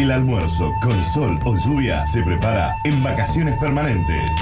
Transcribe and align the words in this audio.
El 0.00 0.10
almuerzo 0.12 0.72
con 0.80 1.04
sol 1.04 1.38
o 1.44 1.54
lluvia 1.58 2.06
se 2.06 2.22
prepara 2.22 2.74
en 2.84 3.02
vacaciones 3.02 3.54
permanentes. 3.58 4.32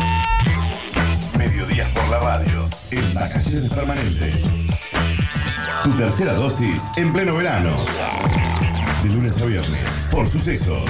Mediodías 1.37 1.89
por 1.89 2.09
la 2.11 2.21
radio 2.21 2.69
en 2.93 3.13
vacaciones 3.13 3.69
permanentes. 3.69 4.37
Tu 5.83 5.91
tercera 5.95 6.35
dosis 6.35 6.85
en 6.97 7.13
pleno 7.13 7.35
verano. 7.35 7.75
De 9.03 9.09
lunes 9.09 9.37
a 9.39 9.47
viernes 9.47 9.85
por 10.13 10.29
sucesos. 10.29 10.85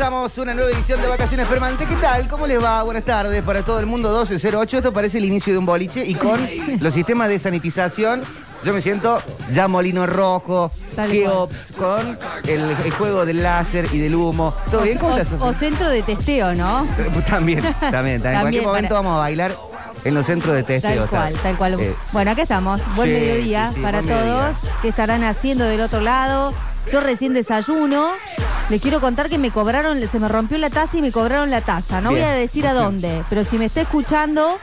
Así 0.00 0.06
empezamos 0.06 0.38
una 0.38 0.54
nueva 0.54 0.70
edición 0.70 0.98
de 1.02 1.08
Vacaciones 1.08 1.46
Permanentes. 1.46 1.86
¿Qué 1.86 1.96
tal? 1.96 2.26
¿Cómo 2.26 2.46
les 2.46 2.62
va? 2.64 2.82
Buenas 2.84 3.04
tardes 3.04 3.42
para 3.42 3.62
todo 3.62 3.78
el 3.80 3.84
mundo 3.84 4.08
1208. 4.08 4.78
Esto 4.78 4.94
parece 4.94 5.18
el 5.18 5.26
inicio 5.26 5.52
de 5.52 5.58
un 5.58 5.66
boliche 5.66 6.06
y 6.06 6.14
con 6.14 6.40
los 6.80 6.94
sistemas 6.94 7.28
de 7.28 7.38
sanitización 7.38 8.22
yo 8.64 8.72
me 8.72 8.80
siento 8.80 9.22
ya 9.52 9.68
molino 9.68 10.06
rojo, 10.06 10.72
Tal 10.96 11.10
Keops, 11.10 11.72
con 11.76 12.18
el, 12.44 12.62
el 12.62 12.90
juego 12.92 13.26
del 13.26 13.42
láser 13.42 13.88
y 13.92 13.98
del 13.98 14.14
humo. 14.14 14.54
¿Todo 14.70 14.84
bien? 14.84 14.96
¿Cómo 14.96 15.18
estás, 15.18 15.38
O, 15.38 15.52
centro 15.52 15.90
de 15.90 16.02
testeo, 16.02 16.54
¿no? 16.54 16.86
También, 17.28 17.60
también, 17.90 18.22
también. 18.22 18.22
En 18.24 18.40
cualquier 18.40 18.64
momento 18.64 18.88
para- 18.88 19.00
vamos 19.02 19.16
a 19.16 19.18
bailar 19.18 19.54
en 20.04 20.14
los 20.14 20.24
centros 20.24 20.54
de 20.54 20.62
testeo. 20.62 21.00
Tal 21.04 21.08
cual, 21.08 21.34
tal 21.42 21.56
cual. 21.58 21.74
Eh, 21.78 21.94
Bueno, 22.12 22.30
acá 22.30 22.40
estamos. 22.40 22.80
Buen 22.96 23.10
sí, 23.10 23.14
mediodía 23.20 23.68
sí, 23.68 23.74
sí, 23.74 23.80
para 23.82 24.00
buen 24.00 24.14
mediodía. 24.14 24.32
todos. 24.32 24.56
¿Qué 24.80 24.88
estarán 24.88 25.24
haciendo 25.24 25.64
del 25.64 25.82
otro 25.82 26.00
lado? 26.00 26.54
Yo 26.90 27.00
recién 27.00 27.32
desayuno. 27.34 28.10
Les 28.68 28.80
quiero 28.80 29.00
contar 29.00 29.28
que 29.28 29.38
me 29.38 29.50
cobraron, 29.50 29.98
se 30.08 30.18
me 30.18 30.28
rompió 30.28 30.58
la 30.58 30.70
taza 30.70 30.96
y 30.96 31.02
me 31.02 31.12
cobraron 31.12 31.50
la 31.50 31.60
taza. 31.60 32.00
No 32.00 32.10
Bien. 32.10 32.22
voy 32.22 32.30
a 32.30 32.34
decir 32.34 32.66
a 32.66 32.72
dónde, 32.72 33.24
pero 33.28 33.44
si 33.44 33.58
me 33.58 33.64
está 33.64 33.80
escuchando 33.80 34.58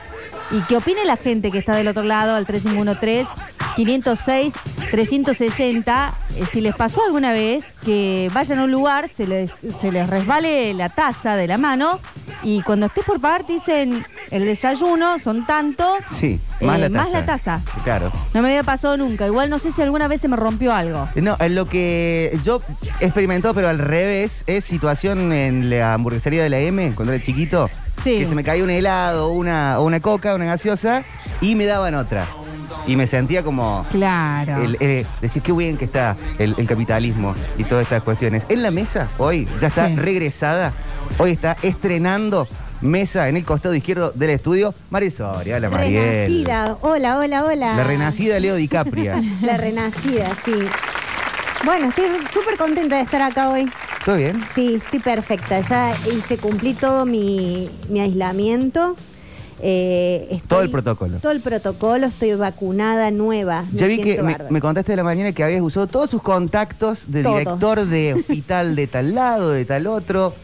y 0.50 0.60
que 0.62 0.76
opine 0.76 1.04
la 1.04 1.16
gente 1.16 1.50
que 1.50 1.58
está 1.58 1.76
del 1.76 1.88
otro 1.88 2.04
lado 2.04 2.34
al 2.34 2.46
3513 2.46 3.28
506 3.76 4.52
360, 4.90 6.14
eh, 6.36 6.44
si 6.52 6.60
les 6.60 6.74
pasó 6.74 7.02
alguna 7.04 7.32
vez 7.32 7.64
que 7.84 8.30
vayan 8.32 8.58
a 8.58 8.64
un 8.64 8.70
lugar, 8.72 9.10
se 9.14 9.26
les, 9.26 9.50
se 9.80 9.92
les 9.92 10.08
resbale 10.08 10.74
la 10.74 10.88
taza 10.88 11.36
de 11.36 11.46
la 11.46 11.58
mano 11.58 12.00
y 12.42 12.62
cuando 12.62 12.86
estés 12.86 13.04
por 13.04 13.20
pagar 13.20 13.44
te 13.44 13.54
dicen 13.54 14.04
el 14.30 14.44
desayuno 14.44 15.18
son 15.18 15.46
tanto, 15.46 15.86
Sí, 16.20 16.40
más, 16.60 16.78
eh, 16.78 16.80
la 16.82 16.88
taza. 16.90 17.02
más 17.02 17.10
la 17.12 17.26
taza. 17.26 17.60
Claro. 17.84 18.12
No 18.34 18.42
me 18.42 18.48
había 18.48 18.62
pasado 18.62 18.96
nunca. 18.96 19.26
Igual 19.26 19.50
no 19.50 19.58
sé 19.58 19.72
si 19.72 19.82
alguna 19.82 20.08
vez 20.08 20.20
se 20.20 20.28
me 20.28 20.36
rompió 20.36 20.72
algo. 20.74 21.08
No, 21.16 21.36
en 21.40 21.54
lo 21.54 21.66
que 21.66 22.38
yo 22.44 22.60
he 23.00 23.04
experimentado, 23.06 23.54
pero 23.54 23.68
al 23.68 23.78
revés, 23.78 24.44
es 24.46 24.64
situación 24.64 25.32
en 25.32 25.70
la 25.70 25.94
hamburguesería 25.94 26.42
de 26.42 26.50
la 26.50 26.58
M, 26.60 26.92
cuando 26.94 27.12
era 27.12 27.22
chiquito, 27.24 27.70
Sí. 28.04 28.18
que 28.18 28.26
se 28.26 28.34
me 28.34 28.44
caía 28.44 28.62
un 28.62 28.70
helado, 28.70 29.30
una, 29.30 29.80
o 29.80 29.84
una 29.84 29.98
coca, 30.00 30.34
una 30.34 30.44
gaseosa, 30.44 31.02
y 31.40 31.54
me 31.56 31.64
daban 31.66 31.94
otra. 31.96 32.26
Y 32.86 32.96
me 32.96 33.06
sentía 33.06 33.42
como 33.42 33.84
Claro. 33.90 34.62
el, 34.64 34.76
eh, 34.80 35.04
decir 35.20 35.42
qué 35.42 35.52
bien 35.52 35.76
que 35.76 35.84
está 35.84 36.16
el, 36.38 36.54
el 36.56 36.66
capitalismo 36.66 37.34
y 37.58 37.64
todas 37.64 37.82
estas 37.84 38.02
cuestiones. 38.02 38.44
En 38.48 38.62
la 38.62 38.70
mesa, 38.70 39.08
hoy, 39.18 39.46
ya 39.60 39.68
está 39.68 39.88
Sí. 39.88 39.96
regresada, 39.96 40.72
hoy 41.18 41.32
está 41.32 41.56
estrenando 41.62 42.46
mesa 42.80 43.28
en 43.28 43.36
el 43.36 43.44
costado 43.44 43.74
izquierdo 43.74 44.12
del 44.14 44.30
estudio, 44.30 44.72
Marisoria, 44.90 45.56
hola 45.56 45.68
Mariel. 45.68 46.02
Renacida. 46.26 46.76
Hola, 46.82 47.18
hola, 47.18 47.44
hola. 47.44 47.74
La 47.76 47.84
renacida 47.84 48.38
Leo 48.40 48.54
DiCaprio. 48.54 49.14
La 49.42 49.56
renacida, 49.56 50.28
sí. 50.44 50.52
Bueno, 51.64 51.88
estoy 51.88 52.04
súper 52.32 52.56
contenta 52.56 52.96
de 52.96 53.02
estar 53.02 53.20
acá 53.20 53.50
hoy. 53.50 53.68
¿Todo 54.04 54.16
bien? 54.16 54.42
Sí, 54.54 54.76
estoy 54.82 55.00
perfecta. 55.00 55.60
Ya 55.60 55.90
hice, 56.12 56.38
cumplí 56.38 56.72
todo 56.74 57.04
mi, 57.04 57.68
mi 57.88 58.00
aislamiento. 58.00 58.94
Eh, 59.60 60.26
estoy- 60.30 60.48
Todo 60.48 60.62
el 60.62 60.70
protocolo. 60.70 61.18
Todo 61.18 61.32
el 61.32 61.40
protocolo, 61.40 62.06
estoy 62.06 62.34
vacunada, 62.34 63.10
nueva. 63.10 63.64
Ya 63.72 63.86
vi 63.86 63.98
que 64.00 64.22
me, 64.22 64.36
me 64.50 64.60
contaste 64.60 64.92
de 64.92 64.96
la 64.96 65.04
mañana 65.04 65.32
que 65.32 65.42
habías 65.42 65.62
usado 65.62 65.86
todos 65.86 66.10
sus 66.10 66.22
contactos 66.22 67.00
de 67.10 67.22
Todo. 67.22 67.38
director 67.38 67.84
de 67.86 68.14
hospital 68.18 68.76
de 68.76 68.86
tal 68.86 69.14
lado, 69.14 69.50
de 69.50 69.64
tal 69.64 69.86
otro, 69.86 70.34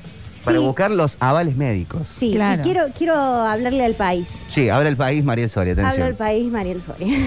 para 0.44 0.58
Sí. 0.58 0.64
buscar 0.64 0.91
los 0.91 1.16
avales 1.20 1.56
médicos. 1.56 2.03
Sí, 2.19 2.32
Claro. 2.32 2.60
y 2.60 2.64
quiero, 2.64 2.82
quiero 2.97 3.14
hablarle 3.14 3.84
al 3.84 3.94
país. 3.94 4.28
Sí, 4.48 4.69
ahora 4.69 4.88
el 4.88 4.97
país, 4.97 5.24
Mariel 5.24 5.48
Soria, 5.48 5.72
atención. 5.74 5.92
Hablo 5.92 6.04
al 6.06 6.16
país, 6.16 6.50
Mariel 6.50 6.82
Soria. 6.82 7.16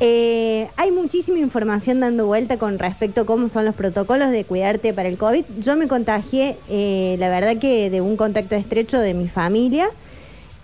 Eh, 0.00 0.68
hay 0.76 0.92
muchísima 0.92 1.38
información 1.40 1.98
dando 1.98 2.24
vuelta 2.26 2.56
con 2.56 2.78
respecto 2.78 3.22
a 3.22 3.26
cómo 3.26 3.48
son 3.48 3.64
los 3.64 3.74
protocolos 3.74 4.30
de 4.30 4.44
cuidarte 4.44 4.92
para 4.94 5.08
el 5.08 5.18
COVID. 5.18 5.44
Yo 5.58 5.76
me 5.76 5.88
contagié, 5.88 6.56
eh, 6.68 7.16
la 7.18 7.28
verdad 7.30 7.56
que 7.56 7.90
de 7.90 8.00
un 8.00 8.16
contacto 8.16 8.54
estrecho 8.54 9.00
de 9.00 9.12
mi 9.14 9.26
familia. 9.26 9.88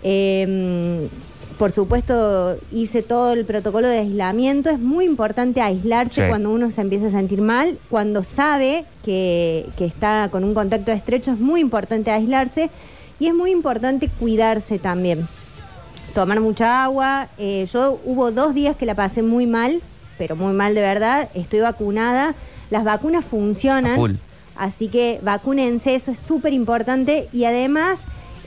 Eh, 0.07 1.09
por 1.57 1.71
supuesto, 1.71 2.57
hice 2.71 3.01
todo 3.01 3.33
el 3.33 3.45
protocolo 3.45 3.87
de 3.87 3.99
aislamiento. 3.99 4.69
Es 4.69 4.79
muy 4.79 5.05
importante 5.05 5.61
aislarse 5.61 6.21
Sí. 6.23 6.27
cuando 6.27 6.51
uno 6.51 6.69
se 6.69 6.81
empieza 6.81 7.07
a 7.07 7.11
sentir 7.11 7.41
mal. 7.41 7.77
Cuando 7.89 8.23
sabe 8.23 8.85
que, 9.03 9.65
que 9.77 9.85
está 9.85 10.27
con 10.31 10.43
un 10.43 10.53
contacto 10.53 10.91
estrecho, 10.91 11.31
es 11.31 11.39
muy 11.39 11.61
importante 11.61 12.11
aislarse. 12.11 12.69
Y 13.19 13.27
es 13.27 13.33
muy 13.33 13.51
importante 13.51 14.09
cuidarse 14.19 14.77
también 14.79 15.25
tomar 16.13 16.39
mucha 16.41 16.83
agua. 16.83 17.27
Eh, 17.37 17.65
yo 17.71 17.99
hubo 18.05 18.31
dos 18.31 18.53
días 18.53 18.75
que 18.75 18.85
la 18.85 18.93
pasé 18.95 19.21
muy 19.23 19.47
mal, 19.47 19.81
pero 20.17 20.35
muy 20.35 20.53
mal 20.53 20.75
de 20.75 20.81
verdad. 20.81 21.29
Estoy 21.33 21.61
vacunada. 21.61 22.35
Las 22.69 22.83
vacunas 22.83 23.23
funcionan. 23.23 24.19
Así 24.57 24.87
que 24.89 25.19
vacúnense, 25.21 25.95
eso 25.95 26.11
es 26.11 26.19
súper 26.19 26.51
importante. 26.53 27.27
Y 27.33 27.45
además, 27.45 27.99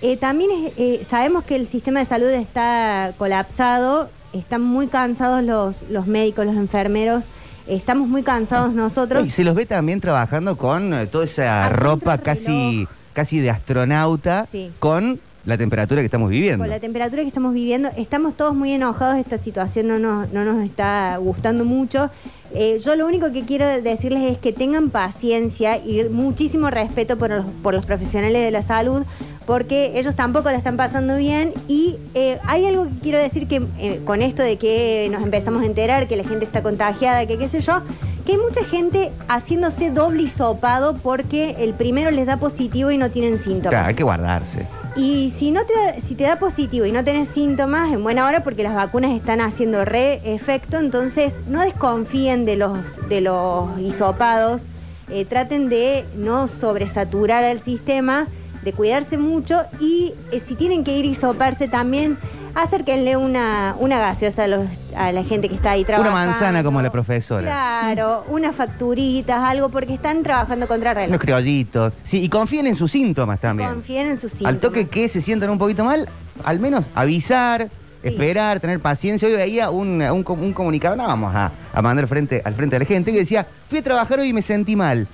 eh, 0.03 0.17
también 0.17 0.51
es- 0.51 0.73
eh, 0.77 1.05
sabemos 1.09 1.45
que 1.45 1.57
el 1.57 1.67
sistema 1.67 2.01
de 2.01 2.05
salud 2.07 2.29
está 2.29 3.13
colapsado. 3.19 4.11
Están 4.33 4.63
muy 4.63 4.89
cansados 4.89 5.43
los, 5.43 5.77
los 5.91 6.07
médicos, 6.07 6.45
los 6.47 6.57
enfermeros. 6.57 7.25
Estamos 7.67 8.09
muy 8.09 8.23
cansados 8.23 8.73
nosotros. 8.73 9.27
Y 9.27 9.31
se 9.31 9.45
los 9.45 9.55
ve 9.55 9.67
también 9.67 10.01
trabajando 10.01 10.57
con 10.57 10.93
eh, 10.95 11.07
toda 11.07 11.25
esa 11.25 11.67
Adentro 11.67 11.85
ropa 11.91 12.19
casi, 12.19 12.47
reloj. 12.47 12.89
casi 13.13 13.39
de 13.41 13.51
astronauta 13.51 14.47
Sí. 14.51 14.71
con 14.79 15.21
la 15.49 15.56
temperatura 15.56 16.03
que 16.03 16.05
estamos 16.05 16.29
viviendo. 16.29 16.59
Con 16.59 16.69
la 16.69 16.79
temperatura 16.79 17.23
que 17.23 17.29
estamos 17.29 17.55
viviendo, 17.55 17.89
estamos 17.97 18.37
todos 18.37 18.55
muy 18.55 18.71
enojados, 18.73 19.17
esta 19.17 19.39
situación 19.39 19.89
no 19.89 19.99
nos, 19.99 20.31
no 20.31 20.45
nos 20.45 20.62
está 20.62 21.17
gustando 21.17 21.65
mucho. 21.65 22.11
Eh, 22.55 22.79
yo 22.85 22.95
lo 22.97 23.06
único 23.06 23.33
que 23.33 23.43
quiero 23.43 23.67
decirles 23.67 24.31
es 24.31 24.37
que 24.37 24.53
tengan 24.53 24.91
paciencia 24.91 25.79
y 25.79 26.05
muchísimo 26.11 26.69
respeto 26.69 27.17
por 27.17 27.31
los, 27.31 27.47
por 27.62 27.73
los 27.73 27.87
profesionales 27.87 28.43
de 28.43 28.50
la 28.50 28.61
salud, 28.61 29.05
porque 29.47 29.93
ellos 29.95 30.15
tampoco 30.15 30.50
la 30.50 30.59
están 30.59 30.77
pasando 30.77 31.17
bien. 31.17 31.55
Y 31.67 31.97
eh, 32.12 32.39
hay 32.44 32.67
algo 32.67 32.85
que 32.85 33.01
quiero 33.01 33.19
decir 33.19 33.49
que 33.49 33.62
eh, 33.79 34.03
con 34.05 34.21
esto 34.21 34.43
de 34.43 34.59
que 34.59 35.09
nos 35.11 35.23
empezamos 35.23 35.62
a 35.62 35.67
enterar 35.67 36.09
que 36.09 36.17
la 36.19 36.25
gente 36.25 36.44
está 36.44 36.62
contagiada, 36.62 37.25
que 37.25 37.39
qué 37.39 37.49
sé 37.49 37.61
yo, 37.61 37.81
que 38.27 38.33
hay 38.33 38.39
mucha 38.39 38.62
gente 38.65 39.12
haciéndose 39.29 39.91
doble 39.91 40.25
hisopado 40.25 40.99
porque 40.99 41.56
el 41.61 41.73
primero 41.73 42.11
les 42.11 42.27
da 42.27 42.37
positivo 42.37 42.91
y 42.91 42.99
no 42.99 43.11
tienen 43.11 43.39
síntomas. 43.39 43.71
Claro, 43.71 43.89
hay 43.89 43.94
que 43.94 44.05
guardarse. 44.05 44.67
Y 44.99 45.31
si 45.31 45.53
no 45.53 45.61
te 45.65 46.00
si 46.00 46.17
te 46.17 46.25
da 46.25 46.41
positivo 46.41 46.85
y 46.85 46.91
no 46.91 47.05
tenés 47.05 47.29
síntomas, 47.29 47.93
en 47.93 48.03
buena 48.03 48.27
hora 48.27 48.43
porque 48.43 48.65
las 48.65 48.75
vacunas 48.75 49.12
están 49.12 49.41
haciendo 49.41 49.85
re 49.85 50.21
efecto, 50.25 50.79
entonces 50.79 51.35
no 51.47 51.61
desconfíen 51.61 52.45
de 52.45 52.56
los 52.56 53.09
de 53.09 53.21
los 53.21 53.79
hisopados, 53.79 54.62
eh, 55.09 55.25
traten 55.25 55.69
de 55.69 56.05
no 56.17 56.49
sobresaturar 56.49 57.45
al 57.45 57.62
sistema, 57.62 58.27
de 58.65 58.73
cuidarse 58.73 59.19
mucho 59.19 59.61
y 59.79 60.15
eh, 60.33 60.41
si 60.41 60.56
tienen 60.56 60.83
que 60.83 60.99
ir 60.99 61.05
y 61.05 61.15
soparse 61.15 61.69
también, 61.69 62.19
acérquenle 62.62 63.16
una, 63.16 63.75
una 63.78 63.99
gaseosa 63.99 64.44
a, 64.44 64.49
los- 64.49 64.66
a 64.96 65.12
la 65.12 65.22
gente 65.25 65.49
que 65.49 65.55
está 65.55 65.72
ahí 65.72 65.81
Una 65.81 65.87
trabajando. 65.99 66.31
manzana 66.31 66.62
como 66.64 66.82
la 66.82 66.90
profesora. 66.90 67.43
Claro, 67.43 68.25
unas 68.28 68.55
facturitas, 68.55 69.38
algo, 69.43 69.69
porque 69.69 69.94
están 69.94 70.22
trabajando 70.22 70.66
contra 70.66 70.94
reloj. 70.94 71.10
Unos 71.10 71.20
criollitos. 71.20 71.93
Sí, 72.05 72.22
y 72.22 72.28
confíen 72.28 72.66
en 72.66 72.76
sus 72.76 72.90
síntomas 72.90 73.40
también. 73.40 73.70
Confíen 73.70 74.08
en 74.08 74.19
sus 74.19 74.32
síntomas. 74.32 74.55
Al 74.55 74.60
toque 74.60 74.87
que 74.88 75.08
se 75.08 75.20
sientan 75.20 75.50
un 75.50 75.58
poquito 75.58 75.84
mal, 75.84 76.08
al 76.44 76.60
menos 76.60 76.84
avisar, 76.94 77.69
Sí. 78.02 78.08
esperar, 78.10 78.60
tener 78.60 78.78
paciencia. 78.78 79.26
Hoy 79.26 79.34
veía 79.34 79.70
un, 79.70 80.00
un, 80.00 80.25
un 80.28 80.52
comunicado, 80.52 80.94
no 80.94 81.05
vamos 81.05 81.34
a, 81.34 81.50
a 81.72 81.82
mandar 81.82 82.06
frente, 82.06 82.40
al 82.44 82.55
frente 82.55 82.76
de 82.76 82.81
la 82.81 82.87
gente, 82.87 83.10
que 83.10 83.19
decía, 83.19 83.44
fui 83.69 83.78
a 83.78 83.82
trabajar 83.82 84.20
hoy 84.20 84.28
y 84.28 84.32
me 84.32 84.40
sentí 84.40 84.76
mal. 84.76 85.08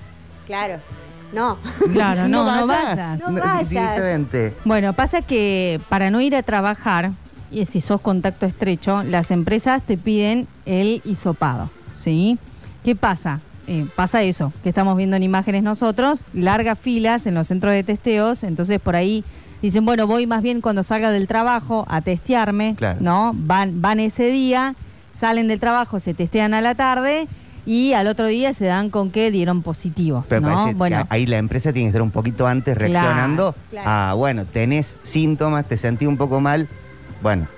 Claro. 0.47 0.75
No. 1.33 1.57
Claro, 1.95 2.29
no, 2.29 2.45
no 2.45 2.67
vayas. 2.67 3.19
No 3.21 3.41
vayas. 3.41 4.53
Bueno, 4.67 4.93
pasa 4.93 5.23
que 5.23 5.81
para 5.89 6.11
no 6.11 6.21
ir 6.21 6.37
a 6.37 6.43
trabajar, 6.43 7.13
y 7.51 7.65
si 7.67 7.81
sos 7.81 8.01
contacto 8.01 8.47
estrecho, 8.47 9.03
las 9.03 9.31
empresas 9.31 9.83
te 9.83 9.97
piden 9.97 10.47
el 10.67 11.01
hisopado, 11.05 11.71
¿sí? 11.95 12.39
¿Qué 12.85 12.95
pasa? 12.97 13.41
Eh, 13.67 13.87
pasa 13.97 14.23
eso, 14.23 14.53
que 14.63 14.69
estamos 14.69 14.97
viendo 14.97 15.17
en 15.17 15.23
imágenes 15.23 15.63
nosotros, 15.63 16.23
largas 16.35 16.79
filas 16.79 17.27
en 17.27 17.35
los 17.35 17.47
centros 17.49 17.73
de 17.73 17.83
testeos, 17.83 18.43
entonces 18.43 18.79
por 18.79 18.95
ahí 18.95 19.25
dicen, 19.63 19.87
bueno, 19.87 20.07
voy 20.07 20.27
más 20.27 20.43
bien 20.43 20.61
cuando 20.61 20.83
salga 20.83 21.11
del 21.11 21.27
trabajo 21.29 21.87
a 21.89 22.03
testearme, 22.03 22.75
Claro. 22.77 22.99
¿no? 23.01 23.33
Van, 23.35 23.81
van 23.81 24.01
ese 24.01 24.27
día, 24.27 24.75
salen 25.19 25.49
del 25.49 25.61
trabajo, 25.61 25.99
se 25.99 26.13
testean 26.13 26.53
a 26.53 26.61
la 26.61 26.75
tarde 26.75 27.27
y 27.65 27.95
al 27.95 28.09
otro 28.09 28.27
día 28.27 28.53
se 28.53 28.67
dan 28.67 28.91
con 28.91 29.11
que 29.11 29.31
dieron 29.31 29.63
positivo, 29.63 30.27
Bueno, 30.75 31.07
ahí 31.09 31.25
la 31.25 31.39
empresa 31.39 31.73
tiene 31.73 31.87
que 31.87 31.91
estar 31.91 32.03
un 32.03 32.11
poquito 32.11 32.47
antes 32.47 32.77
Claro, 32.77 32.93
reaccionando 32.93 33.55
claro. 33.71 33.89
a, 33.89 34.13
bueno, 34.13 34.45
tenés 34.45 34.99
síntomas, 35.05 35.65
te 35.67 35.79
sentí 35.79 36.05
un 36.05 36.19
poco 36.19 36.41
mal, 36.43 36.69
bueno, 37.25 37.49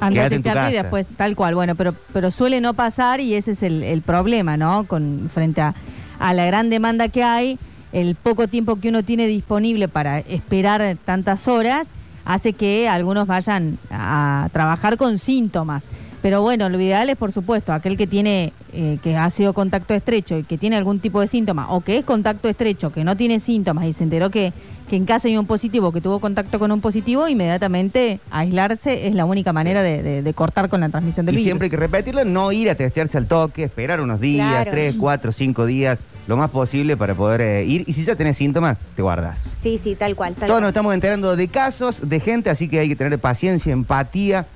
Anda 0.00 0.06
a 0.06 0.28
Quédate 0.28 0.34
en 0.34 0.42
tu 0.42 0.44
testearte 0.44 0.72
y 0.72 0.74
casa. 0.74 0.82
después, 0.82 1.06
tal 1.16 1.36
cual, 1.36 1.54
bueno, 1.54 1.74
pero, 1.74 1.94
pero 2.12 2.30
suele 2.30 2.60
no 2.60 2.74
pasar 2.74 3.20
y 3.20 3.34
ese 3.34 3.52
es 3.52 3.62
el, 3.62 3.82
el 3.82 4.02
problema, 4.02 4.56
¿no? 4.56 4.84
Con, 4.84 5.30
frente 5.32 5.60
a, 5.60 5.74
a 6.18 6.34
la 6.34 6.46
gran 6.46 6.70
demanda 6.70 7.08
que 7.08 7.22
hay, 7.22 7.58
el 7.92 8.14
poco 8.14 8.48
tiempo 8.48 8.76
que 8.76 8.88
uno 8.88 9.02
tiene 9.02 9.26
disponible 9.26 9.86
para 9.88 10.18
esperar 10.20 10.96
tantas 11.04 11.46
horas 11.46 11.88
hace 12.24 12.54
que 12.54 12.88
algunos 12.88 13.26
vayan 13.26 13.78
a 13.90 14.48
trabajar 14.52 14.96
con 14.96 15.18
síntomas. 15.18 15.84
Pero 16.22 16.42
bueno, 16.42 16.68
lo 16.68 16.80
ideal 16.80 17.08
es, 17.08 17.16
por 17.16 17.30
supuesto, 17.30 17.72
aquel 17.72 17.96
que 17.96 18.06
tiene, 18.06 18.52
eh, 18.72 18.98
que 19.02 19.16
ha 19.16 19.30
sido 19.30 19.52
contacto 19.52 19.94
estrecho 19.94 20.36
y 20.36 20.42
que 20.42 20.58
tiene 20.58 20.76
algún 20.76 20.98
tipo 20.98 21.20
de 21.20 21.28
síntoma, 21.28 21.70
o 21.70 21.82
que 21.82 21.98
es 21.98 22.04
contacto 22.04 22.48
estrecho, 22.48 22.90
que 22.90 23.04
no 23.04 23.16
tiene 23.16 23.38
síntomas 23.38 23.84
y 23.86 23.92
se 23.92 24.02
enteró 24.02 24.28
que, 24.30 24.52
que 24.88 24.96
en 24.96 25.04
casa 25.04 25.28
hay 25.28 25.36
un 25.36 25.46
positivo, 25.46 25.92
que 25.92 26.00
tuvo 26.00 26.20
contacto 26.20 26.58
con 26.58 26.70
un 26.72 26.80
positivo, 26.80 27.26
inmediatamente 27.28 28.20
aislarse 28.30 29.06
es 29.08 29.14
la 29.14 29.24
única 29.24 29.52
manera 29.52 29.82
de, 29.82 30.02
de- 30.02 30.22
de 30.22 30.34
cortar 30.34 30.68
con 30.68 30.80
la 30.80 30.88
transmisión 30.88 31.26
del 31.26 31.34
y 31.34 31.38
virus. 31.38 31.44
siempre 31.46 31.66
hay 31.66 31.70
que 31.70 31.76
repetirlo, 31.76 32.24
no 32.24 32.52
ir 32.52 32.70
a 32.70 32.74
testearse 32.74 33.18
al 33.18 33.26
toque, 33.26 33.64
esperar 33.64 34.00
unos 34.00 34.20
días, 34.20 34.48
Claro. 34.50 34.70
tres, 34.70 34.94
cuatro, 34.98 35.32
cinco 35.32 35.66
días, 35.66 35.98
lo 36.26 36.36
más 36.36 36.50
posible 36.50 36.96
para 36.96 37.14
poder 37.14 37.40
eh, 37.40 37.64
ir. 37.64 37.84
Y 37.86 37.92
si 37.92 38.04
ya 38.04 38.16
tenés 38.16 38.36
síntomas, 38.36 38.76
te 38.96 39.02
guardas. 39.02 39.48
Sí, 39.60 39.78
sí, 39.82 39.94
tal 39.94 40.14
cual. 40.16 40.34
Tal 40.34 40.48
Todos 40.48 40.60
nos 40.60 40.68
estamos 40.68 40.92
enterando 40.94 41.36
de 41.36 41.48
casos 41.48 42.08
de 42.08 42.20
gente, 42.20 42.50
así 42.50 42.68
que 42.68 42.78
hay 42.80 42.88
que 42.88 42.96
tener 42.96 43.18
paciencia, 43.18 43.72
empatía 43.72 44.46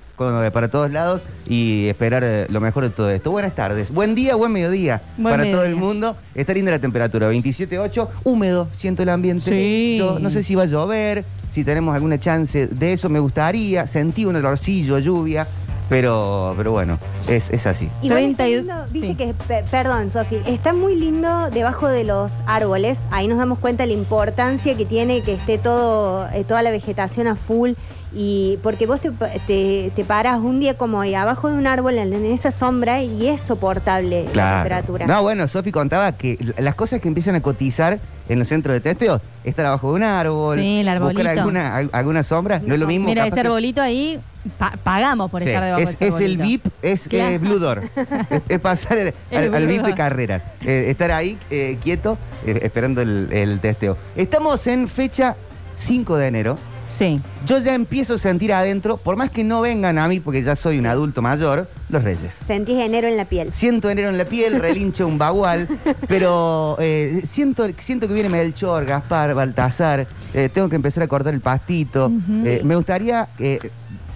para 0.52 0.68
todos 0.70 0.90
lados 0.92 1.22
y 1.48 1.86
esperar 1.88 2.22
eh, 2.24 2.46
lo 2.50 2.60
mejor 2.60 2.82
de 2.84 2.90
todo 2.90 3.08
esto. 3.10 3.30
Buenas 3.30 3.54
tardes, 3.54 3.90
buen 3.90 4.14
día, 4.14 4.34
buen 4.36 4.52
mediodía 4.52 5.00
Buen 5.16 5.34
para 5.34 5.50
todo 5.50 5.64
el 5.64 5.76
mundo. 5.76 6.14
Está 6.34 6.52
linda 6.52 6.70
la 6.70 6.78
temperatura, 6.78 7.30
27.8, 7.32 8.06
húmedo, 8.24 8.68
siento 8.72 9.02
el 9.02 9.08
ambiente. 9.08 9.50
Sí. 9.50 9.96
Yo 9.98 10.18
no 10.18 10.28
sé 10.28 10.42
si 10.42 10.54
va 10.54 10.64
a 10.64 10.66
llover, 10.66 11.24
si 11.50 11.64
tenemos 11.64 11.94
alguna 11.94 12.20
chance 12.20 12.66
de 12.66 12.92
eso, 12.92 13.08
me 13.08 13.18
gustaría. 13.18 13.86
Sentí 13.86 14.26
un 14.26 14.36
olorcillo, 14.36 14.98
lluvia, 14.98 15.46
pero, 15.88 16.52
pero 16.54 16.72
bueno, 16.72 16.98
es, 17.26 17.48
es 17.48 17.66
así. 17.66 17.88
Igual 18.02 18.24
está 18.24 18.44
30 18.44 18.48
y- 18.48 18.56
lindo, 18.56 18.74
viste 18.90 19.08
sí. 19.08 19.14
que, 19.14 19.34
pe- 19.48 19.64
perdón, 19.70 20.10
Sofi, 20.10 20.36
está 20.46 20.74
muy 20.74 20.96
lindo 20.96 21.48
debajo 21.50 21.88
de 21.88 22.04
los 22.04 22.30
árboles. 22.46 22.98
Ahí 23.10 23.26
nos 23.26 23.38
damos 23.38 23.58
cuenta 23.58 23.84
de 23.84 23.94
la 23.94 23.98
importancia 23.98 24.76
que 24.76 24.84
tiene 24.84 25.22
que 25.22 25.32
esté 25.32 25.56
todo, 25.56 26.28
eh, 26.34 26.44
toda 26.44 26.60
la 26.60 26.70
vegetación 26.70 27.26
a 27.26 27.36
full. 27.36 27.70
Y 28.12 28.58
porque 28.62 28.86
vos 28.86 29.00
te, 29.00 29.12
pa- 29.12 29.28
te, 29.46 29.92
te 29.94 30.04
paras 30.04 30.40
un 30.40 30.58
día 30.58 30.76
como 30.76 31.00
ahí 31.00 31.14
abajo 31.14 31.48
de 31.48 31.56
un 31.56 31.66
árbol 31.68 31.94
en, 31.96 32.12
en 32.12 32.24
esa 32.26 32.50
sombra 32.50 33.02
y 33.02 33.28
es 33.28 33.40
soportable 33.40 34.24
la 34.24 34.30
Claro. 34.32 34.56
temperatura. 34.56 35.06
No, 35.06 35.22
bueno, 35.22 35.46
Sofi 35.46 35.70
contaba 35.70 36.10
que 36.16 36.36
las 36.58 36.74
cosas 36.74 37.00
que 37.00 37.06
empiezan 37.08 37.36
a 37.36 37.40
cotizar 37.40 38.00
en 38.28 38.38
los 38.38 38.48
centros 38.48 38.74
de 38.74 38.80
testeo, 38.80 39.20
estar 39.44 39.66
abajo 39.66 39.90
de 39.90 39.94
un 39.96 40.02
árbol, 40.02 40.58
Sí, 40.58 40.80
el 40.80 40.88
arbolito. 40.88 41.20
buscar 41.20 41.38
alguna, 41.38 41.76
al- 41.76 41.90
alguna 41.92 42.22
sombra, 42.24 42.60
no 42.64 42.74
es 42.74 42.80
lo 42.80 42.86
mismo. 42.86 43.06
Mira, 43.06 43.26
ese 43.26 43.34
que- 43.34 43.40
arbolito 43.40 43.80
ahí, 43.80 44.18
pa- 44.58 44.74
pagamos 44.82 45.30
por 45.30 45.42
Sí, 45.42 45.48
estar 45.48 45.62
debajo 45.64 45.82
es, 45.82 45.98
de 45.98 46.06
ese 46.08 46.16
es 46.16 46.20
el. 46.30 46.36
VIP, 46.36 46.66
es 46.82 47.08
Claro. 47.08 47.30
eh, 47.34 47.38
Blue 47.38 47.58
Door. 47.60 47.82
es, 48.30 48.42
es 48.48 48.60
pasar 48.60 48.98
el- 48.98 49.14
El 49.30 49.54
al, 49.54 49.66
VIP 49.66 49.82
de 49.82 49.88
Door. 49.88 49.94
carreras. 49.96 50.42
Eh, 50.64 50.86
estar 50.88 51.12
ahí 51.12 51.38
eh, 51.50 51.78
quieto, 51.82 52.18
eh, 52.44 52.58
esperando 52.62 53.02
el, 53.02 53.28
el 53.32 53.60
testeo. 53.60 53.96
Estamos 54.16 54.66
en 54.66 54.88
fecha 54.88 55.36
5 55.76 56.16
de 56.16 56.26
enero. 56.26 56.58
Sí. 56.90 57.18
Yo 57.46 57.58
ya 57.58 57.74
empiezo 57.74 58.14
a 58.14 58.18
sentir 58.18 58.52
adentro, 58.52 58.96
por 58.98 59.16
más 59.16 59.30
que 59.30 59.42
no 59.44 59.60
vengan 59.62 59.96
a 59.96 60.06
mí, 60.08 60.20
porque 60.20 60.42
ya 60.42 60.56
soy 60.56 60.78
un 60.78 60.86
adulto 60.86 61.22
mayor, 61.22 61.68
los 61.88 62.02
reyes. 62.04 62.34
Sentís 62.46 62.76
enero 62.78 63.08
en 63.08 63.16
la 63.16 63.24
piel. 63.24 63.52
Siento 63.54 63.88
enero 63.88 64.08
en 64.10 64.18
la 64.18 64.24
piel, 64.26 64.60
relincho 64.60 65.06
un 65.06 65.16
bagual, 65.16 65.68
pero 66.08 66.76
eh, 66.80 67.22
siento, 67.26 67.66
siento 67.78 68.06
que 68.08 68.14
viene 68.14 68.28
Melchor, 68.28 68.84
Gaspar, 68.84 69.34
Baltasar, 69.34 70.06
eh, 70.34 70.48
tengo 70.52 70.68
que 70.68 70.76
empezar 70.76 71.02
a 71.04 71.08
cortar 71.08 71.32
el 71.32 71.40
pastito. 71.40 72.10
Eh, 72.44 72.60
me 72.64 72.76
gustaría, 72.76 73.28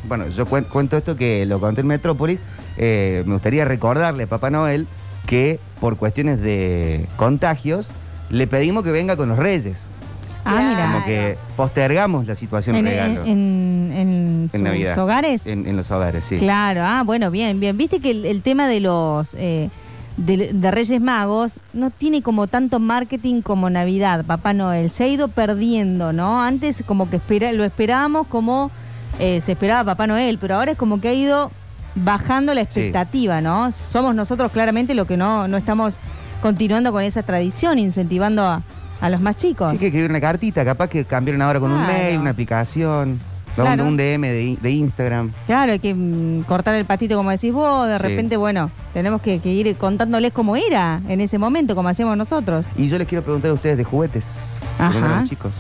bueno, 0.09 0.29
yo 0.29 0.47
cuen- 0.47 0.67
cuento 0.69 0.97
esto 0.99 1.17
que 1.17 1.47
lo 1.47 1.61
conté 1.61 1.81
en 1.83 1.87
Metrópolis, 1.87 2.41
eh, 2.77 3.23
me 3.25 3.35
gustaría 3.35 3.65
recordarle 3.65 4.25
a 4.25 4.27
Papá 4.27 4.51
Noel 4.51 4.87
que 5.27 5.59
por 5.81 5.97
cuestiones 5.97 6.41
de 6.41 7.07
contagios 7.17 7.89
le 8.31 8.47
pedimos 8.47 8.83
que 8.83 8.91
venga 8.91 9.17
con 9.17 9.29
los 9.29 9.39
reyes. 9.39 9.79
Ah, 10.45 10.69
mira. 10.71 10.93
Como 10.93 11.05
que 11.07 11.37
postergamos 11.57 12.27
la 12.27 12.35
situación 12.35 12.77
En, 12.77 12.85
regalo 12.85 13.23
en, 13.25 13.29
en- 13.29 13.93
en 13.93 13.99
en 14.45 14.49
sus 14.53 14.61
Navidad. 14.61 14.99
hogares. 14.99 15.47
En, 15.47 15.67
en 15.67 15.77
los 15.77 15.91
hogares, 15.91 16.25
sí. 16.29 16.37
Claro, 16.37 16.83
ah, 16.85 17.03
bueno, 17.05 17.31
bien, 17.31 17.61
bien. 17.61 17.77
Viste 17.77 18.01
que 18.01 18.11
el, 18.11 18.25
el 18.27 18.43
tema 18.43 18.67
de 18.69 18.81
los 18.81 19.35
eh, 19.39 19.71
de, 20.17 20.53
de 20.53 20.71
Reyes 20.71 21.01
Magos 21.01 21.59
no 21.73 21.91
tiene 21.91 22.23
como 22.23 22.47
tanto 22.47 22.79
marketing 22.79 23.41
como 23.43 23.71
Navidad, 23.71 24.25
Papá 24.25 24.53
Noel. 24.53 24.91
Se 24.91 25.05
ha 25.05 25.09
ido 25.09 25.29
perdiendo, 25.29 26.13
¿no? 26.13 26.43
Antes 26.43 26.83
como 26.87 27.09
que 27.09 27.17
espera, 27.17 27.53
lo 27.53 27.65
esperábamos 27.65 28.27
como 28.27 28.71
eh, 29.19 29.41
se 29.45 29.53
esperaba 29.53 29.85
Papá 29.93 30.07
Noel, 30.07 30.39
pero 30.39 30.57
ahora 30.57 30.73
es 30.73 30.77
como 30.79 31.01
que 31.01 31.09
ha 31.09 31.15
ido 31.15 31.51
bajando 31.97 32.53
la 32.55 32.61
expectativa, 32.61 33.41
¿no? 33.41 33.71
Somos 33.73 34.15
nosotros 34.15 34.51
claramente 34.53 34.95
lo 34.95 35.07
que 35.07 35.17
no, 35.17 35.47
no 35.49 35.57
estamos 35.57 35.99
continuando 36.43 36.91
con 36.93 37.03
esa 37.03 37.23
tradición, 37.23 37.79
incentivando 37.79 38.43
a, 38.43 38.63
a 39.05 39.11
los 39.11 39.21
más 39.21 39.37
chicos. 39.37 39.71
Sí, 39.71 39.79
que 39.79 39.87
escribir 39.87 40.11
una 40.11 40.21
cartita, 40.21 40.65
capaz 40.65 40.89
que 40.89 41.05
cambiaron 41.05 41.43
ahora 41.43 41.61
con 41.61 41.71
un 41.71 41.85
Claro. 41.85 41.93
mail, 41.93 42.19
una 42.19 42.31
aplicación, 42.31 43.21
Claro. 43.55 43.85
un 43.85 43.97
DM 43.97 44.23
de, 44.29 44.59
de 44.61 44.71
Instagram. 44.71 45.31
Claro, 45.47 45.73
hay 45.73 45.79
que 45.79 45.95
mm, 45.95 46.43
cortar 46.45 46.75
el 46.75 46.85
pastito 46.87 47.17
como 47.17 47.31
decís 47.31 47.53
vos, 47.53 47.87
de 47.87 47.97
Sí. 47.99 48.03
repente, 48.03 48.37
bueno, 48.37 48.71
tenemos 48.93 49.21
que, 49.23 49.39
que 49.41 49.51
ir 49.51 49.77
contándoles 49.77 50.33
cómo 50.33 50.57
era 50.57 51.01
en 51.09 51.21
ese 51.21 51.39
momento, 51.39 51.75
como 51.75 51.89
hacíamos 51.89 52.17
nosotros. 52.17 52.65
Y 52.77 52.89
yo 52.89 52.99
les 52.99 53.07
quiero 53.07 53.23
preguntar 53.23 53.51
a 53.51 53.55
ustedes 53.55 53.77
de 53.77 53.85
juguetes, 53.85 54.25
Ajá. 54.79 54.91
cuando 54.91 55.07
eran 55.07 55.29
chicos. 55.29 55.53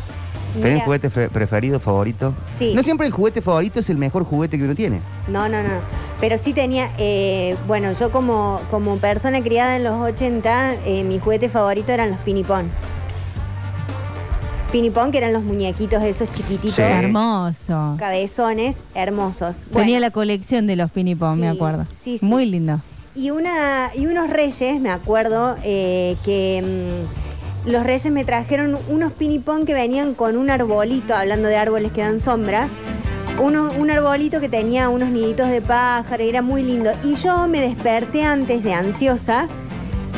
¿Tienen 0.55 0.75
Mira. 0.75 0.85
juguete 0.85 1.11
fe- 1.11 1.29
preferido, 1.29 1.81
favorito? 1.81 2.33
Sí. 2.59 2.75
No 2.77 2.83
siempre 2.85 3.07
el 3.09 3.13
juguete 3.13 3.43
favorito 3.43 3.81
es 3.81 3.91
el 3.91 3.99
mejor 3.99 4.25
juguete 4.25 4.57
que 4.57 4.63
uno 4.65 4.75
tiene. 4.77 5.01
No, 5.29 5.49
no, 5.49 5.63
no. 5.65 5.69
Pero 6.21 6.39
sí 6.39 6.53
tenía, 6.53 6.91
eh, 6.97 7.57
bueno, 7.67 7.93
yo 7.93 8.11
como, 8.13 8.61
como 8.71 8.97
persona 8.99 9.41
criada 9.43 9.75
en 9.77 9.83
los 9.83 10.01
80, 10.01 10.75
eh, 10.87 11.03
mi 11.03 11.19
juguete 11.19 11.49
favorito 11.49 11.91
eran 11.93 12.11
los 12.11 12.21
pinipón. 12.21 12.71
Pinipón, 14.75 15.13
que 15.13 15.19
eran 15.19 15.33
los 15.33 15.45
muñequitos 15.45 16.03
esos 16.03 16.33
chiquititos, 16.33 16.75
Sí. 16.75 16.83
Hermoso. 16.83 17.95
cabezones, 17.97 18.75
hermosos. 18.97 19.55
Tenía 19.59 19.71
Bueno, 19.73 20.01
la 20.01 20.11
colección 20.11 20.67
de 20.67 20.75
los 20.75 20.91
pinipón, 20.91 21.39
me 21.39 21.49
Sí, 21.49 21.57
acuerdo. 21.57 21.87
sí, 22.03 22.19
sí. 22.19 22.27
Muy 22.27 22.45
lindo. 22.47 22.81
y, 23.15 23.31
una, 23.31 23.91
y 23.95 24.07
unos 24.09 24.29
reyes, 24.31 24.81
me 24.81 24.91
acuerdo, 24.91 25.55
eh, 25.63 26.17
que 26.25 26.61
mm, 27.65 27.71
los 27.71 27.85
reyes 27.85 28.11
me 28.13 28.25
trajeron 28.25 28.77
unos 28.89 29.13
pinipón 29.13 29.65
que 29.65 29.75
venían 29.75 30.15
con 30.15 30.37
un 30.37 30.51
arbolito, 30.51 31.15
hablando 31.15 31.47
de 31.47 31.57
árboles 31.57 31.93
que 31.93 32.01
dan 32.01 32.19
sombra, 32.19 32.69
uno- 33.41 33.71
un 33.79 33.91
arbolito 33.93 34.41
que 34.41 34.49
tenía 34.49 34.89
unos 34.89 35.11
niditos 35.11 35.49
de 35.51 35.61
pájaro 35.63 36.25
y 36.25 36.29
era 36.29 36.43
muy 36.43 36.65
lindo. 36.65 36.91
Y 37.05 37.15
yo 37.15 37.47
me 37.47 37.61
desperté 37.61 38.25
antes 38.25 38.65
de 38.65 38.75
ansiosa, 38.75 39.47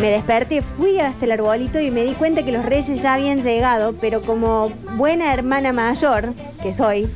me 0.01 0.11
desperté, 0.11 0.63
fui 0.63 1.01
hasta 1.01 1.25
el 1.25 1.33
arbolito 1.33 1.81
y 1.81 1.91
me 1.91 2.05
di 2.05 2.13
cuenta 2.13 2.43
que 2.43 2.53
los 2.53 2.65
reyes 2.65 3.01
ya 3.01 3.15
habían 3.15 3.43
llegado, 3.43 3.95
pero 3.95 4.23
como 4.23 4.71
buena 4.97 5.33
hermana 5.33 5.73
mayor 5.73 6.35
que 6.63 6.73
soy, 6.73 7.09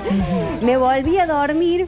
me 0.62 0.76
volví 0.76 1.18
a 1.18 1.26
dormir 1.26 1.86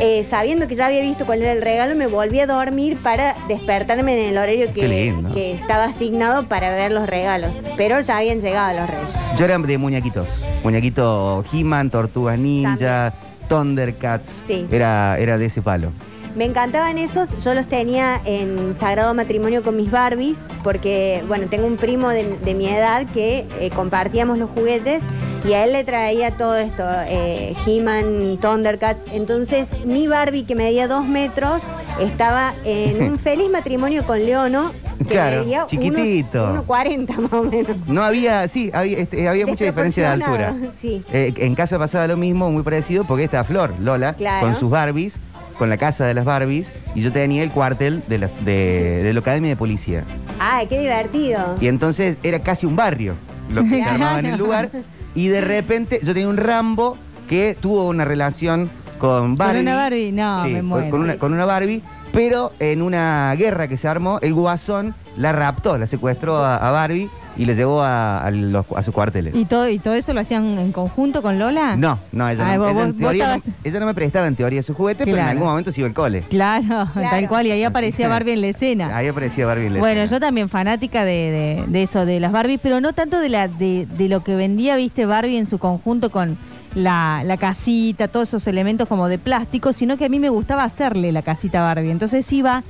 eh, 0.00 0.26
sabiendo 0.28 0.66
que 0.66 0.74
ya 0.74 0.86
había 0.86 1.02
visto 1.02 1.26
cuál 1.26 1.42
era 1.42 1.52
el 1.52 1.62
regalo, 1.62 1.94
me 1.94 2.06
volví 2.06 2.40
a 2.40 2.46
dormir 2.46 2.96
para 2.96 3.36
despertarme 3.46 4.20
en 4.20 4.30
el 4.30 4.38
horario 4.38 4.72
que, 4.72 5.52
estaba 5.52 5.84
asignado 5.84 6.46
para 6.46 6.70
ver 6.70 6.90
los 6.92 7.08
regalos. 7.08 7.56
Pero 7.76 8.00
ya 8.00 8.18
habían 8.18 8.40
llegado 8.40 8.80
los 8.80 8.90
reyes. 8.90 9.14
Yo 9.36 9.44
era 9.44 9.58
de 9.58 9.78
muñequitos. 9.78 10.28
Muñequito 10.64 11.44
He-Man, 11.52 11.90
Tortugas 11.90 12.38
Ninja, 12.38 13.12
Thundercats. 13.48 14.28
Sí. 14.46 14.66
Era, 14.70 15.18
era 15.18 15.38
de 15.38 15.46
ese 15.46 15.62
palo. 15.62 15.92
Me 16.34 16.44
encantaban 16.46 16.96
esos, 16.98 17.28
yo 17.44 17.52
los 17.54 17.66
tenía 17.66 18.20
en 18.24 18.74
sagrado 18.78 19.12
matrimonio 19.14 19.62
con 19.62 19.76
mis 19.76 19.90
Barbies, 19.90 20.38
porque, 20.64 21.22
bueno, 21.28 21.46
tengo 21.48 21.66
un 21.66 21.76
primo 21.76 22.08
de, 22.08 22.38
de 22.38 22.54
mi 22.54 22.68
edad 22.68 23.06
que 23.12 23.46
eh, 23.60 23.70
compartíamos 23.74 24.38
los 24.38 24.48
juguetes 24.50 25.02
y 25.46 25.52
a 25.54 25.64
él 25.64 25.72
le 25.72 25.84
traía 25.84 26.30
todo 26.36 26.56
esto, 26.56 26.84
eh, 27.08 27.54
He-Man, 27.66 28.38
Thundercats. 28.40 29.02
Entonces, 29.12 29.66
mi 29.84 30.06
Barbie, 30.06 30.44
que 30.44 30.54
medía 30.54 30.88
dos 30.88 31.04
metros, 31.04 31.62
estaba 32.00 32.54
en 32.64 33.02
un 33.12 33.18
feliz 33.18 33.50
matrimonio 33.50 34.06
con 34.06 34.24
Leono, 34.24 34.72
que 34.98 35.04
Claro, 35.04 35.40
medía 35.40 35.66
chiquitito. 35.66 36.64
1,40 36.64 37.16
más 37.18 37.32
o 37.32 37.42
menos. 37.42 37.76
No 37.88 38.02
había, 38.02 38.46
sí, 38.48 38.70
había, 38.72 38.98
este, 38.98 39.28
había 39.28 39.46
mucha 39.46 39.64
diferencia 39.64 40.04
de 40.04 40.22
altura. 40.24 40.54
Sí. 40.80 41.02
Eh, 41.12 41.34
en 41.38 41.54
casa 41.56 41.76
pasaba 41.78 42.06
lo 42.06 42.16
mismo, 42.16 42.50
muy 42.50 42.62
parecido, 42.62 43.04
porque 43.04 43.24
esta 43.24 43.42
Flor, 43.44 43.74
Lola, 43.80 44.14
Claro. 44.14 44.46
con 44.46 44.54
sus 44.54 44.70
Barbies, 44.70 45.14
con 45.58 45.68
la 45.70 45.76
casa 45.76 46.04
de 46.06 46.14
las 46.14 46.24
Barbies, 46.24 46.72
y 46.94 47.00
yo 47.02 47.12
tenía 47.12 47.42
el 47.42 47.50
cuartel 47.50 48.02
de 48.08 48.18
la, 48.18 48.30
de, 48.44 49.02
de 49.02 49.12
la 49.12 49.20
Academia 49.20 49.50
de 49.50 49.56
Policía. 49.56 50.04
¡Ay, 50.38 50.66
qué 50.66 50.80
divertido! 50.80 51.56
Y 51.60 51.68
entonces 51.68 52.16
era 52.22 52.40
casi 52.40 52.66
un 52.66 52.76
barrio 52.76 53.14
lo 53.52 53.62
que 53.62 53.68
se 53.82 53.82
armaba 53.84 54.18
en 54.18 54.26
el 54.26 54.38
lugar. 54.38 54.70
Y 55.14 55.28
de 55.28 55.40
repente 55.42 56.00
yo 56.02 56.14
tenía 56.14 56.28
un 56.28 56.36
Rambo 56.38 56.96
que 57.28 57.56
tuvo 57.60 57.88
una 57.88 58.04
relación 58.04 58.70
con 58.98 59.36
Barbie. 59.36 59.60
una 59.60 59.76
Barbie? 59.76 60.12
No, 60.12 60.44
Sí, 60.44 60.50
me 60.52 60.58
con- 60.60 60.66
muero. 60.68 60.90
Con 60.90 61.00
una, 61.00 61.16
con 61.16 61.32
una 61.34 61.44
Barbie, 61.44 61.82
pero 62.12 62.52
en 62.60 62.82
una 62.82 63.34
guerra 63.36 63.68
que 63.68 63.76
se 63.76 63.88
armó, 63.88 64.18
el 64.22 64.32
guasón 64.34 64.94
la 65.16 65.32
raptó, 65.32 65.76
la 65.78 65.86
secuestró 65.86 66.36
a, 66.38 66.56
a 66.56 66.70
Barbie 66.70 67.10
y 67.36 67.44
le 67.46 67.54
llevó 67.54 67.82
a, 67.82 68.22
a 68.24 68.30
los- 68.30 68.66
a 68.76 68.82
sus 68.82 68.92
cuarteles. 68.94 69.34
¿Y 69.34 69.44
todo, 69.44 69.68
¿Y 69.68 69.78
todo 69.78 69.94
eso 69.94 70.12
lo 70.12 70.20
hacían 70.20 70.44
en 70.58 70.72
conjunto 70.72 71.22
con 71.22 71.38
Lola? 71.38 71.76
No, 71.76 71.98
no, 72.12 72.28
ella, 72.28 72.46
Ay, 72.50 72.58
no, 72.58 72.64
vos- 72.64 72.72
ella 72.72 72.82
en 72.84 72.96
teoría 72.98 73.26
no- 73.28 73.34
estabas- 73.34 73.56
ella 73.64 73.80
no 73.80 73.86
me 73.86 73.94
prestaba 73.94 74.26
en 74.26 74.36
teoría 74.36 74.62
su 74.62 74.74
juguete, 74.74 75.04
pero 75.04 75.16
en 75.16 75.22
algún 75.24 75.46
momento 75.46 75.72
se 75.72 75.80
iba 75.80 75.88
al 75.88 75.94
cole. 75.94 76.22
Claro, 76.28 76.88
Claro. 76.92 77.10
tal 77.10 77.28
cual, 77.28 77.46
y 77.46 77.50
ahí 77.52 77.64
aparecía 77.64 78.08
Barbie 78.08 78.32
en 78.32 78.40
la 78.42 78.46
escena. 78.48 78.96
Ahí 78.96 79.08
aparecía 79.08 79.46
Barbie 79.46 79.66
en 79.66 79.74
la 79.74 79.80
Bueno, 79.80 80.02
escena. 80.02 80.16
yo 80.18 80.20
también 80.26 80.48
fanática 80.48 81.04
de, 81.04 81.12
de- 81.12 81.64
de 81.68 81.82
eso, 81.82 82.04
de 82.06 82.20
las 82.20 82.32
Barbies, 82.32 82.60
pero 82.62 82.80
no 82.80 82.92
tanto 82.92 83.18
de, 83.20 83.28
la, 83.28 83.48
de, 83.48 83.86
de 83.96 84.08
lo 84.08 84.22
que 84.22 84.34
vendía, 84.34 84.76
viste, 84.76 85.06
Barbie 85.06 85.38
en 85.38 85.46
su 85.46 85.58
conjunto 85.58 86.10
con 86.10 86.36
la, 86.74 87.22
la 87.24 87.36
casita, 87.36 88.08
todos 88.08 88.28
esos 88.28 88.46
elementos 88.46 88.88
como 88.88 89.08
de 89.08 89.18
plástico, 89.18 89.72
sino 89.72 89.96
que 89.98 90.06
a 90.06 90.08
mí 90.08 90.18
me 90.18 90.30
gustaba 90.30 90.64
hacerle 90.64 91.12
la 91.12 91.20
casita 91.22 91.60
a 91.60 91.64
Barbie. 91.74 91.90
Entonces 91.90 92.30
iba 92.32 92.62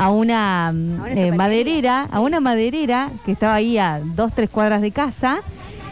a 0.00 0.08
una, 0.10 0.72
una 0.74 1.10
eh, 1.12 1.30
maderera, 1.32 2.08
a 2.10 2.20
una 2.20 2.40
maderera 2.40 3.10
que 3.26 3.32
estaba 3.32 3.54
ahí 3.54 3.76
a 3.76 4.00
dos, 4.16 4.32
tres 4.34 4.48
cuadras 4.48 4.80
de 4.80 4.92
casa, 4.92 5.40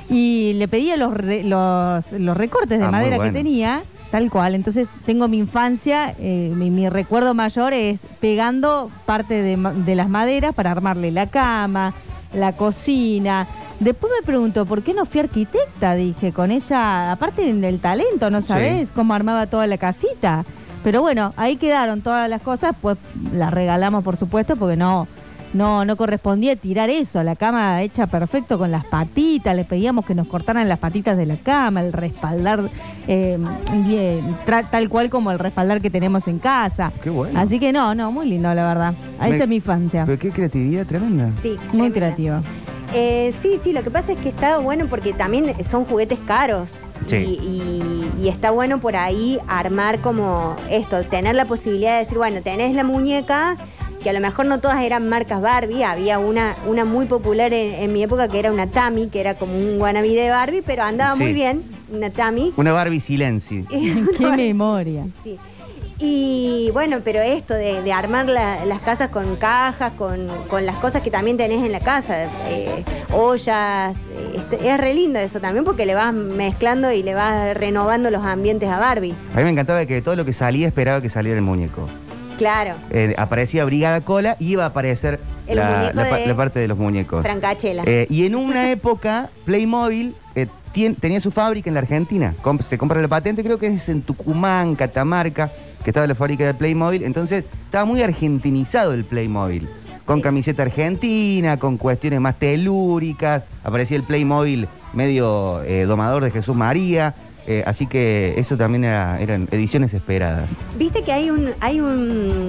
y 0.08 0.54
le 0.54 0.66
pedía 0.66 0.96
los, 0.96 1.12
re- 1.12 1.44
los, 1.44 2.10
los 2.12 2.34
recortes 2.34 2.78
de 2.78 2.86
Ah, 2.86 2.90
madera 2.90 3.16
bueno. 3.16 3.30
que 3.32 3.38
tenía. 3.38 3.82
Tal 4.10 4.30
cual, 4.30 4.54
entonces 4.54 4.88
tengo 5.04 5.28
mi 5.28 5.36
infancia, 5.36 6.14
eh, 6.18 6.50
mi, 6.56 6.70
mi 6.70 6.88
recuerdo 6.88 7.34
mayor 7.34 7.74
es 7.74 8.00
pegando 8.20 8.90
parte 9.04 9.42
de, 9.42 9.56
de 9.84 9.94
las 9.94 10.08
maderas 10.08 10.54
para 10.54 10.70
armarle 10.70 11.10
la 11.10 11.26
cama, 11.26 11.92
la 12.32 12.54
cocina. 12.54 13.46
Después 13.80 14.10
me 14.18 14.24
pregunto, 14.24 14.64
¿por 14.64 14.82
qué 14.82 14.94
no 14.94 15.04
fui 15.04 15.20
arquitecta? 15.20 15.94
Dije, 15.94 16.32
con 16.32 16.50
esa, 16.50 17.12
aparte 17.12 17.52
del 17.52 17.80
talento, 17.80 18.30
¿no 18.30 18.40
Sí. 18.40 18.48
sabés 18.48 18.88
cómo 18.94 19.12
armaba 19.12 19.46
toda 19.46 19.66
la 19.66 19.76
casita? 19.76 20.46
Pero 20.84 21.00
bueno, 21.00 21.32
ahí 21.36 21.56
quedaron 21.56 22.00
todas 22.02 22.28
las 22.30 22.40
cosas, 22.42 22.74
pues 22.80 22.96
las 23.34 23.52
regalamos 23.52 24.04
por 24.04 24.16
supuesto, 24.16 24.56
porque 24.56 24.76
no, 24.76 25.06
no, 25.54 25.84
no 25.84 25.96
correspondía 25.96 26.56
tirar 26.56 26.88
eso, 26.90 27.22
la 27.22 27.34
cama 27.36 27.82
hecha 27.82 28.06
perfecto 28.06 28.58
con 28.58 28.70
las 28.70 28.84
patitas, 28.84 29.56
le 29.56 29.64
pedíamos 29.64 30.04
que 30.06 30.14
nos 30.14 30.26
cortaran 30.28 30.68
las 30.68 30.78
patitas 30.78 31.16
de 31.16 31.26
la 31.26 31.36
cama, 31.36 31.80
el 31.82 31.92
respaldar 31.92 32.70
eh, 33.06 33.38
bien, 33.86 34.36
tal 34.70 34.88
cual 34.88 35.10
como 35.10 35.30
el 35.30 35.38
respaldar 35.38 35.80
que 35.80 35.90
tenemos 35.90 36.28
en 36.28 36.38
casa. 36.38 36.92
Qué 37.02 37.10
bueno. 37.10 37.38
Así 37.40 37.58
que 37.58 37.72
no, 37.72 37.94
no, 37.94 38.12
muy 38.12 38.28
lindo 38.28 38.52
la 38.54 38.66
verdad. 38.68 38.94
Me- 39.20 39.36
es 39.36 39.48
mi 39.48 39.56
infancia. 39.56 40.04
Pero 40.06 40.18
qué 40.18 40.30
creatividad 40.30 40.86
tremenda. 40.86 41.30
Sí, 41.42 41.50
Muy 41.72 41.90
tremenda. 41.90 41.94
creativa. 41.94 42.42
Eh, 42.94 43.34
sí, 43.42 43.58
sí, 43.62 43.72
lo 43.74 43.82
que 43.82 43.90
pasa 43.90 44.12
es 44.12 44.18
que 44.18 44.30
está 44.30 44.58
bueno 44.58 44.86
porque 44.88 45.12
también 45.12 45.52
son 45.64 45.84
juguetes 45.84 46.18
caros. 46.26 46.68
Sí. 47.06 47.16
Y, 47.16 47.46
y- 48.18 48.24
y 48.24 48.28
está 48.28 48.50
bueno 48.50 48.80
por 48.80 48.96
ahí 48.96 49.38
armar 49.46 50.00
como 50.00 50.56
esto, 50.70 51.04
tener 51.04 51.34
la 51.36 51.44
posibilidad 51.44 51.92
de 51.94 51.98
decir, 52.04 52.18
bueno, 52.18 52.42
tenés 52.42 52.74
la 52.74 52.82
muñeca, 52.84 53.56
que 54.02 54.10
a 54.10 54.12
lo 54.12 54.20
mejor 54.20 54.46
no 54.46 54.58
todas 54.60 54.82
eran 54.82 55.08
marcas 55.08 55.40
Barbie, 55.40 55.82
había 55.84 56.18
una, 56.18 56.56
una 56.66 56.84
muy 56.84 57.06
popular 57.06 57.52
en, 57.52 57.74
en 57.74 57.92
mi 57.92 58.02
época 58.02 58.28
que 58.28 58.38
era 58.40 58.52
una 58.52 58.66
Tami, 58.68 59.08
que 59.08 59.20
era 59.20 59.34
como 59.34 59.54
un 59.56 59.80
wannabe 59.80 60.10
de 60.14 60.30
Barbie, 60.30 60.62
pero 60.62 60.82
andaba 60.82 61.14
Sí. 61.16 61.22
muy 61.22 61.32
bien, 61.32 61.62
una 61.90 62.10
Tami. 62.10 62.52
Una 62.56 62.72
Barbie 62.72 63.00
Silenci. 63.00 63.64
Qué 64.18 64.26
memoria. 64.36 65.04
Sí. 65.24 65.38
Y 66.00 66.70
bueno, 66.72 66.98
pero 67.04 67.20
esto 67.20 67.54
de, 67.54 67.82
de 67.82 67.92
armar 67.92 68.28
la- 68.28 68.64
las 68.64 68.80
casas 68.80 69.08
con 69.08 69.34
cajas, 69.36 69.92
con, 69.94 70.28
con 70.48 70.64
las 70.64 70.76
cosas 70.76 71.02
que 71.02 71.10
también 71.10 71.36
tenés 71.36 71.64
en 71.64 71.72
la 71.72 71.80
casa, 71.80 72.28
eh, 72.48 72.84
ollas, 73.12 73.96
eh, 73.96 74.36
este- 74.36 74.68
es 74.68 74.78
re 74.78 74.94
lindo 74.94 75.18
eso 75.18 75.40
también 75.40 75.64
porque 75.64 75.86
le 75.86 75.94
vas 75.96 76.12
mezclando 76.14 76.92
y 76.92 77.02
le 77.02 77.14
vas 77.14 77.52
renovando 77.56 78.10
los 78.12 78.22
ambientes 78.24 78.68
a 78.70 78.78
Barbie. 78.78 79.14
A 79.34 79.38
mí 79.38 79.44
me 79.44 79.50
encantaba 79.50 79.84
que 79.86 80.00
todo 80.00 80.14
lo 80.14 80.24
que 80.24 80.32
salía 80.32 80.68
esperaba 80.68 81.02
que 81.02 81.08
saliera 81.08 81.36
el 81.36 81.44
muñeco. 81.44 81.88
Claro, 82.36 82.74
Eh, 82.90 83.16
aparecía 83.18 83.64
Brigada 83.64 84.00
Cola 84.02 84.36
y 84.38 84.52
iba 84.52 84.62
a 84.62 84.68
aparecer 84.68 85.18
la, 85.48 85.64
muñeco 85.78 85.96
la 85.96 86.08
pa- 86.10 86.16
de 86.16 86.26
la 86.28 86.36
parte 86.36 86.60
de 86.60 86.68
los 86.68 86.78
muñecos. 86.78 87.22
Francachela. 87.24 87.82
Eh, 87.86 88.06
y 88.08 88.24
en 88.24 88.36
una 88.36 88.70
época, 88.70 89.30
Playmobil 89.44 90.14
eh, 90.36 90.46
tien- 90.72 90.94
tenía 90.94 91.18
su 91.20 91.32
fábrica 91.32 91.68
en 91.68 91.74
la 91.74 91.80
Argentina. 91.80 92.34
Com- 92.42 92.60
se 92.60 92.78
compra 92.78 93.02
la 93.02 93.08
patente, 93.08 93.42
creo 93.42 93.58
que 93.58 93.66
es 93.66 93.88
en 93.88 94.02
Tucumán, 94.02 94.76
Catamarca, 94.76 95.50
que 95.88 95.90
estaba 95.90 96.06
la 96.06 96.14
fábrica 96.14 96.44
de 96.44 96.52
Playmobil. 96.52 97.02
Entonces, 97.02 97.44
estaba 97.64 97.86
muy 97.86 98.02
argentinizado 98.02 98.92
el 98.92 99.04
Playmobil. 99.06 99.66
Con 100.04 100.20
camiseta 100.20 100.62
argentina, 100.62 101.56
con 101.56 101.78
cuestiones 101.78 102.20
más 102.20 102.38
telúricas. 102.38 103.44
Aparecía 103.64 103.96
el 103.96 104.02
Playmobil 104.02 104.68
medio 104.92 105.62
eh, 105.62 105.84
domador 105.86 106.24
de 106.24 106.30
Jesús 106.30 106.54
María. 106.54 107.14
Eh, 107.46 107.62
así 107.64 107.86
que 107.86 108.34
eso 108.36 108.58
también 108.58 108.84
era- 108.84 109.18
eran 109.18 109.48
ediciones 109.50 109.94
esperadas. 109.94 110.50
Viste 110.76 111.02
que 111.04 111.12
hay 111.12 111.30
un, 111.30 111.52
hay 111.60 111.80
un, 111.80 112.48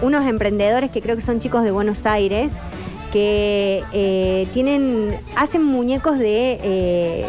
unos 0.00 0.26
emprendedores 0.26 0.90
que 0.90 1.02
creo 1.02 1.14
que 1.14 1.20
son 1.20 1.40
chicos 1.40 1.64
de 1.64 1.70
Buenos 1.70 2.06
Aires 2.06 2.52
que 3.12 3.82
eh, 3.92 4.48
tienen, 4.54 5.14
hacen 5.36 5.62
muñecos 5.62 6.18
de 6.18 7.26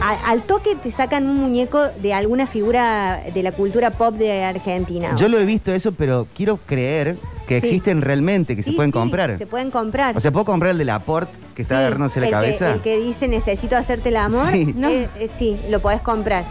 a- 0.00 0.30
al 0.30 0.42
toque 0.42 0.74
te 0.74 0.90
sacan 0.90 1.26
un 1.28 1.36
muñeco 1.36 1.80
de 2.02 2.14
alguna 2.14 2.46
figura 2.46 3.20
de 3.32 3.42
la 3.42 3.52
cultura 3.52 3.90
pop 3.90 4.14
de 4.14 4.44
Argentina. 4.44 5.14
Yo 5.16 5.28
lo 5.28 5.38
he 5.38 5.44
visto 5.44 5.72
eso, 5.72 5.92
pero 5.92 6.26
quiero 6.34 6.58
creer 6.58 7.16
que 7.46 7.60
Sí. 7.60 7.66
existen 7.68 8.02
realmente, 8.02 8.56
que 8.56 8.62
Sí, 8.62 8.70
se 8.70 8.76
pueden 8.76 8.90
sí, 8.90 8.98
comprar. 8.98 9.38
Se 9.38 9.46
pueden 9.46 9.70
comprar. 9.70 10.16
O 10.16 10.20
sea, 10.20 10.32
¿puedo 10.32 10.44
comprar 10.44 10.72
el 10.72 10.78
de 10.78 10.84
Laporte 10.84 11.32
que 11.54 11.62
está 11.62 11.76
Sí, 11.76 11.80
agarrándose 11.80 12.20
la 12.20 12.26
el 12.26 12.30
que- 12.30 12.34
cabeza? 12.34 12.72
el 12.72 12.80
que 12.80 12.98
dice 12.98 13.28
necesito 13.28 13.76
hacerte 13.76 14.08
el 14.08 14.16
amor, 14.16 14.50
Sí. 14.52 14.72
No. 14.76 14.88
eh, 14.88 15.08
eh, 15.20 15.30
sí, 15.38 15.56
lo 15.70 15.80
podés 15.80 16.00
comprar. 16.00 16.44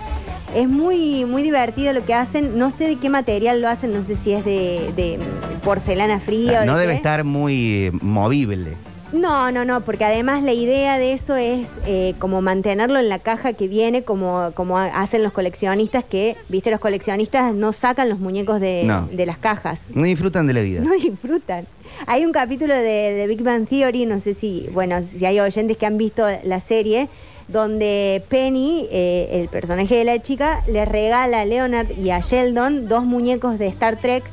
Es 0.56 0.70
muy, 0.70 1.26
muy 1.26 1.44
divertido 1.44 1.92
lo 1.92 2.06
que 2.06 2.14
hacen. 2.14 2.58
No 2.58 2.72
sé 2.72 2.88
de 2.88 2.96
qué 2.96 3.10
material 3.10 3.62
lo 3.62 3.68
hacen, 3.68 3.94
no 3.94 4.02
sé 4.04 4.16
si 4.16 4.32
es 4.32 4.46
de, 4.46 4.90
de 4.96 5.20
porcelana 5.66 6.20
fría. 6.22 6.62
o 6.62 6.66
no 6.66 6.76
de 6.76 6.82
debe 6.82 6.94
qué. 6.94 6.98
estar 6.98 7.24
muy 7.26 7.92
movible. 8.02 8.76
No, 9.16 9.52
no, 9.52 9.64
no, 9.66 9.82
porque 9.82 10.04
además 10.06 10.44
la 10.44 10.52
idea 10.52 10.98
de 10.98 11.14
eso 11.14 11.36
es 11.38 11.70
eh, 11.86 12.14
como 12.20 12.42
mantenerlo 12.42 13.00
en 13.00 13.08
la 13.08 13.20
caja 13.20 13.54
que 13.54 13.68
viene, 13.68 14.04
como, 14.04 14.52
como 14.56 14.78
ha- 14.78 14.88
hacen 14.88 15.24
los 15.24 15.32
coleccionistas, 15.32 16.04
que, 16.04 16.36
viste, 16.50 16.70
los 16.70 16.80
coleccionistas 16.80 17.54
no 17.54 17.72
sacan 17.72 18.10
los 18.10 18.20
muñecos 18.20 18.60
de, 18.60 18.84
No. 18.86 19.08
de 19.12 19.26
las 19.26 19.38
cajas. 19.38 19.84
No 19.94 20.04
disfrutan 20.04 20.48
de 20.48 20.54
la 20.54 20.62
vida. 20.62 20.82
No 20.82 20.92
disfrutan. 20.94 21.66
Hay 22.08 22.26
un 22.26 22.34
capítulo 22.34 22.74
de, 22.76 22.82
de 23.14 23.28
Big 23.28 23.42
Bang 23.42 23.68
Theory, 23.68 24.06
no 24.06 24.20
sé 24.20 24.34
si, 24.34 24.68
bueno, 24.74 25.02
si 25.08 25.26
hay 25.26 25.40
oyentes 25.40 25.78
que 25.78 25.86
han 25.86 25.98
visto 25.98 26.26
la 26.44 26.60
serie, 26.60 27.08
donde 27.48 28.24
Penny, 28.28 28.88
eh, 28.92 29.30
el 29.42 29.48
personaje 29.50 29.96
de 29.96 30.04
la 30.04 30.22
chica, 30.22 30.62
le 30.68 30.84
regala 30.84 31.42
a 31.42 31.46
Leonard 31.46 31.92
y 31.98 32.10
a 32.10 32.20
Sheldon 32.20 32.88
dos 32.88 33.06
muñecos 33.06 33.60
de 33.60 33.68
Star 33.68 33.96
Trek 33.98 34.24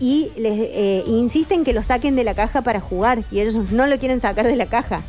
y 0.00 0.30
les 0.36 0.58
eh, 0.58 1.04
insisten 1.06 1.64
que 1.64 1.72
lo 1.72 1.82
saquen 1.82 2.16
de 2.16 2.24
la 2.24 2.34
caja 2.34 2.62
para 2.62 2.80
jugar 2.80 3.22
y 3.30 3.40
ellos 3.40 3.56
no 3.70 3.86
lo 3.86 3.98
quieren 3.98 4.20
sacar 4.20 4.46
de 4.46 4.56
la 4.56 4.66
caja. 4.66 5.00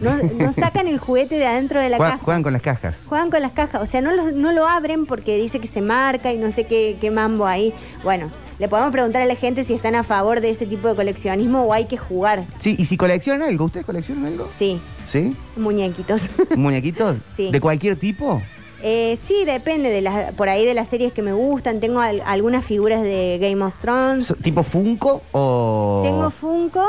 No, 0.00 0.16
no 0.16 0.52
sacan 0.52 0.86
el 0.88 0.98
juguete 0.98 1.36
de 1.36 1.46
adentro 1.46 1.80
de 1.80 1.88
la 1.90 1.98
caja. 1.98 2.18
juegan 2.18 2.42
con 2.42 2.52
las 2.52 2.62
cajas. 2.62 2.96
Juegan 3.06 3.30
con 3.30 3.40
las 3.42 3.52
cajas, 3.52 3.82
o 3.82 3.86
sea, 3.86 4.00
no 4.00 4.10
lo, 4.10 4.32
no 4.32 4.52
lo 4.52 4.66
abren 4.66 5.06
porque 5.06 5.36
dice 5.36 5.60
que 5.60 5.66
se 5.68 5.80
marca 5.80 6.32
y 6.32 6.38
no 6.38 6.50
sé 6.50 6.64
qué, 6.64 6.96
qué 7.00 7.10
mambo 7.10 7.46
ahí. 7.46 7.72
Bueno, 8.02 8.30
le 8.58 8.68
podemos 8.68 8.90
preguntar 8.92 9.22
a 9.22 9.26
la 9.26 9.36
gente 9.36 9.64
si 9.64 9.74
están 9.74 9.94
a 9.94 10.02
favor 10.02 10.40
de 10.40 10.50
ese 10.50 10.66
tipo 10.66 10.88
de 10.88 10.94
coleccionismo 10.94 11.62
o 11.64 11.72
hay 11.72 11.84
que 11.86 11.96
jugar. 11.98 12.44
Sí, 12.58 12.74
y 12.78 12.84
si 12.86 12.96
coleccionan 12.96 13.42
algo, 13.48 13.66
¿ustedes 13.66 13.86
coleccionan 13.86 14.26
algo? 14.26 14.48
Sí, 14.56 14.80
¿Sí? 15.08 15.36
muñequitos. 15.56 16.28
¿Muñequitos? 16.56 17.16
Sí. 17.36 17.50
¿De 17.50 17.60
cualquier 17.60 17.96
tipo? 17.96 18.42
Eh, 18.84 19.16
sí, 19.28 19.44
depende 19.44 19.90
de 19.90 20.00
las, 20.00 20.32
por 20.34 20.48
ahí 20.48 20.64
de 20.66 20.74
las 20.74 20.88
series 20.88 21.12
que 21.12 21.22
me 21.22 21.32
gustan. 21.32 21.78
Tengo 21.80 22.00
al- 22.00 22.22
algunas 22.26 22.64
figuras 22.64 23.02
de 23.02 23.38
Game 23.40 23.62
of 23.64 23.74
Thrones. 23.80 24.34
¿Tipo 24.42 24.62
Funko 24.64 25.22
o...? 25.32 26.00
Tengo 26.02 26.30
Funko. 26.30 26.84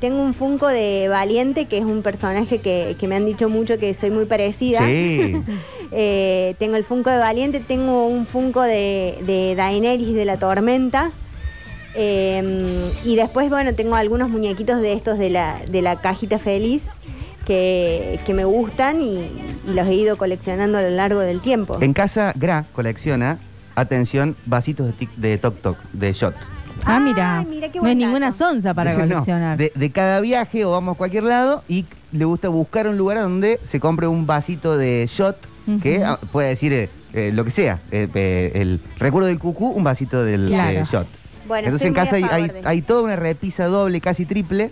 Tengo 0.00 0.22
un 0.22 0.34
Funko 0.34 0.66
de 0.68 1.08
Valiente, 1.08 1.66
que 1.66 1.78
es 1.78 1.84
un 1.84 2.02
personaje 2.02 2.58
que, 2.58 2.96
que 2.98 3.08
me 3.08 3.16
han 3.16 3.24
dicho 3.26 3.48
mucho 3.48 3.78
que 3.78 3.92
soy 3.94 4.10
muy 4.10 4.24
parecida. 4.24 4.80
Sí. 4.86 5.36
Eh, 5.92 6.56
tengo 6.58 6.74
el 6.74 6.82
Funko 6.82 7.10
de 7.10 7.18
Valiente, 7.18 7.60
tengo 7.60 8.08
un 8.08 8.26
Funko 8.26 8.60
de, 8.62 9.18
de 9.24 9.54
Daenerys 9.54 10.12
de 10.14 10.24
la 10.24 10.36
Tormenta. 10.36 11.12
Eh, 11.94 12.90
y 13.04 13.14
después, 13.16 13.48
bueno, 13.48 13.72
tengo 13.72 13.94
algunos 13.94 14.28
muñequitos 14.28 14.80
de 14.80 14.92
estos 14.94 15.16
de 15.16 15.30
la, 15.30 15.60
de 15.70 15.82
la 15.82 15.94
cajita 15.96 16.40
feliz 16.40 16.82
que, 17.46 18.18
que 18.26 18.34
me 18.34 18.44
gustan 18.44 19.00
y, 19.00 19.18
y 19.66 19.72
los 19.74 19.86
he 19.86 19.94
ido 19.94 20.16
coleccionando 20.16 20.78
a 20.78 20.82
lo 20.82 20.90
largo 20.90 21.20
del 21.20 21.40
tiempo. 21.40 21.78
En 21.80 21.92
casa, 21.92 22.32
Gra 22.36 22.66
colecciona, 22.72 23.38
atención, 23.74 24.36
vasitos 24.46 24.86
de, 24.86 24.92
tic- 25.06 25.14
de 25.16 25.38
Tok 25.38 25.60
Tok, 25.62 25.78
de 25.92 26.12
Shot. 26.12 26.34
Ah, 26.84 27.00
mira. 27.00 27.38
Ay, 27.40 27.46
mira 27.46 27.68
qué 27.70 27.80
no 27.80 27.86
es 27.88 27.96
ninguna 27.96 28.32
sonza 28.32 28.74
para 28.74 28.92
No, 28.94 29.00
coleccionar. 29.00 29.56
de, 29.58 29.72
de 29.74 29.90
cada 29.90 30.20
viaje 30.20 30.64
o 30.64 30.72
vamos 30.72 30.94
a 30.94 30.98
cualquier 30.98 31.24
lado 31.24 31.62
y 31.68 31.86
le 32.12 32.24
gusta 32.24 32.48
buscar 32.48 32.86
un 32.88 32.96
lugar 32.98 33.18
donde 33.20 33.58
se 33.64 33.80
compre 33.80 34.06
un 34.06 34.26
vasito 34.26 34.76
de 34.76 35.08
shot 35.12 35.36
que 35.82 36.04
ah, 36.04 36.18
puede 36.30 36.50
decir 36.50 36.72
eh, 36.72 36.88
eh, 37.12 37.32
lo 37.34 37.44
que 37.44 37.50
sea. 37.50 37.80
eh, 37.90 38.06
eh, 38.14 38.52
el 38.54 38.80
recuerdo 38.98 39.26
del 39.28 39.38
cucú, 39.40 39.68
un 39.70 39.82
vasito 39.82 40.22
del 40.22 40.48
Claro. 40.48 40.84
shot. 40.84 41.06
Bueno, 41.48 41.66
Entonces 41.68 41.88
en 41.88 41.94
casa 41.94 42.16
hay, 42.16 42.24
hay, 42.24 42.50
hay 42.64 42.82
toda 42.82 43.02
una 43.02 43.16
repisa 43.16 43.66
doble, 43.66 44.00
casi 44.00 44.26
triple, 44.26 44.70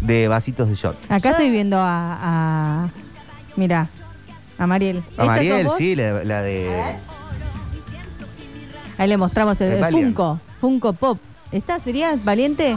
de 0.00 0.28
vasitos 0.28 0.68
de 0.68 0.74
shot. 0.74 0.96
Acá 1.08 1.30
estoy 1.30 1.50
viendo 1.50 1.78
a. 1.78 2.18
a 2.20 2.88
mira, 3.56 3.88
a 4.58 4.66
Mariel. 4.66 4.98
A 4.98 5.00
¿Esta 5.00 5.24
sos 5.24 5.26
Mariel, 5.26 5.68
sí, 5.78 5.96
la, 5.96 6.24
la 6.24 6.42
de... 6.42 6.96
Ahí 8.98 9.08
le 9.08 9.16
mostramos 9.16 9.60
el, 9.60 9.72
el. 9.72 9.92
Funko. 9.92 10.40
Funko 10.60 10.92
Pop. 10.94 11.18
¿Esta 11.52 11.78
sería 11.80 12.16
valiente? 12.24 12.76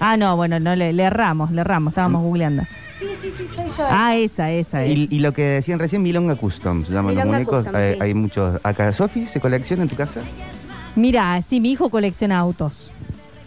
Ah, 0.00 0.16
no, 0.16 0.36
bueno, 0.36 0.60
no 0.60 0.74
le, 0.74 0.92
le 0.92 1.02
erramos, 1.04 1.50
le 1.50 1.62
erramos, 1.62 1.92
estábamos 1.92 2.22
googleando. 2.22 2.62
Sí, 2.98 3.06
sí, 3.22 3.32
sí, 3.36 3.48
soy 3.54 3.66
yo. 3.66 3.86
Ah, 3.88 4.14
esa, 4.16 4.50
esa. 4.50 4.84
es. 4.84 4.96
Y, 4.96 5.08
y 5.10 5.18
lo 5.20 5.32
que 5.32 5.42
decían 5.42 5.78
recién, 5.78 6.02
Milonga 6.02 6.36
Custom, 6.36 6.84
se 6.84 6.92
llaman 6.92 7.14
los 7.14 7.24
muñecos. 7.24 7.64
Custom, 7.64 7.80
hay, 7.80 7.94
sí. 7.94 7.98
hay 8.02 8.14
muchos. 8.14 8.60
Acá, 8.62 8.92
Sofi, 8.92 9.26
¿se 9.26 9.40
colecciona 9.40 9.82
en 9.82 9.88
tu 9.88 9.96
casa? 9.96 10.20
Mira, 10.96 11.40
sí, 11.42 11.60
mi 11.60 11.72
hijo 11.72 11.88
colecciona 11.90 12.38
autos. 12.38 12.92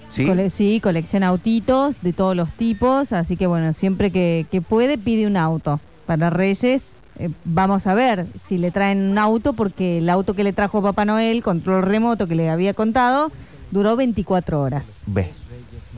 Sí. 0.09 0.25
Cole- 0.25 0.49
sí, 0.49 0.79
colecciona 0.81 1.27
autitos 1.27 2.01
de 2.01 2.13
todos 2.13 2.35
los 2.35 2.49
tipos, 2.51 3.11
así 3.13 3.35
que 3.37 3.45
bueno, 3.47 3.73
siempre 3.73 4.11
que, 4.11 4.45
que 4.51 4.61
puede 4.61 4.97
pide 4.97 5.27
un 5.27 5.37
auto. 5.37 5.79
Para 6.05 6.29
Reyes 6.29 6.81
eh, 7.19 7.29
vamos 7.45 7.87
a 7.87 7.93
ver 7.93 8.25
si 8.47 8.57
le 8.57 8.71
traen 8.71 9.09
un 9.11 9.17
auto, 9.17 9.53
porque 9.53 9.97
el 9.99 10.09
auto 10.09 10.33
que 10.33 10.43
le 10.43 10.53
trajo 10.53 10.81
Papá 10.81 11.03
Noel, 11.05 11.43
control 11.43 11.83
remoto 11.83 12.27
que 12.27 12.35
le 12.35 12.49
había 12.49 12.73
contado, 12.73 13.31
duró 13.71 13.95
24 13.95 14.61
horas. 14.61 14.85
Ve, 15.07 15.31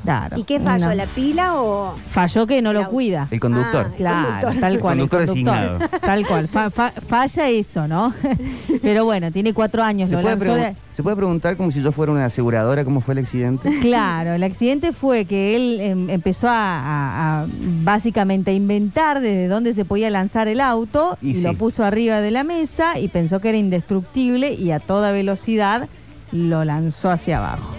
Claro. 0.03 0.37
¿Y 0.37 0.43
qué 0.43 0.59
falló? 0.59 0.87
No. 0.87 0.93
¿La 0.93 1.05
pila 1.05 1.55
o...? 1.61 1.95
Falló 2.11 2.47
que 2.47 2.61
no 2.61 2.71
El 2.71 2.77
lo 2.77 2.89
cuida. 2.89 3.27
el 3.31 3.39
conductor. 3.39 3.87
Ah, 3.89 3.93
Claro, 3.97 4.25
conductor. 4.25 4.59
tal 4.59 4.79
cual. 4.79 4.99
el 4.99 5.09
Conductor 5.09 5.25
conductor. 5.27 5.79
designado. 5.79 5.99
Tal 5.99 6.27
cual. 6.27 6.47
Fa- 6.47 6.69
fa- 6.69 6.93
falla 7.07 7.49
eso, 7.49 7.87
¿no? 7.87 8.13
Pero 8.81 9.05
bueno, 9.05 9.31
tiene 9.31 9.53
cuatro 9.53 9.83
años. 9.83 10.09
¿Se 10.09 10.15
Lo 10.15 10.21
puede, 10.21 10.35
de- 10.55 10.75
¿Se 10.93 11.03
puede 11.03 11.15
preguntar 11.15 11.55
como 11.57 11.71
si 11.71 11.81
yo 11.81 11.91
fuera 11.91 12.11
una 12.11 12.25
aseguradora 12.25 12.83
cómo 12.83 12.99
fue 13.01 13.13
el 13.13 13.19
accidente? 13.19 13.79
Claro, 13.81 14.33
el 14.33 14.43
accidente 14.43 14.91
fue 14.91 15.25
que 15.25 15.55
él 15.55 15.79
em, 15.79 16.09
empezó 16.09 16.47
a, 16.49 16.53
a- 16.53 17.41
a 17.43 17.45
básicamente 17.83 18.51
a 18.51 18.53
inventar 18.53 19.21
desde 19.21 19.47
dónde 19.47 19.73
se 19.73 19.85
podía 19.85 20.09
lanzar 20.09 20.47
el 20.47 20.59
auto 20.61 21.17
Y 21.21 21.31
y, 21.31 21.33
sí. 21.35 21.41
lo 21.41 21.53
puso 21.53 21.83
arriba 21.85 22.21
de 22.21 22.31
la 22.31 22.43
mesa 22.43 22.99
y 22.99 23.07
pensó 23.07 23.39
que 23.39 23.49
era 23.49 23.57
indestructible 23.57 24.53
y 24.53 24.71
a 24.71 24.79
toda 24.79 25.11
velocidad 25.11 25.87
lo 26.31 26.63
lanzó 26.65 27.09
hacia 27.09 27.37
abajo. 27.39 27.75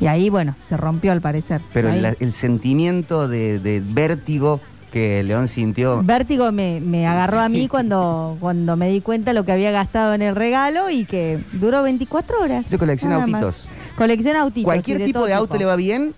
Y 0.00 0.06
ahí, 0.06 0.30
bueno, 0.30 0.54
se 0.62 0.76
rompió 0.76 1.12
al 1.12 1.20
parecer. 1.20 1.60
Pero 1.72 1.90
el 1.92 2.32
sentimiento 2.32 3.28
de, 3.28 3.58
de 3.58 3.82
vértigo 3.84 4.60
que 4.90 5.22
León 5.22 5.46
sintió. 5.48 6.02
Vértigo 6.02 6.50
me, 6.50 6.80
me 6.80 7.06
agarró 7.06 7.38
a 7.40 7.48
mí 7.48 7.68
cuando, 7.68 8.36
cuando 8.40 8.76
me 8.76 8.90
di 8.90 9.00
cuenta 9.00 9.32
lo 9.32 9.44
que 9.44 9.52
había 9.52 9.70
gastado 9.70 10.14
en 10.14 10.22
el 10.22 10.34
regalo 10.34 10.90
y 10.90 11.04
que 11.04 11.38
duró 11.52 11.82
24 11.82 12.40
horas. 12.42 12.66
Se 12.66 12.76
colecciona 12.78 13.16
nada 13.16 13.26
más. 13.28 13.42
autitos. 13.42 13.68
Colecciona 13.96 14.40
autitos. 14.40 14.64
Cualquier 14.64 15.04
tipo 15.04 15.24
de 15.26 15.34
auto 15.34 15.56
le 15.56 15.64
va 15.64 15.76
bien. 15.76 16.12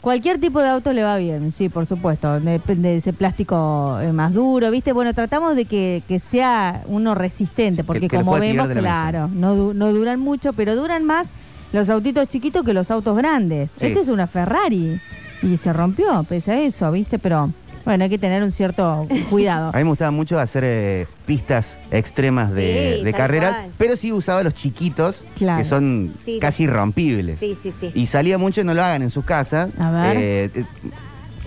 Cualquier 0.00 0.38
tipo 0.40 0.60
de 0.60 0.68
auto 0.68 0.92
le 0.92 1.02
va 1.02 1.16
bien, 1.16 1.50
sí, 1.52 1.68
por 1.68 1.86
supuesto. 1.86 2.38
Depende 2.38 2.90
de 2.90 2.96
ese 2.98 3.12
plástico 3.12 3.98
eh, 4.00 4.12
más 4.12 4.32
duro, 4.32 4.70
¿viste? 4.70 4.92
Bueno, 4.92 5.12
tratamos 5.12 5.56
de 5.56 5.64
que, 5.64 6.02
que 6.06 6.20
sea 6.20 6.82
uno 6.86 7.14
resistente, 7.16 7.82
Sí, 7.82 7.86
porque 7.86 8.02
que- 8.02 8.08
que 8.08 8.18
lo 8.18 8.24
como 8.24 8.38
vemos, 8.38 8.68
de 8.68 8.74
claro, 8.76 9.28
no, 9.32 9.72
no 9.74 9.92
duran 9.92 10.20
mucho, 10.20 10.52
pero 10.52 10.76
duran 10.76 11.04
más 11.04 11.30
los 11.72 11.88
autitos 11.88 12.28
chiquitos 12.28 12.64
que 12.64 12.72
los 12.72 12.90
autos 12.90 13.16
grandes. 13.16 13.70
Sí. 13.76 13.86
Este 13.86 14.00
es 14.00 14.08
una 14.08 14.26
Ferrari 14.26 15.00
y 15.42 15.56
se 15.56 15.72
rompió, 15.72 16.24
pese 16.28 16.52
a 16.52 16.60
eso, 16.62 16.90
¿viste? 16.90 17.18
Pero 17.18 17.50
bueno, 17.84 18.04
hay 18.04 18.10
que 18.10 18.18
tener 18.18 18.42
un 18.42 18.50
cierto 18.52 19.06
cuidado. 19.30 19.70
A 19.74 19.78
mí 19.78 19.84
me 19.84 19.90
gustaba 19.90 20.10
mucho 20.10 20.38
hacer 20.38 20.62
eh, 20.66 21.06
pistas 21.26 21.76
extremas 21.90 22.50
de, 22.52 22.96
Sí, 22.98 23.04
de 23.04 23.12
tal 23.12 23.18
carreras, 23.20 23.54
cual. 23.54 23.70
pero 23.78 23.96
sí 23.96 24.12
usaba 24.12 24.42
los 24.42 24.54
chiquitos, 24.54 25.22
Claro. 25.36 25.58
que 25.58 25.64
son 25.64 26.12
Sí, 26.24 26.38
casi 26.40 26.64
irrompibles. 26.64 27.38
Sí, 27.38 27.56
sí, 27.62 27.72
sí. 27.78 27.90
Y 27.94 28.06
salía 28.06 28.36
mucho, 28.38 28.62
no 28.64 28.74
lo 28.74 28.82
hagan 28.82 29.02
en 29.02 29.10
sus 29.10 29.24
casas. 29.24 29.70
A 29.78 29.90
ver. 29.90 30.16
Eh, 30.18 30.50
eh, 30.54 30.64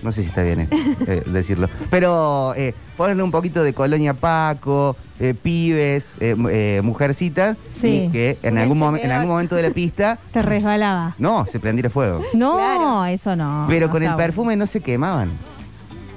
no 0.03 0.11
sé 0.11 0.21
si 0.21 0.27
está 0.27 0.43
bien 0.43 0.61
eh, 0.61 0.67
eh, 1.07 1.23
decirlo. 1.27 1.69
Pero 1.89 2.53
eh, 2.55 2.73
ponerle 2.97 3.23
un 3.23 3.31
poquito 3.31 3.63
de 3.63 3.73
colonia 3.73 4.13
Paco, 4.13 4.95
eh, 5.19 5.33
pibes, 5.39 6.15
eh, 6.19 6.35
mu- 6.35 6.49
eh, 6.49 6.81
mujercitas, 6.83 7.57
Sí. 7.79 8.05
y 8.07 8.09
que 8.11 8.37
en 8.43 8.57
algún, 8.57 8.79
momen- 8.79 9.01
en 9.03 9.11
algún 9.11 9.29
momento 9.29 9.55
de 9.55 9.63
la 9.63 9.71
pista, 9.71 10.19
Se 10.33 10.41
resbalaba. 10.41 11.15
no, 11.17 11.45
se 11.45 11.59
prendiera 11.59 11.89
fuego. 11.89 12.21
No, 12.33 12.55
Claro. 12.57 13.05
eso 13.05 13.35
no. 13.35 13.65
Pero 13.67 13.87
no 13.87 13.91
con 13.91 14.03
el 14.03 14.09
bueno. 14.09 14.17
perfume 14.17 14.55
no 14.55 14.65
se 14.67 14.81
quemaban. 14.81 15.29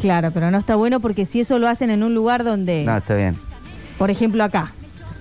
Claro, 0.00 0.30
pero 0.32 0.50
no 0.50 0.58
está 0.58 0.74
bueno 0.76 1.00
porque 1.00 1.24
si 1.26 1.40
eso 1.40 1.58
lo 1.58 1.68
hacen 1.68 1.90
en 1.90 2.02
un 2.02 2.14
lugar 2.14 2.44
donde, 2.44 2.84
No, 2.84 2.96
está 2.96 3.14
bien. 3.14 3.36
por 3.98 4.10
ejemplo, 4.10 4.44
acá, 4.44 4.72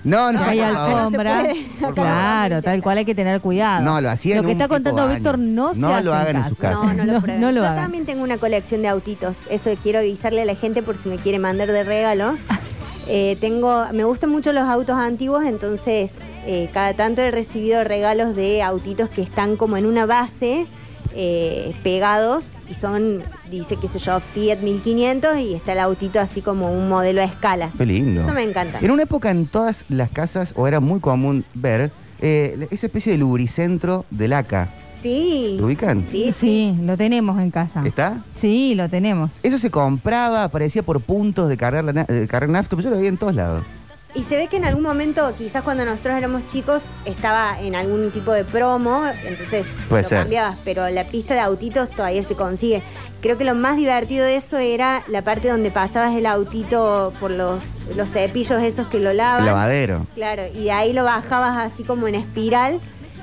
No, 0.04 0.30
no, 0.32 0.38
que 0.38 0.50
hay 0.50 0.60
alfombra. 0.60 1.42
no 1.80 1.92
claro, 1.92 2.62
tal 2.62 2.82
cual 2.82 2.98
hay 2.98 3.04
que 3.04 3.14
tener 3.14 3.40
cuidado. 3.40 3.82
No, 3.82 4.00
lo 4.00 4.10
hacía 4.10 4.36
Lo 4.36 4.42
que 4.42 4.52
está 4.52 4.68
contando. 4.68 5.08
Víctor 5.08 5.38
no, 5.38 5.74
se 5.74 5.80
No 5.80 5.88
hace 5.94 6.04
lo 6.04 6.14
hagan 6.14 6.36
en 6.36 6.54
casas. 6.54 6.94
No, 6.94 6.94
no 6.94 7.04
lo 7.04 7.20
No, 7.20 7.26
no 7.38 7.52
lo 7.52 7.56
Yo 7.56 7.64
hagan. 7.64 7.76
también 7.76 8.04
tengo 8.04 8.22
una 8.22 8.36
colección 8.38 8.82
de 8.82 8.88
autitos. 8.88 9.38
Eso 9.50 9.70
quiero 9.82 10.00
avisarle 10.00 10.42
a 10.42 10.44
la 10.44 10.54
gente 10.54 10.82
por 10.82 10.96
si 10.96 11.08
me 11.08 11.16
quiere 11.16 11.38
mandar 11.38 11.72
de 11.72 11.82
regalo. 11.84 12.36
Eh, 13.06 13.36
tengo, 13.38 13.84
me 13.92 14.04
gustan 14.04 14.30
mucho 14.30 14.50
los 14.54 14.66
autos 14.66 14.96
antiguos, 14.96 15.44
entonces 15.44 16.12
eh, 16.46 16.70
cada 16.72 16.94
tanto 16.94 17.20
he 17.20 17.30
recibido 17.30 17.84
regalos 17.84 18.34
de 18.34 18.62
autitos 18.62 19.10
que 19.10 19.20
están 19.20 19.56
como 19.56 19.76
en 19.76 19.84
una 19.84 20.06
base 20.06 20.66
eh, 21.14 21.74
pegados 21.82 22.44
y 22.70 22.74
son, 22.74 23.22
dice 23.50 23.76
qué 23.76 23.88
sé 23.88 23.98
yo, 23.98 24.20
Fiat 24.20 24.58
1500 24.60 25.38
y 25.38 25.54
está 25.54 25.72
el 25.72 25.78
autito 25.80 26.20
así 26.20 26.40
como 26.42 26.72
un 26.72 26.88
modelo 26.88 27.20
a 27.20 27.24
escala. 27.24 27.70
Qué 27.76 27.86
lindo. 27.86 28.22
Eso 28.22 28.32
me 28.34 28.42
encanta. 28.42 28.78
En 28.80 28.90
una 28.90 29.02
época 29.04 29.30
en 29.30 29.46
todas 29.46 29.84
las 29.88 30.10
casas, 30.10 30.52
o 30.56 30.66
era 30.66 30.80
muy 30.80 31.00
común 31.00 31.44
ver, 31.54 31.90
eh, 32.20 32.66
esa 32.70 32.86
especie 32.86 33.12
de 33.12 33.18
lubricentro 33.18 34.04
del 34.10 34.32
ACA. 34.32 34.68
Sí. 35.02 35.56
¿Lo 35.60 35.66
ubican? 35.66 36.06
Sí, 36.10 36.32
Sí, 36.32 36.74
lo 36.82 36.96
tenemos 36.96 37.38
en 37.38 37.50
casa. 37.50 37.82
¿Está? 37.86 38.22
Sí, 38.38 38.74
lo 38.74 38.88
tenemos. 38.88 39.30
Eso 39.42 39.58
se 39.58 39.70
compraba, 39.70 40.44
aparecía 40.44 40.82
por 40.82 41.00
puntos 41.00 41.48
de 41.50 41.56
cargar, 41.58 41.84
la 41.84 41.92
na- 41.92 42.04
de 42.04 42.26
cargar 42.26 42.48
nafta, 42.48 42.70
pero 42.76 42.84
yo 42.84 42.90
lo 42.90 42.96
veía 42.96 43.10
en 43.10 43.18
todos 43.18 43.34
lados. 43.34 43.64
Y 44.14 44.22
se 44.22 44.36
ve 44.36 44.46
que 44.46 44.56
en 44.58 44.64
algún 44.64 44.82
momento, 44.84 45.32
quizás 45.36 45.64
cuando 45.64 45.84
nosotros 45.84 46.14
éramos 46.16 46.46
chicos, 46.46 46.82
estaba 47.04 47.60
en 47.60 47.74
algún 47.74 48.12
tipo 48.12 48.30
de 48.32 48.44
promo, 48.44 49.02
entonces 49.26 49.66
Puede 49.88 50.02
lo 50.04 50.08
ser. 50.08 50.18
cambiabas, 50.20 50.56
pero 50.64 50.88
la 50.88 51.04
pista 51.04 51.34
de 51.34 51.40
autitos 51.40 51.90
todavía 51.90 52.22
se 52.22 52.36
consigue. 52.36 52.82
Creo 53.20 53.36
que 53.38 53.44
lo 53.44 53.54
más 53.56 53.76
divertido 53.76 54.24
de 54.24 54.36
eso 54.36 54.58
era 54.58 55.02
la 55.08 55.22
parte 55.22 55.48
donde 55.48 55.70
pasabas 55.72 56.14
el 56.14 56.26
autito 56.26 57.12
por 57.18 57.30
los, 57.32 57.62
los 57.96 58.10
cepillos 58.10 58.62
esos 58.62 58.86
que 58.86 59.00
lo 59.00 59.12
lavan. 59.12 59.40
El 59.40 59.46
lavadero. 59.46 60.06
Claro, 60.14 60.42
y 60.54 60.64
de 60.64 60.72
ahí 60.72 60.92
lo 60.92 61.02
bajabas 61.04 61.72
así 61.72 61.82
como 61.82 62.06
en 62.06 62.14
espiral. 62.14 62.80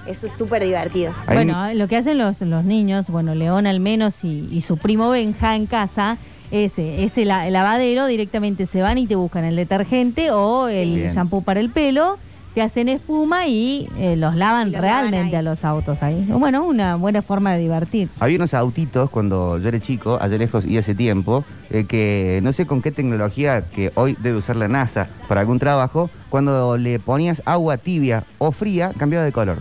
Eso 0.08 0.26
es 0.26 0.34
súper 0.34 0.64
divertido. 0.64 1.14
Bueno, 1.28 1.72
lo 1.76 1.88
que 1.88 1.96
hacen 1.96 2.18
los, 2.18 2.42
los 2.42 2.66
niños, 2.66 3.10
bueno, 3.10 3.36
León 3.36 3.68
al 3.68 3.80
menos 3.80 4.24
y, 4.24 4.50
y 4.52 4.62
su 4.62 4.76
primo 4.78 5.12
Benja 5.12 5.56
en 5.56 5.68
casa, 5.68 6.18
ese, 6.52 7.04
ese 7.04 7.26
la- 7.26 7.48
el 7.48 7.54
lavadero 7.54 8.06
directamente 8.06 8.66
se 8.66 8.82
van 8.82 8.98
y 8.98 9.08
te 9.08 9.16
buscan 9.16 9.44
el 9.46 9.56
detergente 9.56 10.32
o 10.32 10.68
el 10.68 10.96
Bien. 10.96 11.14
shampoo 11.14 11.42
para 11.42 11.60
el 11.60 11.70
pelo, 11.70 12.18
te 12.54 12.62
hacen 12.62 12.90
espuma 12.90 13.48
y 13.48 13.88
eh, 13.98 14.18
los 14.18 14.36
lavan 14.36 14.68
Y 14.68 14.72
los 14.72 14.82
lavan 14.82 15.00
realmente 15.12 15.38
ahí. 15.38 15.40
a 15.40 15.42
los 15.42 15.64
autos 15.64 16.04
ahí. 16.04 16.26
Bueno, 16.30 16.66
una 16.66 16.98
buena 16.98 17.22
forma 17.22 17.54
de 17.54 17.60
divertirse. 17.60 18.14
Había 18.20 18.36
unos 18.36 18.54
autitos 18.54 19.10
cuando 19.10 19.58
yo 19.58 19.70
era 19.70 19.80
chico, 19.80 20.18
allá 20.20 20.38
lejos 20.38 20.66
y 20.66 20.78
hace 20.78 20.94
tiempo, 20.94 21.46
eh, 21.70 21.86
que 21.86 22.42
no 22.44 22.52
sé 22.52 22.66
con 22.68 22.82
qué 22.82 22.92
tecnología 22.92 23.62
que 23.70 23.94
hoy 23.96 24.18
debe 24.20 24.38
usar 24.40 24.58
la 24.58 24.68
NASA 24.68 25.08
para 25.30 25.40
algún 25.40 25.60
trabajo, 25.60 26.10
cuando 26.30 26.76
le 26.78 27.00
ponías 27.00 27.42
agua 27.46 27.78
tibia 27.78 28.26
o 28.38 28.52
fría, 28.52 28.92
cambiaba 28.98 29.24
de 29.24 29.32
color. 29.32 29.58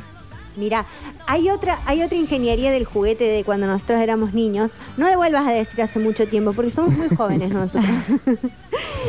Mira, 0.61 0.85
hay 1.27 1.49
otra, 1.51 1.79
hay 1.87 2.03
otra 2.03 2.17
ingeniería 2.19 2.71
del 2.71 2.85
juguete 2.85 3.25
de 3.25 3.43
cuando 3.45 3.67
nosotros 3.67 4.01
éramos 4.01 4.35
niños. 4.35 4.75
No 4.99 5.09
devuelvas 5.09 5.47
a 5.49 5.53
decir 5.53 5.81
hace 5.83 5.99
mucho 5.99 6.29
tiempo, 6.29 6.53
porque 6.53 6.71
somos 6.71 6.95
muy 6.97 7.09
jóvenes 7.09 7.51
nosotros. 7.51 7.85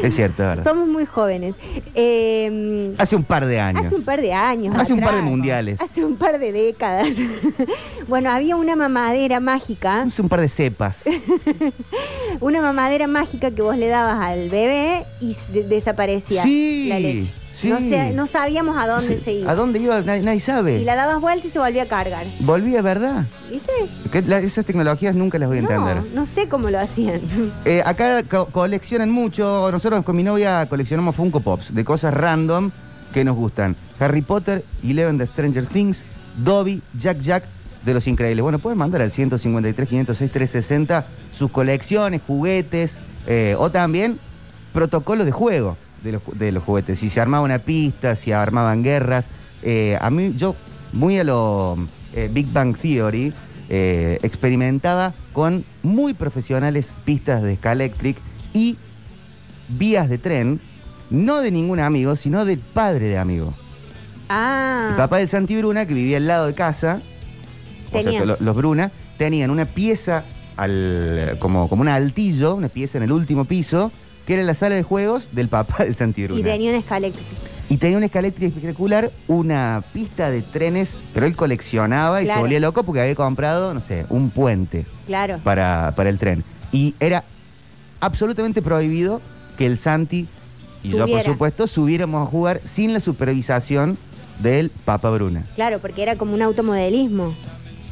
Es 0.02 0.16
cierto, 0.16 0.42
verdad. 0.42 0.64
somos 0.64 0.88
muy 0.88 1.06
jóvenes. 1.06 1.54
Eh, 1.96 2.96
Hace 2.98 3.16
un 3.18 3.24
par 3.26 3.46
de 3.46 3.60
años. 3.60 3.86
Hace 3.86 3.96
un 3.96 4.04
par 4.04 4.22
de 4.22 4.34
años. 4.34 4.74
Hace 4.76 4.94
un 4.94 5.02
par 5.02 5.14
de 5.16 5.22
mundiales. 5.22 5.82
Hace 5.82 6.06
un 6.06 6.16
par 6.16 6.40
de 6.40 6.52
décadas. 6.54 7.10
bueno, 8.08 8.32
había 8.32 8.56
una 8.56 8.76
mamadera 8.78 9.40
mágica, 9.42 10.04
Hace 10.04 10.22
un 10.22 10.30
par 10.30 10.40
de 10.40 10.48
cepas. 10.48 11.04
una 12.40 12.62
mamadera 12.62 13.08
mágica 13.08 13.52
que 13.52 13.62
vos 13.62 13.78
le 13.78 13.90
dabas 13.90 14.20
al 14.22 14.50
bebé 14.50 15.06
y 15.20 15.36
de- 15.52 15.64
desaparecía 15.64 16.44
Sí, 16.44 16.88
la 16.88 17.00
leche. 17.00 17.34
Sí. 17.54 17.70
No, 17.70 17.80
sé- 17.80 18.12
no 18.14 18.28
sabíamos 18.28 18.78
a 18.78 18.88
dónde 18.88 19.18
Sí. 19.18 19.24
se 19.24 19.34
iba. 19.34 19.52
¿A 19.52 19.56
dónde 19.56 19.80
iba? 19.80 20.02
Nadie, 20.02 20.22
nadie 20.22 20.40
sabe. 20.40 20.80
Y 20.80 20.86
la 20.86 20.96
dabas 20.96 21.22
vuelta 21.22 21.48
y 21.48 21.50
se 21.52 21.60
volvía 21.60 21.84
a 21.84 21.86
cargar. 21.88 22.26
Volvía, 22.40 22.82
¿verdad? 22.82 23.26
¿Viste? 23.50 23.72
Que 24.12 24.22
la- 24.24 24.40
esas 24.40 24.66
tecnologías 24.66 25.16
nunca 25.16 25.38
las 25.40 25.48
voy 25.50 25.58
a 25.58 25.62
entender. 25.62 25.96
No, 25.98 26.04
no 26.14 26.26
sé 26.26 26.48
cómo 26.48 26.70
lo 26.70 26.80
hacían. 26.80 27.22
Eh, 27.66 27.82
acá 27.86 28.24
co- 28.24 28.48
coleccionan 28.48 29.12
mucho. 29.12 29.70
Nosotros 29.72 30.04
con 30.04 30.16
mi 30.16 30.24
novia 30.24 30.66
coleccionamos 30.70 31.16
Funko 31.16 31.40
Pops 31.42 31.74
de 31.74 31.84
cosas 31.86 32.14
random 32.14 32.72
que 33.14 33.24
nos 33.24 33.36
gustan. 33.36 33.76
Harry 34.00 34.22
Potter, 34.22 34.64
Eleven 34.84 35.18
de 35.18 35.28
Stranger 35.28 35.66
Things, 35.68 36.04
Dobby, 36.44 36.82
Jack 36.98 37.20
Jack 37.20 37.44
de 37.86 37.94
Los 37.94 38.08
Increíbles. 38.08 38.42
Bueno, 38.44 38.60
pueden 38.60 38.78
mandar 38.80 39.02
al 39.02 39.12
153, 39.12 39.88
506, 39.90 40.32
360 40.32 41.06
sus 41.38 41.52
colecciones, 41.52 42.22
juguetes 42.26 42.98
eh, 43.28 43.56
o 43.60 43.70
también 43.70 44.20
protocolos 44.74 45.26
de 45.26 45.32
juego 45.32 45.78
de 46.04 46.14
los, 46.14 46.22
de 46.34 46.52
los 46.52 46.64
juguetes. 46.64 47.00
Si 47.00 47.10
se 47.10 47.22
armaba 47.22 47.44
una 47.44 47.60
pista, 47.60 48.16
si 48.16 48.32
armaban 48.32 48.84
guerras. 48.84 49.26
Eh, 49.64 49.98
a 50.02 50.10
mí, 50.10 50.34
yo, 50.38 50.56
muy 50.94 51.20
a 51.20 51.24
lo 51.24 51.78
eh, 52.14 52.30
Big 52.32 52.52
Bang 52.52 52.76
Theory, 52.76 53.34
eh, 53.70 54.20
experimentaba 54.24 55.14
con 55.34 55.64
muy 55.84 56.14
profesionales 56.14 56.92
pistas 57.06 57.42
de 57.42 57.56
Scalectric 57.56 58.18
y 58.54 58.78
vías 59.70 60.10
de 60.10 60.18
tren, 60.18 60.60
no 61.10 61.42
de 61.42 61.52
ningún 61.52 61.80
amigo, 61.80 62.16
sino 62.16 62.44
del 62.46 62.60
padre 62.60 63.08
de 63.08 63.18
amigo. 63.18 63.54
Ah, 64.30 64.88
El 64.92 64.96
papá 64.96 65.18
del 65.18 65.28
Santi 65.28 65.56
Bruna, 65.58 65.86
que 65.86 65.94
vivía 65.94 66.18
al 66.18 66.28
lado 66.28 66.48
de 66.48 66.54
casa, 66.54 67.02
o 67.92 68.00
sea, 68.00 68.26
los 68.26 68.56
Bruna, 68.56 68.92
tenían 69.18 69.52
una 69.52 69.66
pieza 69.66 70.24
al, 70.58 71.38
como, 71.40 71.68
como 71.68 71.82
un 71.82 71.90
altillo, 71.90 72.56
una 72.56 72.70
pieza 72.70 72.98
en 72.98 73.04
el 73.04 73.12
último 73.12 73.46
piso, 73.46 73.92
que 74.26 74.34
era 74.36 74.44
la 74.44 74.54
sala 74.56 74.76
de 74.76 74.84
juegos 74.84 75.28
del 75.32 75.48
papá 75.48 75.84
del 75.84 75.96
Santi 75.96 76.24
Bruna. 76.24 76.40
y 76.40 76.44
tenía 76.44 76.70
un 76.72 76.78
escaléctrico. 76.78 77.30
Y 77.70 77.78
tenía 77.78 77.98
un 77.98 78.04
escaléctrico 78.04 78.48
espectacular, 78.54 79.12
una 79.28 79.82
pista 79.94 80.30
de 80.30 80.42
trenes, 80.42 81.00
pero 81.14 81.26
él 81.26 81.36
coleccionaba 81.38 82.22
y 82.22 82.26
Claro. 82.26 82.40
se 82.40 82.44
volvía 82.44 82.60
loco 82.60 82.84
porque 82.84 83.00
había 83.02 83.16
comprado, 83.16 83.74
no 83.74 83.80
sé, 83.80 84.06
un 84.10 84.30
puente 84.30 84.86
Claro. 85.06 85.40
para, 85.44 85.94
para 85.96 86.10
el 86.10 86.18
tren. 86.18 86.44
Y 86.74 86.96
era 87.00 87.24
absolutamente 88.02 88.62
prohibido 88.62 89.22
que 89.58 89.66
el 89.66 89.78
Santi 89.78 90.28
y 90.84 90.90
yo, 90.90 91.08
por 91.08 91.22
supuesto, 91.24 91.68
subiéramos 91.68 92.28
a 92.28 92.30
jugar 92.30 92.60
sin 92.66 92.92
la 92.92 93.00
supervisación 93.00 93.98
del 94.40 94.72
Papa 94.84 95.12
Bruna. 95.12 95.44
Claro, 95.56 95.78
porque 95.80 96.02
era 96.02 96.16
como 96.16 96.34
un 96.34 96.42
automodelismo. 96.42 97.36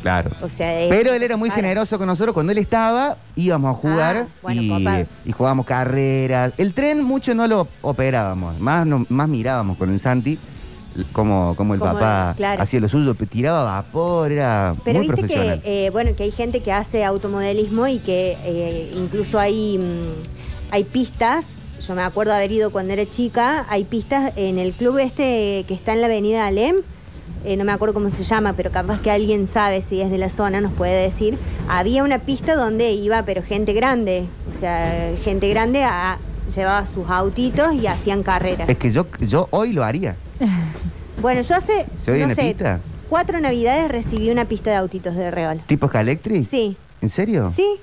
Claro. 0.01 0.31
O 0.41 0.47
sea, 0.49 0.79
es- 0.81 0.89
Pero 0.89 1.13
él 1.13 1.23
era 1.23 1.35
muy 1.35 1.49
claro. 1.49 1.61
generoso 1.61 1.97
con 1.97 2.07
nosotros. 2.07 2.33
Cuando 2.33 2.51
él 2.53 2.57
estaba, 2.57 3.17
íbamos 3.35 3.75
a 3.75 3.77
jugar 3.79 4.17
Ah, 4.29 4.33
bueno, 4.41 4.61
y, 4.61 4.69
copado. 4.69 5.05
y 5.25 5.31
jugábamos 5.31 5.65
carreras. 5.65 6.53
El 6.57 6.73
tren 6.73 7.03
mucho 7.03 7.35
no 7.35 7.47
lo 7.47 7.67
operábamos, 7.81 8.59
más, 8.59 8.85
no- 8.87 9.05
más 9.09 9.27
mirábamos 9.27 9.77
con 9.77 9.91
el 9.91 9.99
Santi 9.99 10.37
como, 11.13 11.53
como 11.55 11.73
el 11.75 11.79
papá 11.79 12.33
claro. 12.35 12.61
hacía 12.63 12.79
lo 12.79 12.89
suyo, 12.89 13.13
pe- 13.15 13.25
tiraba 13.25 13.63
vapor, 13.63 14.31
era 14.31 14.73
Pero 14.83 14.99
muy 14.99 15.07
viste 15.07 15.21
profesional. 15.21 15.61
que, 15.61 15.85
eh, 15.85 15.89
bueno, 15.91 16.15
que 16.15 16.23
hay 16.23 16.31
gente 16.31 16.61
que 16.61 16.71
hace 16.73 17.03
automodelismo 17.05 17.87
y 17.87 17.99
que 17.99 18.37
eh, 18.43 18.91
incluso 18.95 19.39
hay, 19.39 19.77
mm, 19.77 20.71
hay 20.73 20.83
pistas. 20.85 21.45
Yo 21.87 21.95
me 21.95 22.01
acuerdo 22.01 22.33
haber 22.33 22.51
ido 22.51 22.71
cuando 22.71 22.93
era 22.93 23.05
chica. 23.09 23.65
Hay 23.69 23.83
pistas 23.85 24.33
en 24.35 24.59
el 24.59 24.73
club 24.73 24.97
este 24.97 25.63
que 25.67 25.73
está 25.73 25.93
en 25.93 26.01
la 26.01 26.07
avenida 26.07 26.45
Alem. 26.47 26.75
Eh, 27.45 27.55
no 27.57 27.63
me 27.65 27.71
acuerdo 27.71 27.93
cómo 27.93 28.09
se 28.09 28.23
llama, 28.23 28.53
pero 28.53 28.71
capaz 28.71 28.99
que 29.01 29.11
alguien 29.11 29.47
sabe 29.47 29.81
si 29.81 30.01
es 30.01 30.09
de 30.11 30.17
la 30.17 30.29
zona, 30.29 30.61
nos 30.61 30.73
puede 30.73 31.01
decir. 31.03 31.37
Había 31.67 32.03
una 32.03 32.19
pista 32.19 32.55
donde 32.55 32.91
iba, 32.91 33.23
pero 33.23 33.41
gente 33.43 33.73
grande. 33.73 34.25
O 34.55 34.59
sea, 34.59 35.11
gente 35.23 35.49
grande 35.49 35.83
a- 35.83 36.17
llevaba 36.53 36.85
sus 36.85 37.07
autitos 37.09 37.73
y 37.73 37.85
hacían 37.87 38.23
carreras. 38.23 38.67
Es 38.69 38.77
que 38.77 38.91
yo, 38.91 39.05
yo 39.19 39.47
hoy 39.51 39.73
lo 39.73 39.83
haría. 39.83 40.15
Bueno, 41.21 41.41
yo 41.41 41.53
hace, 41.55 41.85
¿Se 42.01 42.11
oye 42.11 42.21
no 42.21 42.25
una 42.27 42.35
sé, 42.35 42.43
pista? 42.43 42.79
cuatro 43.09 43.41
navidades 43.41 43.91
recibí 43.91 44.29
una 44.31 44.45
pista 44.45 44.69
de 44.69 44.77
autitos 44.77 45.15
de 45.15 45.29
regalo. 45.29 45.59
¿Tipo 45.67 45.89
Scalectric? 45.89 46.45
Sí. 46.45 46.77
¿En 47.01 47.09
serio? 47.09 47.51
Sí. 47.53 47.75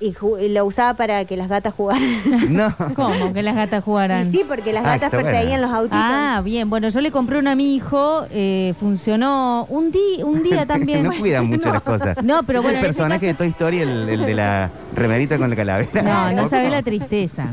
Y, 0.00 0.14
lo 0.50 0.64
usaba 0.64 0.94
para 0.94 1.24
que 1.24 1.36
las 1.36 1.48
gatas 1.48 1.74
jugaran. 1.74 2.22
No. 2.48 2.72
¿Cómo? 2.94 3.32
Que 3.32 3.42
las 3.42 3.56
gatas 3.56 3.82
jugaran. 3.82 4.28
Y 4.28 4.30
sí, 4.32 4.44
porque 4.46 4.72
las 4.72 4.84
Ah, 4.84 4.90
gatas 4.96 5.10
perseguían 5.10 5.60
buena. 5.60 5.66
los 5.66 5.70
autitos. 5.72 5.98
Ah, 6.00 6.40
bien. 6.44 6.70
Bueno, 6.70 6.88
yo 6.88 7.00
le 7.00 7.10
compré 7.10 7.38
una 7.38 7.52
a 7.52 7.54
mi 7.56 7.74
hijo. 7.74 8.24
eh, 8.30 8.74
funcionó 8.78 9.66
un, 9.68 9.90
día 9.90 10.24
un 10.24 10.42
día 10.42 10.66
también. 10.66 11.02
no 11.02 11.10
cuidan 11.12 11.46
mucho 11.46 11.72
las 11.72 11.82
cosas. 11.82 12.16
No, 12.22 12.42
pero 12.44 12.62
bueno, 12.62 12.78
El 12.78 12.84
ese 12.84 12.94
personaje 12.94 13.26
de 13.26 13.34
Toy 13.34 13.48
Story, 13.48 13.80
el, 13.80 14.08
el 14.08 14.20
de 14.26 14.34
la 14.34 14.70
remerita 14.94 15.36
con 15.36 15.50
la 15.50 15.56
calavera. 15.56 16.02
No, 16.02 16.30
no 16.32 16.48
sabes 16.48 16.70
la 16.70 16.82
tristeza. 16.82 17.46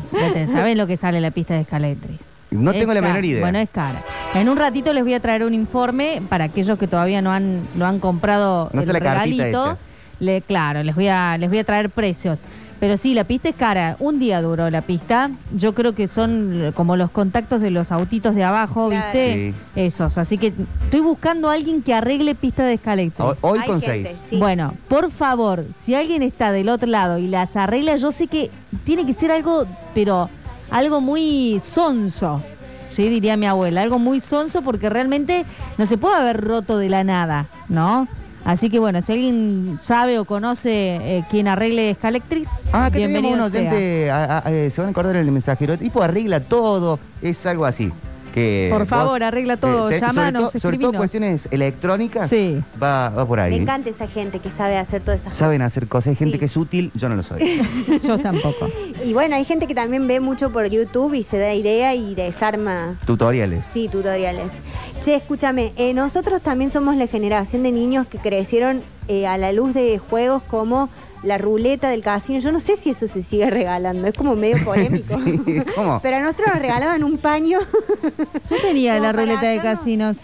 ¿Sabes 0.51 0.77
lo 0.77 0.85
que 0.87 0.97
sale 0.97 1.17
en 1.17 1.23
la 1.23 1.31
pista 1.31 1.55
de 1.55 1.61
Escaletris? 1.61 2.19
No 2.51 2.71
Es 2.71 2.79
tengo 2.79 2.93
la 2.93 3.01
menor 3.01 3.25
idea. 3.25 3.41
Bueno, 3.41 3.57
es 3.57 3.69
cara. 3.69 4.01
En 4.35 4.47
un 4.49 4.55
ratito 4.57 4.93
les 4.93 5.03
voy 5.03 5.13
a 5.13 5.19
traer 5.19 5.43
un 5.43 5.53
informe 5.53 6.21
para 6.29 6.45
aquellos 6.45 6.77
que 6.77 6.87
todavía 6.87 7.21
no 7.21 7.31
han, 7.31 7.61
no 7.75 7.85
han 7.85 7.99
comprado 7.99 8.69
No 8.71 8.81
el 8.83 8.87
regalito. 8.89 9.77
Le, 10.19 10.41
claro, 10.41 10.81
les 10.83 10.95
voy, 10.95 11.07
a, 11.07 11.37
les 11.37 11.49
voy 11.49 11.59
a 11.59 11.63
traer 11.63 11.89
precios. 11.89 12.41
Pero 12.79 12.97
sí, 12.97 13.13
la 13.13 13.23
pista 13.23 13.47
es 13.49 13.55
cara. 13.55 13.95
Un 13.99 14.19
día 14.19 14.41
duró 14.41 14.69
la 14.69 14.81
pista. 14.81 15.29
Yo 15.55 15.73
creo 15.73 15.95
que 15.95 16.07
son 16.09 16.73
como 16.75 16.97
los 16.97 17.09
contactos 17.09 17.61
de 17.61 17.71
los 17.71 17.89
autitos 17.91 18.35
de 18.35 18.43
abajo, 18.43 18.89
Claro. 18.89 19.05
¿viste? 19.13 19.53
Esos. 19.77 20.17
Así 20.17 20.37
que 20.37 20.53
estoy 20.83 20.99
buscando 20.99 21.49
a 21.49 21.53
alguien 21.53 21.81
que 21.81 21.93
arregle 21.93 22.35
pista 22.35 22.63
de 22.65 22.73
Escaletris. 22.73 23.19
Hoy, 23.25 23.35
hoy 23.41 23.59
Hay 23.61 23.67
con 23.67 23.81
gente, 23.81 24.09
seis. 24.09 24.21
sí. 24.29 24.37
Bueno, 24.39 24.73
por 24.89 25.09
favor, 25.11 25.65
si 25.73 25.95
alguien 25.95 26.21
está 26.21 26.51
del 26.51 26.67
otro 26.67 26.89
lado 26.89 27.17
y 27.17 27.27
las 27.27 27.55
arregla, 27.55 27.95
yo 27.95 28.11
sé 28.11 28.27
que 28.27 28.51
tiene 28.83 29.05
que 29.05 29.13
ser 29.13 29.31
algo, 29.31 29.65
pero 29.93 30.29
algo 30.69 30.99
muy 30.99 31.61
sonso. 31.63 32.43
Sí, 32.91 33.07
diría 33.09 33.35
mi 33.37 33.45
abuela, 33.45 33.81
algo 33.81 33.99
muy 33.99 34.19
sonso 34.19 34.61
porque 34.61 34.89
realmente 34.89 35.45
no 35.77 35.85
se 35.85 35.97
puede 35.97 36.15
haber 36.15 36.41
roto 36.41 36.77
de 36.77 36.89
la 36.89 37.03
nada, 37.05 37.45
¿no? 37.69 38.07
Así 38.45 38.69
que 38.69 38.77
bueno, 38.79 39.01
si 39.01 39.11
alguien 39.11 39.77
sabe 39.81 40.19
o 40.19 40.25
conoce 40.25 40.69
eh, 41.17 41.23
quien 41.31 41.47
arregle 41.47 41.95
Scalectric, 41.95 42.47
Ah, 42.71 42.89
que 42.91 42.99
bienvenido 42.99 43.31
tenemos 43.33 43.45
un 43.47 43.51
sea. 43.51 43.59
oyente, 43.71 44.11
a- 44.11 44.43
a- 44.45 44.51
eh, 44.53 44.69
se 44.69 44.81
van 44.81 44.89
a 44.89 44.91
acordar 44.91 45.15
el 45.15 45.31
mensajero, 45.31 45.77
tipo 45.79 46.03
arregla 46.03 46.39
todo, 46.41 46.99
es 47.23 47.43
algo 47.47 47.65
así. 47.65 47.91
Que 48.35 48.67
Por 48.69 48.79
vos- 48.81 48.89
favor, 48.89 49.23
arregla 49.23 49.55
todo, 49.57 49.87
te- 49.89 49.97
sobre 49.97 50.13
llámanos, 50.13 50.41
todo- 50.51 50.51
Sobre 50.51 50.61
todo 50.61 50.69
escribinos. 50.71 50.97
cuestiones 50.97 51.47
electrónicas, 51.51 52.29
Sí. 52.29 52.61
va, 52.81 53.09
va 53.09 53.25
por 53.25 53.37
Me 53.39 53.45
ahí. 53.45 53.55
encanta 53.55 53.89
esa 53.89 54.07
gente 54.07 54.39
que 54.39 54.51
sabe 54.51 54.77
hacer 54.77 55.01
todas 55.01 55.21
esas 55.21 55.33
Saben 55.33 55.61
hacer 55.61 55.87
cosas, 55.87 56.07
hay 56.09 56.15
gente 56.17 56.33
Sí. 56.33 56.39
que 56.39 56.45
es 56.45 56.57
útil, 56.57 56.91
yo 56.95 57.07
no 57.09 57.15
lo 57.15 57.23
soy. 57.23 57.39
Yo 58.03 58.19
tampoco. 58.19 58.59
cosas. 58.59 58.75
Y 59.05 59.13
bueno, 59.13 59.35
hay 59.37 59.45
gente 59.45 59.67
que 59.67 59.73
también 59.73 60.05
ve 60.07 60.19
mucho 60.19 60.51
por 60.51 60.65
YouTube 60.67 61.13
y 61.13 61.23
se 61.23 61.37
da 61.37 61.53
idea 61.53 61.95
y 61.95 62.13
desarma. 62.13 62.95
Tutoriales. 63.05 63.65
Sí, 63.71 63.87
tutoriales. 63.87 64.51
Che, 64.99 65.15
escúchame, 65.15 65.71
eh, 65.77 65.93
nosotros 65.93 66.41
también 66.41 66.71
somos 66.71 66.95
la 66.97 67.07
generación 67.07 67.63
de 67.63 67.71
niños 67.71 68.05
que 68.05 68.17
crecieron 68.17 68.83
eh, 69.07 69.27
a 69.27 69.37
la 69.37 69.51
luz 69.53 69.73
de 69.73 69.97
juegos 69.99 70.41
como 70.49 70.89
la 71.23 71.37
ruleta 71.37 71.89
del 71.89 72.01
casino. 72.01 72.39
Yo 72.39 72.51
no 72.51 72.59
sé 72.59 72.75
si 72.77 72.91
eso 72.91 73.07
se 73.07 73.23
sigue 73.23 73.49
regalando, 73.49 74.07
es 74.07 74.13
como 74.17 74.35
medio 74.35 74.63
polémico. 74.63 75.17
Sí, 75.25 75.61
¿cómo? 75.75 75.99
Pero 76.03 76.17
a 76.17 76.19
nosotros 76.19 76.47
nos 76.53 76.59
regalaban 76.59 77.03
un 77.03 77.17
paño. 77.17 77.59
Yo 78.49 78.55
tenía 78.61 78.99
la 78.99 79.11
ruleta 79.11 79.47
de 79.47 79.59
casino, 79.59 80.11
Pequeños 80.13 80.17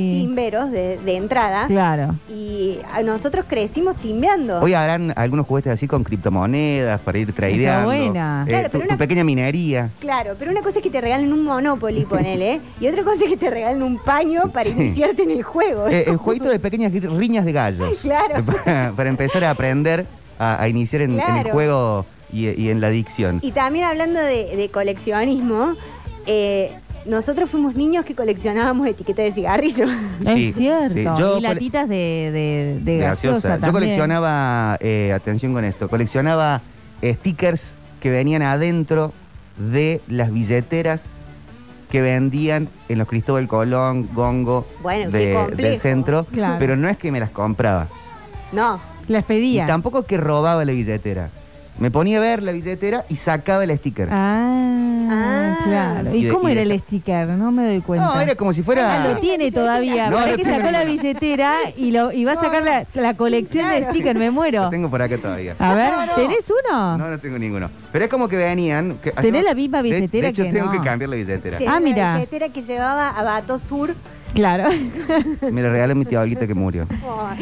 sí. 0.00 0.20
timberos 0.22 0.70
de, 0.70 0.98
de 1.04 1.16
entrada. 1.16 1.66
Claro. 1.66 2.14
Y 2.30 2.78
a 2.92 3.02
nosotros 3.02 3.44
crecimos 3.48 3.96
timbeando. 3.96 4.60
Hoy 4.60 4.74
habrán 4.74 5.12
algunos 5.16 5.46
juguetes 5.46 5.72
así 5.72 5.86
con 5.86 6.04
criptomonedas 6.04 7.00
para 7.00 7.18
ir 7.18 7.32
tradeando. 7.32 7.86
buena. 7.86 8.44
eh, 8.46 8.48
Claro, 8.48 8.64
tu, 8.70 8.72
pero 8.78 8.84
tu 8.84 8.88
una- 8.94 8.98
pequeña 8.98 9.24
minería. 9.24 9.90
Claro, 10.00 10.34
pero 10.38 10.50
una 10.50 10.62
cosa 10.62 10.78
es 10.78 10.82
que 10.82 10.90
te 10.90 11.00
regalen 11.00 11.32
un 11.32 11.44
Monopoly, 11.44 12.04
ponele, 12.06 12.60
y 12.80 12.88
otra 12.88 13.04
cosa 13.04 13.24
es 13.24 13.30
que 13.30 13.36
te 13.36 13.50
regalen 13.50 13.82
un 13.82 13.98
paño 13.98 14.50
para 14.52 14.66
Sí. 14.70 14.74
iniciarte 14.76 15.22
en 15.22 15.30
el 15.30 15.42
juego. 15.42 15.88
Eh, 15.88 16.04
el 16.06 16.16
jueguito 16.16 16.48
de 16.48 16.58
pequeñas 16.58 16.92
riñas 16.92 17.44
de 17.44 17.52
gallos. 17.52 18.00
Claro. 18.00 18.42
Para, 18.44 18.92
para 18.96 19.08
empezar 19.08 19.44
a 19.44 19.50
aprender 19.50 20.06
a, 20.38 20.62
a 20.62 20.68
iniciar 20.68 21.02
en, 21.02 21.18
en 21.18 21.36
el 21.36 21.50
juego 21.52 22.06
y, 22.32 22.48
y 22.48 22.68
en 22.70 22.80
la 22.80 22.88
adicción. 22.88 23.38
Y 23.42 23.52
también 23.52 23.84
hablando 23.86 24.20
de, 24.20 24.56
de 24.56 24.68
coleccionismo, 24.70 25.74
eh, 26.26 26.72
nosotros 27.06 27.48
fuimos 27.48 27.76
niños 27.76 28.04
que 28.04 28.14
coleccionábamos 28.14 28.86
etiquetas 28.88 29.26
de 29.26 29.32
cigarrillo. 29.32 29.86
Sí, 30.26 30.48
es 30.48 30.54
cierto. 30.56 30.94
sí. 30.94 31.04
Yo 31.22 31.38
y 31.38 31.40
latitas 31.40 31.88
de, 31.88 31.94
de, 31.96 32.80
de 32.82 32.92
de 32.92 32.98
gaseosa, 32.98 33.48
gaseosa. 33.50 33.66
Yo 33.66 33.72
coleccionaba, 33.72 34.76
eh, 34.80 35.12
atención 35.14 35.52
con 35.52 35.64
esto, 35.64 35.88
coleccionaba 35.88 36.62
eh, 37.02 37.14
stickers 37.14 37.74
que 38.00 38.10
venían 38.10 38.42
adentro 38.42 39.12
de 39.56 40.00
las 40.08 40.32
billeteras 40.32 41.06
que 41.90 42.02
vendían 42.02 42.68
en 42.88 42.98
los 42.98 43.06
Cristóbal 43.06 43.46
Colón, 43.46 44.08
Gongo 44.12 44.66
Bueno, 44.82 45.10
de- 45.12 45.46
del 45.56 45.78
centro, 45.78 46.24
Claro. 46.24 46.56
pero 46.58 46.76
no 46.76 46.88
es 46.88 46.96
que 46.98 47.12
me 47.12 47.20
las 47.20 47.30
compraba. 47.30 47.86
No. 48.50 48.80
Las 49.08 49.24
Y 49.24 49.26
pedía. 49.26 49.66
tampoco 49.66 50.04
que 50.04 50.16
robaba 50.16 50.64
la 50.64 50.72
billetera. 50.72 51.28
Me 51.78 51.90
ponía 51.90 52.16
a 52.16 52.20
ver 52.22 52.42
la 52.42 52.52
billetera 52.52 53.04
y 53.10 53.16
sacaba 53.16 53.62
el 53.64 53.76
sticker. 53.76 54.08
Ah, 54.10 54.62
Ah. 55.08 55.58
claro. 55.62 56.14
Y 56.14 56.20
¿Y 56.20 56.24
de- 56.24 56.32
cómo 56.32 56.48
y 56.48 56.52
era 56.52 56.64
de- 56.64 56.72
el 56.74 56.80
sticker? 56.80 57.28
No 57.28 57.52
me 57.52 57.66
doy 57.66 57.80
cuenta. 57.82 58.06
no, 58.14 58.20
era 58.20 58.34
como 58.34 58.52
si 58.54 58.62
fuera... 58.62 59.04
Ah, 59.04 59.08
lo 59.08 59.18
tiene 59.20 59.52
todavía. 59.52 60.08
No, 60.08 60.16
Para 60.16 60.30
no 60.32 60.36
que 60.38 60.44
sacó 60.44 60.70
la 60.70 60.84
billetera 60.84 61.54
y, 61.76 61.90
lo, 61.92 62.12
y 62.12 62.24
va 62.24 62.32
a 62.32 62.36
sacar 62.36 62.62
la, 62.62 62.86
la 62.94 63.14
colección 63.14 63.68
de 63.68 63.84
stickers. 63.90 64.18
Me 64.18 64.30
muero. 64.30 64.62
Lo 64.64 64.70
tengo 64.70 64.88
por 64.90 65.02
acá 65.02 65.18
todavía. 65.18 65.54
A 65.58 65.74
ver, 65.74 65.92
No, 65.92 66.06
no. 66.06 66.12
¿tenés 66.14 66.50
uno? 66.70 66.96
No, 66.96 67.10
no 67.10 67.18
tengo 67.18 67.38
ninguno. 67.38 67.70
Pero 67.92 68.04
es 68.06 68.10
como 68.10 68.26
que 68.26 68.36
venían... 68.38 68.96
Que, 69.02 69.10
¿Tenés 69.12 69.44
la 69.44 69.54
misma 69.54 69.82
de- 69.82 69.90
billetera 69.90 70.22
De, 70.28 70.30
hecho, 70.30 70.42
que 70.44 70.52
tengo 70.52 70.66
no? 70.66 70.72
que 70.72 70.80
cambiar 70.80 71.10
la 71.10 71.16
billetera. 71.16 71.58
Tenía 71.58 71.72
Ah, 71.76 71.78
la 71.78 71.84
mira. 71.86 72.14
billetera 72.14 72.48
que 72.48 72.62
llevaba 72.62 73.10
a 73.10 73.22
Bato 73.22 73.58
Sur. 73.58 73.94
Claro. 74.36 74.68
Me 75.50 75.62
la 75.62 75.70
regaló 75.70 75.94
mi 75.94 76.04
tía 76.04 76.20
Olguita 76.20 76.46
que 76.46 76.54
murió. 76.54 76.86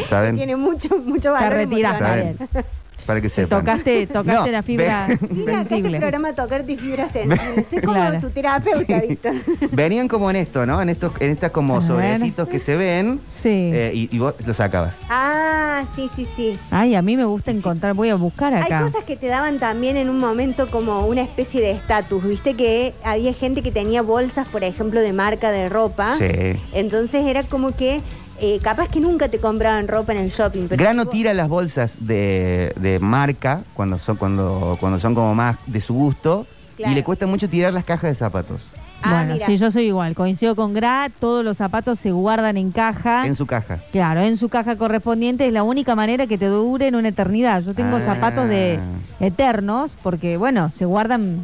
¿Saben? 0.08 0.36
Tiene 0.36 0.56
mucho, 0.56 0.96
mucho 0.98 1.20
Te 1.22 1.28
valor. 1.28 1.52
retiras, 1.52 2.00
emocional. 2.00 2.36
Daniel. 2.38 2.64
Para 3.06 3.20
que 3.20 3.28
sepan. 3.28 3.60
Tocaste, 3.60 4.06
tocaste 4.12 4.32
No, 4.32 4.46
la 4.46 4.62
fibra 4.62 5.06
ve- 5.08 5.18
Vine 5.30 5.42
acá 5.42 5.58
a 5.58 5.62
este 5.62 5.68
sensible. 5.74 5.98
programa 5.98 6.28
a 6.28 6.34
tocarte 6.34 6.76
fibra 6.76 7.08
sensible. 7.08 7.64
Soy 7.68 7.80
como 7.80 7.94
Claro. 7.94 8.20
tu 8.20 8.30
terapeuta, 8.30 9.00
Sí. 9.00 9.06
Víctor. 9.08 9.34
Venían 9.72 10.08
como 10.08 10.30
en 10.30 10.36
esto, 10.36 10.64
¿no? 10.66 10.80
En 10.80 10.88
estos, 10.88 11.12
en 11.20 11.30
estas 11.30 11.50
como 11.50 11.76
A 11.76 11.78
ver. 11.80 11.86
sobrecitos 11.88 12.48
que 12.48 12.58
se 12.60 12.76
ven 12.76 13.20
Sí. 13.30 13.70
eh, 13.72 13.90
y, 13.94 14.08
y 14.14 14.18
vos 14.18 14.34
los 14.46 14.56
sacabas. 14.56 14.94
Ah, 15.10 15.84
sí, 15.94 16.08
sí, 16.16 16.26
sí. 16.34 16.58
Ay, 16.70 16.94
a 16.94 17.02
mí 17.02 17.16
me 17.16 17.24
gusta 17.24 17.50
encontrar, 17.50 17.94
voy 17.94 18.08
a 18.08 18.14
buscar 18.14 18.54
acá. 18.54 18.78
Hay 18.78 18.84
cosas 18.84 19.04
que 19.04 19.16
te 19.16 19.26
daban 19.26 19.58
también 19.58 19.96
en 19.96 20.08
un 20.08 20.18
momento 20.18 20.70
como 20.70 21.06
una 21.06 21.20
especie 21.22 21.60
de 21.60 21.72
estatus. 21.72 22.24
Viste 22.24 22.54
que 22.54 22.94
había 23.04 23.32
gente 23.34 23.62
que 23.62 23.70
tenía 23.72 24.02
bolsas, 24.02 24.48
por 24.48 24.64
ejemplo, 24.64 25.00
de 25.00 25.12
marca 25.12 25.50
de 25.50 25.68
ropa. 25.68 26.16
Sí. 26.16 26.24
Entonces 26.72 27.26
era 27.26 27.42
como 27.42 27.72
que 27.72 28.00
eh, 28.40 28.58
capaz 28.62 28.88
que 28.88 29.00
nunca 29.00 29.28
te 29.28 29.38
compraban 29.38 29.86
ropa 29.88 30.12
en 30.12 30.18
el 30.18 30.30
shopping. 30.30 30.66
Pero 30.68 30.82
Grano 30.82 31.06
tira 31.06 31.32
las 31.34 31.48
bolsas 31.48 31.96
de, 32.00 32.72
de 32.76 32.98
marca 32.98 33.62
cuando 33.74 33.98
son, 33.98 34.16
cuando, 34.16 34.76
cuando 34.80 34.98
son 34.98 35.14
como 35.14 35.34
más 35.34 35.56
de 35.66 35.80
su 35.80 35.94
gusto 35.94 36.46
Claro. 36.76 36.90
y 36.92 36.94
le 36.96 37.04
cuesta 37.04 37.26
mucho 37.28 37.48
tirar 37.48 37.72
las 37.72 37.84
cajas 37.84 38.10
de 38.10 38.14
zapatos 38.16 38.60
Ah, 39.04 39.10
bueno, 39.18 39.34
mira. 39.34 39.46
sí, 39.46 39.56
yo 39.56 39.70
soy 39.70 39.84
igual. 39.86 40.14
Coincido 40.14 40.56
con 40.56 40.72
Gra, 40.74 41.10
todos 41.20 41.44
los 41.44 41.56
zapatos 41.56 41.98
se 41.98 42.10
guardan 42.12 42.56
en 42.56 42.70
caja. 42.72 43.26
en 43.26 43.34
su 43.34 43.46
caja. 43.46 43.78
Claro, 43.92 44.20
en 44.20 44.36
su 44.36 44.48
caja 44.48 44.76
correspondiente 44.76 45.46
es 45.46 45.52
la 45.52 45.62
única 45.62 45.94
manera 45.94 46.26
que 46.26 46.38
te 46.38 46.46
duren 46.46 46.94
una 46.94 47.08
eternidad. 47.08 47.62
Yo 47.62 47.74
tengo 47.74 47.96
Ah. 47.96 48.02
zapatos 48.04 48.48
de 48.48 48.78
eternos 49.20 49.96
porque, 50.02 50.36
bueno, 50.36 50.70
se 50.70 50.84
guardan 50.84 51.38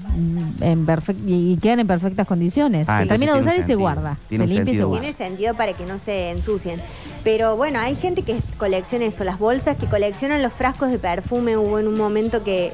en 0.60 0.86
y 1.26 1.56
quedan 1.58 1.80
en 1.80 1.86
perfectas 1.86 2.26
condiciones. 2.26 2.88
Ah, 2.88 3.00
se 3.02 3.06
termina 3.08 3.34
de 3.34 3.40
usar 3.40 3.56
y 3.58 3.62
se 3.62 3.74
guarda. 3.74 4.16
Tiene 4.28 4.44
se 4.48 4.54
limpia 4.54 4.62
y 4.62 4.76
se 4.76 4.82
sentido. 4.82 4.88
guarda. 4.88 5.00
Tiene 5.02 5.16
sentido 5.16 5.54
para 5.54 5.72
que 5.74 5.86
no 5.86 5.98
se 5.98 6.30
ensucien. 6.30 6.80
Pero 7.24 7.56
bueno, 7.56 7.78
hay 7.78 7.96
gente 7.96 8.22
que 8.22 8.36
colecciona 8.58 9.04
eso, 9.04 9.24
las 9.24 9.38
bolsas, 9.38 9.76
que 9.76 9.86
coleccionan 9.86 10.42
los 10.42 10.52
frascos 10.52 10.90
de 10.90 10.98
perfume. 10.98 11.56
Hubo 11.56 11.78
en 11.78 11.86
un 11.88 11.96
momento 11.96 12.42
que 12.42 12.72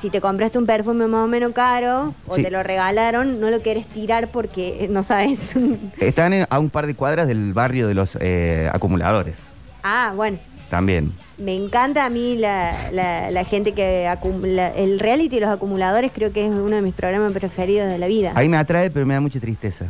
si 0.00 0.10
te 0.10 0.20
compraste 0.20 0.58
un 0.58 0.66
perfume 0.66 1.06
más 1.06 1.24
o 1.24 1.26
menos 1.28 1.52
caro 1.52 2.14
o 2.26 2.36
Sí. 2.36 2.42
te 2.42 2.50
lo 2.50 2.62
regalaron, 2.62 3.40
no 3.40 3.50
lo 3.50 3.60
quieres 3.60 3.86
tirar 3.86 4.28
porque 4.28 4.86
no 4.90 5.02
sabes. 5.02 5.52
Están 5.98 6.32
en- 6.32 6.46
a 6.50 6.58
un 6.58 6.70
par 6.70 6.86
de 6.86 6.94
cuadras 6.94 7.26
del 7.28 7.52
barrio 7.52 7.88
de 7.88 7.94
los 7.94 8.16
eh, 8.20 8.68
acumuladores. 8.72 9.38
ah, 9.82 10.12
bueno. 10.16 10.38
También. 10.70 11.12
Me 11.38 11.54
encanta 11.54 12.04
a 12.04 12.10
mí 12.10 12.36
la, 12.36 12.90
la- 12.90 13.30
la 13.30 13.44
gente 13.44 13.70
que 13.72 14.08
acumula. 14.08 14.68
El 14.74 14.98
reality 14.98 15.36
y 15.36 15.40
los 15.40 15.48
acumuladores 15.50 16.10
creo 16.12 16.32
que 16.32 16.44
es 16.44 16.52
uno 16.52 16.74
de 16.74 16.82
mis 16.82 16.92
programas 16.94 17.30
preferidos 17.32 17.88
de 17.88 17.98
la 17.98 18.08
vida. 18.08 18.32
Ahí 18.34 18.48
me 18.48 18.56
atrae, 18.56 18.90
pero 18.90 19.06
me 19.06 19.14
da 19.14 19.20
mucha 19.20 19.38
tristeza. 19.38 19.84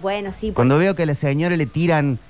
Bueno, 0.00 0.30
sí, 0.30 0.52
Cuando 0.52 0.78
veo 0.78 0.94
que 0.94 1.02
a 1.02 1.06
la 1.06 1.16
señora 1.16 1.56
le 1.56 1.66
tiran, 1.66 2.20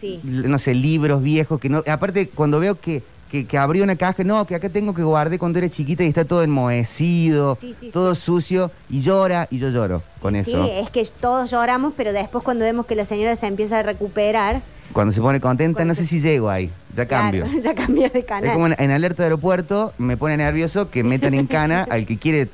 sí. 0.00 0.18
no 0.24 0.58
sé, 0.58 0.72
libros 0.74 1.22
viejos, 1.22 1.60
que 1.60 1.68
no. 1.68 1.82
Aparte, 1.86 2.28
cuando 2.30 2.58
veo 2.58 2.80
que, 2.80 3.02
que, 3.32 3.46
que 3.46 3.56
abrió 3.56 3.82
una 3.82 3.96
caja, 3.96 4.22
no, 4.24 4.46
que 4.46 4.54
acá 4.54 4.68
tengo 4.68 4.92
que 4.92 5.02
guardé 5.02 5.38
cuando 5.38 5.58
era 5.58 5.70
chiquita 5.70 6.04
y 6.04 6.08
está 6.08 6.26
todo 6.26 6.42
enmohecido, 6.42 7.56
Sí, 7.58 7.74
sí, 7.80 7.88
todo 7.90 8.14
sucio, 8.14 8.70
y 8.90 9.00
llora, 9.00 9.48
y 9.50 9.58
yo 9.58 9.70
lloro 9.70 10.02
con 10.20 10.34
Sí, 10.44 10.50
eso. 10.52 10.64
es 10.70 10.90
que 10.90 11.02
todos 11.18 11.50
lloramos, 11.50 11.94
pero 11.96 12.12
después 12.12 12.44
cuando 12.44 12.66
vemos 12.66 12.84
que 12.84 12.94
la 12.94 13.06
señora 13.06 13.34
se 13.34 13.46
empieza 13.46 13.78
a 13.78 13.82
recuperar, 13.82 14.60
Cuando 14.92 15.12
se 15.14 15.22
pone 15.22 15.40
contenta, 15.40 15.78
Cuando 15.78 15.92
no 15.92 15.94
se- 15.94 16.02
sé 16.04 16.10
si 16.10 16.20
llego 16.20 16.50
ahí, 16.50 16.70
ya 16.94 17.06
cambio. 17.06 17.44
claro, 17.44 17.58
ya 17.62 17.74
cambia 17.74 18.10
de 18.10 18.18
Es 18.18 18.24
canal. 18.26 18.52
como 18.52 18.66
en, 18.66 18.74
en 18.78 18.90
alerta 18.90 19.22
de 19.22 19.28
aeropuerto, 19.28 19.94
me 19.96 20.18
pone 20.18 20.36
nervioso 20.36 20.90
que 20.90 21.02
metan 21.02 21.32
en 21.32 21.46
cana 21.46 21.84
al 21.90 22.04
que 22.04 22.18
quiere 22.18 22.48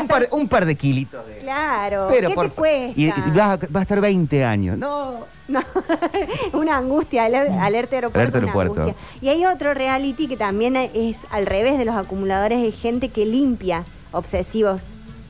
Un 0.00 0.08
par, 0.08 0.28
un 0.32 0.48
par 0.48 0.64
de 0.64 0.74
kilitos 0.76 1.26
de... 1.26 1.38
Claro, 1.38 2.06
Pero 2.10 2.28
¿qué 2.30 2.34
por 2.34 2.48
te 2.48 2.54
cuesta? 2.54 3.00
Y, 3.00 3.04
y 3.06 3.30
va, 3.36 3.58
a- 3.78 3.82
estar 3.82 4.00
20 4.00 4.44
años. 4.44 4.78
No. 4.78 5.30
No, 5.48 5.60
una 6.52 6.78
angustia, 6.78 7.24
aler- 7.26 7.50
alerta 7.60 7.96
aeropuerto. 7.96 8.18
Alerta 8.18 8.38
una 8.38 8.46
aeropuerto. 8.48 8.82
angustia. 8.82 9.18
Y 9.20 9.28
hay 9.28 9.44
otro 9.44 9.74
reality 9.74 10.28
que 10.28 10.36
también 10.36 10.76
es 10.76 11.18
al 11.30 11.46
revés 11.46 11.76
de 11.78 11.84
los 11.84 11.94
acumuladores, 11.96 12.62
es 12.66 12.80
gente 12.80 13.08
que 13.10 13.26
limpia 13.26 13.84
obsesivos. 14.12 14.84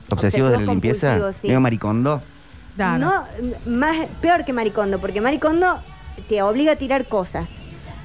Obsesivos 0.09 0.51
de 0.51 0.59
la 0.59 0.65
limpieza. 0.71 1.33
sí. 1.33 1.47
Digo 1.47 1.59
maricondo. 1.59 2.21
Claro. 2.75 2.99
No, 2.99 3.23
más 3.65 4.07
peor 4.21 4.45
que 4.45 4.53
Maricondo, 4.53 4.99
porque 4.99 5.21
Maricondo 5.21 5.77
te 6.27 6.41
obliga 6.41 6.73
a 6.73 6.75
tirar 6.75 7.05
cosas. 7.05 7.47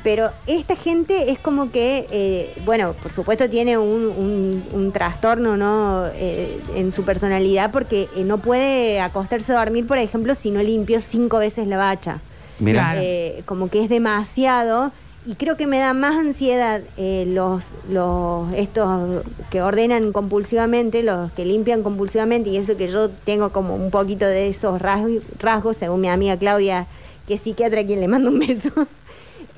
Pero 0.04 0.30
esta 0.46 0.76
gente 0.76 1.30
es 1.32 1.38
como 1.38 1.70
que, 1.72 2.06
eh, 2.10 2.54
bueno, 2.64 2.94
por 3.02 3.12
supuesto 3.12 3.50
tiene 3.50 3.76
un, 3.78 4.04
un- 4.06 4.64
un 4.72 4.92
trastorno 4.92 5.56
¿no? 5.56 6.06
Eh, 6.14 6.60
en 6.76 6.92
su 6.92 7.04
personalidad 7.04 7.70
porque 7.72 8.08
eh, 8.16 8.22
no 8.24 8.38
puede 8.38 9.00
acostarse 9.00 9.52
a 9.52 9.58
dormir, 9.58 9.86
por 9.86 9.98
ejemplo, 9.98 10.34
si 10.34 10.50
no 10.50 10.62
limpio 10.62 11.00
cinco 11.00 11.38
veces 11.38 11.66
la 11.66 11.76
bacha. 11.78 12.20
Mira. 12.60 12.94
Eh, 12.96 13.42
como 13.44 13.68
que 13.70 13.82
es 13.82 13.88
demasiado 13.88 14.92
y 15.26 15.34
creo 15.34 15.56
que 15.56 15.66
me 15.66 15.78
da 15.78 15.92
más 15.94 16.16
ansiedad 16.16 16.80
eh, 16.96 17.24
los, 17.28 17.66
los 17.90 18.50
estos 18.54 19.22
que 19.50 19.60
ordenan 19.62 20.12
compulsivamente, 20.12 21.02
los 21.02 21.30
que 21.32 21.44
limpian 21.44 21.82
compulsivamente 21.82 22.50
y 22.50 22.56
eso 22.56 22.76
que 22.76 22.88
yo 22.88 23.10
tengo 23.10 23.50
como 23.50 23.74
un 23.74 23.90
poquito 23.90 24.24
de 24.26 24.48
esos 24.48 24.80
rasgos, 24.80 25.22
rasgos 25.40 25.76
según 25.76 26.00
mi 26.00 26.08
amiga 26.08 26.36
Claudia, 26.36 26.86
que 27.26 27.34
es 27.34 27.40
psiquiatra 27.40 27.80
a 27.82 27.84
quien 27.84 28.00
le 28.00 28.08
mando 28.08 28.30
un 28.30 28.38
beso. 28.38 28.70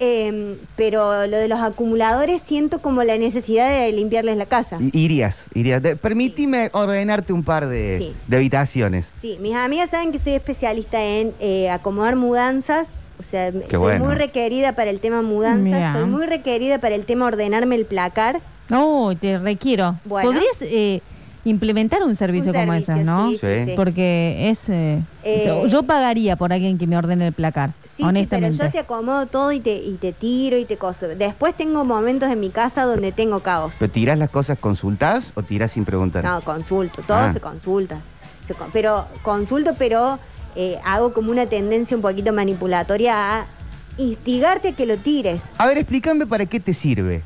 Eh, 0.03 0.57
pero 0.77 1.27
lo 1.27 1.37
de 1.37 1.47
los 1.47 1.61
acumuladores 1.61 2.41
siento 2.43 2.81
como 2.81 3.03
la 3.05 3.19
necesidad 3.19 3.69
de 3.71 3.93
limpiarles 3.93 4.37
la 4.39 4.47
casa. 4.47 4.79
I- 4.81 4.91
Irías, 4.99 5.45
irías. 5.55 5.83
De- 5.83 5.95
permitime 5.95 6.71
ordenarte 6.73 7.33
un 7.35 7.45
par 7.45 7.69
de, 7.69 7.99
Sí. 7.99 8.13
de 8.27 8.37
habitaciones. 8.39 9.11
Sí, 9.21 9.37
mis 9.43 9.55
amigas 9.55 9.91
saben 9.91 10.11
que 10.11 10.19
soy 10.19 10.33
especialista 10.33 11.03
en 11.05 11.33
eh, 11.39 11.69
acomodar 11.69 12.17
mudanzas. 12.17 12.89
O 13.19 13.23
sea, 13.23 13.53
soy 13.53 13.61
bueno. 13.79 14.07
muy 14.07 14.15
requerida 14.15 14.73
para 14.75 14.89
el 14.89 14.99
tema 15.01 15.21
mudanzas, 15.21 15.63
Mira. 15.63 15.93
soy 15.93 16.05
muy 16.05 16.25
requerida 16.25 16.79
para 16.79 16.95
el 16.95 17.05
tema 17.05 17.27
ordenarme 17.27 17.75
el 17.75 17.85
placar. 17.85 18.41
Oh, 18.73 19.13
te 19.21 19.37
requiero. 19.37 19.97
Bueno. 20.07 20.31
¿Podrías 20.31 20.57
eh, 20.63 21.03
implementar 21.45 22.03
un 22.03 22.17
servicio 22.17 22.53
Un 22.53 22.59
como 22.59 22.73
servicio, 22.73 22.95
ese, 22.95 23.05
no? 23.05 23.29
sí, 23.29 23.37
sí, 23.39 23.47
Sí. 23.47 23.65
sí. 23.67 23.73
Porque 23.77 24.49
es... 24.49 24.69
eh, 24.71 25.01
Eh, 25.23 25.63
yo 25.69 25.83
pagaría 25.83 26.37
por 26.37 26.51
alguien 26.51 26.79
que 26.79 26.87
me 26.87 26.97
ordene 26.97 27.27
el 27.27 27.35
placar, 27.35 27.73
Sí, 28.01 28.21
sí, 28.21 28.27
pero 28.29 28.49
yo 28.51 28.71
te 28.71 28.79
acomodo 28.79 29.27
todo 29.27 29.53
y 29.53 29.61
te, 29.61 29.75
y 29.77 29.97
te 30.01 30.13
tiro 30.13 30.57
y 30.59 30.65
te 30.65 30.77
coso. 30.77 31.09
Después 31.09 31.55
tengo 31.57 31.85
momentos 31.85 32.31
en 32.31 32.41
mi 32.41 32.51
casa 32.51 32.85
donde 32.85 33.13
tengo 33.13 33.41
caos. 33.41 33.73
¿Pero 33.79 33.91
tirás 33.93 34.19
las 34.19 34.31
cosas 34.31 34.59
consultadas 34.59 35.33
o 35.35 35.43
tirás 35.43 35.73
sin 35.73 35.85
preguntar? 35.85 36.25
No, 36.25 36.41
consulto, 36.41 37.03
todo 37.03 37.17
Ah. 37.19 37.33
se 37.33 37.41
consulta. 37.41 37.99
Se 38.47 38.55
pero 38.73 39.07
consulto, 39.23 39.75
pero 39.79 40.19
eh, 40.57 40.79
hago 40.85 41.13
como 41.13 41.31
una 41.31 41.47
tendencia 41.47 41.97
un 41.97 42.03
poquito 42.03 42.33
manipulatoria 42.33 43.41
a 43.41 43.47
instigarte 43.99 44.69
a 44.69 44.73
que 44.73 44.87
lo 44.87 44.97
tires. 44.97 45.43
A 45.59 45.67
ver, 45.67 45.79
explícame 45.79 46.27
para 46.27 46.47
qué 46.47 46.59
te 46.61 46.75
sirve. 46.75 47.23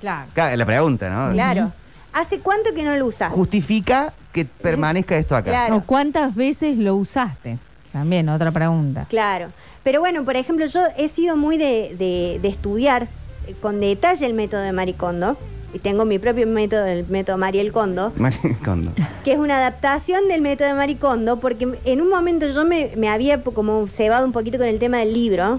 Claro. 0.00 0.26
Claro, 0.32 0.56
La 0.56 0.66
pregunta, 0.66 1.08
¿no? 1.08 1.32
Claro. 1.32 1.72
¿Hace 2.12 2.38
cuánto 2.38 2.72
que 2.74 2.82
no 2.84 2.94
lo 2.96 3.06
usas? 3.06 3.32
Justifica 3.32 4.12
que 4.32 4.44
permanezca 4.44 5.16
esto 5.16 5.34
acá. 5.34 5.50
Claro. 5.50 5.76
¿O 5.76 5.80
cuántas 5.82 6.34
veces 6.34 6.76
lo 6.78 6.94
usaste? 6.96 7.58
También, 7.92 8.28
otra 8.28 8.50
pregunta. 8.52 9.06
Claro. 9.08 9.48
Pero 9.84 10.00
bueno, 10.00 10.24
por 10.24 10.36
ejemplo, 10.36 10.66
yo 10.66 10.80
he 10.96 11.08
sido 11.08 11.36
muy 11.36 11.56
de, 11.58 11.94
de- 11.98 12.38
de 12.42 12.48
estudiar 12.48 13.06
eh, 13.46 13.54
con 13.60 13.78
detalle 13.80 14.26
el 14.26 14.34
método 14.34 14.60
de 14.62 14.72
Maricondo. 14.72 15.36
Y 15.74 15.80
tengo 15.80 16.04
mi 16.04 16.20
propio 16.20 16.46
método, 16.46 16.86
el 16.86 17.04
método 17.08 17.36
Mariel 17.36 17.72
Kondo, 17.72 18.12
Maricondo. 18.16 18.92
que 19.24 19.32
es 19.32 19.38
una 19.38 19.56
adaptación 19.58 20.28
del 20.28 20.40
método 20.40 20.68
de 20.68 20.74
Maricondo, 20.74 21.40
porque 21.40 21.66
en 21.84 22.00
un 22.00 22.08
momento 22.08 22.48
yo 22.48 22.64
me, 22.64 22.92
me 22.96 23.08
había 23.08 23.42
como 23.42 23.88
cebado 23.88 24.24
un 24.24 24.30
poquito 24.30 24.56
con 24.56 24.68
el 24.68 24.78
tema 24.78 24.98
del 24.98 25.12
libro 25.12 25.58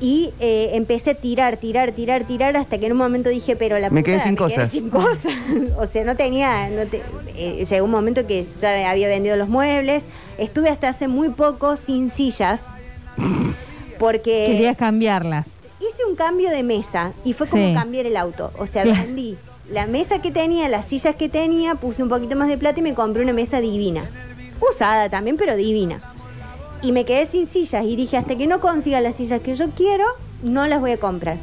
y 0.00 0.30
eh, 0.40 0.70
empecé 0.72 1.10
a 1.10 1.14
tirar, 1.14 1.58
tirar, 1.58 1.92
tirar, 1.92 2.24
tirar, 2.24 2.56
hasta 2.56 2.76
que 2.78 2.86
en 2.86 2.92
un 2.92 2.98
momento 2.98 3.30
dije, 3.30 3.54
pero 3.54 3.78
la 3.78 3.88
Me 3.88 4.00
puta, 4.00 4.10
quedé 4.16 4.20
sin 4.24 4.34
cosas. 4.34 4.68
sin 4.72 4.90
cosas. 4.90 5.32
o 5.78 5.86
sea, 5.86 6.02
no 6.04 6.16
tenía, 6.16 6.68
no 6.68 6.84
te- 6.86 7.02
eh, 7.36 7.64
llegó 7.64 7.84
un 7.84 7.92
momento 7.92 8.26
que 8.26 8.46
ya 8.58 8.90
había 8.90 9.06
vendido 9.06 9.36
los 9.36 9.48
muebles, 9.48 10.02
estuve 10.38 10.70
hasta 10.70 10.88
hace 10.88 11.06
muy 11.06 11.28
poco 11.28 11.76
sin 11.76 12.10
sillas, 12.10 12.62
porque 13.98 14.46
Querías 14.48 14.76
cambiarlas. 14.76 15.46
hice 15.80 16.04
un 16.08 16.16
cambio 16.16 16.50
de 16.50 16.62
mesa 16.62 17.12
y 17.24 17.32
fue 17.32 17.46
como 17.48 17.66
Sí. 17.68 17.74
cambiar 17.74 18.06
el 18.06 18.16
auto. 18.16 18.50
O 18.58 18.66
sea, 18.66 18.82
Claro. 18.82 19.02
vendí 19.02 19.36
la 19.70 19.86
mesa 19.86 20.20
que 20.20 20.30
tenía, 20.30 20.68
las 20.68 20.86
sillas 20.86 21.14
que 21.16 21.28
tenía, 21.28 21.74
puse 21.76 22.02
un 22.02 22.08
poquito 22.08 22.36
más 22.36 22.48
de 22.48 22.58
plata 22.58 22.80
y 22.80 22.82
me 22.82 22.94
compré 22.94 23.22
una 23.22 23.32
mesa 23.32 23.60
divina. 23.60 24.02
usada 24.70 25.08
también, 25.08 25.36
pero 25.36 25.56
divina. 25.56 26.00
Y 26.82 26.92
me 26.92 27.04
quedé 27.04 27.26
sin 27.26 27.48
sillas 27.48 27.84
y 27.84 27.96
dije, 27.96 28.16
hasta 28.16 28.36
que 28.36 28.46
no 28.46 28.60
consiga 28.60 29.00
las 29.00 29.16
sillas 29.16 29.40
que 29.42 29.56
yo 29.56 29.70
quiero, 29.70 30.04
no 30.44 30.66
las 30.68 30.78
voy 30.80 30.92
a 30.92 30.98
comprar. 30.98 31.36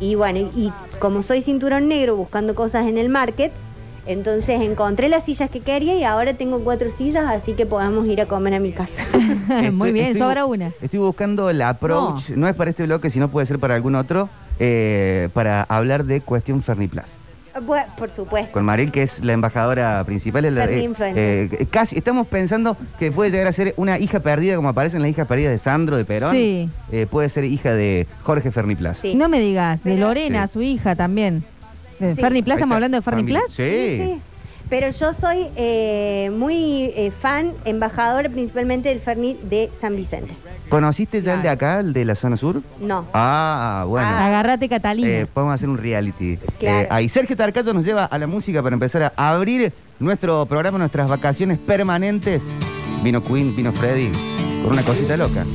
Y 0.00 0.16
bueno, 0.16 0.50
y, 0.54 0.64
y 0.66 0.72
como 0.98 1.22
soy 1.22 1.40
cinturón 1.40 1.88
negro 1.88 2.14
buscando 2.14 2.54
cosas 2.54 2.86
en 2.86 2.98
el 2.98 3.08
market, 3.08 3.52
entonces 4.08 4.60
encontré 4.60 5.08
las 5.08 5.24
sillas 5.24 5.48
que 5.50 5.60
quería 5.60 5.94
y 5.94 6.02
ahora 6.04 6.34
tengo 6.34 6.58
cuatro 6.60 6.90
sillas, 6.90 7.26
así 7.28 7.52
que 7.52 7.66
podemos 7.66 8.06
ir 8.06 8.20
a 8.20 8.26
comer 8.26 8.54
a 8.54 8.60
mi 8.60 8.72
casa. 8.72 9.04
Muy 9.12 9.66
Estoy- 9.66 9.92
bien, 9.92 10.06
estoy- 10.06 10.20
sobra 10.22 10.46
una. 10.46 10.72
Estoy 10.82 10.98
buscando 11.00 11.50
el 11.50 11.62
approach, 11.62 12.30
no. 12.30 12.48
es 12.48 12.54
para 12.56 12.70
este 12.70 12.84
bloque, 12.84 13.10
sino 13.10 13.28
puede 13.28 13.46
ser 13.46 13.58
para 13.58 13.74
algún 13.74 13.94
otro, 13.94 14.28
eh, 14.58 15.28
para 15.34 15.62
hablar 15.62 16.04
de 16.04 16.20
cuestión 16.20 16.62
Ferniplas. 16.62 17.06
Bueno, 17.66 17.86
por 17.98 18.08
supuesto. 18.10 18.52
Con 18.52 18.64
Maril, 18.64 18.92
que 18.92 19.02
es 19.02 19.24
la 19.24 19.32
embajadora 19.32 20.04
principal. 20.04 20.44
es 20.44 20.52
la- 20.52 20.66
eh, 20.66 20.88
eh, 21.16 21.66
casi, 21.68 21.98
estamos 21.98 22.28
pensando 22.28 22.76
que 23.00 23.10
puede 23.10 23.32
llegar 23.32 23.48
a 23.48 23.52
ser 23.52 23.74
una 23.76 23.98
hija 23.98 24.20
perdida, 24.20 24.54
como 24.54 24.68
aparece 24.68 24.94
en 24.96 25.02
las 25.02 25.10
hijas 25.10 25.26
perdidas 25.26 25.50
de 25.52 25.58
Sandro, 25.58 25.96
de 25.96 26.04
Perón. 26.04 26.32
Sí. 26.32 26.70
Eh, 26.92 27.06
puede 27.10 27.28
ser 27.30 27.44
hija 27.44 27.72
de 27.74 28.06
Jorge 28.22 28.52
Ferniplas. 28.52 28.98
Sí. 28.98 29.16
No 29.16 29.28
me 29.28 29.40
digas, 29.40 29.82
de 29.82 29.94
Pero- 29.94 30.06
Lorena, 30.06 30.46
Sí. 30.46 30.52
su 30.52 30.62
hija 30.62 30.94
también. 30.94 31.42
¿De 31.98 32.14
Sí. 32.14 32.20
Ferni 32.20 32.42
Plas? 32.42 32.56
Ahí 32.56 32.58
¿Estamos 32.58 32.74
hablando 32.74 32.96
de 32.98 33.02
Ferni. 33.02 33.22
Plas? 33.24 33.42
Sí. 33.48 33.98
sí. 34.02 34.20
Pero 34.70 34.90
yo 34.90 35.14
soy 35.14 35.46
eh, 35.56 36.30
muy 36.36 36.92
eh, 36.94 37.10
fan, 37.22 37.52
embajadora 37.64 38.28
principalmente 38.28 38.90
del 38.90 39.00
Ferni 39.00 39.38
de 39.44 39.70
San 39.80 39.96
Vicente. 39.96 40.34
¿Conociste 40.68 41.22
ya 41.22 41.34
el 41.34 41.42
de 41.42 41.48
acá, 41.48 41.80
el 41.80 41.94
de 41.94 42.04
la 42.04 42.14
zona 42.14 42.36
sur? 42.36 42.60
No. 42.78 43.06
Ah, 43.14 43.86
bueno. 43.88 44.06
Ah. 44.06 44.26
Agárrate, 44.26 44.68
Catalina. 44.68 45.08
Eh, 45.08 45.26
podemos 45.32 45.54
hacer 45.54 45.70
un 45.70 45.78
reality. 45.78 46.38
Claro. 46.58 46.80
Eh, 46.84 46.88
ahí 46.90 47.08
Sergio 47.08 47.34
Tarcato 47.34 47.72
nos 47.72 47.84
lleva 47.86 48.04
a 48.04 48.18
la 48.18 48.26
música 48.26 48.62
para 48.62 48.74
empezar 48.74 49.10
a 49.16 49.30
abrir 49.30 49.72
nuestro 49.98 50.44
programa, 50.44 50.76
nuestras 50.76 51.08
vacaciones 51.08 51.58
permanentes. 51.58 52.42
Vino 53.02 53.22
Queen, 53.24 53.56
vino 53.56 53.72
Freddy, 53.72 54.12
con 54.62 54.72
una 54.74 54.82
cosita 54.82 55.16
loca. 55.16 55.46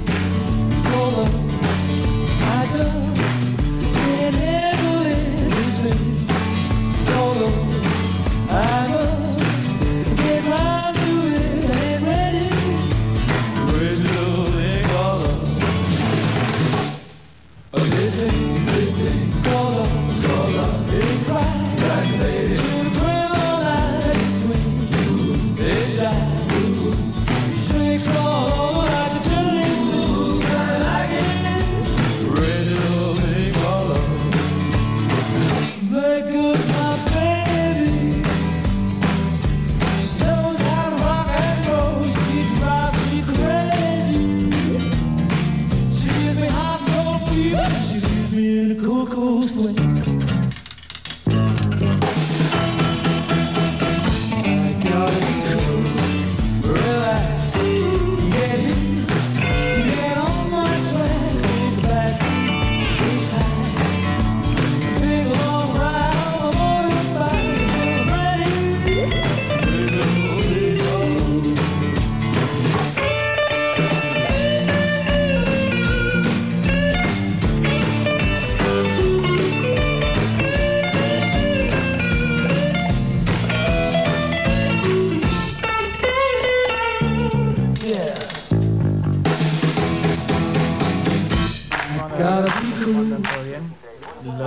those 49.42 49.56
who 49.56 49.83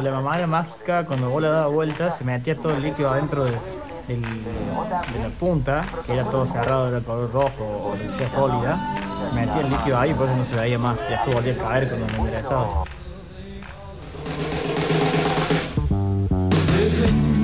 la 0.06 0.12
mamada 0.12 0.46
mágica, 0.46 1.04
cuando 1.04 1.30
vos 1.30 1.42
la 1.42 1.50
dabas 1.50 1.72
vuelta, 1.72 2.10
se 2.10 2.22
metía 2.22 2.56
todo 2.56 2.74
el 2.74 2.82
líquido 2.82 3.10
adentro 3.10 3.44
de, 3.44 3.52
la 3.52 5.28
punta, 5.40 5.84
que 6.06 6.12
era 6.12 6.24
todo 6.24 6.46
cerrado, 6.46 6.88
era 6.88 7.00
color 7.00 7.32
rojo 7.32 7.90
o 7.90 7.96
lucía 7.96 8.28
sólida. 8.28 8.94
Se 9.28 9.32
metía 9.34 9.60
el 9.62 9.70
líquido 9.70 9.98
ahí, 9.98 10.14
por 10.14 10.26
eso 10.28 10.36
no 10.36 10.44
se 10.44 10.54
veía 10.54 10.78
más. 10.78 10.96
Y 11.08 11.10
después 11.10 11.34
volvía 11.34 11.54
a 11.54 11.56
caer 11.56 11.88
cuando 11.88 12.06
me 12.06 12.18
enderezaba. 12.18 12.84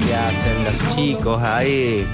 ¿Qué 0.07 0.15
hacen 0.15 0.65
los 0.65 0.95
chicos 0.95 1.43
ahí? 1.43 2.07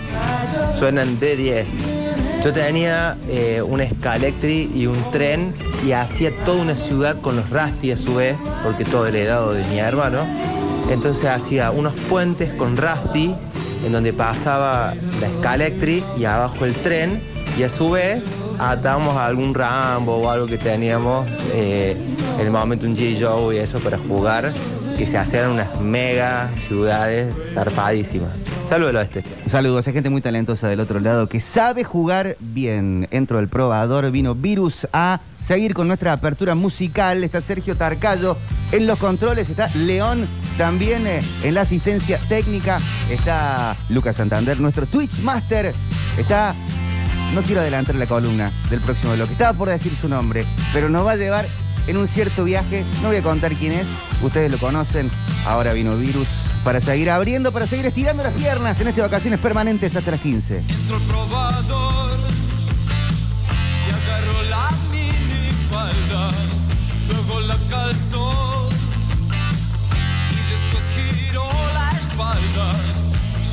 Suenan 0.78 1.20
de 1.20 1.36
10. 1.36 2.07
Yo 2.42 2.52
tenía 2.52 3.16
eh, 3.28 3.62
un 3.62 3.82
Scalectri 3.84 4.70
y 4.72 4.86
un 4.86 5.10
tren 5.10 5.52
y 5.84 5.92
hacía 5.92 6.30
toda 6.44 6.62
una 6.62 6.76
ciudad 6.76 7.20
con 7.20 7.36
los 7.36 7.50
Rusty 7.50 7.90
a 7.90 7.96
su 7.96 8.14
vez, 8.14 8.36
porque 8.62 8.84
todo 8.84 9.06
heredado 9.06 9.52
de 9.52 9.64
mi 9.64 9.78
hermano. 9.80 10.26
Entonces 10.88 11.28
hacía 11.28 11.70
unos 11.70 11.94
puentes 12.08 12.52
con 12.54 12.76
Rusty 12.76 13.34
en 13.84 13.92
donde 13.92 14.12
pasaba 14.12 14.94
la 15.20 15.28
Scalectri 15.38 16.04
y 16.16 16.24
abajo 16.24 16.64
el 16.64 16.74
tren 16.74 17.22
y 17.58 17.64
a 17.64 17.68
su 17.68 17.90
vez 17.90 18.22
atábamos 18.58 19.16
a 19.16 19.26
algún 19.26 19.52
Rambo 19.54 20.16
o 20.16 20.30
algo 20.30 20.46
que 20.46 20.58
teníamos 20.58 21.26
eh, 21.52 21.96
en 22.38 22.46
el 22.46 22.50
momento 22.50 22.86
un 22.86 22.96
G. 22.96 23.16
Joe 23.20 23.56
y 23.56 23.58
eso 23.58 23.80
para 23.80 23.98
jugar 23.98 24.52
que 24.98 25.06
se 25.06 25.16
hacían 25.16 25.50
unas 25.50 25.80
mega 25.80 26.50
ciudades 26.66 27.32
zarpadísimas. 27.54 28.30
Saludos 28.64 28.90
al 28.90 28.96
oeste. 28.96 29.22
Saludos, 29.46 29.86
hay 29.86 29.92
gente 29.92 30.10
muy 30.10 30.20
talentosa 30.20 30.66
del 30.66 30.80
otro 30.80 30.98
lado 30.98 31.28
que 31.28 31.40
sabe 31.40 31.84
jugar 31.84 32.36
bien. 32.40 33.06
Entro 33.12 33.36
del 33.38 33.46
probador, 33.48 34.10
vino 34.10 34.34
Virus 34.34 34.88
a 34.92 35.20
seguir 35.46 35.72
con 35.72 35.86
nuestra 35.86 36.14
apertura 36.14 36.56
musical. 36.56 37.22
Está 37.22 37.40
Sergio 37.40 37.76
Tarcayo 37.76 38.36
en 38.72 38.88
los 38.88 38.98
controles, 38.98 39.48
está 39.48 39.68
León 39.76 40.26
también 40.58 41.06
eh, 41.06 41.22
en 41.44 41.54
la 41.54 41.60
asistencia 41.60 42.18
técnica. 42.28 42.80
Está 43.08 43.76
Lucas 43.90 44.16
Santander, 44.16 44.58
nuestro 44.58 44.84
Twitch 44.84 45.20
Master. 45.20 45.72
Está, 46.18 46.56
no 47.36 47.42
quiero 47.42 47.60
adelantar 47.60 47.94
la 47.94 48.06
columna 48.06 48.50
del 48.68 48.80
próximo 48.80 49.14
bloque, 49.14 49.32
estaba 49.32 49.56
por 49.56 49.68
decir 49.68 49.92
su 50.00 50.08
nombre, 50.08 50.44
pero 50.72 50.88
nos 50.88 51.06
va 51.06 51.12
a 51.12 51.16
llevar 51.16 51.46
en 51.88 51.96
un 51.96 52.06
cierto 52.06 52.44
viaje. 52.44 52.84
No 53.02 53.08
voy 53.08 53.16
a 53.16 53.22
contar 53.22 53.54
quién 53.54 53.72
es, 53.72 53.86
ustedes 54.22 54.50
lo 54.50 54.58
conocen. 54.58 55.10
Ahora 55.46 55.72
vino 55.72 55.96
Virus 55.96 56.28
para 56.62 56.80
seguir 56.80 57.10
abriendo, 57.10 57.50
para 57.50 57.66
seguir 57.66 57.86
estirando 57.86 58.22
las 58.22 58.34
piernas 58.34 58.80
en 58.80 58.88
estas 58.88 59.04
vacaciones 59.04 59.40
permanentes 59.40 59.96
hasta 59.96 60.10
las 60.10 60.20
15. 60.20 60.58
Entro 60.58 60.96
al 60.96 61.02
probador 61.02 62.18
y 63.86 64.10
agarro 64.10 64.42
la 64.50 64.68
luego 67.08 67.40
la 67.40 67.56
calzo 67.70 68.68
y 70.30 70.36
después 70.50 70.84
giro 70.94 71.44
la 71.74 71.90
espalda. 71.98 72.66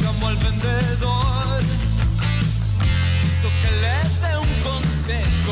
Llamo 0.02 0.28
al 0.28 0.38
vendedor, 0.38 1.62
quiso 3.22 3.50
que 3.62 3.72
le 3.82 3.98
dé 4.22 4.34
un 4.38 4.54
consejo, 4.64 5.45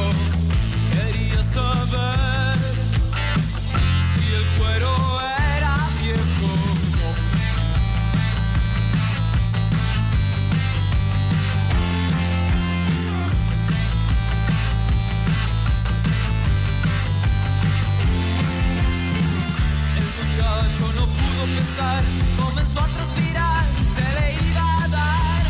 comenzó 22.38 22.80
a 22.82 22.88
transpirar, 22.88 23.66
se 23.96 24.06
le 24.18 24.50
iba 24.50 24.84
a 24.84 24.88
dar. 24.88 25.44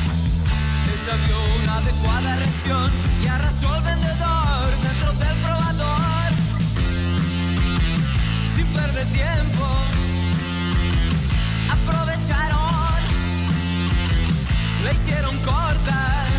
Ella 0.94 1.16
vio 1.26 1.38
una 1.64 1.78
adecuada 1.78 2.36
reacción 2.36 2.92
y 3.24 3.28
arrastró 3.28 3.74
al 3.74 3.82
vendedor 3.84 4.68
dentro 4.82 5.14
del 5.14 5.38
probador. 5.46 6.30
Sin 8.56 8.68
perder 8.68 9.08
tiempo, 9.08 9.66
aprovecharon, 11.76 13.02
le 14.84 14.94
hicieron 14.94 15.38
corta 15.40 16.33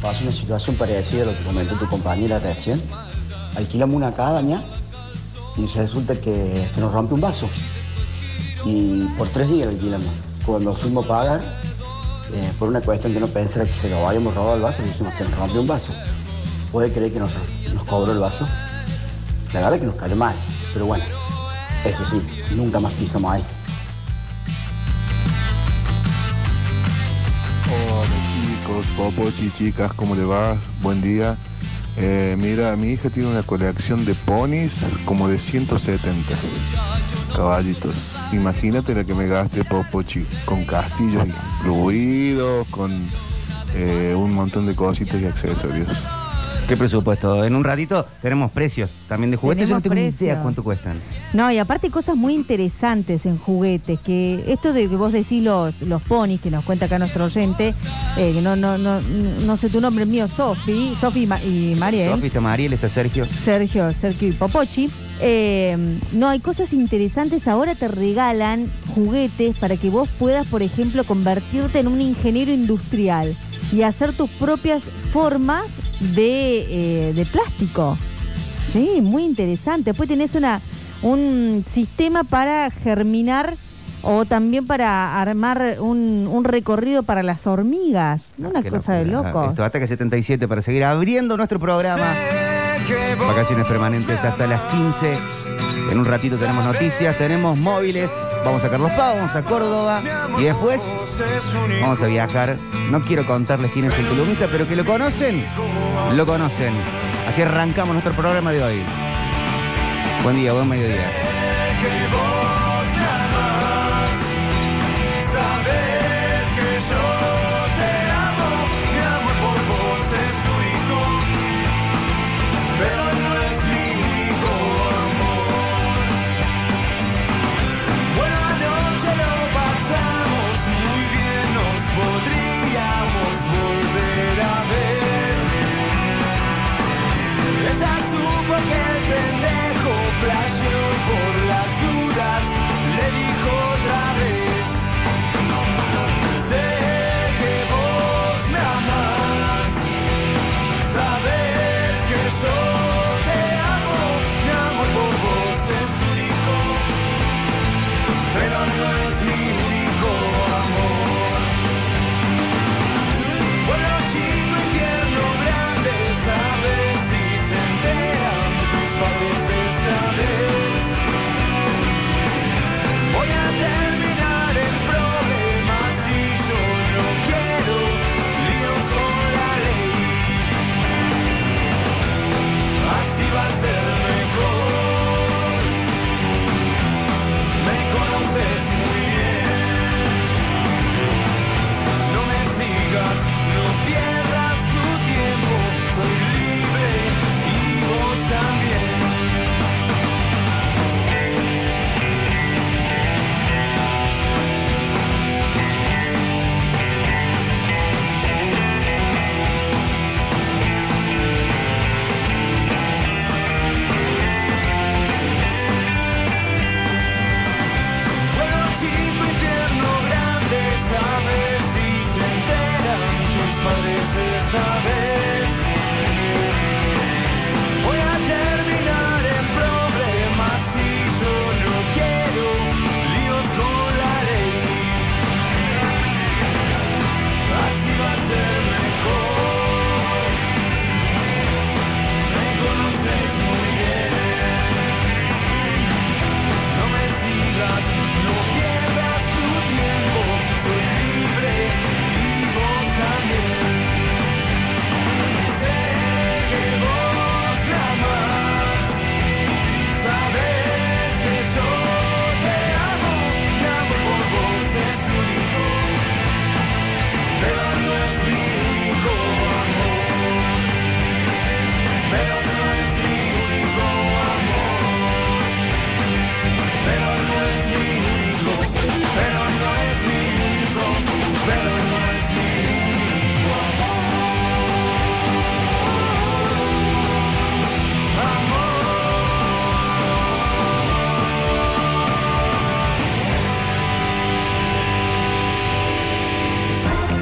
pasó 0.00 0.22
una 0.22 0.32
situación 0.32 0.76
parecida 0.76 1.22
a 1.22 1.26
lo 1.26 1.36
que 1.36 1.44
comentó 1.44 1.76
tu 1.76 1.86
compañera 1.88 2.38
recién. 2.38 2.80
Alquilamos 3.56 3.96
una 3.96 4.12
cabaña 4.12 4.62
y 5.56 5.66
resulta 5.66 6.14
que 6.16 6.66
se 6.68 6.80
nos 6.80 6.92
rompe 6.92 7.14
un 7.14 7.20
vaso. 7.20 7.48
Y 8.64 9.04
por 9.16 9.28
tres 9.28 9.48
días 9.50 9.68
alquilamos. 9.68 10.10
Cuando 10.44 10.72
fuimos 10.74 11.06
a 11.06 11.08
pagar, 11.08 11.40
eh, 11.40 12.52
por 12.58 12.68
una 12.68 12.80
cuestión 12.80 13.14
que 13.14 13.20
no 13.20 13.28
pensara 13.28 13.64
que 13.64 13.72
se 13.72 13.88
lo 13.88 14.06
habíamos 14.06 14.34
robado 14.34 14.56
el 14.56 14.62
vaso, 14.62 14.82
dijimos, 14.82 15.14
se 15.14 15.24
nos 15.24 15.36
rompió 15.36 15.60
un 15.60 15.66
vaso. 15.66 15.92
¿Puede 16.70 16.92
creer 16.92 17.12
que 17.12 17.20
nos, 17.20 17.30
nos 17.72 17.84
cobró 17.84 18.12
el 18.12 18.18
vaso? 18.18 18.46
La 19.52 19.60
verdad 19.60 19.78
que 19.78 19.86
nos 19.86 19.94
cayó 19.94 20.16
mal, 20.16 20.34
pero 20.72 20.86
bueno, 20.86 21.04
eso 21.84 22.04
sí, 22.04 22.20
nunca 22.56 22.80
más 22.80 22.92
pisamos 22.92 23.32
ahí. 23.32 23.42
Chicos, 28.84 29.58
chicas, 29.58 29.92
¿cómo 29.94 30.14
le 30.14 30.24
va? 30.24 30.56
Buen 30.82 31.00
día. 31.00 31.36
Eh, 31.96 32.36
mira, 32.38 32.74
mi 32.76 32.88
hija 32.88 33.08
tiene 33.08 33.28
una 33.28 33.42
colección 33.42 34.04
de 34.04 34.14
ponis 34.14 34.72
como 35.04 35.28
de 35.28 35.38
170 35.38 36.34
caballitos. 37.36 38.16
Imagínate 38.32 38.94
la 38.94 39.04
que 39.04 39.14
me 39.14 39.26
gaste 39.26 39.64
Popochi 39.64 40.24
con 40.44 40.64
castillos 40.64 41.26
incluidos, 41.60 42.66
con 42.68 42.92
eh, 43.74 44.14
un 44.16 44.34
montón 44.34 44.66
de 44.66 44.74
cositas 44.74 45.20
y 45.20 45.26
accesorios. 45.26 45.88
¿Qué 46.68 46.78
presupuesto? 46.78 47.44
En 47.44 47.54
un 47.54 47.62
ratito 47.62 48.06
tenemos 48.22 48.50
precios 48.50 48.88
también 49.06 49.30
de 49.30 49.36
juguetes. 49.36 49.68
Yo 49.68 49.74
no 49.74 49.82
tengo 49.82 49.96
ni 49.96 50.06
idea 50.06 50.40
cuánto 50.40 50.64
cuestan. 50.64 50.96
No, 51.34 51.50
y 51.50 51.58
aparte 51.58 51.90
cosas 51.90 52.16
muy 52.16 52.34
interesantes 52.34 53.26
en 53.26 53.36
juguetes, 53.36 54.00
que 54.00 54.44
esto 54.48 54.72
de 54.72 54.88
que 54.88 54.96
vos 54.96 55.12
decís 55.12 55.42
los, 55.42 55.82
los 55.82 56.00
ponis, 56.02 56.40
que 56.40 56.50
nos 56.50 56.64
cuenta 56.64 56.86
acá 56.86 56.98
nuestro 56.98 57.26
oyente, 57.26 57.74
eh, 58.16 58.32
que 58.32 58.40
no, 58.40 58.56
no, 58.56 58.78
no, 58.78 59.00
no 59.00 59.56
sé 59.58 59.68
tu 59.68 59.80
nombre 59.80 60.06
mío, 60.06 60.26
Sofi, 60.26 60.94
Sofi 60.98 61.24
y 61.24 61.74
Mariel. 61.78 62.12
Sofi, 62.12 62.28
está 62.28 62.40
Mariel, 62.40 62.72
está 62.72 62.88
Sergio. 62.88 63.24
Sergio, 63.24 63.92
Sergio 63.92 64.28
y 64.28 64.32
Popochi. 64.32 64.90
Eh, 65.20 65.76
no, 66.12 66.28
hay 66.28 66.40
cosas 66.40 66.72
interesantes. 66.72 67.46
Ahora 67.46 67.74
te 67.74 67.88
regalan 67.88 68.70
juguetes 68.94 69.58
para 69.58 69.76
que 69.76 69.90
vos 69.90 70.08
puedas, 70.18 70.46
por 70.46 70.62
ejemplo, 70.62 71.04
convertirte 71.04 71.80
en 71.80 71.88
un 71.88 72.00
ingeniero 72.00 72.52
industrial 72.52 73.34
y 73.72 73.82
hacer 73.82 74.12
tus 74.12 74.30
propias 74.30 74.82
formas 75.12 75.64
de, 76.14 77.08
eh, 77.08 77.12
de 77.14 77.24
plástico. 77.24 77.96
Sí, 78.72 79.00
muy 79.02 79.24
interesante. 79.24 79.90
Después 79.90 80.08
tenés 80.08 80.34
una, 80.34 80.60
un 81.02 81.64
sistema 81.66 82.24
para 82.24 82.70
germinar 82.70 83.54
o 84.02 84.24
también 84.24 84.66
para 84.66 85.20
armar 85.20 85.76
un, 85.80 86.28
un 86.30 86.44
recorrido 86.44 87.02
para 87.02 87.22
las 87.22 87.46
hormigas. 87.46 88.30
Una 88.38 88.62
cosa 88.62 88.94
de 88.94 89.06
loco. 89.06 89.50
Esto, 89.50 89.64
Ataque 89.64 89.86
77 89.86 90.46
para 90.46 90.62
seguir 90.62 90.84
abriendo 90.84 91.36
nuestro 91.36 91.58
programa. 91.58 92.14
Vacaciones 93.26 93.66
permanentes 93.66 94.22
hasta 94.22 94.46
las 94.46 94.60
15. 94.72 95.43
En 95.90 95.98
un 95.98 96.04
ratito 96.04 96.36
tenemos 96.36 96.64
noticias, 96.64 97.16
tenemos 97.18 97.58
móviles. 97.58 98.10
Vamos 98.44 98.64
a 98.64 98.70
Carlos 98.70 98.92
Pau, 98.92 99.16
vamos 99.16 99.34
a 99.34 99.42
Córdoba. 99.44 100.02
Y 100.38 100.44
después 100.44 100.82
vamos 101.80 102.02
a 102.02 102.06
viajar. 102.06 102.56
No 102.90 103.00
quiero 103.00 103.24
contarles 103.26 103.70
quién 103.72 103.86
es 103.86 103.98
el 103.98 104.06
columnista, 104.06 104.48
pero 104.50 104.66
que 104.66 104.76
lo 104.76 104.84
conocen, 104.84 105.44
lo 106.14 106.26
conocen. 106.26 106.72
Así 107.28 107.42
arrancamos 107.42 107.94
nuestro 107.94 108.14
programa 108.14 108.52
de 108.52 108.62
hoy. 108.62 108.82
Buen 110.22 110.36
día, 110.36 110.52
buen 110.52 110.68
mediodía. 110.68 111.10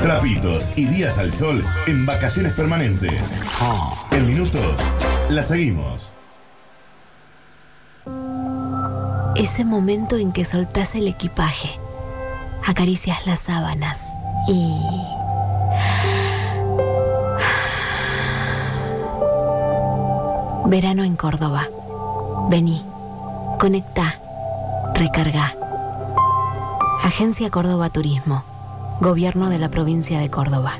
Escapitos 0.02 0.70
y 0.74 0.86
días 0.86 1.16
al 1.18 1.32
sol 1.32 1.64
en 1.86 2.04
vacaciones 2.04 2.52
permanentes. 2.54 3.32
En 4.10 4.26
minutos, 4.26 4.76
la 5.30 5.42
seguimos. 5.42 6.10
Ese 9.36 9.64
momento 9.64 10.16
en 10.16 10.32
que 10.32 10.44
soltás 10.44 10.94
el 10.96 11.06
equipaje, 11.06 11.70
acaricias 12.66 13.26
las 13.26 13.38
sábanas 13.40 14.00
y... 14.48 14.76
Verano 20.66 21.04
en 21.04 21.16
Córdoba. 21.16 21.68
Vení, 22.48 22.84
conecta, 23.60 24.18
recarga. 24.94 25.54
Agencia 27.02 27.50
Córdoba 27.50 27.90
Turismo. 27.90 28.51
Gobierno 29.02 29.50
de 29.50 29.58
la 29.58 29.68
provincia 29.68 30.20
de 30.20 30.30
Córdoba. 30.30 30.78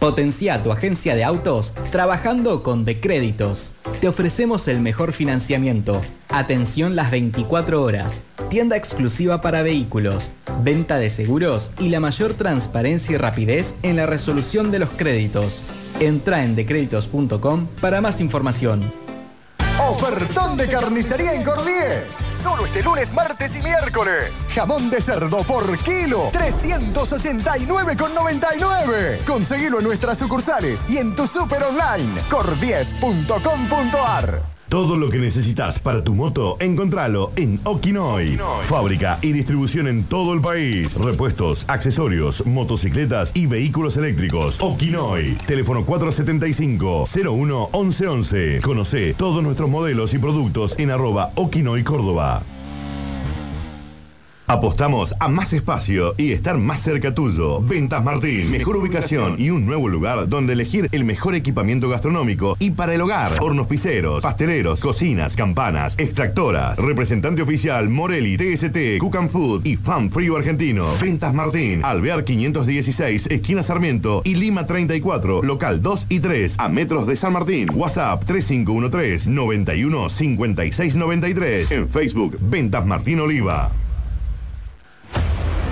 Potencia 0.00 0.60
tu 0.60 0.72
agencia 0.72 1.14
de 1.14 1.22
autos 1.22 1.72
trabajando 1.92 2.64
con 2.64 2.84
Decréditos. 2.84 3.74
Te 4.00 4.08
ofrecemos 4.08 4.66
el 4.66 4.80
mejor 4.80 5.12
financiamiento, 5.12 6.00
atención 6.30 6.96
las 6.96 7.12
24 7.12 7.80
horas, 7.80 8.22
tienda 8.50 8.76
exclusiva 8.76 9.40
para 9.40 9.62
vehículos, 9.62 10.32
venta 10.64 10.98
de 10.98 11.10
seguros 11.10 11.70
y 11.78 11.90
la 11.90 12.00
mayor 12.00 12.34
transparencia 12.34 13.14
y 13.14 13.18
rapidez 13.18 13.76
en 13.84 13.94
la 13.94 14.06
resolución 14.06 14.72
de 14.72 14.80
los 14.80 14.88
créditos. 14.88 15.62
Entra 16.00 16.42
en 16.42 16.56
decréditos.com 16.56 17.68
para 17.80 18.00
más 18.00 18.20
información. 18.20 19.07
Ofertón 19.88 20.56
de 20.58 20.68
carnicería 20.68 21.32
en 21.32 21.42
Cordies. 21.42 22.14
Solo 22.42 22.66
este 22.66 22.82
lunes, 22.82 23.10
martes 23.14 23.56
y 23.56 23.62
miércoles. 23.62 24.46
Jamón 24.54 24.90
de 24.90 25.00
cerdo 25.00 25.42
por 25.44 25.78
kilo, 25.78 26.30
389,99. 26.30 29.24
Conseguilo 29.24 29.78
en 29.78 29.84
nuestras 29.84 30.18
sucursales 30.18 30.82
y 30.90 30.98
en 30.98 31.16
tu 31.16 31.26
super 31.26 31.62
online. 31.62 32.20
Todo 34.68 34.96
lo 34.96 35.08
que 35.08 35.18
necesitas 35.18 35.78
para 35.78 36.04
tu 36.04 36.14
moto, 36.14 36.58
encontralo 36.60 37.32
en 37.36 37.58
Okinoy. 37.64 38.38
Fábrica 38.64 39.18
y 39.22 39.32
distribución 39.32 39.88
en 39.88 40.04
todo 40.04 40.34
el 40.34 40.42
país. 40.42 40.94
Repuestos, 40.94 41.64
accesorios, 41.68 42.44
motocicletas 42.44 43.32
y 43.34 43.46
vehículos 43.46 43.96
eléctricos. 43.96 44.60
Okinoy. 44.60 45.38
Teléfono 45.46 45.86
475-01-1111. 45.86 48.60
Conoce 48.60 49.14
todos 49.14 49.42
nuestros 49.42 49.70
modelos 49.70 50.12
y 50.12 50.18
productos 50.18 50.78
en 50.78 50.90
arroba 50.90 51.32
Okinoy 51.34 51.82
Córdoba. 51.82 52.42
Apostamos 54.50 55.14
a 55.20 55.28
más 55.28 55.52
espacio 55.52 56.14
y 56.16 56.32
estar 56.32 56.56
más 56.56 56.80
cerca 56.80 57.14
tuyo. 57.14 57.60
Ventas 57.60 58.02
Martín, 58.02 58.50
mejor 58.50 58.78
ubicación 58.78 59.36
y 59.38 59.50
un 59.50 59.66
nuevo 59.66 59.90
lugar 59.90 60.26
donde 60.26 60.54
elegir 60.54 60.88
el 60.90 61.04
mejor 61.04 61.34
equipamiento 61.34 61.90
gastronómico 61.90 62.56
y 62.58 62.70
para 62.70 62.94
el 62.94 63.02
hogar. 63.02 63.32
Hornos 63.42 63.66
piseros, 63.66 64.22
pasteleros, 64.22 64.80
cocinas, 64.80 65.36
campanas, 65.36 65.96
extractoras. 65.98 66.78
Representante 66.78 67.42
oficial 67.42 67.90
Morelli, 67.90 68.38
TST, 68.38 68.98
Cook 69.00 69.16
and 69.16 69.28
Food 69.28 69.66
y 69.66 69.76
Fan 69.76 70.10
Frío 70.10 70.38
Argentino. 70.38 70.86
Ventas 70.98 71.34
Martín, 71.34 71.84
Alvear 71.84 72.24
516, 72.24 73.26
esquina 73.26 73.62
Sarmiento 73.62 74.22
y 74.24 74.34
Lima 74.34 74.64
34, 74.64 75.42
local 75.42 75.82
2 75.82 76.06
y 76.08 76.20
3, 76.20 76.54
a 76.58 76.70
metros 76.70 77.06
de 77.06 77.16
San 77.16 77.34
Martín. 77.34 77.68
WhatsApp 77.74 78.24
3513 78.24 79.28
91 79.28 80.08
56 80.08 80.96
93. 80.96 81.70
En 81.70 81.86
Facebook, 81.86 82.38
Ventas 82.40 82.86
Martín 82.86 83.20
Oliva. 83.20 83.70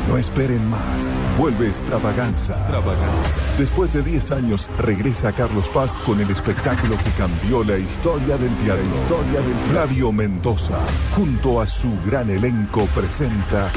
No 0.08 0.16
esperen 0.16 0.64
más. 0.70 1.08
Vuelve 1.36 1.66
Extravaganza. 1.66 2.52
Extravaganza. 2.52 3.40
Después 3.58 3.92
de 3.92 4.02
10 4.02 4.32
años, 4.32 4.70
regresa 4.78 5.32
Carlos 5.32 5.68
Paz 5.68 5.94
con 6.04 6.20
el 6.20 6.30
espectáculo 6.30 6.96
que 6.98 7.10
cambió 7.10 7.64
la 7.64 7.76
historia 7.76 8.36
del 8.38 8.54
teatro. 8.58 8.84
La 8.84 8.96
historia 8.96 9.40
del 9.40 9.56
Flavio 9.70 10.12
Mendoza, 10.12 10.78
junto 11.16 11.60
a 11.60 11.66
su 11.66 11.90
gran 12.06 12.30
elenco, 12.30 12.86
presenta 12.94 13.70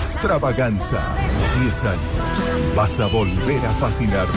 Extravaganza. 0.00 1.00
10 1.62 1.84
años. 1.84 2.74
Vas 2.74 2.98
a 2.98 3.06
volver 3.06 3.64
a 3.64 3.70
fascinarte. 3.74 4.32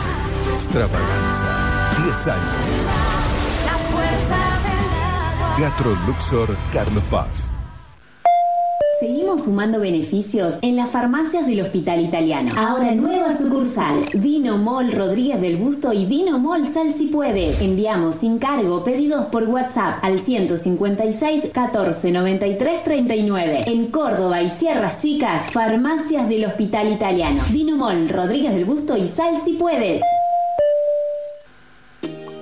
Extravaganza. 0.49 1.93
10 2.03 2.27
años. 2.27 3.07
Teatro 5.55 5.97
Luxor, 6.05 6.55
Carlos 6.71 7.03
Paz. 7.09 7.51
Seguimos 8.99 9.43
sumando 9.43 9.79
beneficios 9.79 10.57
en 10.63 10.75
las 10.75 10.89
farmacias 10.89 11.45
del 11.45 11.61
Hospital 11.61 12.01
Italiano. 12.01 12.51
Ahora 12.57 12.95
nueva 12.95 13.31
sucursal, 13.31 14.05
Dino 14.11 14.57
Mall 14.57 14.91
Rodríguez 14.91 15.39
del 15.39 15.57
Busto 15.57 15.93
y 15.93 16.07
Dino 16.07 16.39
Mall 16.39 16.65
Sal 16.65 16.91
si 16.91 17.05
puedes. 17.05 17.61
Enviamos 17.61 18.15
sin 18.15 18.39
cargo 18.39 18.83
pedidos 18.83 19.27
por 19.27 19.43
WhatsApp 19.43 19.99
al 20.01 20.17
156 20.17 21.49
14 21.53 22.11
93 22.11 22.83
39. 22.83 23.63
En 23.67 23.91
Córdoba 23.91 24.41
y 24.41 24.49
Sierras 24.49 24.97
Chicas, 24.97 25.51
farmacias 25.51 26.27
del 26.27 26.45
Hospital 26.45 26.91
Italiano. 26.91 27.43
Dino 27.51 27.77
Mall 27.77 28.09
Rodríguez 28.09 28.55
del 28.55 28.65
Busto 28.65 28.97
y 28.97 29.07
Sal 29.07 29.37
si 29.45 29.53
puedes. 29.53 30.01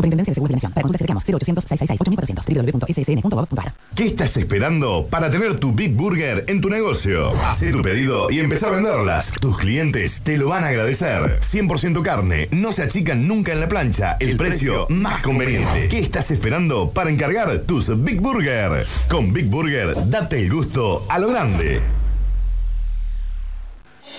Superintendencia 0.00 0.30
de 0.30 0.34
Seguros 0.34 0.48
de 0.48 0.54
Nación. 0.54 0.72
Para 0.72 0.82
consultas 0.82 1.06
llama 1.06 1.20
0800 1.20 1.64
666 1.66 3.20
www.ssn.gov.ar. 3.20 3.74
¿Qué 3.94 4.06
estás 4.06 4.34
esperando 4.38 5.06
para 5.10 5.28
tener 5.28 5.60
tu 5.60 5.74
Big 5.74 5.94
Burger 5.94 6.44
en 6.48 6.62
tu 6.62 6.70
negocio? 6.70 7.34
Haz 7.42 7.60
tu 7.70 7.82
pedido 7.82 8.30
y 8.30 8.38
empezá 8.38 8.68
a 8.68 8.70
venderlas. 8.70 9.32
Tus 9.40 9.58
clientes 9.58 10.22
te 10.22 10.38
lo 10.38 10.48
van 10.48 10.64
a 10.64 10.68
agradecer. 10.68 11.40
100% 11.40 12.00
carne, 12.02 12.48
no 12.50 12.72
se 12.72 12.82
achican 12.82 13.28
nunca 13.28 13.52
en 13.52 13.60
la 13.60 13.68
plancha. 13.68 14.16
El 14.20 14.38
precio 14.38 14.86
más 14.88 15.22
conveniente. 15.22 15.88
¿Qué 15.88 15.98
estás 15.98 16.30
esperando 16.30 16.90
para 16.92 17.10
encargar 17.10 17.58
tus 17.60 18.02
Big 18.02 18.22
Burger? 18.22 18.86
Con 19.10 19.34
Big 19.34 19.46
Burger, 19.50 19.94
date 20.08 20.40
el 20.40 20.50
gusto 20.50 21.04
a 21.10 21.18
lo 21.18 21.28
grande. 21.28 21.99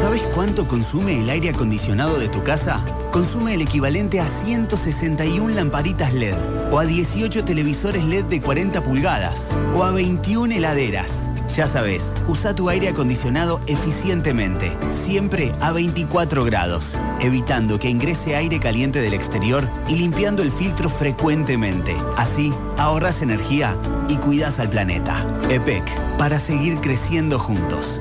¿Sabes 0.00 0.22
cuánto 0.34 0.66
consume 0.66 1.20
el 1.20 1.28
aire 1.28 1.50
acondicionado 1.50 2.18
de 2.18 2.28
tu 2.28 2.42
casa? 2.42 2.82
Consume 3.12 3.54
el 3.54 3.60
equivalente 3.60 4.18
a 4.18 4.24
161 4.24 5.54
lamparitas 5.54 6.14
LED, 6.14 6.36
o 6.70 6.78
a 6.78 6.86
18 6.86 7.44
televisores 7.44 8.04
LED 8.04 8.24
de 8.24 8.40
40 8.40 8.82
pulgadas, 8.82 9.50
o 9.74 9.84
a 9.84 9.90
21 9.90 10.54
heladeras. 10.54 11.30
Ya 11.54 11.66
sabes, 11.66 12.14
usa 12.28 12.54
tu 12.54 12.70
aire 12.70 12.88
acondicionado 12.88 13.60
eficientemente, 13.66 14.74
siempre 14.90 15.52
a 15.60 15.72
24 15.72 16.44
grados, 16.44 16.94
evitando 17.20 17.78
que 17.78 17.90
ingrese 17.90 18.36
aire 18.36 18.60
caliente 18.60 19.00
del 19.00 19.12
exterior 19.12 19.68
y 19.86 19.96
limpiando 19.96 20.42
el 20.42 20.50
filtro 20.50 20.88
frecuentemente. 20.88 21.94
Así, 22.16 22.54
ahorras 22.78 23.20
energía 23.20 23.76
y 24.08 24.16
cuidas 24.16 24.60
al 24.60 24.70
planeta. 24.70 25.26
EPEC, 25.50 25.84
para 26.16 26.40
seguir 26.40 26.80
creciendo 26.80 27.38
juntos. 27.38 28.00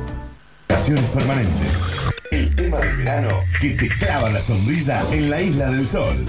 Vacaciones 0.78 1.06
permanentes. 1.06 1.74
El 2.30 2.56
tema 2.56 2.78
del 2.78 2.98
verano 2.98 3.44
que 3.60 3.72
te 3.72 3.88
clava 3.88 4.30
la 4.30 4.40
sonrisa 4.40 5.04
en 5.12 5.28
la 5.28 5.42
isla 5.42 5.72
del 5.72 5.88
sol. 5.88 6.26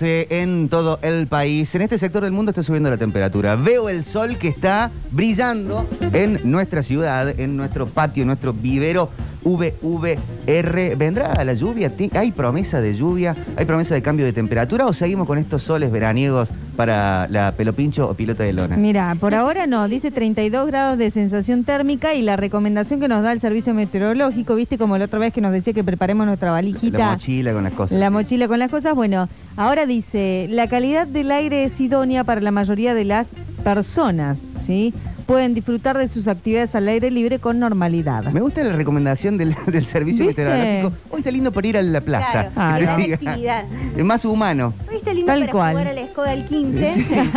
52 0.00 0.08
de 0.08 0.16
las 0.16 0.24
12 0.26 0.26
en 0.30 0.68
todo 0.68 0.98
el 1.02 1.26
país. 1.26 1.74
En 1.74 1.82
este 1.82 1.98
sector 1.98 2.22
del 2.22 2.32
mundo 2.32 2.50
está 2.50 2.62
subiendo 2.62 2.88
la 2.90 2.96
temperatura. 2.96 3.56
Veo 3.56 3.88
el 3.88 4.04
sol 4.04 4.38
que 4.38 4.48
está 4.48 4.90
brillando 5.10 5.86
en 6.12 6.40
nuestra 6.44 6.82
ciudad, 6.82 7.28
en 7.38 7.56
nuestro 7.56 7.86
patio, 7.86 8.22
en 8.22 8.28
nuestro 8.28 8.52
vivero 8.52 9.10
VVR. 9.44 10.96
¿Vendrá 10.96 11.44
la 11.44 11.54
lluvia? 11.54 11.94
¿Ti- 11.96 12.10
¿Hay 12.14 12.32
promesa 12.32 12.80
de 12.80 12.94
lluvia? 12.94 13.36
¿Hay 13.56 13.64
promesa 13.64 13.94
de 13.94 14.02
cambio 14.02 14.24
de 14.26 14.32
temperatura? 14.32 14.86
¿O 14.86 14.92
seguimos 14.92 15.26
con 15.26 15.38
estos 15.38 15.62
soles 15.62 15.90
veraniegos 15.92 16.48
para 16.76 17.28
la 17.28 17.52
pelopincho 17.52 18.08
o 18.08 18.14
pilota 18.14 18.44
de 18.44 18.52
lona? 18.52 18.76
Mira, 18.76 19.16
por 19.18 19.34
ahora 19.34 19.66
no, 19.66 19.88
dice 19.88 20.10
32 20.10 20.66
grados 20.66 20.98
de 20.98 21.10
sensación 21.10 21.64
térmica 21.64 22.14
y 22.14 22.22
la 22.22 22.36
recomendación 22.36 23.00
que 23.00 23.08
nos 23.08 23.22
da 23.22 23.32
el 23.32 23.40
servicio 23.40 23.74
meteorológico, 23.74 24.54
viste 24.54 24.78
como 24.78 24.96
la 24.98 25.06
otra 25.06 25.18
vez 25.18 25.32
que 25.32 25.40
nos 25.40 25.52
decía 25.52 25.72
que 25.72 25.84
preparemos 25.84 26.26
nuestra 26.26 26.50
valijita. 26.50 26.98
La 26.98 27.10
mochila 27.12 27.52
con 27.52 27.64
las 27.64 27.72
cosas. 27.72 27.98
La 27.98 28.10
mochila 28.10 28.48
con 28.48 28.58
las 28.58 28.70
cosas, 28.70 28.94
bueno, 28.94 29.28
ahora 29.56 29.86
dice, 29.86 30.46
la 30.50 30.68
calidad 30.68 31.06
del 31.06 31.30
aire 31.30 31.64
es 31.64 31.80
idónea 31.80 32.24
para 32.24 32.40
la 32.40 32.50
mayoría 32.50 32.94
de 32.94 33.04
las 33.04 33.28
personas, 33.64 34.38
¿sí? 34.60 34.94
Pueden 35.30 35.54
disfrutar 35.54 35.96
de 35.96 36.08
sus 36.08 36.26
actividades 36.26 36.74
al 36.74 36.88
aire 36.88 37.08
libre 37.08 37.38
con 37.38 37.60
normalidad. 37.60 38.24
Me 38.32 38.40
gusta 38.40 38.64
la 38.64 38.72
recomendación 38.72 39.38
del, 39.38 39.54
del 39.66 39.86
servicio 39.86 40.26
¿Viste? 40.26 40.42
meteorológico. 40.44 40.92
Hoy 41.08 41.18
está 41.20 41.30
lindo 41.30 41.52
para 41.52 41.68
ir 41.68 41.78
a 41.78 41.82
la 41.82 42.00
plaza. 42.00 42.50
Claro, 42.52 42.90
actividad. 43.14 43.64
Es 43.96 44.04
más 44.04 44.24
humano. 44.24 44.74
Hoy 44.90 44.96
está 44.96 45.12
lindo 45.12 45.26
Tal 45.28 45.38
para 45.42 45.52
cual. 45.52 45.70
jugar 45.74 45.86
a 45.86 45.92
la 45.92 46.00
escoba 46.00 46.30
del 46.30 46.44
15. 46.44 47.06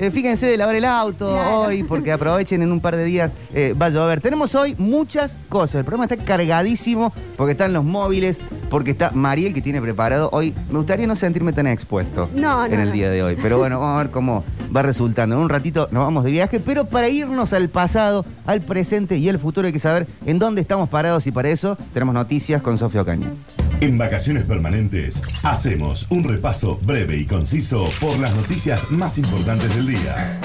Eh, 0.00 0.10
fíjense 0.10 0.46
de 0.46 0.56
lavar 0.56 0.74
el 0.74 0.84
auto 0.84 1.28
hoy, 1.30 1.82
porque 1.84 2.12
aprovechen 2.12 2.62
en 2.62 2.72
un 2.72 2.80
par 2.80 2.96
de 2.96 3.04
días, 3.04 3.30
eh, 3.54 3.74
va 3.80 3.86
a 3.86 3.90
llover. 3.90 4.20
Tenemos 4.20 4.54
hoy 4.54 4.74
muchas 4.78 5.36
cosas. 5.48 5.76
El 5.76 5.84
programa 5.84 6.04
está 6.12 6.24
cargadísimo 6.24 7.12
porque 7.36 7.52
están 7.52 7.72
los 7.72 7.84
móviles, 7.84 8.38
porque 8.72 8.92
está 8.92 9.10
Mariel 9.10 9.52
que 9.52 9.60
tiene 9.60 9.82
preparado. 9.82 10.30
Hoy 10.32 10.54
me 10.70 10.78
gustaría 10.78 11.06
no 11.06 11.14
sentirme 11.14 11.52
tan 11.52 11.66
expuesto 11.66 12.30
No, 12.34 12.66
no, 12.66 12.74
en 12.74 12.80
el 12.80 12.88
no. 12.88 12.94
día 12.94 13.10
de 13.10 13.22
hoy. 13.22 13.36
Pero 13.40 13.58
bueno, 13.58 13.78
vamos 13.78 13.96
a 13.96 14.02
ver 14.02 14.10
cómo 14.10 14.44
va 14.74 14.80
resultando. 14.80 15.36
En 15.36 15.42
un 15.42 15.50
ratito 15.50 15.88
nos 15.92 16.04
vamos 16.04 16.24
de 16.24 16.30
viaje, 16.30 16.58
pero 16.58 16.86
para 16.86 17.10
irnos 17.10 17.52
al 17.52 17.68
pasado, 17.68 18.24
al 18.46 18.62
presente 18.62 19.18
y 19.18 19.28
al 19.28 19.38
futuro 19.38 19.66
hay 19.66 19.74
que 19.74 19.78
saber 19.78 20.06
en 20.24 20.38
dónde 20.38 20.62
estamos 20.62 20.88
parados 20.88 21.26
y 21.26 21.30
para 21.30 21.50
eso 21.50 21.76
tenemos 21.92 22.14
noticias 22.14 22.62
con 22.62 22.78
Sofía 22.78 23.02
Ocaña. 23.02 23.26
En 23.82 23.98
Vacaciones 23.98 24.44
Permanentes 24.44 25.20
hacemos 25.42 26.06
un 26.10 26.24
repaso 26.24 26.78
breve 26.82 27.18
y 27.18 27.26
conciso 27.26 27.84
por 28.00 28.18
las 28.20 28.34
noticias 28.34 28.90
más 28.90 29.18
importantes 29.18 29.74
del 29.76 29.86
día. 29.88 30.40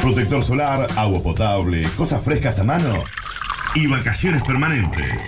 Protector 0.00 0.42
solar, 0.42 0.86
agua 0.96 1.22
potable, 1.22 1.86
cosas 1.98 2.22
frescas 2.22 2.58
a 2.60 2.64
mano 2.64 2.94
y 3.74 3.88
vacaciones 3.88 4.42
permanentes. 4.42 5.22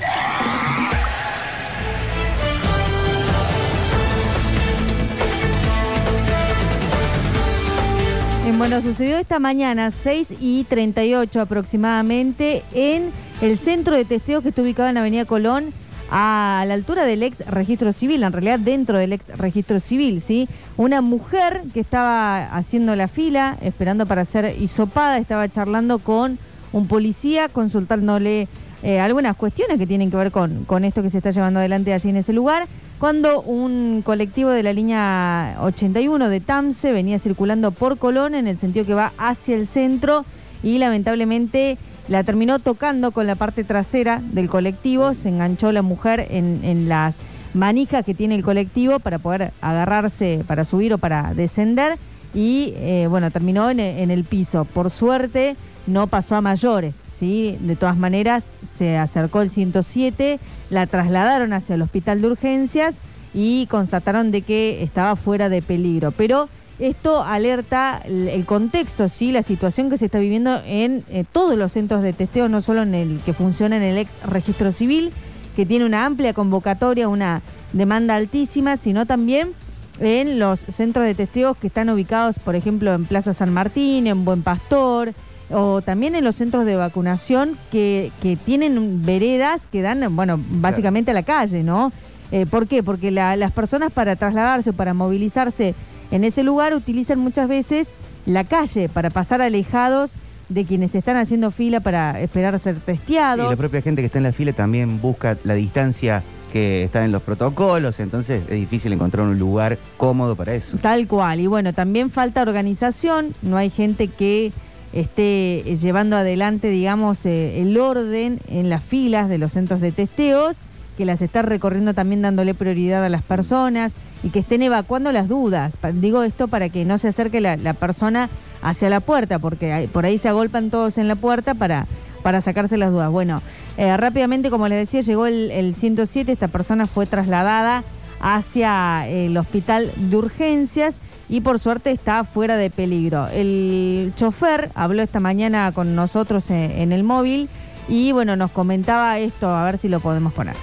Eh, 8.47 8.53
Bueno, 8.57 8.81
sucedió 8.81 9.19
esta 9.19 9.41
mañana, 9.41 9.91
6 9.91 10.35
y 10.41 10.65
38 10.65 11.41
aproximadamente, 11.41 12.63
en 12.73 13.11
el 13.43 13.59
centro 13.59 13.97
de 13.97 14.05
testeo 14.05 14.41
que 14.41 14.51
está 14.51 14.63
ubicado 14.63 14.89
en 14.89 14.95
la 14.95 15.01
Avenida 15.01 15.25
Colón, 15.25 15.73
a 16.13 16.65
la 16.69 16.75
altura 16.75 17.05
del 17.05 17.25
ex 17.25 17.39
registro 17.47 17.93
civil, 17.93 18.23
en 18.23 18.33
realidad 18.33 18.61
dentro 18.61 18.99
del 18.99 19.15
ex 19.15 19.27
registro 19.37 19.81
civil, 19.81 20.23
¿sí? 20.25 20.49
Una 20.77 21.01
mujer 21.01 21.65
que 21.75 21.81
estaba 21.81 22.47
haciendo 22.57 22.95
la 22.95 23.09
fila, 23.09 23.59
esperando 23.63 24.07
para 24.07 24.25
ser 24.25 24.55
hisopada, 24.61 25.19
estaba 25.19 25.49
charlando 25.49 25.99
con 25.99 26.39
un 26.73 26.87
policía, 26.87 27.49
consultándole 27.49 28.47
eh, 28.85 29.01
algunas 29.01 29.35
cuestiones 29.35 29.77
que 29.77 29.89
tienen 29.89 30.09
que 30.11 30.17
ver 30.17 30.31
con, 30.31 30.65
con 30.67 30.85
esto 30.85 31.03
que 31.03 31.11
se 31.11 31.19
está 31.19 31.33
llevando 31.33 31.59
adelante 31.59 31.93
allí 31.93 32.11
en 32.11 32.17
ese 32.17 32.33
lugar, 32.33 32.69
cuando 32.99 33.43
un 33.43 34.03
colectivo 34.03 34.51
de 34.51 34.63
la 34.63 34.73
línea 34.73 35.59
81 35.61 36.29
de 36.29 36.41
TAMSE 36.41 36.93
venía 36.93 37.19
circulando 37.19 37.71
por 37.71 37.99
Colón 37.99 38.35
en 38.35 38.47
el 38.47 38.57
sentido 38.57 38.87
que 38.87 38.95
va 38.95 39.13
hacia 39.19 39.55
el 39.55 39.67
centro 39.67 40.25
y 40.63 40.79
lamentablemente 40.79 41.77
la 42.09 42.25
terminó 42.25 42.59
tocando 42.59 43.11
con 43.11 43.27
la 43.27 43.35
parte 43.35 43.65
trasera 43.65 44.23
del 44.23 44.49
colectivo, 44.49 45.13
se 45.13 45.29
enganchó 45.29 45.73
la 45.73 45.83
mujer 45.83 46.27
en, 46.31 46.89
las 46.89 47.17
manijas 47.53 48.05
que 48.05 48.15
tiene 48.15 48.35
el 48.37 48.43
colectivo 48.43 48.99
para 48.99 49.19
poder 49.19 49.53
agarrarse, 49.61 50.43
para 50.47 50.65
subir 50.65 50.95
o 50.95 50.99
para 50.99 51.35
descender 51.35 51.99
y 52.35 52.75
eh, 52.77 53.07
bueno, 53.11 53.31
terminó 53.31 53.71
en 53.71 54.11
el 54.11 54.25
piso. 54.25 54.65
Por 54.65 54.91
suerte 54.91 55.57
no 55.87 56.07
pasó 56.07 56.37
a 56.37 56.41
mayores, 56.41 56.95
De 57.21 57.77
todas 57.81 57.97
maneras 57.97 58.45
se 58.77 58.99
acercó 58.99 59.41
el 59.41 59.49
107, 59.49 60.39
la 60.69 60.87
trasladaron 60.87 61.55
hacia 61.55 61.75
el 61.75 61.83
hospital 61.83 62.21
de 62.21 62.29
urgencias 62.29 62.95
y 63.33 63.67
constataron 63.67 64.31
de 64.31 64.43
que 64.43 64.83
estaba 64.83 65.17
fuera 65.17 65.49
de 65.49 65.63
peligro. 65.63 66.11
Pero 66.11 66.51
esto 66.79 67.23
alerta 67.23 68.03
el 68.05 68.29
el 68.29 68.45
contexto, 68.45 69.09
sí, 69.09 69.33
la 69.33 69.43
situación 69.43 69.89
que 69.89 69.97
se 69.97 70.07
está 70.07 70.19
viviendo 70.19 70.61
en 70.67 71.05
eh, 71.09 71.25
todos 71.31 71.57
los 71.57 71.73
centros 71.73 72.03
de 72.03 72.13
testeo, 72.13 72.51
no 72.51 72.61
solo 72.61 72.83
en 72.83 72.95
el 72.95 73.21
que 73.25 73.33
funciona 73.33 73.79
en 73.79 73.83
el 73.83 73.99
ex 73.99 74.11
registro 74.27 74.71
civil, 74.73 75.11
que 75.55 75.65
tiene 75.65 75.87
una 75.87 76.05
amplia 76.05 76.35
convocatoria, 76.35 77.09
una 77.09 77.41
demanda 77.73 78.15
altísima, 78.15 78.77
sino 78.77 79.07
también 79.07 79.53
en 80.01 80.39
los 80.39 80.61
centros 80.61 81.07
de 81.07 81.15
testeos 81.15 81.57
que 81.57 81.69
están 81.69 81.89
ubicados, 81.89 82.39
por 82.39 82.57
ejemplo, 82.57 82.93
en 82.93 83.07
Plaza 83.07 83.33
San 83.33 83.55
Martín, 83.55 84.07
en 84.07 84.27
Buen 84.27 84.43
Pastor, 84.43 85.15
o 85.51 85.81
también 85.83 86.15
en 86.15 86.25
los 86.25 86.35
centros 86.37 86.65
de 86.65 86.77
vacunación 86.77 87.57
que, 87.71 88.11
que 88.23 88.37
tienen 88.37 89.05
veredas 89.05 89.63
que 89.71 89.83
dan, 89.83 90.15
bueno, 90.17 90.39
básicamente 90.51 91.13
a 91.13 91.15
la 91.15 91.23
calle, 91.23 91.63
¿no? 91.63 91.93
Eh, 92.33 92.47
¿Por 92.47 92.67
qué? 92.67 92.83
Porque 92.83 93.11
la- 93.13 93.37
las 93.37 93.53
personas 93.53 93.93
para 93.93 94.17
trasladarse 94.17 94.71
o 94.71 94.73
para 94.73 94.93
movilizarse 94.95 95.75
en 96.11 96.25
ese 96.25 96.43
lugar 96.43 96.75
utilizan 96.75 97.19
muchas 97.21 97.49
veces 97.49 97.87
la 98.27 98.43
calle 98.45 98.89
para 98.89 99.11
pasar 99.11 99.41
alejados 99.41 100.13
de 100.49 100.65
quienes 100.65 100.95
están 100.95 101.17
haciendo 101.17 101.51
fila 101.53 101.81
para 101.81 102.21
esperar 102.21 102.55
a 102.55 102.59
ser 102.59 102.77
Y 102.77 102.81
testeados. 102.81 103.49
la 103.51 103.57
propia 103.57 103.83
gente 103.83 104.03
que 104.03 104.07
está 104.07 104.19
en 104.19 104.25
la 104.25 104.33
fila 104.33 104.53
también 104.53 105.01
busca 105.01 105.37
la 105.45 105.55
distancia 105.55 106.23
que 106.53 106.85
está 106.85 107.05
en 107.05 107.13
los 107.13 107.23
protocolos, 107.23 107.99
entonces 108.01 108.43
es 108.49 108.57
difícil 108.59 108.93
encontrar 108.93 109.27
un 109.27 109.39
lugar 109.39 109.79
cómodo 109.97 110.35
para 110.37 110.55
eso. 110.55 110.77
Tal 110.79 111.07
cual. 111.07 111.41
Y 111.41 111.47
bueno, 111.49 111.73
también 111.73 112.11
falta 112.11 112.43
organización, 112.43 113.35
no 113.43 113.57
hay 113.57 113.71
gente 113.71 114.09
que 114.09 114.53
esté 115.01 115.59
eh, 115.71 115.77
llevando 115.77 116.17
adelante, 116.17 116.69
digamos, 116.69 117.25
eh, 117.27 117.61
el 117.61 117.77
orden 117.79 118.41
en 118.49 118.71
las 118.71 118.83
filas 118.83 119.29
de 119.29 119.39
los 119.39 119.53
centros 119.53 119.81
de 119.81 119.93
testeos, 119.93 120.57
que 120.97 121.05
las 121.05 121.21
está 121.21 121.43
recorriendo 121.43 121.93
también 121.93 122.23
dándole 122.23 122.55
prioridad 122.55 123.05
a 123.05 123.11
las 123.11 123.23
personas 123.23 123.93
y 124.23 124.31
que 124.31 124.39
estén 124.39 124.63
evacuando 124.63 125.13
las 125.13 125.29
dudas. 125.29 125.75
Digo 125.93 126.23
esto 126.23 126.49
para 126.49 126.71
que 126.71 126.87
no 126.87 126.97
se 126.97 127.09
acerque 127.09 127.43
la, 127.43 127.75
persona 127.75 128.31
hacia 128.63 128.89
la 128.89 129.01
puerta, 129.01 129.39
porque 129.39 129.89
por 129.93 130.07
ahí 130.07 130.17
se 130.17 130.31
agolpan 130.31 130.71
todos 130.71 130.97
en 130.97 131.07
la 131.07 131.15
puerta 131.15 131.53
para, 131.53 131.87
para 132.23 132.41
sacarse 132.41 132.79
las 132.79 132.91
dudas. 132.91 133.11
Bueno, 133.11 133.43
eh, 133.77 133.95
rápidamente, 133.99 134.49
como 134.49 134.69
les 134.69 134.79
decía, 134.87 135.03
llegó 135.03 135.27
el, 135.27 135.51
el 135.51 135.75
107, 135.75 136.33
esta 136.33 136.49
persona 136.49 136.87
fue 136.87 137.05
trasladada 137.05 137.85
hacia 138.21 139.07
el 139.07 139.37
hospital 139.37 139.91
de 139.97 140.17
urgencias 140.17 140.95
y 141.29 141.41
por 141.41 141.59
suerte 141.59 141.91
está 141.91 142.25
fuera 142.25 142.57
de 142.57 142.71
peligro. 142.71 143.29
El 143.29 144.13
chofer 144.17 144.71
habló 144.75 145.03
esta 145.03 145.21
mañana 145.21 145.73
con 145.73 145.95
nosotros 145.95 146.51
en, 146.51 146.71
en 146.71 146.93
el 146.93 147.03
móvil 147.03 147.49
y 147.89 148.13
bueno, 148.13 148.37
nos 148.37 148.51
comentaba 148.51 149.19
esto, 149.19 149.49
a 149.49 149.65
ver 149.65 149.79
si 149.79 149.89
lo 149.89 150.01
podemos 150.01 150.33
poner. 150.33 150.57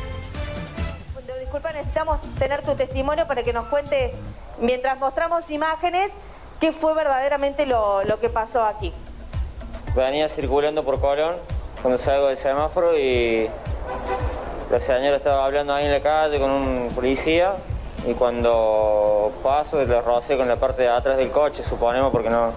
Disculpa, 1.39 1.72
necesitamos 1.72 2.20
tener 2.39 2.64
tu 2.64 2.74
testimonio 2.74 3.28
para 3.28 3.43
que 3.43 3.53
nos 3.53 3.68
cuentes, 3.68 4.14
mientras 4.59 4.97
mostramos 4.99 5.51
imágenes, 5.51 6.11
qué 6.59 6.72
fue 6.72 6.95
verdaderamente 6.95 7.66
lo, 7.68 8.03
lo 8.05 8.20
que 8.20 8.30
pasó 8.30 8.64
aquí. 8.64 8.91
Venía 9.95 10.28
circulando 10.30 10.84
por 10.84 10.99
Colón 10.99 11.36
cuando 11.82 11.99
salgo 11.99 12.28
del 12.28 12.38
semáforo 12.38 12.97
y 12.97 13.47
la 14.72 14.80
señora 14.80 15.18
estaba 15.18 15.45
hablando 15.45 15.76
ahí 15.76 15.86
en 15.86 15.91
la 15.91 16.01
calle 16.01 16.39
con 16.39 16.49
un 16.49 16.89
policía 16.95 17.53
y 18.06 18.14
cuando 18.14 19.32
paso 19.41 19.84
le 19.84 20.01
rocé 20.01 20.38
con 20.38 20.47
la 20.47 20.56
parte 20.56 20.84
de 20.84 20.89
atrás 20.89 21.18
del 21.18 21.32
coche, 21.32 21.64
suponemos, 21.64 22.12
porque 22.12 22.30
no 22.30 22.51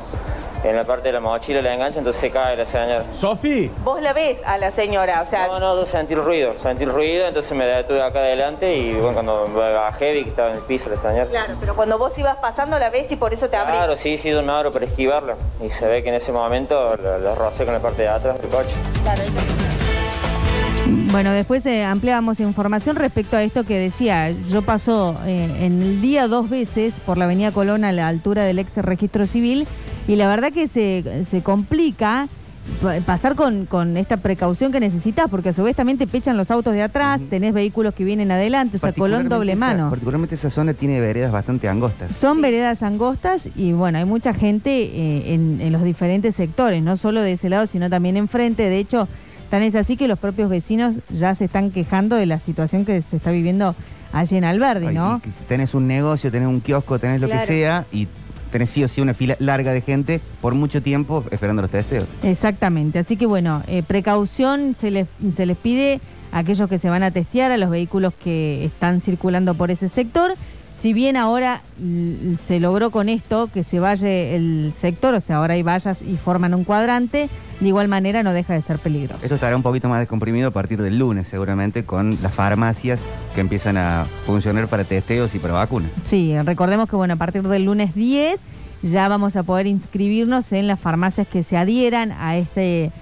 en 0.64 0.76
la 0.76 0.84
parte 0.84 1.08
de 1.08 1.12
la 1.12 1.20
mochila 1.20 1.60
le 1.60 1.72
engancha, 1.72 1.98
entonces 1.98 2.20
se 2.20 2.30
cae 2.30 2.56
la 2.56 2.66
señora. 2.66 3.04
Sofi. 3.14 3.70
Vos 3.84 4.00
la 4.02 4.12
ves 4.12 4.42
a 4.44 4.58
la 4.58 4.70
señora, 4.70 5.22
o 5.22 5.26
sea... 5.26 5.46
No, 5.46 5.60
no, 5.60 5.76
yo 5.76 5.86
sentí 5.86 6.14
el 6.14 6.22
ruido, 6.22 6.54
sentí 6.60 6.84
el 6.84 6.92
ruido, 6.92 7.26
entonces 7.26 7.56
me 7.56 7.66
detuve 7.66 8.02
acá 8.02 8.20
adelante 8.20 8.74
y 8.74 8.92
bueno, 8.92 9.14
cuando 9.14 9.46
me 9.48 9.72
bajé 9.72 10.12
vi 10.12 10.24
que 10.24 10.30
estaba 10.30 10.50
en 10.50 10.56
el 10.56 10.62
piso 10.62 10.88
la 10.88 10.96
señora. 10.96 11.26
Claro, 11.26 11.54
pero 11.60 11.76
cuando 11.76 11.98
vos 11.98 12.16
ibas 12.18 12.36
pasando 12.38 12.78
la 12.78 12.90
ves 12.90 13.10
y 13.12 13.16
por 13.16 13.32
eso 13.32 13.48
te 13.48 13.56
abrís. 13.56 13.76
Claro, 13.76 13.96
sí, 13.96 14.16
sí, 14.18 14.30
yo 14.30 14.42
me 14.42 14.52
abro 14.52 14.72
para 14.72 14.86
esquivarla 14.86 15.36
y 15.64 15.70
se 15.70 15.86
ve 15.86 16.02
que 16.02 16.08
en 16.08 16.16
ese 16.16 16.32
momento 16.32 16.96
la, 16.96 17.18
la 17.18 17.34
rocé 17.34 17.64
con 17.64 17.74
la 17.74 17.80
parte 17.80 18.02
de 18.02 18.08
atrás 18.08 18.40
del 18.40 18.50
coche. 18.50 18.74
Bueno, 21.10 21.30
después 21.32 21.64
eh, 21.66 21.84
ampliábamos 21.84 22.40
información 22.40 22.96
respecto 22.96 23.36
a 23.36 23.42
esto 23.42 23.64
que 23.64 23.78
decía. 23.78 24.30
Yo 24.50 24.62
paso 24.62 25.18
eh, 25.24 25.48
en 25.60 25.80
el 25.82 26.00
día 26.02 26.28
dos 26.28 26.50
veces 26.50 26.94
por 27.04 27.16
la 27.16 27.24
Avenida 27.24 27.52
Colón 27.52 27.84
a 27.84 27.92
la 27.92 28.08
altura 28.08 28.42
del 28.44 28.58
ex 28.58 28.76
registro 28.76 29.26
civil 29.26 29.66
y 30.08 30.16
la 30.16 30.28
verdad 30.28 30.52
que 30.52 30.68
se, 30.68 31.24
se 31.28 31.40
complica 31.42 32.28
pa- 32.82 32.96
pasar 33.00 33.34
con, 33.34 33.64
con 33.66 33.96
esta 33.96 34.18
precaución 34.18 34.72
que 34.72 34.80
necesitas, 34.80 35.30
porque 35.30 35.48
a 35.48 35.52
su 35.54 35.62
vez 35.62 35.74
también 35.74 35.96
te 35.96 36.06
pechan 36.06 36.36
los 36.36 36.50
autos 36.50 36.74
de 36.74 36.82
atrás, 36.82 37.20
tenés 37.30 37.54
vehículos 37.54 37.94
que 37.94 38.04
vienen 38.04 38.30
adelante, 38.30 38.76
o 38.76 38.80
sea, 38.80 38.92
Colón 38.92 39.28
doble 39.30 39.52
esa- 39.52 39.58
mano. 39.60 39.88
particularmente 39.90 40.34
esa 40.34 40.50
zona 40.50 40.74
tiene 40.74 41.00
veredas 41.00 41.32
bastante 41.32 41.68
angostas. 41.68 42.14
Son 42.14 42.42
veredas 42.42 42.82
angostas 42.82 43.48
y 43.56 43.72
bueno, 43.72 43.98
hay 43.98 44.04
mucha 44.04 44.34
gente 44.34 44.70
eh, 44.82 45.34
en, 45.34 45.60
en 45.62 45.72
los 45.72 45.82
diferentes 45.82 46.34
sectores, 46.36 46.82
no 46.82 46.96
solo 46.96 47.22
de 47.22 47.32
ese 47.32 47.48
lado, 47.48 47.64
sino 47.66 47.88
también 47.88 48.16
enfrente. 48.18 48.64
De 48.68 48.78
hecho, 48.78 49.08
tan 49.50 49.62
es 49.62 49.74
así 49.74 49.96
que 49.96 50.08
los 50.08 50.18
propios 50.18 50.50
vecinos 50.50 50.96
ya 51.12 51.34
se 51.34 51.44
están 51.46 51.70
quejando 51.70 52.16
de 52.16 52.26
la 52.26 52.38
situación 52.40 52.84
que 52.84 53.00
se 53.02 53.16
está 53.16 53.30
viviendo 53.30 53.74
allí 54.12 54.36
en 54.36 54.44
Alberdi, 54.44 54.88
Ay, 54.88 54.94
¿no? 54.94 55.16
y 55.18 55.20
que 55.20 55.30
si 55.30 55.44
tenés 55.48 55.74
un 55.74 55.86
negocio, 55.86 56.30
tenés 56.30 56.48
un 56.48 56.60
kiosco, 56.60 56.98
tenés 56.98 57.20
lo 57.20 57.26
Claro. 57.26 57.40
que 57.42 57.46
sea 57.46 57.86
y 57.92 58.08
tenés 58.50 58.70
sí 58.70 58.82
o 58.84 58.88
sí 58.88 59.00
una 59.00 59.12
fila 59.14 59.36
larga 59.40 59.72
de 59.72 59.80
gente 59.80 60.20
por 60.40 60.54
mucho 60.54 60.80
tiempo 60.82 61.24
esperando 61.30 61.62
los 61.62 61.70
testeos. 61.70 62.06
Exactamente, 62.22 62.98
así 62.98 63.16
que 63.16 63.26
bueno, 63.26 63.62
eh, 63.66 63.82
precaución 63.86 64.74
se 64.78 64.90
les, 64.90 65.06
se 65.34 65.46
les 65.46 65.56
pide 65.56 66.00
a 66.32 66.38
aquellos 66.38 66.68
que 66.68 66.78
se 66.78 66.88
van 66.88 67.02
a 67.02 67.10
testear, 67.10 67.50
a 67.52 67.56
los 67.56 67.70
vehículos 67.70 68.12
que 68.22 68.64
están 68.64 69.00
circulando 69.00 69.54
por 69.54 69.70
ese 69.70 69.88
sector. 69.88 70.34
Si 70.78 70.92
bien 70.92 71.16
ahora 71.16 71.62
mm, 71.78 72.34
se 72.36 72.60
logró 72.60 72.90
con 72.90 73.08
esto 73.08 73.48
que 73.52 73.64
se 73.64 73.80
vaya 73.80 74.08
el 74.08 74.74
sector, 74.78 75.14
o 75.14 75.20
sea, 75.20 75.36
ahora 75.36 75.54
hay 75.54 75.62
vallas 75.62 76.02
y 76.02 76.18
forman 76.18 76.52
un 76.52 76.64
cuadrante, 76.64 77.30
de 77.60 77.66
igual 77.66 77.88
manera 77.88 78.22
no 78.22 78.34
deja 78.34 78.52
de 78.52 78.60
ser 78.60 78.78
peligroso. 78.78 79.24
Eso 79.24 79.36
estará 79.36 79.56
un 79.56 79.62
poquito 79.62 79.88
más 79.88 80.00
descomprimido 80.00 80.48
a 80.48 80.50
partir 80.50 80.82
del 80.82 80.98
lunes, 80.98 81.28
seguramente, 81.28 81.84
con 81.84 82.18
las 82.22 82.34
farmacias 82.34 83.00
que 83.34 83.40
empiezan 83.40 83.78
a 83.78 84.04
funcionar 84.26 84.68
para 84.68 84.84
testeos 84.84 85.34
y 85.34 85.38
para 85.38 85.54
vacunas. 85.54 85.90
Sí, 86.04 86.38
recordemos 86.44 86.90
que 86.90 86.96
bueno, 86.96 87.14
a 87.14 87.16
partir 87.16 87.42
del 87.42 87.64
lunes 87.64 87.94
10 87.94 88.38
ya 88.82 89.08
vamos 89.08 89.36
a 89.36 89.42
poder 89.42 89.66
inscribirnos 89.66 90.52
en 90.52 90.66
las 90.66 90.78
farmacias 90.78 91.26
que 91.26 91.42
se 91.42 91.56
adhieran 91.56 92.12
a 92.12 92.36
este 92.36 92.92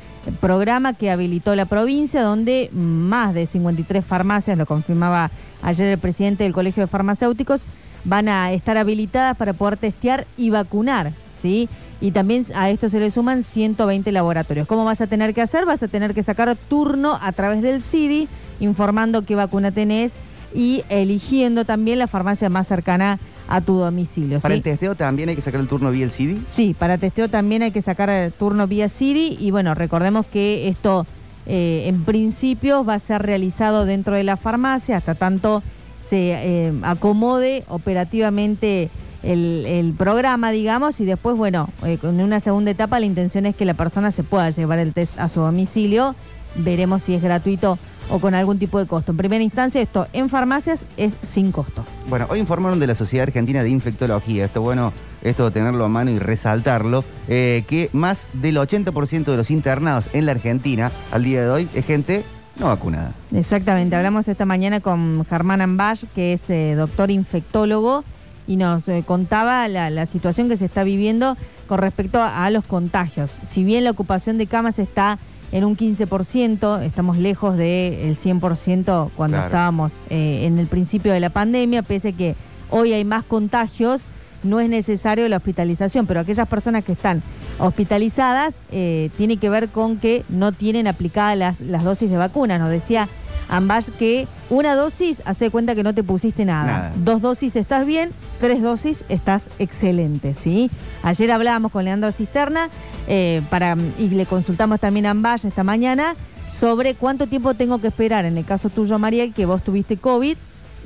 programa 0.40 0.94
que 0.94 1.10
habilitó 1.10 1.54
la 1.54 1.66
provincia, 1.66 2.22
donde 2.22 2.70
más 2.72 3.34
de 3.34 3.46
53 3.46 4.04
farmacias, 4.04 4.58
lo 4.58 4.66
confirmaba 4.66 5.30
ayer 5.62 5.88
el 5.88 5.98
presidente 5.98 6.44
del 6.44 6.52
Colegio 6.52 6.82
de 6.82 6.86
Farmacéuticos, 6.86 7.66
van 8.04 8.28
a 8.28 8.52
estar 8.52 8.76
habilitadas 8.76 9.36
para 9.36 9.52
poder 9.52 9.76
testear 9.76 10.26
y 10.36 10.50
vacunar, 10.50 11.12
¿sí? 11.40 11.68
Y 12.00 12.10
también 12.10 12.44
a 12.54 12.70
esto 12.70 12.88
se 12.88 13.00
le 13.00 13.10
suman 13.10 13.42
120 13.42 14.12
laboratorios. 14.12 14.66
¿Cómo 14.66 14.84
vas 14.84 15.00
a 15.00 15.06
tener 15.06 15.32
que 15.32 15.40
hacer? 15.40 15.64
Vas 15.64 15.82
a 15.82 15.88
tener 15.88 16.12
que 16.12 16.22
sacar 16.22 16.54
turno 16.68 17.18
a 17.22 17.32
través 17.32 17.62
del 17.62 17.80
CIDI, 17.80 18.28
informando 18.60 19.22
qué 19.22 19.34
vacuna 19.34 19.70
tenés 19.70 20.12
y 20.54 20.84
eligiendo 20.88 21.64
también 21.64 21.98
la 21.98 22.06
farmacia 22.06 22.48
más 22.48 22.66
cercana 22.66 23.12
a 23.12 23.18
tu 23.61 23.78
domicilio. 23.78 24.40
Para 24.40 24.55
¿sí? 24.55 24.59
el 24.59 24.62
testeo 24.62 24.95
también 24.95 25.28
hay 25.28 25.36
que 25.36 25.42
sacar 25.42 25.61
el 25.61 25.68
turno 25.68 25.90
vía 25.90 26.05
el 26.05 26.11
CD. 26.11 26.38
Sí, 26.49 26.74
para 26.78 26.99
testeo 26.99 27.28
también 27.28 27.62
hay 27.62 27.70
que 27.70 27.82
sacar 27.82 28.11
eh, 28.11 28.30
turno 28.36 28.66
vía 28.66 28.88
CIDI 28.88 29.36
y 29.40 29.51
bueno, 29.51 29.74
recordemos 29.74 30.26
que 30.26 30.68
esto 30.68 31.07
eh, 31.47 31.84
en 31.86 32.05
principio 32.05 32.84
va 32.84 32.95
a 32.95 32.99
ser 32.99 33.22
realizado 33.22 33.84
dentro 33.84 34.14
de 34.14 34.24
la 34.24 34.36
farmacia 34.36 34.97
hasta 34.97 35.14
tanto 35.14 35.62
se 36.09 36.32
eh, 36.32 36.72
acomode 36.82 37.64
operativamente 37.68 38.90
el, 39.22 39.64
el 39.66 39.92
programa, 39.95 40.51
digamos, 40.51 41.01
y 41.01 41.05
después, 41.05 41.36
bueno, 41.36 41.68
eh, 41.84 41.99
en 42.03 42.20
una 42.20 42.40
segunda 42.40 42.70
etapa 42.70 43.01
la 43.01 43.07
intención 43.07 43.47
es 43.47 43.57
que 43.57 43.64
la 43.64 43.74
persona 43.74 44.11
se 44.11 44.22
pueda 44.22 44.51
llevar 44.51 44.78
el 44.78 44.92
test 44.92 45.18
a 45.18 45.28
su 45.28 45.40
domicilio. 45.40 46.14
Veremos 46.57 47.03
si 47.03 47.14
es 47.14 47.22
gratuito 47.22 47.78
o 48.11 48.18
con 48.18 48.34
algún 48.34 48.59
tipo 48.59 48.78
de 48.78 48.86
costo. 48.86 49.12
En 49.12 49.16
primera 49.16 49.42
instancia, 49.42 49.80
esto 49.80 50.07
en 50.12 50.28
farmacias 50.28 50.84
es 50.96 51.14
sin 51.22 51.52
costo. 51.52 51.84
Bueno, 52.09 52.26
hoy 52.28 52.38
informaron 52.38 52.78
de 52.78 52.86
la 52.86 52.94
Sociedad 52.94 53.24
Argentina 53.28 53.62
de 53.62 53.70
Infectología. 53.70 54.44
Esto 54.46 54.62
bueno, 54.62 54.92
esto 55.22 55.50
tenerlo 55.50 55.84
a 55.84 55.88
mano 55.88 56.11
y 56.11 56.18
resaltarlo, 56.18 57.05
eh, 57.28 57.64
que 57.68 57.90
más 57.92 58.28
del 58.34 58.57
80% 58.57 59.24
de 59.24 59.36
los 59.36 59.50
internados 59.50 60.05
en 60.12 60.26
la 60.26 60.32
Argentina 60.32 60.92
al 61.11 61.24
día 61.24 61.42
de 61.42 61.50
hoy 61.50 61.68
es 61.74 61.84
gente 61.86 62.24
no 62.59 62.66
vacunada. 62.66 63.12
Exactamente, 63.34 63.96
hablamos 63.96 64.28
esta 64.28 64.44
mañana 64.44 64.80
con 64.80 65.24
Germán 65.28 65.61
Ambash, 65.61 66.05
que 66.14 66.34
es 66.34 66.42
eh, 66.48 66.74
doctor 66.76 67.11
infectólogo, 67.11 68.05
y 68.46 68.57
nos 68.57 68.88
eh, 68.88 69.02
contaba 69.07 69.66
la, 69.68 69.90
la 69.90 70.07
situación 70.07 70.48
que 70.48 70.57
se 70.57 70.66
está 70.66 70.84
viviendo 70.84 71.36
con 71.66 71.78
respecto 71.78 72.20
a, 72.20 72.44
a 72.44 72.50
los 72.50 72.64
contagios. 72.64 73.36
Si 73.44 73.64
bien 73.64 73.84
la 73.84 73.90
ocupación 73.90 74.38
de 74.38 74.46
camas 74.46 74.78
está 74.78 75.18
en 75.55 75.64
un 75.64 75.76
15%, 75.76 76.82
estamos 76.82 77.16
lejos 77.16 77.57
del 77.57 78.16
100% 78.18 79.11
cuando 79.14 79.36
Claro. 79.36 79.46
estábamos 79.46 79.92
eh, 80.11 80.46
en 80.46 80.59
el 80.59 80.66
principio 80.66 81.12
de 81.12 81.20
la 81.20 81.30
pandemia, 81.30 81.82
pese 81.82 82.09
a 82.09 82.12
que 82.12 82.34
hoy 82.70 82.92
hay 82.92 83.05
más 83.05 83.22
contagios, 83.22 84.07
no 84.42 84.59
es 84.59 84.68
necesario 84.68 85.28
la 85.28 85.36
hospitalización, 85.36 86.07
pero 86.07 86.18
aquellas 86.18 86.48
personas 86.48 86.82
que 86.84 86.90
están 86.92 87.22
hospitalizadas 87.61 88.57
eh, 88.72 89.11
tiene 89.16 89.36
que 89.36 89.48
ver 89.48 89.68
con 89.68 89.98
que 89.98 90.24
no 90.28 90.50
tienen 90.50 90.88
aplicadas 90.88 91.38
las, 91.38 91.61
las 91.61 91.84
dosis 91.84 92.11
de 92.11 92.16
vacuna. 92.16 92.59
Nos 92.59 92.70
decía 92.70 93.09
Ambash 93.57 93.88
que 93.98 94.26
una 94.50 94.74
dosis 94.74 95.22
hace 95.24 95.50
cuenta 95.50 95.74
que 95.74 95.82
no 95.82 95.94
te 95.94 96.02
pusiste 96.02 96.44
nada. 96.44 96.66
Nada. 96.66 96.92
Dos 96.96 97.20
dosis 97.22 97.57
estás 97.57 97.86
bien, 97.86 98.11
tres 98.40 98.62
dosis 98.62 99.05
estás 99.09 99.44
excelente, 99.59 100.34
¿sí? 100.34 100.70
Ayer 101.02 101.30
hablábamos 101.30 101.72
con 101.72 101.84
Leandro 101.84 102.11
Cisterna 102.12 102.68
eh, 103.09 103.42
para, 103.50 103.76
y 103.98 104.09
le 104.09 104.26
consultamos 104.26 104.80
también 104.80 105.07
a 105.07 105.11
Ambash 105.11 105.46
esta 105.46 105.64
mañana 105.64 106.14
sobre 106.50 106.94
cuánto 106.94 107.26
tiempo 107.26 107.55
tengo 107.55 107.80
que 107.80 107.88
esperar 107.88 108.24
en 108.24 108.38
el 108.38 108.44
caso 108.44 108.68
tuyo, 108.70 108.98
Mariel, 108.98 109.32
que 109.34 109.46
vos 109.46 109.62
tuviste 109.62 109.96
COVID 109.96 110.36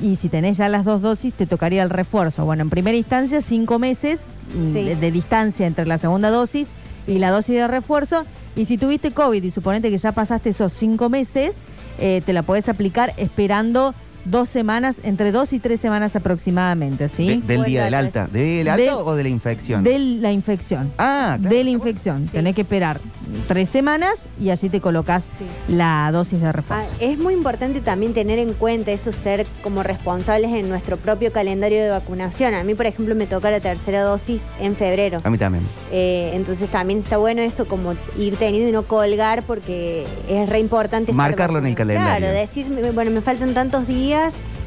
y 0.01 0.16
si 0.16 0.29
tenés 0.29 0.57
ya 0.57 0.69
las 0.69 0.85
dos 0.85 1.03
dosis 1.03 1.35
te 1.35 1.47
tocaría 1.47 1.83
el 1.83 1.91
refuerzo. 1.91 2.45
Bueno, 2.45 2.62
en 2.62 2.71
primera 2.71 2.97
instancia, 2.97 3.43
cinco 3.43 3.79
meses 3.79 4.21
mm, 4.55 4.66
Sí. 4.73 4.85
de, 4.85 4.97
de 4.97 5.11
distancia 5.11 5.66
entre 5.66 5.87
la 5.87 5.99
segunda 5.99 6.31
dosis 6.31 6.69
y 7.07 7.19
la 7.19 7.31
dosis 7.31 7.57
de 7.57 7.66
refuerzo. 7.66 8.25
Y 8.57 8.64
si 8.66 8.79
tuviste 8.79 9.11
COVID 9.12 9.43
y 9.43 9.51
suponete 9.51 9.91
que 9.91 9.99
ya 9.99 10.12
pasaste 10.12 10.51
esos 10.51 10.73
cinco 10.73 11.09
meses, 11.09 11.57
eh, 11.99 12.23
te 12.25 12.33
la 12.33 12.43
podés 12.43 12.69
aplicar 12.69 13.13
esperando 13.17 13.95
dos 14.31 14.49
semanas, 14.49 14.97
entre 15.03 15.33
dos 15.33 15.53
y 15.53 15.59
tres 15.59 15.81
semanas 15.81 16.14
aproximadamente, 16.16 17.09
¿sí? 17.09 17.43
De- 17.47 17.55
del 17.57 17.64
día 17.64 17.85
del 17.85 17.95
alta. 17.95 18.26
¿Del 18.26 18.68
alta 18.68 18.83
De- 18.83 18.91
o 18.93 19.14
de 19.14 19.22
la 19.22 19.29
infección? 19.29 19.85
De 19.85 19.99
la 19.99 20.33
infección. 20.33 20.91
Ah, 20.99 21.37
De 21.41 21.64
la 21.64 21.70
infección. 21.70 22.26
Tenés 22.29 22.55
que 22.55 22.62
esperar 22.62 23.01
tres 23.47 23.68
semanas 23.68 24.14
y 24.41 24.51
así 24.51 24.68
te 24.68 24.81
colocas 24.81 25.24
la 25.68 26.11
dosis 26.12 26.41
de 26.41 26.47
Ah, 26.49 26.53
refuerzo. 26.53 26.97
es 27.01 27.18
muy 27.18 27.35
importante 27.35 27.81
también 27.81 28.14
tener 28.14 28.39
en 28.39 28.53
cuenta 28.55 28.91
eso, 28.93 29.12
ser 29.12 29.47
como 29.62 29.83
responsables 29.83 30.51
en 30.53 30.68
nuestro 30.68 30.97
propio 30.97 31.33
calendario 31.33 31.83
de 31.83 31.91
vacunación. 31.91 32.55
A 32.55 32.64
mí, 32.64 32.74
por 32.74 32.87
ejemplo, 32.87 33.14
me 33.14 33.26
toca 33.26 33.51
la 33.51 33.61
tercera 33.61 34.03
dosis 34.03 34.47
en 34.59 34.76
febrero. 34.76 35.20
A 35.24 35.31
mí 35.31 35.39
también. 35.39 35.64
Eh, 35.93 36.31
entonces 36.35 36.68
también 36.70 37.01
está 37.01 37.16
bueno 37.16 37.41
eso, 37.43 37.66
como 37.66 37.95
ir 38.18 38.37
teniendo 38.37 38.68
y 38.68 38.72
no 38.72 38.83
colgar, 38.85 39.43
porque 39.43 40.07
es 40.29 40.49
re 40.49 40.59
importante. 40.61 41.11
estar 41.12 41.16
Marcarlo 41.16 41.59
en 41.59 41.66
el 41.66 41.72
vacunado. 41.74 41.99
calendario. 41.99 42.26
Claro, 42.29 42.41
decir, 42.41 42.66
me- 42.68 42.91
bueno, 42.93 43.11
me 43.11 43.20
faltan 43.20 43.55
tantos 43.55 43.87
días, 43.87 44.18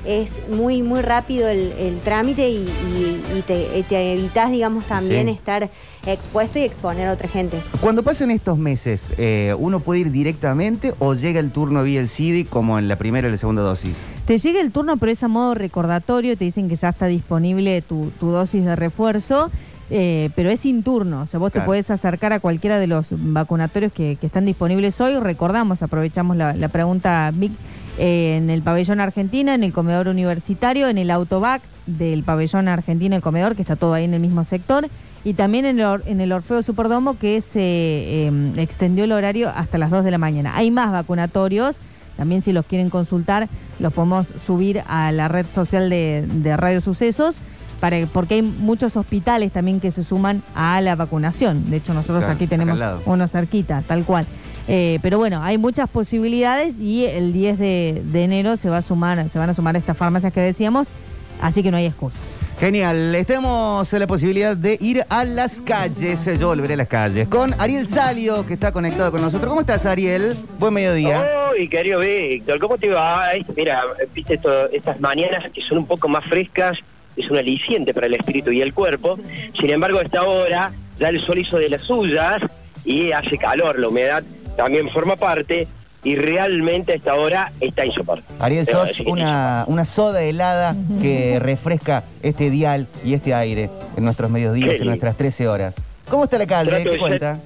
es 0.04 0.32
muy, 0.50 0.82
muy 0.82 1.02
rápido 1.02 1.48
el, 1.48 1.74
el 1.78 2.00
trámite 2.00 2.50
y, 2.50 2.56
y- 2.58 3.22
y 3.38 3.42
te, 3.44 4.14
evitas, 4.14 4.50
digamos, 4.50 4.86
también 4.86 5.28
Sí. 5.28 5.34
estar 5.34 5.70
expuesto 6.08 6.58
y 6.58 6.64
exponer 6.64 7.08
a 7.08 7.14
otra 7.14 7.28
gente. 7.28 7.62
Cuando 7.82 8.02
pasan 8.02 8.32
estos 8.32 8.58
meses, 8.58 9.04
eh, 9.20 9.54
¿uno 9.60 9.80
puede 9.80 10.00
ir 10.02 10.12
directamente 10.12 10.96
o 10.98 11.14
llega 11.14 11.40
el 11.40 11.52
turno 11.52 11.84
vía 11.84 12.00
el 12.00 12.08
CD 12.10 12.46
como 12.50 12.80
en 12.80 12.88
la 12.88 12.96
primera 12.96 13.28
y 13.28 13.32
la 13.32 13.38
segunda 13.38 13.62
dosis? 13.62 13.96
Te 14.26 14.38
llega 14.40 14.60
el 14.62 14.72
turno, 14.72 14.98
pero 14.98 15.12
es 15.12 15.22
a 15.24 15.28
modo 15.28 15.54
recordatorio, 15.54 16.36
te 16.36 16.46
dicen 16.46 16.68
que 16.68 16.76
ya 16.76 16.90
está 16.90 17.06
disponible 17.06 17.82
tu, 17.84 18.12
tu 18.20 18.32
dosis 18.32 18.66
de 18.66 18.76
refuerzo, 18.76 19.52
eh, 19.92 20.30
pero 20.36 20.50
es 20.50 20.62
sin 20.62 20.82
turno. 20.82 21.22
O 21.22 21.26
sea, 21.28 21.40
vos 21.40 21.52
te 21.52 21.62
podés 21.62 21.92
acercar 21.92 22.34
a 22.34 22.40
cualquiera 22.40 22.80
de 22.80 22.88
los 22.88 23.08
vacunatorios 23.12 23.92
que, 23.92 24.18
que 24.20 24.26
están 24.28 24.46
disponibles 24.46 25.00
hoy. 25.02 25.20
Recordamos, 25.20 25.84
aprovechamos 25.84 26.38
la, 26.38 26.54
la 26.54 26.70
pregunta, 26.70 27.30
Vic, 27.34 27.52
eh, 27.52 27.56
en 27.98 28.50
el 28.50 28.62
pabellón 28.62 29.00
argentino, 29.00 29.52
en 29.54 29.64
el 29.64 29.74
comedor 29.74 30.08
universitario, 30.08 30.88
en 30.88 30.98
el 30.98 31.12
autobac 31.12 31.62
del 31.86 32.24
pabellón 32.24 32.68
argentino, 32.68 33.16
el 33.16 33.22
comedor, 33.22 33.56
que 33.56 33.62
está 33.62 33.76
todo 33.76 33.94
ahí 33.94 34.06
en 34.06 34.14
el 34.14 34.20
mismo 34.22 34.44
sector. 34.44 34.88
Y 35.24 35.34
también 35.34 35.66
en 35.66 35.80
el, 35.80 35.86
Or- 35.86 36.04
en 36.08 36.20
el 36.20 36.32
Orfeo 36.32 36.64
Superdomo, 36.64 37.18
que 37.20 37.42
se 37.42 37.60
eh, 37.62 38.32
extendió 38.58 39.04
el 39.04 39.12
horario 39.12 39.50
hasta 39.56 39.78
las 39.78 39.92
2 39.92 40.04
de 40.04 40.12
la 40.12 40.18
mañana. 40.18 40.56
Hay 40.56 40.72
más 40.72 40.92
vacunatorios. 40.92 41.80
También 42.18 42.42
si 42.42 42.52
los 42.54 42.66
quieren 42.66 42.90
consultar, 42.90 43.48
los 43.80 43.94
podemos 43.94 44.28
subir 44.46 44.82
a 44.88 45.12
la 45.12 45.28
red 45.28 45.46
social 45.54 45.90
de, 45.90 46.26
de 46.28 46.58
Radio 46.58 46.82
Sucesos, 46.82 47.40
para, 47.80 47.98
porque 48.08 48.36
hay 48.36 48.42
muchos 48.44 48.96
hospitales 48.96 49.52
también 49.52 49.80
que 49.80 49.92
se 49.92 50.04
suman 50.04 50.44
a 50.54 50.82
la 50.82 50.96
vacunación. 50.96 51.70
De 51.72 51.78
hecho, 51.78 51.94
nosotros 51.94 52.20
Claro, 52.20 52.34
aquí 52.36 52.46
tenemos 52.48 52.80
uno 53.06 53.28
cerquita, 53.28 53.82
tal 53.88 54.04
cual. 54.04 54.26
Eh, 54.74 55.00
pero 55.02 55.18
bueno, 55.18 55.44
hay 55.44 55.58
muchas 55.58 55.90
posibilidades 55.90 56.76
y 56.80 57.04
el 57.06 57.34
10 57.34 57.60
de, 57.60 58.02
de 58.06 58.24
enero 58.24 58.56
se 58.56 58.70
va 58.70 58.78
a 58.78 58.82
sumar, 58.82 59.30
se 59.30 59.38
van 59.38 59.50
a 59.50 59.54
sumar 59.54 59.76
estas 59.76 59.98
farmacias 59.98 60.32
que 60.32 60.40
decíamos, 60.40 60.94
así 61.42 61.62
que 61.62 61.72
no 61.72 61.76
hay 61.78 61.88
excusas. 61.88 62.22
Genial, 62.58 63.14
estemos 63.16 63.92
en 63.92 64.00
la 64.00 64.08
posibilidad 64.08 64.56
de 64.56 64.78
ir 64.80 65.04
a 65.10 65.26
las 65.26 65.60
calles, 65.60 66.24
yo 66.40 66.48
volveré 66.48 66.76
a 66.76 66.78
las 66.78 66.88
calles, 66.88 67.28
con 67.28 67.54
Ariel 67.60 67.86
Salio, 67.86 68.46
que 68.46 68.54
está 68.54 68.72
conectado 68.72 69.12
con 69.12 69.20
nosotros. 69.22 69.50
¿Cómo 69.50 69.60
estás, 69.60 69.86
Ariel? 69.86 70.38
Buen 70.58 70.74
mediodía. 70.74 71.28
Uy, 71.54 71.68
querido 71.68 72.00
Víctor, 72.00 72.58
¿cómo 72.60 72.78
te 72.78 72.88
va? 72.88 73.26
Ay, 73.28 73.46
Mira, 73.58 73.82
viste 74.16 74.36
esto- 74.36 74.70
estas 74.70 75.02
mañanas 75.02 75.52
que 75.52 75.62
son 75.64 75.80
un 75.80 75.86
poco 75.86 76.08
más 76.08 76.24
frescas, 76.30 76.78
es 77.18 77.30
un 77.30 77.36
aliciente 77.36 77.94
para 77.94 78.08
el 78.08 78.14
espíritu 78.14 78.52
y 78.54 78.62
el 78.62 78.74
cuerpo. 78.74 79.20
Sin 79.60 79.70
embargo, 79.70 80.00
a 80.00 80.04
esta 80.04 80.24
hora 80.24 80.72
ya 80.98 81.10
el 81.10 81.20
sol 81.20 81.40
hizo 81.40 81.58
de 81.58 81.68
las 81.68 81.82
suyas 81.82 82.42
y 82.86 83.12
hace 83.12 83.38
calor, 83.38 83.78
la 83.78 83.90
humedad 83.90 84.24
también 84.56 84.90
forma 84.90 85.16
parte 85.16 85.68
y 86.04 86.16
realmente 86.16 86.94
a 86.94 86.96
esta 86.96 87.16
hora 87.16 87.52
está 87.60 87.86
insoportable. 87.86 88.36
Ariel, 88.40 88.66
sos 88.66 89.00
una, 89.02 89.66
una 89.68 89.86
soda 89.86 90.24
helada 90.24 90.76
que 91.02 91.40
refresca 91.40 92.04
este 92.24 92.50
dial 92.50 92.88
y 93.04 93.14
este 93.14 93.34
aire 93.34 93.70
en 93.96 94.04
nuestros 94.04 94.32
mediodías, 94.32 94.80
en 94.80 94.88
nuestras 94.88 95.16
13 95.18 95.48
horas. 95.48 95.76
¿Cómo 96.10 96.24
está 96.24 96.38
la 96.38 96.48
calle? 96.48 96.84
¿Qué 96.84 96.90
de 96.90 96.98
cuenta? 96.98 97.40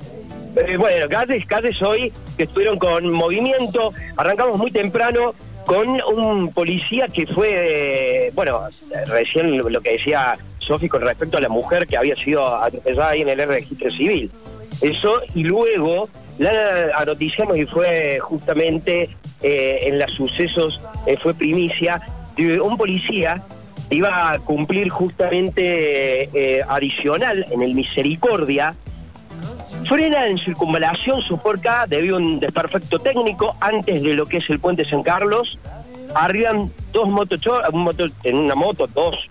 Eh, 0.56 0.78
bueno, 0.78 1.08
calles, 1.10 1.46
calles 1.46 1.82
hoy 1.82 2.14
que 2.38 2.44
estuvieron 2.44 2.80
con 2.80 3.12
movimiento. 3.12 3.92
Arrancamos 4.16 4.58
muy 4.58 4.72
temprano 4.72 5.36
con 5.66 5.90
un 6.02 6.54
policía 6.54 7.08
que 7.08 7.28
fue, 7.28 8.28
eh, 8.28 8.32
bueno, 8.34 8.62
recién 9.08 9.58
lo 9.58 9.70
lo 9.70 9.82
que 9.82 9.94
decía 9.94 10.38
Sofi 10.60 10.88
con 10.88 11.02
respecto 11.02 11.38
a 11.38 11.42
la 11.42 11.50
mujer 11.50 11.88
que 11.88 11.98
había 11.98 12.16
sido 12.16 12.56
atropellada 12.56 13.10
ahí 13.10 13.22
en 13.22 13.30
el 13.30 13.48
registro 13.48 13.92
civil. 13.92 14.32
Eso, 14.82 15.22
y 15.34 15.44
luego 15.44 16.10
la 16.38 17.06
noticiamos 17.06 17.58
y 17.58 17.66
fue 17.66 18.20
justamente 18.20 19.10
eh, 19.42 19.80
en 19.84 20.00
los 20.00 20.12
sucesos, 20.12 20.82
eh, 21.06 21.18
fue 21.22 21.34
primicia, 21.34 22.02
un 22.62 22.78
policía 22.78 23.42
iba 23.90 24.32
a 24.32 24.40
cumplir 24.40 24.90
justamente 24.90 26.30
eh, 26.34 26.64
adicional 26.68 27.46
en 27.52 27.62
el 27.62 27.76
Misericordia, 27.76 28.76
frena 29.88 30.28
en 30.28 30.38
circunvalación 30.40 31.22
Soporca 31.22 31.86
debido 31.88 32.16
a 32.16 32.20
un 32.20 32.40
desperfecto 32.40 33.00
técnico 33.00 33.56
antes 33.60 34.02
de 34.02 34.14
lo 34.14 34.26
que 34.26 34.38
es 34.38 34.50
el 34.50 34.60
puente 34.60 34.86
San 34.86 35.04
Carlos. 35.04 35.60
Arriban 36.16 36.72
dos 36.92 37.10
motochorros, 37.10 37.70
un 37.72 37.84
moto, 37.84 38.06
en 38.24 38.38
una 38.38 38.56
moto, 38.56 38.88
dos 38.88 39.30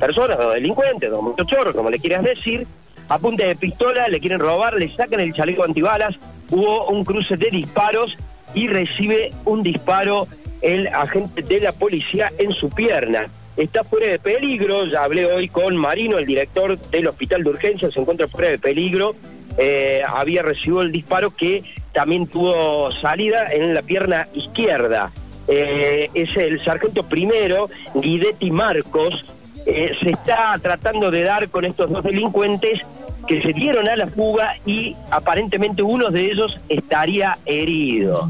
personas, 0.00 0.38
dos 0.38 0.54
delincuentes, 0.54 1.10
dos 1.10 1.22
motochorros, 1.22 1.74
como 1.74 1.90
le 1.90 1.98
quieras 1.98 2.24
decir, 2.24 2.66
a 3.08 3.18
de 3.18 3.56
pistola, 3.56 4.08
le 4.08 4.18
quieren 4.18 4.40
robar, 4.40 4.74
le 4.74 4.94
sacan 4.94 5.20
el 5.20 5.32
chaleco 5.34 5.64
antibalas, 5.64 6.16
hubo 6.50 6.88
un 6.88 7.04
cruce 7.04 7.36
de 7.36 7.50
disparos 7.50 8.16
y 8.54 8.68
recibe 8.68 9.32
un 9.44 9.62
disparo 9.62 10.28
el 10.62 10.86
agente 10.88 11.42
de 11.42 11.60
la 11.60 11.72
policía 11.72 12.32
en 12.38 12.52
su 12.52 12.70
pierna. 12.70 13.28
Está 13.56 13.84
fuera 13.84 14.06
de 14.06 14.18
peligro, 14.18 14.86
ya 14.86 15.04
hablé 15.04 15.26
hoy 15.26 15.48
con 15.48 15.76
Marino, 15.76 16.18
el 16.18 16.26
director 16.26 16.78
del 16.78 17.06
hospital 17.06 17.44
de 17.44 17.50
urgencia, 17.50 17.90
se 17.90 18.00
encuentra 18.00 18.26
fuera 18.26 18.50
de 18.50 18.58
peligro, 18.58 19.14
eh, 19.58 20.02
había 20.06 20.42
recibido 20.42 20.82
el 20.82 20.90
disparo 20.90 21.30
que 21.30 21.62
también 21.92 22.26
tuvo 22.26 22.90
salida 22.92 23.52
en 23.52 23.74
la 23.74 23.82
pierna 23.82 24.26
izquierda. 24.34 25.12
Eh, 25.46 26.10
es 26.14 26.36
el 26.36 26.64
sargento 26.64 27.04
primero, 27.04 27.68
Guidetti 27.94 28.50
Marcos, 28.50 29.24
eh, 29.66 29.92
se 30.02 30.10
está 30.10 30.58
tratando 30.60 31.10
de 31.10 31.22
dar 31.22 31.48
con 31.48 31.64
estos 31.64 31.90
dos 31.90 32.02
delincuentes 32.02 32.80
que 33.26 33.42
se 33.42 33.52
dieron 33.52 33.88
a 33.88 33.96
la 33.96 34.06
fuga 34.06 34.56
y 34.66 34.96
aparentemente 35.10 35.82
uno 35.82 36.10
de 36.10 36.30
ellos 36.30 36.58
estaría 36.68 37.38
herido. 37.46 38.28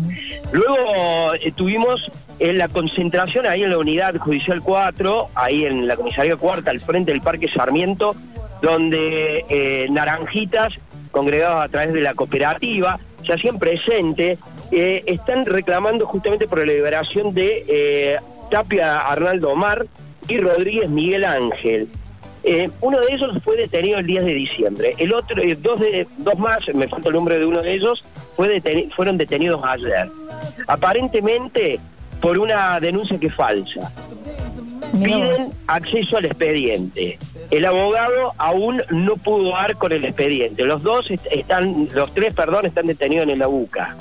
Luego 0.53 1.35
eh, 1.35 1.53
tuvimos 1.55 2.11
en 2.39 2.59
la 2.59 2.69
concentración 2.69 3.47
ahí 3.47 3.63
en 3.63 3.71
la 3.71 3.79
unidad 3.79 4.17
judicial 4.17 4.61
4, 4.63 5.29
ahí 5.35 5.65
en 5.65 5.87
la 5.87 5.97
comisaría 5.97 6.37
cuarta, 6.37 6.71
al 6.71 6.81
frente 6.81 7.13
del 7.13 7.21
Parque 7.21 7.49
Sarmiento, 7.49 8.15
donde 8.61 9.45
eh, 9.49 9.87
naranjitas, 9.91 10.75
congregados 11.11 11.65
a 11.65 11.69
través 11.69 11.93
de 11.93 12.01
la 12.01 12.15
cooperativa, 12.15 12.99
se 13.25 13.33
hacían 13.33 13.59
presente, 13.59 14.39
eh, 14.71 15.03
están 15.07 15.47
reclamando 15.47 16.07
justamente 16.07 16.49
por 16.49 16.59
la 16.59 16.67
liberación 16.67 17.33
de 17.35 18.19
Tapia 18.51 18.99
Arnaldo 18.99 19.51
Omar 19.51 19.87
y 20.29 20.39
Rodríguez 20.39 20.89
Miguel 20.89 21.25
Ángel. 21.25 21.89
Eh, 22.47 22.71
uno 22.83 23.01
de 23.01 23.15
ellos 23.15 23.31
fue 23.43 23.57
detenido 23.57 23.99
el 23.99 24.07
10 24.07 24.25
de 24.25 24.35
diciembre. 24.35 24.95
El 24.99 25.15
otro, 25.15 25.43
eh, 25.43 25.57
dos, 25.61 25.81
de, 25.81 26.07
dos 26.19 26.39
más, 26.39 26.59
me 26.75 26.87
falta 26.89 27.09
el 27.09 27.15
nombre 27.15 27.39
de 27.39 27.47
uno 27.47 27.63
de 27.63 27.73
ellos, 27.73 28.05
fue 28.37 28.49
deteni- 28.61 28.91
fueron 28.93 29.17
detenidos 29.17 29.63
ayer. 29.65 30.09
Aparentemente 30.67 31.81
por 32.21 32.39
una 32.39 32.79
denuncia 32.81 33.19
que 33.19 33.29
es 33.29 33.35
falsa. 33.35 33.91
Piden 34.93 35.53
acceso 35.67 36.17
al 36.19 36.27
expediente. 36.27 37.19
El 37.51 37.65
abogado 37.67 38.33
aún 38.39 38.83
no 38.91 39.17
pudo 39.17 39.51
dar 39.51 39.77
con 39.77 39.93
el 39.93 40.05
expediente. 40.05 40.65
Los 40.65 40.83
dos 40.83 41.11
est- 41.11 41.27
están, 41.31 41.89
los 41.95 42.13
tres, 42.15 42.33
perdón, 42.35 42.67
están 42.67 42.87
detenidos 42.87 43.29
en 43.29 43.39
la 43.39 43.49
UCA. 43.49 43.97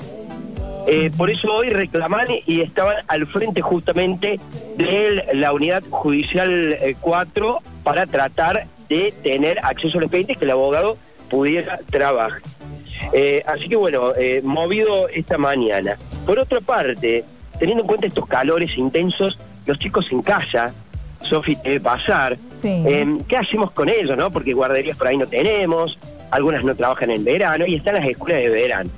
Eh, 0.86 1.10
por 1.16 1.30
eso 1.30 1.52
hoy 1.52 1.70
reclaman 1.70 2.26
y 2.46 2.60
estaban 2.60 2.96
al 3.08 3.26
frente 3.26 3.62
justamente 3.62 4.38
de 4.76 5.24
la 5.32 5.52
unidad 5.52 5.82
judicial 5.88 6.76
eh, 6.80 6.96
4 7.00 7.58
para 7.82 8.06
tratar 8.06 8.66
de 8.88 9.14
tener 9.22 9.58
acceso 9.62 9.98
al 9.98 10.04
expediente 10.04 10.34
y 10.34 10.36
que 10.36 10.44
el 10.44 10.50
abogado 10.50 10.98
pudiera 11.30 11.78
trabajar. 11.90 12.42
Eh, 13.12 13.42
así 13.46 13.68
que 13.68 13.76
bueno, 13.76 14.12
eh, 14.16 14.40
movido 14.42 15.08
esta 15.08 15.38
mañana. 15.38 15.98
Por 16.26 16.38
otra 16.38 16.60
parte, 16.60 17.24
teniendo 17.58 17.82
en 17.82 17.88
cuenta 17.88 18.06
estos 18.06 18.26
calores 18.26 18.76
intensos, 18.76 19.38
los 19.66 19.78
chicos 19.78 20.06
en 20.10 20.22
casa, 20.22 20.72
Sofi, 21.22 21.56
te 21.56 21.70
debe 21.70 21.80
pasar, 21.80 22.36
eh, 22.62 23.18
¿qué 23.26 23.36
hacemos 23.36 23.70
con 23.72 23.88
ellos, 23.88 24.16
no? 24.16 24.30
Porque 24.30 24.52
guarderías 24.52 24.96
por 24.96 25.08
ahí 25.08 25.16
no 25.16 25.26
tenemos, 25.26 25.98
algunas 26.30 26.64
no 26.64 26.74
trabajan 26.74 27.10
en 27.10 27.24
verano 27.24 27.66
y 27.66 27.76
están 27.76 27.94
las 27.94 28.06
escuelas 28.06 28.42
de 28.42 28.48
verano, 28.50 28.90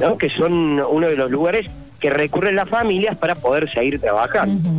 ¿no? 0.00 0.18
Que 0.18 0.30
son 0.30 0.80
uno 0.80 1.06
de 1.06 1.16
los 1.16 1.30
lugares 1.30 1.68
que 2.00 2.10
recurren 2.10 2.56
las 2.56 2.68
familias 2.68 3.16
para 3.16 3.34
poder 3.34 3.70
seguir 3.70 4.00
trabajando. 4.00 4.70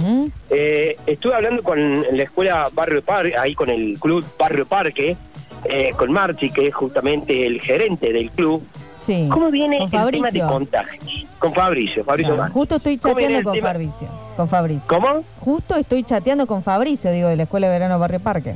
Eh, 0.49 0.97
estuve 1.05 1.35
hablando 1.35 1.63
con 1.63 2.05
la 2.11 2.23
escuela 2.23 2.69
Barrio 2.73 3.01
Parque, 3.01 3.37
ahí 3.37 3.55
con 3.55 3.69
el 3.69 3.99
club 3.99 4.25
Barrio 4.37 4.65
Parque, 4.65 5.17
eh, 5.65 5.91
con 5.97 6.11
Marchi, 6.11 6.49
que 6.49 6.67
es 6.67 6.73
justamente 6.73 7.45
el 7.45 7.59
gerente 7.61 8.13
del 8.13 8.31
club. 8.31 8.63
Sí. 8.97 9.27
¿Cómo 9.31 9.51
viene 9.51 9.83
el 9.83 9.89
tema 9.89 10.31
de 10.31 10.39
contagios? 10.41 11.25
Con 11.39 11.53
Fabricio, 11.53 12.03
Fabricio 12.03 12.35
justo 12.51 12.75
estoy 12.75 12.97
¿Cómo 12.97 13.15
viene 13.15 13.35
chateando 13.35 13.49
con 13.49 13.55
tema? 13.55 13.67
Fabricio. 13.69 14.07
Con 14.35 14.49
Fabricio. 14.49 14.87
¿Cómo? 14.87 15.23
Justo 15.39 15.75
estoy 15.75 16.03
chateando 16.03 16.47
con 16.47 16.63
Fabricio, 16.63 17.11
digo, 17.11 17.29
de 17.29 17.37
la 17.37 17.43
Escuela 17.43 17.67
de 17.67 17.73
Verano 17.73 17.97
Barrio 17.97 18.19
Parque. 18.19 18.55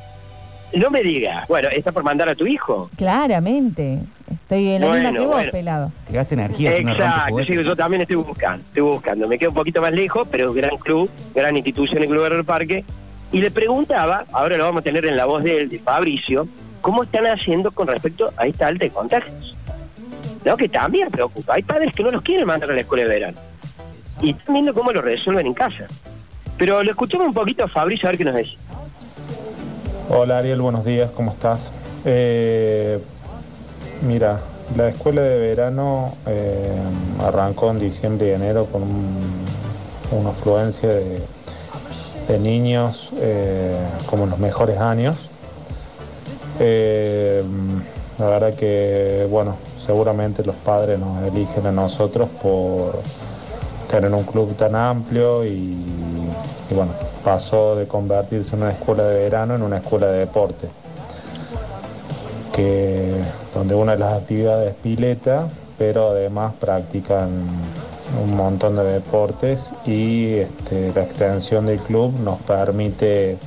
No 0.76 0.90
me 0.90 1.02
digas. 1.04 1.48
Bueno, 1.48 1.70
¿está 1.70 1.92
por 1.92 2.04
mandar 2.04 2.30
a 2.30 2.36
tu 2.36 2.46
hijo? 2.48 2.90
Claramente. 2.98 4.00
Estoy 4.32 4.70
en 4.70 4.82
la 4.82 4.88
Bueno, 4.88 5.04
misma 5.04 5.20
que 5.20 5.26
vos, 5.26 5.36
bueno. 5.36 5.52
pelado. 5.52 5.92
Te 6.08 6.14
gasta 6.14 6.34
energía. 6.34 6.78
si 6.78 6.84
no 6.84 6.90
rompes 6.96 7.06
Exacto, 7.08 7.44
sí, 7.46 7.64
yo 7.64 7.76
también 7.76 8.02
estoy 8.02 8.16
buscando, 8.18 8.64
estoy 8.66 8.82
buscando. 8.82 9.28
Me 9.28 9.38
quedo 9.38 9.50
un 9.52 9.56
poquito 9.56 9.82
más 9.82 9.92
lejos, 9.92 10.28
pero 10.32 10.50
es 10.50 10.56
gran 10.56 10.78
club, 10.78 11.10
gran 11.36 11.56
institución 11.56 12.02
el 12.02 12.10
Club 12.10 12.28
del 12.30 12.44
Parque. 12.44 12.84
Y 13.32 13.40
le 13.42 13.52
preguntaba, 13.52 14.26
ahora 14.32 14.58
lo 14.58 14.64
vamos 14.66 14.82
a 14.82 14.84
tener 14.84 15.06
en 15.06 15.16
la 15.16 15.26
voz 15.26 15.44
de 15.44 15.58
él, 15.58 15.70
de 15.70 15.80
Fabricio, 15.80 16.48
cómo 16.82 17.04
están 17.04 17.26
haciendo 17.28 17.72
con 17.72 17.88
respecto 17.88 18.32
a 18.38 18.48
esta 18.48 18.68
alta 18.68 18.86
de 18.86 18.92
contagios. 18.92 19.56
No, 20.46 20.58
que 20.58 20.68
también 20.70 21.10
preocupa. 21.10 21.54
Hay 21.54 21.64
padres 21.64 21.94
que 21.94 22.04
no 22.04 22.12
los 22.12 22.22
quieren 22.22 22.46
mandar 22.48 22.70
a 22.72 22.74
la 22.74 22.82
escuela 22.82 23.04
de 23.04 23.10
verano. 23.10 23.38
Y 24.22 24.32
están 24.32 24.54
viendo 24.54 24.74
cómo 24.74 24.92
lo 24.92 25.02
resuelven 25.02 25.48
en 25.48 25.54
casa. 25.54 25.86
Pero 26.58 26.84
lo 26.84 26.90
escuchamos 26.92 27.28
un 27.28 27.34
poquito 27.34 27.64
a 27.64 27.68
Fabricio 27.68 28.08
a 28.08 28.12
ver 28.12 28.18
qué 28.18 28.26
nos 28.26 28.36
dice. 28.36 28.58
Hola 30.10 30.40
Ariel, 30.40 30.62
buenos 30.62 30.84
días, 30.86 31.12
¿cómo 31.12 31.32
estás? 31.32 31.72
Eh, 32.06 33.00
mira, 34.06 34.40
la 34.76 34.90
escuela 34.90 35.22
de 35.22 35.40
verano 35.40 36.14
eh, 36.26 36.72
arrancó 37.24 37.72
en 37.72 37.80
diciembre 37.80 38.28
y 38.28 38.32
enero 38.32 38.66
con 38.66 38.84
un- 38.84 39.46
una 40.12 40.30
afluencia 40.32 40.90
de, 40.90 41.22
niños 42.40 43.12
eh, 43.18 43.78
como 44.08 44.24
en 44.24 44.32
los 44.32 44.40
mejores 44.40 44.80
años. 44.80 45.30
La 48.20 48.30
verdad 48.30 48.54
que, 48.56 49.28
bueno, 49.30 49.56
seguramente 49.78 50.44
los 50.44 50.56
padres 50.56 50.98
nos 51.00 51.22
eligen 51.24 51.66
a 51.68 51.72
nosotros 51.72 52.28
por 52.42 53.02
tener 53.90 54.12
un 54.12 54.24
club 54.24 54.56
tan 54.56 54.76
amplio 54.76 55.46
y 55.46 55.76
bueno, 56.74 56.92
pasó 57.24 57.76
de 57.76 57.88
convertirse 57.88 58.56
en 58.56 58.64
una 58.64 58.72
escuela 58.72 59.06
de 59.06 59.24
verano 59.24 59.56
en 59.56 59.64
una 59.64 59.78
escuela 59.78 60.08
de 60.08 60.20
deporte. 60.20 60.68
Que, 62.52 63.16
donde 63.54 63.74
una 63.74 63.94
de 63.94 64.00
las 64.00 64.14
actividades 64.14 64.72
es 64.72 64.76
pileta, 64.76 65.48
pero 65.78 66.12
además 66.12 66.54
practican 66.60 67.30
un 68.22 68.36
montón 68.36 68.76
de 68.76 68.84
deportes 68.84 69.74
y 69.86 70.36
este, 70.36 70.92
la 70.94 71.04
extensión 71.04 71.66
del 71.66 71.80
club 71.80 72.14
nos 72.20 72.40
permite 72.42 73.38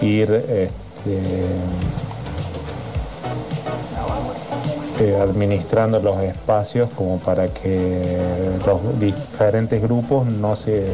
ir 0.00 0.32
este, 0.32 1.22
eh, 4.98 5.18
administrando 5.20 6.00
los 6.00 6.20
espacios 6.20 6.90
como 6.90 7.18
para 7.18 7.48
que 7.48 8.02
los 8.66 8.98
diferentes 8.98 9.80
grupos 9.80 10.26
no 10.26 10.56
se 10.56 10.88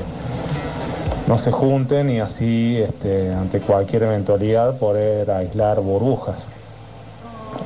no 1.26 1.38
se 1.38 1.50
junten 1.50 2.10
y 2.10 2.20
así 2.20 2.76
este, 2.80 3.32
ante 3.32 3.60
cualquier 3.60 4.04
eventualidad 4.04 4.76
poder 4.78 5.30
aislar 5.30 5.80
burbujas. 5.80 6.46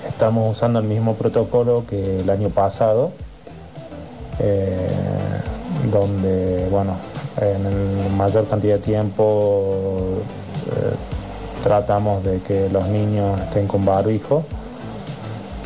Estamos 0.07 0.57
usando 0.57 0.79
el 0.79 0.87
mismo 0.87 1.15
protocolo 1.15 1.85
que 1.89 2.21
el 2.21 2.31
año 2.31 2.49
pasado, 2.51 3.11
eh, 4.39 4.89
donde 5.91 6.69
bueno, 6.71 6.97
en 7.41 8.17
mayor 8.17 8.47
cantidad 8.49 8.77
de 8.77 8.81
tiempo 8.81 10.19
eh, 10.67 11.63
tratamos 11.63 12.25
de 12.25 12.41
que 12.41 12.69
los 12.71 12.87
niños 12.87 13.41
estén 13.41 13.67
con 13.67 13.85
barbijo 13.85 14.45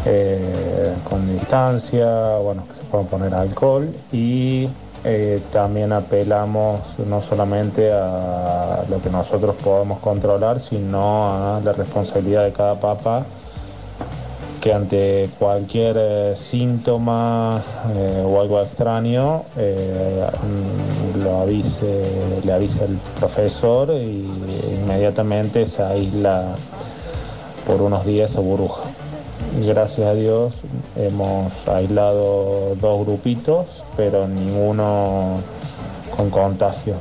eh, 0.06 0.92
con 1.08 1.26
distancia, 1.32 2.36
bueno, 2.36 2.66
que 2.68 2.74
se 2.74 2.84
pueda 2.84 3.04
poner 3.04 3.34
alcohol 3.34 3.90
y 4.12 4.68
eh, 5.04 5.40
también 5.52 5.92
apelamos 5.92 6.98
no 6.98 7.20
solamente 7.20 7.92
a 7.92 8.84
lo 8.88 9.00
que 9.02 9.10
nosotros 9.10 9.54
podemos 9.62 9.98
controlar, 10.00 10.60
sino 10.60 11.56
a 11.56 11.60
la 11.62 11.72
responsabilidad 11.72 12.44
de 12.44 12.52
cada 12.52 12.80
papá 12.80 13.24
que 14.64 14.72
ante 14.72 15.28
cualquier 15.38 15.94
eh, 15.98 16.34
síntoma 16.34 17.62
eh, 17.94 18.24
o 18.24 18.40
algo 18.40 18.62
extraño 18.62 19.44
eh, 19.58 20.26
lo 21.22 21.42
avise, 21.42 22.02
le 22.42 22.50
avisa 22.50 22.86
el 22.86 22.96
profesor 23.20 23.90
y 23.90 24.26
inmediatamente 24.80 25.66
se 25.66 25.82
aísla 25.82 26.54
por 27.66 27.82
unos 27.82 28.06
días 28.06 28.36
a 28.36 28.40
burbuja. 28.40 28.93
Gracias 29.56 30.06
a 30.06 30.14
Dios 30.14 30.54
hemos 30.96 31.66
aislado 31.68 32.74
dos 32.74 33.06
grupitos, 33.06 33.84
pero 33.96 34.26
ninguno 34.26 35.40
con 36.16 36.30
contagios. 36.30 36.98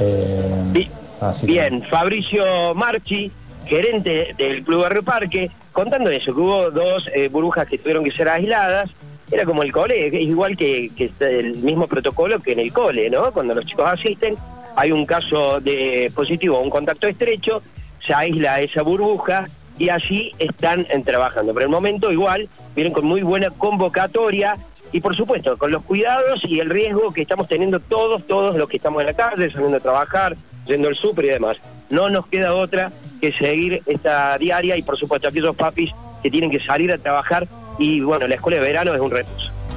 Eh, 0.00 0.88
así 1.20 1.46
que- 1.46 1.52
Bien, 1.52 1.82
Fabricio 1.84 2.74
Marchi, 2.74 3.32
gerente 3.66 4.34
del 4.36 4.62
Club 4.64 4.82
Barrio 4.82 5.02
Parque, 5.02 5.50
contando 5.72 6.10
eso, 6.10 6.34
que 6.34 6.40
hubo 6.40 6.70
dos 6.70 7.08
eh, 7.14 7.28
burbujas 7.28 7.66
que 7.66 7.78
tuvieron 7.78 8.04
que 8.04 8.10
ser 8.12 8.28
aisladas. 8.28 8.90
Era 9.30 9.44
como 9.44 9.62
el 9.62 9.72
cole, 9.72 10.06
es 10.06 10.14
igual 10.14 10.56
que, 10.56 10.90
que 10.96 11.10
el 11.20 11.56
mismo 11.58 11.86
protocolo 11.86 12.38
que 12.40 12.52
en 12.52 12.60
el 12.60 12.72
cole, 12.72 13.10
¿no? 13.10 13.30
Cuando 13.32 13.54
los 13.54 13.66
chicos 13.66 13.86
asisten, 13.86 14.36
hay 14.76 14.92
un 14.92 15.04
caso 15.04 15.60
de 15.60 16.10
positivo, 16.14 16.60
un 16.60 16.70
contacto 16.70 17.06
estrecho, 17.06 17.62
se 18.06 18.14
aísla 18.14 18.60
esa 18.60 18.82
burbuja 18.82 19.44
y 19.78 19.90
allí 19.90 20.32
están 20.38 20.86
eh, 20.90 21.02
trabajando. 21.04 21.54
Pero 21.54 21.66
el 21.66 21.72
momento 21.72 22.12
igual 22.12 22.48
vienen 22.74 22.92
con 22.92 23.04
muy 23.04 23.22
buena 23.22 23.50
convocatoria 23.50 24.56
y 24.92 25.00
por 25.00 25.14
supuesto 25.14 25.56
con 25.58 25.70
los 25.70 25.82
cuidados 25.82 26.40
y 26.44 26.60
el 26.60 26.70
riesgo 26.70 27.12
que 27.12 27.22
estamos 27.22 27.46
teniendo 27.48 27.78
todos, 27.80 28.26
todos 28.26 28.56
los 28.56 28.68
que 28.68 28.78
estamos 28.78 29.00
en 29.00 29.06
la 29.06 29.14
calle, 29.14 29.50
saliendo 29.50 29.76
a 29.76 29.80
trabajar, 29.80 30.36
yendo 30.66 30.88
al 30.88 30.96
súper 30.96 31.26
y 31.26 31.28
demás. 31.28 31.56
No 31.90 32.08
nos 32.10 32.26
queda 32.26 32.54
otra 32.54 32.90
que 33.20 33.32
seguir 33.32 33.82
esta 33.86 34.36
diaria 34.38 34.76
y 34.76 34.82
por 34.82 34.98
supuesto 34.98 35.28
aquellos 35.28 35.56
papis 35.56 35.90
que 36.22 36.30
tienen 36.30 36.50
que 36.50 36.60
salir 36.60 36.92
a 36.92 36.98
trabajar 36.98 37.46
y 37.78 38.00
bueno, 38.00 38.26
la 38.26 38.34
escuela 38.34 38.58
de 38.58 38.64
verano 38.64 38.94
es 38.94 39.00
un 39.00 39.10
reto. 39.10 39.30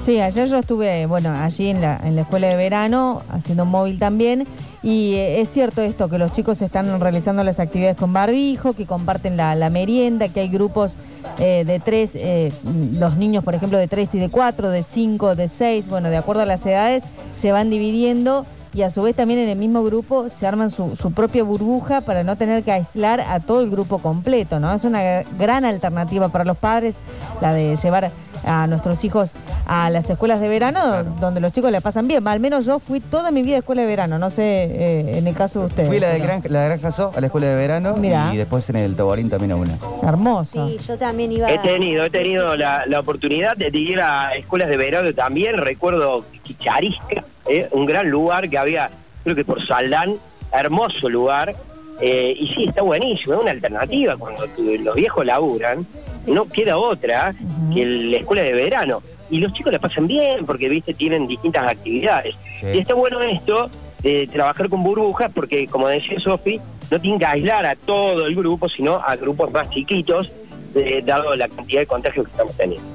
Sí, 0.06 0.20
ayer 0.20 0.48
yo 0.48 0.58
estuve, 0.58 1.06
bueno, 1.06 1.32
allí 1.32 1.70
en 1.70 1.82
la, 1.82 2.00
en 2.04 2.16
la 2.16 2.22
escuela 2.22 2.48
de 2.48 2.56
verano, 2.56 3.22
haciendo 3.30 3.66
móvil 3.66 4.00
también, 4.00 4.48
y 4.84 5.14
eh, 5.14 5.42
es 5.42 5.50
cierto 5.50 5.82
esto, 5.82 6.10
que 6.10 6.18
los 6.18 6.34
chicos 6.34 6.62
están 6.62 7.00
realizando 7.00 7.44
las 7.44 7.60
actividades 7.60 7.98
con 7.98 8.14
barbijo, 8.14 8.74
que 8.74 8.86
comparten 8.86 9.38
la, 9.38 9.70
merienda, 9.70 10.30
que 10.30 10.40
hay 10.40 10.48
grupos 10.48 10.96
eh, 11.40 11.64
de 11.66 11.80
tres, 11.80 12.12
eh, 12.16 12.52
los 12.94 13.16
niños, 13.16 13.44
por 13.44 13.54
ejemplo, 13.54 13.78
de 13.78 13.88
tres 13.88 14.10
y 14.14 14.20
de 14.20 14.30
cuatro, 14.30 14.70
de 14.70 14.84
cinco, 14.84 15.36
de 15.36 15.48
seis, 15.48 15.88
bueno, 15.88 16.10
de 16.10 16.18
acuerdo 16.18 16.42
a 16.42 16.46
las 16.46 16.66
edades, 16.66 17.04
se 17.42 17.52
van 17.52 17.70
dividiendo 17.70 18.46
y 18.74 18.84
a 18.84 18.90
su 18.90 19.04
vez 19.04 19.16
también 19.16 19.40
en 19.42 19.50
el 19.50 19.58
mismo 19.58 19.84
grupo 19.84 20.30
se 20.30 20.48
arman 20.48 20.70
su, 20.70 20.96
su 20.96 21.12
propia 21.12 21.44
burbuja 21.44 22.02
para 22.02 22.24
no 22.24 22.38
tener 22.38 22.64
que 22.64 22.72
aislar 22.72 23.20
a 23.22 23.40
todo 23.40 23.62
el 23.62 23.70
grupo 23.70 24.00
completo, 24.00 24.60
¿no? 24.60 24.74
Es 24.74 24.86
una 24.86 25.24
gran 25.38 25.66
alternativa 25.66 26.30
para 26.30 26.46
los 26.46 26.58
padres 26.58 26.96
la 27.42 27.54
de 27.54 27.76
llevar 27.76 28.12
a 28.46 28.68
nuestros 28.68 29.04
hijos 29.04 29.32
a 29.68 29.90
las 29.90 30.10
escuelas 30.10 30.40
de 30.42 30.48
verano, 30.50 31.04
donde 31.20 31.40
los 31.40 31.54
chicos 31.54 31.72
la 31.72 31.82
pasan 31.82 32.08
bien. 32.08 32.28
Al 32.28 32.40
menos 32.40 32.66
yo 32.66 32.80
fui 32.80 33.00
toda 33.00 33.32
mi 33.32 33.42
vida 33.44 33.56
a 33.56 33.60
escuela 33.60 33.82
de 33.82 33.88
verano, 33.88 34.18
no 34.20 34.30
sé 34.30 34.44
eh, 34.44 35.18
en 35.18 35.28
el 35.28 35.36
caso 35.36 35.60
de 35.62 35.66
ustedes. 35.68 35.88
Fui 35.90 36.00
la 36.00 36.08
de 36.10 36.14
pero- 36.20 36.26
Gran, 36.26 36.42
la 36.50 36.62
de 36.62 36.68
Granja 36.70 36.92
So, 36.92 37.12
a 37.16 37.20
la 37.22 37.28
escuela 37.28 37.48
de 37.48 37.56
verano 37.56 37.96
Mirá. 37.98 38.32
y 38.34 38.38
después 38.38 38.70
en 38.70 38.76
el 38.78 38.96
Toborín 38.96 39.30
también 39.30 39.52
a 39.52 39.56
una. 39.56 39.78
Hermoso. 40.04 40.68
Sí, 40.68 40.78
yo 40.86 40.98
también 40.98 41.32
iba 41.32 41.52
He 41.52 41.60
tenido, 41.60 42.06
he 42.06 42.10
tenido 42.10 42.56
la, 42.56 42.86
la 42.88 43.00
oportunidad 43.00 43.56
de 43.56 43.70
ir 43.78 44.02
a 44.02 44.36
escuelas 44.36 44.70
de 44.70 44.78
verano 44.78 45.14
también, 45.14 45.58
recuerdo 45.58 46.26
Quicharisca, 46.42 47.24
¿eh? 47.48 47.68
un 47.72 47.86
gran 47.86 48.10
lugar 48.10 48.50
que 48.50 48.58
había, 48.58 48.90
creo 49.24 49.36
que 49.36 49.46
por 49.46 49.66
Saldán, 49.66 50.16
hermoso 50.52 51.08
lugar, 51.10 51.56
eh, 52.02 52.36
y 52.38 52.48
sí, 52.48 52.66
está 52.68 52.82
buenísimo, 52.82 53.36
es 53.36 53.42
una 53.42 53.52
alternativa, 53.52 54.18
cuando 54.18 54.46
tu- 54.48 54.64
los 54.80 54.96
viejos 54.96 55.26
laburan, 55.26 55.86
no 56.28 56.48
queda 56.48 56.78
otra 56.78 57.34
que 57.74 57.86
la 57.86 58.18
escuela 58.18 58.42
de 58.44 58.54
verano, 58.54 59.02
y 59.30 59.40
los 59.40 59.54
chicos 59.54 59.72
la 59.72 59.80
pasan 59.80 60.08
bien, 60.08 60.46
porque, 60.46 60.68
viste, 60.70 60.94
tienen 60.94 61.28
distintas 61.28 61.68
actividades, 61.68 62.36
Sí. 62.60 62.68
y 62.74 62.78
está 62.80 62.94
bueno 62.94 63.22
esto, 63.22 63.70
de 64.04 64.28
trabajar 64.28 64.68
con 64.70 64.84
burbujas, 64.84 65.32
porque, 65.34 65.68
como 65.68 65.88
decía 65.88 66.20
Sofi, 66.20 66.60
no 66.90 67.00
tienen 67.00 67.20
que 67.20 67.26
aislar 67.26 67.66
a 67.66 67.76
todo 67.76 68.26
el 68.26 68.36
grupo, 68.36 68.68
sino 68.68 68.96
a 68.96 69.16
grupos 69.16 69.52
más 69.52 69.70
chiquitos, 69.70 70.32
eh, 70.76 71.02
dado 71.06 71.36
la 71.36 71.48
cantidad 71.48 71.82
de 71.82 71.86
contagios 71.86 72.26
que 72.26 72.32
estamos 72.32 72.56
teniendo. 72.58 72.88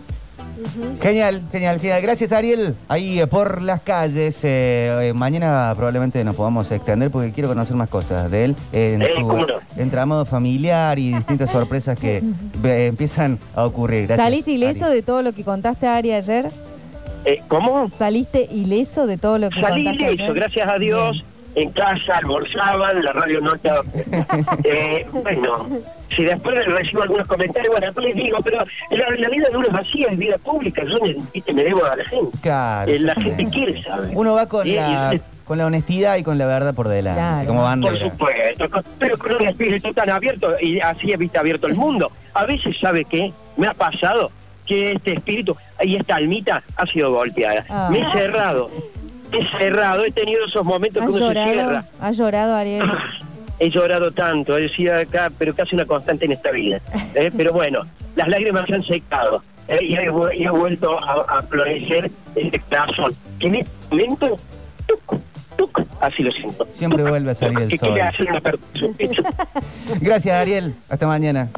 Genial, 1.00 1.42
genial, 1.52 1.78
genial. 1.80 2.02
Gracias, 2.02 2.32
Ariel. 2.32 2.74
Ahí 2.88 3.20
eh, 3.20 3.26
por 3.26 3.62
las 3.62 3.80
calles. 3.82 4.38
eh, 4.42 5.08
eh, 5.08 5.12
mañana 5.12 5.72
probablemente 5.76 6.22
nos 6.24 6.34
podamos 6.34 6.70
extender 6.70 7.10
porque 7.10 7.32
quiero 7.32 7.48
conocer 7.48 7.76
más 7.76 7.88
cosas 7.88 8.30
de 8.30 8.44
él. 8.46 8.56
En 8.72 9.02
Eh, 9.02 9.08
su 9.16 9.46
entramado 9.76 10.24
familiar 10.24 10.98
y 10.98 11.12
distintas 11.14 11.50
sorpresas 11.50 11.98
que 11.98 12.22
eh, 12.64 12.86
empiezan 12.86 13.38
a 13.54 13.64
ocurrir. 13.66 14.06
Gracias, 14.06 14.24
¿Saliste 14.26 14.52
ileso 14.52 14.84
Ariel. 14.86 14.96
de 15.00 15.02
todo 15.02 15.22
lo 15.22 15.32
que 15.32 15.44
contaste, 15.44 15.86
Ari, 15.86 16.12
ayer? 16.12 16.48
Eh, 17.24 17.42
¿Cómo? 17.48 17.90
¿Saliste 17.98 18.48
ileso 18.52 19.06
de 19.06 19.18
todo 19.18 19.38
lo 19.38 19.50
que 19.50 19.60
Salí 19.60 19.84
contaste 19.84 20.04
ileso, 20.12 20.22
ayer? 20.24 20.34
gracias 20.34 20.68
a 20.68 20.78
Dios. 20.78 21.24
En 21.56 21.70
casa 21.72 22.18
almorzaban, 22.18 23.02
la 23.02 23.12
radio 23.12 23.40
no 23.40 23.54
estaba. 23.54 23.82
Eh, 24.64 25.06
bueno, 25.12 25.68
si 26.14 26.24
después 26.24 26.64
recibo 26.66 27.02
algunos 27.02 27.26
comentarios, 27.26 27.72
bueno, 27.72 27.86
después 27.86 28.06
les 28.06 28.14
digo, 28.16 28.38
pero 28.44 28.64
la, 28.90 29.10
la 29.16 29.28
vida 29.28 29.48
de 29.50 29.56
uno 29.56 29.66
es 29.68 29.74
así, 29.74 30.04
es 30.04 30.16
vida 30.18 30.36
pública, 30.38 30.82
yo 30.84 30.98
me, 31.00 31.16
viste, 31.32 31.52
me 31.52 31.64
debo 31.64 31.84
a 31.84 31.96
la 31.96 32.04
gente. 32.04 32.38
Claro, 32.42 32.92
Eh, 32.92 32.98
la 33.00 33.14
gente 33.14 33.44
quiere 33.46 33.82
saber. 33.82 34.10
Uno 34.14 34.34
va 34.34 34.46
con 34.48 34.64
Sí, 34.64 34.74
la, 34.74 35.18
con 35.44 35.58
la 35.58 35.66
honestidad 35.66 36.16
y 36.16 36.22
con 36.22 36.36
la 36.38 36.46
verdad 36.46 36.74
por 36.74 36.88
delante. 36.88 37.20
Claro. 37.20 37.46
como 37.46 37.60
Por 37.60 37.68
bandera. 37.68 37.98
supuesto, 37.98 38.70
con- 38.70 38.84
pero 38.98 39.16
con 39.18 39.32
un 39.36 39.42
espíritu 39.48 39.94
tan 39.94 40.10
abierto 40.10 40.54
y 40.60 40.80
así 40.80 41.12
he 41.12 41.16
visto 41.16 41.38
abierto 41.40 41.66
el 41.68 41.74
mundo. 41.74 42.10
A 42.34 42.44
veces, 42.44 42.76
¿sabe 42.80 43.04
qué? 43.04 43.32
Me 43.56 43.66
ha 43.66 43.74
pasado 43.74 44.30
que 44.66 44.92
este 44.92 45.12
espíritu 45.14 45.56
y 45.80 45.96
esta 45.96 46.16
almita 46.16 46.62
ha 46.76 46.86
sido 46.86 47.12
golpeada. 47.12 47.64
Ah. 47.68 47.88
Me 47.90 48.00
he 48.00 48.12
cerrado, 48.12 48.68
he 49.32 49.46
cerrado, 49.58 50.04
he 50.04 50.10
tenido 50.10 50.44
esos 50.46 50.64
momentos 50.64 51.02
que 51.02 51.08
¿Has 51.08 51.16
uno 51.16 51.28
se 51.28 51.34
llorado? 51.34 51.52
cierra. 51.52 51.84
¿Has 52.00 52.16
llorado, 52.16 52.54
Ariel? 52.56 52.84
He 53.58 53.70
llorado 53.70 54.10
tanto, 54.10 54.54
decía 54.54 54.98
acá, 54.98 55.30
pero 55.38 55.54
casi 55.54 55.74
una 55.74 55.86
constante 55.86 56.26
inestabilidad. 56.26 56.82
¿eh? 57.14 57.30
Pero 57.34 57.54
bueno, 57.54 57.86
las 58.14 58.28
lágrimas 58.28 58.66
se 58.66 58.74
han 58.74 58.82
secado 58.82 59.42
¿eh? 59.68 59.78
y, 59.80 59.94
he, 59.96 60.10
y 60.36 60.44
he 60.44 60.50
vuelto 60.50 61.02
a, 61.02 61.38
a 61.38 61.42
florecer 61.42 62.10
este 62.34 62.60
corazón. 62.60 63.14
Que 63.38 63.46
en 63.46 63.54
este 63.54 63.70
momento, 63.90 64.38
tuc, 65.56 65.72
tuc, 65.72 65.86
así 66.00 66.22
lo 66.22 66.30
siento. 66.30 66.66
Siempre 66.76 67.02
vuelve 67.02 67.30
a 67.30 67.34
salir 67.34 67.58
el 67.60 67.78
sol. 67.78 68.00
hacer 68.00 68.28
una. 68.28 68.40
Gracias, 70.00 70.34
Ariel. 70.34 70.74
Hasta 70.88 71.06
mañana. 71.06 71.48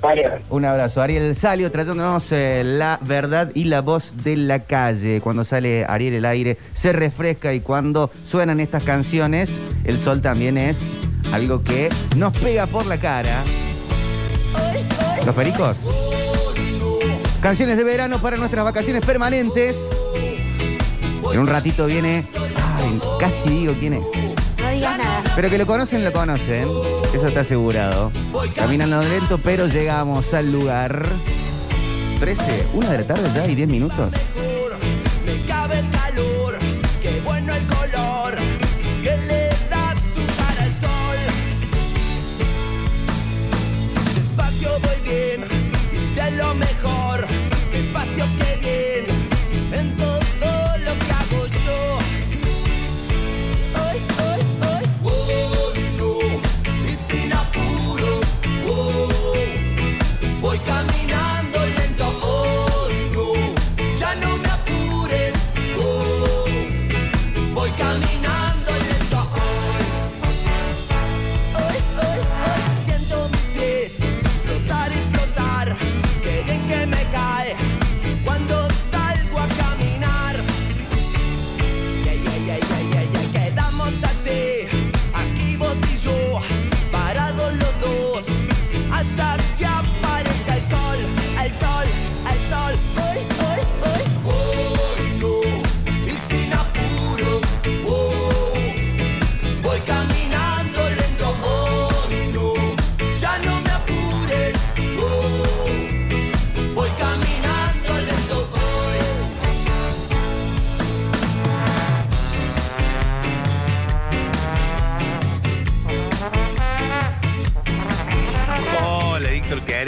Vale. 0.00 0.30
Un 0.50 0.64
abrazo. 0.64 1.02
Ariel 1.02 1.34
Salio 1.34 1.72
trayéndonos 1.72 2.30
eh, 2.30 2.62
la 2.64 2.98
verdad 3.02 3.50
y 3.54 3.64
la 3.64 3.80
voz 3.80 4.14
de 4.22 4.36
la 4.36 4.60
calle. 4.60 5.20
Cuando 5.20 5.44
sale 5.44 5.84
Ariel 5.88 6.14
el 6.14 6.24
aire 6.24 6.56
se 6.74 6.92
refresca 6.92 7.52
y 7.52 7.60
cuando 7.60 8.10
suenan 8.22 8.60
estas 8.60 8.84
canciones, 8.84 9.60
el 9.84 9.98
sol 9.98 10.22
también 10.22 10.56
es 10.56 10.98
algo 11.32 11.62
que 11.62 11.88
nos 12.16 12.36
pega 12.38 12.66
por 12.66 12.86
la 12.86 12.98
cara. 12.98 13.42
¿Los 15.26 15.34
pericos? 15.34 15.78
Canciones 17.42 17.76
de 17.76 17.84
verano 17.84 18.18
para 18.18 18.36
nuestras 18.36 18.64
vacaciones 18.64 19.04
permanentes. 19.04 19.76
En 21.32 21.38
un 21.38 21.46
ratito 21.46 21.86
viene. 21.86 22.26
Casi 23.20 23.48
digo 23.48 23.74
quién 23.78 23.94
es. 23.94 24.02
No 24.58 24.70
digas 24.70 24.98
nada. 24.98 25.22
Pero 25.34 25.50
que 25.50 25.58
lo 25.58 25.66
conocen, 25.66 26.04
lo 26.04 26.12
conocen. 26.12 26.68
Eso 27.12 27.28
está 27.28 27.40
asegurado. 27.40 28.10
Caminando 28.54 29.02
lento, 29.02 29.38
pero 29.38 29.66
llegamos 29.66 30.34
al 30.34 30.50
lugar. 30.52 31.06
13, 32.20 32.66
una 32.74 32.90
de 32.90 32.98
la 32.98 33.06
tarde 33.06 33.30
ya 33.34 33.46
y 33.46 33.54
10 33.54 33.68
minutos. 33.68 34.12
Me 35.24 35.36
cabe 35.46 35.82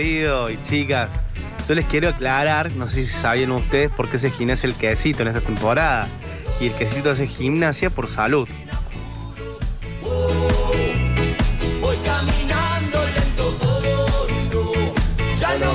y 0.02 0.58
chicas, 0.62 1.10
yo 1.68 1.74
les 1.74 1.84
quiero 1.84 2.08
aclarar, 2.08 2.72
no 2.72 2.88
sé 2.88 3.04
si 3.04 3.12
sabían 3.12 3.52
ustedes 3.52 3.90
por 3.90 4.08
qué 4.08 4.18
se 4.18 4.30
gimnasia 4.30 4.66
el 4.66 4.74
quesito 4.74 5.22
en 5.22 5.28
esta 5.28 5.40
temporada. 5.40 6.08
Y 6.58 6.68
el 6.68 6.72
quesito 6.72 7.10
hace 7.10 7.26
gimnasia 7.26 7.90
por 7.90 8.08
salud. 8.08 8.48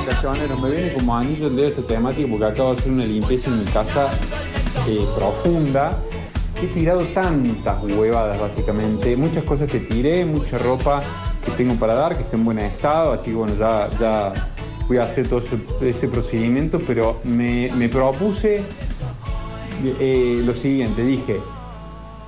Vacaciones, 0.06 0.60
me 0.60 0.70
viene 0.70 0.92
como 0.92 1.16
anillo 1.16 1.46
el 1.46 1.56
dedo 1.56 1.68
esta 1.68 1.82
temática 1.82 2.28
porque 2.28 2.44
acabo 2.44 2.74
de 2.74 2.80
hacer 2.80 2.92
una 2.92 3.04
limpieza 3.04 3.50
en 3.50 3.60
mi 3.60 3.64
casa 3.66 4.08
eh, 4.88 5.04
profunda. 5.16 5.98
He 6.60 6.66
tirado 6.66 7.02
tantas 7.06 7.82
huevadas 7.84 8.40
básicamente, 8.40 9.16
muchas 9.16 9.44
cosas 9.44 9.70
que 9.70 9.78
tiré, 9.78 10.24
mucha 10.24 10.58
ropa 10.58 11.02
que 11.46 11.52
tengo 11.52 11.76
para 11.76 11.94
dar, 11.94 12.16
que 12.16 12.22
está 12.22 12.36
en 12.36 12.44
buen 12.44 12.58
estado, 12.58 13.12
así 13.12 13.30
que 13.30 13.36
bueno, 13.36 13.54
ya, 13.58 13.88
ya 13.98 14.34
voy 14.88 14.98
a 14.98 15.04
hacer 15.04 15.28
todo 15.28 15.40
ese, 15.40 15.56
ese 15.88 16.08
procedimiento, 16.08 16.78
pero 16.86 17.20
me, 17.24 17.70
me 17.74 17.88
propuse 17.88 18.62
eh, 20.00 20.42
lo 20.44 20.52
siguiente, 20.54 21.04
dije, 21.04 21.36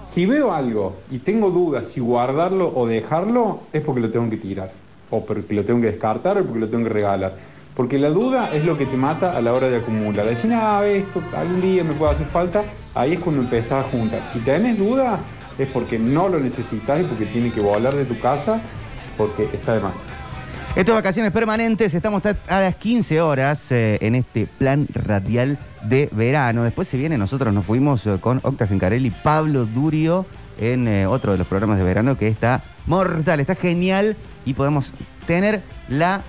si 0.03 0.25
veo 0.27 0.53
algo 0.53 0.97
y 1.11 1.19
tengo 1.19 1.51
dudas 1.51 1.89
si 1.89 2.01
guardarlo 2.01 2.73
o 2.75 2.87
dejarlo, 2.87 3.61
es 3.73 3.83
porque 3.83 4.01
lo 4.01 4.11
tengo 4.11 4.31
que 4.31 4.37
tirar, 4.37 4.71
o 5.11 5.25
porque 5.25 5.55
lo 5.55 5.65
tengo 5.65 5.81
que 5.81 5.89
descartar, 5.89 6.39
o 6.39 6.45
porque 6.45 6.61
lo 6.61 6.69
tengo 6.69 6.85
que 6.85 6.95
regalar. 6.95 7.35
Porque 7.75 7.99
la 7.99 8.09
duda 8.09 8.53
es 8.53 8.65
lo 8.65 8.77
que 8.77 8.87
te 8.87 8.97
mata 8.97 9.37
a 9.37 9.41
la 9.41 9.53
hora 9.53 9.69
de 9.71 9.77
acumular. 9.77 10.27
Decir, 10.27 10.53
ah, 10.53 10.85
esto 10.85 11.23
algún 11.37 11.61
día 11.61 11.85
me 11.85 11.95
puede 11.95 12.13
hacer 12.13 12.27
falta, 12.27 12.65
ahí 12.95 13.13
es 13.13 13.21
cuando 13.21 13.43
empezás 13.43 13.85
a 13.85 13.89
juntar. 13.89 14.21
Si 14.33 14.41
tenés 14.41 14.77
duda, 14.79 15.21
es 15.59 15.69
porque 15.69 15.99
no 15.99 16.29
lo 16.29 16.41
necesitas 16.41 17.01
y 17.01 17.05
porque 17.05 17.27
tiene 17.27 17.53
que 17.53 17.61
volar 17.61 17.95
de 17.95 18.05
tu 18.05 18.19
casa, 18.19 18.61
porque 19.19 19.51
está 19.53 19.75
de 19.75 19.81
más. 19.81 19.93
Estas 20.77 20.95
vacaciones 20.95 21.33
permanentes, 21.33 21.93
estamos 21.93 22.23
a 22.25 22.61
las 22.61 22.77
15 22.77 23.21
horas 23.21 23.73
eh, 23.73 23.99
en 24.01 24.15
este 24.15 24.47
plan 24.47 24.87
radial 24.95 25.59
de 25.83 26.09
verano. 26.13 26.63
Después 26.63 26.87
se 26.87 26.97
viene, 26.97 27.19
nosotros 27.19 27.53
nos 27.53 27.67
fuimos 27.67 28.07
eh, 28.07 28.19
con 28.21 28.41
Octa 28.45 28.69
Fincarelli, 28.69 29.11
Pablo 29.11 29.67
Durio, 29.67 30.25
en 30.61 30.87
eh, 30.87 31.07
otro 31.07 31.33
de 31.33 31.39
los 31.39 31.49
programas 31.49 31.79
de 31.79 31.85
verano 31.85 32.17
que 32.17 32.29
está 32.29 32.63
mortal, 32.87 33.41
está 33.41 33.57
genial 33.57 34.17
y 34.45 34.55
podemos 34.55 34.93
tener 35.27 35.63
la 35.89 36.23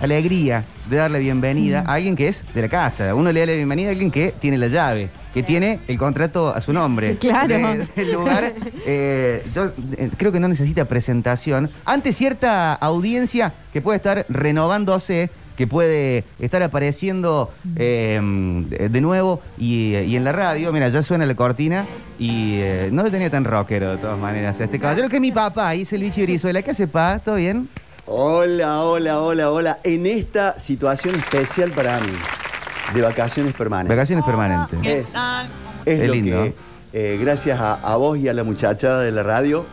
alegría 0.00 0.64
de 0.88 0.96
darle 0.96 1.20
bienvenida 1.20 1.84
a 1.86 1.94
alguien 1.94 2.16
que 2.16 2.28
es 2.28 2.42
de 2.54 2.62
la 2.62 2.68
casa. 2.68 3.14
Uno 3.14 3.30
le 3.30 3.40
da 3.40 3.46
la 3.46 3.52
bienvenida 3.52 3.88
a 3.88 3.92
alguien 3.92 4.10
que 4.10 4.34
tiene 4.40 4.58
la 4.58 4.66
llave, 4.66 5.10
que 5.34 5.42
tiene 5.42 5.80
el 5.88 5.96
contrato 5.98 6.48
a 6.54 6.60
su 6.60 6.72
nombre. 6.72 7.16
Claro. 7.20 7.48
De- 7.48 7.86
del 7.96 8.12
lugar. 8.12 8.52
Eh, 8.86 9.46
yo 9.54 9.70
eh, 9.96 10.10
creo 10.16 10.32
que 10.32 10.40
no 10.40 10.48
necesita 10.48 10.84
presentación. 10.86 11.70
Ante 11.84 12.12
cierta 12.12 12.72
audiencia 12.74 13.52
que 13.72 13.80
puede 13.80 13.96
estar 13.96 14.26
renovándose, 14.28 15.30
que 15.56 15.66
puede 15.66 16.24
estar 16.38 16.62
apareciendo 16.62 17.52
eh, 17.76 18.18
de 18.90 19.00
nuevo 19.02 19.42
y, 19.58 19.94
y 19.96 20.16
en 20.16 20.24
la 20.24 20.32
radio. 20.32 20.72
Mira, 20.72 20.88
ya 20.88 21.02
suena 21.02 21.26
la 21.26 21.34
cortina 21.34 21.86
y 22.18 22.54
eh, 22.60 22.88
no 22.90 23.02
lo 23.02 23.10
tenía 23.10 23.28
tan 23.30 23.44
rockero 23.44 23.92
de 23.92 23.98
todas 23.98 24.18
maneras. 24.18 24.58
Este 24.58 24.78
caballero 24.78 25.08
que 25.10 25.16
es 25.16 25.20
mi 25.22 25.32
papá, 25.32 25.70
dice 25.72 25.96
el 25.96 26.02
bicho 26.02 26.22
Brizuela. 26.22 26.62
¿Qué 26.62 26.70
hace, 26.70 26.86
pa? 26.88 27.18
¿Todo 27.18 27.34
bien? 27.36 27.68
Hola, 28.06 28.80
hola, 28.82 29.20
hola, 29.20 29.50
hola. 29.50 29.78
En 29.84 30.06
esta 30.06 30.58
situación 30.58 31.14
especial 31.16 31.70
para 31.72 32.00
mí, 32.00 32.08
de 32.94 33.02
vacaciones 33.02 33.52
permanentes. 33.54 33.96
Vacaciones 33.96 34.24
permanentes. 34.24 34.78
Es, 34.84 35.14
es 35.86 36.00
Es 36.00 36.06
lo 36.08 36.14
lindo. 36.14 36.42
que, 36.44 36.54
eh, 36.92 37.18
gracias 37.20 37.60
a, 37.60 37.74
a 37.74 37.96
vos 37.96 38.18
y 38.18 38.28
a 38.28 38.34
la 38.34 38.44
muchachada 38.44 39.00
de 39.00 39.12
la 39.12 39.22
radio, 39.22 39.64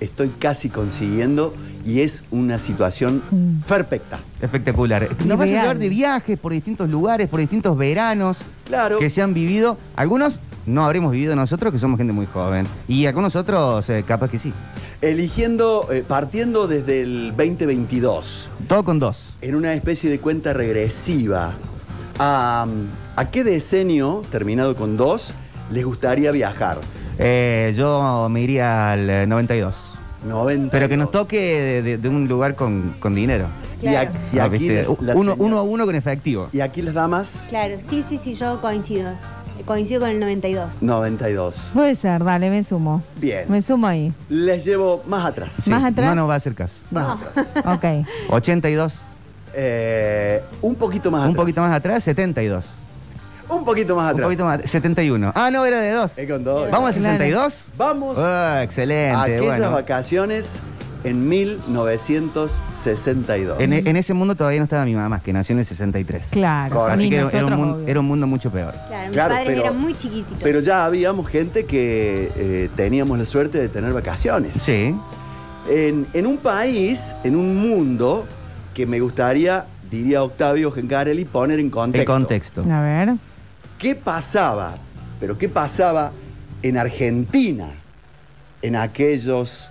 estoy 0.00 0.28
casi 0.38 0.68
consiguiendo 0.68 1.54
y 1.84 2.00
es 2.00 2.24
una 2.30 2.58
situación 2.58 3.22
perfecta. 3.68 4.18
Espectacular. 4.42 5.08
Nos 5.24 5.38
vas 5.38 5.48
a 5.48 5.52
llevar 5.52 5.78
de 5.78 5.88
viajes 5.88 6.38
por 6.38 6.52
distintos 6.52 6.90
lugares, 6.90 7.28
por 7.28 7.40
distintos 7.40 7.78
veranos 7.78 8.38
Claro. 8.64 8.98
que 8.98 9.08
se 9.08 9.22
han 9.22 9.32
vivido. 9.34 9.78
Algunos 9.94 10.40
no 10.66 10.84
habremos 10.84 11.12
vivido 11.12 11.36
nosotros, 11.36 11.72
que 11.72 11.78
somos 11.78 11.96
gente 11.96 12.12
muy 12.12 12.26
joven. 12.26 12.66
Y 12.88 13.06
algunos 13.06 13.36
otros, 13.36 13.88
eh, 13.88 14.04
capaz 14.06 14.30
que 14.30 14.38
sí. 14.40 14.52
Eligiendo, 15.00 15.86
eh, 15.92 16.02
partiendo 16.06 16.66
desde 16.66 17.02
el 17.02 17.28
2022. 17.36 18.48
Todo 18.66 18.84
con 18.84 18.98
dos. 18.98 19.28
En 19.40 19.54
una 19.54 19.72
especie 19.74 20.10
de 20.10 20.18
cuenta 20.18 20.52
regresiva. 20.54 21.52
¿A, 22.18 22.66
a 23.16 23.30
qué 23.30 23.44
decenio, 23.44 24.22
terminado 24.30 24.74
con 24.74 24.96
dos, 24.96 25.32
les 25.70 25.84
gustaría 25.84 26.32
viajar? 26.32 26.78
Eh, 27.18 27.74
yo 27.76 28.28
me 28.30 28.40
iría 28.40 28.92
al 28.92 29.10
eh, 29.10 29.26
92. 29.26 29.92
90. 30.26 30.70
Pero 30.72 30.88
que 30.88 30.96
nos 30.96 31.10
toque 31.10 31.36
de, 31.38 31.82
de- 31.82 31.98
de 31.98 32.08
un 32.08 32.26
lugar 32.26 32.54
con, 32.56 32.94
con 33.00 33.14
dinero. 33.14 33.46
Y, 33.82 33.88
a- 33.88 34.10
y 34.32 34.38
Ah, 34.38 34.44
aquí 34.44 34.58
¿viste? 34.58 34.74
les- 34.74 34.88
la 35.00 35.14
uno, 35.14 35.32
señal- 35.34 35.36
uno 35.46 35.58
a 35.58 35.62
uno 35.62 35.86
con 35.86 35.94
efectivo. 35.94 36.48
Y 36.52 36.60
aquí 36.60 36.82
las 36.82 36.94
damas, 36.94 37.46
Claro, 37.48 37.76
sí, 37.88 38.02
sí, 38.08 38.18
sí, 38.22 38.34
yo 38.34 38.60
coincido. 38.60 39.10
Coincido 39.64 40.00
con 40.00 40.10
el 40.10 40.20
92. 40.20 40.68
92. 40.80 41.70
Puede 41.74 41.94
ser, 41.96 42.22
dale, 42.24 42.50
me 42.50 42.62
sumo. 42.62 43.02
Bien. 43.16 43.44
Me 43.48 43.62
sumo 43.62 43.86
ahí. 43.86 44.12
Les 44.28 44.64
llevo 44.64 45.02
más 45.06 45.24
atrás. 45.26 45.66
¿Más 45.66 45.82
atrás? 45.84 46.08
No 46.08 46.14
nos 46.14 46.28
va 46.28 46.34
a 46.34 46.36
hacer 46.36 46.54
caso. 46.54 46.74
No. 46.90 47.18
Ok. 47.64 47.84
82. 48.30 48.94
Eh, 49.58 50.42
un 50.62 50.74
poquito 50.74 51.10
más 51.10 51.22
Un 51.22 51.28
atrás. 51.30 51.42
poquito 51.42 51.60
más 51.62 51.72
atrás, 51.74 52.04
72. 52.04 52.64
Un 53.48 53.64
poquito 53.64 53.96
más 53.96 54.04
Un 54.06 54.10
atrás. 54.10 54.26
poquito 54.26 54.44
más, 54.44 54.60
71. 54.70 55.32
Ah, 55.34 55.50
no, 55.50 55.64
era 55.64 55.80
de 55.80 55.92
dos. 55.92 56.10
Es 56.16 56.28
con 56.30 56.44
dos. 56.44 56.70
¿Vamos 56.70 56.90
a 56.90 56.92
62? 56.92 57.64
Vamos 57.78 58.18
Ah, 58.20 58.60
excelente. 58.62 59.16
a 59.16 59.22
aquellas 59.22 59.58
bueno. 59.58 59.70
vacaciones 59.72 60.60
en 61.04 61.26
1962. 61.28 63.60
En, 63.60 63.72
en 63.72 63.96
ese 63.96 64.14
mundo 64.14 64.34
todavía 64.34 64.58
no 64.60 64.64
estaba 64.64 64.84
mi 64.84 64.94
mamá, 64.94 65.20
que 65.20 65.32
nació 65.32 65.52
en 65.54 65.60
el 65.60 65.66
63. 65.66 66.26
Claro. 66.30 66.86
Así 66.86 67.04
Ni 67.04 67.10
que 67.10 67.16
era, 67.16 67.28
era 67.28 67.38
un 67.38 67.42
nosotros, 67.50 67.58
mundo, 67.60 67.76
obvio. 67.76 67.88
era 67.88 68.00
un 68.00 68.06
mundo 68.06 68.26
mucho 68.26 68.50
peor. 68.50 68.72
Claro, 68.88 69.12
Claro, 69.12 69.20
mis 69.30 69.38
padres 69.38 69.44
pero- 69.46 69.62
eran 69.62 69.80
muy 69.80 69.94
chiquititos. 69.94 70.38
Pero 70.42 70.60
ya 70.60 70.84
habíamos 70.84 71.28
gente 71.28 71.64
que 71.66 72.30
eh, 72.36 72.68
teníamos 72.76 73.18
la 73.18 73.24
suerte 73.24 73.58
de 73.58 73.68
tener 73.68 73.92
vacaciones. 73.92 74.52
Sí. 74.60 74.94
En, 75.68 76.06
en 76.12 76.26
un 76.26 76.38
país, 76.38 77.14
en 77.24 77.36
un 77.36 77.56
mundo 77.56 78.26
que 78.76 78.84
me 78.84 79.00
gustaría, 79.00 79.64
diría 79.90 80.22
Octavio 80.22 80.70
Gencarelli, 80.70 81.24
poner 81.24 81.58
en 81.60 81.70
contexto. 81.70 82.02
El 82.02 82.06
contexto. 82.06 82.62
A 82.70 82.82
ver. 82.82 83.14
¿Qué 83.78 83.94
pasaba? 83.94 84.74
Pero 85.18 85.38
¿qué 85.38 85.48
pasaba 85.48 86.12
en 86.62 86.76
Argentina 86.76 87.70
en 88.60 88.76
aquellos 88.76 89.70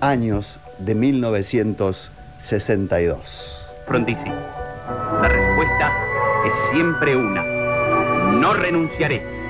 años 0.00 0.60
de 0.78 0.94
1962? 0.94 3.68
Frondizi. 3.88 4.30
La 5.20 5.28
respuesta 5.28 5.92
es 6.46 6.52
siempre 6.70 7.16
una. 7.16 7.42
No 8.34 8.54
renunciaré. 8.54 9.43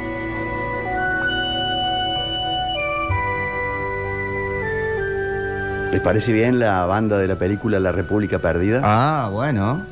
¿Les 5.95 6.03
parece 6.03 6.33
bien 6.33 6.59
la 6.59 6.87
banda 6.87 7.19
de 7.19 7.29
la 7.29 7.37
película 7.37 7.79
La 7.79 7.93
República 7.93 8.41
Perdida? 8.41 8.81
Ah, 8.83 9.29
bueno. 9.31 9.87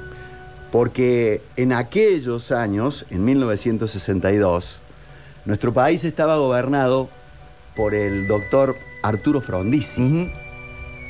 Porque 0.73 1.41
en 1.55 1.73
aquellos 1.73 2.51
años, 2.51 3.07
en 3.11 3.24
1962, 3.24 4.81
nuestro 5.45 5.73
país 5.73 6.03
estaba 6.03 6.39
gobernado 6.39 7.09
por 7.77 7.95
el 7.95 8.27
doctor 8.27 8.74
Arturo 9.05 9.41
Frondizi, 9.41 10.29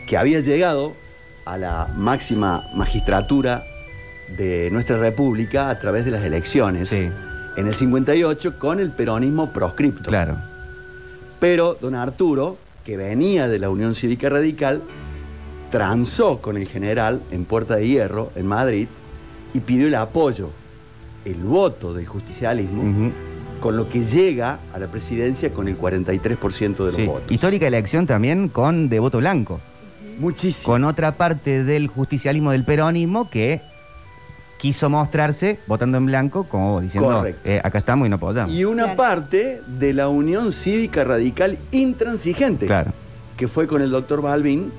que 0.07 0.19
había 0.19 0.41
llegado 0.41 0.93
a 1.47 1.57
la 1.57 1.89
máxima 1.97 2.63
magistratura 2.75 3.65
de 4.37 4.69
nuestra 4.73 4.99
república 4.99 5.71
a 5.71 5.79
través 5.79 6.05
de 6.05 6.11
las 6.11 6.23
elecciones 6.23 6.93
en 6.93 7.13
el 7.57 7.75
58 7.75 8.59
con 8.59 8.79
el 8.79 8.91
peronismo 8.91 9.55
proscripto. 9.55 10.11
Claro. 10.11 10.37
Pero 11.41 11.79
don 11.81 11.95
Arturo, 11.95 12.59
que 12.85 12.97
venía 12.97 13.49
de 13.49 13.59
la 13.59 13.71
Unión 13.71 13.95
Cívica 13.95 14.29
Radical, 14.29 14.83
transó 15.71 16.39
con 16.39 16.57
el 16.57 16.69
general 16.69 17.23
en 17.31 17.45
Puerta 17.45 17.77
de 17.77 17.87
Hierro, 17.89 18.31
en 18.37 18.47
Madrid, 18.47 18.89
y 19.55 19.61
pidió 19.61 19.87
el 19.89 19.95
apoyo, 19.95 20.51
el 21.25 21.37
voto 21.37 21.95
del 21.95 22.07
justicialismo, 22.07 23.11
con 23.61 23.77
lo 23.77 23.89
que 23.89 24.05
llega 24.05 24.59
a 24.75 24.79
la 24.79 24.89
presidencia 24.89 25.53
con 25.53 25.69
el 25.69 25.79
43% 25.79 26.85
de 26.85 26.93
los 26.93 26.97
Sí. 27.01 27.07
votos. 27.07 27.31
Histórica 27.31 27.67
elección 27.67 28.07
también 28.07 28.49
con 28.49 28.89
de 28.89 28.99
voto 28.99 29.19
blanco. 29.19 29.61
Muchísimo. 30.19 30.73
Con 30.73 30.85
otra 30.85 31.13
parte 31.17 31.65
del 31.65 31.87
justicialismo 31.87 32.51
del 32.51 32.65
peronismo 32.65 33.31
que 33.31 33.61
quiso 34.63 34.89
mostrarse 34.89 35.59
votando 35.67 35.99
en 35.99 36.07
blanco, 36.07 36.45
como 36.45 36.81
diciendo, 36.81 37.09
Correcto. 37.11 37.51
eh, 37.51 37.61
acá 37.65 37.79
estamos 37.79 38.07
y 38.07 38.11
no 38.11 38.15
apoyamos. 38.15 38.55
Y 38.55 38.65
una 38.65 38.95
parte 38.95 39.61
de 39.67 39.93
la 39.93 40.07
Unión 40.09 40.53
Cívica 40.53 41.03
Radical 41.03 41.59
intransigente, 41.73 42.67
Claro. 42.67 42.93
que 43.37 43.49
fue 43.49 43.67
con 43.67 43.83
el 43.83 43.91
doctor 43.91 44.23
Balvin 44.23 44.71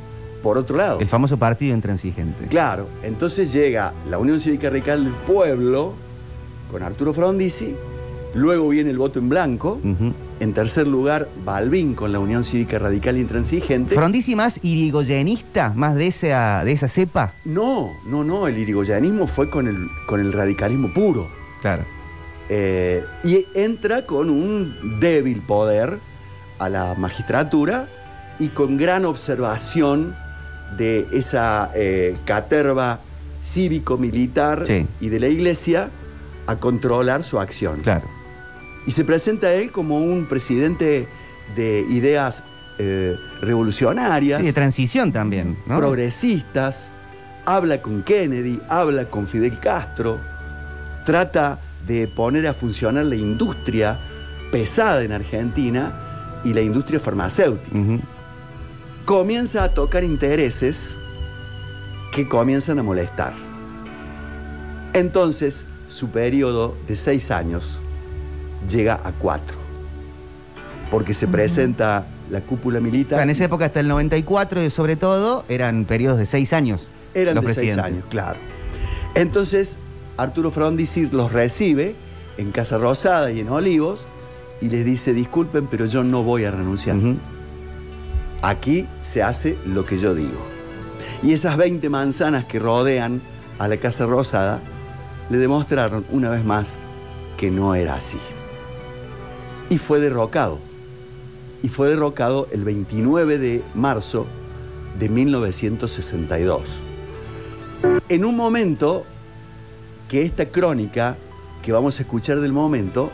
por 0.41 0.57
otro 0.57 0.77
lado. 0.77 1.01
El 1.01 1.10
famoso 1.10 1.35
partido 1.35 1.76
intransigente. 1.76 2.47
Claro, 2.47 2.88
entonces 3.03 3.51
llega 3.51 3.91
la 4.10 4.18
Unión 4.19 4.39
Cívica 4.39 4.69
Radical 4.69 5.03
del 5.03 5.14
Pueblo 5.27 5.95
con 6.72 6.81
Arturo 6.81 7.14
Frondizi, 7.14 7.76
luego 8.35 8.69
viene 8.69 8.89
el 8.89 8.97
voto 8.97 9.19
en 9.19 9.27
blanco. 9.27 9.81
En 10.39 10.53
tercer 10.53 10.88
lugar, 10.88 11.30
Balbín 11.45 11.93
con 11.93 12.11
la 12.11 12.19
Unión 12.19 12.43
Cívica 12.43 12.77
Radical 12.80 13.18
Intransigente. 13.18 13.95
Frondizi 13.95 14.35
más 14.35 14.60
irigoyenista, 14.64 15.72
más 15.76 15.95
de 15.95 16.07
esa, 16.07 16.65
de 16.65 16.72
esa 16.73 16.89
cepa. 16.89 17.34
No, 17.45 17.91
no, 18.07 18.23
no, 18.23 18.47
el 18.47 18.57
irigoyanismo 18.57 19.27
fue 19.27 19.49
con 19.49 19.68
el, 19.68 19.88
con 20.07 20.19
el 20.19 20.34
radicalismo 20.34 20.91
puro. 20.93 21.30
Claro. 21.61 21.84
Eh, 22.49 23.05
y 23.23 23.45
entra 23.53 24.05
con 24.05 24.30
un 24.30 24.99
débil 24.99 25.39
poder 25.41 25.97
a 26.60 26.68
la 26.68 26.93
magistratura 26.95 27.88
y 28.38 28.49
con 28.49 28.76
gran 28.77 29.05
observación 29.05 30.14
de 30.77 31.07
esa 31.14 31.72
eh, 31.76 32.18
caterva 32.26 32.99
cívico-militar 33.41 34.65
Sí. 34.68 34.85
y 34.99 35.10
de 35.10 35.19
la 35.19 35.27
iglesia 35.27 35.89
a 36.47 36.55
controlar 36.57 37.23
su 37.23 37.39
acción. 37.39 37.81
Claro. 37.81 38.05
Y 38.85 38.91
se 38.91 39.03
presenta 39.03 39.47
a 39.47 39.53
él 39.53 39.72
como 39.72 39.97
un 39.99 40.26
presidente 40.26 41.07
de 41.55 41.85
ideas 41.89 42.43
eh, 42.80 43.15
revolucionarias, 43.41 44.39
Sí, 44.39 44.47
de 44.47 44.53
transición 44.53 45.11
también, 45.11 45.57
¿no? 45.68 45.77
progresistas, 45.77 46.91
habla 47.45 47.81
con 47.81 48.03
Kennedy, 48.03 48.60
habla 48.68 49.05
con 49.05 49.27
Fidel 49.27 49.60
Castro, 49.60 50.19
trata 51.05 51.60
de 51.88 52.07
poner 52.07 52.47
a 52.47 52.53
funcionar 52.53 53.05
la 53.05 53.15
industria 53.15 53.99
pesada 54.51 55.03
en 55.03 55.11
Argentina 55.11 55.91
y 56.43 56.53
la 56.53 56.61
industria 56.61 56.99
farmacéutica. 56.99 57.77
Comienza 59.05 59.64
a 59.64 59.69
tocar 59.69 60.03
intereses 60.03 60.97
que 62.11 62.27
comienzan 62.27 62.80
a 62.80 62.84
molestar. 62.84 63.34
Entonces, 64.93 65.65
su 65.88 66.10
periodo 66.10 66.76
de 66.88 66.95
seis 66.95 67.31
años 67.31 67.81
llega 68.69 68.99
a 69.03 69.11
cuatro. 69.11 69.57
Porque 70.91 71.14
se 71.14 71.27
presenta 71.27 72.06
la 72.30 72.41
cúpula 72.41 72.80
militar. 72.80 73.22
En 73.22 73.30
esa 73.30 73.45
época, 73.45 73.65
hasta 73.65 73.80
el 73.80 73.88
94, 73.88 74.64
y 74.64 74.69
sobre 74.69 74.95
todo, 74.95 75.45
eran 75.49 75.85
periodos 75.85 76.19
de 76.19 76.26
seis 76.26 76.53
años. 76.53 76.88
Eran 77.14 77.35
los 77.35 77.45
de 77.45 77.53
seis 77.53 77.77
años, 77.77 78.03
claro. 78.10 78.38
Entonces, 79.15 79.77
Arturo 80.18 80.52
Frondizi 80.52 81.07
los 81.07 81.31
recibe 81.31 81.95
en 82.38 82.52
Casa 82.52 82.77
Rosada 82.77 83.31
y 83.31 83.40
en 83.40 83.49
Olivos 83.49 84.06
y 84.61 84.69
les 84.69 84.85
dice, 84.85 85.14
disculpen, 85.14 85.68
pero 85.68 85.85
yo 85.85 86.03
no 86.03 86.23
voy 86.23 86.45
a 86.45 86.52
renunciar. 86.52 86.98
Aquí 88.41 88.88
se 89.02 89.23
hace 89.23 89.57
lo 89.65 89.85
que 89.85 89.99
yo 89.99 90.14
digo. 90.15 90.53
Y 91.22 91.34
esas 91.34 91.57
20 91.57 91.90
manzanas 91.90 92.45
que 92.45 92.60
rodean 92.60 93.22
a 93.60 93.68
la 93.68 93.77
Casa 93.77 94.06
Rosada 94.06 94.60
le 95.30 95.38
demostraron 95.38 96.06
una 96.11 96.30
vez 96.30 96.44
más 96.44 96.77
que 97.38 97.49
no 97.52 97.76
era 97.76 97.95
así. 97.95 98.18
Y 99.73 99.79
fue 99.79 99.99
derrocado. 99.99 100.59
Y 101.63 101.69
fue 101.69 101.89
derrocado 101.89 102.47
el 102.51 102.63
29 102.63 103.39
de 103.39 103.63
marzo 103.73 104.27
de 104.99 105.09
1962. 105.09 106.75
En 108.07 108.23
un 108.23 108.37
momento 108.37 109.03
que 110.07 110.21
esta 110.21 110.45
crónica 110.45 111.17
que 111.63 111.71
vamos 111.71 111.97
a 111.97 112.03
escuchar 112.03 112.39
del 112.39 112.53
momento 112.53 113.09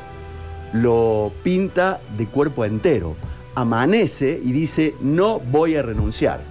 lo 0.73 1.31
pinta 1.44 2.02
de 2.18 2.26
cuerpo 2.26 2.65
entero. 2.65 3.15
Amanece 3.56 4.41
y 4.44 4.52
dice, 4.52 4.95
no 4.99 5.40
voy 5.40 5.77
a 5.77 5.81
renunciar. 5.81 6.41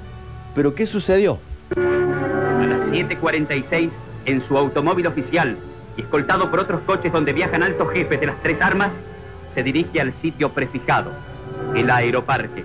Pero 0.54 0.74
¿qué 0.74 0.86
sucedió? 0.86 1.38
A 1.76 2.64
las 2.66 2.88
7.46, 2.88 3.90
en 4.24 4.42
su 4.48 4.56
automóvil 4.56 5.06
oficial, 5.06 5.58
escoltado 5.98 6.50
por 6.50 6.60
otros 6.60 6.80
coches 6.86 7.12
donde 7.12 7.34
viajan 7.34 7.62
altos 7.62 7.90
jefes 7.90 8.18
de 8.18 8.28
las 8.28 8.42
tres 8.42 8.58
armas, 8.62 8.90
se 9.58 9.64
dirige 9.64 10.00
al 10.00 10.14
sitio 10.22 10.50
prefijado, 10.50 11.10
el 11.74 11.90
aeroparque. 11.90 12.64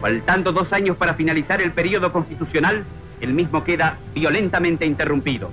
Faltando 0.00 0.52
dos 0.52 0.72
años 0.72 0.96
para 0.96 1.12
finalizar 1.12 1.60
el 1.60 1.72
periodo 1.72 2.10
constitucional, 2.10 2.84
el 3.20 3.34
mismo 3.34 3.62
queda 3.64 3.98
violentamente 4.14 4.86
interrumpido. 4.86 5.50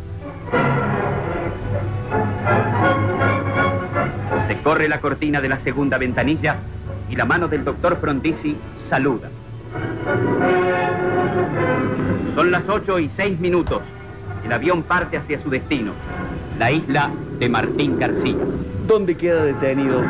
Corre 4.68 4.90
la 4.90 5.00
cortina 5.00 5.40
de 5.40 5.48
la 5.48 5.62
segunda 5.62 5.98
ventanilla 5.98 6.58
y 7.10 7.16
la 7.16 7.24
mano 7.24 7.48
del 7.48 7.64
doctor 7.64 7.98
Frondizi 8.02 8.54
saluda. 8.90 9.30
Son 12.36 12.52
las 12.52 12.64
8 12.68 13.00
y 13.00 13.10
6 13.16 13.40
minutos. 13.40 13.82
El 14.44 14.52
avión 14.52 14.84
parte 14.84 15.16
hacia 15.16 15.42
su 15.42 15.50
destino, 15.50 15.94
la 16.60 16.70
isla 16.70 17.10
de 17.40 17.48
Martín 17.48 17.98
García. 17.98 18.36
donde 18.86 19.16
queda 19.16 19.44
detenido 19.46 20.02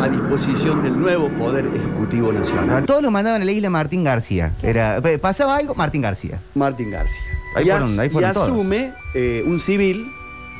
a 0.00 0.08
disposición 0.08 0.82
del 0.82 0.98
nuevo 1.00 1.28
Poder 1.30 1.64
Ejecutivo 1.74 2.32
Nacional. 2.34 2.84
todos 2.84 3.02
los 3.02 3.10
mandaban 3.12 3.40
a 3.40 3.44
la 3.46 3.52
isla 3.52 3.70
Martín 3.70 4.04
García. 4.04 4.52
Era, 4.62 4.98
eh, 4.98 5.18
pasaba 5.18 5.56
algo, 5.56 5.74
Martín 5.74 6.02
García. 6.02 6.38
Martín 6.54 6.90
García. 6.90 7.22
Ahí 7.56 7.64
y 7.64 7.70
fueron- 7.70 7.92
as- 7.92 7.98
ahí 7.98 8.08
fueron 8.10 8.30
y 8.30 8.34
todos. 8.34 8.48
asume 8.48 8.92
eh, 9.14 9.42
un 9.46 9.58
civil, 9.58 10.06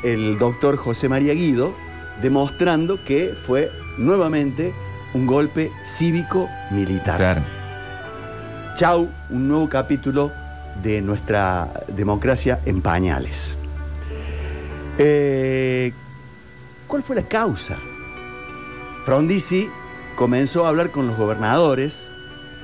el 0.05 0.39
doctor 0.39 0.77
José 0.77 1.09
María 1.11 1.33
Guido, 1.35 1.75
demostrando 2.21 3.03
que 3.05 3.35
fue 3.47 3.71
nuevamente 3.99 4.73
un 5.15 5.27
golpe 5.27 5.71
cívico-militar. 5.85 7.17
Claro. 7.17 7.43
Chau, 8.77 9.09
un 9.31 9.49
nuevo 9.49 9.69
capítulo 9.69 10.33
de 10.83 11.03
nuestra 11.03 11.69
democracia 11.89 12.61
en 12.65 12.81
pañales. 12.81 13.57
Eh, 14.99 15.93
¿Cuál 16.87 17.03
fue 17.03 17.17
la 17.17 17.23
causa? 17.23 17.77
Frondizi 19.05 19.69
comenzó 20.17 20.65
a 20.65 20.69
hablar 20.69 20.91
con 20.91 21.07
los 21.07 21.17
gobernadores 21.17 22.11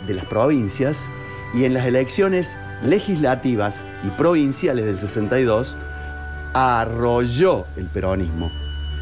de 0.06 0.14
las 0.14 0.24
provincias 0.26 1.10
y 1.54 1.64
en 1.64 1.74
las 1.74 1.86
elecciones 1.86 2.56
legislativas 2.82 3.82
y 4.04 4.10
provinciales 4.10 4.86
del 4.86 4.98
62 4.98 5.76
arrolló 6.54 7.66
el 7.76 7.86
peronismo, 7.86 8.50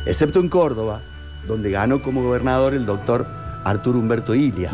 excepto 0.06 0.40
en 0.40 0.48
Córdoba, 0.48 1.00
donde 1.46 1.70
ganó 1.70 2.02
como 2.02 2.22
gobernador 2.22 2.74
el 2.74 2.86
doctor 2.86 3.26
Arturo 3.64 3.98
Humberto 3.98 4.34
Ilia, 4.34 4.72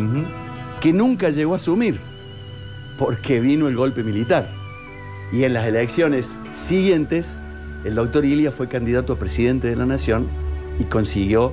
que 0.81 0.93
nunca 0.93 1.31
llegó 1.31 1.55
a 1.55 1.57
asumir, 1.57 1.99
porque 2.99 3.41
vino 3.41 3.69
el 3.69 3.77
golpe 3.77 4.03
militar. 4.03 4.47
Y 5.33 5.45
en 5.45 5.55
las 5.55 5.67
elecciones 5.67 6.39
siguientes, 6.53 7.39
el 7.85 7.95
doctor 7.95 8.25
Ilia 8.25 8.53
fue 8.53 8.69
candidato 8.69 9.15
a 9.15 9.19
presidente 9.19 9.69
de 9.69 9.77
la 9.77 9.87
nación 9.87 10.29
y 10.79 10.85
consiguió 10.85 11.53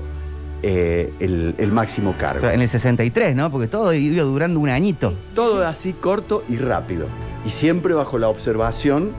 eh, 0.62 1.14
el, 1.22 1.56
el 1.58 1.72
máximo 1.72 2.16
cargo. 2.18 2.50
En 2.50 2.60
el 2.60 2.68
63, 2.68 3.36
¿no? 3.36 3.50
Porque 3.50 3.68
todo 3.70 3.94
iba 3.94 4.24
durando 4.24 4.60
un 4.60 4.68
añito. 4.68 5.14
Todo 5.34 5.66
así 5.66 5.94
corto 5.94 6.44
y 6.50 6.58
rápido. 6.58 7.08
Y 7.46 7.50
siempre 7.50 7.94
bajo 7.94 8.20
la 8.20 8.28
observación 8.28 9.12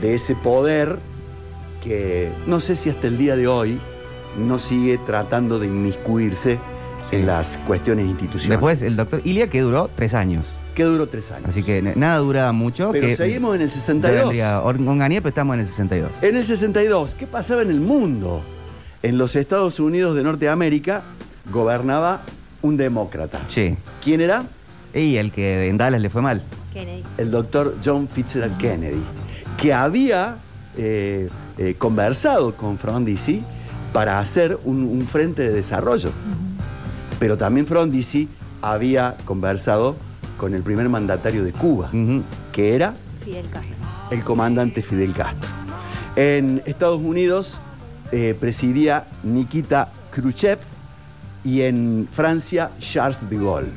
de 0.00 0.14
ese 0.14 0.34
poder 0.34 0.98
que 1.82 2.30
no 2.46 2.60
sé 2.60 2.76
si 2.76 2.90
hasta 2.90 3.06
el 3.06 3.16
día 3.18 3.36
de 3.36 3.46
hoy 3.48 3.78
no 4.38 4.58
sigue 4.58 4.98
tratando 5.06 5.58
de 5.58 5.66
inmiscuirse 5.66 6.58
en 7.10 7.26
las 7.26 7.58
cuestiones 7.66 8.06
institucionales. 8.06 8.48
Después 8.60 8.82
el 8.82 8.96
doctor 8.96 9.20
Ilia, 9.24 9.48
que 9.48 9.60
duró 9.60 9.90
tres 9.94 10.14
años. 10.14 10.46
Que 10.74 10.84
duró 10.84 11.08
tres 11.08 11.30
años. 11.32 11.48
Así 11.48 11.62
que 11.62 11.82
nada 11.82 12.18
duraba 12.18 12.52
mucho. 12.52 12.90
Pero 12.92 13.08
que 13.08 13.16
seguimos 13.16 13.56
en 13.56 13.62
el 13.62 13.68
ya 13.68 13.74
62. 13.74 14.20
vendría 14.20 14.62
Or- 14.62 14.76
Onganía, 14.76 15.20
pero 15.20 15.30
estamos 15.30 15.54
en 15.54 15.60
el 15.60 15.66
62. 15.66 16.10
En 16.22 16.36
el 16.36 16.44
62, 16.46 17.14
¿qué 17.16 17.26
pasaba 17.26 17.62
en 17.62 17.70
el 17.70 17.80
mundo? 17.80 18.42
En 19.02 19.18
los 19.18 19.34
Estados 19.34 19.80
Unidos 19.80 20.14
de 20.14 20.22
Norteamérica 20.22 21.02
gobernaba 21.50 22.22
un 22.62 22.76
demócrata. 22.76 23.40
Sí. 23.48 23.74
¿Quién 24.04 24.20
era? 24.20 24.44
Y 24.94 25.16
el 25.16 25.32
que 25.32 25.68
en 25.68 25.76
Dallas 25.78 26.00
le 26.00 26.10
fue 26.10 26.22
mal. 26.22 26.42
Kennedy. 26.72 27.02
el 27.18 27.32
doctor 27.32 27.76
John 27.84 28.06
Fitzgerald 28.08 28.56
Kennedy, 28.56 29.02
que 29.60 29.74
había 29.74 30.36
eh, 30.76 31.28
eh, 31.60 31.74
conversado 31.76 32.56
con 32.56 32.78
Frondizi 32.78 33.42
para 33.92 34.18
hacer 34.18 34.58
un, 34.64 34.82
un 34.82 35.06
frente 35.06 35.42
de 35.42 35.52
desarrollo. 35.52 36.10
Pero 37.18 37.36
también 37.36 37.66
Frondizi 37.66 38.28
había 38.62 39.16
conversado 39.26 39.94
con 40.38 40.54
el 40.54 40.62
primer 40.62 40.88
mandatario 40.88 41.44
de 41.44 41.52
Cuba, 41.52 41.90
que 42.50 42.74
era 42.74 42.94
Fidel 43.22 43.44
Castro. 43.50 43.74
el 44.10 44.24
comandante 44.24 44.80
Fidel 44.80 45.12
Castro. 45.12 45.50
En 46.16 46.62
Estados 46.64 47.00
Unidos 47.02 47.60
eh, 48.10 48.34
presidía 48.40 49.04
Nikita 49.22 49.92
Khrushchev 50.12 50.58
y 51.44 51.60
en 51.60 52.08
Francia 52.10 52.70
Charles 52.78 53.28
de 53.28 53.36
Gaulle. 53.36 53.68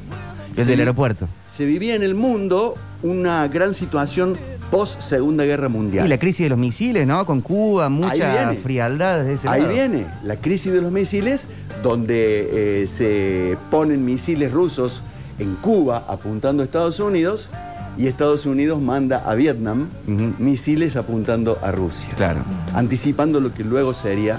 Desde 0.56 0.66
Se 0.66 0.74
el 0.74 0.80
aeropuerto. 0.80 1.28
se 1.48 1.66
vivía 1.66 1.96
en 1.96 2.04
el 2.04 2.16
mundo 2.16 2.76
una 3.02 3.48
gran 3.48 3.74
situación 3.74 4.36
post 4.72 5.02
Segunda 5.02 5.44
Guerra 5.46 5.70
Mundial. 5.70 6.06
Y 6.06 6.10
la 6.10 6.18
crisis 6.18 6.46
de 6.46 6.50
los 6.50 6.58
misiles, 6.58 7.06
¿no? 7.06 7.26
Con 7.26 7.42
Cuba, 7.42 7.90
mucha 7.90 8.54
frialdad 8.64 9.20
desde 9.20 9.34
ese 9.34 9.50
Ahí 9.50 9.62
lado. 9.62 9.74
viene 9.74 10.06
la 10.24 10.36
crisis 10.38 10.72
de 10.74 10.82
los 10.82 10.92
misiles, 10.92 11.48
donde 11.84 12.84
eh, 12.84 12.88
se 12.88 13.58
ponen 13.70 14.04
misiles 14.06 14.52
rusos 14.52 15.02
en 15.40 15.56
Cuba 15.56 16.06
apuntando 16.08 16.64
a 16.64 16.66
Estados 16.66 17.00
Unidos 17.00 17.50
y 17.98 18.08
Estados 18.08 18.46
Unidos 18.48 18.82
manda 18.82 19.18
a 19.30 19.36
Vietnam 19.36 19.88
misiles 20.08 20.96
apuntando 20.96 21.60
a 21.62 21.72
Rusia. 21.72 22.10
Claro. 22.16 22.42
Anticipando 22.74 23.40
lo 23.40 23.54
que 23.54 23.64
luego 23.64 23.94
sería 23.94 24.38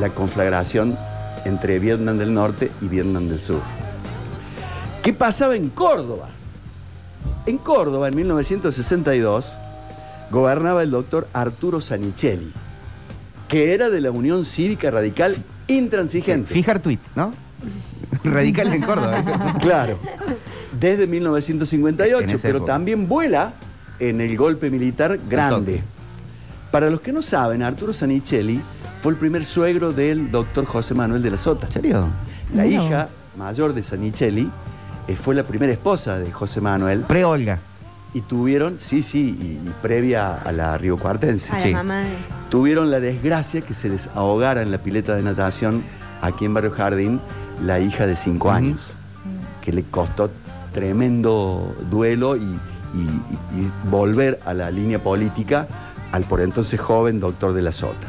la 0.00 0.08
conflagración 0.10 0.96
entre 1.44 1.78
Vietnam 1.78 2.18
del 2.18 2.34
Norte 2.34 2.70
y 2.80 2.86
Vietnam 2.88 3.28
del 3.28 3.40
Sur. 3.40 3.60
¿Qué 5.04 5.12
pasaba 5.12 5.54
en 5.54 5.68
Córdoba? 5.68 6.28
En 7.44 7.58
Córdoba, 7.58 8.08
en 8.08 8.16
1962, 8.16 9.54
gobernaba 10.30 10.82
el 10.82 10.90
doctor 10.90 11.28
Arturo 11.34 11.82
Sanichelli, 11.82 12.50
que 13.46 13.74
era 13.74 13.90
de 13.90 14.00
la 14.00 14.10
Unión 14.10 14.46
Cívica 14.46 14.90
Radical 14.90 15.36
Intransigente. 15.66 16.52
Fijar 16.54 16.80
tweet, 16.80 16.98
¿no? 17.14 17.32
Radical 18.24 18.72
en 18.72 18.80
Córdoba. 18.82 19.22
Claro. 19.60 19.98
Desde 20.80 21.06
1958, 21.06 22.24
En 22.24 22.30
esa 22.30 22.42
pero 22.42 22.58
época. 22.58 22.72
también 22.72 23.06
vuela 23.06 23.52
en 23.98 24.22
el 24.22 24.36
golpe 24.38 24.70
militar 24.70 25.18
grande. 25.28 25.82
Para 26.70 26.88
los 26.88 27.00
que 27.00 27.12
no 27.12 27.20
saben, 27.20 27.62
Arturo 27.62 27.92
Sanichelli 27.92 28.58
fue 29.02 29.12
el 29.12 29.18
primer 29.18 29.44
suegro 29.44 29.92
del 29.92 30.30
doctor 30.30 30.64
José 30.64 30.94
Manuel 30.94 31.22
de 31.22 31.30
la 31.30 31.36
Sota. 31.36 31.66
¿En 31.66 31.72
serio? 31.72 32.04
La 32.54 32.64
No. 32.64 32.70
hija 32.70 33.08
mayor 33.36 33.74
de 33.74 33.82
Sanichelli 33.82 34.50
eh, 35.08 35.16
fue 35.16 35.34
la 35.34 35.42
primera 35.44 35.72
esposa 35.72 36.18
de 36.18 36.30
José 36.32 36.60
Manuel. 36.60 37.00
Pre-Olga. 37.00 37.58
Y 38.12 38.20
tuvieron, 38.20 38.78
sí, 38.78 39.02
sí, 39.02 39.36
y, 39.40 39.68
y 39.68 39.72
previa 39.82 40.36
a 40.36 40.52
la 40.52 40.78
Río 40.78 40.96
Cuartense. 40.96 41.52
A 41.52 41.58
la 41.58 41.66
mamá 41.72 42.00
de- 42.00 42.08
Tuvieron 42.48 42.90
la 42.90 43.00
desgracia 43.00 43.60
que 43.60 43.74
se 43.74 43.88
les 43.88 44.08
ahogara 44.14 44.62
en 44.62 44.70
la 44.70 44.78
pileta 44.78 45.14
de 45.16 45.22
natación 45.22 45.82
aquí 46.22 46.44
en 46.44 46.54
Barrio 46.54 46.70
Jardín 46.70 47.20
la 47.64 47.80
hija 47.80 48.06
de 48.06 48.14
cinco 48.14 48.50
años, 48.52 48.90
que 49.62 49.72
le 49.72 49.82
costó 49.82 50.30
tremendo 50.72 51.74
duelo 51.90 52.36
y, 52.36 52.40
y- 52.42 52.44
y- 53.58 53.60
y 53.62 53.72
volver 53.90 54.38
a 54.44 54.54
la 54.54 54.70
línea 54.70 54.98
política 55.00 55.66
al 56.12 56.22
por 56.24 56.40
entonces 56.40 56.78
joven 56.80 57.18
doctor 57.18 57.52
de 57.52 57.62
la 57.62 57.72
Sota. 57.72 58.06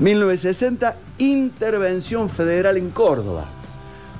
1960, 0.00 0.96
intervención 1.18 2.28
federal 2.28 2.76
en 2.76 2.90
Córdoba. 2.90 3.44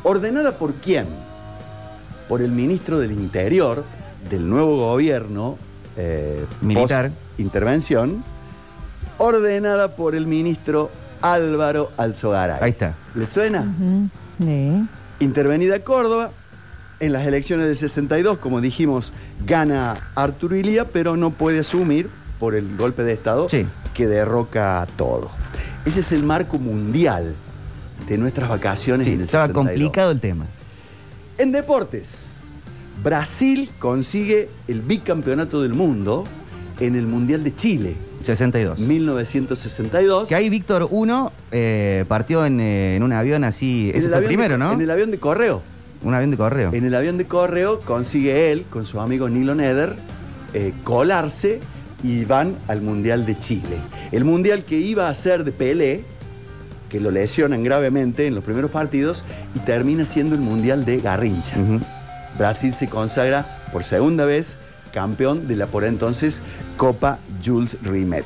¿Ordenada 0.02 0.52
por 0.52 0.74
quién? 0.74 1.06
Por 2.30 2.42
el 2.42 2.52
ministro 2.52 3.00
del 3.00 3.10
Interior 3.10 3.84
del 4.30 4.48
nuevo 4.48 4.76
gobierno 4.76 5.58
eh, 5.96 6.44
Militar. 6.60 7.10
intervención, 7.38 8.22
ordenada 9.18 9.96
por 9.96 10.14
el 10.14 10.28
ministro 10.28 10.92
Álvaro 11.22 11.90
Alzogaray. 11.96 12.58
Ahí 12.62 12.70
está. 12.70 12.94
¿Le 13.16 13.26
suena? 13.26 13.66
Sí. 14.38 14.86
Intervenida 15.18 15.80
Córdoba. 15.80 16.30
En 17.00 17.12
las 17.12 17.26
elecciones 17.26 17.66
del 17.66 17.76
62, 17.76 18.38
como 18.38 18.60
dijimos, 18.60 19.12
gana 19.44 19.96
Arturo 20.14 20.54
Ilía, 20.54 20.84
pero 20.84 21.16
no 21.16 21.30
puede 21.30 21.58
asumir 21.58 22.08
por 22.38 22.54
el 22.54 22.76
golpe 22.76 23.02
de 23.02 23.14
Estado 23.14 23.48
que 23.92 24.06
derroca 24.06 24.86
todo. 24.96 25.32
Ese 25.84 25.98
es 25.98 26.12
el 26.12 26.22
marco 26.22 26.58
mundial 26.60 27.34
de 28.06 28.18
nuestras 28.18 28.48
vacaciones 28.48 29.08
en 29.08 29.14
el 29.14 29.20
Estaba 29.22 29.48
62. 29.48 29.66
complicado 29.66 30.10
el 30.12 30.20
tema. 30.20 30.46
En 31.40 31.52
deportes, 31.52 32.40
Brasil 33.02 33.70
consigue 33.78 34.50
el 34.68 34.82
bicampeonato 34.82 35.62
del 35.62 35.72
mundo 35.72 36.24
en 36.78 36.94
el 36.96 37.06
Mundial 37.06 37.42
de 37.42 37.54
Chile. 37.54 37.94
62. 38.24 38.78
1962. 38.78 40.28
Que 40.28 40.34
ahí 40.34 40.50
Víctor 40.50 40.86
1 40.90 41.32
partió 42.06 42.44
en, 42.44 42.60
eh, 42.60 42.96
en 42.96 43.02
un 43.02 43.12
avión 43.14 43.44
así. 43.44 43.88
Ese 43.94 44.04
el 44.04 44.10
fue 44.10 44.18
el 44.18 44.24
primero, 44.26 44.52
de- 44.52 44.58
¿no? 44.58 44.72
En 44.74 44.82
el 44.82 44.90
avión 44.90 45.10
de 45.10 45.16
correo. 45.18 45.62
Un 46.02 46.12
avión 46.12 46.30
de 46.30 46.36
correo. 46.36 46.74
En 46.74 46.84
el 46.84 46.94
avión 46.94 47.16
de 47.16 47.24
correo 47.24 47.80
consigue 47.80 48.52
él, 48.52 48.64
con 48.68 48.84
su 48.84 49.00
amigo 49.00 49.30
Nilo 49.30 49.54
Neder, 49.54 49.96
eh, 50.52 50.74
colarse 50.84 51.60
y 52.04 52.26
van 52.26 52.54
al 52.68 52.82
Mundial 52.82 53.24
de 53.24 53.38
Chile. 53.38 53.78
El 54.12 54.26
Mundial 54.26 54.66
que 54.66 54.76
iba 54.76 55.08
a 55.08 55.14
ser 55.14 55.44
de 55.44 55.52
Pelé, 55.52 56.04
que 56.90 57.00
lo 57.00 57.10
lesionan 57.10 57.62
gravemente 57.62 58.26
en 58.26 58.34
los 58.34 58.44
primeros 58.44 58.70
partidos, 58.70 59.24
y 59.54 59.60
termina 59.60 60.04
siendo 60.04 60.34
el 60.34 60.42
Mundial 60.42 60.84
de 60.84 61.00
Garrincha. 61.00 61.56
Brasil 62.36 62.74
se 62.74 62.88
consagra 62.88 63.46
por 63.72 63.84
segunda 63.84 64.26
vez 64.26 64.58
campeón 64.92 65.48
de 65.48 65.56
la 65.56 65.66
por 65.66 65.84
entonces 65.84 66.42
Copa 66.76 67.18
Jules 67.42 67.78
Rimet. 67.82 68.24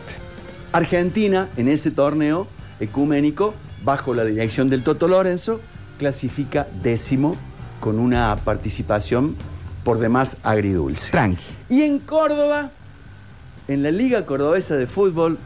Argentina, 0.73 1.49
en 1.57 1.69
ese 1.69 1.93
torneo 1.93 2.49
ecuménico, 2.81 3.55
bajo 3.85 4.15
la 4.15 4.25
dirección 4.25 4.69
del 4.69 4.83
Toto 4.83 5.07
Lorenzo, 5.07 5.61
clasifica 5.99 6.67
décimo 6.83 7.37
con 7.81 7.99
una 7.99 8.35
participación 8.37 9.37
por 9.85 9.99
demás 9.99 10.39
agridulce. 10.43 11.11
Tranqui. 11.11 11.45
Y 11.69 11.83
en 11.83 11.99
Córdoba, 11.99 12.71
en 13.69 13.83
la 13.83 13.91
Liga 13.91 14.25
Cordobesa 14.25 14.77
de 14.77 14.87
Fútbol, 14.87 15.39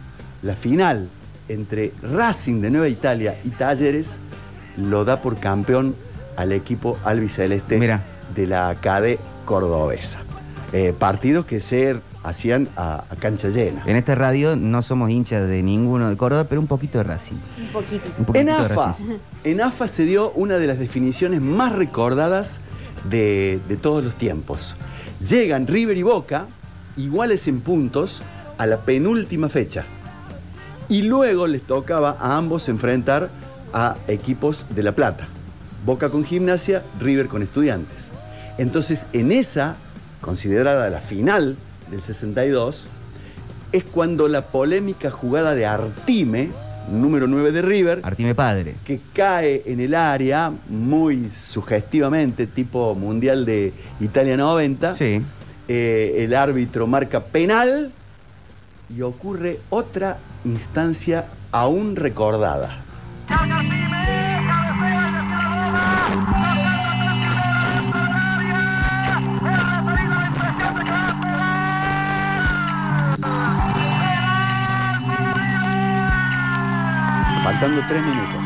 la 0.42 0.54
final 0.54 1.08
entre 1.48 1.92
Racing 2.02 2.60
de 2.60 2.70
Nueva 2.70 2.88
Italia 2.88 3.36
y 3.44 3.50
Talleres 3.50 4.18
lo 4.76 5.04
da 5.04 5.20
por 5.20 5.38
campeón 5.38 5.94
al 6.36 6.52
equipo 6.52 6.98
albiceleste 7.04 7.98
de 8.34 8.46
la 8.46 8.74
KD 8.80 9.18
cordobesa. 9.44 10.18
Eh, 10.72 10.94
partidos 10.96 11.46
que 11.46 11.60
se 11.60 11.96
hacían 12.22 12.68
a, 12.76 13.04
a 13.08 13.16
cancha 13.16 13.48
llena. 13.48 13.82
En 13.86 13.96
esta 13.96 14.14
radio 14.14 14.54
no 14.54 14.82
somos 14.82 15.10
hinchas 15.10 15.48
de 15.48 15.62
ninguno 15.62 16.10
de 16.10 16.16
Córdoba, 16.16 16.44
pero 16.44 16.60
un 16.60 16.66
poquito 16.66 16.98
de 16.98 17.04
Racing. 17.04 17.36
Un 17.58 17.68
poquito. 17.68 18.04
Un 18.18 18.24
poquitito 18.26 18.38
En 18.38 18.50
AFA, 18.50 18.96
en 19.44 19.60
AFA 19.60 19.88
se 19.88 20.04
dio 20.04 20.30
una 20.32 20.58
de 20.58 20.66
las 20.66 20.78
definiciones 20.78 21.40
más 21.40 21.72
recordadas 21.72 22.60
de, 23.08 23.60
de 23.68 23.76
todos 23.76 24.04
los 24.04 24.14
tiempos. 24.16 24.76
Llegan 25.26 25.66
River 25.66 25.96
y 25.96 26.02
Boca, 26.02 26.46
iguales 26.96 27.48
en 27.48 27.60
puntos, 27.60 28.22
a 28.58 28.66
la 28.66 28.78
penúltima 28.78 29.48
fecha. 29.48 29.84
Y 30.88 31.02
luego 31.02 31.46
les 31.46 31.62
tocaba 31.62 32.16
a 32.18 32.36
ambos 32.36 32.68
enfrentar 32.68 33.28
a 33.72 33.96
equipos 34.08 34.66
de 34.70 34.82
La 34.82 34.92
Plata. 34.92 35.28
Boca 35.84 36.08
con 36.08 36.24
gimnasia, 36.24 36.82
River 36.98 37.28
con 37.28 37.42
estudiantes. 37.42 38.08
Entonces, 38.56 39.06
en 39.12 39.30
esa, 39.30 39.76
considerada 40.20 40.88
la 40.90 41.00
final 41.00 41.56
del 41.90 42.02
62, 42.02 42.86
es 43.72 43.84
cuando 43.84 44.28
la 44.28 44.42
polémica 44.42 45.10
jugada 45.10 45.54
de 45.54 45.66
Artime, 45.66 46.50
número 46.90 47.26
9 47.26 47.52
de 47.52 47.62
River, 47.62 48.00
Artime 48.02 48.34
Padre. 48.34 48.74
que 48.84 49.00
cae 49.12 49.62
en 49.66 49.80
el 49.80 49.94
área 49.94 50.50
muy 50.68 51.28
sugestivamente, 51.28 52.46
tipo 52.46 52.94
Mundial 52.94 53.44
de 53.44 53.72
Italia 54.00 54.36
90. 54.36 54.94
Eh, 55.70 56.14
el 56.24 56.34
árbitro 56.34 56.86
marca 56.86 57.20
penal 57.20 57.92
y 58.96 59.02
ocurre 59.02 59.60
otra 59.68 60.16
instancia 60.44 61.26
aún 61.52 61.96
recordada. 61.96 62.82
Faltando 77.42 77.82
tres 77.88 78.02
minutos. 78.04 78.37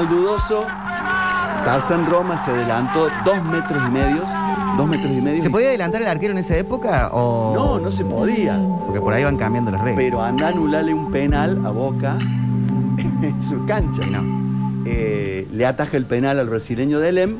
Penal 0.00 0.08
dudoso. 0.08 0.66
Tarzan 1.64 2.06
Roma 2.06 2.38
se 2.38 2.50
adelantó 2.50 3.08
dos 3.22 3.44
metros 3.44 3.82
y 3.86 3.90
medio. 3.90 4.24
Dos 4.78 4.88
metros 4.88 5.12
y 5.12 5.20
medio. 5.20 5.42
¿Se 5.42 5.50
podía 5.50 5.68
adelantar 5.68 6.00
el 6.00 6.08
arquero 6.08 6.32
en 6.32 6.38
esa 6.38 6.56
época? 6.56 7.10
O... 7.12 7.52
No, 7.54 7.78
no 7.78 7.90
se 7.90 8.04
podía. 8.04 8.58
Porque 8.86 8.98
por 8.98 9.12
ahí 9.12 9.24
van 9.24 9.36
cambiando 9.36 9.70
las 9.70 9.82
reglas. 9.82 10.02
Pero 10.02 10.22
anda 10.22 10.46
a 10.46 10.50
anularle 10.50 10.94
un 10.94 11.10
penal 11.10 11.60
a 11.66 11.70
Boca 11.70 12.16
en 12.96 13.40
su 13.42 13.66
cancha. 13.66 14.00
Eh, 14.86 15.46
le 15.52 15.66
ataja 15.66 15.98
el 15.98 16.06
penal 16.06 16.38
al 16.38 16.48
brasileño 16.48 16.98
Delem. 16.98 17.36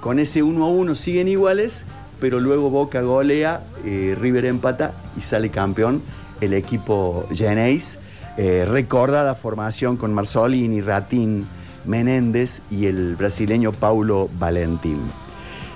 Con 0.00 0.18
ese 0.18 0.42
1 0.42 0.64
a 0.64 0.68
1 0.68 0.94
siguen 0.96 1.28
iguales, 1.28 1.86
pero 2.18 2.40
luego 2.40 2.68
Boca 2.70 3.02
golea, 3.02 3.60
eh, 3.84 4.16
River 4.20 4.46
empata 4.46 4.92
y 5.16 5.20
sale 5.20 5.50
campeón 5.50 6.02
el 6.40 6.54
equipo 6.54 7.26
Genéis. 7.30 8.00
Eh, 8.38 8.66
recordada 8.68 9.36
formación 9.36 9.96
con 9.96 10.12
Marzolini, 10.12 10.80
Ratín, 10.80 11.46
Menéndez 11.84 12.62
y 12.70 12.86
el 12.86 13.16
brasileño 13.16 13.72
Paulo 13.72 14.28
Valentín. 14.38 15.00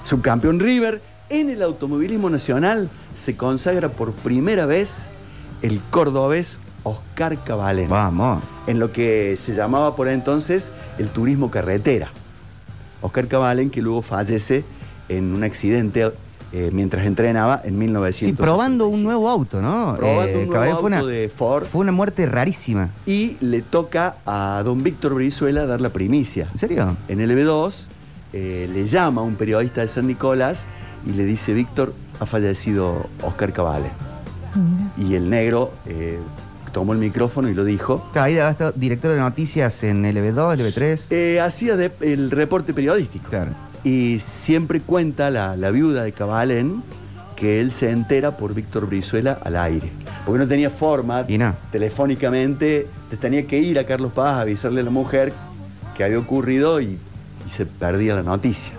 Subcampeón 0.03 0.61
River, 0.61 1.01
en 1.28 1.51
el 1.51 1.62
automovilismo 1.62 2.31
nacional 2.31 2.89
se 3.15 3.37
consagra 3.37 3.89
por 3.89 4.12
primera 4.12 4.66
vez 4.66 5.09
el 5.62 5.81
cordobés 5.91 6.59
Oscar 6.85 7.37
Cabalén. 7.43 7.89
Vamos. 7.89 8.45
En 8.66 8.78
lo 8.78 8.93
que 8.93 9.37
se 9.37 9.55
llamaba 9.55 9.97
por 9.97 10.09
entonces 10.09 10.70
el 10.99 11.09
turismo 11.09 11.51
carretera. 11.51 12.11
Oscar 13.03 13.27
Cabalén, 13.27 13.70
que 13.70 13.83
luego 13.83 14.03
fallece 14.03 14.65
en 15.09 15.35
un 15.35 15.43
accidente 15.43 16.12
eh, 16.52 16.70
mientras 16.73 17.05
entrenaba 17.06 17.60
en 17.64 17.70
Sí, 17.73 17.77
1900. 17.78 18.43
probando 18.44 18.89
un 18.89 19.02
nuevo 19.02 19.28
auto, 19.28 19.60
¿no? 19.60 19.94
Probando 19.98 20.39
Eh, 20.39 20.43
un 20.44 20.48
nuevo 20.48 20.62
auto 20.64 20.77
fue 20.81 20.86
una, 20.89 21.02
de 21.02 21.28
Ford. 21.28 21.64
Fue 21.66 21.81
una 21.81 21.93
muerte 21.93 22.27
rarísima. 22.27 22.90
Y 23.05 23.36
le 23.40 23.62
toca 23.62 24.16
a 24.27 24.62
don 24.64 24.82
Víctor 24.82 25.14
Brizuela 25.14 25.66
dar 25.66 25.81
la 25.81 25.90
primicia. 25.90 26.48
¿En 26.52 26.59
serio? 26.59 26.97
En 27.09 27.20
el 27.20 27.31
EB2 27.31 27.86
eh, 28.32 28.68
le 28.73 28.86
llama 28.86 29.23
un 29.23 29.35
periodista 29.35 29.81
de 29.81 29.89
San 29.89 30.06
Nicolás 30.06 30.66
y 31.06 31.12
le 31.12 31.24
dice, 31.24 31.52
Víctor, 31.52 31.93
ha 32.20 32.27
fallecido 32.27 33.06
Oscar 33.23 33.52
Cabale. 33.52 33.90
Y 34.97 35.14
el 35.14 35.28
negro 35.28 35.73
eh, 35.86 36.18
tomó 36.73 36.94
el 36.94 36.98
micrófono 36.98 37.48
y 37.51 37.55
lo 37.55 37.64
dijo. 37.64 38.09
Claro, 38.12 38.24
ahí 38.27 38.36
estado 38.39 38.73
director 38.74 39.12
de 39.12 39.18
noticias 39.18 39.82
en 39.85 40.02
LB2, 40.05 40.56
LB3. 40.56 41.01
Eh, 41.10 41.40
hacía 41.40 41.77
de- 41.77 41.93
el 42.01 42.31
reporte 42.31 42.73
periodístico. 42.73 43.28
Claro. 43.28 43.51
Y 43.87 44.19
siempre 44.19 44.81
cuenta 44.81 45.31
la, 45.31 45.57
la 45.57 45.71
viuda 45.71 46.03
de 46.03 46.11
Cabalén 46.11 46.83
que 47.37 47.61
él 47.61 47.71
se 47.71 47.91
entera 47.91 48.37
por 48.37 48.53
Víctor 48.53 48.87
Brizuela 48.89 49.39
al 49.45 49.55
aire. 49.57 49.91
Porque 50.25 50.41
no 50.41 50.49
tenía 50.49 50.71
forma, 50.71 51.25
Y 51.29 51.39
no. 51.39 51.55
telefónicamente, 51.71 52.89
te 53.11 53.17
tenía 53.17 53.47
que 53.47 53.59
ir 53.59 53.79
a 53.79 53.85
Carlos 53.85 54.13
Paz 54.13 54.39
a 54.39 54.41
avisarle 54.41 54.81
a 54.81 54.85
la 54.85 54.91
mujer 54.91 55.33
que 55.97 56.03
había 56.03 56.19
ocurrido 56.19 56.81
y, 56.81 56.99
y 57.47 57.51
se 57.51 57.65
perdía 57.65 58.17
la 58.17 58.23
noticia. 58.25 58.73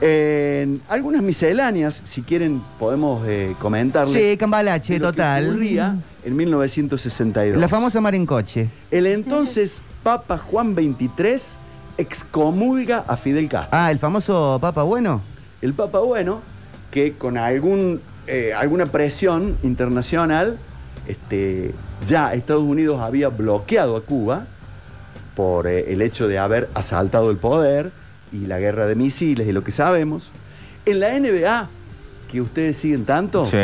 En 0.00 0.80
algunas 0.88 1.22
misceláneas, 1.22 2.00
si 2.04 2.22
quieren, 2.22 2.62
podemos 2.78 3.26
eh, 3.28 3.54
comentarles. 3.58 4.30
Sí, 4.30 4.36
cambalache, 4.38 4.94
que 4.94 5.00
total. 5.00 5.48
ocurría 5.50 5.96
en 6.24 6.36
1962. 6.36 7.60
La 7.60 7.68
famosa 7.68 8.00
mar 8.00 8.14
en 8.14 8.24
coche. 8.24 8.68
El 8.90 9.06
entonces 9.06 9.82
Papa 10.04 10.38
Juan 10.38 10.74
XXIII 10.74 11.58
excomulga 11.98 13.04
a 13.06 13.16
Fidel 13.16 13.48
Castro. 13.48 13.76
Ah, 13.78 13.90
el 13.90 13.98
famoso 13.98 14.58
Papa 14.60 14.82
Bueno. 14.84 15.20
El 15.60 15.74
Papa 15.74 15.98
Bueno, 15.98 16.40
que 16.90 17.12
con 17.14 17.36
algún, 17.36 18.00
eh, 18.26 18.52
alguna 18.56 18.86
presión 18.86 19.56
internacional, 19.62 20.56
este, 21.06 21.74
ya 22.06 22.32
Estados 22.32 22.62
Unidos 22.62 23.00
había 23.00 23.28
bloqueado 23.28 23.96
a 23.96 24.02
Cuba 24.02 24.46
por 25.34 25.66
eh, 25.66 25.92
el 25.92 26.00
hecho 26.02 26.28
de 26.28 26.38
haber 26.38 26.68
asaltado 26.74 27.30
el 27.30 27.36
poder 27.36 27.90
y 28.32 28.46
la 28.46 28.58
guerra 28.58 28.86
de 28.86 28.94
misiles 28.94 29.46
y 29.48 29.52
lo 29.52 29.64
que 29.64 29.72
sabemos. 29.72 30.30
En 30.86 31.00
la 31.00 31.18
NBA, 31.18 31.68
que 32.30 32.40
ustedes 32.40 32.76
siguen 32.76 33.04
tanto, 33.04 33.44
Sí. 33.46 33.56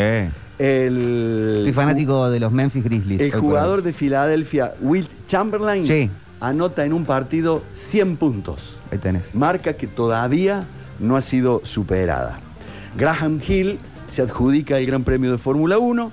el, 0.59 1.61
Soy 1.65 1.73
fanático 1.73 2.29
de 2.31 2.41
los 2.41 2.51
Memphis 2.53 2.83
Grizzlies. 2.85 3.21
el 3.21 3.33
jugador 3.33 3.83
de 3.83 3.93
Filadelfia, 3.93 4.75
Will 4.81 5.09
Chamberlain, 5.27 5.87
Sí. 5.87 6.11
Anota 6.49 6.85
en 6.85 6.93
un 6.93 7.05
partido 7.05 7.63
100 7.73 8.17
puntos. 8.17 8.77
Ahí 8.91 8.99
tenés. 8.99 9.23
Marca 9.35 9.75
que 9.75 9.87
todavía 9.87 10.65
no 10.99 11.17
ha 11.17 11.23
sido 11.23 11.61
superada. 11.65 12.39
Graham 12.97 13.41
Hill 13.47 13.79
se 14.07 14.23
adjudica 14.23 14.79
el 14.79 14.87
Gran 14.87 15.03
Premio 15.05 15.33
de 15.33 15.39
Fórmula 15.39 15.79
1 15.79 16.13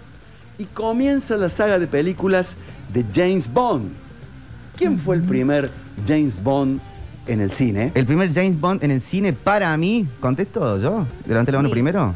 y 0.57 0.65
comienza 0.65 1.37
la 1.37 1.49
saga 1.49 1.79
de 1.79 1.87
películas 1.87 2.55
de 2.93 3.05
James 3.13 3.51
Bond. 3.51 3.91
¿Quién 4.75 4.97
fue 4.97 5.15
el 5.17 5.21
primer 5.21 5.69
James 6.07 6.41
Bond 6.41 6.79
en 7.27 7.41
el 7.41 7.51
cine? 7.51 7.91
El 7.93 8.05
primer 8.05 8.33
James 8.33 8.59
Bond 8.59 8.83
en 8.83 8.91
el 8.91 9.01
cine 9.01 9.33
para 9.33 9.75
mí, 9.77 10.07
contesto 10.19 10.79
yo, 10.79 11.05
levanté 11.27 11.51
la 11.51 11.59
mano 11.59 11.69
Sí. 11.69 11.73
primero. 11.73 12.13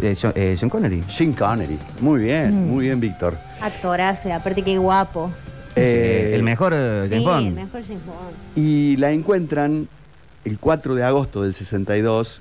Eh, 0.00 0.16
John, 0.20 0.32
eh, 0.36 0.56
John 0.58 0.70
Connery. 0.70 1.02
Sean 1.08 1.32
Connery. 1.32 1.76
Muy 2.00 2.20
bien, 2.22 2.66
Mm. 2.66 2.68
muy 2.72 2.84
bien, 2.86 3.00
Víctor. 3.00 3.36
Actorazo, 3.60 4.28
y 4.28 4.30
aparte 4.32 4.62
qué 4.62 4.78
guapo. 4.78 5.30
Eh, 5.78 6.34
el 6.34 6.42
mejor 6.42 6.72
eh, 6.74 7.06
James 7.08 7.18
sí, 7.20 7.24
Bond. 7.24 7.46
el 7.46 7.54
mejor 7.54 7.82
James 7.82 8.06
Bond. 8.06 8.34
Y 8.56 8.96
la 8.96 9.12
encuentran 9.12 9.88
el 10.44 10.58
4 10.58 10.94
de 10.94 11.04
agosto 11.04 11.42
del 11.42 11.54
62, 11.54 12.40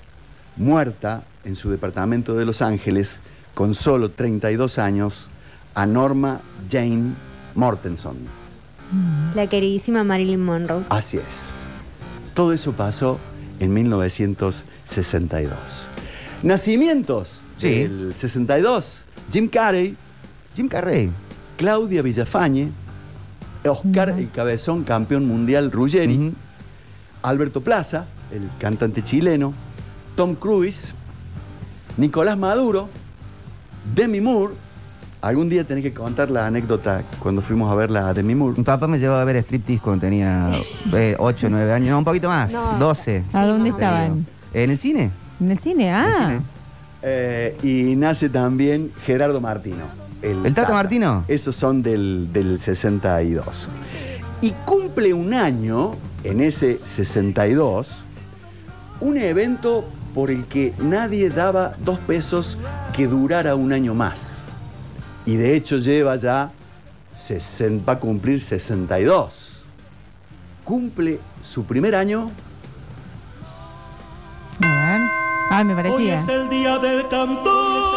muerta 0.55 1.23
en 1.43 1.55
su 1.55 1.69
departamento 1.69 2.35
de 2.35 2.45
Los 2.45 2.61
Ángeles, 2.61 3.19
con 3.53 3.73
solo 3.76 4.09
32 4.11 4.77
años, 4.80 5.30
a 5.76 5.85
Norma 5.85 6.39
Jane 6.72 7.11
Mortenson. 7.55 8.15
La 9.35 9.47
queridísima 9.47 10.03
Marilyn 10.03 10.43
Monroe. 10.43 10.84
Así 10.89 11.18
es. 11.18 11.55
Todo 12.34 12.53
eso 12.53 12.72
pasó 12.72 13.19
en 13.59 13.73
1962. 13.73 15.57
Nacimientos 16.43 17.41
Sí. 17.57 17.69
del 17.69 18.14
62. 18.15 19.03
Jim 19.31 19.47
Carrey, 19.49 19.95
Jim 20.55 20.68
Carrey. 20.69 21.09
Claudia 21.57 22.01
Villafañe, 22.03 22.69
Oscar 23.68 24.10
el 24.10 24.30
Cabezón, 24.31 24.84
campeón 24.84 25.27
mundial 25.27 25.72
Ruggeri. 25.72 26.34
Alberto 27.23 27.61
Plaza, 27.61 28.06
el 28.31 28.48
cantante 28.60 29.03
chileno, 29.03 29.53
Tom 30.15 30.35
Cruise, 30.35 30.94
Nicolás 31.98 32.38
Maduro, 32.38 32.89
Demi 33.95 34.22
Moore. 34.22 34.53
Algún 35.19 35.49
día 35.49 35.64
tenés 35.64 35.84
que 35.84 35.94
contar 35.94 36.30
la 36.30 36.45
anécdota 36.45 37.03
cuando 37.19 37.41
fuimos 37.41 37.72
a 37.72 37.76
ver 37.76 37.89
la 37.89 38.14
Demi 38.14 38.35
Moore. 38.35 38.56
Mi 38.57 38.64
papá 38.64 38.88
me 38.88 38.99
llevaba 38.99 39.22
a 39.22 39.26
ver 39.26 39.35
striptease 39.38 39.81
cuando 39.81 40.02
tenía 40.02 40.52
8 41.18 41.48
o 41.48 41.49
9 41.49 41.73
años. 41.73 41.89
No, 41.89 41.98
un 41.99 42.06
poquito 42.06 42.27
más. 42.30 42.52
No. 42.52 42.77
12. 42.77 43.23
¿A 43.34 43.45
dónde 43.45 43.69
estaban? 43.72 44.26
¿En 44.53 44.69
el 44.72 44.77
cine? 44.77 45.10
¿En 45.41 45.52
el 45.52 45.60
cine? 45.60 45.89
En 45.89 45.95
el 45.95 46.06
Ah. 46.06 46.26
cine. 46.27 46.41
Eh, 47.02 47.57
y 47.64 47.95
nace 47.95 48.30
también 48.30 48.91
Gerardo 49.06 49.41
Martino. 49.41 49.85
¿El 50.32 50.54
Tata 50.54 50.74
Martino? 50.74 51.24
Esos 51.28 51.56
son 51.56 51.82
del, 51.82 52.30
del 52.34 52.60
62. 52.60 53.68
Y 54.41 54.52
cumple 54.66 55.14
un 55.14 55.34
año, 55.34 55.95
en 56.24 56.41
ese 56.41 56.80
62, 56.84 58.04
un 58.99 59.18
evento 59.18 59.88
por 60.14 60.30
el 60.32 60.45
que 60.45 60.74
nadie 60.80 61.30
daba 61.30 61.76
dos 61.84 61.99
pesos 61.99 62.58
que 62.95 63.08
durara 63.08 63.56
un 63.56 63.72
año 63.72 63.94
más. 63.94 64.44
Y 65.26 65.36
de 65.36 65.56
hecho 65.56 65.78
lleva 65.78 66.16
ya, 66.16 66.52
sesen- 67.14 67.82
va 67.88 67.94
a 67.94 67.99
cumplir 67.99 68.41
62. 68.41 69.64
Cumple 70.64 71.20
su 71.41 71.64
primer 71.66 71.95
año 71.95 72.30
A 74.62 74.68
ver. 74.68 75.02
Ah, 75.49 75.64
me 75.64 75.72
Hoy 75.74 75.84
parecía. 75.84 76.16
es 76.16 76.28
el 76.28 76.49
día 76.49 76.78
del 76.80 77.08
cantor. 77.08 77.97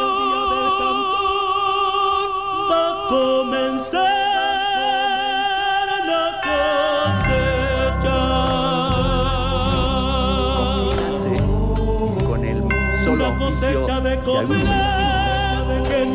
Cosecha. 13.38 14.00
de 14.00 14.18
comida 14.20 15.82
que 15.84 16.06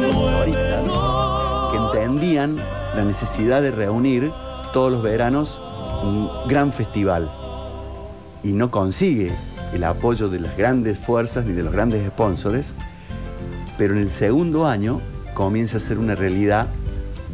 que 1.72 1.78
entendían 1.78 2.56
la 2.96 3.04
necesidad 3.04 3.62
de 3.62 3.72
reunir 3.72 4.32
todos 4.72 4.92
los 4.92 5.04
veranos 5.04 5.60
un 6.04 6.30
gran 6.48 6.72
festival 6.72 7.30
y 8.44 8.54
no 8.54 8.72
consigue 8.72 9.34
el 9.74 9.84
apoyo 9.84 10.30
de 10.30 10.40
las 10.40 10.56
grandes 10.56 10.98
fuerzas 10.98 11.46
ni 11.46 11.54
de 11.54 11.64
los 11.64 11.74
grandes 11.74 12.08
sponsors, 12.08 12.74
pero 13.78 13.96
en 13.96 14.02
el 14.02 14.12
segundo 14.12 14.66
año 14.68 15.02
comienza 15.34 15.78
a 15.78 15.80
ser 15.80 15.98
una 15.98 16.16
realidad 16.16 16.68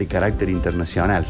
de 0.02 0.08
carácter 0.08 0.50
internacional. 0.50 1.24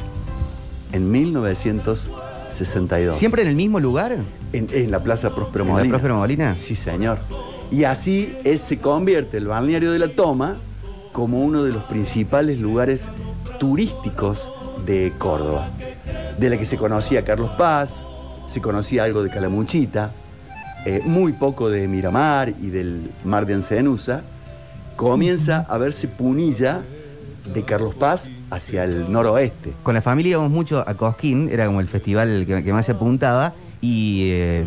En 0.94 1.12
1962. 1.12 3.18
¿Siempre 3.18 3.42
en 3.42 3.50
el 3.50 3.56
mismo 3.56 3.82
lugar? 3.82 4.16
En, 4.54 4.68
en 4.72 4.92
la 4.92 5.04
Plaza 5.04 5.36
Próspero 5.36 5.66
¿En 5.66 5.68
la 5.68 5.74
Molina. 5.74 5.92
Próspero 5.92 6.16
Molina? 6.16 6.56
Sí, 6.56 6.78
señor. 6.78 7.18
Y 7.70 7.84
así 7.84 8.34
es, 8.46 8.62
se 8.62 8.78
convierte 8.78 9.36
el 9.38 9.48
balneario 9.48 9.92
de 9.92 10.00
la 10.00 10.08
Toma 10.08 10.56
como 11.12 11.42
uno 11.42 11.64
de 11.64 11.74
los 11.74 11.84
principales 11.84 12.62
lugares 12.62 13.10
turísticos 13.60 14.50
de 14.86 15.12
Córdoba, 15.18 15.70
de 16.38 16.50
la 16.50 16.58
que 16.58 16.64
se 16.64 16.78
conocía 16.78 17.26
Carlos 17.26 17.52
Paz, 17.58 18.06
se 18.48 18.62
conocía 18.62 19.04
algo 19.04 19.22
de 19.22 19.30
Calamuchita, 19.30 20.14
eh, 20.86 21.02
muy 21.04 21.34
poco 21.34 21.70
de 21.70 21.90
Miramar 21.90 22.54
y 22.62 22.68
del 22.68 23.12
mar 23.26 23.46
de 23.46 23.56
Ancenusa, 23.56 24.22
comienza 24.96 25.66
a 25.68 25.78
verse 25.78 26.08
Punilla 26.08 26.80
de 27.46 27.64
Carlos 27.64 27.96
Paz 27.96 28.30
hacia 28.50 28.84
el 28.84 29.12
noroeste. 29.12 29.74
Con 29.84 29.96
la 29.96 30.02
familia 30.02 30.32
íbamos 30.32 30.52
mucho 30.52 30.84
a 30.88 30.94
Cosquín, 30.96 31.50
era 31.52 31.66
como 31.66 31.82
el 31.82 31.88
festival 31.88 32.46
que, 32.46 32.74
más 32.74 32.86
se 32.86 32.94
apuntaba. 32.94 33.54
Y 33.82 34.30
eh, 34.32 34.66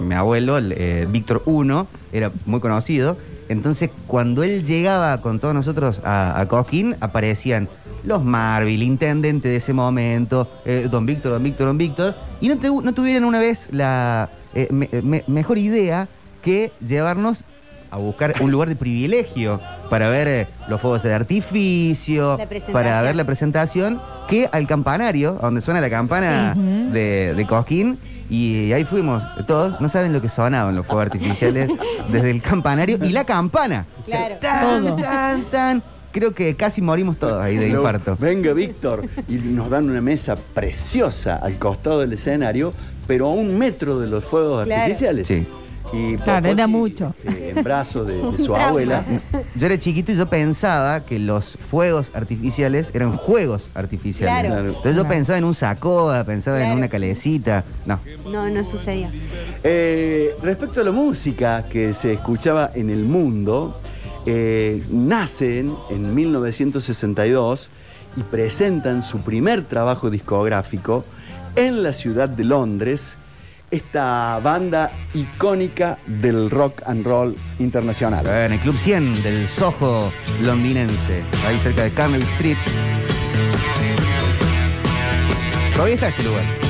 mi 0.00 0.14
abuelo, 0.14 0.58
el, 0.58 0.72
eh, 0.76 1.06
Víctor 1.10 1.42
I, 1.46 1.86
era 2.16 2.30
muy 2.44 2.60
conocido. 2.60 3.16
Entonces, 3.48 3.90
cuando 4.08 4.42
él 4.42 4.64
llegaba 4.64 5.20
con 5.20 5.38
todos 5.38 5.54
nosotros 5.54 6.00
a, 6.04 6.40
a 6.40 6.48
Cosquín, 6.48 6.96
aparecían 7.00 7.68
los 8.02 8.24
Marvel, 8.24 8.82
intendente 8.82 9.48
de 9.48 9.56
ese 9.56 9.72
momento, 9.72 10.48
eh, 10.64 10.88
don 10.90 11.06
Víctor, 11.06 11.32
don 11.32 11.42
Víctor, 11.42 11.66
don 11.68 11.78
Víctor, 11.78 12.14
y 12.40 12.48
no, 12.48 12.56
tuvieran 12.92 13.24
una 13.24 13.38
vez 13.38 13.68
la 13.70 14.28
me- 14.70 14.88
me- 15.02 15.24
mejor 15.26 15.58
idea 15.58 16.08
que 16.42 16.72
llevarnos 16.86 17.44
a 17.96 17.98
buscar 17.98 18.34
un 18.40 18.50
lugar 18.50 18.68
de 18.68 18.76
privilegio 18.76 19.60
para 19.90 20.08
ver 20.08 20.28
eh, 20.28 20.46
los 20.68 20.80
fuegos 20.80 21.02
de 21.02 21.12
artificio, 21.14 22.38
para 22.72 23.00
ver 23.02 23.16
la 23.16 23.24
presentación, 23.24 24.00
que 24.28 24.48
al 24.52 24.66
campanario, 24.66 25.38
donde 25.40 25.60
suena 25.60 25.80
la 25.80 25.90
campana 25.90 26.54
Ujú. 26.56 26.92
de, 26.92 27.34
de 27.34 27.46
Cosquín, 27.46 27.98
y 28.28 28.72
ahí 28.72 28.84
fuimos 28.84 29.22
todos, 29.46 29.80
no 29.80 29.88
saben 29.88 30.12
lo 30.12 30.20
que 30.20 30.28
sonaban 30.28 30.74
los 30.76 30.84
fuegos 30.86 31.06
artificiales 31.06 31.70
desde 32.10 32.30
el 32.30 32.42
campanario 32.42 32.98
y 33.02 33.10
la 33.10 33.24
campana. 33.24 33.86
Claro. 34.04 34.34
Tan, 34.40 34.82
Todo. 34.84 34.96
tan, 34.96 35.44
tan. 35.44 35.82
Creo 36.12 36.34
que 36.34 36.54
casi 36.54 36.80
morimos 36.82 37.18
todos 37.18 37.42
ahí 37.42 37.56
de 37.56 37.68
Lo- 37.68 37.78
infarto. 37.78 38.16
Venga, 38.18 38.52
Víctor. 38.52 39.04
Y 39.28 39.34
nos 39.34 39.68
dan 39.70 39.88
una 39.88 40.00
mesa 40.00 40.34
preciosa 40.54 41.36
al 41.36 41.58
costado 41.58 42.00
del 42.00 42.12
escenario, 42.14 42.72
pero 43.06 43.26
a 43.26 43.30
un 43.32 43.56
metro 43.58 44.00
de 44.00 44.06
los 44.08 44.24
fuegos 44.24 44.64
Claro. 44.64 44.82
artificiales. 44.82 45.28
Sí. 45.28 45.46
Y 45.92 46.16
Claro, 46.16 46.48
era 46.50 46.66
mucho. 46.66 47.14
eh, 47.24 47.52
en 47.56 47.62
brazos 47.64 48.06
de, 48.06 48.20
de 48.20 48.38
su 48.44 48.54
abuela. 48.56 49.04
Yo 49.54 49.66
era 49.66 49.78
chiquito 49.78 50.12
y 50.12 50.16
yo 50.16 50.26
pensaba 50.26 51.04
que 51.04 51.18
los 51.18 51.56
fuegos 51.70 52.10
artificiales 52.14 52.90
eran 52.92 53.16
juegos 53.16 53.68
artificiales. 53.74 54.50
Claro. 54.50 54.66
Entonces 54.68 54.94
yo 54.96 55.02
Claro. 55.02 55.08
pensaba 55.08 55.38
en 55.38 55.44
un 55.44 55.54
sacoa, 55.54 56.24
pensaba 56.24 56.58
en 56.58 56.64
Claro. 56.64 56.78
una 56.78 56.88
calecita. 56.88 57.64
No. 57.86 58.00
No, 58.30 58.48
no 58.48 58.64
sucedió. 58.64 59.08
Eh, 59.62 60.34
respecto 60.42 60.80
a 60.80 60.84
la 60.84 60.92
música 60.92 61.64
que 61.70 61.94
se 61.94 62.12
escuchaba 62.14 62.70
en 62.74 62.90
el 62.90 63.04
mundo, 63.04 63.80
eh, 64.26 64.82
nacen 64.90 65.72
en 65.90 66.14
1962 66.14 67.70
y 68.16 68.22
presentan 68.22 69.02
su 69.02 69.18
primer 69.20 69.62
trabajo 69.62 70.10
discográfico 70.10 71.04
en 71.54 71.82
la 71.82 71.92
ciudad 71.92 72.28
de 72.28 72.44
Londres, 72.44 73.16
esta 73.70 74.40
banda 74.42 74.90
icónica 75.14 75.98
del 76.06 76.50
rock 76.50 76.82
and 76.86 77.04
roll 77.04 77.36
internacional. 77.58 78.26
En 78.26 78.52
el 78.52 78.60
Club 78.60 78.76
100 78.76 79.22
del 79.22 79.48
Soho 79.48 80.12
londinense, 80.40 81.22
ahí 81.46 81.58
cerca 81.58 81.84
de 81.84 81.90
Carnaby 81.90 82.22
Street. 82.22 82.58
Todavía 85.74 85.94
está 85.94 86.08
ese 86.08 86.22
lugar. 86.22 86.65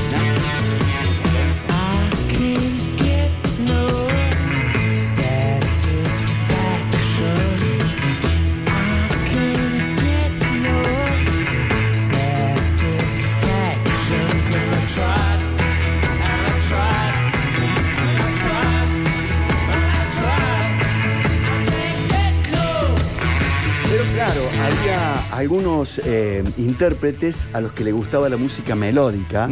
Había 24.97 25.37
algunos 25.37 26.01
eh, 26.05 26.43
intérpretes 26.59 27.49
a 27.53 27.61
los 27.61 27.73
que 27.73 27.85
le 27.85 27.93
gustaba 27.93 28.29
la 28.29 28.37
música 28.37 28.75
melódica, 28.75 29.49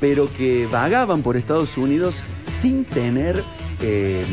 pero 0.00 0.32
que 0.32 0.66
vagaban 0.70 1.22
por 1.22 1.36
Estados 1.36 1.76
Unidos 1.76 2.24
sin 2.42 2.84
tener 2.84 3.42
eh, 3.82 4.24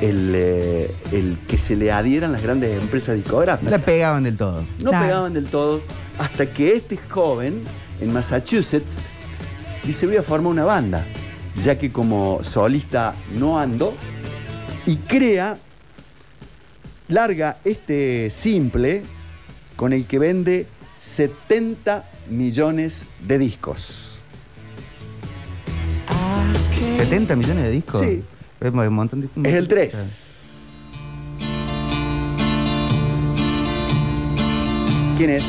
el, 0.00 0.32
eh, 0.34 0.94
el 1.12 1.38
que 1.46 1.58
se 1.58 1.76
le 1.76 1.92
adhieran 1.92 2.32
las 2.32 2.42
grandes 2.42 2.78
empresas 2.80 3.08
La 3.10 3.14
discográficas. 3.14 3.82
pegaban 3.82 4.24
del 4.24 4.36
todo. 4.36 4.64
No 4.80 4.90
Claro. 4.90 5.04
pegaban 5.06 5.34
del 5.34 5.46
todo 5.46 5.80
hasta 6.18 6.46
que 6.46 6.74
este 6.74 6.96
joven 7.08 7.60
en 8.00 8.12
Massachusetts 8.12 9.00
dice 9.84 10.06
voy 10.06 10.16
a 10.16 10.22
formar 10.22 10.52
una 10.52 10.64
banda, 10.64 11.04
ya 11.62 11.78
que 11.78 11.92
como 11.92 12.40
solista 12.42 13.14
no 13.38 13.58
ando, 13.58 13.94
y 14.84 14.96
crea, 14.96 15.58
larga 17.08 17.58
este 17.64 18.30
simple 18.30 19.02
con 19.76 19.92
el 19.92 20.06
que 20.06 20.18
vende 20.18 20.66
70 20.98 22.04
millones 22.28 23.06
de 23.20 23.38
discos. 23.38 24.18
70 26.96 27.36
millones 27.36 27.64
de 27.64 27.70
discos. 27.70 28.00
Sí. 28.00 28.24
Es 28.60 28.72
un 28.72 28.94
montón 28.94 29.20
de 29.20 29.48
Es 29.48 29.54
el 29.54 29.68
3. 29.68 30.32
¿Quién 35.16 35.30
es? 35.30 35.44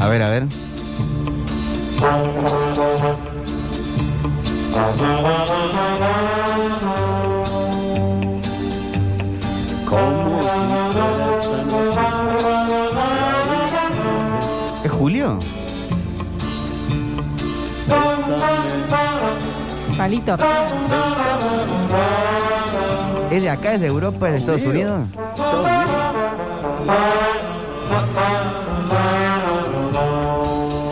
A 0.00 0.08
ver, 0.08 0.22
a 0.22 0.30
ver. 0.30 0.44
Palito. 19.96 20.36
¿Es 23.30 23.42
de 23.42 23.50
acá? 23.50 23.74
¿Es 23.74 23.80
de 23.80 23.86
Europa? 23.86 24.28
¿Es 24.28 24.32
de 24.32 24.38
Estados 24.38 24.62
Unidos? 24.62 25.08
Estados 25.08 25.54
Unidos. 25.64 26.04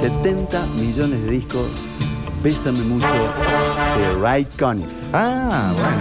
70 0.03 0.67
millones 0.79 1.25
de 1.25 1.31
discos. 1.31 1.69
Pésame 2.43 2.81
mucho 2.81 3.07
de 3.07 4.15
Ray 4.21 4.45
Conniff. 4.59 4.89
Ah, 5.13 5.73
bueno. 5.77 5.97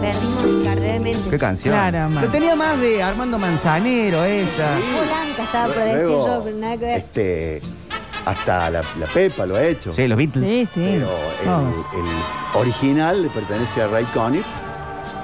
Perdimos 0.00 0.44
mi 0.44 0.64
carrera 0.64 0.92
de 0.94 1.00
mente. 1.00 1.30
¿Qué 1.30 1.38
canción? 1.38 1.74
Claro. 1.74 2.20
Lo 2.20 2.28
tenía 2.28 2.56
más 2.56 2.80
de 2.80 3.02
Armando 3.02 3.38
Manzanero 3.38 4.24
esa. 4.24 4.76
Blanca 4.78 5.42
estaba 5.42 5.66
por 5.66 5.82
decir 5.82 6.02
Luego, 6.02 6.26
yo, 6.26 6.44
pero 6.44 6.56
nada 6.56 6.76
que 6.78 6.84
ver. 6.84 6.98
Este, 6.98 7.62
hasta 8.24 8.70
la, 8.70 8.82
la 8.98 9.06
Pepa 9.12 9.46
lo 9.46 9.56
ha 9.56 9.62
hecho. 9.64 9.92
Sí, 9.94 10.06
los 10.08 10.16
Beatles. 10.18 10.48
Sí, 10.48 10.68
sí. 10.74 10.98
Pero 10.98 11.08
el, 11.42 12.00
el 12.00 12.58
original 12.60 13.22
le 13.22 13.28
pertenece 13.28 13.82
a 13.82 13.86
Ray 13.88 14.04
Conniff, 14.06 14.46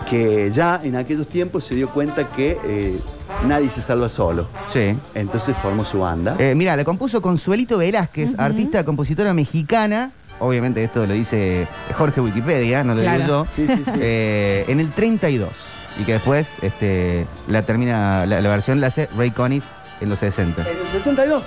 que 0.09 0.51
ya 0.51 0.81
en 0.82 0.97
aquellos 0.97 1.27
tiempos 1.28 1.64
se 1.64 1.74
dio 1.74 1.89
cuenta 1.90 2.28
que 2.28 2.59
eh, 2.64 2.98
nadie 3.47 3.70
se 3.70 3.81
salva 3.81 4.09
solo. 4.09 4.47
Sí. 4.72 4.94
Entonces 5.14 5.56
formó 5.56 5.85
su 5.85 6.01
banda. 6.01 6.36
Eh, 6.39 6.55
mira, 6.56 6.77
la 6.77 6.85
compuso 6.85 7.22
Consuelito 7.22 7.78
Velázquez, 7.78 8.32
artista, 8.39 8.85
compositora 8.85 9.32
mexicana. 9.32 10.10
Obviamente 10.40 10.82
esto 10.82 11.06
lo 11.06 11.12
dice 11.12 11.66
Jorge 11.97 12.20
Wikipedia, 12.20 12.82
no 12.82 12.94
lo 12.94 13.02
digo 13.02 13.14
Claro. 13.14 13.44
yo. 13.44 13.47
Sí, 13.52 13.66
sí, 13.66 13.82
sí. 13.85 13.93
Eh, 14.01 14.64
en 14.68 14.81
el 14.81 14.90
32. 14.90 15.48
Y 16.01 16.05
que 16.05 16.12
después 16.14 16.48
este, 16.62 17.27
la 17.48 17.62
termina, 17.62 18.24
la, 18.24 18.40
la 18.40 18.48
versión 18.48 18.81
la 18.81 18.86
hace 18.86 19.09
Ray 19.18 19.32
Conniff 19.32 19.64
en 20.01 20.09
los 20.09 20.18
60. 20.20 20.62
En 20.62 20.68
el 20.78 20.86
62. 20.93 21.43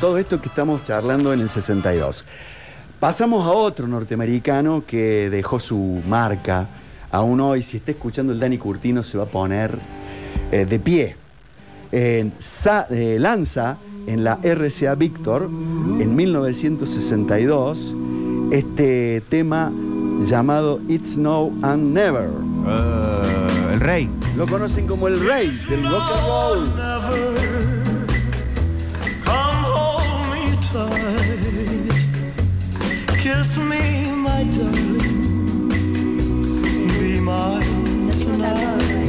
Todo 0.00 0.18
esto 0.18 0.40
que 0.40 0.48
estamos 0.48 0.82
charlando 0.84 1.32
en 1.32 1.40
el 1.40 1.48
62. 1.48 2.24
Pasamos 2.98 3.46
a 3.46 3.50
otro 3.52 3.86
norteamericano 3.86 4.84
que 4.86 5.28
dejó 5.30 5.60
su 5.60 6.02
marca. 6.08 6.66
Aún 7.10 7.40
hoy, 7.40 7.62
si 7.62 7.76
está 7.76 7.92
escuchando 7.92 8.32
el 8.32 8.40
Dani 8.40 8.58
Curtino, 8.58 9.02
se 9.02 9.18
va 9.18 9.24
a 9.24 9.26
poner 9.26 9.78
eh, 10.50 10.64
de 10.64 10.78
pie. 10.78 11.16
Eh, 11.92 12.30
sa- 12.38 12.86
eh, 12.90 13.16
lanza 13.20 13.76
en 14.06 14.24
la 14.24 14.38
RCA 14.42 14.94
Victor 14.96 15.42
en 15.44 16.16
1962 16.16 17.94
este 18.50 19.20
tema 19.28 19.70
llamado 20.24 20.80
It's 20.88 21.16
Now 21.16 21.52
and 21.62 21.92
Never. 21.94 22.28
El 23.72 23.80
rey. 23.80 24.08
Lo 24.36 24.46
conocen 24.46 24.86
como 24.86 25.06
el 25.08 25.20
rey 25.20 25.48
del 25.68 25.82
rock 25.88 26.02
and 26.12 26.26
roll. 26.26 27.61
Kiss 33.32 33.56
me, 33.56 34.12
my 34.26 34.44
darling. 34.44 34.98
Be 37.00 37.18
mine 37.18 38.10
tonight. 38.20 39.08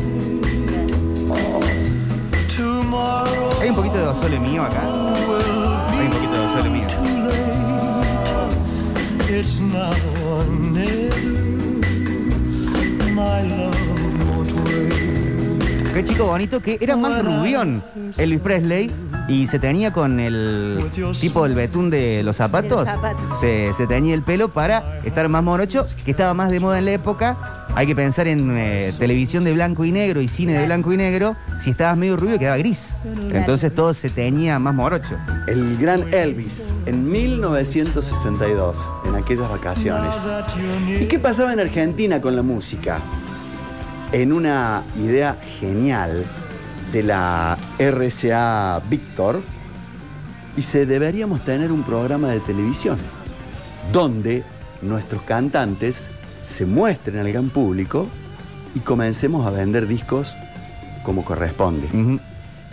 Tomorrow 2.55 3.59
Hay 3.59 3.69
un 3.69 3.75
poquito 3.75 3.97
de 3.97 4.05
Basole 4.05 4.39
mío 4.39 4.63
acá. 4.63 4.83
Hay 5.91 6.05
un 6.05 6.11
poquito 6.13 6.31
de 6.31 6.39
Basole 6.39 6.69
mío. 6.69 6.87
it's 9.27 9.59
now 9.59 9.91
or 10.29 10.45
never. 10.47 11.19
My 13.11 13.41
love 13.41 13.75
won't 14.29 14.53
wait. 14.63 15.93
Qué 15.93 16.03
chico 16.05 16.27
bonito 16.27 16.61
que 16.61 16.77
era 16.79 16.95
más 16.95 17.23
rubión 17.25 17.83
Elvis 18.17 18.39
Presley 18.39 18.89
Y 19.27 19.47
se 19.47 19.57
teñía 19.57 19.93
con 19.93 20.19
el 20.19 20.83
tipo 21.19 21.43
del 21.43 21.55
betún 21.55 21.89
de 21.89 22.23
los 22.23 22.35
zapatos. 22.35 22.85
De 22.85 22.91
los 22.91 23.01
zapatos. 23.01 23.39
Se, 23.39 23.73
se 23.75 23.87
teñía 23.87 24.13
el 24.15 24.21
pelo 24.21 24.49
para 24.49 24.99
estar 25.03 25.27
más 25.29 25.43
morocho, 25.43 25.85
que 26.03 26.11
estaba 26.11 26.33
más 26.33 26.51
de 26.51 26.59
moda 26.59 26.79
en 26.79 26.85
la 26.85 26.91
época. 26.91 27.63
Hay 27.75 27.87
que 27.87 27.95
pensar 27.95 28.27
en 28.27 28.55
eh, 28.55 28.93
televisión 28.99 29.43
de 29.43 29.53
blanco 29.53 29.83
y 29.83 29.91
negro 29.91 30.21
y 30.21 30.27
cine 30.27 30.59
de 30.59 30.65
blanco 30.65 30.93
y 30.93 30.97
negro. 30.97 31.35
Si 31.57 31.71
estabas 31.71 31.97
medio 31.97 32.17
rubio, 32.17 32.37
quedaba 32.37 32.57
gris. 32.57 32.93
Entonces 33.31 33.73
todo 33.73 33.93
se 33.93 34.09
teñía 34.09 34.59
más 34.59 34.75
morocho. 34.75 35.17
El 35.47 35.77
gran 35.77 36.13
Elvis, 36.13 36.73
en 36.85 37.11
1962, 37.11 38.89
en 39.05 39.15
aquellas 39.15 39.49
vacaciones. 39.49 40.15
¿Y 40.87 41.05
qué 41.05 41.17
pasaba 41.17 41.51
en 41.53 41.61
Argentina 41.61 42.21
con 42.21 42.35
la 42.35 42.43
música? 42.43 42.99
En 44.11 44.31
una 44.31 44.83
idea 44.95 45.35
genial 45.59 46.25
de 46.93 47.01
la 47.03 47.57
RCA 47.79 48.79
Víctor, 48.87 49.41
dice, 50.55 50.85
deberíamos 50.85 51.43
tener 51.43 51.71
un 51.71 51.83
programa 51.83 52.29
de 52.29 52.39
televisión 52.39 52.97
donde 53.91 54.43
nuestros 54.83 55.23
cantantes 55.23 56.09
se 56.43 56.67
muestren 56.67 57.17
al 57.17 57.31
gran 57.31 57.49
público 57.49 58.07
y 58.75 58.79
comencemos 58.79 59.45
a 59.47 59.49
vender 59.49 59.87
discos 59.87 60.35
como 61.03 61.25
corresponde. 61.25 61.89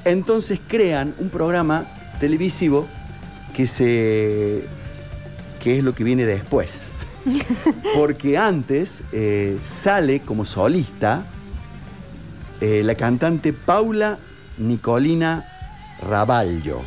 Entonces 0.05 0.61
crean 0.69 1.15
un 1.19 1.31
programa 1.31 1.87
televisivo 2.21 2.87
que 3.55 3.67
se 3.67 4.65
que 5.63 5.79
es 5.79 5.85
lo 5.85 5.95
que 5.95 6.05
viene 6.05 6.27
después. 6.27 6.93
Porque 7.95 8.37
antes 8.37 9.03
eh, 9.13 9.59
sale 9.61 10.21
como 10.21 10.45
solista 10.45 11.25
eh, 12.61 12.83
la 12.85 12.95
cantante 12.95 13.53
Paula 13.53 14.19
Nicolina 14.59 15.45
Raballo. 16.03 16.83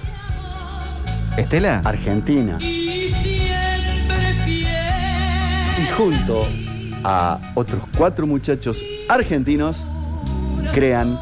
¿Estela? 1.37 1.81
Argentina. 1.83 2.57
Y 2.61 3.09
junto 5.97 6.47
a 7.03 7.39
otros 7.55 7.81
cuatro 7.97 8.27
muchachos 8.27 8.83
argentinos 9.09 9.87
crean 10.73 11.17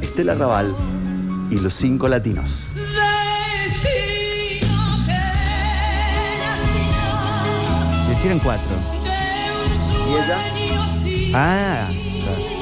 Estela 0.00 0.34
Raval 0.34 0.74
y 1.50 1.58
los 1.58 1.74
cinco 1.74 2.08
latinos. 2.08 2.72
Hicieron 8.12 8.38
cuatro. 8.40 8.76
¿Y 10.08 10.14
ella? 10.14 10.38
Ah, 11.34 11.88
claro. 12.22 12.59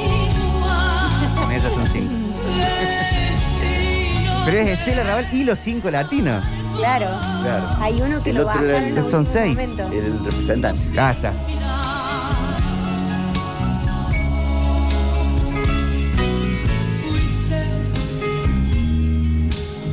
Pero 4.51 4.61
es 4.63 4.79
Estela 4.79 5.03
Raval 5.05 5.27
y 5.31 5.45
los 5.45 5.59
cinco 5.59 5.91
latinos. 5.91 6.43
Claro. 6.79 7.07
Claro. 7.43 7.67
Hay 7.83 8.01
uno 8.01 8.23
que 8.23 8.31
El 8.31 8.37
lo 8.37 8.49
otro 8.49 8.65
era 8.65 8.79
en 8.79 8.97
el- 8.97 9.05
un 9.05 9.11
Son 9.11 9.27
seis. 9.27 9.49
momento. 9.55 9.87
El 9.93 10.25
representante. 10.25 10.81
Ah, 10.99 11.13
está. 11.13 11.33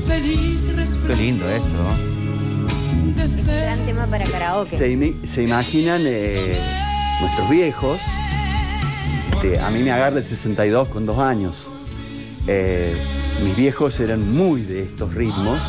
Qué 0.07 1.15
lindo 1.15 1.47
esto. 1.49 1.67
Gran 3.45 3.79
tema 3.85 4.07
para 4.07 4.25
karaoke. 4.25 4.75
Se, 4.75 4.89
imi- 4.89 5.25
se 5.25 5.43
imaginan 5.43 6.01
eh, 6.05 6.59
nuestros 7.21 7.49
viejos. 7.49 8.01
Este, 9.35 9.59
a 9.59 9.69
mí 9.69 9.83
me 9.83 9.91
agarra 9.91 10.17
el 10.17 10.25
62 10.25 10.87
con 10.87 11.05
dos 11.05 11.19
años. 11.19 11.67
Eh, 12.47 12.95
mis 13.43 13.55
viejos 13.55 13.99
eran 13.99 14.31
muy 14.33 14.61
de 14.63 14.83
estos 14.83 15.13
ritmos 15.13 15.61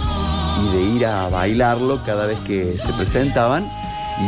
y 0.64 0.76
de 0.76 0.82
ir 0.96 1.06
a 1.06 1.28
bailarlo 1.28 2.02
cada 2.04 2.26
vez 2.26 2.38
que 2.40 2.72
se 2.72 2.92
presentaban. 2.94 3.68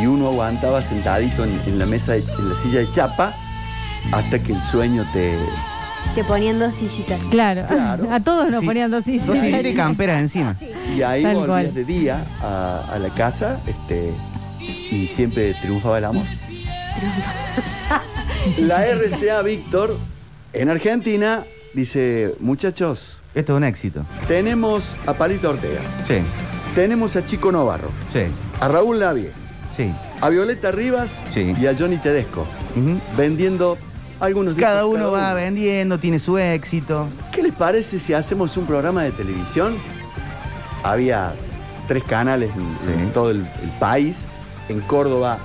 Y 0.01 0.05
uno 0.05 0.27
aguantaba 0.27 0.81
sentadito 0.83 1.43
en, 1.43 1.59
en 1.65 1.79
la 1.79 1.85
mesa, 1.87 2.13
de- 2.13 2.19
en 2.37 2.49
la 2.49 2.55
silla 2.55 2.79
de 2.79 2.91
chapa, 2.91 3.33
hasta 4.11 4.37
que 4.41 4.53
el 4.53 4.61
sueño 4.61 5.05
te. 5.13 5.35
Te 6.15 6.23
ponían 6.23 6.59
dos 6.59 6.73
sillitas. 6.75 7.19
Claro. 7.31 7.65
Claro. 7.67 8.07
A 8.11 8.19
todos 8.19 8.49
nos 8.51 8.59
Sí. 8.61 8.65
ponían 8.67 8.91
dos 8.91 9.03
sillas. 9.03 9.25
Dos 9.25 9.39
sillitas 9.39 9.65
y 9.65 9.73
camperas 9.75 10.19
encima. 10.21 10.55
Y 10.95 11.01
ahí 11.01 11.23
Tal 11.23 11.35
volvías 11.35 11.47
cual. 11.65 11.73
de 11.73 11.85
día 11.85 12.25
a, 12.41 12.85
a 12.93 12.99
la 12.99 13.09
casa 13.09 13.59
este, 13.67 14.11
y 14.91 15.07
siempre 15.07 15.55
triunfaba 15.61 15.97
el 15.97 16.05
amor. 16.05 16.25
La 18.59 18.85
RCA 18.85 19.41
Víctor 19.41 19.97
en 20.53 20.69
Argentina 20.69 21.43
dice, 21.73 22.35
muchachos, 22.39 23.21
Esto 23.35 23.53
es 23.53 23.57
un 23.57 23.63
éxito. 23.63 24.05
tenemos 24.27 24.95
a 25.05 25.13
Palito 25.13 25.49
Ortega, 25.51 25.81
Sí, 26.07 26.15
tenemos 26.75 27.15
a 27.15 27.25
Chico 27.25 27.51
Novarro, 27.51 27.89
sí, 28.11 28.21
a 28.59 28.67
Raúl 28.67 28.99
Lavie, 28.99 29.31
sí. 29.77 29.91
a 30.21 30.29
Violeta 30.29 30.71
Rivas 30.71 31.21
Sí. 31.31 31.53
y 31.59 31.67
a 31.67 31.75
Johnny 31.77 31.97
Tedesco, 31.97 32.45
vendiendo 33.17 33.77
algunos 34.19 34.55
discos 34.55 34.69
Cada 34.71 34.85
uno 34.85 35.11
va 35.11 35.27
uno. 35.27 35.35
vendiendo, 35.35 35.97
tiene 35.99 36.19
su 36.19 36.37
éxito. 36.37 37.07
¿Qué 37.31 37.41
les 37.43 37.53
parece 37.53 37.99
si 37.99 38.13
hacemos 38.13 38.57
un 38.57 38.65
programa 38.65 39.03
de 39.03 39.11
televisión? 39.11 39.77
Había 40.83 41.33
tres 41.87 42.03
canales 42.03 42.51
en, 42.87 43.11
todo 43.11 43.31
el, 43.31 43.37
el 43.61 43.69
país. 43.79 44.27
En 44.67 44.81
Córdoba 44.81 45.39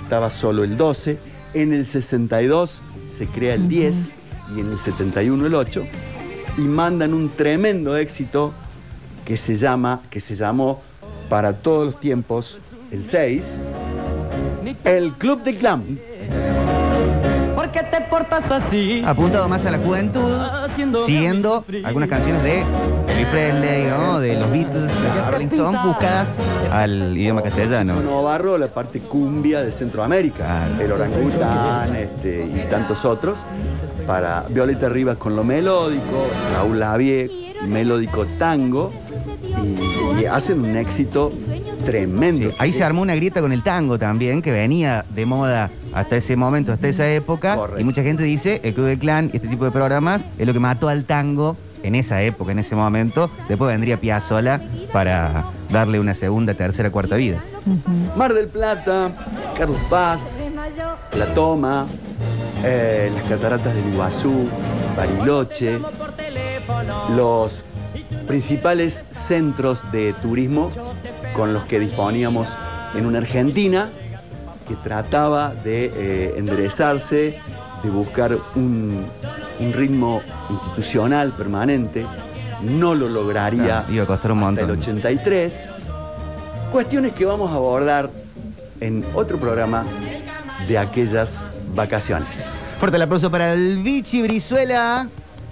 estaba 0.00 0.30
solo 0.30 0.62
el 0.64 0.76
12. 0.76 1.18
En 1.54 1.72
el 1.72 1.86
62 1.86 2.80
se 3.08 3.26
crea 3.26 3.54
el 3.54 3.68
10 3.68 4.12
y 4.56 4.60
en 4.60 4.70
el 4.70 4.78
71 4.78 5.46
el 5.46 5.54
8. 5.54 5.84
Y 6.58 6.62
mandan 6.62 7.14
un 7.14 7.30
tremendo 7.30 7.96
éxito 7.96 8.52
que 9.24 9.36
se 9.36 9.56
llama, 9.56 10.02
que 10.10 10.20
se 10.20 10.34
llamó 10.34 10.82
para 11.28 11.52
todos 11.52 11.86
los 11.86 12.00
tiempos 12.00 12.58
el 12.90 13.06
6, 13.06 13.60
el 14.84 15.12
Club 15.12 15.42
del 15.42 15.56
Clan. 15.56 15.98
¿Por 17.54 17.70
qué 17.70 17.82
te 17.84 18.00
portas 18.00 18.50
así? 18.50 19.02
Apuntado 19.06 19.48
más 19.48 19.64
a 19.66 19.70
la 19.70 19.78
juventud, 19.78 20.36
siguiendo 21.06 21.64
algunas 21.84 22.08
canciones 22.08 22.42
de 22.42 22.64
Elvis 23.08 23.26
Presley, 23.28 23.86
¿no? 23.86 24.18
de 24.18 24.34
los 24.34 24.50
Beatles, 24.50 25.02
de 25.02 25.14
los 25.14 25.30
Rolling 25.30 25.46
Stones, 25.46 25.82
buscadas 25.84 26.28
al 26.72 27.16
idioma 27.16 27.42
castellano. 27.42 28.00
Novarro, 28.02 28.58
la 28.58 28.68
parte 28.68 29.00
cumbia 29.00 29.62
de 29.62 29.70
Centroamérica, 29.70 30.66
el 30.80 30.90
orangután 30.90 31.94
este, 31.94 32.44
y 32.44 32.66
tantos 32.70 33.04
otros. 33.04 33.44
Para 34.10 34.44
Violeta 34.48 34.88
Rivas 34.88 35.18
con 35.18 35.36
lo 35.36 35.44
melódico, 35.44 36.26
Raúl 36.52 36.80
Lavie, 36.80 37.54
melódico 37.68 38.26
tango, 38.40 38.92
y, 39.64 40.22
y 40.22 40.26
hacen 40.26 40.58
un 40.62 40.76
éxito 40.76 41.32
tremendo. 41.84 42.50
Sí, 42.50 42.56
ahí 42.58 42.72
se 42.72 42.82
armó 42.82 43.02
una 43.02 43.14
grieta 43.14 43.40
con 43.40 43.52
el 43.52 43.62
tango 43.62 44.00
también, 44.00 44.42
que 44.42 44.50
venía 44.50 45.04
de 45.14 45.26
moda 45.26 45.70
hasta 45.92 46.16
ese 46.16 46.34
momento, 46.34 46.72
hasta 46.72 46.88
esa 46.88 47.08
época. 47.08 47.54
Correcto. 47.54 47.80
Y 47.80 47.84
mucha 47.84 48.02
gente 48.02 48.24
dice, 48.24 48.60
el 48.64 48.74
Club 48.74 48.86
del 48.86 48.98
Clan, 48.98 49.30
este 49.32 49.46
tipo 49.46 49.64
de 49.64 49.70
programas, 49.70 50.22
es 50.38 50.44
lo 50.44 50.52
que 50.52 50.58
mató 50.58 50.88
al 50.88 51.04
tango 51.04 51.56
en 51.84 51.94
esa 51.94 52.20
época, 52.20 52.50
en 52.50 52.58
ese 52.58 52.74
momento. 52.74 53.30
Después 53.48 53.70
vendría 53.70 53.96
Piazzolla 53.96 54.60
para 54.92 55.44
darle 55.70 56.00
una 56.00 56.16
segunda, 56.16 56.54
tercera, 56.54 56.90
cuarta 56.90 57.14
vida. 57.14 57.38
Mar 58.16 58.34
del 58.34 58.48
Plata, 58.48 59.12
Carlos 59.56 59.78
Paz, 59.88 60.50
La 61.16 61.26
Toma, 61.32 61.86
eh, 62.64 63.10
las 63.14 63.24
cataratas 63.24 63.74
del 63.74 63.86
Iguazú, 63.92 64.48
Bariloche, 64.96 65.80
los 67.16 67.64
principales 68.26 69.04
centros 69.10 69.90
de 69.92 70.12
turismo 70.14 70.70
con 71.34 71.52
los 71.52 71.64
que 71.64 71.80
disponíamos 71.80 72.56
en 72.94 73.06
una 73.06 73.18
Argentina 73.18 73.88
que 74.68 74.74
trataba 74.76 75.54
de 75.64 75.86
eh, 75.94 76.34
enderezarse, 76.36 77.38
de 77.82 77.90
buscar 77.90 78.36
un, 78.54 79.06
un 79.58 79.72
ritmo 79.72 80.20
institucional 80.50 81.32
permanente. 81.32 82.06
No 82.62 82.94
lo 82.94 83.08
lograría 83.08 83.64
Claro, 83.64 83.92
iba 83.92 84.04
a 84.04 84.06
costar 84.06 84.32
un 84.32 84.38
hasta 84.38 84.60
el 84.60 84.66
montón. 84.66 84.78
83. 84.78 85.68
Cuestiones 86.70 87.12
que 87.12 87.24
vamos 87.24 87.50
a 87.50 87.54
abordar 87.54 88.10
en 88.80 89.04
otro 89.14 89.38
programa 89.38 89.84
de 90.68 90.78
aquellas 90.78 91.44
vacaciones. 91.74 92.52
Fuerte 92.78 92.96
el 92.96 93.02
aplauso 93.02 93.30
para 93.30 93.52
el 93.52 93.78
Vichy 93.82 94.22
Brizuela. 94.22 95.08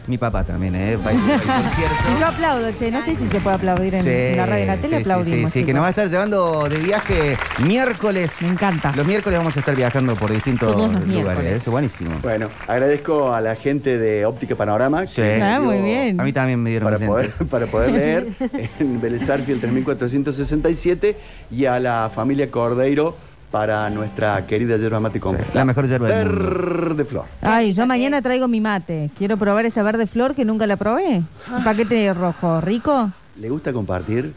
Mi 0.06 0.16
papá 0.16 0.42
también, 0.42 0.74
¿eh? 0.74 0.96
Va 0.96 1.10
a 1.10 1.12
ir 1.12 1.20
al 1.20 1.38
concierto. 1.42 1.96
Y 2.16 2.18
yo 2.20 2.26
aplaudo, 2.28 2.72
che. 2.78 2.90
No 2.90 3.04
sé 3.04 3.14
si 3.14 3.28
se 3.28 3.40
puede 3.40 3.56
aplaudir 3.56 3.94
en, 3.94 4.02
Sí, 4.02 4.36
la 4.36 4.46
radio 4.46 4.62
en 4.62 4.66
la 4.68 4.76
tele. 4.76 4.88
sí, 4.88 4.94
sí, 4.94 5.00
aplaudimos. 5.02 5.52
Sí, 5.52 5.58
sí, 5.58 5.64
que 5.66 5.66
chicos. 5.66 5.74
nos 5.74 5.82
va 5.82 5.86
a 5.88 5.90
estar 5.90 6.08
llevando 6.08 6.66
de 6.66 6.78
viaje 6.78 7.36
miércoles. 7.62 8.32
Me 8.40 8.48
encanta. 8.48 8.90
Los 8.96 9.06
miércoles 9.06 9.38
vamos 9.38 9.54
a 9.54 9.60
estar 9.60 9.76
viajando 9.76 10.14
por 10.14 10.32
distintos 10.32 10.72
Todos 10.72 10.90
los 10.92 11.06
lugares. 11.06 11.08
miércoles. 11.24 11.52
Es 11.62 11.68
buenísimo. 11.68 12.10
Bueno, 12.22 12.48
agradezco 12.66 13.34
a 13.34 13.42
la 13.42 13.54
gente 13.54 13.98
de 13.98 14.24
Óptica 14.24 14.56
Panorama 14.56 15.06
Sí. 15.06 15.16
que 15.16 15.42
Ah, 15.42 15.60
muy 15.60 15.76
bien. 15.82 16.18
A 16.18 16.24
mí 16.24 16.32
también 16.32 16.62
me 16.62 16.70
dieron 16.70 16.86
para 16.90 17.06
poder, 17.06 17.26
lentes. 17.28 17.48
para 17.48 17.66
poder 17.66 17.90
leer 17.92 18.28
en 18.78 19.00
Vélez 19.02 19.28
Arfield 19.28 19.60
3467 19.60 21.16
y 21.50 21.66
a 21.66 21.78
la 21.80 22.10
familia 22.14 22.50
Cordeiro 22.50 23.14
para 23.50 23.88
nuestra 23.90 24.46
querida 24.46 24.76
yerba 24.76 25.00
mate 25.00 25.20
con 25.20 25.36
La 25.54 25.64
mejor 25.64 25.88
yerba 25.88 26.08
del 26.08 26.28
mundo. 26.28 26.44
verde 26.44 27.04
flor. 27.04 27.24
Ay, 27.42 27.72
yo 27.72 27.86
mañana 27.86 28.20
traigo 28.20 28.46
mi 28.48 28.60
mate. 28.60 29.10
Quiero 29.16 29.36
probar 29.36 29.64
esa 29.66 29.82
verde 29.82 30.06
flor 30.06 30.34
que 30.34 30.44
nunca 30.44 30.66
la 30.66 30.76
probé. 30.76 31.22
Un 31.50 31.64
paquete 31.64 32.12
rojo. 32.12 32.60
¿Rico? 32.60 33.10
¿Le 33.36 33.48
gusta 33.48 33.72
compartir? 33.72 34.34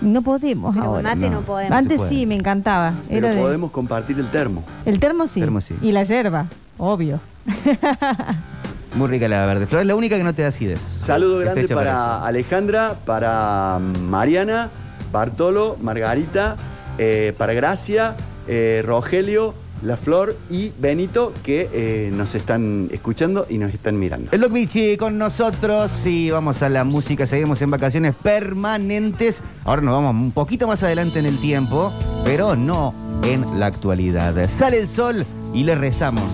No 0.00 0.22
podemos 0.22 0.74
Pero 0.74 0.86
ahora. 0.86 1.02
mate 1.14 1.30
no, 1.30 1.40
podemos. 1.40 1.76
Antes 1.76 2.00
No 2.00 2.08
sí, 2.08 2.26
me 2.26 2.34
encantaba. 2.34 2.94
Pero 3.08 3.26
Era 3.28 3.36
de- 3.36 3.42
podemos 3.42 3.70
compartir 3.70 4.18
el 4.18 4.30
termo. 4.30 4.62
El 4.84 5.00
termo 5.00 5.26
sí. 5.26 5.40
Termo 5.40 5.60
sí. 5.60 5.74
Y 5.82 5.92
la 5.92 6.02
yerba, 6.02 6.46
obvio. 6.78 7.20
Muy 8.94 9.08
rica 9.08 9.26
la 9.26 9.44
verde 9.46 9.66
flor. 9.66 9.80
Es 9.82 9.86
la 9.88 9.96
única 9.96 10.16
que 10.16 10.22
no 10.24 10.34
te 10.34 10.42
da 10.42 10.48
acidez. 10.48 10.80
Saludo 10.80 11.38
grande 11.38 11.66
para. 11.68 12.24
Alejandra, 12.24 12.94
para 13.04 13.80
Mariana, 14.08 14.68
Bartolo, 15.10 15.76
Margarita, 15.80 16.56
eh, 16.98 17.34
para 17.36 17.54
Gracia, 17.54 18.14
eh, 18.46 18.82
Rogelio, 18.84 19.54
La 19.82 19.96
Flor 19.96 20.36
y 20.50 20.72
Benito 20.78 21.32
que 21.42 21.68
eh, 21.72 22.10
nos 22.12 22.34
están 22.34 22.88
escuchando 22.92 23.46
y 23.48 23.58
nos 23.58 23.72
están 23.72 23.98
mirando. 23.98 24.30
El 24.32 24.40
Doc 24.40 24.52
Bichi 24.52 24.96
con 24.96 25.18
nosotros 25.18 26.06
y 26.06 26.30
vamos 26.30 26.62
a 26.62 26.68
la 26.68 26.84
música. 26.84 27.26
Seguimos 27.26 27.60
en 27.62 27.70
vacaciones 27.70 28.14
permanentes. 28.14 29.40
Ahora 29.64 29.82
nos 29.82 29.94
vamos 29.94 30.14
un 30.14 30.32
poquito 30.32 30.66
más 30.66 30.82
adelante 30.82 31.18
en 31.18 31.26
el 31.26 31.38
tiempo, 31.38 31.92
pero 32.24 32.56
no 32.56 32.94
en 33.22 33.58
la 33.58 33.66
actualidad. 33.66 34.48
Sale 34.48 34.80
el 34.80 34.88
sol 34.88 35.24
y 35.52 35.64
le 35.64 35.74
rezamos. 35.74 36.24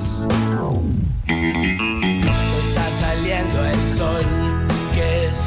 Está 1.27 2.91
saliendo 3.01 3.65
el 3.65 3.89
sol, 3.97 4.24
que 4.93 5.27
es 5.27 5.39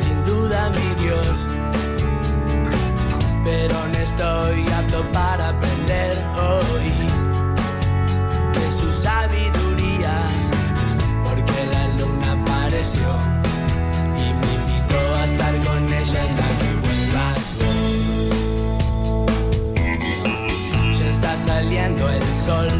sin 0.00 0.24
duda 0.26 0.70
mi 0.70 1.02
Dios. 1.02 1.26
Pero 3.44 3.74
no 3.74 3.93
estoy 4.16 4.64
apto 4.72 5.02
para 5.12 5.48
aprender 5.48 6.12
hoy 6.36 6.90
de 8.54 8.72
su 8.72 8.92
sabiduría, 8.92 10.26
porque 11.24 11.66
la 11.72 11.88
luna 11.98 12.32
apareció 12.32 13.08
y 14.16 14.32
me 14.40 14.50
invitó 14.54 15.00
a 15.16 15.24
estar 15.24 15.54
con 15.64 15.92
ella 15.92 16.22
hasta 16.22 16.46
que 16.60 16.70
vuelvas 16.84 17.42
vos. 17.58 17.78
Ya 20.98 21.08
está 21.10 21.32
saliendo 21.36 22.08
el 22.08 22.22
sol, 22.46 22.70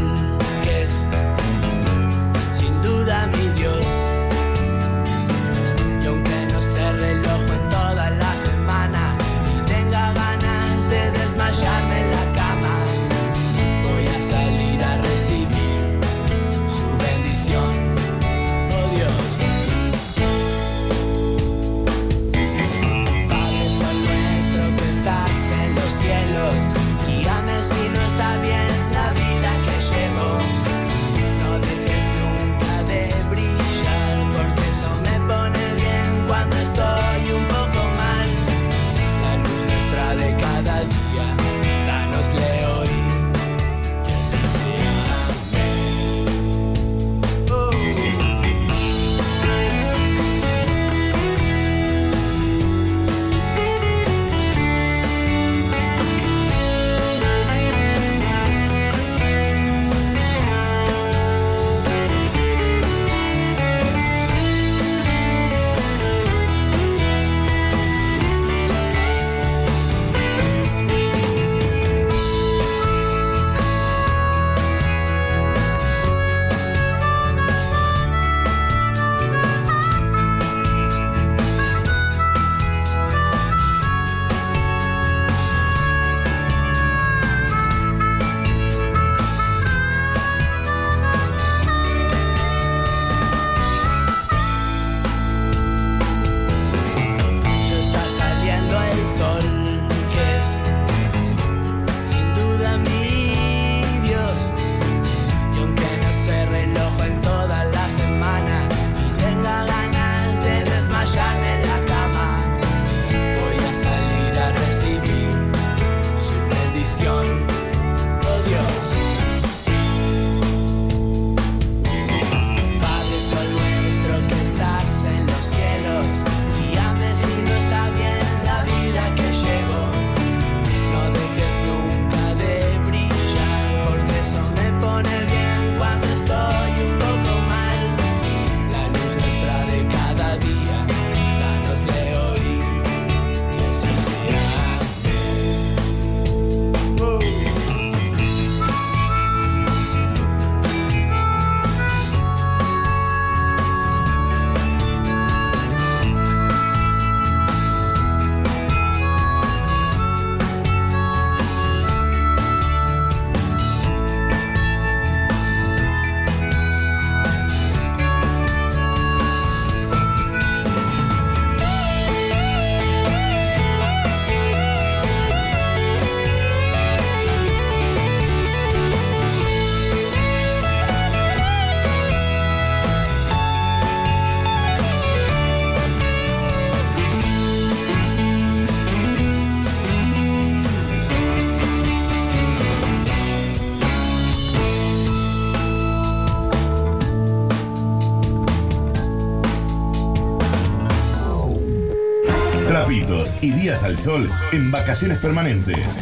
al 203.83 203.97
sol 203.99 204.29
en 204.51 204.71
vacaciones 204.71 205.19
permanentes. 205.19 205.97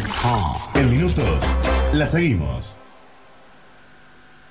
En 0.76 0.90
minutos, 0.90 1.44
la 1.94 2.06
seguimos. 2.06 2.73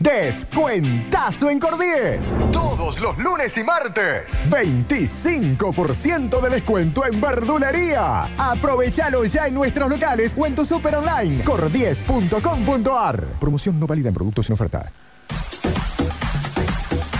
Descuentazo 0.00 1.50
en 1.50 1.60
Cordies. 1.60 2.34
Todos 2.50 3.00
los 3.00 3.18
lunes 3.18 3.54
y 3.58 3.62
martes. 3.62 4.32
25% 4.48 6.40
de 6.40 6.48
descuento 6.48 7.04
en 7.04 7.20
verdulería. 7.20 8.22
Aprovechalo 8.38 9.26
ya 9.26 9.46
en 9.48 9.52
nuestros 9.52 9.90
locales 9.90 10.34
o 10.38 10.46
en 10.46 10.54
tu 10.54 10.64
super 10.64 10.94
online. 10.94 11.44
Cordies.com.ar. 11.44 13.24
Promoción 13.38 13.78
no 13.78 13.86
válida 13.86 14.08
en 14.08 14.14
productos 14.14 14.46
sin 14.46 14.54
oferta. 14.54 14.90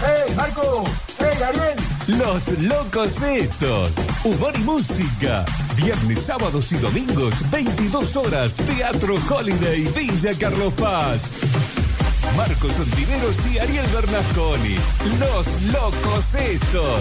¡Hey, 0.02 0.34
Marco! 0.34 0.84
¡Hey, 1.18 1.36
Gabriel! 1.38 1.76
Los 2.06 2.48
locos 2.62 3.20
estos. 3.20 3.92
Humor 4.24 4.54
y 4.58 4.62
música. 4.62 5.44
Viernes, 5.76 6.20
sábados 6.22 6.72
y 6.72 6.76
domingos, 6.76 7.34
22 7.50 8.16
horas. 8.16 8.54
Teatro 8.54 9.16
Holiday, 9.28 9.82
Villa 9.94 10.30
Carlos 10.38 10.72
Paz. 10.72 11.24
Marcos 12.36 12.78
Ontiveros 12.78 13.36
y 13.46 13.58
Ariel 13.58 13.86
Bernasconi. 13.92 14.76
Los 15.18 15.62
locos 15.72 16.34
estos. 16.34 17.00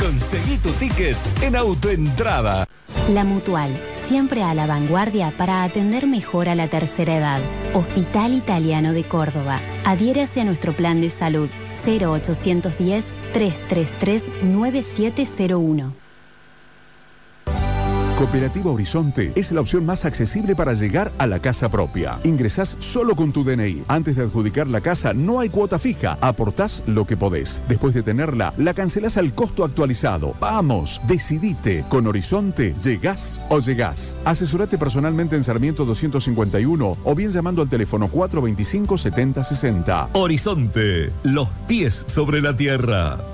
Conseguí 0.00 0.58
tu 0.58 0.70
ticket 0.72 1.16
en 1.42 1.56
autoentrada. 1.56 2.66
La 3.10 3.24
Mutual, 3.24 3.70
siempre 4.08 4.42
a 4.42 4.54
la 4.54 4.66
vanguardia 4.66 5.32
para 5.36 5.62
atender 5.62 6.06
mejor 6.06 6.48
a 6.48 6.54
la 6.54 6.68
tercera 6.68 7.16
edad. 7.16 7.40
Hospital 7.74 8.34
Italiano 8.34 8.92
de 8.92 9.04
Córdoba. 9.04 9.60
Adhiérase 9.84 10.40
a 10.40 10.44
nuestro 10.44 10.74
plan 10.74 11.00
de 11.00 11.10
salud 11.10 11.48
0810 11.86 13.06
333 13.32 14.22
9701. 14.42 16.03
Cooperativa 18.16 18.70
Horizonte 18.70 19.32
es 19.34 19.50
la 19.50 19.60
opción 19.60 19.84
más 19.84 20.04
accesible 20.04 20.54
para 20.54 20.72
llegar 20.72 21.10
a 21.18 21.26
la 21.26 21.40
casa 21.40 21.68
propia. 21.68 22.16
Ingresás 22.22 22.76
solo 22.78 23.16
con 23.16 23.32
tu 23.32 23.42
DNI. 23.42 23.82
Antes 23.88 24.14
de 24.14 24.22
adjudicar 24.22 24.68
la 24.68 24.80
casa 24.80 25.12
no 25.12 25.40
hay 25.40 25.48
cuota 25.48 25.80
fija. 25.80 26.16
Aportás 26.20 26.84
lo 26.86 27.06
que 27.06 27.16
podés. 27.16 27.60
Después 27.68 27.92
de 27.92 28.04
tenerla, 28.04 28.54
la 28.56 28.72
cancelás 28.72 29.16
al 29.16 29.34
costo 29.34 29.64
actualizado. 29.64 30.32
Vamos, 30.38 31.00
decidite. 31.08 31.84
Con 31.88 32.06
Horizonte, 32.06 32.76
llegás 32.84 33.40
o 33.48 33.58
llegás. 33.58 34.16
Asesorate 34.24 34.78
personalmente 34.78 35.34
en 35.34 35.42
Sarmiento 35.42 35.84
251 35.84 36.96
o 37.02 37.14
bien 37.16 37.30
llamando 37.30 37.62
al 37.62 37.68
teléfono 37.68 38.06
425 38.06 38.96
7060. 38.96 40.10
Horizonte, 40.12 41.10
los 41.24 41.48
pies 41.66 42.04
sobre 42.06 42.40
la 42.40 42.54
tierra. 42.54 43.33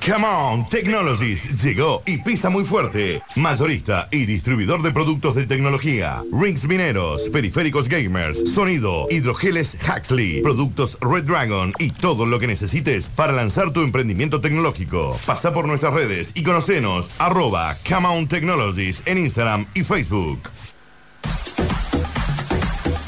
Come 0.00 0.26
on, 0.26 0.68
Technologies 0.68 1.62
llegó 1.62 2.02
y 2.04 2.18
pisa 2.18 2.50
muy 2.50 2.64
fuerte. 2.64 3.22
Mayorista 3.36 4.08
y 4.10 4.26
distribuidor 4.26 4.82
de 4.82 4.90
productos 4.90 5.34
de 5.34 5.46
tecnología. 5.46 6.22
Rings 6.30 6.68
mineros, 6.68 7.28
periféricos 7.30 7.88
gamers, 7.88 8.52
sonido, 8.52 9.06
hidrogeles 9.10 9.78
Huxley, 9.82 10.42
productos 10.42 10.98
Red 11.00 11.24
Dragon 11.24 11.72
y 11.78 11.90
todo 11.90 12.26
lo 12.26 12.38
que 12.38 12.46
necesites 12.46 13.08
para 13.08 13.32
lanzar 13.32 13.72
tu 13.72 13.80
emprendimiento 13.80 14.42
tecnológico. 14.42 15.18
Pasa 15.24 15.54
por 15.54 15.66
nuestras 15.66 15.94
redes 15.94 16.32
y 16.34 16.42
conocenos 16.42 17.10
arroba 17.18 17.76
Come 17.88 18.08
on 18.08 18.28
Technologies 18.28 19.02
en 19.06 19.18
Instagram 19.18 19.66
y 19.72 19.84
Facebook. 19.84 20.50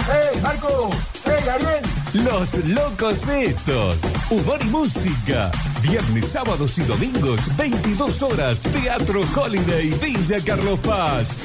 ¡Hey, 0.08 0.40
Marco! 0.42 0.90
¡Hey, 1.24 1.42
Gabriel! 1.44 1.95
Los 2.24 2.54
locos 2.68 3.28
estos. 3.28 3.96
Humor 4.30 4.58
y 4.62 4.68
música. 4.68 5.50
Viernes, 5.82 6.26
sábados 6.28 6.78
y 6.78 6.82
domingos, 6.82 7.40
22 7.58 8.22
horas. 8.22 8.60
Teatro 8.60 9.20
Holiday, 9.34 9.90
Villa 10.00 10.38
Carlos 10.44 10.78
Paz. 10.80 11.36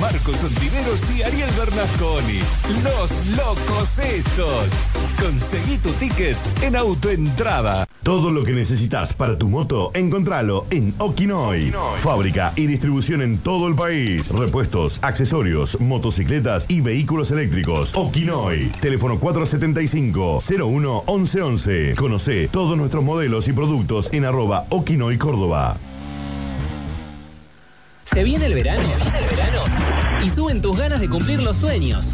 Marcos 0.00 0.42
Ontiveros 0.42 1.00
y 1.16 1.22
Ariel 1.22 1.50
Bernasconi. 1.56 2.40
Los 2.82 3.26
locos 3.36 3.96
estos. 3.98 4.64
Conseguí 5.20 5.76
tu 5.78 5.90
ticket 5.92 6.36
en 6.62 6.74
autoentrada. 6.76 7.86
Todo 8.02 8.30
lo 8.30 8.44
que 8.44 8.52
necesitas 8.52 9.14
para 9.14 9.38
tu 9.38 9.48
moto, 9.48 9.90
encontralo 9.94 10.66
en 10.70 10.94
Okinoy. 10.98 11.72
Fábrica 11.98 12.52
y 12.56 12.66
distribución 12.66 13.22
en 13.22 13.38
todo 13.38 13.68
el 13.68 13.74
país. 13.74 14.28
Repuestos, 14.30 14.98
accesorios, 15.02 15.80
motocicletas 15.80 16.66
y 16.68 16.80
vehículos 16.80 17.30
eléctricos. 17.30 17.94
Okinoy. 17.94 18.72
Teléfono 18.80 19.20
475-01-1111. 19.20 21.94
Conoce 21.94 22.48
todos 22.48 22.76
nuestros 22.76 23.04
modelos 23.04 23.48
y 23.48 23.52
productos 23.52 24.12
en 24.12 24.24
arroba 24.26 24.66
Okinoy 24.70 25.16
Córdoba. 25.16 25.76
Se 28.04 28.22
viene 28.22 28.46
el 28.46 28.54
verano. 28.54 28.88
Y 30.24 30.30
suben 30.30 30.60
tus 30.60 30.78
ganas 30.78 31.00
de 31.00 31.08
cumplir 31.08 31.40
los 31.40 31.56
sueños. 31.56 32.12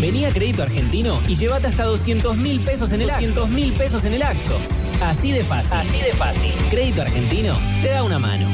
Vení 0.00 0.24
a 0.24 0.32
Crédito 0.32 0.62
Argentino 0.62 1.20
y 1.28 1.36
llévate 1.36 1.66
hasta 1.66 1.84
200 1.84 2.36
mil 2.36 2.60
pesos 2.60 2.90
en 2.92 3.02
el 3.02 3.08
200 3.08 3.50
mil 3.50 3.72
pesos 3.72 4.04
en 4.04 4.14
el 4.14 4.22
acto. 4.22 4.58
Así 5.02 5.32
de 5.32 5.44
fácil. 5.44 5.78
Así 5.78 6.00
de 6.00 6.12
fácil. 6.12 6.52
Crédito 6.70 7.02
Argentino 7.02 7.58
te 7.82 7.88
da 7.88 8.02
una 8.02 8.18
mano. 8.18 8.48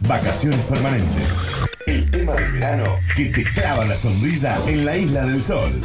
Vacaciones 0.00 0.60
permanentes. 0.60 1.28
El 1.86 2.10
tema 2.10 2.34
del 2.34 2.52
verano 2.52 2.84
que 3.16 3.26
te 3.26 3.44
clava 3.44 3.84
la 3.84 3.96
sonrisa 3.96 4.58
en 4.66 4.84
la 4.84 4.96
Isla 4.96 5.24
del 5.24 5.42
Sol. 5.42 5.80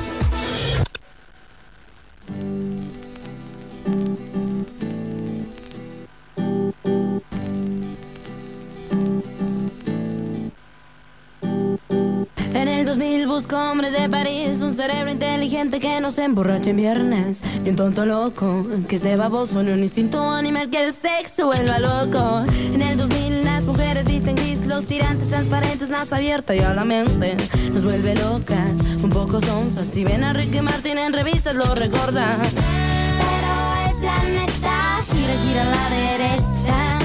Busco 13.35 13.57
hombres 13.57 13.91
de 13.91 14.07
París, 14.07 14.61
un 14.61 14.73
cerebro 14.73 15.11
inteligente 15.11 15.81
que 15.81 15.99
no 15.99 16.09
se 16.09 16.23
emborrache 16.23 16.69
en 16.69 16.77
viernes, 16.77 17.43
ni 17.63 17.71
un 17.71 17.75
tonto 17.75 18.05
loco 18.05 18.65
que 18.87 18.95
esté 18.95 19.17
baboso, 19.17 19.61
ni 19.61 19.73
un 19.73 19.83
instinto 19.83 20.21
animal 20.21 20.69
que 20.69 20.85
el 20.85 20.93
sexo 20.93 21.47
vuelva 21.47 21.77
loco. 21.79 22.45
En 22.73 22.81
el 22.81 22.95
2000 22.95 23.43
las 23.43 23.63
mujeres 23.65 24.05
visten 24.05 24.37
gris, 24.37 24.65
los 24.65 24.85
tirantes 24.85 25.27
transparentes, 25.27 25.89
más 25.89 26.13
abierta 26.13 26.55
y 26.55 26.59
a 26.59 26.73
la 26.73 26.85
mente 26.85 27.35
nos 27.73 27.83
vuelve 27.83 28.15
locas, 28.15 28.71
un 29.03 29.09
poco 29.09 29.41
sonzas. 29.41 29.87
Si 29.87 30.05
ven 30.05 30.23
a 30.23 30.31
Ricky 30.31 30.61
Martin 30.61 30.97
en 30.97 31.11
revistas 31.11 31.55
lo 31.55 31.75
recordas. 31.75 32.53
Pero 32.53 33.89
el 33.89 33.95
planeta 33.99 34.99
gira, 35.11 35.33
gira 35.43 35.61
a 35.63 35.75
la 35.75 35.89
derecha. 35.89 36.99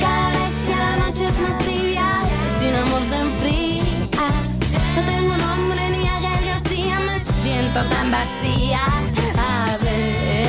Cada 0.00 0.30
vez 0.30 0.52
que 0.68 0.76
la 0.76 0.96
noche 0.98 1.24
es 1.26 1.61
tan 7.72 8.10
vacía. 8.10 8.84
A 8.84 9.78
ver, 9.82 10.46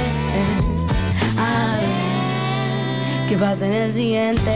a 1.38 1.78
ver, 1.78 3.28
¿qué 3.28 3.38
pasa 3.38 3.66
en 3.66 3.74
el 3.74 3.92
siguiente 3.92 4.52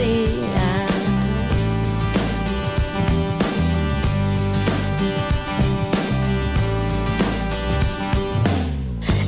día? 0.00 0.86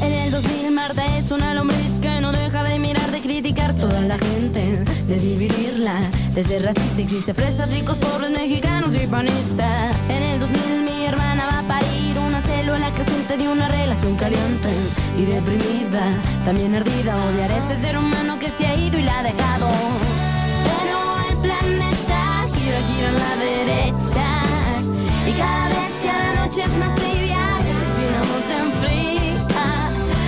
En 0.00 0.12
el 0.12 0.30
2000 0.30 0.70
Marta 0.72 1.04
es 1.18 1.30
una 1.30 1.52
lombriz 1.52 1.98
que 2.00 2.20
no 2.22 2.32
deja 2.32 2.62
de 2.62 2.78
mirar, 2.78 3.10
de 3.10 3.20
criticar 3.20 3.74
toda 3.74 4.00
la 4.00 4.16
gente, 4.16 4.82
de 5.06 5.18
dividirla. 5.18 6.00
Desde 6.34 6.58
racista 6.60 7.02
existe 7.02 7.34
fresas, 7.34 7.70
ricos, 7.70 7.98
pobres, 7.98 8.30
mexicanos 8.30 8.94
y 8.94 9.06
panistas. 9.06 9.94
En 10.08 10.22
el 10.22 10.40
2000 10.40 10.82
mi 10.82 11.04
hermana 11.04 11.46
va 11.46 11.58
a 11.58 11.62
parir 11.62 11.95
una 12.66 12.78
célula 12.78 12.92
creciente 12.94 13.36
de 13.36 13.48
una 13.48 13.68
relación 13.68 14.16
caliente 14.16 14.68
y 15.16 15.24
deprimida, 15.24 16.10
también 16.44 16.74
ardida. 16.74 17.16
Odiar 17.16 17.52
a 17.52 17.56
ese 17.58 17.80
ser 17.80 17.96
humano 17.96 18.38
que 18.38 18.48
se 18.50 18.66
ha 18.66 18.74
ido 18.74 18.98
y 18.98 19.02
la 19.02 19.20
ha 19.20 19.22
dejado. 19.22 19.68
Pero 20.64 21.16
el 21.30 21.36
planeta 21.38 22.44
gira, 22.54 22.82
gira 22.88 23.08
a 23.08 23.12
la 23.12 23.36
derecha 23.36 24.42
y 25.28 25.32
cada 25.32 25.68
vez 25.68 25.90
que 26.02 26.10
a 26.10 26.18
la 26.18 26.32
noche 26.40 26.62
es 26.62 26.76
más 26.78 26.94
trivial, 26.96 27.62
sin 27.94 28.14
amor 28.22 28.42
se 28.48 28.54
enfría. 28.66 29.06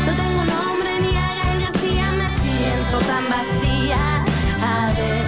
No 0.07 0.13
tengo 0.15 0.45
nombre 0.45 0.91
ni 1.01 1.17
a 1.17 1.35
Gael 1.39 1.61
García, 1.63 2.07
me 2.19 2.29
siento 2.43 2.99
tan 3.07 3.25
vacía. 3.35 4.03
A 4.63 4.93
ver, 4.97 5.25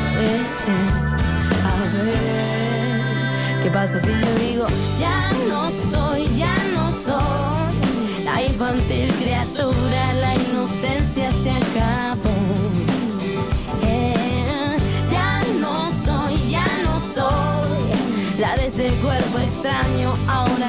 a 1.67 1.73
ver, 2.05 3.63
¿qué 3.63 3.71
pasa 3.71 3.99
si 3.99 4.09
yo 4.09 4.35
digo 4.39 4.67
ya 4.99 5.33
no 5.49 5.71
soy, 5.71 5.80
extraño, 19.61 20.15
ahora 20.27 20.60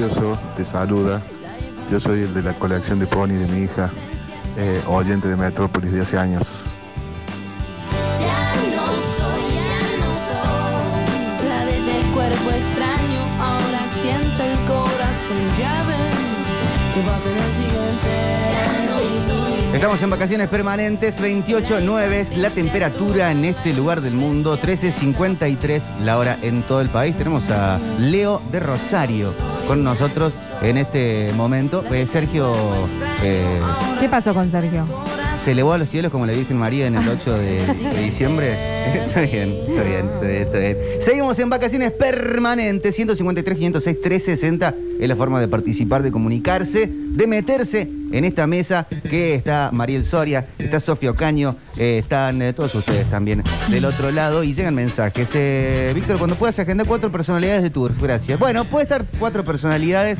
Glorioso 0.00 0.38
te 0.56 0.64
saluda. 0.64 1.20
Yo 1.90 2.00
soy 2.00 2.20
el 2.20 2.32
de 2.32 2.42
la 2.42 2.54
colección 2.54 2.98
de 2.98 3.06
pony 3.06 3.34
de 3.34 3.46
mi 3.48 3.64
hija, 3.64 3.90
eh, 4.56 4.80
oyente 4.86 5.28
de 5.28 5.36
Metrópolis 5.36 5.92
de 5.92 6.00
hace 6.00 6.16
años. 6.16 6.64
Estamos 19.74 20.02
en 20.02 20.10
vacaciones 20.10 20.48
permanentes, 20.48 21.20
28.9 21.20 22.12
es 22.12 22.36
la 22.38 22.48
temperatura 22.48 23.32
en 23.32 23.44
este 23.44 23.74
lugar 23.74 24.00
del 24.00 24.14
mundo, 24.14 24.58
13.53 24.58 25.98
la 26.04 26.16
hora 26.16 26.38
en 26.40 26.62
todo 26.62 26.80
el 26.80 26.88
país. 26.88 27.14
Tenemos 27.18 27.50
a 27.50 27.78
Leo 27.98 28.40
de 28.50 28.60
Rosario 28.60 29.49
con 29.70 29.84
nosotros 29.84 30.32
en 30.62 30.78
este 30.78 31.32
momento. 31.36 31.84
Eh, 31.94 32.04
Sergio 32.04 32.52
eh, 33.22 33.60
¿Qué 34.00 34.08
pasó 34.08 34.34
con 34.34 34.50
Sergio? 34.50 34.84
se 35.44 35.52
elevó 35.52 35.72
a 35.72 35.78
los 35.78 35.88
cielos 35.88 36.10
como 36.10 36.26
le 36.26 36.34
Virgen 36.34 36.56
María 36.56 36.88
en 36.88 36.96
el 36.96 37.08
8 37.08 37.38
de, 37.38 37.64
de 37.64 38.02
diciembre. 38.02 38.52
está 39.06 39.20
bien, 39.20 39.54
está 39.68 39.82
bien, 39.84 40.06
está 40.06 40.26
bien, 40.26 40.42
está 40.42 40.58
bien. 40.58 40.76
Seguimos 41.00 41.38
en 41.38 41.50
vacaciones 41.50 41.92
permanentes, 41.92 42.96
153, 42.96 43.58
506, 43.58 44.00
360 44.02 44.89
es 45.00 45.08
la 45.08 45.16
forma 45.16 45.40
de 45.40 45.48
participar, 45.48 46.02
de 46.02 46.12
comunicarse, 46.12 46.88
de 46.90 47.26
meterse 47.26 47.88
en 48.12 48.24
esta 48.24 48.46
mesa 48.46 48.86
que 49.08 49.34
está 49.34 49.70
Mariel 49.72 50.04
Soria, 50.04 50.46
está 50.58 50.80
Sofía 50.80 51.10
Ocaño, 51.12 51.56
eh, 51.76 51.98
están 51.98 52.42
eh, 52.42 52.52
todos 52.52 52.74
ustedes 52.74 53.06
también 53.08 53.42
del 53.68 53.84
otro 53.84 54.10
lado 54.10 54.42
y 54.44 54.52
llegan 54.54 54.74
mensajes. 54.74 55.28
Eh, 55.34 55.92
Víctor, 55.94 56.18
cuando 56.18 56.36
puedas 56.36 56.58
agendar 56.58 56.86
cuatro 56.86 57.10
personalidades 57.12 57.62
de 57.62 57.70
Turf, 57.70 58.00
gracias. 58.02 58.38
Bueno, 58.38 58.64
puede 58.64 58.84
estar 58.84 59.04
cuatro 59.18 59.44
personalidades 59.44 60.18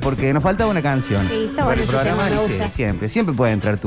porque 0.00 0.32
nos 0.32 0.42
faltaba 0.44 0.70
una 0.70 0.80
canción. 0.82 1.26
Sí, 1.28 1.46
está 1.50 1.64
bueno 1.64 1.82
el 1.82 1.88
programa 1.88 2.28
tema, 2.28 2.66
sí, 2.66 2.70
siempre, 2.76 3.08
siempre 3.08 3.34
puede 3.34 3.52
entrar 3.52 3.78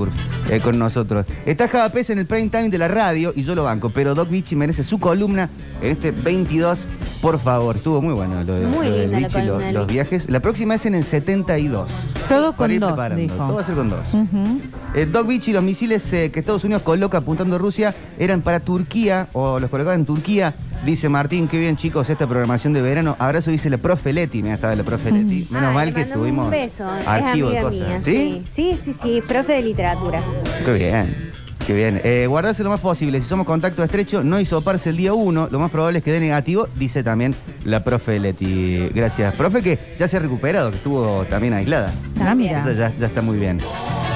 eh, 0.50 0.60
con 0.60 0.78
nosotros. 0.78 1.26
Está 1.46 1.68
Java 1.70 1.90
Pez 1.90 2.10
en 2.10 2.20
el 2.20 2.26
prime 2.26 2.50
time 2.50 2.70
de 2.70 2.78
la 2.78 2.88
radio 2.90 3.32
y 3.36 3.44
yo 3.44 3.56
lo 3.56 3.64
banco, 3.64 3.90
pero 3.90 4.14
Doc 4.14 4.30
Vichy 4.30 4.56
merece 4.58 4.84
su 4.84 5.00
columna 5.00 5.50
en 5.82 5.92
este 5.92 6.12
22, 6.12 6.86
por 7.22 7.40
favor. 7.40 7.78
Estuvo 7.78 8.02
muy 8.02 8.14
bueno 8.14 8.44
lo 8.44 8.56
de, 8.60 8.66
Muy 8.68 8.88
lo 8.90 8.98
de 8.98 9.08
Vichy, 9.08 9.42
lo- 9.44 9.60
los 9.72 9.88
Vichy. 9.88 10.00
La 10.28 10.40
próxima 10.40 10.76
es 10.76 10.86
en 10.86 10.96
el 10.96 11.04
72. 11.04 11.90
Todo 12.28 12.48
Para 12.54 12.58
con 12.58 12.72
ir 12.72 12.80
dos, 12.80 12.90
preparando. 12.92 13.22
dijo. 13.22 13.36
Todo 13.36 13.56
va 13.56 13.62
a 13.62 13.66
ser 13.66 13.76
con 13.76 13.90
dos. 13.90 14.08
Ujú. 14.14 14.60
Eh, 14.96 15.06
Doc 15.06 15.28
Vichy, 15.28 15.54
los 15.54 15.64
misiles 15.64 16.12
eh, 16.14 16.32
que 16.32 16.40
Estados 16.40 16.64
Unidos 16.64 16.82
coloca 16.84 17.20
apuntando 17.20 17.56
a 17.56 17.60
Rusia 17.60 17.94
eran 18.18 18.42
para 18.42 18.60
Turquía 18.60 19.28
o 19.34 19.60
los 19.60 19.70
colocaba 19.70 19.96
en 19.96 20.06
Turquía. 20.06 20.54
Dice 20.86 21.10
Martín, 21.10 21.48
qué 21.50 21.60
bien 21.60 21.76
chicos 21.76 22.10
esta 22.10 22.26
programación 22.26 22.72
de 22.74 22.82
verano. 22.82 23.16
Abrazo 23.20 23.52
dice 23.52 23.70
la 23.70 23.78
profe 23.78 24.14
Leti, 24.14 24.42
mira, 24.42 24.56
estaba 24.56 24.74
la 24.76 24.84
profe 24.84 25.12
Leti. 25.12 25.46
Menos 25.50 25.70
Ay, 25.70 25.76
mal 25.76 25.86
le 25.88 25.94
que 25.94 26.00
mandamos 26.02 26.16
estuvimos 26.28 26.46
Un 26.46 26.52
beso, 26.52 26.96
es 26.98 27.08
archivo 27.08 27.50
de 27.50 27.58
amiga 27.60 27.86
cosas. 27.86 27.88
mía. 27.88 28.02
¿Sí? 28.04 28.44
Sí, 28.54 28.80
sí, 28.84 28.94
sí, 29.02 29.22
profe 29.28 29.54
de 29.54 29.62
literatura. 29.64 30.22
Qué 30.64 30.74
bien, 30.74 31.29
qué 31.70 31.76
bien. 31.76 32.02
Eh, 32.04 32.26
guardarse 32.28 32.64
lo 32.64 32.72
más 32.72 32.80
posible. 32.80 33.22
Si 33.22 33.28
somos 33.28 33.46
contacto 33.46 33.84
estrecho, 33.84 34.24
no 34.24 34.40
hisoparse 34.40 34.90
el 34.90 34.98
día 34.98 35.14
1. 35.14 35.50
Lo 35.52 35.60
más 35.60 35.70
probable 35.70 36.00
es 36.00 36.04
que 36.04 36.12
dé 36.12 36.20
negativo, 36.20 36.68
dice 36.74 37.04
también 37.04 37.36
la 37.64 37.84
profe 37.84 38.20
Leti. 38.20 38.90
Gracias. 38.90 39.36
Profe 39.36 39.62
que 39.62 39.78
ya 39.96 40.08
se 40.08 40.18
ha 40.18 40.20
recuperado, 40.20 40.72
que 40.72 40.78
estuvo 40.78 41.26
también 41.26 41.54
aislada. 41.54 41.94
Ah, 42.22 42.34
mira. 42.34 42.62
Eso 42.62 42.72
ya, 42.72 42.92
ya 43.00 43.06
está 43.06 43.22
muy 43.22 43.38
bien. 43.38 43.60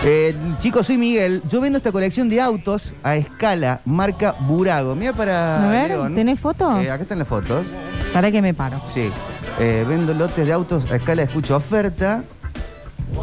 Eh, 0.03 0.34
chicos, 0.61 0.88
soy 0.88 0.97
Miguel. 0.97 1.43
Yo 1.47 1.61
vendo 1.61 1.77
esta 1.77 1.91
colección 1.91 2.27
de 2.27 2.41
autos 2.41 2.91
a 3.03 3.17
escala, 3.17 3.81
marca 3.85 4.34
Burago. 4.39 4.95
Mira 4.95 5.13
para. 5.13 5.67
A 5.67 5.69
ver, 5.69 5.89
León. 5.89 6.15
¿tenés 6.15 6.39
foto? 6.39 6.81
Eh, 6.81 6.89
acá 6.89 7.03
están 7.03 7.19
las 7.19 7.27
fotos. 7.27 7.67
Para 8.13 8.31
que 8.31 8.41
me 8.41 8.55
paro. 8.55 8.81
Sí. 8.95 9.11
Eh, 9.59 9.85
vendo 9.88 10.15
lotes 10.15 10.43
de 10.43 10.51
autos 10.51 10.91
a 10.91 10.95
escala, 10.95 11.21
escucho 11.21 11.55
oferta. 11.55 12.23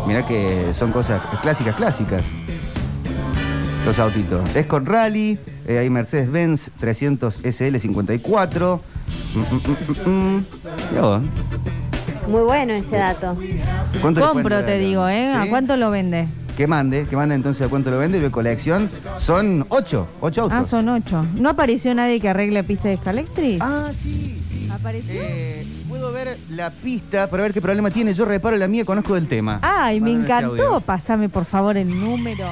Mirá 0.07 0.25
que 0.25 0.73
son 0.73 0.93
cosas 0.93 1.21
clásicas, 1.43 1.75
clásicas. 1.75 2.23
Los 3.87 3.99
autitos. 3.99 4.55
Es 4.55 4.67
con 4.67 4.87
Rally, 4.87 5.39
eh, 5.67 5.79
hay 5.79 5.91
Mercedes-Benz 5.91 6.71
300 6.79 7.43
SL54. 7.43 8.81
Mm, 9.35 9.39
mm, 9.39 9.45
mm, 9.55 10.11
mm, 10.11 10.37
mm. 10.37 10.45
Mirá 10.91 11.03
vos. 11.03 11.23
Muy 12.29 12.43
bueno 12.43 12.73
ese 12.75 12.97
dato. 12.97 13.37
¿Cuánto 14.01 14.21
le 14.21 14.27
Compro, 14.27 14.65
te 14.65 14.79
digo, 14.79 15.09
¿eh? 15.09 15.33
¿A 15.33 15.45
¿Sí? 15.45 15.49
cuánto 15.49 15.77
lo 15.77 15.91
vende? 15.91 16.29
Que 16.57 16.67
mande, 16.67 17.05
que 17.09 17.17
mande 17.17 17.35
entonces 17.35 17.67
a 17.67 17.71
cuánto 17.71 17.91
lo 17.91 17.99
vende 17.99 18.19
y 18.19 18.21
ve 18.21 18.31
colección. 18.31 18.91
Son 19.19 19.65
ocho, 19.71 20.07
ocho 20.21 20.43
autos. 20.43 20.59
Ah, 20.59 20.65
son 20.65 20.89
ocho. 20.91 21.25
¿No 21.35 21.49
apareció 21.49 21.95
nadie 21.95 22.21
que 22.21 22.29
arregle 22.29 22.63
pista 22.63 22.89
de 22.91 22.97
Scalectric? 22.99 23.61
Ah, 23.63 23.91
sí. 24.03 24.37
¿Apareció? 24.71 25.15
Eh, 25.17 25.67
puedo 25.89 26.13
ver 26.13 26.39
la 26.51 26.71
pista 26.71 27.29
para 27.29 27.43
ver 27.45 27.53
qué 27.55 27.61
problema 27.63 27.91
tiene. 27.91 28.15
Yo 28.15 28.25
reparo 28.27 28.57
la 28.57 28.69
mía, 28.69 28.85
conozco 28.85 29.15
del 29.15 29.27
tema. 29.27 29.59
Ay, 29.63 30.01
me 30.01 30.13
Mándame 30.13 30.23
este 30.35 30.45
encantó. 30.47 30.67
audio. 30.75 30.81
Pásame, 30.83 31.29
por 31.31 31.47
favor, 31.47 31.77
el 31.77 31.89
número. 31.99 32.47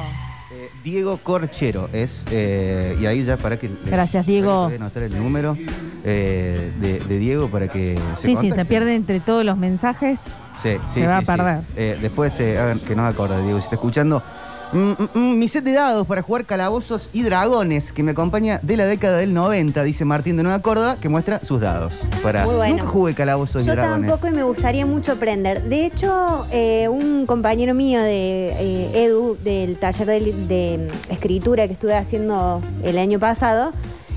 Diego 0.90 1.18
Corchero 1.18 1.90
es, 1.92 2.24
eh, 2.30 2.96
y 2.98 3.04
ahí 3.04 3.22
ya 3.22 3.36
para 3.36 3.58
que... 3.58 3.68
Gracias, 3.84 4.24
Diego. 4.26 4.64
Voy 4.64 4.72
a 4.72 4.76
anotar 4.76 5.02
el 5.02 5.18
número 5.18 5.54
eh, 6.02 6.72
de, 6.80 7.00
de 7.00 7.18
Diego 7.18 7.48
para 7.48 7.68
que 7.68 7.98
se 8.16 8.26
Sí, 8.28 8.36
sí, 8.36 8.50
se 8.52 8.64
pierde 8.64 8.94
entre 8.94 9.20
todos 9.20 9.44
los 9.44 9.58
mensajes. 9.58 10.18
Sí, 10.62 10.70
sí, 10.94 11.00
se 11.00 11.06
va 11.06 11.18
sí, 11.18 11.18
a 11.18 11.20
sí. 11.20 11.26
perder. 11.26 11.58
Eh, 11.76 11.98
después 12.00 12.40
eh, 12.40 12.58
hagan 12.58 12.80
que 12.80 12.96
nos 12.96 13.12
acorda, 13.12 13.38
Diego, 13.42 13.58
si 13.58 13.64
está 13.64 13.76
escuchando. 13.76 14.22
Mm, 14.72 14.90
mm, 14.90 15.08
mm, 15.14 15.38
mi 15.38 15.48
set 15.48 15.64
de 15.64 15.72
dados 15.72 16.06
para 16.06 16.20
jugar 16.20 16.44
calabozos 16.44 17.08
y 17.14 17.22
dragones 17.22 17.90
que 17.90 18.02
me 18.02 18.10
acompaña 18.10 18.60
de 18.62 18.76
la 18.76 18.84
década 18.84 19.16
del 19.16 19.32
90, 19.32 19.82
dice 19.82 20.04
Martín 20.04 20.36
de 20.36 20.42
Nueva 20.42 20.60
Córdoba, 20.60 20.96
que 21.00 21.08
muestra 21.08 21.40
sus 21.40 21.60
dados. 21.60 21.94
Para... 22.22 22.44
Muy 22.44 22.56
bueno. 22.56 22.76
Nunca 22.76 22.88
jugué 22.88 23.14
calabozos 23.14 23.62
y 23.62 23.66
Yo 23.66 23.72
dragones. 23.72 24.10
tampoco 24.10 24.28
y 24.28 24.36
me 24.36 24.42
gustaría 24.42 24.84
mucho 24.84 25.12
aprender. 25.12 25.62
De 25.62 25.86
hecho, 25.86 26.46
eh, 26.50 26.86
un 26.88 27.24
compañero 27.24 27.72
mío 27.72 28.02
de 28.02 28.48
eh, 28.58 29.04
Edu, 29.04 29.38
del 29.42 29.78
taller 29.78 30.06
de 30.06 30.88
escritura 31.08 31.66
que 31.66 31.72
estuve 31.72 31.96
haciendo 31.96 32.60
el 32.82 32.98
año 32.98 33.18
pasado, 33.18 33.72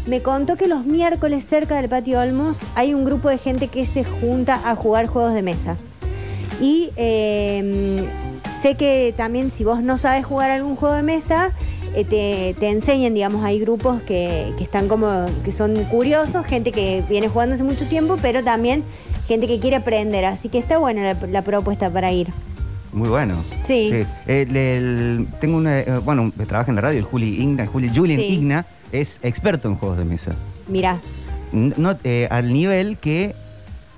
me 0.05 0.21
contó 0.21 0.57
que 0.57 0.67
los 0.67 0.85
miércoles 0.85 1.45
cerca 1.45 1.77
del 1.77 1.87
patio 1.87 2.19
Olmos 2.19 2.57
hay 2.75 2.93
un 2.93 3.05
grupo 3.05 3.29
de 3.29 3.37
gente 3.37 3.69
que 3.69 3.85
se 3.85 4.03
junta 4.03 4.59
a 4.69 4.75
jugar 4.75 5.07
juegos 5.07 5.33
de 5.33 5.43
mesa. 5.43 5.77
Y 6.59 6.89
eh, 6.97 8.09
sé 8.61 8.75
que 8.75 9.13
también 9.17 9.51
si 9.55 9.63
vos 9.63 9.81
no 9.81 9.97
sabes 9.97 10.25
jugar 10.25 10.51
algún 10.51 10.75
juego 10.75 10.95
de 10.95 11.03
mesa, 11.03 11.51
eh, 11.95 12.05
te, 12.05 12.55
te 12.59 12.69
enseñan, 12.69 13.13
digamos, 13.13 13.43
hay 13.43 13.59
grupos 13.59 14.01
que, 14.03 14.53
que 14.57 14.63
están 14.63 14.87
como, 14.87 15.25
que 15.43 15.51
son 15.51 15.75
curiosos, 15.85 16.45
gente 16.45 16.71
que 16.71 17.03
viene 17.09 17.27
jugando 17.27 17.55
hace 17.55 17.63
mucho 17.63 17.85
tiempo, 17.87 18.17
pero 18.21 18.43
también 18.43 18.83
gente 19.27 19.47
que 19.47 19.59
quiere 19.59 19.75
aprender. 19.77 20.25
Así 20.25 20.49
que 20.49 20.57
está 20.57 20.77
buena 20.77 21.01
la, 21.13 21.27
la 21.27 21.41
propuesta 21.41 21.89
para 21.89 22.11
ir. 22.11 22.27
Muy 22.93 23.07
bueno. 23.09 23.35
Sí. 23.63 23.91
El- 24.27 24.55
el- 24.57 25.27
tengo 25.39 25.57
una, 25.57 25.79
eh, 25.79 25.97
bueno, 26.03 26.31
trabaja 26.47 26.71
en 26.71 26.75
la 26.75 26.81
radio, 26.81 26.99
el 26.99 27.05
Juli 27.05 27.41
Igna, 27.41 27.65
Juli, 27.67 27.89
Julian 27.93 28.19
Sí. 28.19 28.25
Igna, 28.27 28.65
es 28.91 29.19
experto 29.23 29.67
en 29.69 29.75
juegos 29.75 29.97
de 29.97 30.05
mesa. 30.05 30.31
Mira, 30.67 30.99
N- 31.53 31.73
No, 31.77 31.95
eh, 32.05 32.27
al 32.31 32.53
nivel 32.53 32.97
que 32.97 33.33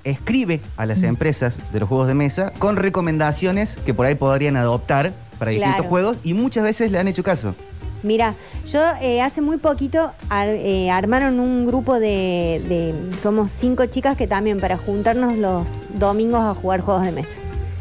escribe 0.04 0.62
a 0.78 0.86
las 0.86 1.04
empresas 1.04 1.58
de 1.72 1.80
los 1.80 1.90
juegos 1.90 2.08
de 2.08 2.14
mesa 2.14 2.52
con 2.60 2.76
recomendaciones 2.78 3.78
que 3.86 3.94
por 3.94 4.06
ahí 4.06 4.16
podrían 4.16 4.58
adoptar 4.58 5.14
para 5.40 5.52
distintos 5.52 5.76
Claro. 5.78 5.90
juegos 5.90 6.18
y 6.24 6.34
muchas 6.34 6.64
veces 6.64 6.92
le 6.92 7.00
han 7.00 7.08
hecho 7.08 7.24
caso. 7.24 7.56
Mira, 8.04 8.36
yo 8.70 8.82
eh, 9.02 9.22
hace 9.22 9.40
muy 9.40 9.58
poquito 9.58 10.12
ar- 10.30 10.50
eh, 10.50 10.92
armaron 10.92 11.40
un 11.40 11.66
grupo 11.66 12.00
de, 12.02 12.62
de- 12.68 13.18
Somos 13.18 13.50
cinco 13.50 13.86
chicas 13.86 14.18
que 14.18 14.28
también 14.28 14.60
para 14.60 14.78
juntarnos 14.78 15.38
los 15.38 15.70
domingos 15.98 16.42
a 16.44 16.54
jugar 16.54 16.82
juegos 16.82 17.04
de 17.06 17.14
mesa. 17.14 17.38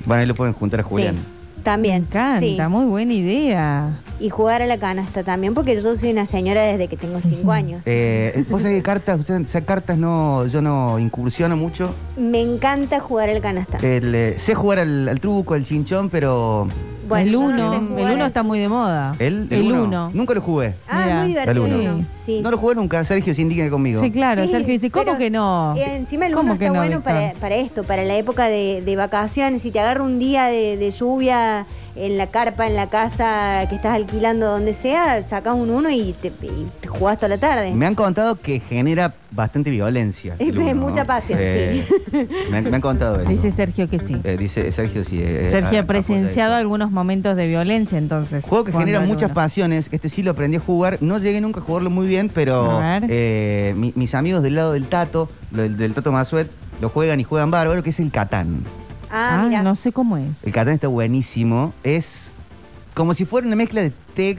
Bueno, 0.06 0.20
ahí 0.20 0.26
lo 0.26 0.36
pueden 0.36 0.54
juntar 0.54 0.78
a 0.80 0.82
Julián. 0.84 1.16
También. 1.64 2.06
Me 2.12 2.38
sí. 2.38 2.46
encanta, 2.54 2.68
muy 2.68 2.86
buena 2.86 3.12
idea. 3.12 3.98
Y 4.22 4.30
jugar 4.30 4.62
a 4.62 4.66
la 4.66 4.78
canasta 4.78 5.24
también, 5.24 5.52
porque 5.52 5.74
yo 5.80 5.96
soy 5.96 6.12
una 6.12 6.26
señora 6.26 6.62
desde 6.62 6.86
que 6.86 6.96
tengo 6.96 7.20
cinco 7.20 7.50
años. 7.50 7.82
Eh, 7.86 8.44
¿Vos 8.48 8.62
sabés 8.62 8.76
que 8.76 8.82
cartas? 8.84 9.18
Usted, 9.18 9.42
o 9.42 9.46
sea, 9.46 9.62
cartas 9.64 9.98
no, 9.98 10.46
yo 10.46 10.62
no 10.62 10.96
incursiono 11.00 11.56
mucho. 11.56 11.92
Me 12.16 12.40
encanta 12.40 13.00
jugar 13.00 13.30
a 13.30 13.34
la 13.34 13.40
canasta. 13.40 13.78
El, 13.78 14.14
eh, 14.14 14.36
sé 14.38 14.54
jugar 14.54 14.78
al, 14.78 15.08
al 15.08 15.18
truco, 15.18 15.54
al 15.54 15.64
chinchón, 15.64 16.08
pero. 16.08 16.68
Bueno, 17.08 17.26
el 17.26 17.32
yo 17.32 17.40
no 17.40 17.46
uno, 17.48 17.70
sé 17.70 17.76
el 17.76 17.82
uno 18.14 18.22
al- 18.22 18.28
está 18.28 18.44
muy 18.44 18.60
de 18.60 18.68
moda. 18.68 19.16
¿El, 19.18 19.48
El 19.50 19.62
uno? 19.72 19.82
uno. 19.84 20.10
Nunca 20.14 20.34
lo 20.34 20.40
jugué. 20.40 20.74
Ah, 20.88 21.02
Mira. 21.04 21.18
muy 21.18 21.26
divertido. 21.28 21.66
El 21.66 21.72
uno. 21.72 21.92
uno, 21.94 22.04
Sí. 22.24 22.40
No 22.40 22.52
lo 22.52 22.58
jugué 22.58 22.76
nunca. 22.76 23.04
Sergio 23.04 23.34
se 23.34 23.42
indica 23.42 23.68
conmigo. 23.68 24.00
Sí, 24.00 24.12
claro. 24.12 24.42
Sí, 24.42 24.48
Sergio 24.48 24.72
dice, 24.72 24.88
¿cómo 24.92 25.18
que 25.18 25.28
no? 25.30 25.74
Y 25.76 25.80
encima 25.80 26.26
el 26.26 26.32
¿Cómo 26.34 26.44
uno 26.44 26.52
está 26.54 26.66
no, 26.68 26.74
bueno 26.74 27.00
para, 27.00 27.32
para 27.40 27.56
esto, 27.56 27.82
para 27.82 28.04
la 28.04 28.14
época 28.16 28.46
de, 28.46 28.82
de 28.86 28.94
vacaciones. 28.96 29.62
Si 29.62 29.72
te 29.72 29.80
agarra 29.80 30.04
un 30.04 30.20
día 30.20 30.44
de, 30.44 30.76
de 30.76 30.90
lluvia 30.92 31.66
en 31.94 32.16
la 32.16 32.28
carpa, 32.28 32.66
en 32.66 32.74
la 32.74 32.89
casa 32.89 33.66
que 33.69 33.74
estás 33.74 33.94
alquilando, 33.94 34.47
donde 34.47 34.73
sea, 34.73 35.23
sacas 35.23 35.55
un 35.55 35.69
uno 35.70 35.90
y 35.90 36.14
te, 36.20 36.28
y 36.28 36.66
te 36.81 36.89
jugás 36.89 37.19
toda 37.19 37.28
la 37.28 37.39
tarde. 37.39 37.73
Me 37.73 37.86
han 37.86 37.94
contado 37.94 38.36
que 38.36 38.60
genera 38.60 39.14
bastante 39.31 39.70
violencia. 39.70 40.36
Es 40.39 40.55
uno, 40.56 40.74
mucha 40.74 41.02
¿no? 41.02 41.06
pasión, 41.06 41.39
Eh, 41.43 41.85
Me 42.51 42.59
han, 42.59 42.64
me 42.70 42.77
han 42.77 42.81
contado 42.82 43.20
eso. 43.20 43.28
Dice 43.28 43.51
Sergio 43.51 43.89
que 43.90 43.98
sí. 43.98 44.16
Eh, 44.24 44.36
dice 44.39 44.70
Sergio, 44.73 45.05
sí. 45.05 45.20
eh, 45.23 45.48
Sergio 45.51 45.78
a- 45.78 45.82
ha 45.82 45.86
presenciado 45.86 46.55
algunos 46.55 46.90
momentos 46.90 47.36
de 47.36 47.47
violencia, 47.48 47.98
entonces. 47.98 48.44
Juego 48.44 48.64
que 48.64 48.73
genera 48.73 49.01
muchas 49.01 49.31
uno. 49.31 49.35
pasiones. 49.35 49.89
Este 49.90 50.09
sí 50.09 50.23
lo 50.23 50.31
aprendí 50.32 50.56
a 50.56 50.60
jugar. 50.60 50.98
No 51.01 51.19
llegué 51.19 51.40
nunca 51.40 51.60
a 51.60 51.62
jugarlo 51.62 51.90
muy 51.90 52.06
bien, 52.06 52.31
pero 52.32 52.81
eh, 53.09 53.74
mi- 53.77 53.93
mis 53.97 54.14
amigos 54.14 54.43
del 54.43 54.55
lado 54.55 54.73
del 54.73 54.86
Tato, 54.86 55.28
del, 55.51 55.77
del 55.77 55.94
Tato 55.94 56.10
Masuet, 56.12 56.51
lo 56.81 56.89
juegan 56.89 57.20
y 57.20 57.24
juegan 57.24 57.51
bárbaro, 57.51 57.82
que 57.82 57.90
es 57.90 58.01
el 58.01 58.10
Catán. 58.10 58.64
Ah, 59.14 59.40
Ah, 59.43 59.47
mira. 59.47 59.62
no 59.62 59.74
sé 59.74 59.93
cómo 59.93 60.16
es. 60.16 60.43
El 60.44 60.52
Catán 60.52 60.72
está 60.74 60.89
buenísimo. 60.89 61.74
Es 61.84 62.32
como 62.94 63.12
si 63.14 63.24
fuera 63.26 63.47
una 63.47 63.56
mezcla 63.56 63.82
de 63.82 63.93
Tech 64.14 64.39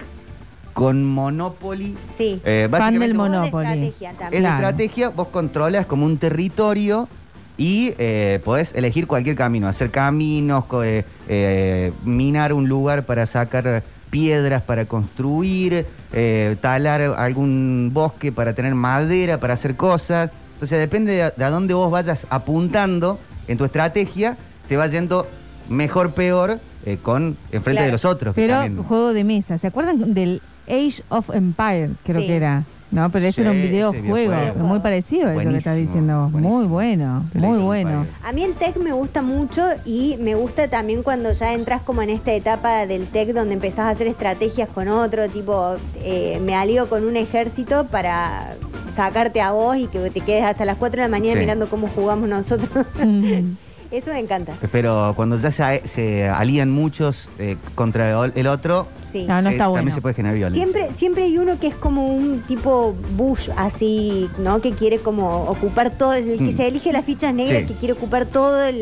con 0.74 1.06
Monopoly. 1.06 1.96
Sí. 2.18 2.42
Eh, 2.44 2.68
Fan 2.72 3.00
del 3.00 3.12
básicamente- 3.12 3.16
Juego 3.16 3.24
de 3.32 3.38
Monopoly. 3.40 3.66
estrategia 3.68 4.12
Es 4.12 4.18
también. 4.18 4.44
la 4.44 4.50
Claro. 4.58 4.68
estrategia, 4.70 5.10
vos 5.10 5.28
controlas 5.28 5.86
como 5.86 6.06
un 6.06 6.18
territorio 6.18 7.08
y 7.56 7.94
eh, 8.00 8.42
podés 8.44 8.74
elegir 8.74 9.06
cualquier 9.06 9.36
camino, 9.36 9.68
hacer 9.68 9.92
caminos, 9.92 10.66
co- 10.66 10.84
eh, 10.84 11.06
eh, 11.28 11.94
minar 12.04 12.54
un 12.54 12.68
lugar 12.68 13.04
para 13.06 13.28
sacar 13.28 13.84
piedras 14.10 14.64
para 14.64 14.86
construir, 14.86 15.86
eh, 16.14 16.56
talar 16.62 17.02
algún 17.02 17.92
bosque 17.94 18.32
para 18.32 18.54
tener 18.54 18.74
madera, 18.74 19.40
para 19.40 19.54
hacer 19.54 19.76
cosas. 19.76 20.32
Entonces 20.56 20.80
depende 20.80 21.12
de 21.14 21.24
a, 21.24 21.30
de 21.32 21.44
a 21.44 21.50
dónde 21.52 21.74
vos 21.76 21.92
vayas 21.92 22.26
apuntando 22.32 23.20
en 23.48 23.58
tu 23.58 23.66
estrategia, 23.66 24.38
te 24.68 24.78
va 24.78 24.88
yendo 24.88 25.28
mejor, 25.70 26.12
peor, 26.14 26.60
eh, 26.86 26.98
con 27.02 27.38
enfrente 27.52 27.72
Claro. 27.72 27.86
de 27.88 27.92
los 27.94 28.06
otros. 28.06 28.36
Pero 28.36 28.56
también- 28.56 28.84
juego 28.84 29.14
de 29.14 29.24
mesa. 29.24 29.58
¿Se 29.58 29.68
acuerdan 29.68 30.14
del 30.14 30.42
Age 30.68 31.04
of 31.10 31.30
Empire? 31.34 31.90
Creo 32.04 32.22
Sí. 32.22 32.28
que 32.28 32.36
era. 32.36 32.64
No, 32.92 33.10
pero 33.10 33.26
ese 33.26 33.38
Sí, 33.38 33.42
era 33.42 33.50
un 33.52 33.58
videojuego. 33.62 34.14
videojuego. 34.16 34.60
Muy 34.68 34.80
parecido 34.80 35.28
a 35.30 35.32
eso 35.34 35.50
que 35.50 35.58
estás 35.58 35.74
Buenísimo, 35.74 35.88
diciendo 35.88 36.30
vos. 36.32 36.32
Muy 36.32 36.66
buenísimo. 36.68 37.24
bueno, 37.34 37.50
muy 37.56 37.58
bueno. 37.64 38.06
A 38.24 38.32
mí 38.34 38.44
el 38.44 38.54
tech 38.54 38.78
me 38.78 38.92
gusta 38.92 39.24
mucho 39.24 39.64
y 39.84 40.16
me 40.20 40.36
gusta 40.36 40.68
también 40.68 41.02
cuando 41.02 41.32
ya 41.32 41.54
entras 41.54 41.82
como 41.82 42.04
en 42.04 42.12
esta 42.12 42.34
etapa 42.34 42.86
del 42.86 43.08
tech 43.08 43.34
donde 43.34 43.56
empezás 43.56 43.80
a 43.80 43.90
hacer 43.90 44.06
estrategias 44.06 44.70
con 44.70 44.90
otro, 44.90 45.28
tipo, 45.28 45.76
eh, 46.04 46.40
me 46.46 46.54
alío 46.56 46.88
con 46.88 47.04
un 47.08 47.18
ejército 47.18 47.88
para 47.88 48.54
sacarte 48.94 49.42
a 49.42 49.54
vos 49.54 49.76
y 49.76 49.88
que 49.88 50.12
te 50.12 50.22
quedes 50.22 50.44
hasta 50.44 50.64
las 50.64 50.78
4 50.78 51.02
de 51.02 51.08
la 51.08 51.12
mañana 51.12 51.34
Sí. 51.34 51.40
mirando 51.40 51.68
cómo 51.70 51.88
jugamos 51.88 52.30
nosotros. 52.30 52.86
Mm. 53.04 53.56
Eso 53.94 54.10
me 54.12 54.20
encanta. 54.20 54.54
Pero 54.72 55.14
cuando 55.16 55.40
ya 55.40 55.52
se, 55.52 55.88
se 55.88 56.28
alían 56.28 56.72
muchos 56.72 57.30
eh, 57.40 57.56
contra 57.76 58.26
el 58.26 58.48
otro, 58.48 58.88
Sí. 59.14 59.26
No, 59.28 59.36
no 59.44 59.50
se- 59.50 59.56
está 59.58 59.72
también 59.72 59.94
se 59.94 60.02
puede 60.02 60.16
generar 60.16 60.36
violencia. 60.36 60.60
Siempre, 60.64 60.90
siempre 60.98 61.24
hay 61.26 61.38
uno 61.38 61.60
que 61.60 61.68
es 61.68 61.76
como 61.76 62.08
un 62.08 62.42
tipo 62.48 62.96
Bush, 63.16 63.48
así, 63.56 64.28
¿no? 64.40 64.60
Que 64.60 64.72
quiere 64.72 64.98
como 64.98 65.44
ocupar 65.44 65.92
todo, 65.92 66.14
el 66.14 66.40
que 66.40 66.46
Mm. 66.46 66.58
se 66.58 66.68
elige 66.68 66.92
las 66.92 67.06
fichas 67.06 67.32
negras, 67.32 67.60
Sí. 67.62 67.68
que 67.68 67.74
quiere 67.76 67.94
ocupar 67.94 68.26
todos 68.26 68.74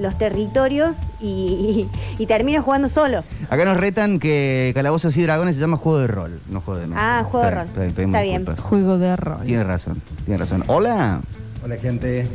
los 0.00 0.16
territorios 0.16 0.96
y, 1.20 1.86
y 2.18 2.24
termina 2.24 2.62
jugando 2.62 2.88
solo. 2.88 3.24
Acá 3.50 3.66
nos 3.66 3.76
retan 3.76 4.18
que 4.18 4.72
Calabozos 4.74 5.14
y 5.18 5.22
Dragones 5.22 5.56
se 5.56 5.60
llama 5.60 5.76
juego 5.76 5.98
de 5.98 6.06
rol, 6.06 6.40
no 6.48 6.62
juego 6.62 6.80
de 6.80 6.86
mesa. 6.86 7.18
Ah, 7.18 7.24
juego 7.24 7.44
de 7.44 7.54
rol. 7.54 7.64
está- 7.98 8.22
bien. 8.22 8.46
Juego 8.56 8.96
de 8.96 9.16
rol. 9.16 9.40
Tiene 9.44 9.64
razón, 9.64 10.00
tiene 10.24 10.38
razón. 10.38 10.64
Hola. 10.68 11.20
Hola 11.62 11.76
gente, 11.76 12.26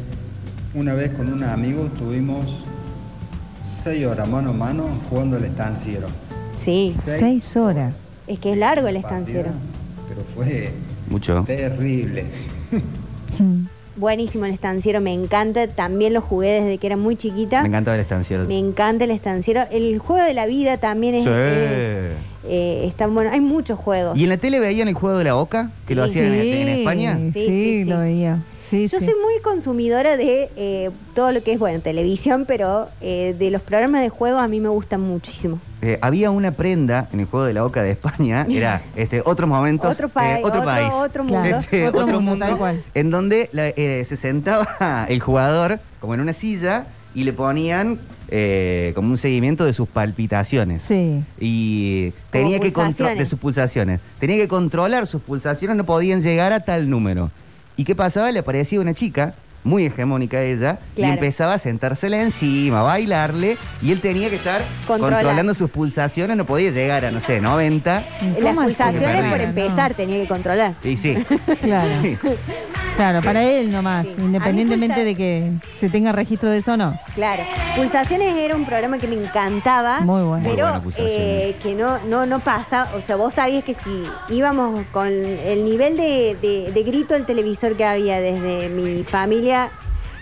una 0.75 0.93
vez 0.93 1.11
con 1.11 1.31
un 1.31 1.43
amigo 1.43 1.85
tuvimos 1.97 2.63
seis 3.63 4.05
horas 4.05 4.27
mano 4.27 4.49
a 4.51 4.53
mano 4.53 4.85
jugando 5.09 5.37
el 5.37 5.43
estanciero. 5.45 6.07
Sí. 6.55 6.91
Seis 6.93 7.55
horas. 7.57 7.93
Es 8.27 8.39
que 8.39 8.53
es 8.53 8.57
largo 8.57 8.87
el 8.87 8.95
Partida, 9.01 9.17
estanciero. 9.19 9.49
Pero 10.07 10.21
fue 10.23 10.71
Mucho. 11.09 11.43
terrible. 11.45 12.25
Buenísimo 13.95 14.45
el 14.45 14.53
estanciero, 14.53 15.01
me 15.01 15.13
encanta. 15.13 15.67
También 15.67 16.13
lo 16.13 16.21
jugué 16.21 16.61
desde 16.61 16.77
que 16.79 16.87
era 16.87 16.97
muy 16.97 17.15
chiquita. 17.15 17.61
Me 17.61 17.67
encantaba 17.67 17.95
el 17.95 18.01
estanciero. 18.01 18.45
Me 18.45 18.57
encanta 18.57 19.03
el 19.03 19.11
estanciero. 19.11 19.61
El 19.71 19.99
juego 19.99 20.25
de 20.25 20.33
la 20.33 20.47
vida 20.47 20.77
también 20.77 21.13
es, 21.13 21.23
Sí. 21.25 21.29
es, 21.29 22.15
eh, 22.49 22.85
está 22.87 23.05
bueno. 23.07 23.29
Hay 23.31 23.39
muchos 23.41 23.77
juegos. 23.77 24.17
¿Y 24.17 24.23
en 24.23 24.29
la 24.29 24.37
tele 24.37 24.59
veían 24.59 24.87
el 24.87 24.95
juego 24.95 25.19
de 25.19 25.25
la 25.25 25.33
boca? 25.35 25.69
Que 25.87 25.93
lo 25.93 26.05
Sí. 26.07 26.11
hacían 26.19 26.33
en, 26.33 26.41
en 26.41 26.67
España. 26.69 27.17
Sí, 27.21 27.31
Sí, 27.33 27.39
sí, 27.45 27.45
sí, 27.47 27.83
sí. 27.83 27.89
lo 27.89 27.99
veía. 27.99 28.39
Sí, 28.73 28.87
Yo 28.87 28.97
sí. 28.99 29.05
soy 29.05 29.13
muy 29.21 29.39
consumidora 29.43 30.17
de 30.17 30.49
eh, 30.55 30.89
todo 31.13 31.31
lo 31.31 31.43
que 31.43 31.53
es, 31.53 31.59
bueno, 31.59 31.79
televisión, 31.79 32.45
pero 32.47 32.89
eh, 33.01 33.35
de 33.37 33.51
los 33.51 33.61
programas 33.61 34.01
de 34.01 34.09
juego 34.09 34.39
a 34.39 34.47
mí 34.47 34.59
me 34.59 34.69
gustan 34.69 34.99
muchísimo. 35.01 35.59
Eh, 35.83 35.99
había 36.01 36.31
una 36.31 36.49
prenda 36.53 37.07
en 37.13 37.19
el 37.19 37.27
juego 37.27 37.45
de 37.45 37.53
la 37.53 37.61
boca 37.61 37.83
de 37.83 37.91
España, 37.91 38.47
era 38.49 38.81
este, 38.95 39.21
otros 39.23 39.47
momentos, 39.47 39.91
Otro 39.93 40.09
pa- 40.09 40.39
eh, 40.39 40.41
otro, 40.43 40.61
otro- 40.61 40.65
país, 40.65 40.91
otro 40.91 41.23
mundo. 41.23 41.57
Este, 41.59 41.87
Otro 41.87 42.01
otro, 42.01 42.15
mundo, 42.19 42.31
mundo, 42.31 42.45
tal 42.47 42.57
cual. 42.57 42.83
en 42.95 43.11
donde 43.11 43.47
la- 43.51 43.67
eh, 43.69 44.03
se 44.07 44.17
sentaba 44.17 45.05
el 45.07 45.19
jugador 45.19 45.79
como 45.99 46.15
en 46.15 46.21
una 46.21 46.33
silla 46.33 46.85
y 47.13 47.25
le 47.25 47.33
ponían 47.33 47.99
eh, 48.29 48.93
como 48.95 49.09
un 49.11 49.19
seguimiento 49.19 49.65
de 49.65 49.73
sus 49.73 49.87
palpitaciones. 49.87 50.81
Sí. 50.81 51.21
Y 51.39 52.11
tenía 52.31 52.59
que 52.59 52.71
de 52.71 53.25
sus 53.27 53.37
pulsaciones. 53.37 53.99
Tenía 54.19 54.37
que 54.37 54.47
controlar 54.47 55.05
sus 55.05 55.21
pulsaciones, 55.21 55.77
no 55.77 55.83
podían 55.83 56.23
llegar 56.23 56.53
a 56.53 56.61
tal 56.61 56.89
número. 56.89 57.29
¿Y 57.75 57.85
qué 57.85 57.95
pasaba? 57.95 58.31
Le 58.31 58.39
aparecía 58.39 58.79
una 58.79 58.93
chica, 58.93 59.35
muy 59.63 59.85
hegemónica 59.85 60.41
ella, 60.41 60.79
y 60.95 61.03
empezaba 61.03 61.53
a 61.53 61.57
sentársela 61.59 62.21
encima, 62.21 62.81
a 62.81 62.83
bailarle, 62.83 63.57
y 63.81 63.91
él 63.91 64.01
tenía 64.01 64.29
que 64.29 64.35
estar 64.37 64.61
Controlar. 64.87 65.19
controlando 65.21 65.53
sus 65.53 65.69
pulsaciones, 65.69 66.35
no 66.37 66.45
podía 66.45 66.71
llegar 66.71 67.05
a, 67.05 67.11
no 67.11 67.19
sé, 67.21 67.39
90. 67.41 68.03
Las 68.39 68.53
¿Cómo 68.53 68.63
pulsaciones 68.63 69.29
por 69.31 69.41
empezar 69.41 69.93
tenía 69.93 70.21
que 70.21 70.27
controlar. 70.27 70.73
Y 70.83 70.97
sí. 70.97 71.17
Claro. 71.61 71.89
Claro, 72.95 73.21
para 73.23 73.41
él 73.43 73.71
nomás, 73.71 74.05
Sí. 74.05 74.13
independientemente 74.19 75.03
de 75.03 75.15
que 75.15 75.51
se 75.79 75.89
tenga 75.89 76.11
registro 76.11 76.49
de 76.49 76.59
eso 76.59 76.73
o 76.73 76.77
no. 76.77 76.99
Claro. 77.15 77.41
Pulsaciones 77.75 78.35
era 78.37 78.55
un 78.55 78.65
programa 78.65 78.99
que 78.99 79.07
me 79.07 79.15
encantaba. 79.15 80.01
Muy 80.01 80.21
bueno. 80.21 80.47
Pero 80.47 80.81
Muy 80.83 80.93
eh, 80.97 81.55
que 81.63 81.73
no, 81.73 81.97
no, 82.05 82.27
no 82.27 82.39
pasa. 82.41 82.89
O 82.95 83.01
sea, 83.01 83.15
vos 83.15 83.33
sabías 83.33 83.63
que 83.63 83.73
si 83.73 84.03
íbamos 84.29 84.85
con 84.91 85.07
el 85.07 85.65
nivel 85.65 85.97
de, 85.97 86.37
de- 86.39 86.71
de 86.71 86.83
grito 86.83 87.15
del 87.15 87.25
televisor 87.25 87.75
que 87.75 87.83
había 87.83 88.21
desde 88.21 88.69
mi 88.69 89.03
familia, 89.03 89.52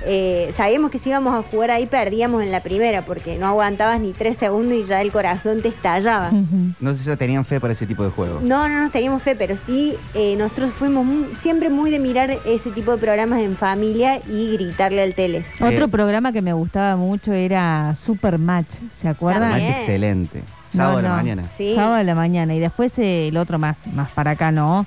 eh, 0.03 0.51
sabíamos 0.57 0.89
que 0.89 0.97
si 0.97 1.09
íbamos 1.09 1.35
a 1.37 1.43
jugar 1.43 1.69
ahí 1.69 1.85
perdíamos 1.85 2.41
en 2.41 2.51
la 2.51 2.61
primera, 2.63 3.03
porque 3.05 3.37
no 3.37 3.45
aguantabas 3.47 3.99
ni 3.99 4.13
tres 4.13 4.35
segundos 4.37 4.73
y 4.79 4.83
ya 4.83 4.99
el 5.01 5.11
corazón 5.11 5.61
te 5.61 5.67
estallaba. 5.67 6.31
No 6.79 6.95
sé 6.95 7.03
si 7.03 7.15
tenían 7.17 7.45
fe 7.45 7.59
para 7.59 7.73
ese 7.73 7.85
tipo 7.85 8.03
de 8.03 8.09
juego. 8.09 8.39
No, 8.41 8.67
no 8.67 8.81
nos 8.81 8.91
teníamos 8.91 9.21
fe, 9.21 9.35
pero 9.35 9.55
sí, 9.55 9.95
eh, 10.15 10.35
nosotros 10.37 10.71
fuimos 10.71 11.37
siempre 11.37 11.69
muy 11.69 11.91
de 11.91 11.99
mirar 11.99 12.35
ese 12.45 12.71
tipo 12.71 12.91
de 12.93 12.97
programas 12.97 13.41
en 13.41 13.55
familia 13.55 14.19
y 14.27 14.53
gritarle 14.53 15.03
al 15.03 15.13
tele. 15.13 15.45
Otro 15.59 15.85
Eh, 15.85 15.87
programa 15.87 16.31
que 16.31 16.41
me 16.41 16.53
gustaba 16.53 16.95
mucho 16.95 17.31
era 17.33 17.93
Super 17.93 18.39
Match, 18.39 18.71
¿se 18.99 19.07
acuerdan? 19.07 19.51
También. 19.51 19.71
excelente. 19.73 20.41
Sábado 20.73 20.93
No, 20.93 20.97
de 20.97 21.03
la 21.09 21.15
mañana. 21.15 21.43
Sí. 21.57 21.73
Sábado 21.75 21.95
de 21.97 22.03
la 22.05 22.15
mañana. 22.15 22.55
Y 22.55 22.59
después 22.59 22.97
eh, 22.97 23.27
el 23.27 23.37
otro 23.37 23.59
más, 23.59 23.75
más 23.93 24.09
para 24.11 24.31
acá, 24.31 24.51
¿no? 24.51 24.85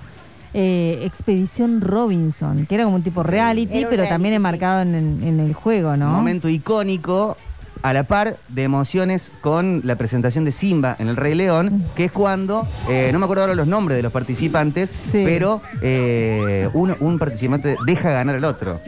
Eh, 0.56 1.00
Expedición 1.04 1.80
Robinson, 1.80 2.66
que 2.66 2.76
era 2.76 2.84
como 2.84 2.96
un 2.96 3.02
tipo 3.02 3.24
reality, 3.24 3.72
pero 3.72 3.88
reality, 3.88 4.08
también 4.08 4.34
enmarcado 4.34 4.82
en, 4.82 4.94
en- 4.94 5.22
en 5.24 5.40
el 5.40 5.52
juego, 5.52 5.96
¿no? 5.96 6.10
Momento 6.10 6.48
icónico, 6.48 7.36
a 7.84 7.92
la 7.92 8.04
par 8.04 8.38
de 8.48 8.62
emociones 8.62 9.30
con 9.42 9.82
la 9.84 9.96
presentación 9.96 10.46
de 10.46 10.52
Simba 10.52 10.96
en 10.98 11.08
El 11.08 11.16
Rey 11.16 11.34
León, 11.34 11.84
que 11.94 12.06
es 12.06 12.12
cuando, 12.12 12.66
eh, 12.88 13.10
no 13.12 13.18
me 13.18 13.24
acuerdo 13.26 13.42
ahora 13.42 13.54
los 13.54 13.66
nombres 13.66 13.96
de 13.96 14.02
los 14.02 14.10
participantes, 14.10 14.88
Sí. 15.12 15.22
pero 15.22 15.60
eh, 15.82 16.66
uno- 16.72 16.96
un 17.00 17.18
participante 17.18 17.76
deja 17.84 18.10
ganar 18.10 18.36
al 18.36 18.44
otro. 18.46 18.80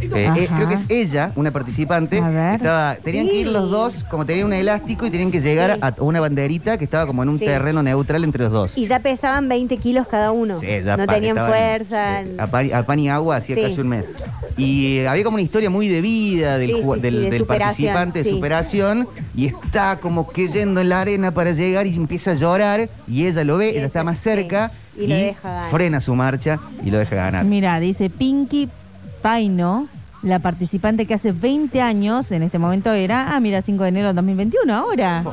Eh, 0.00 0.28
eh, 0.36 0.48
creo 0.54 0.68
que 0.68 0.74
es 0.74 0.84
ella, 0.90 1.32
una 1.36 1.50
participante. 1.52 2.18
Estaba, 2.18 2.96
tenían 3.02 3.26
que 3.28 3.36
ir 3.36 3.46
los 3.48 3.70
dos, 3.70 4.04
como 4.10 4.26
tenían 4.26 4.46
un 4.46 4.52
elástico 4.52 5.06
y 5.06 5.10
tenían 5.10 5.30
que 5.30 5.40
llegar 5.40 5.74
Sí. 5.74 5.78
a 5.80 5.94
una 6.02 6.20
banderita 6.20 6.76
que 6.76 6.84
estaba 6.84 7.06
como 7.06 7.22
en 7.22 7.30
un 7.30 7.38
Sí. 7.38 7.46
terreno 7.46 7.82
neutral 7.82 8.24
entre 8.24 8.44
los 8.44 8.52
dos. 8.52 8.76
Y 8.76 8.84
ya 8.84 8.98
pesaban 9.00 9.48
20 9.48 9.78
kilos 9.78 10.06
cada 10.06 10.32
uno. 10.32 10.60
Sí, 10.60 10.66
ya 10.84 10.98
no 10.98 11.06
tenían 11.06 11.36
fuerza. 11.36 12.20
eh, 12.22 12.36
A 12.38 12.46
pan, 12.46 12.70
a 12.74 12.82
pan 12.82 12.98
y 12.98 13.08
agua 13.08 13.36
hacía 13.36 13.56
Sí. 13.56 13.62
casi 13.62 13.80
un 13.80 13.88
mes. 13.88 14.06
Y 14.58 14.98
eh, 14.98 15.08
había 15.08 15.24
como 15.24 15.36
una 15.36 15.42
historia 15.42 15.70
muy 15.70 15.88
de 15.88 16.00
vida 16.02 16.58
del, 16.58 16.70
Sí, 16.70 16.80
ju- 16.82 16.94
sí, 16.96 17.00
del, 17.00 17.14
sí, 17.14 17.20
de 17.20 17.30
del 17.30 17.38
superación, 17.38 17.94
participante. 17.94 18.33
Superación. 18.34 19.08
Y 19.34 19.46
está 19.46 19.98
como 19.98 20.28
que 20.28 20.48
yendo 20.48 20.80
en 20.80 20.88
la 20.88 21.00
arena 21.00 21.30
para 21.30 21.52
llegar 21.52 21.86
y 21.86 21.94
empieza 21.94 22.32
a 22.32 22.34
llorar. 22.34 22.88
Y 23.08 23.26
ella 23.26 23.44
lo 23.44 23.56
ve, 23.56 23.70
ella 23.70 23.86
está 23.86 24.04
más 24.04 24.20
cerca. 24.20 24.72
Y 24.96 25.06
lo 25.06 25.16
deja 25.16 25.48
ganar. 25.50 25.70
frena 25.70 26.00
su 26.00 26.14
marcha 26.14 26.60
y 26.84 26.90
lo 26.90 26.98
deja 26.98 27.16
ganar. 27.16 27.44
Mira, 27.44 27.80
dice 27.80 28.10
Pinky 28.10 28.68
Paino, 29.22 29.88
la 30.22 30.38
participante 30.38 31.04
que 31.04 31.14
hace 31.14 31.32
20 31.32 31.80
años, 31.82 32.30
en 32.32 32.42
este 32.42 32.58
momento 32.58 32.92
era, 32.92 33.34
ah, 33.34 33.40
mira, 33.40 33.60
5 33.60 33.82
de 33.82 33.88
enero 33.88 34.08
de 34.08 34.14
2021, 34.14 34.74
ahora. 34.74 35.24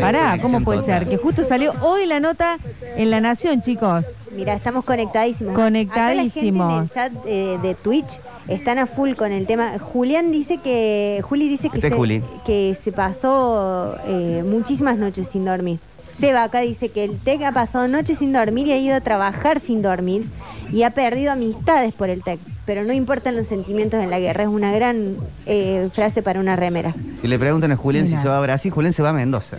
Pará, 0.00 0.38
¿cómo 0.40 0.62
puede 0.62 0.84
ser? 0.84 1.08
Que 1.08 1.16
justo 1.16 1.44
salió 1.44 1.74
hoy 1.80 2.06
la 2.06 2.20
nota 2.20 2.58
en 2.96 3.10
La 3.10 3.20
Nación, 3.20 3.62
chicos. 3.62 4.06
Mira, 4.34 4.54
estamos 4.54 4.84
conectadísimos. 4.84 5.54
Conectadísimos. 5.54 6.64
Acá 6.66 6.74
la 6.74 6.88
gente 6.88 7.08
en 7.08 7.10
el 7.10 7.12
chat 7.14 7.26
eh, 7.26 7.58
de 7.62 7.74
Twitch 7.74 8.18
están 8.48 8.78
a 8.78 8.86
full 8.86 9.12
con 9.14 9.30
el 9.32 9.46
tema. 9.46 9.78
Julián 9.78 10.30
dice 10.30 10.58
que. 10.58 11.20
Juli 11.22 11.48
dice 11.48 11.68
que, 11.68 11.76
Este 11.78 11.88
es 11.88 11.92
se, 11.92 11.96
Juli. 11.98 12.22
que 12.46 12.76
se 12.80 12.92
pasó 12.92 13.96
eh, 14.06 14.42
muchísimas 14.46 14.96
noches 14.98 15.28
sin 15.28 15.44
dormir. 15.44 15.78
Seba 16.18 16.42
acá 16.44 16.60
dice 16.60 16.90
que 16.90 17.04
el 17.04 17.18
TEC 17.18 17.42
ha 17.42 17.52
pasado 17.52 17.88
noches 17.88 18.18
sin 18.18 18.32
dormir 18.32 18.66
y 18.66 18.72
ha 18.72 18.76
ido 18.76 18.94
a 18.94 19.00
trabajar 19.00 19.60
sin 19.60 19.80
dormir 19.82 20.26
y 20.70 20.82
ha 20.82 20.90
perdido 20.90 21.32
amistades 21.32 21.92
por 21.94 22.10
el 22.10 22.22
TEC. 22.22 22.38
Pero 22.66 22.84
no 22.84 22.92
importan 22.92 23.34
los 23.34 23.46
sentimientos 23.46 24.00
en 24.02 24.10
la 24.10 24.20
guerra, 24.20 24.42
es 24.44 24.48
una 24.50 24.72
gran 24.72 25.16
eh, 25.46 25.88
frase 25.94 26.22
para 26.22 26.38
una 26.38 26.54
remera. 26.54 26.94
Si 27.20 27.28
le 27.28 27.38
preguntan 27.38 27.72
a 27.72 27.76
Julián 27.76 28.04
Mira. 28.04 28.18
si 28.18 28.22
se 28.22 28.28
va 28.28 28.38
a 28.38 28.40
Brasil, 28.40 28.70
Julián 28.70 28.92
se 28.92 29.02
va 29.02 29.08
a 29.08 29.12
Mendoza. 29.14 29.56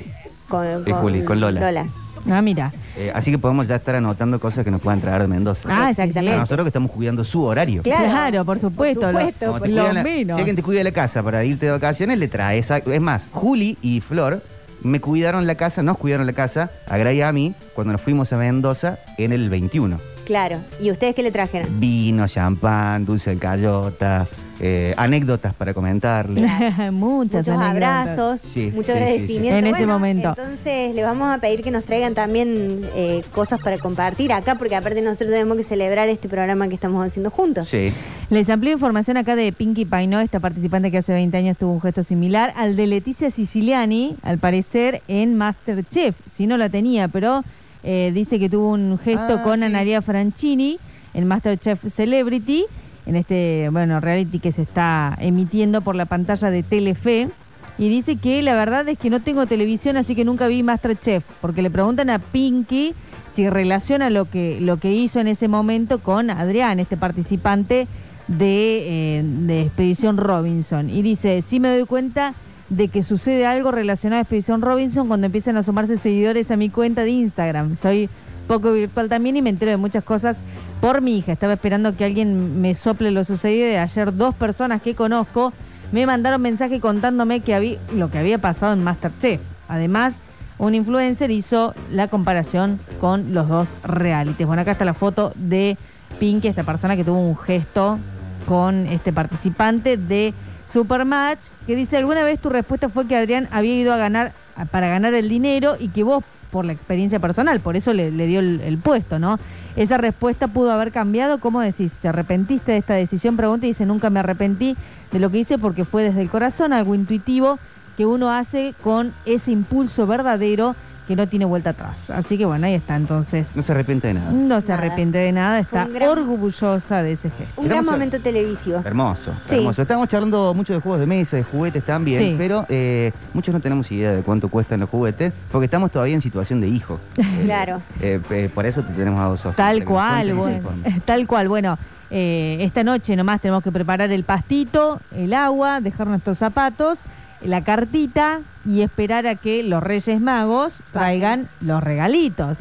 Con, 0.48 0.66
Es 0.88 0.94
Juli, 0.96 1.24
con 1.24 1.40
Lola. 1.40 1.88
Ah, 2.30 2.42
mira. 2.42 2.72
Eh, 2.98 3.12
así 3.14 3.32
que 3.32 3.38
podemos 3.38 3.68
ya 3.68 3.76
estar 3.76 3.96
anotando 3.96 4.40
cosas 4.40 4.64
que 4.64 4.72
nos 4.72 4.82
puedan 4.82 5.02
traer 5.02 5.22
de 5.24 5.28
Mendoza. 5.28 5.68
Ah, 5.72 5.90
Exactamente. 5.90 6.36
A 6.36 6.40
nosotros 6.40 6.64
que 6.66 6.70
estamos 6.70 6.92
cuidando 6.92 7.24
su 7.24 7.44
horario. 7.44 7.82
Claro, 7.84 8.46
por 8.46 8.60
supuesto. 8.60 9.02
Por 9.02 9.12
supuesto, 9.12 9.40
te 9.40 9.46
lo 9.46 9.60
cuidan 9.60 9.96
la- 9.96 10.04
menos. 10.04 10.36
si 10.36 10.42
alguien 10.42 10.56
te 10.56 10.64
cuida 10.64 10.84
la 10.84 10.92
casa 10.92 11.22
para 11.24 11.44
irte 11.44 11.66
de 11.66 11.72
vacaciones, 11.74 12.18
le 12.20 12.28
trae 12.28 12.60
esa. 12.60 12.78
Es 12.78 13.02
más, 13.02 13.28
Juli 13.32 13.78
y 13.82 14.00
Flor 14.02 14.42
me 14.82 15.00
cuidaron 15.00 15.48
la 15.48 15.56
casa, 15.56 15.82
nos 15.84 15.98
cuidaron 15.98 16.26
la 16.26 16.34
casa, 16.34 16.70
a 16.90 16.98
Gray 16.98 17.18
y 17.18 17.22
a 17.22 17.32
mí, 17.32 17.54
cuando 17.74 17.94
nos 17.94 18.02
fuimos 18.02 18.32
a 18.34 18.38
Mendoza 18.38 19.00
en 19.18 19.32
el 19.34 19.50
21. 19.50 20.00
Claro. 20.26 20.60
¿Y 20.82 20.90
ustedes 20.92 21.16
qué 21.16 21.24
le 21.24 21.32
trajeron? 21.32 21.80
Vino, 21.80 22.28
champán, 22.28 23.06
dulce 23.06 23.32
de 23.32 23.38
cayota, 23.38 24.26
eh, 24.60 24.94
anécdotas 24.98 25.54
para 25.54 25.74
comentarle. 25.74 26.42
Muchas 26.92 26.92
Muchos 26.92 27.48
anécdotas. 27.50 27.64
abrazos, 28.10 28.40
Sí, 28.54 28.72
mucho 28.74 28.88
sí, 28.88 28.92
sí, 28.92 28.92
agradecimiento. 28.92 29.50
sí. 29.50 29.58
En 29.60 29.66
ese 29.66 29.72
Bueno, 29.86 29.94
momento. 29.94 30.30
Entonces, 30.30 30.94
le 30.96 31.04
vamos 31.04 31.36
a 31.36 31.40
pedir 31.40 31.62
que 31.64 31.72
nos 31.72 31.84
traigan 31.84 32.14
también 32.14 32.82
eh, 32.96 33.24
cosas 33.34 33.62
para 33.62 33.78
compartir 33.78 34.32
acá, 34.32 34.56
porque 34.56 34.76
aparte 34.76 35.02
nosotros 35.02 35.32
tenemos 35.32 35.58
que 35.58 35.64
celebrar 35.64 36.08
este 36.10 36.30
programa 36.30 36.68
que 36.68 36.76
estamos 36.76 37.06
haciendo 37.06 37.30
juntos. 37.32 37.68
Sí. 37.70 37.92
Les 38.30 38.50
amplío 38.50 38.74
información 38.74 39.18
acá 39.18 39.36
de 39.36 39.52
Pinky 39.52 39.86
Paino, 39.86 40.20
esta 40.20 40.40
participante 40.40 40.90
que 40.92 40.98
hace 41.00 41.14
20 41.14 41.36
años 41.38 41.58
tuvo 41.58 41.72
un 41.74 41.82
gesto 41.82 42.04
similar 42.04 42.54
al 42.56 42.76
de 42.76 42.88
Leticia 42.88 43.30
Siciliani, 43.32 44.16
al 44.24 44.38
parecer 44.40 45.02
en 45.08 45.36
Masterchef. 45.36 46.16
Si 46.36 46.48
no 46.48 46.58
la 46.58 46.70
tenía, 46.70 47.08
pero 47.08 47.44
eh, 47.84 48.12
dice 48.14 48.40
que 48.40 48.50
tuvo 48.50 48.70
un 48.72 48.98
gesto 48.98 49.40
Ah, 49.40 49.44
con 49.44 49.60
sí. 49.60 49.66
Analia 49.66 50.02
Franchini 50.02 50.80
en 51.14 51.28
Masterchef 51.28 51.84
Celebrity, 51.94 52.66
en 53.06 53.16
este, 53.16 53.70
bueno, 53.72 54.00
reality 54.00 54.40
que 54.40 54.52
se 54.52 54.62
está 54.62 55.18
emitiendo 55.20 55.82
por 55.82 55.96
la 55.96 56.06
pantalla 56.06 56.50
de 56.50 56.64
Telefe. 56.64 57.30
Y 57.78 57.90
dice 57.90 58.18
que 58.18 58.42
la 58.44 58.54
verdad 58.54 58.88
es 58.88 59.00
que 59.00 59.10
no 59.10 59.20
tengo 59.20 59.46
televisión, 59.48 59.98
así 59.98 60.14
que 60.16 60.26
nunca 60.26 60.48
vi 60.48 60.62
Masterchef, 60.62 61.24
porque 61.42 61.62
le 61.64 61.72
preguntan 61.72 62.10
a 62.10 62.20
Pinky 62.20 62.94
si 63.34 63.50
relaciona 63.50 64.12
lo 64.12 64.26
que, 64.26 64.60
lo 64.62 64.78
que 64.78 64.94
hizo 64.94 65.20
en 65.20 65.28
ese 65.28 65.48
momento 65.48 65.98
con 66.00 66.30
Adrián, 66.30 66.80
este 66.80 66.98
participante 66.98 67.88
de, 68.28 69.18
eh, 69.18 69.24
de 69.24 69.62
Expedición 69.64 70.18
Robinson. 70.18 70.90
Y 70.90 71.02
dice, 71.02 71.42
sí 71.42 71.60
me 71.60 71.76
doy 71.76 71.86
cuenta 71.88 72.36
de 72.70 72.88
que 72.90 73.02
sucede 73.04 73.46
algo 73.46 73.72
relacionado 73.72 74.20
a 74.20 74.22
Expedición 74.22 74.62
Robinson 74.62 75.08
cuando 75.08 75.26
empiezan 75.26 75.58
a 75.58 75.64
sumarse 75.64 75.98
seguidores 75.98 76.52
a 76.52 76.58
mi 76.58 76.70
cuenta 76.70 77.04
de 77.04 77.10
Instagram. 77.10 77.76
Soy 77.76 78.08
poco 78.48 78.74
virtual 78.74 79.10
también 79.10 79.36
y 79.36 79.42
me 79.42 79.50
entero 79.50 79.72
de 79.72 79.78
muchas 79.78 80.04
cosas 80.04 80.38
por 80.84 81.00
mi 81.00 81.20
hija. 81.20 81.32
Estaba 81.32 81.54
esperando 81.54 81.96
que 81.96 82.04
alguien 82.04 82.60
me 82.60 82.76
sople 82.76 83.10
lo 83.10 83.24
sucedido 83.24 83.70
y 83.70 83.76
ayer 83.76 84.14
dos 84.14 84.36
personas 84.36 84.82
que 84.82 84.96
conozco 84.96 85.54
me 85.94 86.06
mandaron 86.06 86.42
mensaje 86.42 86.82
contándome 86.82 87.40
que 87.40 87.56
había, 87.56 87.78
lo 87.96 88.12
que 88.12 88.18
había 88.18 88.38
pasado 88.38 88.74
en 88.74 88.84
Masterchef. 88.84 89.40
Además, 89.70 90.18
un 90.58 90.76
influencer 90.76 91.32
hizo 91.32 91.74
la 91.90 92.10
comparación 92.10 92.82
con 93.00 93.34
los 93.34 93.48
dos 93.48 93.70
realities. 93.86 94.46
Bueno, 94.46 94.64
acá 94.64 94.74
está 94.74 94.84
la 94.84 94.94
foto 94.94 95.32
de 95.36 95.78
Pinky, 96.20 96.50
esta 96.50 96.64
persona 96.64 96.98
que 96.98 97.06
tuvo 97.06 97.22
un 97.22 97.38
gesto 97.38 97.98
con 98.46 98.86
este 98.88 99.14
participante 99.14 99.96
de 99.96 100.34
Supermatch, 100.68 101.48
que 101.66 101.78
dice, 101.78 101.96
alguna 101.96 102.26
vez 102.26 102.40
tu 102.40 102.50
respuesta 102.50 102.90
fue 102.90 103.08
que 103.08 103.16
Adrián 103.16 103.48
había 103.52 103.76
ido 103.76 103.94
a 103.94 103.98
ganar 103.98 104.34
para 104.70 104.90
ganar 104.90 105.14
el 105.14 105.30
dinero 105.30 105.78
y 105.80 105.88
que 105.88 106.04
vos 106.04 106.26
por 106.52 106.66
la 106.66 106.74
experiencia 106.74 107.20
personal, 107.20 107.62
por 107.62 107.78
eso 107.78 107.94
le, 107.94 108.12
le 108.12 108.28
dio 108.28 108.42
el, 108.42 108.60
el 108.60 108.78
puesto, 108.80 109.18
¿no? 109.18 109.40
Esa 109.76 109.98
respuesta 109.98 110.48
pudo 110.48 110.72
haber 110.72 110.92
cambiado, 110.92 111.40
¿cómo 111.40 111.60
decís? 111.60 111.92
¿Te 112.00 112.08
arrepentiste 112.08 112.74
de 112.74 112.78
esta 112.78 112.94
decisión? 112.94 113.36
Pregunta 113.36 113.66
y 113.66 113.70
dice, 113.70 113.88
nunca 113.88 114.12
me 114.12 114.20
arrepentí 114.20 114.78
de 115.12 115.20
lo 115.20 115.32
que 115.32 115.40
hice 115.40 115.58
porque 115.58 115.84
fue 115.84 116.04
desde 116.04 116.22
el 116.22 116.30
corazón, 116.30 116.74
algo 116.74 116.94
intuitivo 116.94 117.58
que 117.98 118.06
uno 118.06 118.32
hace 118.32 118.76
con 118.84 119.14
ese 119.26 119.52
impulso 119.52 120.06
verdadero 120.06 120.76
que 121.16 121.22
no 121.22 121.28
tiene 121.28 121.46
vuelta 121.46 121.70
atrás. 121.72 122.10
Así 122.10 122.38
que 122.38 122.46
bueno, 122.46 122.66
ahí 122.68 122.74
está 122.74 122.96
entonces. 122.96 123.56
No 123.56 123.64
se 123.64 123.72
arrepiente 123.72 124.08
de 124.08 124.16
nada. 124.16 124.32
No 124.32 124.60
se 124.62 124.68
Nada. 124.70 124.82
arrepiente 124.84 125.18
de 125.20 125.32
nada, 125.32 125.60
está 125.60 125.86
un 125.86 125.94
gran- 125.94 126.10
orgullosa 126.10 127.04
de 127.04 127.12
ese 127.12 127.30
gesto. 127.30 127.54
Un 127.62 127.68
gran 127.68 127.80
Estamos- 127.80 127.92
momento 127.94 128.20
televisivo. 128.20 128.82
Hermoso, 128.84 129.34
Sí. 129.48 129.56
hermoso. 129.56 129.82
Estamos 129.84 130.08
charlando 130.10 130.54
mucho 130.54 130.74
de 130.74 130.80
juegos 130.82 131.00
de 131.00 131.06
mesa, 131.06 131.38
de 131.38 131.44
juguetes 131.44 131.84
también, 131.86 132.22
Sí. 132.22 132.36
pero 132.38 132.66
eh, 132.70 133.12
muchos 133.34 133.54
no 133.54 133.60
tenemos 133.60 133.92
idea 133.92 134.12
de 134.12 134.22
cuánto 134.24 134.50
cuestan 134.50 134.80
los 134.80 134.90
juguetes, 134.90 135.32
porque 135.52 135.66
estamos 135.66 135.92
todavía 135.92 136.16
en 136.16 136.22
situación 136.22 136.60
de 136.62 136.68
hijo. 136.68 137.00
Claro. 137.44 137.82
Eh, 138.02 138.20
eh, 138.32 138.50
por 138.54 138.66
eso 138.66 138.82
te 138.82 138.94
tenemos 138.94 139.20
a 139.20 139.28
vos, 139.28 139.40
Sofía, 139.42 139.56
Tal 139.56 139.84
cual, 139.86 140.34
bueno, 140.34 140.70
tal 141.06 141.28
cual. 141.28 141.48
Bueno, 141.48 141.78
eh, 142.10 142.58
esta 142.62 142.84
noche 142.84 143.16
nomás 143.16 143.42
tenemos 143.42 143.64
que 143.64 143.72
preparar 143.72 144.12
el 144.12 144.24
pastito, 144.24 145.00
el 145.16 145.34
agua, 145.34 145.80
dejar 145.82 146.08
nuestros 146.08 146.38
zapatos, 146.38 147.00
la 147.46 147.62
cartita 147.64 148.40
y 148.66 148.82
esperar 148.82 149.28
a 149.28 149.36
que 149.36 149.62
los 149.64 149.84
Reyes 149.84 150.22
Magos 150.22 150.80
traigan 150.94 151.50
los 151.60 151.84
regalitos. 151.84 152.58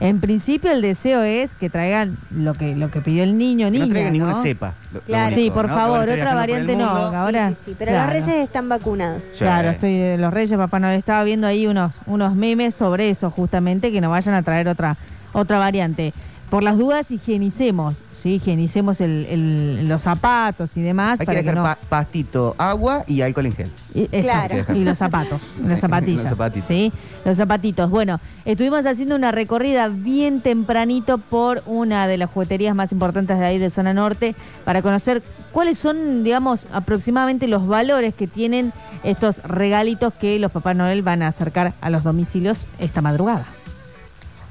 En 0.00 0.20
principio 0.20 0.70
el 0.70 0.82
deseo 0.82 1.22
es 1.22 1.54
que 1.54 1.70
traigan 1.70 2.18
lo 2.30 2.52
que 2.54 2.76
lo 2.76 2.90
que 2.90 3.00
pidió 3.00 3.22
el 3.24 3.38
niño, 3.38 3.66
Que 3.66 3.70
niña, 3.70 3.84
no 3.86 3.90
traigan 3.90 4.12
ninguna 4.12 4.32
¿no? 4.32 4.42
cepa. 4.42 4.74
lo- 4.92 4.98
lo 5.00 5.04
Claro. 5.06 5.34
Sí, 5.34 5.50
por 5.50 5.68
favor, 5.68 6.08
otra 6.08 6.34
variante 6.34 6.76
no. 6.76 6.88
Ahora, 6.90 7.50
Sí, 7.50 7.56
sí, 7.66 7.76
pero 7.78 7.92
claro. 7.92 8.12
los 8.12 8.12
reyes 8.26 8.44
están 8.44 8.68
vacunados. 8.68 9.22
Claro, 9.38 9.70
estoy 9.70 9.96
de 9.98 10.18
los 10.18 10.32
Reyes, 10.32 10.58
Papá 10.58 10.78
Noel. 10.78 10.98
Estaba 10.98 11.24
viendo 11.24 11.46
ahí 11.46 11.66
unos, 11.66 11.94
unos 12.06 12.34
memes 12.34 12.74
sobre 12.74 13.08
eso, 13.10 13.30
justamente, 13.30 13.90
que 13.92 14.00
nos 14.02 14.10
vayan 14.10 14.34
a 14.34 14.42
traer 14.42 14.68
otra, 14.68 14.96
otra 15.32 15.58
variante. 15.58 16.12
Por 16.50 16.62
las 16.62 16.76
dudas, 16.78 17.10
higienicemos, 17.10 17.96
¿sí? 18.26 18.34
Higienicemos 18.34 19.00
el- 19.00 19.26
el- 19.30 19.88
los 19.88 20.02
zapatos 20.02 20.76
y 20.76 20.82
demás. 20.82 21.20
Hay 21.20 21.26
que 21.26 21.26
para 21.26 21.38
dejar 21.38 21.54
no- 21.54 21.62
pa- 21.62 21.78
pastito, 21.88 22.54
agua 22.58 23.04
y 23.06 23.20
alcohol 23.20 23.46
en 23.46 23.52
gel. 23.54 23.70
y- 23.94 24.02
exacto, 24.12 24.54
Claro. 24.56 24.78
y 24.80 24.84
los 24.84 24.98
zapatos, 24.98 25.40
las 25.64 25.80
zapatillas. 25.80 26.22
Los 26.24 26.30
zapatitos. 26.30 26.66
¿sí? 26.68 26.92
Los 27.24 27.36
zapatitos. 27.36 27.90
Bueno, 27.90 28.20
estuvimos 28.44 28.84
haciendo 28.86 29.14
una 29.14 29.30
recorrida 29.32 29.88
bien 29.88 30.40
tempranito 30.40 31.18
por 31.18 31.62
una 31.66 32.06
de 32.08 32.16
las 32.18 32.30
jugueterías 32.30 32.74
más 32.74 32.90
importantes 32.92 33.38
de 33.38 33.44
ahí 33.44 33.58
de 33.58 33.70
zona 33.70 33.94
norte 33.94 34.34
para 34.64 34.82
conocer 34.82 35.22
cuáles 35.52 35.78
son, 35.78 36.24
digamos, 36.24 36.66
aproximadamente 36.72 37.46
los 37.48 37.66
valores 37.66 38.14
que 38.14 38.26
tienen 38.26 38.72
estos 39.04 39.42
regalitos 39.44 40.12
que 40.14 40.38
los 40.38 40.50
Papá 40.52 40.74
Noel 40.74 41.02
van 41.02 41.22
a 41.22 41.28
acercar 41.28 41.72
a 41.80 41.90
los 41.90 42.02
domicilios 42.02 42.66
esta 42.78 43.00
madrugada. 43.00 43.44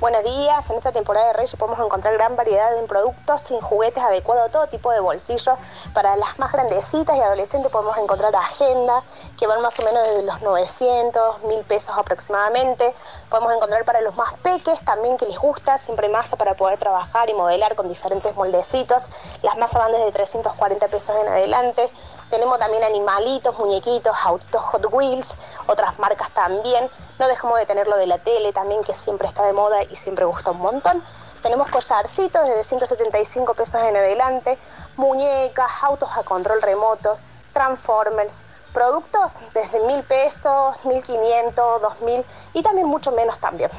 Buenos 0.06 0.24
días, 0.24 0.70
en 0.70 0.78
esta 0.78 0.92
temporada 0.92 1.26
de 1.26 1.34
Reyes 1.34 1.56
podemos 1.56 1.84
encontrar 1.84 2.14
gran 2.14 2.36
variedad 2.36 2.70
de 2.76 2.84
productos 2.84 3.42
sin 3.42 3.60
juguetes 3.60 4.04
adecuados 4.04 4.46
a 4.46 4.52
todo 4.52 4.68
tipo 4.68 4.92
de 4.92 5.00
bolsillos. 5.00 5.58
Para 5.96 6.16
las 6.16 6.38
más 6.38 6.52
grandecitas 6.52 7.18
y 7.18 7.22
adolescentes 7.22 7.72
podemos 7.72 7.98
encontrar 7.98 8.36
agenda, 8.36 9.02
que 9.36 9.48
van 9.48 9.64
más 9.64 9.80
o 9.80 9.82
menos 9.84 10.08
desde 10.08 10.22
los 10.22 10.44
900, 10.44 11.42
1000 11.46 11.64
pesos 11.64 11.98
aproximadamente. 11.98 12.94
Podemos 13.32 13.56
encontrar 13.56 13.84
para 13.84 14.00
los 14.02 14.16
más 14.16 14.32
peques 14.44 14.80
también 14.86 15.18
que 15.18 15.26
les 15.26 15.40
gusta, 15.40 15.80
siempre 15.80 16.08
masa 16.08 16.36
para 16.36 16.54
poder 16.54 16.78
trabajar 16.78 17.28
y 17.32 17.34
modelar 17.34 17.74
con 17.74 17.88
diferentes 17.88 18.36
moldecitos. 18.36 19.08
Las 19.42 19.58
masas 19.58 19.82
van 19.82 19.92
desde 19.92 20.12
340 20.12 20.88
pesos 20.88 21.16
en 21.20 21.30
adelante. 21.30 21.90
Tenemos 22.30 22.60
también 22.60 22.84
animalitos, 22.84 23.58
muñequitos, 23.58 24.16
autos 24.24 24.62
Hot 24.62 24.86
Wheels, 24.92 25.34
otras 25.66 25.98
marcas 25.98 26.30
también. 26.30 26.92
No 27.20 27.28
dejamos 27.28 27.58
de 27.60 27.66
tener 27.66 27.88
lo 27.88 27.98
de 27.98 28.08
la 28.08 28.18
tele 28.18 28.52
también, 28.54 28.84
que 28.84 28.94
siempre 28.94 29.28
está 29.28 29.44
de 29.46 29.54
moda 29.54 29.78
y 29.90 29.96
siempre 29.96 30.26
gusta 30.26 30.52
un 30.52 30.58
montón. 30.60 31.02
Tenemos 31.42 31.70
collarcitos 31.70 32.48
desde 32.48 32.64
175 32.64 33.54
pesos 33.54 33.82
en 33.88 33.96
adelante, 33.96 34.58
muñecas, 34.98 35.70
autos 35.84 36.10
a 36.16 36.24
control 36.24 36.62
remoto, 36.62 37.18
Transformers, 37.54 38.40
productos 38.74 39.38
desde 39.54 39.80
1000 39.86 40.04
pesos, 40.04 40.84
1500, 40.86 41.82
2000 41.82 42.24
y 42.54 42.62
también 42.64 42.88
mucho 42.88 43.12
menos 43.12 43.40
también. 43.40 43.70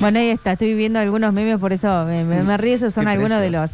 Bueno, 0.00 0.18
ahí 0.18 0.30
está, 0.30 0.52
estoy 0.52 0.74
viendo 0.74 0.98
algunos 0.98 1.32
memes, 1.32 1.58
por 1.60 1.72
eso 1.72 2.04
me, 2.04 2.24
me- 2.24 2.42
me 2.42 2.56
río, 2.56 2.74
esos 2.74 2.94
son 2.94 3.04
¿Qué 3.04 3.10
algunos 3.10 3.40
de 3.40 3.50
los 3.50 3.70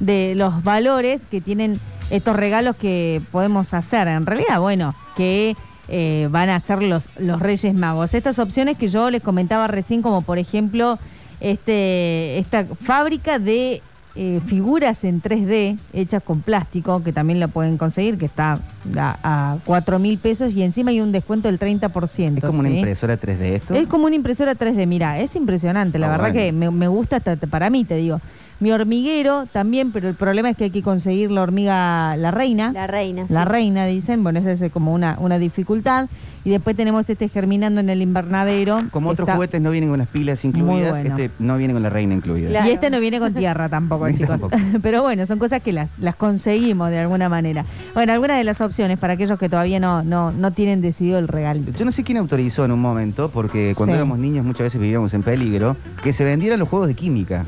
de 0.00 0.34
los 0.36 0.62
valores 0.62 1.22
que 1.28 1.40
tienen 1.40 1.80
estos 2.10 2.36
regalos 2.36 2.76
que 2.76 3.20
podemos 3.32 3.74
hacer. 3.74 4.06
En 4.06 4.26
realidad, 4.26 4.60
bueno, 4.60 4.94
que 5.16 5.56
eh, 5.88 6.28
van 6.30 6.48
a 6.50 6.56
hacer 6.56 6.82
los, 6.82 7.08
los 7.18 7.40
Reyes 7.40 7.74
Magos. 7.74 8.14
Estas 8.14 8.38
opciones 8.38 8.76
que 8.76 8.88
yo 8.88 9.10
les 9.10 9.22
comentaba 9.22 9.66
recién, 9.66 10.02
como 10.02 10.22
por 10.22 10.38
ejemplo 10.38 10.98
este, 11.40 12.38
esta 12.38 12.64
fábrica 12.82 13.38
de 13.38 13.80
eh, 14.16 14.40
figuras 14.46 15.04
en 15.04 15.22
3D 15.22 15.78
hechas 15.92 16.22
con 16.22 16.40
plástico, 16.40 17.02
que 17.04 17.12
también 17.12 17.38
la 17.38 17.46
pueden 17.48 17.78
conseguir, 17.78 18.18
que 18.18 18.26
está 18.26 18.58
a, 18.96 19.52
a 19.52 19.58
4 19.64 19.98
mil 20.00 20.18
pesos 20.18 20.52
y 20.54 20.62
encima 20.62 20.90
hay 20.90 21.00
un 21.00 21.12
descuento 21.12 21.46
del 21.48 21.60
30%. 21.60 22.36
Es 22.38 22.44
como 22.44 22.58
una 22.60 22.70
impresora 22.70 23.18
3D 23.18 23.40
esto. 23.42 23.74
Es 23.74 23.86
como 23.86 24.06
una 24.06 24.16
impresora 24.16 24.54
3D, 24.54 24.86
mira, 24.86 25.20
es 25.20 25.36
impresionante, 25.36 25.98
la 25.98 26.08
Ah, 26.08 26.10
verdad 26.10 26.32
bueno. 26.32 26.40
que 26.40 26.52
me, 26.52 26.70
me 26.70 26.88
gusta 26.88 27.16
hasta 27.16 27.36
para 27.36 27.70
mí, 27.70 27.84
te 27.84 27.94
digo. 27.96 28.20
Mi 28.60 28.72
hormiguero 28.72 29.46
también, 29.46 29.92
pero 29.92 30.08
el 30.08 30.14
problema 30.16 30.50
es 30.50 30.56
que 30.56 30.64
hay 30.64 30.70
que 30.70 30.82
conseguir 30.82 31.30
la 31.30 31.42
hormiga, 31.42 32.16
la 32.16 32.30
reina. 32.32 32.72
La 32.72 32.86
reina. 32.88 33.24
La 33.28 33.44
sí. 33.44 33.48
reina, 33.48 33.86
dicen, 33.86 34.22
bueno, 34.24 34.40
esa 34.40 34.52
es 34.66 34.72
como 34.72 34.92
una, 34.92 35.16
una 35.20 35.38
dificultad. 35.38 36.08
Y 36.44 36.50
después 36.50 36.76
tenemos 36.76 37.08
este 37.10 37.28
germinando 37.28 37.80
en 37.80 37.90
el 37.90 38.00
invernadero. 38.00 38.82
Como 38.90 39.10
otros 39.10 39.26
está- 39.28 39.34
juguetes 39.36 39.60
no 39.60 39.70
vienen 39.70 39.90
con 39.90 39.98
las 39.98 40.08
pilas 40.08 40.44
incluidas, 40.44 40.90
bueno. 40.92 41.16
este 41.16 41.30
no 41.40 41.56
viene 41.58 41.74
con 41.74 41.82
la 41.82 41.90
reina 41.90 42.14
incluida. 42.14 42.48
Claro. 42.48 42.68
Y 42.68 42.72
este 42.72 42.90
no 42.90 43.00
viene 43.00 43.18
con 43.20 43.34
tierra 43.34 43.68
tampoco, 43.68 44.08
Ni 44.08 44.14
chicos. 44.18 44.40
tampoco. 44.40 44.56
Pero 44.82 45.02
bueno, 45.02 45.26
son 45.26 45.38
cosas 45.38 45.62
que 45.62 45.72
las, 45.72 45.90
las 45.98 46.16
conseguimos 46.16 46.90
de 46.90 46.98
alguna 47.00 47.28
manera. 47.28 47.64
Bueno, 47.92 48.12
algunas 48.12 48.38
de 48.38 48.44
las 48.44 48.60
opciones 48.60 48.98
para 48.98 49.12
aquellos 49.14 49.38
que 49.38 49.48
todavía 49.48 49.78
no, 49.78 50.02
no, 50.02 50.30
no 50.32 50.50
tienen 50.52 50.80
decidido 50.80 51.18
el 51.18 51.28
regalo. 51.28 51.60
Yo 51.76 51.84
no 51.84 51.92
sé 51.92 52.02
quién 52.02 52.16
autorizó 52.18 52.64
en 52.64 52.72
un 52.72 52.80
momento, 52.80 53.30
porque 53.30 53.74
cuando 53.76 53.92
Sí. 53.94 53.98
éramos 53.98 54.18
niños 54.18 54.44
muchas 54.44 54.64
veces 54.64 54.80
vivíamos 54.80 55.12
en 55.14 55.22
peligro, 55.22 55.76
que 56.02 56.12
se 56.12 56.24
vendieran 56.24 56.58
los 56.58 56.68
juegos 56.68 56.88
de 56.88 56.94
química. 56.94 57.44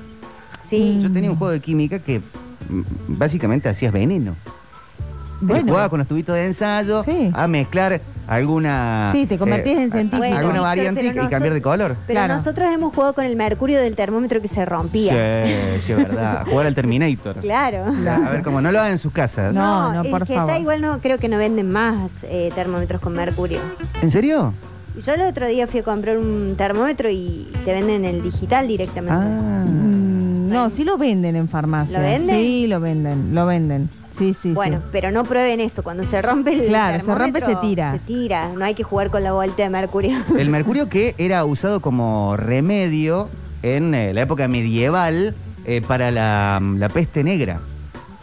Sí. 0.71 0.99
Yo 1.03 1.11
tenía 1.13 1.31
un 1.31 1.37
juego 1.37 1.53
de 1.53 1.61
química 1.61 1.99
que 1.99 2.21
mm, 2.21 2.83
básicamente 3.09 3.69
hacías 3.69 3.93
veneno. 3.93 4.37
Bueno. 5.43 5.69
Jugaba 5.69 5.89
con 5.89 5.99
los 5.99 6.07
tubitos 6.09 6.35
de 6.35 6.47
ensayo 6.47 7.03
Sí. 7.03 7.31
a 7.33 7.47
mezclar 7.49 8.01
alguna... 8.29 9.09
Sí, 9.13 9.25
te 9.27 9.39
convertías 9.39 9.79
en 9.79 9.89
a- 9.89 9.93
científico. 9.93 10.19
Bueno, 10.19 10.37
alguna 10.37 10.61
variante 10.61 11.01
pero 11.01 11.07
y 11.13 11.17
nosotros- 11.17 11.31
cambiar 11.31 11.55
de 11.55 11.63
color. 11.63 11.97
Pero 12.07 12.19
Claro. 12.19 12.35
nosotros 12.37 12.69
hemos 12.73 12.95
jugado 12.95 13.15
con 13.15 13.25
el 13.25 13.37
mercurio 13.37 13.81
del 13.81 13.97
termómetro 13.97 14.41
que 14.43 14.49
se 14.49 14.65
rompía. 14.67 15.13
Sí, 15.47 15.53
sí, 15.87 15.93
es 15.93 15.99
verdad. 15.99 16.45
Jugar 16.51 16.67
al 16.67 16.75
Terminator. 16.75 17.37
Claro. 17.37 17.85
A 18.27 18.31
ver, 18.31 18.43
como 18.43 18.61
no 18.61 18.71
lo 18.71 18.79
hagan 18.81 18.93
en 18.93 18.99
sus 18.99 19.13
casas. 19.13 19.53
No, 19.55 19.93
no, 19.95 20.03
es 20.03 20.11
por 20.11 20.27
que 20.27 20.35
favor. 20.35 20.51
ya 20.53 20.59
igual 20.59 20.81
no 20.83 20.99
creo 21.01 21.17
que 21.19 21.29
no 21.29 21.39
venden 21.39 21.71
más 21.71 22.11
eh, 22.25 22.53
termómetros 22.55 23.01
con 23.01 23.15
mercurio. 23.15 23.61
¿En 24.03 24.11
serio? 24.11 24.53
Yo 25.05 25.15
el 25.15 25.23
otro 25.23 25.47
día 25.47 25.67
fui 25.67 25.81
a 25.81 25.83
comprar 25.85 26.19
un 26.19 26.55
termómetro 26.57 27.09
y 27.09 27.51
te 27.65 27.73
venden 27.73 28.05
el 28.05 28.21
digital 28.23 28.69
directamente. 28.69 29.17
Ah. 29.19 29.65
No, 30.55 30.71
sí 30.71 30.85
lo 30.85 30.99
venden 30.99 31.37
en 31.37 31.49
farmacia. 31.49 31.99
¿Lo 31.99 32.05
venden? 32.05 32.37
Sí, 32.37 32.67
lo 32.67 32.81
venden, 32.81 33.35
lo 33.35 33.47
venden. 33.47 33.89
Sí, 34.19 34.35
sí, 34.41 34.53
bueno, 34.53 34.79
sí. 34.79 34.85
pero 34.93 35.11
no 35.11 35.25
prueben 35.25 35.61
eso. 35.61 35.83
Cuando 35.83 36.05
se 36.05 36.21
rompe 36.21 36.53
el 36.53 36.67
Claro, 36.69 37.01
se 37.03 37.15
rompe, 37.15 37.41
se 37.41 37.57
tira. 37.57 37.93
Se 37.93 37.99
tira. 38.01 38.49
No 38.49 38.65
hay 38.65 38.75
que 38.75 38.83
jugar 38.83 39.11
con 39.11 39.23
la 39.23 39.33
vuelta 39.33 39.63
de 39.63 39.71
mercurio. 39.71 40.19
El 40.39 40.51
mercurio 40.51 40.89
que 40.89 41.15
era 41.17 41.45
usado 41.45 41.81
como 41.81 42.37
remedio 42.37 43.29
en 43.63 43.95
eh, 43.95 44.13
la 44.13 44.23
época 44.23 44.47
medieval 44.49 45.35
eh, 45.65 45.81
para 45.87 46.11
la, 46.11 46.61
la 46.77 46.89
peste 46.91 47.25
negra. 47.25 47.61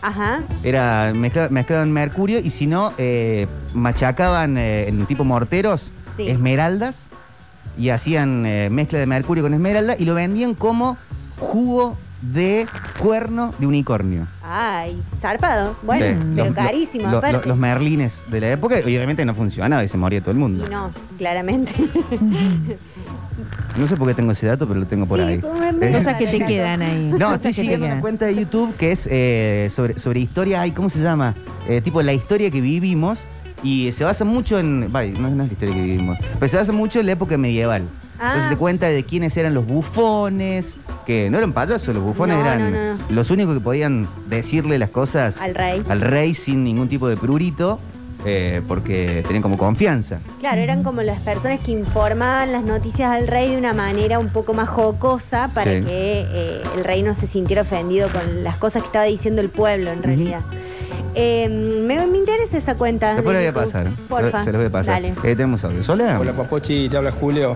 Ajá. 0.04 0.42
Era 0.64 1.12
mezcla- 1.16 1.50
mezclaban 1.50 1.92
mercurio 1.92 2.40
y 2.40 2.52
si 2.52 2.68
no, 2.68 2.94
eh, 3.00 3.48
machacaban 3.74 4.58
eh, 4.58 4.88
en 4.88 5.06
tipo 5.08 5.24
morteros 5.24 5.92
Sí. 6.16 6.28
esmeraldas 6.30 6.96
y 7.78 7.90
hacían 7.90 8.46
eh, 8.46 8.70
mezcla 8.72 9.00
de 9.00 9.06
mercurio 9.08 9.44
con 9.44 9.54
esmeralda 9.54 9.96
y 9.98 10.06
lo 10.06 10.14
vendían 10.16 10.54
como 10.56 10.98
jugo 11.40 11.96
de 12.22 12.66
cuerno 13.00 13.54
de 13.60 13.68
unicornio. 13.68 14.28
Ay, 14.44 15.02
zarpado. 15.20 15.76
Bueno, 15.84 16.06
Sí. 16.20 16.26
pero 16.36 16.46
Los- 16.48 16.56
carísimo, 16.56 17.10
lo- 17.12 17.18
aparte. 17.20 17.40
lo- 17.42 17.46
los 17.46 17.58
merlines 17.58 18.14
de 18.30 18.40
la 18.42 18.52
época 18.52 18.80
y 18.80 18.84
obviamente 18.84 19.24
no 19.26 19.36
funcionaba 19.36 19.84
y 19.84 19.88
se 19.88 19.98
moría 19.98 20.20
todo 20.22 20.32
el 20.32 20.38
mundo. 20.38 20.66
Y 20.66 20.70
no, 20.70 20.92
claramente. 21.18 21.74
No 23.78 23.88
sé 23.88 23.96
por 23.96 24.08
qué 24.08 24.16
tengo 24.16 24.32
ese 24.32 24.48
dato, 24.48 24.68
pero 24.68 24.80
lo 24.80 24.88
tengo 24.88 25.06
por 25.06 25.20
Sí, 25.20 25.26
ahí. 25.26 25.42
me- 25.80 25.90
Eh, 25.90 25.94
Cosas 25.94 26.18
que 26.18 26.26
te 26.26 26.40
quedan 26.44 26.82
ahí. 26.82 27.10
No, 27.12 27.18
Cosas 27.20 27.36
estoy 27.36 27.52
que 27.52 27.56
te 27.56 27.62
siguiendo 27.62 27.86
una 27.86 27.94
quedan. 27.96 28.02
cuenta 28.02 28.26
de 28.26 28.36
YouTube 28.36 28.76
que 28.76 28.92
es 28.92 29.08
eh, 29.12 29.68
sobre, 29.72 30.00
sobre 30.00 30.20
historia, 30.22 30.62
ay, 30.62 30.72
¿cómo 30.72 30.90
se 30.90 31.00
llama? 31.00 31.36
Eh, 31.68 31.82
tipo 31.82 32.02
la 32.02 32.14
historia 32.14 32.50
que 32.50 32.60
vivimos 32.62 33.20
y 33.62 33.92
se 33.92 34.04
basa 34.04 34.26
mucho 34.26 34.58
en, 34.58 34.92
vale, 34.92 35.12
no, 35.12 35.30
no 35.30 35.44
es 35.44 35.50
la 35.50 35.54
historia 35.54 35.76
que 35.76 35.82
vivimos, 35.84 36.18
pero 36.40 36.48
se 36.50 36.58
basa 36.58 36.72
mucho 36.72 37.00
en 37.00 37.06
la 37.06 37.12
época 37.12 37.38
medieval. 37.38 37.84
Ah. 38.20 38.28
Entonces 38.34 38.50
te 38.50 38.58
cuenta 38.58 38.88
de 38.88 39.04
quiénes 39.04 39.36
eran 39.38 39.54
los 39.54 39.66
bufones, 39.68 40.76
que 41.06 41.30
no 41.30 41.38
eran 41.38 41.54
payasos, 41.54 41.94
los 41.94 42.04
bufones 42.04 42.38
No, 42.38 42.42
eran 42.46 42.72
no, 42.72 42.94
no. 42.96 43.00
los 43.10 43.32
únicos 43.32 43.54
que 43.54 43.60
podían 43.62 44.08
decirle 44.28 44.78
las 44.80 44.90
cosas 44.90 45.40
Al 45.42 45.56
rey. 45.56 45.84
al 45.90 46.02
rey 46.02 46.34
sin 46.34 46.64
ningún 46.64 46.90
tipo 46.90 47.08
de 47.08 47.16
prurito, 47.18 47.80
eh, 48.26 48.62
porque 48.68 49.22
tenían 49.26 49.42
como 49.44 49.58
confianza. 49.58 50.20
Claro, 50.40 50.60
eran 50.60 50.84
como 50.84 51.02
las 51.04 51.20
personas 51.20 51.60
que 51.60 51.72
informaban 51.72 52.52
las 52.52 52.64
noticias 52.64 53.12
al 53.12 53.28
rey 53.28 53.52
de 53.52 53.58
una 53.58 53.74
manera 53.74 54.20
un 54.20 54.30
poco 54.30 54.54
más 54.54 54.68
jocosa 54.68 55.50
para 55.54 55.72
Sí. 55.72 55.82
que 55.86 56.26
eh, 56.28 56.62
el 56.76 56.84
rey 56.84 57.04
no 57.04 57.14
se 57.14 57.28
sintiera 57.28 57.62
ofendido 57.62 58.10
con 58.10 58.44
las 58.44 58.58
cosas 58.58 58.82
que 58.82 58.88
estaba 58.88 59.06
diciendo 59.06 59.42
el 59.42 59.50
pueblo 59.50 59.92
en 59.92 60.02
realidad. 60.04 60.42
Eh, 61.20 61.48
me, 61.50 62.06
me 62.06 62.18
interesa 62.18 62.58
esa 62.58 62.76
cuenta. 62.76 63.14
Después 63.16 63.34
lo 63.34 63.40
voy 63.40 63.48
a 63.48 63.54
pasar. 63.54 63.88
Porfa. 64.10 64.44
Se 64.44 64.52
los 64.52 64.60
voy 64.60 64.68
a 64.68 64.72
pasar. 64.72 64.94
Dale. 64.96 65.10
Eh, 65.24 65.36
tenemos 65.36 65.64
audio. 65.64 65.84
¿Sola? 65.84 66.20
Hola 66.20 66.34
Papochi, 66.34 66.90
te 66.90 66.98
habla 66.98 67.12
Julio. 67.12 67.56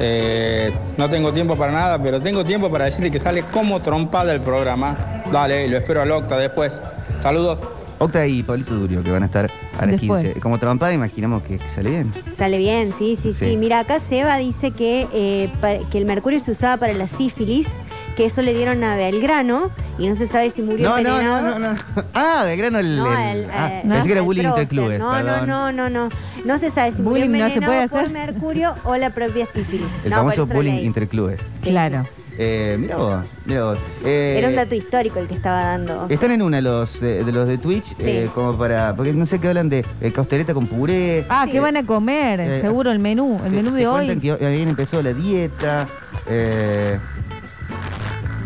Eh, 0.00 0.72
no 0.96 1.08
tengo 1.08 1.32
tiempo 1.32 1.56
para 1.56 1.72
nada, 1.72 1.98
pero 2.02 2.20
tengo 2.20 2.44
tiempo 2.44 2.70
para 2.70 2.86
decirte 2.86 3.10
que 3.10 3.20
sale 3.20 3.42
como 3.52 3.80
trompada 3.80 4.32
el 4.32 4.40
programa. 4.40 4.96
Dale, 5.30 5.68
lo 5.68 5.76
espero 5.78 6.02
al 6.02 6.10
Octa 6.10 6.36
después. 6.38 6.80
Saludos. 7.20 7.60
Octa 7.98 8.26
y 8.26 8.42
Pablito 8.42 8.74
Durio, 8.74 9.02
que 9.04 9.10
van 9.12 9.22
a 9.22 9.26
estar 9.26 9.44
a 9.78 9.86
las 9.86 10.00
Después. 10.00 10.22
15. 10.24 10.40
Como 10.40 10.58
trompada, 10.58 10.92
imaginamos 10.92 11.44
que 11.44 11.60
sale 11.74 11.90
bien. 11.90 12.12
Sale 12.34 12.58
bien, 12.58 12.92
sí, 12.98 13.16
sí, 13.20 13.32
sí. 13.32 13.50
Sí. 13.50 13.56
Mira, 13.56 13.78
acá 13.78 14.00
Seba 14.00 14.38
dice 14.38 14.72
que, 14.72 15.06
eh, 15.12 15.48
pa- 15.60 15.78
que 15.90 15.98
el 15.98 16.04
mercurio 16.04 16.40
se 16.40 16.50
usaba 16.50 16.78
para 16.78 16.94
la 16.94 17.06
sífilis, 17.06 17.68
que 18.16 18.24
eso 18.26 18.42
le 18.42 18.54
dieron 18.54 18.82
a 18.84 18.96
Belgrano 18.96 19.70
y 19.98 20.08
no 20.08 20.16
se 20.16 20.26
sabe 20.26 20.50
si 20.50 20.62
murió 20.62 20.88
No, 20.88 20.92
no, 20.94 20.98
envenenado. 21.18 21.42
no, 21.42 21.58
no, 21.58 21.72
no. 21.74 21.80
Ah, 22.14 22.42
Belgrano 22.44 22.78
el. 22.78 22.96
No, 22.96 23.06
el- 23.12 23.38
el, 23.44 23.50
ah, 23.50 23.70
eh, 23.72 23.82
pensé 23.88 24.06
que 24.06 24.12
era 24.12 24.22
bullying 24.22 24.44
entre 24.44 24.66
clubes. 24.66 24.98
No, 24.98 25.12
perdón. 25.12 25.46
no, 25.48 25.72
no, 25.72 25.88
no, 25.90 26.08
no. 26.08 26.14
No 26.44 26.58
se 26.58 26.70
sabe 26.70 26.92
si 26.92 27.02
murió 27.02 27.24
Bullying 27.26 27.40
no 27.40 27.48
se 27.48 27.54
envenenado 27.54 27.72
puede 27.72 27.88
por 27.88 28.00
hacer. 28.00 28.12
mercurio 28.12 28.74
o 28.84 28.96
la 28.96 29.10
propia 29.10 29.46
sífilis. 29.46 29.86
El 30.04 30.10
no, 30.10 30.16
famoso 30.16 30.46
por 30.46 30.56
bullying 30.56 30.84
interclubes. 30.84 31.40
Claro. 31.62 32.06
Eh, 32.38 32.76
mira 32.80 32.96
vos, 32.96 33.26
mira 33.44 33.64
vos. 33.64 33.78
Eh, 34.06 34.36
Era 34.38 34.48
un 34.48 34.56
dato 34.56 34.74
histórico 34.74 35.18
el 35.18 35.28
que 35.28 35.34
estaba 35.34 35.62
dando. 35.64 36.06
Están 36.08 36.30
en 36.30 36.40
una 36.40 36.62
los 36.62 37.00
eh, 37.02 37.22
de 37.24 37.30
los 37.30 37.46
de 37.46 37.58
Twitch, 37.58 37.94
eh, 37.98 38.28
como 38.34 38.56
para. 38.56 38.96
Porque 38.96 39.12
no 39.12 39.26
sé 39.26 39.38
qué 39.38 39.48
hablan 39.48 39.68
de 39.68 39.84
eh, 40.00 40.12
costeleta 40.12 40.54
con 40.54 40.66
puré. 40.66 41.26
Ah, 41.28 41.46
¿qué 41.50 41.60
van 41.60 41.76
a 41.76 41.84
comer? 41.84 42.40
Eh, 42.40 42.60
Seguro 42.62 42.90
el 42.90 42.98
menú, 43.00 43.38
el 43.44 43.50
Se- 43.50 43.56
menú 43.56 43.70
se 43.72 43.76
de 43.76 43.86
cuentan 43.86 44.16
hoy. 44.16 44.20
que 44.38 44.46
habían 44.46 44.68
empezado 44.68 45.02
la 45.02 45.12
dieta. 45.12 45.86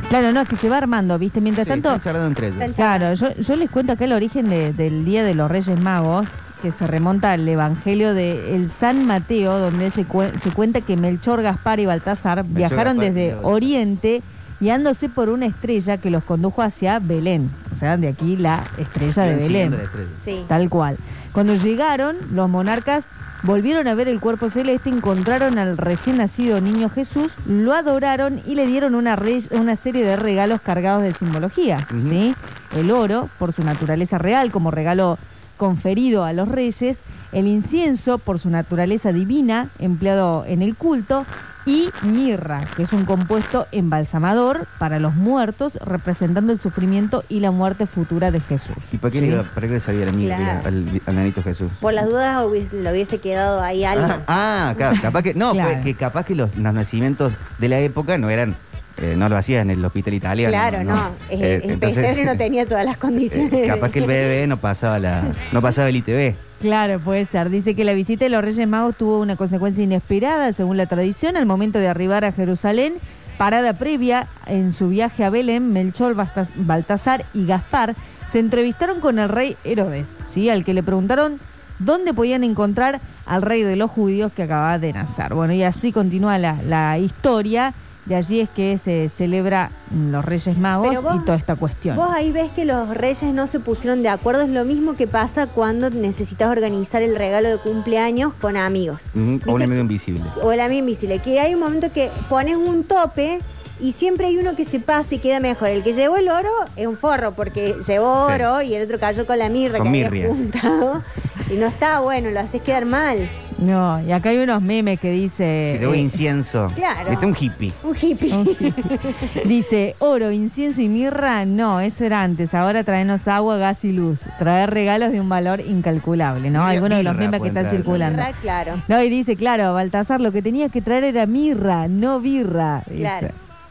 Claro, 0.08 0.30
no, 0.32 0.40
es 0.42 0.48
que 0.48 0.56
se 0.56 0.68
va 0.68 0.78
armando, 0.78 1.18
¿viste? 1.18 1.40
Mientras 1.40 1.64
sí, 1.66 1.70
tanto, 1.70 1.88
están 1.88 2.00
charlando 2.02 2.28
entre 2.28 2.48
ellos. 2.48 2.76
Claro, 2.76 3.12
yo, 3.14 3.34
yo 3.34 3.56
les 3.56 3.68
cuento 3.70 3.92
acá 3.92 4.04
el 4.04 4.12
origen 4.12 4.48
de- 4.48 4.72
del 4.72 5.04
Día 5.04 5.24
de 5.24 5.34
los 5.34 5.50
Reyes 5.50 5.80
Magos, 5.80 6.28
que 6.62 6.70
se 6.70 6.86
remonta 6.86 7.32
al 7.32 7.46
Evangelio 7.48 8.14
de 8.14 8.54
el 8.54 8.70
San 8.70 9.04
Mateo, 9.04 9.58
donde 9.58 9.90
se, 9.90 10.06
cue- 10.06 10.32
se 10.40 10.50
cuenta 10.50 10.80
que 10.80 10.96
Melchor, 10.96 11.42
Gaspar 11.42 11.80
y 11.80 11.86
Baltasar 11.86 12.44
viajaron 12.44 12.98
Gaspar, 12.98 13.12
desde. 13.14 13.34
Oriente 13.42 14.22
guiándose 14.60 15.08
por 15.10 15.28
una 15.28 15.44
estrella 15.46 15.98
que 15.98 16.08
los 16.10 16.22
condujo 16.24 16.62
hacia 16.62 16.98
Belén. 17.00 17.50
O 17.72 17.76
sea, 17.76 17.96
de 17.96 18.08
aquí 18.08 18.36
la 18.36 18.62
estrella 18.78 19.24
de 19.24 19.36
Belén. 19.36 19.74
estrella. 19.74 20.08
Sí. 20.24 20.44
Tal 20.48 20.70
cual. 20.70 20.96
Cuando 21.32 21.54
llegaron, 21.56 22.16
los 22.32 22.48
monarcas 22.48 23.04
volvieron 23.42 23.86
a 23.88 23.94
ver 23.94 24.08
el 24.08 24.20
cuerpo 24.20 24.50
celeste, 24.50 24.90
encontraron 24.90 25.58
al 25.58 25.76
recién 25.76 26.18
nacido 26.18 26.60
niño 26.60 26.88
Jesús, 26.88 27.34
lo 27.46 27.72
adoraron 27.72 28.40
y 28.46 28.54
le 28.54 28.66
dieron 28.66 28.94
una, 28.94 29.16
re- 29.16 29.42
una 29.50 29.76
serie 29.76 30.04
de 30.04 30.16
regalos 30.16 30.60
cargados 30.60 31.02
de 31.02 31.12
simbología. 31.14 31.86
¿sí? 32.08 32.34
El 32.76 32.90
oro, 32.90 33.28
por 33.38 33.52
su 33.52 33.62
naturaleza 33.62 34.18
real, 34.18 34.50
como 34.50 34.70
regalo 34.70 35.18
conferido 35.56 36.24
a 36.24 36.32
los 36.32 36.48
reyes, 36.48 37.00
el 37.32 37.46
incienso, 37.46 38.18
por 38.18 38.38
su 38.38 38.50
naturaleza 38.50 39.12
divina, 39.12 39.68
empleado 39.78 40.44
en 40.46 40.60
el 40.62 40.76
culto, 40.76 41.24
y 41.66 41.90
mirra, 42.02 42.64
que 42.76 42.84
es 42.84 42.92
un 42.92 43.04
compuesto 43.04 43.66
embalsamador 43.72 44.66
para 44.78 44.98
los 45.00 45.14
muertos, 45.14 45.74
representando 45.84 46.52
el 46.52 46.60
sufrimiento 46.60 47.24
y 47.28 47.40
la 47.40 47.50
muerte 47.50 47.86
futura 47.86 48.30
de 48.30 48.40
Jesús. 48.40 48.76
¿Y 48.92 48.98
para 48.98 49.10
qué, 49.12 49.20
¿sí? 49.20 49.26
le, 49.26 49.36
para 49.42 49.66
qué 49.66 49.72
le 49.74 49.80
sabía 49.80 50.06
la 50.06 50.12
mirra 50.12 50.36
Claro. 50.36 50.60
al, 50.68 51.00
al 51.06 51.14
nanito 51.16 51.42
Jesús? 51.42 51.70
Por 51.80 51.92
las 51.92 52.06
dudas 52.06 52.44
hubiese- 52.44 52.80
le 52.82 52.92
hubiese 52.92 53.18
quedado 53.18 53.60
ahí 53.62 53.84
algo. 53.84 54.06
Ah, 54.28 54.74
ah, 54.78 54.94
capaz 55.02 55.22
que. 55.22 55.34
No, 55.34 55.52
Claro. 55.56 55.70
pues, 55.72 55.84
que 55.84 55.94
capaz 55.94 56.24
que 56.24 56.34
los, 56.36 56.56
los 56.56 56.72
nacimientos 56.72 57.32
de 57.58 57.68
la 57.68 57.78
época 57.80 58.16
no 58.18 58.30
eran. 58.30 58.54
Eh, 58.98 59.14
no 59.16 59.28
lo 59.28 59.36
hacían 59.36 59.70
en 59.70 59.78
el 59.78 59.84
hospital 59.84 60.14
italiano. 60.14 60.50
claro, 60.52 60.84
no. 60.84 61.10
Eh, 61.30 61.60
el 61.64 61.70
entonces, 61.72 61.98
pesebre 62.04 62.24
no 62.24 62.36
tenía 62.36 62.66
todas 62.66 62.84
las 62.84 62.96
condiciones. 62.98 63.52
eh, 63.52 63.66
capaz 63.66 63.90
que 63.90 63.98
el 64.00 64.06
bebé 64.06 64.46
no 64.46 64.56
pasaba 64.56 64.98
la. 64.98 65.22
no 65.52 65.60
pasaba 65.60 65.88
el 65.88 65.96
ITV. 65.96 66.34
Claro, 66.60 66.98
puede 67.00 67.24
ser. 67.26 67.50
Dice 67.50 67.74
que 67.74 67.84
la 67.84 67.92
visita 67.92 68.24
de 68.24 68.30
los 68.30 68.42
Reyes 68.42 68.66
Magos 68.66 68.96
tuvo 68.96 69.18
una 69.20 69.36
consecuencia 69.36 69.84
inesperada, 69.84 70.52
según 70.52 70.76
la 70.78 70.86
tradición, 70.86 71.36
al 71.36 71.44
momento 71.46 71.78
de 71.78 71.88
arribar 71.88 72.24
a 72.24 72.32
Jerusalén. 72.32 72.94
Parada 73.36 73.74
previa 73.74 74.28
en 74.46 74.72
su 74.72 74.88
viaje 74.88 75.22
a 75.22 75.28
Belén, 75.28 75.70
Melchor, 75.70 76.16
Baltasar 76.56 77.26
y 77.34 77.44
Gaspar 77.44 77.94
se 78.30 78.38
entrevistaron 78.38 79.00
con 79.00 79.18
el 79.18 79.28
rey 79.28 79.56
Herodes, 79.64 80.16
¿sí? 80.24 80.48
al 80.50 80.64
que 80.64 80.74
le 80.74 80.82
preguntaron 80.82 81.38
dónde 81.78 82.14
podían 82.14 82.44
encontrar 82.44 83.00
al 83.26 83.42
rey 83.42 83.62
de 83.62 83.76
los 83.76 83.90
judíos 83.90 84.32
que 84.32 84.44
acababa 84.44 84.78
de 84.78 84.92
nacer. 84.92 85.34
Bueno, 85.34 85.52
y 85.52 85.62
así 85.62 85.92
continúa 85.92 86.38
la, 86.38 86.56
la 86.66 86.98
historia. 86.98 87.74
De 88.06 88.14
allí 88.14 88.40
es 88.40 88.48
que 88.48 88.78
se 88.78 89.08
celebra 89.08 89.70
mm, 89.90 90.10
los 90.12 90.24
Reyes 90.24 90.56
Magos 90.58 91.02
vos- 91.02 91.16
y 91.16 91.24
toda 91.24 91.36
esta 91.36 91.56
cuestión. 91.56 91.96
Vos 91.96 92.08
ahí 92.12 92.30
ves 92.32 92.50
que 92.52 92.64
los 92.64 92.88
reyes 92.96 93.34
no 93.34 93.46
se 93.48 93.58
pusieron 93.60 94.02
de 94.02 94.08
acuerdo. 94.08 94.42
Es 94.42 94.48
lo 94.48 94.64
mismo 94.64 94.94
que 94.94 95.06
pasa 95.08 95.46
cuando 95.48 95.90
necesitas 95.90 96.48
organizar 96.50 97.02
el 97.02 97.16
regalo 97.16 97.48
de 97.48 97.58
cumpleaños 97.58 98.32
con 98.40 98.56
amigos. 98.56 99.00
O 99.46 99.52
un 99.54 99.62
amigo 99.62 99.80
invisible. 99.80 100.22
O 100.42 100.52
el 100.52 100.60
amigo 100.60 100.78
invisible. 100.80 101.18
Que 101.18 101.40
hay 101.40 101.54
un 101.54 101.60
momento 101.60 101.90
que 101.92 102.10
pones 102.28 102.56
un 102.56 102.84
tope 102.84 103.40
y 103.80 103.92
siempre 103.92 104.26
hay 104.26 104.38
uno 104.38 104.56
que 104.56 104.64
se 104.64 104.80
pasa 104.80 105.14
y 105.14 105.18
queda 105.18 105.40
mejor. 105.40 105.68
El 105.68 105.82
que 105.82 105.92
llevó 105.92 106.16
el 106.16 106.28
oro 106.28 106.50
es 106.76 106.86
un 106.86 106.96
forro 106.96 107.32
porque 107.32 107.74
llevó 107.86 108.28
Sí. 108.28 108.34
oro 108.34 108.62
y 108.62 108.74
el 108.74 108.84
otro 108.84 108.98
cayó 108.98 109.26
con 109.26 109.38
la 109.38 109.48
mirra 109.48 109.78
Con 109.78 109.86
que 109.86 109.90
mirria. 109.90 110.24
había 110.26 110.28
juntado. 110.34 111.02
Y 111.50 111.54
no 111.54 111.66
está 111.66 112.00
bueno, 112.00 112.30
lo 112.30 112.40
haces 112.40 112.60
quedar 112.62 112.86
mal. 112.86 113.30
No, 113.58 114.02
y 114.06 114.12
acá 114.12 114.30
hay 114.30 114.38
unos 114.38 114.60
memes 114.60 115.00
que 115.00 115.10
dice... 115.12 115.70
Que 115.74 115.78
llevó 115.80 115.94
eh, 115.94 115.98
incienso. 115.98 116.70
Claro. 116.74 117.10
Este 117.12 117.24
es 117.24 117.30
un 117.30 117.36
hippie. 117.38 117.72
Un 117.84 117.96
hippie. 117.96 118.34
Dice, 119.44 119.94
oro, 120.00 120.30
incienso 120.30 120.82
y 120.82 120.88
mirra, 120.88 121.44
no, 121.46 121.80
eso 121.80 122.04
era 122.04 122.22
antes. 122.22 122.52
Ahora 122.52 122.84
traenos 122.84 123.26
agua, 123.28 123.56
gas 123.56 123.84
y 123.84 123.92
luz. 123.92 124.24
Traer 124.38 124.70
regalos 124.70 125.12
de 125.12 125.20
un 125.20 125.28
valor 125.28 125.60
incalculable, 125.60 126.50
¿no? 126.50 126.64
Algunos 126.66 126.98
de 126.98 127.04
los 127.04 127.16
memes 127.16 127.40
que 127.40 127.48
están 127.48 127.70
circulando. 127.70 128.18
Mirra, 128.22 128.32
claro. 128.42 128.82
No, 128.88 129.02
y 129.02 129.08
dice, 129.08 129.36
claro, 129.36 129.72
Baltasar, 129.72 130.20
lo 130.20 130.32
que 130.32 130.42
tenía 130.42 130.68
que 130.68 130.82
traer 130.82 131.04
era 131.04 131.26
mirra, 131.26 131.88
no 131.88 132.20
birra. 132.20 132.82
dice. 132.86 133.00
Claro. 133.00 133.28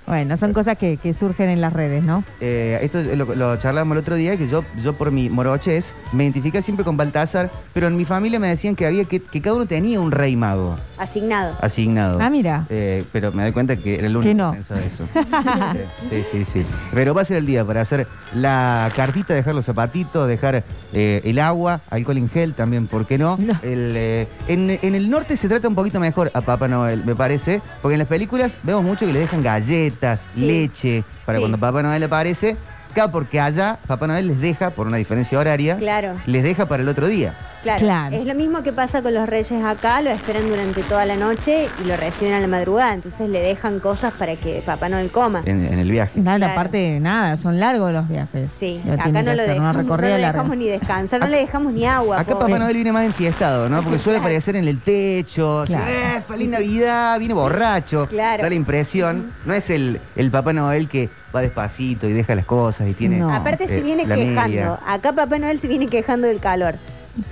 Bueno, 0.08 0.38
son 0.38 0.54
cosas 0.54 0.78
que, 0.78 0.98
que 0.98 1.14
surgen 1.14 1.50
en 1.50 1.62
las 1.62 1.74
redes, 1.74 2.04
¿no? 2.04 2.24
Eh, 2.40 2.78
esto 2.82 3.00
es 3.00 3.18
lo, 3.18 3.26
lo 3.36 3.58
charlamos 3.58 3.94
el 3.96 4.02
otro 4.02 4.16
día, 4.16 4.38
que 4.38 4.48
yo, 4.48 4.64
yo 4.82 4.94
por 4.94 5.12
mi 5.12 5.30
morochez 5.30 5.94
me 6.14 6.24
identifiqué 6.24 6.62
siempre 6.62 6.86
con 6.86 6.96
Baltasar, 6.98 7.50
pero 7.74 7.88
en 7.88 7.98
mi 7.98 8.06
familia 8.06 8.40
me 8.40 8.48
decían 8.48 8.76
que 8.76 8.86
había 8.86 9.06
que, 9.06 9.20
que 9.20 9.42
cada 9.42 9.56
uno 9.56 9.66
tenía 9.66 10.00
un 10.00 10.12
rey 10.12 10.36
mago 10.36 10.76
Asignado. 10.98 11.58
asignado. 11.62 12.20
Ah, 12.22 12.30
mira. 12.30 12.66
Eh, 12.70 13.04
pero 13.12 13.32
me 13.32 13.44
doy 13.44 13.52
cuenta 13.52 13.76
que 13.78 13.96
era 13.96 14.08
el 14.08 14.16
único 14.16 14.30
Que 14.30 14.36
no. 14.36 14.52
que 14.52 14.58
pensaba 14.58 14.82
eso. 14.82 15.08
sí, 16.10 16.24
sí, 16.32 16.46
sí. 16.46 16.66
Pero 16.94 17.14
va 17.14 17.22
a 17.22 17.26
ser 17.26 17.38
el 17.38 17.46
día 17.46 17.66
para 17.66 17.82
hacer 17.82 18.08
la 18.34 18.92
cartita, 18.96 19.34
dejar 19.34 19.56
los 19.56 19.66
zapatitos, 19.66 20.28
dejar 20.28 20.64
eh, 20.94 21.22
el 21.24 21.40
agua, 21.40 21.82
alcohol 21.90 22.18
en 22.18 22.30
gel 22.30 22.54
también, 22.54 22.88
¿por 22.88 23.06
qué 23.06 23.18
no? 23.18 23.38
El, 23.64 23.94
eh, 23.96 24.28
en, 24.48 24.80
en 24.82 24.96
el 24.96 25.10
norte 25.10 25.36
se 25.38 25.48
trata 25.50 25.68
un 25.68 25.76
poquito 25.76 26.00
mejor 26.00 26.32
a 26.34 26.42
Papá 26.42 26.68
Noel, 26.68 27.04
me 27.06 27.16
parece, 27.16 27.62
porque 27.82 27.96
en 27.96 28.00
las 28.00 28.08
películas 28.08 28.58
vemos 28.64 28.84
mucho 28.84 29.06
que 29.06 29.14
le 29.14 29.20
dejan 29.20 29.42
galletas, 29.44 29.95
Sí. 30.34 30.42
leche, 30.42 31.04
para 31.26 31.38
Sí. 31.38 31.42
cuando 31.44 31.58
Papá 31.58 31.82
Noel 31.84 32.04
aparece. 32.04 32.56
Claro, 32.94 33.12
porque 33.12 33.40
allá 33.42 33.78
Papá 33.88 34.08
Noel 34.08 34.28
les 34.28 34.40
deja, 34.40 34.70
por 34.70 34.88
una 34.88 34.98
diferencia 34.98 35.38
horaria, 35.38 35.76
Claro. 35.78 36.14
les 36.26 36.44
deja 36.44 36.66
para 36.66 36.82
el 36.84 36.88
otro 36.90 37.08
día. 37.08 37.36
Claro. 37.66 37.80
Claro. 37.80 38.16
Es 38.16 38.28
lo 38.28 38.36
mismo 38.36 38.62
que 38.62 38.72
pasa 38.72 39.02
con 39.02 39.14
los 39.14 39.28
reyes 39.28 39.64
acá, 39.64 40.00
lo 40.02 40.12
esperan 40.12 40.48
durante 40.48 40.84
toda 40.84 41.04
la 41.06 41.16
noche 41.16 41.68
y 41.84 41.88
lo 41.88 41.98
reciben 41.98 42.34
a 42.36 42.40
la 42.40 42.48
madrugada, 42.48 42.94
entonces 42.94 43.28
le 43.28 43.40
dejan 43.42 43.80
cosas 43.80 44.14
para 44.14 44.36
que 44.36 44.62
Papá 44.64 44.88
Noel 44.88 45.10
coma. 45.10 45.42
En, 45.46 45.66
en 45.66 45.80
el 45.80 45.90
viaje. 45.90 46.20
Nada, 46.20 46.38
Claro. 46.38 46.54
aparte, 46.54 47.00
nada, 47.00 47.38
son 47.38 47.60
largos 47.60 47.92
los 47.92 48.08
viajes. 48.08 48.52
Sí, 48.60 48.80
Lo 48.86 48.94
acá 48.94 49.10
no 49.10 49.22
lo 49.24 49.32
hacer, 49.32 49.48
dejamos, 49.56 49.86
no 49.86 49.98
larga. 49.98 50.18
dejamos 50.32 50.58
ni 50.58 50.68
descansar, 50.68 51.20
no 51.22 51.28
le 51.28 51.38
dejamos 51.38 51.74
ni 51.74 51.86
agua. 51.86 52.20
Acá 52.20 52.34
pobre. 52.34 52.46
Papá 52.54 52.60
Noel 52.60 52.76
viene 52.76 52.92
más 52.92 53.04
enfiestado, 53.06 53.68
¿no? 53.68 53.82
Porque 53.82 53.98
suele 54.00 54.18
Claro. 54.20 54.28
aparecer 54.28 54.56
en 54.58 54.68
el 54.68 54.80
techo, 54.82 55.64
Claro. 55.66 55.86
"Eh, 55.88 56.22
feliz 56.28 56.50
Navidad, 56.50 57.18
viene 57.18 57.34
borracho. 57.34 58.06
Claro. 58.08 58.44
Da 58.44 58.50
la 58.50 58.56
impresión. 58.56 59.32
No 59.46 59.54
es 59.56 59.70
el, 59.72 60.00
el 60.16 60.30
Papá 60.30 60.54
Noel 60.54 60.88
que 60.88 61.10
va 61.36 61.42
despacito 61.42 62.08
y 62.08 62.14
deja 62.14 62.36
las 62.36 62.46
cosas 62.46 62.88
y 62.88 62.94
tiene. 62.94 63.18
No. 63.18 63.34
Aparte 63.34 63.68
se 63.68 63.80
eh, 63.80 63.82
viene 63.82 64.04
quejando. 64.06 64.42
media. 64.48 64.80
Acá 64.88 65.14
Papá 65.14 65.38
Noel 65.40 65.60
se 65.60 65.68
viene 65.68 65.88
quejando 65.88 66.28
del 66.28 66.40
calor. 66.40 66.76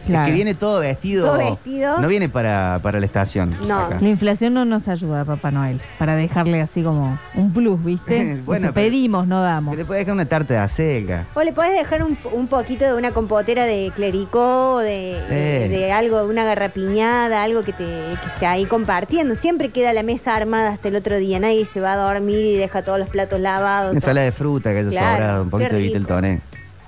Claro. 0.06 0.24
Es 0.24 0.30
que 0.30 0.34
viene 0.36 0.54
todo 0.54 0.80
vestido. 0.80 1.26
Todo 1.26 1.38
vestido. 1.52 2.00
No 2.00 2.08
viene 2.08 2.30
para, 2.30 2.80
para 2.82 3.00
la 3.00 3.06
estación. 3.06 3.56
No. 3.68 3.80
acá. 3.80 3.98
La 4.02 4.10
inflación 4.10 4.54
no 4.54 4.66
nos 4.66 4.88
ayuda, 4.88 5.26
Papá 5.26 5.52
Noel, 5.52 5.80
para 6.00 6.16
dejarle 6.16 6.62
así 6.62 6.84
como 6.84 7.18
un 7.36 7.52
plus, 7.54 7.84
¿viste? 7.84 8.42
Bueno, 8.46 8.68
Si 8.68 8.74
pero- 8.74 8.86
pedimos, 8.88 9.28
no 9.28 9.42
damos. 9.42 9.76
Le 9.78 9.86
puede 9.86 10.00
dejar 10.02 10.14
una 10.14 10.26
tarta 10.26 10.54
de 10.54 10.60
acelga. 10.60 11.26
O 11.34 11.42
le 11.44 11.52
podés 11.54 11.74
dejar 11.74 12.04
un, 12.04 12.18
un 12.32 12.48
poquito 12.48 12.86
de 12.86 12.94
una 12.94 13.12
compotera 13.12 13.66
de 13.66 13.92
clericó, 13.96 14.80
de, 14.80 15.22
de, 15.70 15.92
algo, 15.92 16.20
de 16.24 16.28
una 16.30 16.44
garrapiñada, 16.44 17.44
algo 17.44 17.62
que 17.64 17.74
te 17.74 17.84
que 17.84 18.28
esté 18.34 18.46
ahí 18.46 18.66
compartiendo. 18.66 19.36
Siempre 19.36 19.70
queda 19.70 19.94
la 19.94 20.04
mesa 20.04 20.36
armada 20.36 20.70
hasta 20.72 20.88
el 20.90 20.96
otro 20.96 21.18
día. 21.18 21.40
Nadie 21.40 21.66
se 21.66 21.80
va 21.82 21.94
a 21.94 21.98
dormir 21.98 22.38
y 22.46 22.56
deja 22.56 22.82
todos 22.82 23.00
los 23.00 23.10
platos 23.10 23.40
lavados. 23.40 23.92
Una 23.92 24.00
todo. 24.00 24.10
ensalada 24.10 24.26
de 24.26 24.32
fruta 24.32 24.72
que 24.72 24.80
haya 24.80 24.90
Claro, 24.90 25.16
sobrado, 25.16 25.44
un 25.44 25.50
poquito 25.50 25.76
de. 25.76 25.82
Viteltoné. 25.82 26.42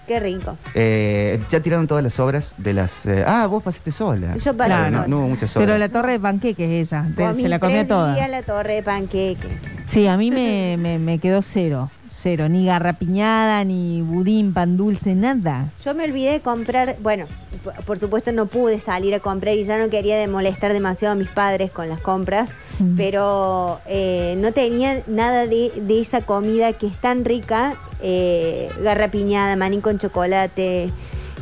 Qué 0.07 0.19
rico. 0.19 0.57
Eh, 0.75 1.39
ya 1.49 1.59
tiraron 1.59 1.87
todas 1.87 2.03
las 2.03 2.13
sobras 2.13 2.53
de 2.57 2.73
las. 2.73 3.05
eh, 3.05 3.23
ah, 3.25 3.47
vos 3.47 3.63
pasaste 3.63 3.91
sola. 3.91 4.35
Yo 4.37 4.55
pasé 4.55 4.69
Claro, 4.69 4.91
no, 4.91 4.97
sola. 4.97 5.07
no 5.07 5.19
hubo 5.19 5.27
muchas 5.29 5.51
sobras. 5.51 5.67
Pero 5.67 5.77
la 5.79 5.89
torre 5.89 6.11
de 6.13 6.19
panqueques 6.19 6.69
ella, 6.69 7.05
te- 7.15 7.23
Comí 7.25 7.43
se 7.43 7.49
la 7.49 7.59
comió 7.59 7.77
tres 7.77 7.87
toda. 7.87 8.27
la 8.27 8.41
torre 8.43 8.73
de 8.75 8.83
panqueque. 8.83 9.47
Sí, 9.89 10.07
a 10.07 10.15
mí 10.17 10.29
me, 10.31 10.77
me, 10.79 10.99
me 10.99 11.19
quedó 11.19 11.41
cero, 11.41 11.89
cero, 12.11 12.49
ni 12.49 12.65
garrapiñada, 12.65 13.63
ni 13.63 14.01
budín, 14.01 14.53
pan 14.53 14.77
dulce, 14.77 15.15
nada. 15.15 15.65
Yo 15.83 15.93
me 15.95 16.05
olvidé 16.05 16.33
de 16.33 16.39
comprar, 16.41 16.95
bueno, 17.01 17.25
p- 17.63 17.83
por 17.83 17.97
supuesto 17.99 18.31
no 18.31 18.45
pude 18.47 18.79
salir 18.79 19.13
a 19.15 19.19
comprar 19.19 19.55
y 19.55 19.63
ya 19.63 19.77
no 19.79 19.89
quería 19.89 20.17
de 20.17 20.27
molestar 20.27 20.73
demasiado 20.73 21.13
a 21.13 21.15
mis 21.15 21.29
padres 21.29 21.71
con 21.71 21.89
las 21.89 22.01
compras, 22.01 22.49
Mm. 22.77 22.97
pero 22.97 23.79
eh, 23.87 24.35
no 24.39 24.51
tenía 24.51 25.01
nada 25.07 25.45
de, 25.47 25.71
de 25.81 26.01
esa 26.01 26.19
comida 26.21 26.73
que 26.73 26.87
es 26.87 26.95
tan 26.97 27.23
rica, 27.23 27.75
eh, 28.07 28.69
garrapiñada, 28.83 29.55
maní 29.55 29.81
con 29.81 29.97
chocolate. 29.97 30.91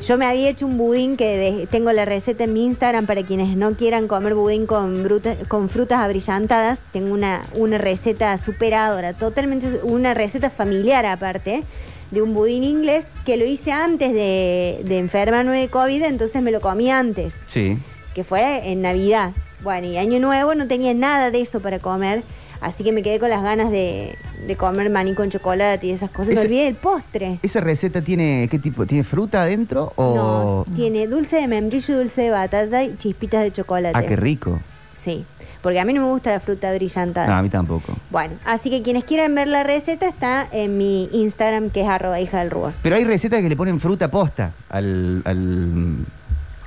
Yo 0.08 0.18
me 0.18 0.26
había 0.26 0.50
hecho 0.50 0.66
un 0.66 0.78
budín 0.78 1.18
que 1.18 1.38
de- 1.38 1.68
tengo 1.68 1.92
la 1.92 2.06
receta 2.06 2.46
en 2.46 2.54
mi 2.54 2.64
Instagram 2.66 3.06
para 3.06 3.22
quienes 3.24 3.56
no 3.58 3.74
quieran 3.76 4.08
comer 4.08 4.34
budín 4.34 4.66
con, 4.66 5.04
bruta- 5.04 5.36
con 5.50 5.68
frutas 5.70 6.00
abrillantadas. 6.00 6.80
Tengo 6.94 7.14
una, 7.14 7.42
una 7.56 7.78
receta 7.78 8.38
superadora, 8.38 9.12
totalmente 9.14 9.82
una 9.84 10.14
receta 10.14 10.50
familiar 10.50 11.06
aparte, 11.06 11.64
de 12.12 12.22
un 12.22 12.34
budín 12.34 12.64
inglés 12.64 13.06
que 13.26 13.36
lo 13.38 13.46
hice 13.46 13.72
antes 13.74 14.14
de, 14.14 14.80
de 14.86 14.98
enfermarme 15.00 15.60
de 15.60 15.68
COVID, 15.68 16.04
entonces 16.04 16.42
me 16.42 16.52
lo 16.52 16.62
comí 16.62 16.90
antes, 16.90 17.34
Sí. 17.48 17.78
que 18.16 18.24
fue 18.24 18.72
en 18.72 18.82
Navidad. 18.82 19.32
Bueno, 19.64 19.88
y 19.88 19.98
Año 19.98 20.20
Nuevo 20.20 20.54
no 20.56 20.68
tenía 20.68 20.94
nada 20.94 21.32
de 21.32 21.42
eso 21.42 21.60
para 21.62 21.80
comer, 21.80 22.24
así 22.64 22.84
que 22.84 22.92
me 22.92 23.04
quedé 23.04 23.20
con 23.20 23.30
las 23.30 23.44
ganas 23.44 23.70
de, 23.70 24.16
de 24.48 24.56
comer 24.56 24.90
maní 24.90 25.14
con 25.14 25.30
chocolate 25.30 25.86
y 25.88 25.92
esas 25.92 26.10
cosas. 26.10 26.30
Me 26.30 26.34
Ese- 26.36 26.46
olvidé 26.46 26.64
del 26.66 26.76
postre. 26.76 27.40
¿Esa 27.44 27.62
receta 27.62 28.02
tiene 28.02 28.48
qué 28.50 28.58
tipo? 28.60 28.86
¿Tiene 28.86 29.04
fruta 29.04 29.44
adentro 29.44 29.94
o.? 29.96 30.66
No, 30.68 30.76
tiene 30.76 31.08
dulce 31.08 31.36
de 31.38 31.48
membrillo, 31.48 31.98
dulce 31.98 32.24
de 32.24 32.30
batata 32.32 32.84
y 32.84 32.96
chispitas 32.98 33.44
de 33.44 33.52
chocolate. 33.52 33.98
Ah, 33.98 34.04
qué 34.04 34.16
rico. 34.16 34.60
Sí, 34.96 35.26
porque 35.62 35.80
a 35.80 35.86
mí 35.86 35.94
no 35.94 36.02
me 36.02 36.08
gusta 36.08 36.32
la 36.32 36.40
fruta 36.40 36.74
brillante. 36.74 37.20
No, 37.28 37.34
a 37.36 37.42
mí 37.42 37.50
tampoco. 37.50 37.94
Bueno, 38.10 38.36
así 38.46 38.70
que 38.70 38.82
quienes 38.82 39.04
quieran 39.04 39.36
ver 39.36 39.48
la 39.50 39.64
receta 39.64 40.08
está 40.08 40.48
en 40.52 40.78
mi 40.78 41.10
Instagram 41.12 41.70
que 41.70 41.82
es 41.82 41.88
arroba 41.88 42.20
hija 42.22 42.40
del 42.40 42.52
rubor. 42.52 42.74
Pero 42.82 42.96
hay 42.96 43.04
recetas 43.04 43.42
que 43.42 43.50
le 43.50 43.56
ponen 43.58 43.80
fruta 43.82 44.10
posta 44.10 44.54
al, 44.70 45.22
al, 45.26 45.96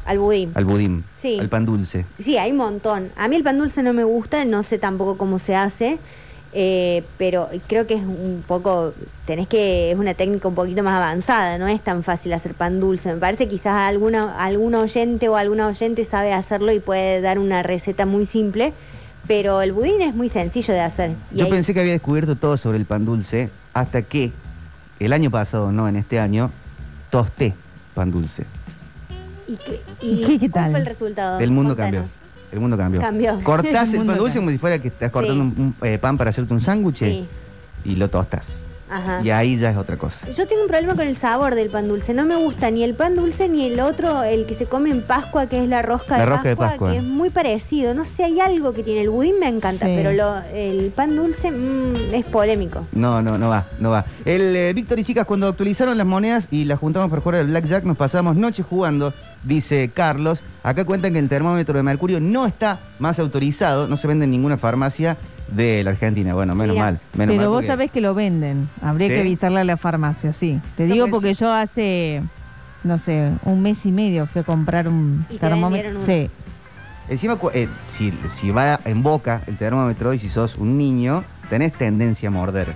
Al 0.06 0.18
budín. 0.18 0.52
al 0.54 0.64
budín, 0.64 1.04
Sí. 1.16 1.38
al 1.38 1.48
pan 1.48 1.66
dulce. 1.66 2.06
Sí, 2.18 2.38
hay 2.38 2.52
un 2.52 2.58
montón. 2.58 3.10
A 3.16 3.28
mí 3.28 3.36
el 3.36 3.42
pan 3.42 3.58
dulce 3.58 3.82
no 3.82 3.92
me 3.92 4.04
gusta, 4.04 4.44
no 4.44 4.62
sé 4.62 4.78
tampoco 4.78 5.18
cómo 5.18 5.38
se 5.38 5.54
hace. 5.56 5.98
Eh, 6.58 7.02
pero 7.18 7.48
creo 7.66 7.86
que 7.86 7.94
es 7.94 8.02
un 8.02 8.42
poco, 8.46 8.94
tenés 9.26 9.46
que, 9.46 9.90
es 9.90 9.98
una 9.98 10.14
técnica 10.14 10.48
un 10.48 10.54
poquito 10.54 10.82
más 10.82 10.94
avanzada, 10.96 11.58
no 11.58 11.66
es 11.68 11.82
tan 11.82 12.02
fácil 12.02 12.32
hacer 12.32 12.54
pan 12.54 12.80
dulce. 12.80 13.12
Me 13.12 13.18
parece 13.20 13.46
quizás 13.46 13.74
alguna, 13.74 14.36
algún 14.38 14.74
oyente 14.74 15.28
o 15.28 15.36
alguna 15.36 15.66
oyente 15.66 16.04
sabe 16.06 16.32
hacerlo 16.32 16.72
y 16.72 16.78
puede 16.80 17.20
dar 17.20 17.38
una 17.38 17.62
receta 17.62 18.06
muy 18.06 18.24
simple, 18.24 18.72
pero 19.26 19.60
el 19.60 19.72
budín 19.72 20.00
es 20.00 20.14
muy 20.14 20.30
sencillo 20.30 20.72
de 20.72 20.80
hacer. 20.80 21.10
Y 21.30 21.38
Yo 21.38 21.44
ahí- 21.44 21.50
pensé 21.50 21.74
que 21.74 21.80
había 21.80 21.92
descubierto 21.92 22.36
todo 22.36 22.56
sobre 22.56 22.78
el 22.78 22.86
pan 22.86 23.04
dulce 23.04 23.50
hasta 23.74 24.00
que 24.00 24.32
el 24.98 25.12
año 25.12 25.30
pasado, 25.30 25.72
no 25.72 25.86
en 25.88 25.96
este 25.96 26.18
año, 26.20 26.50
tosté 27.10 27.52
pan 27.94 28.10
dulce. 28.12 28.44
¿Y, 29.48 29.56
qué, 29.56 29.80
y 30.02 30.24
¿Qué- 30.24 30.38
qué 30.40 30.50
cuál 30.50 30.64
tal? 30.64 30.70
fue 30.72 30.80
el 30.80 30.86
resultado? 30.86 31.38
El 31.40 31.50
mundo 31.50 31.70
Contanos. 31.76 32.00
cambió. 32.02 32.26
El 32.52 32.60
mundo 32.60 32.76
cambió. 32.76 33.00
Cambió. 33.00 33.40
Cortás 33.42 33.92
El 33.94 34.00
el, 34.00 34.06
pan 34.06 34.18
dulce 34.18 34.38
como 34.38 34.50
si 34.50 34.58
fuera 34.58 34.78
que 34.80 34.88
estás 34.88 35.12
cortando 35.12 35.44
Sí. 35.44 35.52
un, 35.60 35.74
un, 35.80 35.86
eh, 35.88 35.98
pan 35.98 36.16
para 36.18 36.30
hacerte 36.30 36.52
un 36.54 36.60
sándwich 36.60 36.98
Sí. 36.98 37.26
y 37.84 37.96
lo 37.96 38.08
tostas. 38.08 38.58
Ajá. 38.88 39.20
Y 39.22 39.30
ahí 39.30 39.56
ya 39.58 39.70
es 39.70 39.76
otra 39.76 39.96
cosa. 39.96 40.26
Yo 40.30 40.46
tengo 40.46 40.62
un 40.62 40.68
problema 40.68 40.94
con 40.94 41.06
el 41.06 41.16
sabor 41.16 41.54
del 41.54 41.70
pan 41.70 41.88
dulce. 41.88 42.14
No 42.14 42.24
me 42.24 42.36
gusta 42.36 42.70
ni 42.70 42.84
el 42.84 42.94
pan 42.94 43.16
dulce 43.16 43.48
ni 43.48 43.66
el 43.66 43.80
otro, 43.80 44.22
el 44.22 44.46
que 44.46 44.54
se 44.54 44.66
come 44.66 44.90
en 44.90 45.02
Pascua, 45.02 45.46
que 45.48 45.62
es 45.62 45.68
la 45.68 45.82
rosca, 45.82 46.14
La 46.18 46.24
de, 46.24 46.26
rosca 46.26 46.48
de 46.50 46.56
Pascua, 46.56 46.68
Pascua. 46.68 46.90
que 46.92 46.98
es 46.98 47.02
muy 47.04 47.30
parecido. 47.30 47.94
No 47.94 48.04
sé, 48.04 48.24
hay 48.24 48.38
algo 48.40 48.72
que 48.72 48.82
tiene. 48.84 49.02
El 49.02 49.10
budín 49.10 49.40
me 49.40 49.48
encanta, 49.48 49.86
Sí. 49.86 49.92
pero 49.96 50.12
lo- 50.12 50.38
el 50.54 50.92
pan 50.94 51.16
dulce 51.16 51.50
mm, 51.50 52.14
es 52.14 52.24
polémico. 52.26 52.86
No, 52.92 53.22
no, 53.22 53.36
no 53.38 53.48
va, 53.48 53.64
no 53.80 53.90
va. 53.90 54.04
El 54.24 54.54
eh, 54.54 54.72
Víctor 54.72 54.98
y 55.00 55.04
chicas, 55.04 55.26
cuando 55.26 55.48
actualizaron 55.48 55.98
las 55.98 56.06
monedas 56.06 56.46
y 56.50 56.64
las 56.64 56.78
juntamos 56.78 57.10
para 57.10 57.20
jugar 57.22 57.40
al 57.40 57.46
Blackjack, 57.48 57.84
nos 57.84 57.96
pasamos 57.96 58.36
noches 58.36 58.64
jugando, 58.64 59.12
dice 59.42 59.90
Carlos. 59.92 60.42
Acá 60.62 60.84
cuentan 60.84 61.12
que 61.12 61.18
el 61.18 61.28
termómetro 61.28 61.76
de 61.76 61.82
mercurio 61.82 62.20
no 62.20 62.46
está 62.46 62.78
más 62.98 63.18
autorizado, 63.18 63.88
no 63.88 63.96
se 63.96 64.06
vende 64.06 64.24
en 64.24 64.30
ninguna 64.30 64.56
farmacia 64.58 65.16
de 65.48 65.82
la 65.84 65.90
Argentina. 65.90 66.34
Bueno, 66.34 66.54
menos 66.54 66.74
Mira, 66.74 66.84
mal. 66.86 67.00
Menos 67.14 67.32
Pero 67.34 67.36
mal 67.42 67.48
vos 67.48 67.56
porque- 67.56 67.66
sabés 67.68 67.90
que 67.90 68.00
lo 68.00 68.14
venden. 68.14 68.68
Habría 68.82 69.08
¿Sí? 69.08 69.14
que 69.14 69.20
avisarle 69.20 69.60
a 69.60 69.64
la 69.64 69.76
farmacia, 69.76 70.32
sí. 70.32 70.60
Te 70.76 70.86
digo 70.86 71.06
porque 71.08 71.34
yo 71.34 71.52
hace, 71.52 72.22
no 72.84 72.98
sé, 72.98 73.30
un 73.44 73.62
mes 73.62 73.84
y 73.86 73.92
medio 73.92 74.26
fui 74.26 74.40
a 74.42 74.44
comprar 74.44 74.88
un 74.88 75.24
termómetro. 75.40 76.00
Sí. 76.04 76.30
Encima, 77.08 77.36
cu- 77.36 77.50
eh, 77.54 77.68
si, 77.88 78.12
si 78.34 78.50
va 78.50 78.80
en 78.84 79.02
boca 79.04 79.40
el 79.46 79.56
termómetro 79.56 80.12
y 80.12 80.18
si 80.18 80.28
sos 80.28 80.56
un 80.56 80.76
niño, 80.76 81.22
tenés 81.48 81.72
tendencia 81.72 82.28
a 82.28 82.32
morder. 82.32 82.74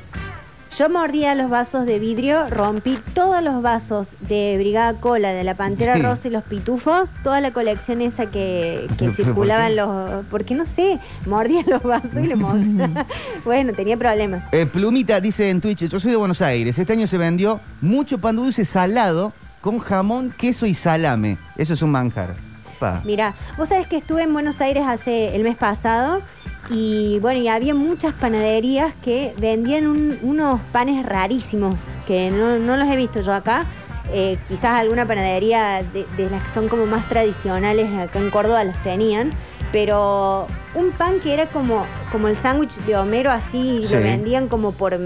Yo 0.78 0.88
mordía 0.88 1.34
los 1.34 1.50
vasos 1.50 1.84
de 1.84 1.98
vidrio, 1.98 2.48
rompí 2.48 2.96
todos 3.12 3.42
los 3.42 3.60
vasos 3.60 4.14
de 4.20 4.54
Brigada 4.56 4.94
Cola, 4.94 5.30
de 5.32 5.42
la 5.42 5.54
Pantera 5.54 5.96
Sí. 5.96 6.02
Rosa 6.02 6.28
y 6.28 6.30
los 6.30 6.44
Pitufos, 6.44 7.10
toda 7.24 7.40
la 7.40 7.50
colección 7.50 8.00
esa 8.00 8.26
que, 8.26 8.86
que 8.90 8.94
¿Pero 8.96 9.10
por 9.10 9.12
circulaban 9.24 9.74
los... 9.74 10.24
Porque 10.30 10.54
no 10.54 10.64
sé, 10.64 11.00
mordía 11.26 11.64
los 11.66 11.82
vasos 11.82 12.16
y 12.22 12.26
le 12.28 12.36
mordía. 12.36 13.06
bueno, 13.44 13.72
tenía 13.72 13.96
problemas. 13.96 14.44
Eh, 14.52 14.64
Plumita 14.64 15.20
dice 15.20 15.50
en 15.50 15.60
Twitch, 15.60 15.88
yo 15.88 15.98
soy 15.98 16.12
de 16.12 16.16
Buenos 16.16 16.40
Aires, 16.40 16.78
este 16.78 16.92
año 16.92 17.08
se 17.08 17.18
vendió 17.18 17.60
mucho 17.80 18.18
pan 18.18 18.36
dulce 18.36 18.64
salado 18.64 19.32
con 19.60 19.80
jamón, 19.80 20.32
queso 20.38 20.66
y 20.66 20.74
salame. 20.74 21.36
Eso 21.56 21.74
es 21.74 21.82
un 21.82 21.90
manjar. 21.90 22.34
Pa. 22.78 23.02
Mira, 23.04 23.34
vos 23.58 23.68
sabés 23.68 23.86
que 23.88 23.98
estuve 23.98 24.22
en 24.22 24.32
Buenos 24.32 24.62
Aires 24.62 24.84
hace 24.86 25.36
el 25.36 25.42
mes 25.42 25.56
pasado 25.56 26.22
y 26.70 27.18
bueno, 27.18 27.40
y 27.40 27.48
había 27.48 27.74
muchas 27.74 28.12
panaderías 28.14 28.94
que 29.02 29.34
vendían 29.38 29.86
un- 29.86 30.18
unos 30.22 30.60
panes 30.72 31.04
rarísimos 31.04 31.80
que 32.06 32.30
no, 32.30 32.58
no 32.58 32.76
los 32.76 32.88
he 32.88 32.96
visto 32.96 33.20
yo 33.20 33.32
acá. 33.34 33.66
Eh, 34.12 34.38
quizás 34.48 34.80
alguna 34.80 35.06
panadería 35.06 35.82
de, 35.92 36.04
de 36.16 36.30
las 36.30 36.42
que 36.44 36.50
son 36.50 36.68
como 36.68 36.86
más 36.86 37.08
tradicionales 37.08 37.92
acá 37.96 38.18
en 38.18 38.30
Córdoba 38.30 38.64
las 38.64 38.82
tenían, 38.82 39.32
pero 39.70 40.48
un 40.74 40.90
pan 40.90 41.20
que 41.20 41.32
era 41.32 41.46
como, 41.46 41.86
como 42.10 42.26
el 42.26 42.36
sándwich 42.36 42.76
de 42.86 42.96
Homero, 42.96 43.30
así 43.30 43.84
Sí. 43.86 43.94
lo 43.94 44.00
vendían 44.00 44.48
como 44.48 44.72
por, 44.72 44.96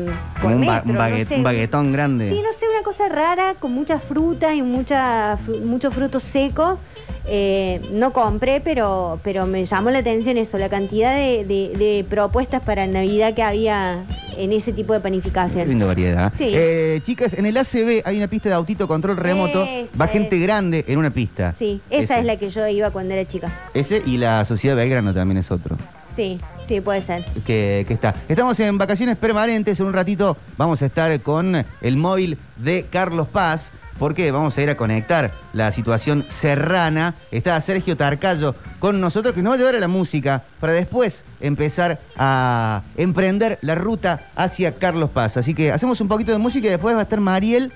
por 0.40 0.52
un, 0.52 0.64
ba- 0.64 0.76
metro, 0.76 0.90
un 0.90 0.94
no 0.94 1.00
baguet- 1.00 1.26
sé. 1.28 1.36
un 1.36 1.42
baguetón 1.42 1.92
grande. 1.92 2.30
Sí, 2.30 2.36
no 2.42 2.50
sé, 2.58 2.64
una 2.72 2.82
cosa 2.82 3.08
rara, 3.10 3.54
con 3.60 3.72
mucha 3.72 3.98
fruta 3.98 4.54
y 4.54 4.62
mucha, 4.62 5.36
fru- 5.46 5.62
mucho 5.64 5.90
fruto 5.90 6.18
seco. 6.18 6.78
Eh, 7.26 7.80
no 7.92 8.12
compré, 8.12 8.60
pero, 8.60 9.18
pero 9.22 9.46
me 9.46 9.64
llamó 9.64 9.90
la 9.90 10.00
atención 10.00 10.36
eso, 10.36 10.58
la 10.58 10.68
cantidad 10.68 11.14
de, 11.14 11.44
de- 11.44 11.72
de 11.78 12.04
propuestas 12.08 12.60
para 12.62 12.86
Navidad 12.86 13.32
que 13.34 13.42
había 13.42 14.04
en 14.36 14.52
ese 14.52 14.72
tipo 14.72 14.92
de 14.92 14.98
Qué 14.98 15.02
panificación. 15.04 15.68
linda 15.68 15.86
variedad. 15.86 16.32
Sí. 16.36 16.50
Eh, 16.54 17.00
chicas, 17.04 17.32
en 17.34 17.46
el 17.46 17.56
ACB 17.56 18.02
hay 18.04 18.18
una 18.18 18.28
pista 18.28 18.48
de 18.50 18.54
autito 18.56 18.86
control 18.86 19.16
remoto. 19.16 19.66
Va 19.98 20.06
gente 20.08 20.38
grande 20.38 20.84
en 20.88 20.98
una 20.98 21.10
pista. 21.10 21.52
Sí, 21.52 21.80
esa 21.88 22.02
Ese. 22.14 22.18
es 22.20 22.24
la 22.26 22.36
que 22.36 22.48
yo 22.50 22.66
iba 22.68 22.90
cuando 22.90 23.14
era 23.14 23.24
chica. 23.26 23.50
Ese 23.72 24.02
y 24.04 24.18
la 24.18 24.44
Sociedad 24.44 24.76
Belgrano 24.76 25.14
también 25.14 25.38
es 25.38 25.50
otro. 25.50 25.76
Sí, 26.14 26.38
sí, 26.68 26.80
puede 26.80 27.00
ser. 27.02 27.24
que, 27.46 27.84
que 27.88 27.94
está. 27.94 28.14
Estamos 28.28 28.58
en 28.60 28.76
vacaciones 28.78 29.16
permanentes. 29.16 29.80
En 29.80 29.86
un 29.86 29.92
ratito 29.94 30.36
vamos 30.56 30.82
a 30.82 30.86
estar 30.86 31.18
con 31.22 31.64
el 31.80 31.96
móvil 31.96 32.38
de 32.56 32.84
Carlos 32.90 33.28
Paz. 33.28 33.72
Porque 33.98 34.30
vamos 34.30 34.56
a 34.58 34.62
ir 34.62 34.70
a 34.70 34.76
conectar 34.76 35.32
la 35.52 35.72
situación 35.72 36.24
serrana. 36.28 37.14
Está 37.30 37.60
Sergio 37.60 37.96
Tarcayo 37.96 38.54
con 38.78 39.00
nosotros 39.00 39.34
que 39.34 39.42
nos 39.42 39.52
va 39.52 39.54
a 39.54 39.58
llevar 39.58 39.76
a 39.76 39.80
la 39.80 39.88
música 39.88 40.42
para 40.60 40.72
después 40.72 41.24
empezar 41.40 42.00
a 42.16 42.82
emprender 42.96 43.58
la 43.62 43.74
ruta 43.74 44.28
hacia 44.36 44.72
Carlos 44.72 45.10
Paz. 45.10 45.36
Así 45.36 45.54
que 45.54 45.72
hacemos 45.72 46.00
un 46.00 46.08
poquito 46.08 46.32
de 46.32 46.38
música 46.38 46.66
y 46.66 46.70
después 46.70 46.94
va 46.94 47.00
a 47.00 47.04
estar 47.04 47.20
Mariel. 47.20 47.72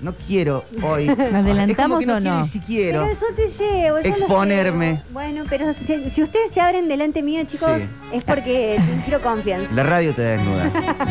No 0.00 0.12
quiero 0.26 0.64
hoy. 0.82 1.08
¿Adelantamos 1.08 1.70
es 1.70 1.76
como 1.76 1.98
que 1.98 2.06
no 2.06 2.12
o 2.14 2.18
quiero 2.18 2.34
no? 2.34 2.40
ni 2.40 2.46
siquiera 2.46 3.02
Pero 3.02 3.14
yo 3.18 3.34
te 3.34 3.48
llevo, 3.48 4.00
yo 4.00 4.08
exponerme. 4.10 4.86
llevo. 4.90 5.02
Bueno, 5.10 5.44
pero 5.48 5.72
si, 5.72 6.10
si 6.10 6.22
ustedes 6.22 6.50
se 6.52 6.60
abren 6.60 6.86
delante 6.86 7.22
mío, 7.22 7.42
chicos, 7.46 7.70
Sí. 7.78 7.88
es 8.12 8.24
porque 8.24 8.78
quiero 9.04 9.22
confianza. 9.22 9.72
La 9.74 9.82
radio 9.84 10.12
te 10.12 10.20
desnuda 10.22 10.64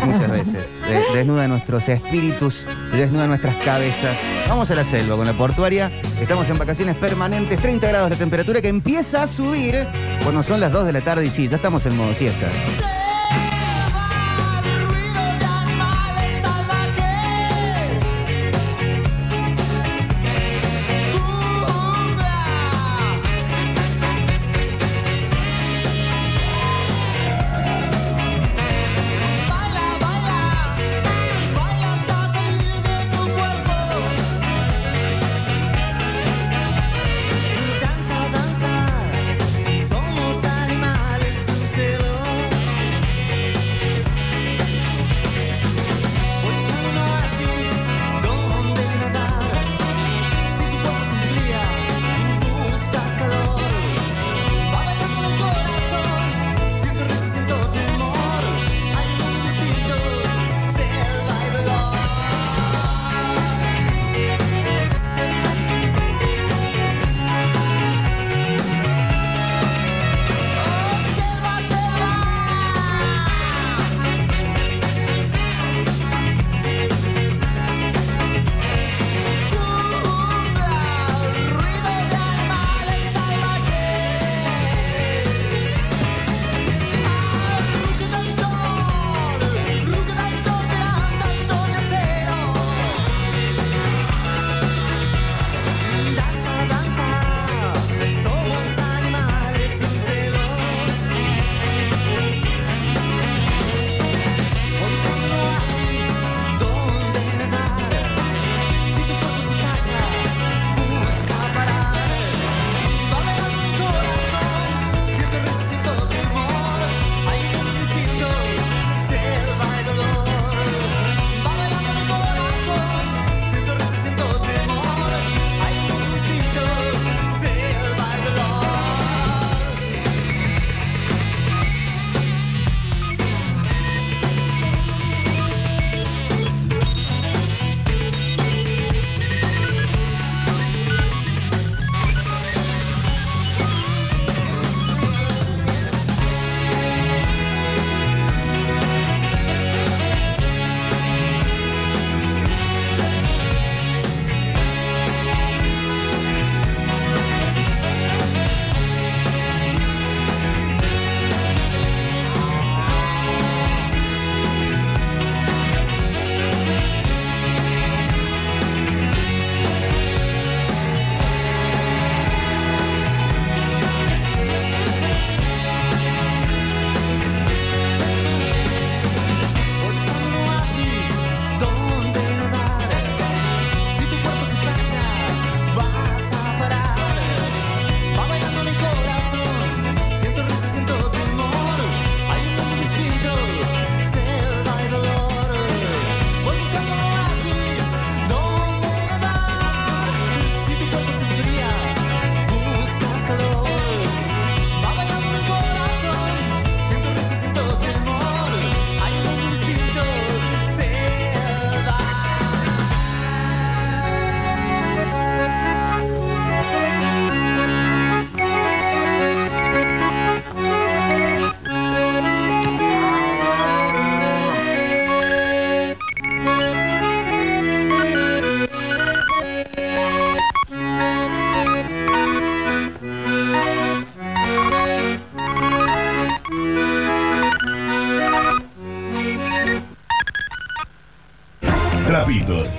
muchas 0.05 0.31
veces. 0.31 0.53
De- 0.87 1.03
desnuda 1.17 1.47
nuestros 1.47 1.89
espíritus, 1.89 2.63
desnuda 2.93 3.25
nuestras 3.27 3.55
cabezas. 3.65 4.15
Vamos 4.47 4.69
a 4.69 4.75
la 4.75 4.83
selva 4.85 5.15
con 5.15 5.25
la 5.25 5.33
portuaria. 5.33 5.91
Estamos 6.21 6.47
en 6.49 6.57
vacaciones 6.59 6.95
permanentes, 6.95 7.59
30 7.59 7.87
grados 7.87 8.11
de 8.11 8.15
temperatura 8.17 8.61
que 8.61 8.67
empieza 8.67 9.23
a 9.23 9.27
subir 9.27 9.85
cuando 10.23 10.43
son 10.43 10.59
las 10.59 10.71
2 10.71 10.85
de 10.85 10.93
la 10.93 11.01
tarde 11.01 11.25
y 11.25 11.29
sí, 11.29 11.47
ya 11.47 11.55
estamos 11.55 11.85
en 11.87 11.97
modo 11.97 12.13
siesta. 12.13 12.47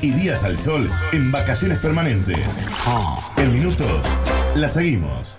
Y 0.02 0.10
días 0.12 0.44
al 0.44 0.58
sol 0.58 0.90
en 1.12 1.30
vacaciones 1.32 1.78
permanentes. 1.78 2.38
En 3.36 3.52
minutos, 3.52 4.02
la 4.54 4.68
seguimos. 4.68 5.36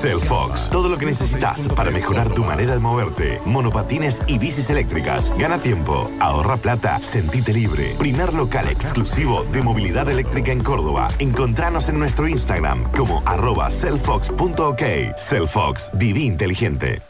Cellfox, 0.00 0.68
todo 0.68 0.88
lo 0.88 0.98
que 0.98 1.06
necesitas 1.06 1.66
para 1.74 1.90
mejorar 1.90 2.28
tu 2.28 2.44
manera 2.44 2.74
de 2.74 2.80
moverte. 2.80 3.40
Monopatines 3.46 4.20
y 4.26 4.38
bicis 4.38 4.68
eléctricas. 4.68 5.32
Gana 5.38 5.58
tiempo, 5.58 6.10
ahorra 6.20 6.56
plata, 6.58 6.98
sentite 7.00 7.52
libre. 7.52 7.94
Primer 7.98 8.34
local 8.34 8.68
exclusivo 8.68 9.44
de 9.46 9.62
movilidad 9.62 10.08
eléctrica 10.10 10.52
en 10.52 10.62
Córdoba. 10.62 11.08
Encontranos 11.18 11.88
en 11.88 11.98
nuestro 11.98 12.28
Instagram 12.28 12.90
como 12.92 13.22
arroba 13.24 13.70
cellfox.ok. 13.70 14.82
Cellfox, 15.16 15.90
viví 15.94 16.26
inteligente. 16.26 17.05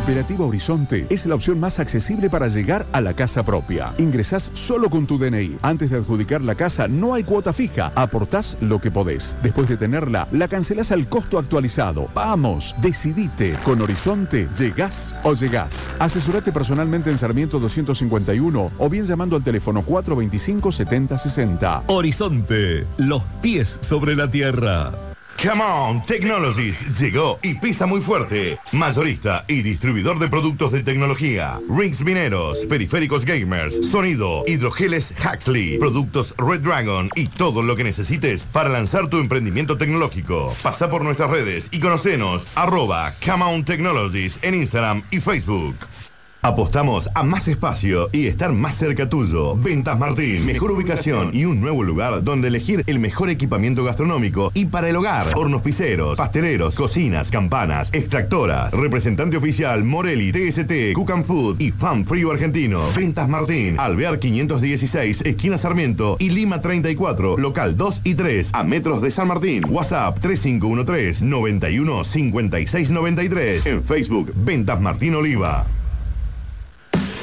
Cooperativa 0.00 0.46
Horizonte 0.46 1.06
es 1.10 1.26
la 1.26 1.34
opción 1.34 1.60
más 1.60 1.78
accesible 1.78 2.30
para 2.30 2.48
llegar 2.48 2.86
a 2.92 3.02
la 3.02 3.12
casa 3.12 3.42
propia. 3.42 3.90
Ingresás 3.98 4.50
solo 4.54 4.88
con 4.88 5.06
tu 5.06 5.18
DNI. 5.18 5.58
Antes 5.60 5.90
de 5.90 5.98
adjudicar 5.98 6.40
la 6.40 6.54
casa 6.54 6.88
no 6.88 7.12
hay 7.12 7.22
cuota 7.22 7.52
fija. 7.52 7.92
Aportás 7.94 8.56
lo 8.62 8.80
que 8.80 8.90
podés. 8.90 9.36
Después 9.42 9.68
de 9.68 9.76
tenerla, 9.76 10.26
la 10.32 10.48
cancelás 10.48 10.90
al 10.90 11.06
costo 11.06 11.38
actualizado. 11.38 12.08
Vamos, 12.14 12.74
decidite. 12.80 13.58
Con 13.62 13.82
Horizonte, 13.82 14.48
llegás 14.58 15.14
o 15.22 15.34
llegás. 15.34 15.90
Asesorate 15.98 16.50
personalmente 16.50 17.10
en 17.10 17.18
Sarmiento 17.18 17.60
251 17.60 18.70
o 18.78 18.88
bien 18.88 19.04
llamando 19.04 19.36
al 19.36 19.44
teléfono 19.44 19.82
425 19.82 20.72
7060. 20.72 21.82
Horizonte, 21.88 22.86
los 22.96 23.22
pies 23.42 23.78
sobre 23.82 24.16
la 24.16 24.30
tierra. 24.30 25.09
Come 25.42 25.64
on, 25.64 26.04
Technologies 26.04 27.00
llegó 27.00 27.38
y 27.42 27.54
pisa 27.54 27.86
muy 27.86 28.02
fuerte. 28.02 28.58
Mayorista 28.72 29.46
y 29.48 29.62
distribuidor 29.62 30.18
de 30.18 30.28
productos 30.28 30.70
de 30.70 30.82
tecnología. 30.82 31.58
Rings 31.66 32.04
mineros, 32.04 32.66
periféricos 32.66 33.24
gamers, 33.24 33.90
sonido, 33.90 34.44
hidrogeles 34.46 35.14
Huxley, 35.18 35.78
productos 35.78 36.34
Red 36.36 36.60
Dragon 36.60 37.08
y 37.14 37.28
todo 37.28 37.62
lo 37.62 37.74
que 37.74 37.84
necesites 37.84 38.44
para 38.44 38.68
lanzar 38.68 39.08
tu 39.08 39.16
emprendimiento 39.16 39.78
tecnológico. 39.78 40.54
Pasa 40.62 40.90
por 40.90 41.04
nuestras 41.04 41.30
redes 41.30 41.70
y 41.72 41.80
conocenos 41.80 42.46
arroba 42.54 43.14
Come 43.24 43.44
on 43.44 43.64
Technologies 43.64 44.38
en 44.42 44.56
Instagram 44.56 45.02
y 45.10 45.20
Facebook. 45.20 45.74
Apostamos 46.42 47.10
a 47.14 47.22
más 47.22 47.48
espacio 47.48 48.08
y 48.12 48.26
estar 48.26 48.50
más 48.50 48.74
cerca 48.74 49.10
tuyo. 49.10 49.56
Ventas 49.56 49.98
Martín, 49.98 50.46
mejor 50.46 50.70
ubicación 50.70 51.32
y 51.34 51.44
un 51.44 51.60
nuevo 51.60 51.82
lugar 51.82 52.24
donde 52.24 52.48
elegir 52.48 52.82
el 52.86 52.98
mejor 52.98 53.28
equipamiento 53.28 53.84
gastronómico 53.84 54.50
y 54.54 54.64
para 54.64 54.88
el 54.88 54.96
hogar. 54.96 55.26
Hornos 55.36 55.60
piseros, 55.60 56.16
pasteleros, 56.16 56.76
cocinas, 56.76 57.30
campanas, 57.30 57.90
extractoras. 57.92 58.72
Representante 58.72 59.36
oficial 59.36 59.84
Morelli, 59.84 60.32
TST, 60.32 60.94
Cook 60.94 61.10
and 61.10 61.24
Food 61.26 61.60
y 61.60 61.72
Fan 61.72 62.06
Frío 62.06 62.30
Argentino. 62.30 62.84
Ventas 62.96 63.28
Martín, 63.28 63.78
Alvear 63.78 64.18
516, 64.18 65.20
esquina 65.26 65.58
Sarmiento 65.58 66.16
y 66.18 66.30
Lima 66.30 66.62
34, 66.62 67.36
local 67.36 67.76
2 67.76 68.00
y 68.04 68.14
3, 68.14 68.50
a 68.54 68.64
metros 68.64 69.02
de 69.02 69.10
San 69.10 69.28
Martín. 69.28 69.62
WhatsApp 69.68 70.18
3513 70.20 71.22
91 71.22 72.04
56 72.04 72.90
93. 72.90 73.66
En 73.66 73.84
Facebook, 73.84 74.32
Ventas 74.34 74.80
Martín 74.80 75.16
Oliva. 75.16 75.66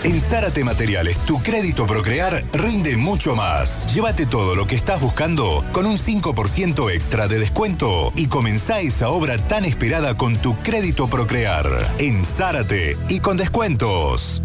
En 0.03 0.21
Zárate 0.21 0.63
Materiales, 0.63 1.17
tu 1.25 1.41
crédito 1.41 1.87
Procrear 1.87 2.43
rinde 2.53 2.95
mucho 2.95 3.35
más. 3.35 3.91
Llévate 3.93 4.27
todo 4.27 4.55
lo 4.55 4.67
que 4.67 4.75
estás 4.75 5.01
buscando 5.01 5.65
con 5.71 5.87
un 5.87 5.97
5% 5.97 6.91
extra 6.93 7.27
de 7.27 7.39
descuento 7.39 8.13
y 8.15 8.27
comenzá 8.27 8.79
esa 8.79 9.09
obra 9.09 9.37
tan 9.47 9.65
esperada 9.65 10.15
con 10.15 10.37
tu 10.37 10.55
crédito 10.57 11.07
Procrear. 11.07 11.65
En 11.97 12.25
Zárate 12.25 12.95
y 13.09 13.19
con 13.19 13.37
descuentos. 13.37 14.41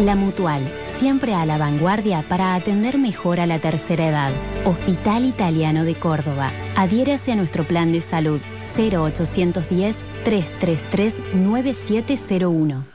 La 0.00 0.16
Mutual, 0.16 0.62
siempre 0.98 1.34
a 1.34 1.44
la 1.44 1.58
vanguardia 1.58 2.24
para 2.26 2.54
atender 2.54 2.96
mejor 2.96 3.40
a 3.40 3.46
la 3.46 3.58
tercera 3.58 4.08
edad. 4.08 4.32
Hospital 4.64 5.26
Italiano 5.26 5.84
de 5.84 5.94
Córdoba. 5.94 6.52
Adhiérase 6.74 7.32
a 7.32 7.36
nuestro 7.36 7.64
plan 7.64 7.92
de 7.92 8.00
salud 8.00 8.40
0810 8.76 9.96
333 10.24 11.14
9701. 11.34 12.93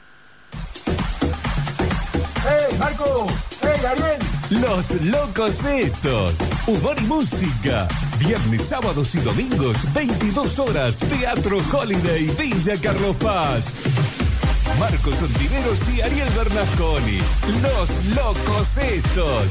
¡Eh, 2.70 2.78
Marco! 2.78 3.28
¡Eh, 3.64 3.80
Gabriel! 3.82 4.20
Los 4.50 5.06
locos 5.06 5.64
estos. 5.66 6.34
Humor 6.68 6.96
y 7.00 7.06
música. 7.06 7.88
Viernes, 8.20 8.64
sábados 8.64 9.16
y 9.16 9.20
domingos, 9.20 9.78
22 9.94 10.60
horas. 10.60 10.98
Teatro 10.98 11.58
Holiday, 11.72 12.26
Villa 12.38 12.74
Carlos 12.82 13.16
Paz. 13.18 13.66
Marcos 14.80 15.16
Ontiveros 15.22 15.80
y 15.96 16.02
Ariel 16.02 16.30
Bernasconi. 16.36 17.20
Los 17.62 18.06
locos 18.16 18.78
estos. 18.78 19.44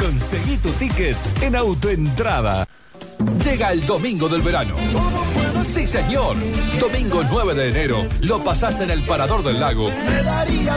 Conseguí 0.00 0.56
tu 0.58 0.70
ticket 0.72 1.16
en 1.42 1.56
autoentrada. 1.56 2.66
Llega 3.44 3.72
el 3.72 3.84
domingo 3.86 4.28
del 4.28 4.42
verano. 4.42 4.76
Sí, 5.74 5.86
señor. 5.86 6.36
Domingo 6.80 7.22
9 7.30 7.54
de 7.54 7.68
enero 7.68 8.06
lo 8.20 8.42
pasás 8.42 8.80
en 8.80 8.90
el 8.90 9.02
Parador 9.04 9.44
del 9.44 9.60
Lago 9.60 9.88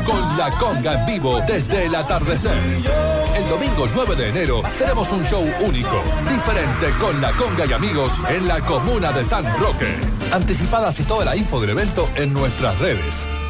con 0.06 0.38
la 0.38 0.52
conga 0.60 0.94
en 0.94 1.06
vivo 1.06 1.40
desde 1.48 1.86
el 1.86 1.96
atardecer. 1.96 2.52
El 3.36 3.50
domingo 3.50 3.88
9 3.94 4.16
de 4.16 4.30
enero 4.30 4.62
tenemos 4.78 5.12
un 5.12 5.24
show 5.26 5.44
único, 5.62 6.04
diferente 6.30 6.90
con 7.00 7.20
la 7.22 7.32
conga 7.32 7.66
y 7.66 7.74
amigos 7.74 8.12
en 8.30 8.48
la 8.48 8.60
comuna 8.62 9.12
de 9.12 9.26
San 9.26 9.46
Roque. 9.58 9.96
Anticipadas 10.32 11.00
y 11.00 11.04
toda 11.04 11.26
la 11.26 11.36
info 11.36 11.60
del 11.60 11.72
evento 11.72 12.08
en 12.16 12.34
nuestras 12.34 12.78
redes. 12.80 13.43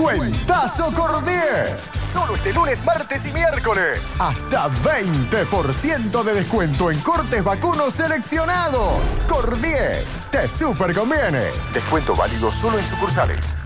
Cuentazo 0.00 0.90
10. 0.90 1.90
Solo 2.12 2.36
este 2.36 2.52
lunes, 2.52 2.82
martes 2.84 3.26
y 3.26 3.32
miércoles. 3.32 4.00
Hasta 4.18 4.68
20% 4.68 6.22
de 6.24 6.34
descuento 6.34 6.90
en 6.90 7.00
cortes 7.00 7.44
vacunos 7.44 7.94
seleccionados. 7.94 9.02
Cor 9.28 9.60
10. 9.60 10.04
Te 10.30 10.48
super 10.48 10.94
conviene. 10.94 11.50
Descuento 11.74 12.16
válido 12.16 12.50
solo 12.50 12.78
en 12.78 12.88
sucursales. 12.88 13.56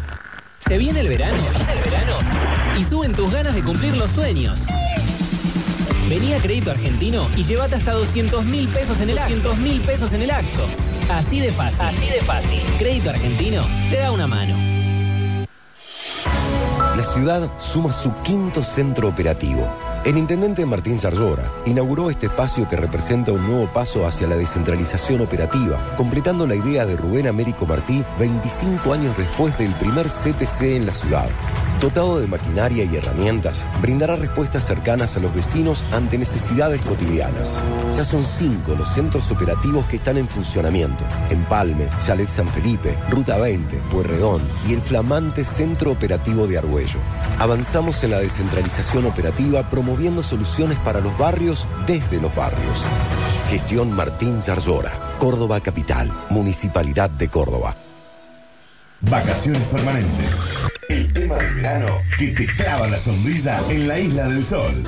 Se 0.59 0.77
viene 0.77 1.01
el 1.01 1.09
verano. 1.09 1.37
el 1.37 1.83
verano. 1.83 2.19
Y 2.79 2.85
suben 2.85 3.15
tus 3.15 3.33
ganas 3.33 3.55
de 3.55 3.63
cumplir 3.63 3.97
los 3.97 4.11
sueños. 4.11 4.67
Vení 6.09 6.35
a 6.35 6.41
Crédito 6.41 6.71
Argentino 6.73 7.31
y 7.37 7.45
llévate 7.45 7.77
hasta 7.77 7.93
200 7.93 8.45
mil 8.45 8.69
pesos 8.69 9.01
en 9.01 9.11
el 9.11 9.17
200 9.17 9.57
mil 9.59 9.81
pesos 9.83 10.13
en 10.13 10.23
el 10.23 10.31
acto. 10.31 10.67
Así 11.11 11.41
de 11.41 11.53
fácil. 11.53 11.83
Así 11.83 12.09
de 12.09 12.21
fácil. 12.23 12.63
Crédito 12.79 13.11
Argentino 13.11 13.67
te 13.91 13.99
da 13.99 14.11
una 14.11 14.27
mano. 14.27 14.74
La 16.97 17.03
ciudad 17.03 17.51
suma 17.59 17.91
su 17.91 18.13
quinto 18.23 18.63
centro 18.63 19.09
operativo. 19.09 19.84
El 20.05 20.18
intendente 20.18 20.66
Martín 20.66 20.99
Sarllora 20.99 21.50
inauguró 21.65 22.10
este 22.10 22.26
espacio 22.26 22.68
que 22.68 22.76
representa 22.76 23.33
un 23.33 23.47
nuevo 23.47 23.73
paso 23.73 24.07
hacia 24.07 24.26
la 24.26 24.36
descentralización 24.36 25.23
operativa, 25.23 25.94
completando 25.97 26.47
la 26.47 26.57
idea 26.57 26.84
de 26.84 26.94
Rubén 26.94 27.26
Américo 27.26 27.65
Martí 27.65 28.05
25 28.18 28.92
años 28.92 29.16
después 29.16 29.57
del 29.57 29.73
primer 29.76 30.08
CPC 30.10 30.76
en 30.76 30.84
la 30.84 30.92
ciudad. 30.92 31.31
Dotado 31.81 32.20
de 32.20 32.26
maquinaria 32.26 32.84
y 32.84 32.97
herramientas, 32.97 33.66
brindará 33.81 34.16
respuestas 34.16 34.66
cercanas 34.66 35.16
a 35.16 35.20
los 35.20 35.34
vecinos 35.34 35.83
ante 35.91 36.18
necesidades 36.18 36.83
cotidianas. 36.83 37.55
Ya 37.97 38.05
son 38.05 38.24
cinco 38.24 38.74
los 38.78 38.89
centros 38.89 39.31
operativos 39.31 39.86
que 39.86 39.97
están 39.97 40.18
en 40.18 40.28
funcionamiento. 40.28 41.02
Empalme, 41.31 41.89
Chalet 42.05 42.28
San 42.28 42.49
Felipe, 42.49 42.97
Ruta 43.10 43.39
20, 43.39 43.78
Pueyrredón 43.91 44.42
y 44.68 44.74
el 44.74 44.83
flamante 44.83 45.44
Centro 45.44 45.92
Operativo 45.92 46.47
de 46.47 46.58
Argüello. 46.58 47.00
Avanzamos 47.39 48.05
en 48.05 48.12
la 48.12 48.18
descentralización 48.18 49.07
operativa 49.07 49.62
promoviendo 49.68 49.94
soluciones 50.23 50.79
para 50.79 51.01
los 51.01 51.17
barrios 51.17 51.67
desde 51.87 52.21
los 52.21 52.35
barrios. 52.35 52.83
Gestión 53.49 53.93
Martín 53.93 54.43
Zarzora, 54.43 55.17
Córdoba 55.19 55.61
Capital, 55.61 56.13
Municipalidad 56.31 57.11
de 57.11 57.29
Córdoba. 57.29 57.77
Vacaciones 59.01 59.63
permanentes. 59.65 60.37
El 60.89 61.13
tema 61.13 61.37
del 61.37 61.55
verano 61.55 61.87
que 62.19 62.29
te 62.29 62.47
clava 62.47 62.89
la 62.89 62.97
sonrisa 62.97 63.61
en 63.71 63.89
la 63.89 63.99
isla 63.99 64.29
del 64.29 64.45
sol. 64.45 64.83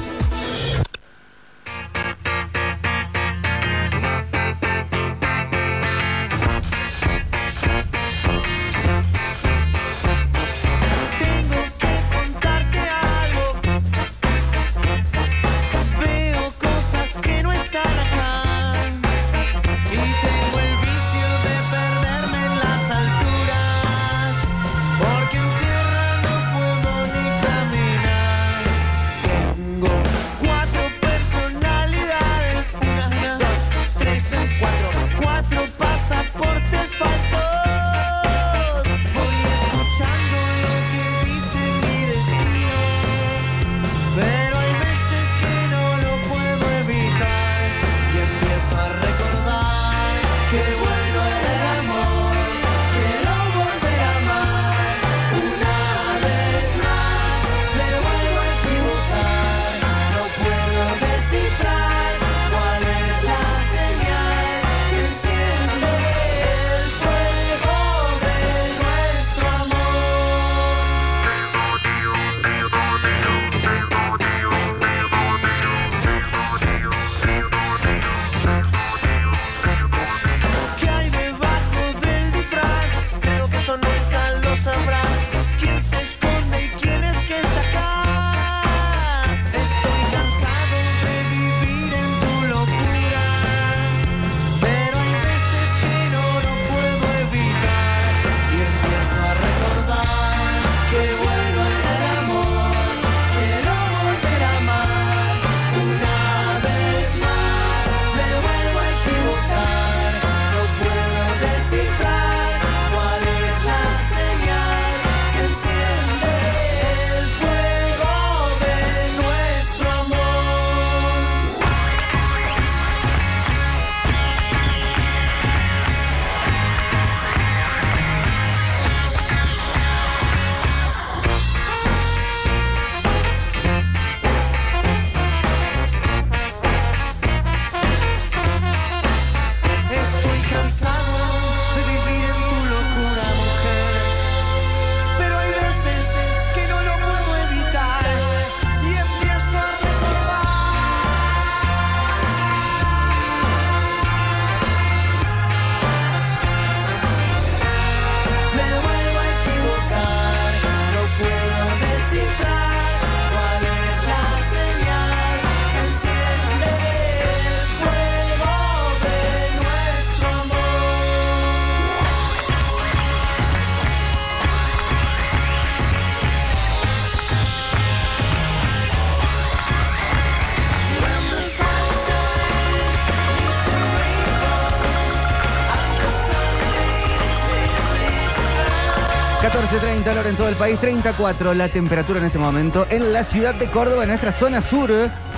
14.30 190.16 190.16
la 190.16 190.20
hora 190.20 190.30
en 190.30 190.36
todo 190.36 190.48
el 190.48 190.56
país, 190.56 190.80
34 190.80 191.54
la 191.54 191.68
temperatura 191.68 192.20
en 192.20 192.26
este 192.26 192.38
momento 192.38 192.86
en 192.88 193.12
la 193.12 193.22
ciudad 193.22 193.54
de 193.54 193.66
Córdoba, 193.66 194.04
en 194.04 194.08
nuestra 194.08 194.32
zona 194.32 194.62
sur, 194.62 194.90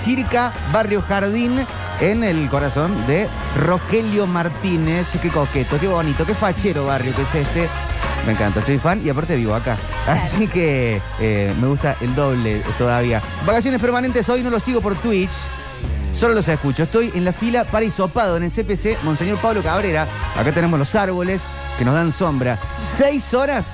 circa 0.04 0.52
Barrio 0.72 1.02
Jardín, 1.02 1.66
en 2.00 2.22
el 2.22 2.48
corazón 2.48 2.94
de 3.08 3.26
Rogelio 3.56 4.26
Martínez. 4.28 5.08
Qué 5.20 5.30
coqueto, 5.30 5.80
qué 5.80 5.88
bonito, 5.88 6.24
qué 6.24 6.34
fachero 6.34 6.86
barrio 6.86 7.12
que 7.14 7.22
es 7.22 7.46
este. 7.46 7.68
Me 8.24 8.32
encanta, 8.32 8.62
soy 8.62 8.78
fan 8.78 9.04
y 9.04 9.10
aparte 9.10 9.34
vivo 9.34 9.54
acá. 9.54 9.76
Así 10.06 10.46
que 10.46 11.02
eh, 11.18 11.52
me 11.60 11.66
gusta 11.66 11.96
el 12.00 12.14
doble 12.14 12.62
todavía. 12.78 13.20
Vacaciones 13.44 13.80
permanentes 13.80 14.28
hoy 14.28 14.44
no 14.44 14.50
lo 14.50 14.60
sigo 14.60 14.80
por 14.80 14.94
Twitch. 14.96 15.32
Solo 16.14 16.34
los 16.34 16.46
escucho. 16.46 16.84
Estoy 16.84 17.10
en 17.14 17.24
la 17.24 17.32
fila 17.32 17.64
para 17.64 17.84
hisopado 17.84 18.36
en 18.36 18.44
el 18.44 18.52
CPC 18.52 19.02
Monseñor 19.02 19.38
Pablo 19.38 19.60
Cabrera. 19.62 20.06
Acá 20.36 20.52
tenemos 20.52 20.78
los 20.78 20.94
árboles 20.94 21.40
que 21.78 21.84
nos 21.84 21.94
dan 21.94 22.12
sombra. 22.12 22.58
Seis 22.96 23.34
horas 23.34 23.66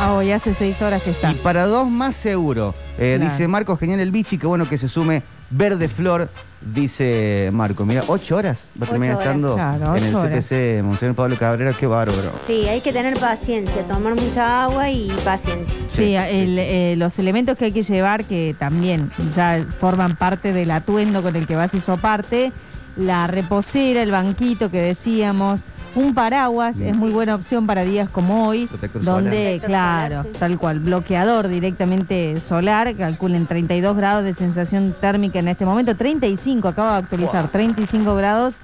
Ah, 0.00 0.12
hoy 0.14 0.30
hace 0.30 0.54
seis 0.54 0.80
horas 0.80 1.02
que 1.02 1.10
está. 1.10 1.32
y 1.32 1.34
para 1.36 1.66
dos 1.66 1.88
más 1.90 2.14
seguro. 2.14 2.74
Eh, 2.98 3.16
Claro. 3.18 3.32
Dice 3.32 3.48
Marco, 3.48 3.76
genial 3.76 4.00
el 4.00 4.10
bichi, 4.12 4.38
qué 4.38 4.46
bueno 4.46 4.68
que 4.68 4.78
se 4.78 4.88
sume 4.88 5.22
Verde 5.50 5.88
Flor, 5.88 6.28
dice 6.60 7.50
Marco. 7.52 7.84
Mira, 7.84 8.02
ocho 8.06 8.36
horas 8.36 8.70
va 8.80 8.80
a 8.80 8.84
Ocho 8.84 8.90
terminar 8.92 9.16
horas. 9.16 9.26
estando 9.26 9.54
Claro, 9.54 9.96
en 9.96 10.04
el 10.04 10.08
ocho 10.14 10.20
horas. 10.20 10.44
CPC 10.46 10.82
Monseñor 10.84 11.14
Pablo 11.14 11.36
Cabrera, 11.36 11.72
qué 11.72 11.86
bárbaro. 11.86 12.32
Sí, 12.46 12.68
hay 12.68 12.80
que 12.80 12.92
tener 12.92 13.18
paciencia, 13.18 13.82
tomar 13.88 14.14
mucha 14.14 14.64
agua 14.64 14.90
y 14.90 15.08
paciencia. 15.24 15.74
Sí, 15.94 16.14
el, 16.14 16.58
eh, 16.58 16.94
los 16.96 17.18
elementos 17.18 17.56
que 17.58 17.66
hay 17.66 17.72
que 17.72 17.82
llevar, 17.82 18.24
que 18.24 18.54
también 18.58 19.10
ya 19.34 19.64
forman 19.80 20.16
parte 20.16 20.52
del 20.52 20.70
atuendo 20.70 21.22
con 21.22 21.34
el 21.34 21.46
que 21.46 21.56
vas 21.56 21.74
a 21.74 21.76
hisoparte, 21.76 22.52
la 22.96 23.26
reposera, 23.26 24.02
el 24.02 24.10
banquito 24.10 24.70
que 24.70 24.80
decíamos, 24.82 25.60
un 25.94 26.14
paraguas 26.14 26.76
es 26.78 26.96
muy 26.96 27.10
buena 27.10 27.34
opción 27.34 27.66
para 27.66 27.82
días 27.84 28.08
como 28.08 28.46
hoy, 28.46 28.66
Protector 28.66 29.02
donde, 29.02 29.60
solar. 29.60 29.66
Claro, 29.66 30.16
solar, 30.16 30.26
sí. 30.32 30.38
tal 30.38 30.58
cual, 30.58 30.80
bloqueador 30.80 31.48
directamente 31.48 32.40
solar, 32.40 32.94
calculen 32.94 33.46
32 33.46 33.96
grados 33.96 34.24
de 34.24 34.34
sensación 34.34 34.94
térmica 35.00 35.38
en 35.38 35.48
este 35.48 35.64
momento, 35.64 35.96
35, 35.96 36.68
acabo 36.68 36.90
de 36.92 36.98
actualizar, 36.98 37.48
35 37.48 38.14
grados 38.14 38.58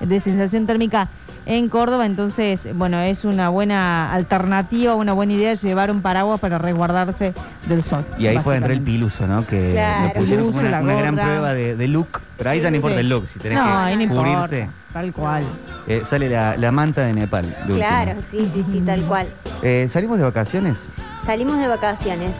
de 0.00 0.20
sensación 0.20 0.66
térmica 0.66 1.08
en 1.46 1.68
Córdoba, 1.68 2.06
entonces, 2.06 2.60
bueno, 2.74 3.00
es 3.00 3.24
una 3.24 3.48
buena 3.48 4.12
alternativa, 4.12 4.94
una 4.96 5.12
buena 5.12 5.32
idea 5.32 5.54
llevar 5.54 5.90
un 5.92 6.02
paraguas 6.02 6.40
para 6.40 6.58
resguardarse 6.58 7.32
del 7.68 7.82
sol. 7.84 8.04
Y 8.18 8.26
ahí 8.26 8.38
puede 8.40 8.58
entrar 8.58 8.72
el 8.72 8.82
piluso, 8.82 9.26
¿no? 9.28 9.46
Que 9.46 9.70
Claro. 9.70 10.08
lo 10.08 10.20
pusieron 10.20 10.46
como 10.46 10.58
Piluso, 10.58 10.68
una, 10.68 10.70
la 10.70 10.82
una 10.84 10.94
gran 11.00 11.14
prueba 11.14 11.54
de, 11.54 11.76
de 11.76 11.88
look. 11.88 12.20
Pero 12.36 12.50
ahí 12.50 12.60
ya 12.60 12.70
no 12.70 12.76
importa 12.76 12.96
Sí. 12.96 13.00
el 13.00 13.08
look, 13.08 13.28
si 13.32 13.38
tenés 13.38 13.58
No, 13.58 13.64
que 13.64 13.70
ahí 13.70 13.96
no 13.96 14.02
importa, 14.02 14.32
cubrirte. 14.48 14.68
tal 14.92 15.12
cual. 15.12 15.44
eh, 15.86 16.02
sale 16.04 16.28
la, 16.28 16.56
la 16.56 16.72
manta 16.72 17.02
de 17.02 17.12
Nepal. 17.12 17.44
de 17.44 17.72
última. 17.72 17.76
Claro, 17.76 18.12
sí, 18.30 18.50
sí, 18.52 18.64
sí, 18.70 18.80
tal 18.84 19.02
cual. 19.02 19.28
Eh, 19.62 19.86
¿Salimos 19.88 20.18
de 20.18 20.24
vacaciones? 20.24 20.78
Salimos 21.24 21.58
de 21.58 21.68
vacaciones. 21.68 22.32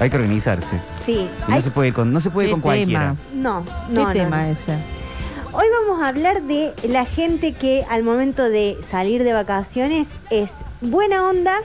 Hay 0.00 0.10
que 0.10 0.16
organizarse. 0.16 0.80
Sí. 1.04 1.28
Y 1.48 1.50
no 1.50 1.60
se 1.60 1.70
puede 1.70 1.92
con, 1.92 2.12
no 2.12 2.20
se 2.20 2.30
puede 2.30 2.46
¿Qué 2.48 2.52
con 2.52 2.60
cualquiera. 2.60 3.14
No, 3.34 3.64
¿Qué 3.64 3.94
no, 3.94 4.04
no, 4.06 4.12
tema 4.12 4.38
no. 4.44 4.44
ese? 4.44 4.76
Hoy 5.56 5.66
vamos 5.86 6.02
a 6.02 6.08
hablar 6.08 6.42
de 6.42 6.72
la 6.88 7.04
gente 7.04 7.52
que 7.52 7.84
al 7.88 8.02
momento 8.02 8.48
de 8.48 8.76
salir 8.88 9.22
de 9.22 9.32
vacaciones 9.32 10.08
es 10.30 10.50
buena 10.80 11.28
onda 11.28 11.58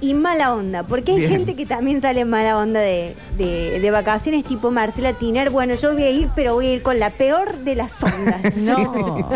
y 0.00 0.14
mala 0.14 0.54
onda. 0.54 0.82
Porque 0.82 1.12
hay 1.12 1.18
Bien. 1.18 1.30
gente 1.30 1.54
que 1.54 1.66
también 1.66 2.00
sale 2.00 2.24
mala 2.24 2.58
onda 2.58 2.80
de, 2.80 3.14
de- 3.38 3.78
de 3.80 3.90
vacaciones, 3.92 4.44
tipo 4.44 4.70
Marcela 4.72 5.12
Tiner. 5.12 5.50
Bueno, 5.50 5.74
yo 5.76 5.92
voy 5.92 6.02
a 6.02 6.10
ir, 6.10 6.28
pero 6.34 6.54
voy 6.54 6.66
a 6.66 6.72
ir 6.72 6.82
con 6.82 6.98
la 6.98 7.10
peor 7.10 7.54
de 7.58 7.76
las 7.76 8.02
ondas. 8.02 8.40
No. 8.56 9.30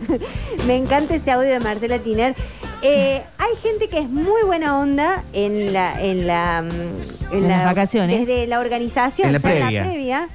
Me 0.66 0.76
encanta 0.76 1.14
ese 1.14 1.30
audio 1.32 1.50
de 1.50 1.60
Marcela 1.60 1.98
Tiner. 1.98 2.34
Eh, 2.80 3.22
hay 3.38 3.56
gente 3.62 3.88
que 3.88 3.98
es 3.98 4.08
muy 4.08 4.42
buena 4.44 4.78
onda 4.80 5.22
en 5.34 5.72
la, 5.72 6.02
en 6.02 6.26
la, 6.26 6.62
mm, 6.62 7.34
En 7.36 7.48
las 7.48 7.64
vacaciones. 7.66 8.26
Desde 8.26 8.46
la 8.46 8.58
organización, 8.58 9.34
En 9.34 9.40
previa. 9.42 9.70
la 9.70 9.88
previa 9.88 10.28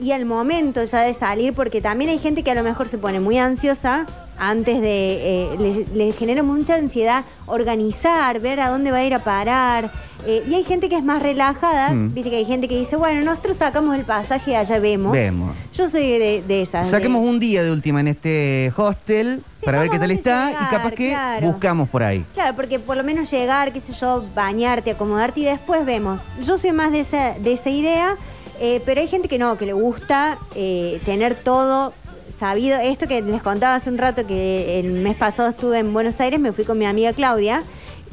y 0.00 0.12
al 0.12 0.24
momento 0.24 0.82
ya 0.84 1.00
de 1.02 1.14
salir, 1.14 1.52
porque 1.52 1.80
también 1.80 2.10
hay 2.10 2.18
gente 2.18 2.42
que 2.42 2.50
a 2.50 2.54
lo 2.54 2.62
mejor 2.62 2.88
se 2.88 2.98
pone 2.98 3.20
muy 3.20 3.38
ansiosa 3.38 4.06
antes 4.36 4.80
de, 4.80 5.52
eh, 5.52 5.86
le, 5.94 6.06
le 6.06 6.12
genera 6.12 6.42
mucha 6.42 6.74
ansiedad 6.74 7.24
organizar, 7.46 8.40
ver 8.40 8.58
a 8.60 8.68
dónde 8.68 8.90
va 8.90 8.98
a 8.98 9.04
ir 9.04 9.14
a 9.14 9.20
parar. 9.20 9.90
eh, 10.26 10.42
y 10.48 10.54
hay 10.54 10.64
gente 10.64 10.88
que 10.88 10.96
es 10.96 11.04
más 11.04 11.22
relajada, 11.22 11.90
Mm. 11.90 12.14
viste 12.14 12.30
que 12.30 12.36
hay 12.36 12.44
gente 12.46 12.66
que 12.66 12.78
dice, 12.78 12.96
bueno, 12.96 13.22
nosotros 13.22 13.58
sacamos 13.58 13.94
el 13.94 14.04
pasaje, 14.06 14.56
allá 14.56 14.78
vemos. 14.78 15.12
Vemos. 15.12 15.54
Yo 15.74 15.86
soy 15.88 16.18
de, 16.18 16.42
de 16.48 16.62
esas. 16.62 16.86
de- 16.86 16.90
Saquemos 16.92 17.20
un 17.20 17.38
día 17.38 17.62
de 17.62 17.70
última 17.70 18.00
en 18.00 18.08
este 18.08 18.72
hostel 18.74 19.42
Sí, 19.60 19.66
para 19.66 19.80
ver 19.80 19.90
qué 19.90 19.98
tal 19.98 20.10
está 20.12 20.50
y 20.50 20.54
capaz 20.70 20.92
que 20.92 21.10
claro. 21.10 21.46
buscamos 21.46 21.88
por 21.90 22.02
ahí. 22.02 22.24
Claro, 22.32 22.56
porque 22.56 22.78
por 22.78 22.96
lo 22.96 23.04
menos 23.04 23.30
llegar, 23.30 23.70
qué 23.72 23.80
sé 23.80 23.92
yo, 23.92 24.24
bañarte, 24.34 24.92
acomodarte 24.92 25.40
y 25.40 25.44
después 25.44 25.84
vemos. 25.84 26.18
Yo 26.42 26.56
soy 26.56 26.72
más 26.72 26.90
de 26.90 27.00
esa, 27.00 27.34
de 27.38 27.52
esa 27.52 27.68
idea, 27.68 28.16
eh, 28.60 28.80
pero 28.84 29.00
hay 29.00 29.08
gente 29.08 29.28
que 29.28 29.38
no, 29.38 29.56
que 29.56 29.66
le 29.66 29.72
gusta 29.72 30.38
eh, 30.54 31.00
tener 31.04 31.34
todo 31.34 31.92
sabido. 32.36 32.78
Esto 32.78 33.06
que 33.06 33.22
les 33.22 33.42
contaba 33.42 33.74
hace 33.74 33.90
un 33.90 33.98
rato, 33.98 34.26
que 34.26 34.80
el 34.80 34.92
mes 34.92 35.16
pasado 35.16 35.50
estuve 35.50 35.78
en 35.78 35.92
Buenos 35.92 36.20
Aires, 36.20 36.40
me 36.40 36.52
fui 36.52 36.64
con 36.64 36.78
mi 36.78 36.86
amiga 36.86 37.12
Claudia 37.12 37.62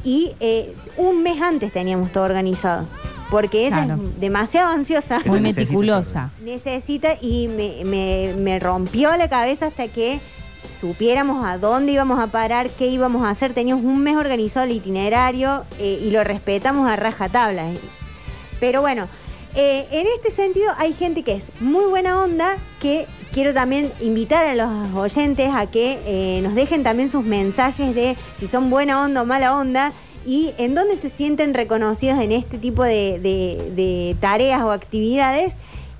y 0.04 0.32
eh, 0.40 0.74
un 0.96 1.22
mes 1.22 1.40
antes 1.40 1.72
teníamos 1.72 2.12
todo 2.12 2.24
organizado. 2.24 2.86
Porque 3.30 3.66
ella 3.66 3.84
Claro. 3.86 4.02
es 4.14 4.20
demasiado 4.20 4.70
ansiosa. 4.72 5.20
Muy 5.24 5.40
meticulosa. 5.40 6.30
Necesita 6.44 7.14
y 7.20 7.48
me, 7.48 7.82
me- 7.84 8.34
me 8.38 8.58
rompió 8.58 9.16
la 9.16 9.28
cabeza 9.30 9.66
hasta 9.68 9.88
que 9.88 10.20
supiéramos 10.80 11.46
a 11.46 11.56
dónde 11.56 11.92
íbamos 11.92 12.18
a 12.20 12.26
parar, 12.26 12.68
qué 12.70 12.88
íbamos 12.88 13.22
a 13.22 13.30
hacer. 13.30 13.54
Teníamos 13.54 13.84
un 13.84 14.00
mes 14.02 14.16
organizado 14.16 14.66
el 14.66 14.72
itinerario 14.72 15.64
eh, 15.78 15.98
y 16.04 16.10
lo 16.10 16.22
respetamos 16.24 16.86
a 16.88 16.96
rajatabla. 16.96 17.64
Pero 18.60 18.80
bueno, 18.82 19.08
eh, 19.54 19.86
en 19.90 20.06
este 20.06 20.30
sentido 20.30 20.72
hay 20.78 20.94
gente 20.94 21.22
que 21.22 21.32
es 21.32 21.48
muy 21.60 21.84
buena 21.86 22.22
onda, 22.22 22.56
que 22.80 23.06
quiero 23.32 23.52
también 23.52 23.92
invitar 24.00 24.46
a 24.46 24.54
los 24.54 24.94
oyentes 24.94 25.50
a 25.54 25.66
que 25.66 25.98
eh, 26.06 26.40
nos 26.42 26.54
dejen 26.54 26.82
también 26.82 27.10
sus 27.10 27.24
mensajes 27.24 27.94
de 27.94 28.16
si 28.36 28.46
son 28.46 28.70
buena 28.70 29.02
onda 29.02 29.22
o 29.22 29.24
mala 29.26 29.56
onda 29.56 29.92
y 30.24 30.52
en 30.58 30.74
dónde 30.74 30.96
se 30.96 31.10
sienten 31.10 31.54
reconocidos 31.54 32.18
en 32.20 32.32
este 32.32 32.58
tipo 32.58 32.84
de, 32.84 34.16
tareas 34.20 34.62
o 34.62 34.70
actividades. 34.70 35.54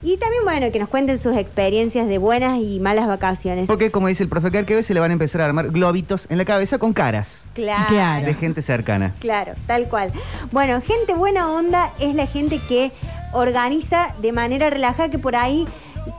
Y 0.04 0.16
también, 0.16 0.42
bueno, 0.44 0.72
que 0.72 0.80
nos 0.80 0.88
cuenten 0.88 1.18
sus 1.20 1.36
experiencias 1.36 2.08
de 2.08 2.18
buenas 2.18 2.58
y 2.58 2.80
malas 2.80 3.06
vacaciones. 3.06 3.66
Porque, 3.68 3.92
como 3.92 4.08
dice 4.08 4.24
el 4.24 4.28
profe 4.28 4.50
Carque, 4.50 4.82
se 4.82 4.94
le 4.94 5.00
van 5.00 5.10
a 5.10 5.12
empezar 5.12 5.40
a 5.42 5.44
armar 5.46 5.70
globitos 5.70 6.26
en 6.28 6.38
la 6.38 6.44
cabeza 6.44 6.78
con 6.78 6.92
caras 6.92 7.44
Claro. 7.54 7.86
Claro. 7.88 8.26
de 8.26 8.34
gente 8.34 8.62
cercana. 8.62 9.14
Claro, 9.20 9.52
tal 9.66 9.88
cual. 9.88 10.12
Bueno, 10.50 10.80
gente 10.80 11.14
buena 11.14 11.52
onda 11.52 11.92
es 12.00 12.14
la 12.16 12.26
gente 12.26 12.58
que 12.68 12.90
organiza 13.32 14.14
de 14.20 14.32
manera 14.32 14.70
relajada, 14.70 15.08
que 15.08 15.18
por 15.18 15.36
ahí 15.36 15.66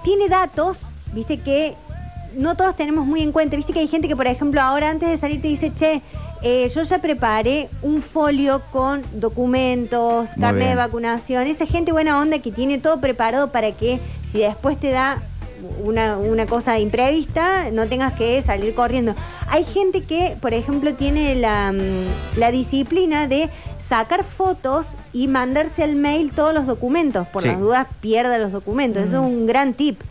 tiene 0.04 0.30
datos, 0.30 0.90
viste, 1.14 1.40
que 1.40 1.76
no 2.36 2.56
todos 2.56 2.76
tenemos 2.76 3.06
muy 3.06 3.22
en 3.22 3.32
cuenta. 3.32 3.56
Viste 3.56 3.74
que 3.74 3.80
hay 3.80 3.88
gente 3.88 4.08
que, 4.08 4.16
por 4.16 4.28
ejemplo, 4.28 4.62
ahora 4.62 4.90
antes 4.90 5.10
de 5.10 5.18
salir 5.18 5.42
te 5.42 5.48
dice, 5.48 5.72
che, 5.74 6.02
eh, 6.42 6.68
yo 6.74 6.82
ya 6.84 7.00
preparé 7.00 7.70
un 7.82 8.02
folio 8.02 8.62
con 8.72 9.02
documentos, 9.14 10.30
Muy 10.36 10.42
carne 10.42 10.60
de 10.62 10.66
bien. 10.66 10.78
vacunación. 10.78 11.48
Esa 11.48 11.66
gente 11.66 11.92
buena 11.92 12.20
onda 12.20 12.40
que 12.40 12.52
tiene 12.52 12.78
todo 12.80 13.00
preparado 13.00 13.52
para 13.52 13.72
que 13.72 14.00
si 14.30 14.40
después 14.40 14.80
te 14.80 14.92
da 14.92 15.22
una, 15.84 16.18
una 16.18 16.46
cosa 16.46 16.80
imprevista, 16.80 17.70
no 17.72 17.88
tengas 17.88 18.14
que 18.14 18.42
salir 18.42 18.74
corriendo. 18.76 19.16
Hay 19.48 19.64
gente 19.64 20.04
que, 20.04 20.36
por 20.42 20.54
ejemplo, 20.54 20.94
tiene 20.94 21.36
la, 21.36 21.72
mm, 21.72 22.40
la 22.40 22.52
disciplina 22.52 23.28
de 23.28 23.50
sacar 23.88 24.24
fotos 24.24 24.88
y 25.14 25.28
mandarse 25.28 25.84
al 25.84 25.96
mail 25.96 26.32
todos 26.34 26.54
los 26.54 26.66
documentos. 26.66 27.28
Por 27.28 27.44
Sí. 27.44 27.50
las 27.50 27.60
dudas, 27.60 27.88
pierda 28.02 28.38
los 28.40 28.52
documentos. 28.52 29.04
Eso 29.04 29.20
es 29.22 29.26
un 29.26 29.46
gran 29.46 29.74
tip. 29.74 30.02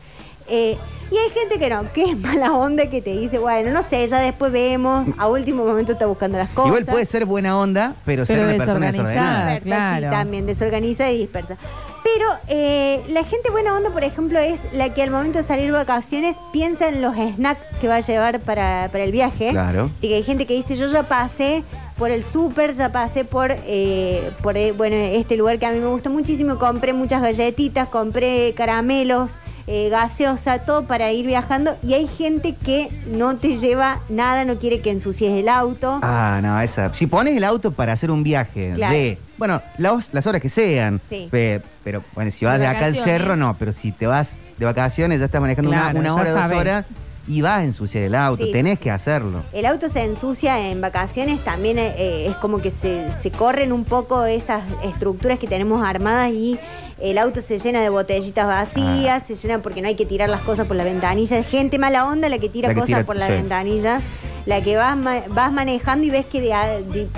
Eh, 0.53 0.77
y 1.11 1.17
hay 1.17 1.31
gente 1.31 1.59
que 1.59 1.69
no, 1.71 1.91
que 1.93 2.05
es 2.11 2.19
mala 2.19 2.53
onda, 2.53 2.87
que 2.87 3.01
te 3.01 3.11
dice, 3.11 3.39
bueno, 3.39 3.71
no 3.71 3.83
sé, 3.83 4.07
ya 4.07 4.19
después 4.21 4.53
vemos, 4.53 5.07
a 5.19 5.29
último 5.29 5.65
momento 5.65 5.93
está 5.93 6.07
buscando 6.07 6.37
las 6.39 6.49
cosas. 6.51 6.69
Igual 6.69 6.85
puede 6.87 7.07
ser 7.07 7.25
buena 7.25 7.59
onda, 7.59 7.95
pero, 8.05 8.25
ser 8.25 8.37
Pero 8.37 8.49
una 8.49 8.57
persona 8.59 8.87
desorganizada. 8.87 9.11
desordenada. 9.11 9.55
Dispersa, 9.55 9.77
claro. 9.77 10.07
Sí, 10.07 10.11
también 10.11 10.47
desorganizada 10.47 11.11
y 11.11 11.19
dispersa. 11.19 11.57
Pero 12.03 12.27
eh, 12.49 13.03
la 13.09 13.25
gente 13.25 13.51
buena 13.51 13.75
onda, 13.75 13.91
por 13.91 14.05
ejemplo, 14.05 14.39
es 14.39 14.61
la 14.75 14.93
que 14.93 15.03
al 15.03 15.11
momento 15.11 15.39
de 15.39 15.45
salir 15.45 15.67
de 15.67 15.73
vacaciones 15.73 16.37
piensa 16.53 16.89
en 16.89 17.01
los 17.01 17.15
snacks 17.15 17.61
que 17.81 17.89
va 17.89 17.97
a 17.97 18.01
llevar 18.01 18.41
para, 18.41 18.89
para 18.93 19.05
el 19.05 19.13
viaje. 19.13 19.51
Claro. 19.51 19.91
Y 20.01 20.09
que 20.09 20.15
hay 20.17 20.23
gente 20.23 20.47
que 20.47 20.55
dice, 20.55 20.77
yo 20.77 20.87
ya 20.87 21.03
pasé 21.05 21.63
por 21.97 22.11
el 22.11 22.25
súper, 22.25 22.73
ya 22.75 22.91
pasé 22.91 23.25
por, 23.25 23.51
eh, 23.51 24.31
por 24.43 24.57
eh, 24.57 24.73
bueno, 24.73 24.97
este 24.97 25.37
lugar 25.37 25.59
que 25.59 25.67
a 25.67 25.71
mí 25.71 25.79
me 25.79 25.89
gustó 25.89 26.11
muchísimo, 26.11 26.59
compré 26.59 26.93
muchas 26.93 27.23
galletitas, 27.23 27.89
compré 27.89 28.55
caramelos, 28.57 29.33
eh, 29.67 29.89
gaseosa, 29.91 30.61
todo 30.61 30.85
para 30.87 31.11
ir 31.13 31.27
viajando. 31.27 31.77
Y 31.83 31.95
hay 31.95 32.07
gente 32.07 32.55
que 32.55 32.89
no 33.07 33.37
te 33.37 33.57
lleva 33.57 34.01
nada, 34.09 34.45
no 34.45 34.59
quiere 34.59 34.81
que 34.81 34.91
ensucies 34.91 35.33
el 35.33 35.49
auto. 35.49 35.99
Ah, 36.03 36.41
no, 36.43 36.61
esa. 36.61 36.93
Si 36.95 37.07
pones 37.07 37.37
el 37.37 37.45
auto 37.45 37.73
para 37.73 37.93
hacer 37.93 38.11
un 38.11 38.23
viaje 38.23 38.73
Claro. 38.75 38.95
de, 38.95 39.19
bueno, 39.39 39.63
las, 39.79 40.13
las 40.13 40.27
horas 40.27 40.41
que 40.43 40.49
sean, 40.49 41.01
Sí. 41.09 41.29
pe- 41.31 41.61
pero 41.85 42.03
bueno, 42.15 42.31
si 42.31 42.45
vas 42.45 42.55
De 42.55 42.61
de, 42.61 42.67
acá 42.69 42.87
al 42.87 42.93
vacaciones. 42.93 43.05
cerro, 43.23 43.37
no, 43.37 43.57
pero 43.59 43.73
si 43.73 43.93
te 43.93 44.07
vas 44.07 44.37
de 44.59 44.65
vacaciones, 44.65 45.19
ya 45.19 45.27
estás 45.27 45.41
manejando 45.41 45.71
Claro, 45.71 45.99
una, 45.99 46.01
una 46.01 46.09
ya 46.09 46.15
hora, 46.15 46.31
dos 46.31 46.41
sabes. 46.41 46.59
horas, 46.59 46.87
y 47.29 47.41
vas 47.41 47.61
a 47.61 47.65
ensuciar 47.65 48.05
el 48.05 48.15
auto, 48.15 48.45
Sí, 48.45 48.51
tenés 48.53 48.79
que 48.81 48.91
hacerlo. 48.91 49.43
El 49.53 49.67
auto 49.67 49.89
se 49.89 50.03
ensucia 50.05 50.59
en 50.69 50.81
vacaciones, 50.81 51.43
también 51.45 51.79
eh, 51.79 52.27
es 52.27 52.37
como 52.37 52.59
que 52.61 52.71
se, 52.71 53.07
se 53.21 53.31
corren 53.31 53.73
un 53.73 53.85
poco 53.85 54.25
esas 54.25 54.63
estructuras 54.83 55.39
que 55.39 55.47
tenemos 55.47 55.87
armadas 55.87 56.31
y 56.33 56.59
el 57.01 57.19
auto 57.19 57.41
se 57.41 57.59
llena 57.59 57.81
de 57.81 57.89
botellitas 57.89 58.47
vacías, 58.47 59.25
se 59.27 59.35
llena 59.37 59.59
porque 59.61 59.83
no 59.83 59.89
hay 59.89 59.95
que 59.97 60.07
tirar 60.07 60.29
las 60.29 60.41
cosas 60.43 60.67
por 60.67 60.77
la 60.77 60.85
ventanilla. 60.85 61.43
Gente 61.43 61.79
mala 61.79 62.07
onda 62.07 62.29
la 62.29 62.39
que 62.39 62.49
tira 62.49 62.69
La 62.69 62.75
que 62.75 62.81
cosas 62.81 62.87
tira- 62.97 63.07
por 63.07 63.17
la 63.17 63.27
sí. 63.27 63.33
ventanilla. 63.33 64.01
La 64.47 64.61
que 64.61 64.77
vas, 64.77 64.97
ma- 64.97 65.23
vas 65.29 65.53
manejando 65.53 66.05
y 66.07 66.11
ves 66.11 66.27
que 66.27 66.41
de, 66.41 66.49
de- 66.93 67.09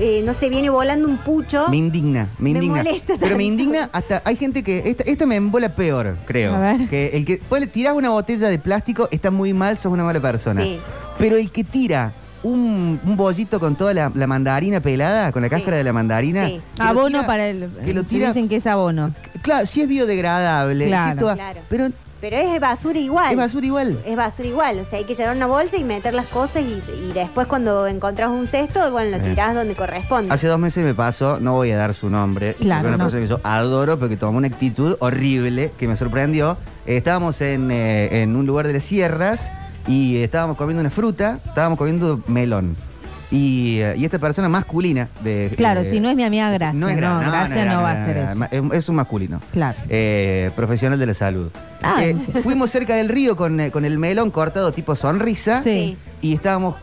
eh, 0.00 0.22
no 0.24 0.32
se 0.34 0.48
viene 0.48 0.70
volando 0.70 1.06
un 1.06 1.18
pucho. 1.18 1.68
Me 1.68 1.76
indigna, 1.76 2.28
me 2.38 2.44
Me 2.44 2.50
indigna. 2.58 2.76
molesta 2.78 3.06
Pero 3.14 3.18
tanto. 3.20 3.36
me 3.36 3.44
indigna 3.44 3.90
hasta 3.92 4.22
hay 4.24 4.36
gente 4.36 4.62
que 4.62 4.82
esta, 4.88 5.04
esta 5.04 5.26
me 5.26 5.36
embola 5.36 5.68
peor, 5.68 6.16
creo. 6.26 6.54
A 6.54 6.58
ver. 6.60 6.88
Que 6.88 7.08
el 7.14 7.26
que 7.26 7.36
ponle, 7.46 7.66
tirás 7.66 7.94
una 7.94 8.08
botella 8.10 8.48
de 8.48 8.58
plástico 8.58 9.08
está 9.10 9.30
muy 9.30 9.52
mal, 9.52 9.76
sos 9.76 9.92
una 9.92 10.04
mala 10.04 10.20
persona. 10.20 10.62
Sí. 10.62 10.78
Pero 11.18 11.36
el 11.36 11.50
que 11.52 11.62
tira 11.62 12.12
un, 12.42 12.98
un 13.04 13.16
bollito 13.16 13.60
con 13.60 13.76
toda 13.76 13.92
la, 13.94 14.10
la 14.14 14.26
mandarina 14.26 14.80
pelada, 14.80 15.30
con 15.30 15.42
la 15.42 15.48
cáscara 15.50 15.76
de 15.76 15.84
la 15.84 15.92
mandarina, 15.92 16.48
Sí. 16.48 16.60
lo 16.78 16.84
Abono 16.84 17.18
tira- 17.18 17.26
para 17.26 17.46
el. 17.48 17.68
que 17.84 17.92
lo 17.94 18.02
tira- 18.04 18.28
Dicen 18.28 18.48
que 18.48 18.56
es 18.56 18.66
abono. 18.66 19.12
Claro, 19.42 19.66
si 19.66 19.82
es 19.82 19.88
biodegradable, 19.88 20.86
Claro. 20.86 21.12
si 21.12 21.18
toda- 21.18 21.34
Claro. 21.34 21.60
pero 21.68 21.88
Pero 22.22 22.36
es 22.36 22.60
basura 22.60 23.00
igual. 23.00 23.32
Es 23.32 23.36
basura 23.36 23.66
igual. 23.66 23.98
Es 24.06 24.16
basura 24.16 24.46
igual. 24.48 24.78
O 24.78 24.84
sea, 24.84 25.00
hay 25.00 25.04
que 25.04 25.12
llevar 25.14 25.34
una 25.34 25.46
bolsa 25.46 25.76
y 25.76 25.82
meter 25.82 26.14
las 26.14 26.26
cosas 26.26 26.62
y, 26.62 26.80
y 27.08 27.12
después 27.12 27.48
cuando 27.48 27.88
encontrás 27.88 28.28
un 28.30 28.46
cesto, 28.46 28.92
bueno, 28.92 29.10
lo 29.10 29.16
Eh. 29.24 29.28
tirás 29.28 29.56
donde 29.56 29.74
corresponde. 29.74 30.32
Hace 30.32 30.46
dos 30.46 30.60
meses 30.60 30.84
me 30.84 30.94
pasó, 30.94 31.40
no 31.40 31.54
voy 31.54 31.72
a 31.72 31.76
dar 31.76 31.94
su 31.94 32.08
nombre, 32.08 32.54
Claro, 32.54 32.86
una 32.86 32.96
no. 32.96 33.04
persona 33.06 33.22
que 33.22 33.28
yo 33.28 33.40
adoro, 33.42 33.96
pero 33.98 34.08
que 34.08 34.16
tomó 34.16 34.38
una 34.38 34.46
actitud 34.46 34.96
horrible 35.00 35.72
que 35.76 35.88
me 35.88 35.96
sorprendió. 35.96 36.56
Eh, 36.86 36.96
estábamos 36.96 37.40
en, 37.40 37.72
eh, 37.72 38.22
en 38.22 38.36
un 38.36 38.46
lugar 38.46 38.68
de 38.68 38.74
las 38.74 38.84
sierras 38.84 39.50
y 39.88 40.18
estábamos 40.18 40.56
comiendo 40.56 40.80
una 40.80 40.90
fruta, 40.90 41.40
estábamos 41.44 41.76
comiendo 41.76 42.20
melón. 42.28 42.76
Y, 43.32 43.78
eh, 43.80 43.94
y 43.96 44.04
esta 44.04 44.18
persona 44.18 44.48
masculina 44.48 45.08
de... 45.24 45.50
Claro, 45.56 45.80
eh, 45.80 45.84
si 45.86 46.00
no 46.00 46.10
es 46.10 46.16
mi 46.16 46.22
amiga 46.22 46.50
Gracia. 46.50 46.78
no 46.78 46.86
No, 46.86 46.92
es 46.92 46.98
gra- 46.98 47.14
no, 47.24 47.30
Gracia 47.32 47.64
no, 47.64 47.80
va 47.82 47.90
a 47.90 47.92
hacer 47.94 48.16
eso. 48.18 48.44
Es, 48.50 48.62
es 48.74 48.88
un 48.90 48.96
masculino. 48.96 49.40
Claro. 49.52 49.78
Eh, 49.88 50.50
profesional 50.54 50.98
de 50.98 51.06
la 51.06 51.14
salud. 51.14 51.48
Ah. 51.82 52.04
Eh, 52.04 52.14
fuimos 52.42 52.70
cerca 52.70 52.94
del 52.94 53.08
río 53.08 53.34
con, 53.34 53.58
eh, 53.58 53.70
con 53.70 53.84
el 53.86 53.98
melón 53.98 54.30
cortado 54.30 54.70
tipo 54.72 54.94
sonrisa. 54.94 55.62
Sí. 55.62 55.96
Y 56.20 56.34
estábamos 56.34 56.76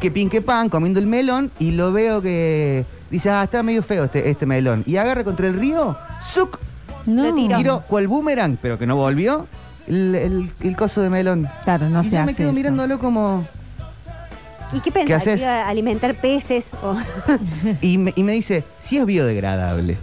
que 0.00 0.10
pin 0.12 0.30
que 0.30 0.40
pan 0.40 0.68
comiendo 0.68 1.00
el 1.00 1.06
melón 1.06 1.50
y 1.58 1.72
lo 1.72 1.92
veo 1.92 2.22
que 2.22 2.84
dice, 3.10 3.28
ah, 3.30 3.42
está 3.42 3.62
medio 3.64 3.82
feo 3.82 4.04
este, 4.04 4.30
este 4.30 4.46
melón. 4.46 4.84
Y 4.86 4.96
agarra 4.96 5.24
contra 5.24 5.48
el 5.48 5.54
río, 5.58 5.96
¡zuc! 6.24 6.58
No. 7.04 7.34
Tiró. 7.34 7.56
Tiró 7.58 7.80
cual 7.82 8.06
boomerang, 8.06 8.56
pero 8.62 8.78
que 8.78 8.86
no 8.86 8.94
volvió, 8.94 9.46
el, 9.88 10.14
el- 10.14 10.50
el 10.60 10.76
coso 10.76 11.00
de 11.00 11.10
melón. 11.10 11.48
Claro, 11.64 11.88
no 11.90 12.02
y 12.02 12.04
se 12.04 12.10
yo 12.12 12.16
me 12.18 12.30
hace 12.30 12.34
quedo 12.36 12.50
eso. 12.50 12.56
mirándolo 12.56 12.98
como... 13.00 13.44
¿Y 14.72 14.80
qué 14.80 14.90
pensás? 14.92 15.22
haces? 15.22 15.34
¿Que 15.36 15.42
iba 15.42 15.62
a 15.62 15.68
alimentar 15.68 16.14
peces? 16.14 16.66
O... 16.82 16.96
Y 17.80 17.98
me, 17.98 18.12
y 18.16 18.22
me 18.22 18.32
dice, 18.32 18.64
sí 18.78 18.98
es 18.98 19.06
biodegradable. 19.06 19.96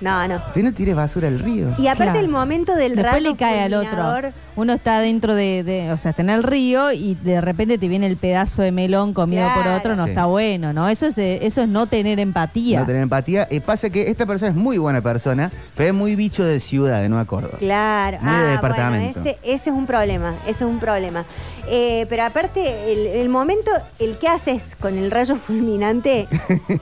no, 0.00 0.26
no. 0.26 0.40
Pero 0.52 0.68
no 0.68 0.74
tires 0.74 0.96
basura 0.96 1.28
al 1.28 1.38
río. 1.38 1.68
Y 1.78 1.86
aparte 1.86 2.04
Claro. 2.12 2.18
el 2.20 2.28
momento 2.28 2.74
del 2.74 2.96
Después 2.96 3.12
rayo 3.14 3.30
le 3.30 3.36
cae 3.36 3.60
al 3.62 3.74
otro. 3.74 3.88
fulminador, 3.90 4.32
Uno 4.54 4.74
está 4.74 5.00
dentro 5.00 5.34
de, 5.34 5.62
de- 5.64 5.92
o 5.92 5.96
sea, 5.98 6.10
está 6.10 6.20
en 6.22 6.28
el 6.28 6.42
río 6.42 6.92
y 6.92 7.14
de 7.14 7.40
repente 7.40 7.78
te 7.78 7.88
viene 7.88 8.06
el 8.06 8.18
pedazo 8.18 8.60
de 8.60 8.70
melón 8.70 9.14
comido 9.14 9.46
por 9.54 9.62
Claro. 9.62 9.78
otro, 9.78 9.96
no 9.96 10.04
Sí. 10.04 10.10
está 10.10 10.26
bueno, 10.26 10.72
¿no? 10.74 10.88
Eso 10.90 11.06
es 11.06 11.14
de, 11.14 11.46
eso 11.46 11.62
es 11.62 11.68
no 11.68 11.86
tener 11.86 12.20
empatía. 12.20 12.80
No 12.80 12.84
tener 12.86 13.00
empatía. 13.02 13.46
Eh, 13.50 13.62
pasa 13.62 13.88
que 13.88 14.10
esta 14.10 14.26
persona 14.26 14.50
es 14.50 14.56
muy 14.56 14.76
buena 14.76 15.00
persona, 15.00 15.50
pero 15.74 15.88
es 15.88 15.94
muy 15.94 16.16
bicho 16.16 16.44
de 16.44 16.60
ciudad, 16.60 17.00
de 17.00 17.08
Nueva 17.08 17.24
Córdoba. 17.24 17.56
Claro, 17.60 18.18
Muy 18.20 18.30
de 18.30 18.36
ah, 18.48 18.50
departamento. 18.52 19.20
bueno, 19.20 19.30
ese, 19.42 19.54
ese 19.54 19.70
es 19.70 19.76
un 19.76 19.86
problema, 19.86 20.34
ese 20.46 20.64
es 20.64 20.70
un 20.70 20.78
problema. 20.80 21.24
Eh, 21.68 22.06
pero 22.08 22.24
aparte, 22.24 22.92
el, 22.92 23.06
el 23.06 23.28
momento, 23.28 23.70
el 23.98 24.18
que 24.18 24.28
haces 24.28 24.62
con 24.80 24.98
el 24.98 25.10
rayo 25.10 25.36
fulminante 25.36 26.26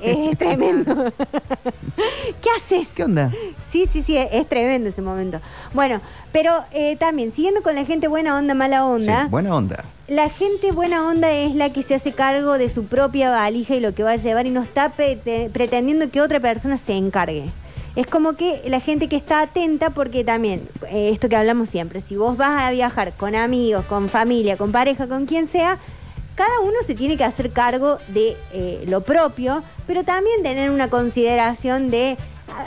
es 0.00 0.38
tremendo. 0.38 1.12
¿Qué 2.42 2.48
haces? 2.56 2.88
¿Qué 2.94 3.04
onda? 3.04 3.30
Sí, 3.70 3.86
sí, 3.92 4.02
sí, 4.02 4.16
es 4.16 4.48
tremendo 4.48 4.88
ese 4.88 5.02
momento. 5.02 5.40
Bueno, 5.74 6.00
pero 6.32 6.64
eh, 6.72 6.96
también, 6.96 7.32
siguiendo 7.32 7.62
con 7.62 7.74
la 7.74 7.84
gente 7.84 8.08
buena 8.08 8.36
onda, 8.38 8.54
mala 8.54 8.86
onda, 8.86 9.24
Sí, 9.24 9.28
buena 9.30 9.54
onda. 9.54 9.84
la 10.08 10.28
gente 10.30 10.72
buena 10.72 11.06
onda 11.06 11.30
es 11.30 11.54
la 11.54 11.70
que 11.72 11.82
se 11.82 11.94
hace 11.94 12.12
cargo 12.12 12.56
de 12.58 12.68
su 12.68 12.84
propia 12.86 13.30
valija 13.30 13.74
y 13.74 13.80
lo 13.80 13.94
que 13.94 14.02
va 14.02 14.12
a 14.12 14.16
llevar 14.16 14.46
y 14.46 14.50
no 14.50 14.62
está 14.62 14.92
pretendiendo 14.92 16.10
que 16.10 16.20
otra 16.20 16.40
persona 16.40 16.76
se 16.78 16.94
encargue. 16.94 17.50
Es 17.96 18.06
como 18.06 18.34
que 18.34 18.62
la 18.66 18.80
gente 18.80 19.08
que 19.08 19.16
está 19.16 19.42
atenta, 19.42 19.90
porque 19.90 20.22
también, 20.24 20.68
eh, 20.88 21.10
esto 21.12 21.28
que 21.28 21.36
hablamos 21.36 21.68
siempre, 21.68 22.00
si 22.00 22.16
vos 22.16 22.36
vas 22.36 22.62
a 22.62 22.70
viajar 22.70 23.12
con 23.14 23.34
amigos, 23.34 23.84
con 23.86 24.08
familia, 24.08 24.56
con 24.56 24.70
pareja, 24.70 25.08
con 25.08 25.26
quien 25.26 25.48
sea, 25.48 25.78
cada 26.36 26.60
uno 26.60 26.76
se 26.86 26.94
tiene 26.94 27.16
que 27.16 27.24
hacer 27.24 27.50
cargo 27.50 27.98
de 28.08 28.36
eh, 28.52 28.84
lo 28.88 29.02
propio, 29.02 29.62
pero 29.86 30.04
también 30.04 30.42
tener 30.42 30.70
una 30.70 30.88
consideración 30.88 31.90
de 31.90 32.16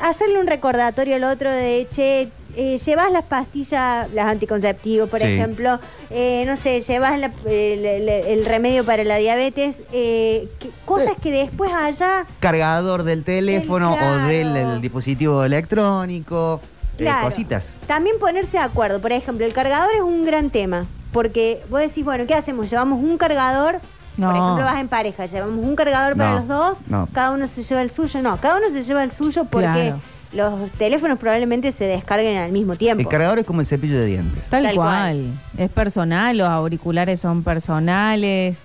hacerle 0.02 0.40
un 0.40 0.48
recordatorio 0.48 1.16
al 1.16 1.24
otro 1.24 1.50
de, 1.50 1.88
che, 1.90 2.30
eh, 2.56 2.78
llevas 2.78 3.12
las 3.12 3.24
pastillas, 3.24 4.12
las 4.14 4.26
anticonceptivos, 4.28 5.10
por 5.10 5.20
Sí. 5.20 5.26
ejemplo, 5.26 5.80
eh, 6.10 6.44
no 6.48 6.56
sé, 6.58 6.82
llevas 6.82 7.20
la- 7.20 7.32
el, 7.46 7.86
el- 7.86 8.10
el 8.10 8.46
remedio 8.46 8.84
para 8.86 9.04
la 9.04 9.18
diabetes, 9.18 9.84
eh, 9.92 10.48
que- 10.60 10.70
cosas 10.86 11.14
que 11.22 11.32
después 11.32 11.72
allá... 11.72 12.26
Cargador 12.40 13.04
del 13.04 13.24
teléfono 13.24 13.96
Claro. 13.98 14.24
o 14.24 14.28
del 14.28 14.56
el 14.56 14.82
dispositivo 14.82 15.44
electrónico, 15.44 16.60
eh, 16.94 16.98
Claro. 16.98 17.30
cositas. 17.30 17.70
También 17.88 18.18
ponerse 18.20 18.58
de 18.58 18.64
acuerdo. 18.64 19.02
Por 19.02 19.12
ejemplo, 19.12 19.46
el 19.46 19.54
cargador 19.54 19.94
es 19.96 20.02
un 20.02 20.24
gran 20.26 20.50
tema. 20.50 20.86
Porque 21.12 21.62
vos 21.70 21.80
decís, 21.80 22.04
bueno, 22.04 22.26
¿qué 22.26 22.34
hacemos? 22.34 22.70
¿Llevamos 22.72 22.98
un 23.00 23.18
cargador? 23.20 23.80
No. 24.18 24.28
Por 24.32 24.36
ejemplo, 24.36 24.64
vas 24.66 24.80
en 24.80 24.88
pareja, 24.88 25.26
¿llevamos 25.28 25.64
un 25.64 25.76
cargador 25.76 26.16
para 26.18 26.32
No, 26.32 26.36
los 26.38 26.48
dos? 26.48 26.78
no. 26.88 27.08
¿Cada 27.14 27.32
uno 27.32 27.48
se 27.48 27.62
lleva 27.62 27.82
el 27.84 27.92
suyo? 27.92 28.22
No, 28.24 28.38
cada 28.38 28.58
uno 28.58 28.68
se 28.72 28.84
lleva 28.84 29.04
el 29.04 29.12
suyo 29.12 29.46
porque 29.46 29.68
Claro. 29.68 30.00
Los 30.36 30.72
teléfonos 30.72 31.20
probablemente 31.20 31.72
se 31.72 31.86
descarguen 31.86 32.38
al 32.38 32.52
mismo 32.52 32.76
tiempo. 32.76 33.02
El 33.02 33.08
cargador 33.08 33.40
es 33.40 33.46
como 33.46 33.62
el 33.62 33.68
cepillo 33.68 34.00
de 34.00 34.06
dientes. 34.08 34.44
Tal, 34.50 34.64
Tal 34.64 34.76
cual. 34.76 35.26
Es 35.58 35.70
personal, 35.70 36.38
los 36.38 36.48
auriculares 36.48 37.20
son 37.20 37.44
personales. 37.44 38.60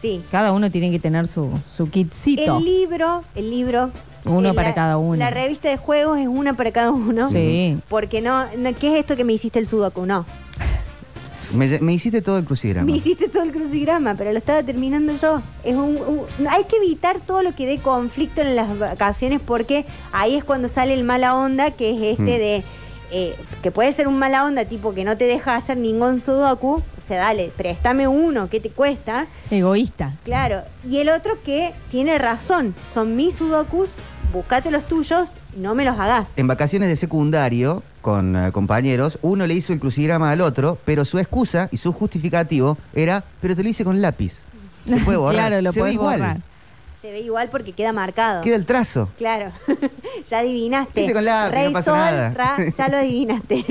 Sí. 0.00 0.22
Cada 0.30 0.52
uno 0.52 0.70
tiene 0.70 0.90
que 0.90 0.98
tener 0.98 1.26
su, 1.26 1.50
su 1.74 1.88
kitcito. 1.90 2.58
El 2.58 2.64
libro, 2.64 3.24
el 3.34 3.50
libro. 3.50 3.90
Uno 4.26 4.50
eh, 4.50 4.54
para 4.54 4.68
la- 4.68 4.74
cada 4.74 4.98
uno. 4.98 5.16
La 5.16 5.30
revista 5.30 5.68
de 5.68 5.76
juegos 5.76 6.18
es 6.18 6.28
una 6.28 6.54
para 6.54 6.70
cada 6.72 6.90
uno. 6.90 7.28
Sí. 7.30 7.78
Porque 7.88 8.20
no, 8.20 8.44
no- 8.58 8.74
¿qué 8.74 8.92
es 8.94 9.00
esto 9.00 9.16
que 9.16 9.24
me 9.24 9.32
hiciste 9.32 9.58
el 9.58 9.66
sudoku? 9.66 10.04
No. 10.06 10.24
Me, 11.54 11.78
me 11.80 11.92
hiciste 11.94 12.20
todo 12.22 12.38
el 12.38 12.44
crucigrama. 12.44 12.86
Me 12.86 12.96
hiciste 12.96 13.28
todo 13.28 13.42
el 13.42 13.52
crucigrama, 13.52 14.14
pero 14.14 14.32
lo 14.32 14.38
estaba 14.38 14.62
terminando 14.62 15.14
yo. 15.14 15.40
Es 15.62 15.74
un, 15.76 15.96
un- 15.98 16.48
hay 16.48 16.64
que 16.64 16.76
evitar 16.76 17.20
todo 17.20 17.42
lo 17.42 17.54
que 17.54 17.66
dé 17.66 17.78
conflicto 17.78 18.40
en 18.42 18.56
las 18.56 18.78
vacaciones 18.78 19.40
porque 19.40 19.86
ahí 20.12 20.34
es 20.36 20.44
cuando 20.44 20.68
sale 20.68 20.94
el 20.94 21.04
mala 21.04 21.36
onda, 21.36 21.70
que 21.70 21.90
es 21.94 22.18
este 22.18 22.22
Mm. 22.22 22.26
de 22.38 22.62
eh, 23.16 23.36
que 23.62 23.70
puede 23.70 23.92
ser 23.92 24.08
un 24.08 24.18
mala 24.18 24.44
onda 24.44 24.64
tipo 24.64 24.92
que 24.92 25.04
no 25.04 25.16
te 25.16 25.24
deja 25.26 25.54
hacer 25.54 25.76
ningún 25.76 26.20
sudoku. 26.20 26.76
O 26.76 27.06
sea, 27.06 27.18
dale, 27.20 27.52
préstame 27.56 28.08
uno, 28.08 28.48
¿qué 28.50 28.58
te 28.60 28.70
cuesta? 28.70 29.26
Egoísta. 29.50 30.14
Claro. 30.24 30.62
Y 30.88 30.96
el 30.98 31.10
otro 31.10 31.34
que 31.44 31.72
tiene 31.90 32.18
razón, 32.18 32.74
son 32.92 33.14
mis 33.14 33.34
sudokus, 33.36 33.90
buscate 34.32 34.70
los 34.72 34.84
tuyos, 34.86 35.30
no 35.56 35.74
me 35.76 35.84
los 35.84 35.96
hagas. 35.98 36.28
En 36.36 36.46
vacaciones 36.48 36.88
de 36.88 36.96
secundario, 36.96 37.82
con 38.04 38.36
eh, 38.36 38.52
compañeros, 38.52 39.18
uno 39.22 39.46
le 39.46 39.54
hizo 39.54 39.72
el 39.72 39.80
crucigrama 39.80 40.30
al 40.30 40.42
otro, 40.42 40.76
pero 40.84 41.06
su 41.06 41.18
excusa 41.18 41.70
y 41.72 41.78
su 41.78 41.90
justificativo 41.90 42.76
era, 42.92 43.24
pero 43.40 43.56
te 43.56 43.62
lo 43.62 43.68
hice 43.70 43.82
con 43.82 44.02
lápiz. 44.02 44.42
Se 44.86 44.98
puede 44.98 45.16
borrar. 45.24 45.48
Claro, 45.48 45.62
lo 45.62 45.72
Se 45.72 45.82
ve 45.82 45.92
igual. 45.94 46.18
borrar. 46.20 46.36
Se 47.00 47.10
ve 47.10 47.20
igual 47.20 47.48
porque 47.50 47.72
queda 47.72 47.94
marcado. 47.94 48.42
Queda 48.42 48.56
el 48.56 48.66
trazo. 48.66 49.08
Claro, 49.16 49.52
ya 50.28 50.40
adivinaste. 50.40 51.00
Dice 51.00 51.14
con 51.14 51.24
lápiz, 51.24 51.54
Rey 51.54 51.66
no 51.68 51.72
pasa 51.72 51.90
Sol, 51.92 51.98
nada. 51.98 52.30
Ra, 52.34 52.70
ya 52.76 52.88
lo 52.88 52.98
adivinaste. 52.98 53.64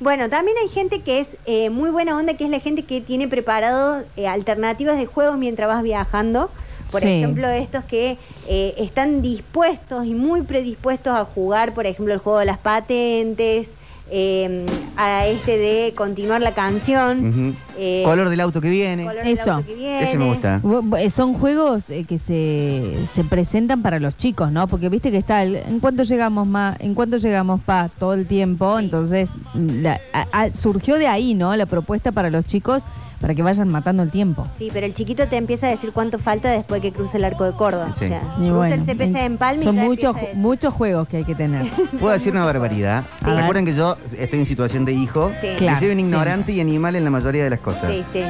bueno, 0.00 0.28
también 0.28 0.56
hay 0.60 0.68
gente 0.68 1.00
que 1.02 1.20
es 1.20 1.28
eh, 1.46 1.70
muy 1.70 1.90
buena 1.90 2.16
onda, 2.16 2.34
que 2.34 2.46
es 2.46 2.50
la 2.50 2.58
gente 2.58 2.82
que 2.82 3.00
tiene 3.00 3.28
preparado 3.28 4.02
eh, 4.16 4.26
alternativas 4.26 4.96
de 4.96 5.06
juegos 5.06 5.38
mientras 5.38 5.68
vas 5.68 5.84
viajando. 5.84 6.50
Por 6.90 7.02
Sí. 7.02 7.08
ejemplo, 7.08 7.48
estos 7.48 7.84
que 7.84 8.16
eh, 8.48 8.74
están 8.78 9.20
dispuestos 9.22 10.06
y 10.06 10.14
muy 10.14 10.42
predispuestos 10.42 11.14
a 11.14 11.24
jugar, 11.24 11.74
por 11.74 11.86
ejemplo, 11.86 12.14
el 12.14 12.20
juego 12.20 12.38
de 12.38 12.46
las 12.46 12.58
patentes, 12.58 13.70
eh, 14.10 14.64
a 14.96 15.26
este 15.26 15.58
de 15.58 15.92
continuar 15.94 16.40
la 16.40 16.52
canción. 16.54 17.54
Eh, 17.76 18.00
Color 18.06 18.30
del 18.30 18.40
auto 18.40 18.62
que 18.62 18.70
viene. 18.70 19.04
color 19.04 19.22
del 19.22 19.34
Eso. 19.38 19.52
auto 19.52 19.66
que 19.66 19.74
viene. 19.74 20.02
Ese 20.04 20.16
me 20.16 20.24
gusta. 20.28 20.62
Eh, 20.98 21.10
Son 21.10 21.34
juegos 21.34 21.90
eh, 21.90 22.06
que 22.08 22.18
se, 22.18 22.94
se 23.12 23.22
presentan 23.24 23.82
para 23.82 24.00
los 24.00 24.16
chicos, 24.16 24.50
¿no? 24.50 24.66
Porque 24.66 24.88
viste 24.88 25.10
que 25.10 25.18
está 25.18 25.42
el, 25.42 25.56
¿en 25.56 25.78
cuánto 25.78 26.04
llegamos 26.04 26.46
más? 26.46 26.80
¿En 26.80 26.94
cuánto 26.94 27.18
llegamos 27.18 27.60
pa? 27.60 27.90
Todo 27.98 28.14
el 28.14 28.26
tiempo. 28.26 28.78
Entonces, 28.78 29.32
la- 29.54 30.00
a- 30.14 30.26
a- 30.32 30.54
surgió 30.54 30.96
de 30.96 31.06
ahí, 31.06 31.34
¿no? 31.34 31.54
La 31.54 31.66
propuesta 31.66 32.10
para 32.10 32.30
los 32.30 32.46
chicos 32.46 32.84
para 33.20 33.34
que 33.34 33.42
vayan 33.42 33.68
matando 33.68 34.02
el 34.02 34.10
tiempo. 34.10 34.46
Sí, 34.56 34.70
pero 34.72 34.86
el 34.86 34.94
chiquito 34.94 35.26
te 35.28 35.36
empieza 35.36 35.66
a 35.66 35.70
decir 35.70 35.92
cuánto 35.92 36.18
falta 36.18 36.50
después 36.50 36.80
que 36.80 36.92
cruce 36.92 37.16
el 37.16 37.24
arco 37.24 37.44
de 37.44 37.52
Córdoba. 37.52 37.90
Sí. 37.98 38.04
O 38.04 38.08
sea, 38.08 38.22
Y 38.38 38.42
cruza 38.42 38.52
bueno, 38.54 38.74
el 38.74 38.80
CPC 38.82 39.16
en 39.16 39.38
Palma 39.38 39.62
y 39.62 39.64
Son 39.66 39.76
muchos, 39.76 40.16
muchos 40.34 40.72
juegos 40.72 41.08
que 41.08 41.18
hay 41.18 41.24
que 41.24 41.34
tener. 41.34 41.66
¿Puedo 42.00 42.12
decir 42.12 42.32
una 42.32 42.44
barbaridad? 42.44 43.04
Recuerden 43.22 43.64
que 43.64 43.74
yo 43.74 43.96
estoy 44.16 44.40
en 44.40 44.46
situación 44.46 44.84
de 44.84 44.92
hijo. 44.92 45.30
Sí. 45.40 45.48
y 45.48 45.56
Claro, 45.56 45.78
soy 45.78 45.88
un 45.90 45.96
sí. 45.96 46.00
ignorante 46.02 46.52
y 46.52 46.60
animal 46.60 46.96
en 46.96 47.04
la 47.04 47.10
mayoría 47.10 47.44
de 47.44 47.50
las 47.50 47.60
cosas. 47.60 47.90
Sí, 47.90 48.04
sí. 48.12 48.22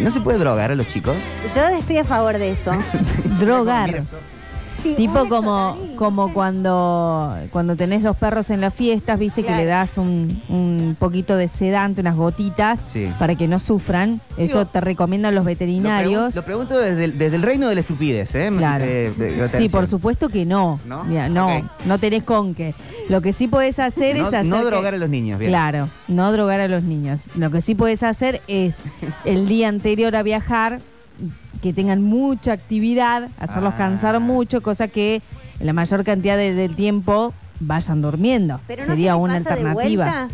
¿No 0.00 0.10
se 0.10 0.20
puede 0.20 0.38
drogar 0.38 0.70
a 0.70 0.74
los 0.74 0.88
chicos? 0.88 1.16
Yo 1.54 1.62
estoy 1.68 1.98
a 1.98 2.04
favor 2.04 2.36
de 2.36 2.50
eso. 2.50 2.72
Drogar. 3.40 4.02
Sí, 4.82 4.94
Tipo 4.96 5.28
como, 5.28 5.76
como 5.96 6.32
cuando, 6.32 7.34
cuando 7.50 7.76
tenés 7.76 8.02
los 8.02 8.16
perros 8.16 8.50
en 8.50 8.60
las 8.60 8.74
fiestas, 8.74 9.18
viste 9.18 9.42
que 9.42 9.54
le 9.56 9.64
das 9.64 9.98
un, 9.98 10.40
un 10.48 10.96
poquito 10.98 11.36
de 11.36 11.48
sedante, 11.48 12.00
unas 12.00 12.16
gotitas, 12.16 12.80
Sí. 12.92 13.08
para 13.18 13.34
que 13.34 13.48
no 13.48 13.58
sufran. 13.58 14.20
Eso 14.36 14.58
Digo, 14.60 14.66
te 14.66 14.80
recomiendan 14.80 15.34
los 15.34 15.44
Lo, 15.44 15.48
veterinarios. 15.48 16.32
pregun- 16.32 16.36
lo 16.36 16.42
pregunto 16.42 16.78
desde 16.78 17.04
el, 17.04 17.18
desde 17.18 17.36
el 17.36 17.42
reino 17.42 17.68
de 17.68 17.74
la 17.74 17.80
estupidez, 17.80 18.34
¿eh? 18.34 18.50
Claro. 18.56 18.84
De- 18.84 19.10
de- 19.12 19.32
de 19.36 19.48
Sí, 19.50 19.68
por 19.68 19.86
supuesto 19.86 20.28
que 20.28 20.44
no. 20.44 20.78
¿No? 20.86 21.04
Mira, 21.04 21.28
no, 21.28 21.98
tenés 21.98 22.22
con 22.24 22.54
qué. 22.54 22.74
Lo 23.08 23.20
que 23.20 23.32
sí 23.32 23.48
podés 23.48 23.78
hacer 23.78 24.16
No, 24.16 24.22
es 24.22 24.28
hacer. 24.34 24.44
no 24.46 24.58
que- 24.58 24.64
drogar 24.66 24.94
a 24.94 24.98
los 24.98 25.08
niños, 25.08 25.38
bien. 25.38 25.50
Claro, 25.50 25.88
no 26.08 26.30
drogar 26.32 26.60
a 26.60 26.68
los 26.68 26.82
niños. 26.82 27.28
Lo 27.36 27.50
que 27.50 27.60
sí 27.62 27.74
podés 27.74 28.02
hacer 28.02 28.42
es 28.48 28.74
el 29.24 29.48
día 29.48 29.68
anterior 29.68 30.14
a 30.16 30.22
viajar, 30.22 30.80
que 31.66 31.72
tengan 31.74 32.02
mucha 32.02 32.52
actividad, 32.52 33.28
hacerlos 33.38 33.74
Ah. 33.74 33.78
cansar 33.78 34.18
mucho, 34.20 34.62
cosa 34.62 34.88
que 34.88 35.22
en 35.60 35.66
la 35.66 35.72
mayor 35.72 36.04
cantidad 36.04 36.36
de- 36.36 36.54
del 36.54 36.74
tiempo 36.76 37.32
vayan 37.60 38.02
durmiendo. 38.02 38.60
Pero 38.66 38.82
no 38.84 38.88
Sería 38.90 39.12
se 39.14 39.18
una 39.18 39.38
pasa 39.38 39.54
de 39.56 39.60
alternativa. 39.62 40.04
vuelta. 40.04 40.28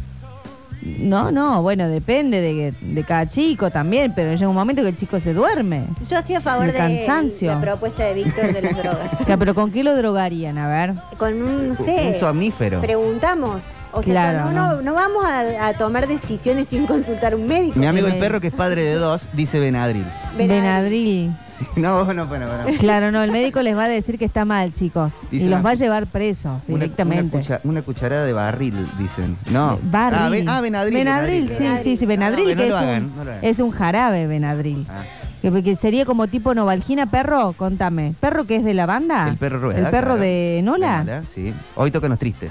No, 0.98 1.30
no, 1.30 1.62
bueno, 1.62 1.86
depende 1.86 2.40
de, 2.40 2.72
de 2.80 3.04
cada 3.04 3.28
chico 3.28 3.70
también, 3.70 4.12
pero 4.16 4.34
llega 4.34 4.48
un 4.48 4.54
momento 4.56 4.82
que 4.82 4.88
el 4.88 4.96
chico 4.96 5.20
se 5.20 5.32
duerme. 5.32 5.84
Yo 6.08 6.18
estoy 6.18 6.34
a 6.34 6.40
favor 6.40 6.66
de 6.66 6.72
cansancio. 6.72 7.52
la 7.52 7.60
propuesta 7.60 8.02
de 8.02 8.14
Víctor 8.14 8.52
de 8.52 8.62
las 8.62 8.76
drogas. 8.76 9.12
Pero 9.38 9.54
¿con 9.54 9.70
qué 9.70 9.84
lo 9.84 9.96
drogarían? 9.96 10.58
A 10.58 10.66
ver. 10.68 10.94
Con 11.18 11.40
un, 11.40 11.68
no 11.68 11.76
sé. 11.76 12.08
Un 12.08 12.14
somnífero. 12.18 12.80
Preguntamos. 12.80 13.62
O 13.94 14.02
sea, 14.02 14.12
Claro, 14.32 14.50
no, 14.50 14.52
no, 14.52 14.72
no. 14.76 14.82
no 14.82 14.94
vamos 14.94 15.24
a, 15.24 15.68
a 15.68 15.74
tomar 15.74 16.06
decisiones 16.08 16.68
sin 16.68 16.86
consultar 16.86 17.34
a 17.34 17.36
un 17.36 17.46
médico. 17.46 17.78
Mi 17.78 17.86
amigo 17.86 18.06
el 18.06 18.18
perro, 18.18 18.40
que 18.40 18.46
es 18.48 18.54
padre 18.54 18.82
de 18.82 18.94
dos, 18.94 19.28
dice 19.34 19.60
Benadryl. 19.60 20.04
Benadryl. 20.36 21.30
Sí, 21.58 21.66
no, 21.76 22.04
bueno, 22.04 22.26
bueno, 22.26 22.46
bueno. 22.46 22.78
Claro, 22.78 23.12
no, 23.12 23.22
el 23.22 23.30
médico 23.30 23.60
les 23.62 23.76
va 23.76 23.84
a 23.84 23.88
decir 23.88 24.18
que 24.18 24.24
está 24.24 24.44
mal, 24.44 24.72
chicos. 24.72 25.20
Dice 25.30 25.44
y 25.46 25.48
los 25.48 25.58
una- 25.58 25.62
va 25.62 25.70
a 25.70 25.74
llevar 25.74 26.06
presos 26.06 26.60
Una- 26.66 26.84
directamente. 26.84 27.36
Una, 27.36 27.44
cucha- 27.46 27.60
una 27.64 27.82
cucharada 27.82 28.24
de 28.24 28.32
barril, 28.32 28.74
dicen. 28.98 29.36
No. 29.50 29.78
Barril. 29.82 30.18
Ah, 30.20 30.28
ben- 30.30 30.48
ah, 30.48 30.60
Benadryl. 30.60 30.94
Benadryl, 30.94 31.48
sí, 31.56 31.64
sí, 31.82 31.96
sí, 31.96 32.06
Benadryl, 32.06 32.44
No, 32.48 32.54
no 32.54 32.60
que 32.62 32.68
lo 32.68 32.74
es, 32.76 32.82
hagan, 32.82 33.04
un, 33.04 33.16
no 33.16 33.24
lo 33.24 33.30
hagan. 33.30 33.44
es 33.44 33.58
un 33.60 33.70
jarabe, 33.70 34.26
Benadryl. 34.26 34.86
Ah. 34.88 35.02
Que, 35.42 35.62
que 35.62 35.76
sería 35.76 36.04
como 36.06 36.26
tipo 36.28 36.54
Novalgina, 36.54 37.06
perro, 37.10 37.52
contame. 37.56 38.14
¿Perro 38.20 38.44
que 38.46 38.56
es 38.56 38.64
de 38.64 38.74
la 38.74 38.86
banda? 38.86 39.28
El 39.28 39.36
perro 39.36 39.58
rueda. 39.60 39.78
¿El 39.80 39.84
perro 39.86 40.06
claro. 40.14 40.20
de 40.22 40.60
Nola? 40.64 40.98
Nola, 41.04 41.22
Sí. 41.34 41.52
Hoy 41.76 41.90
tocan 41.90 42.10
los 42.10 42.18
tristes. 42.18 42.50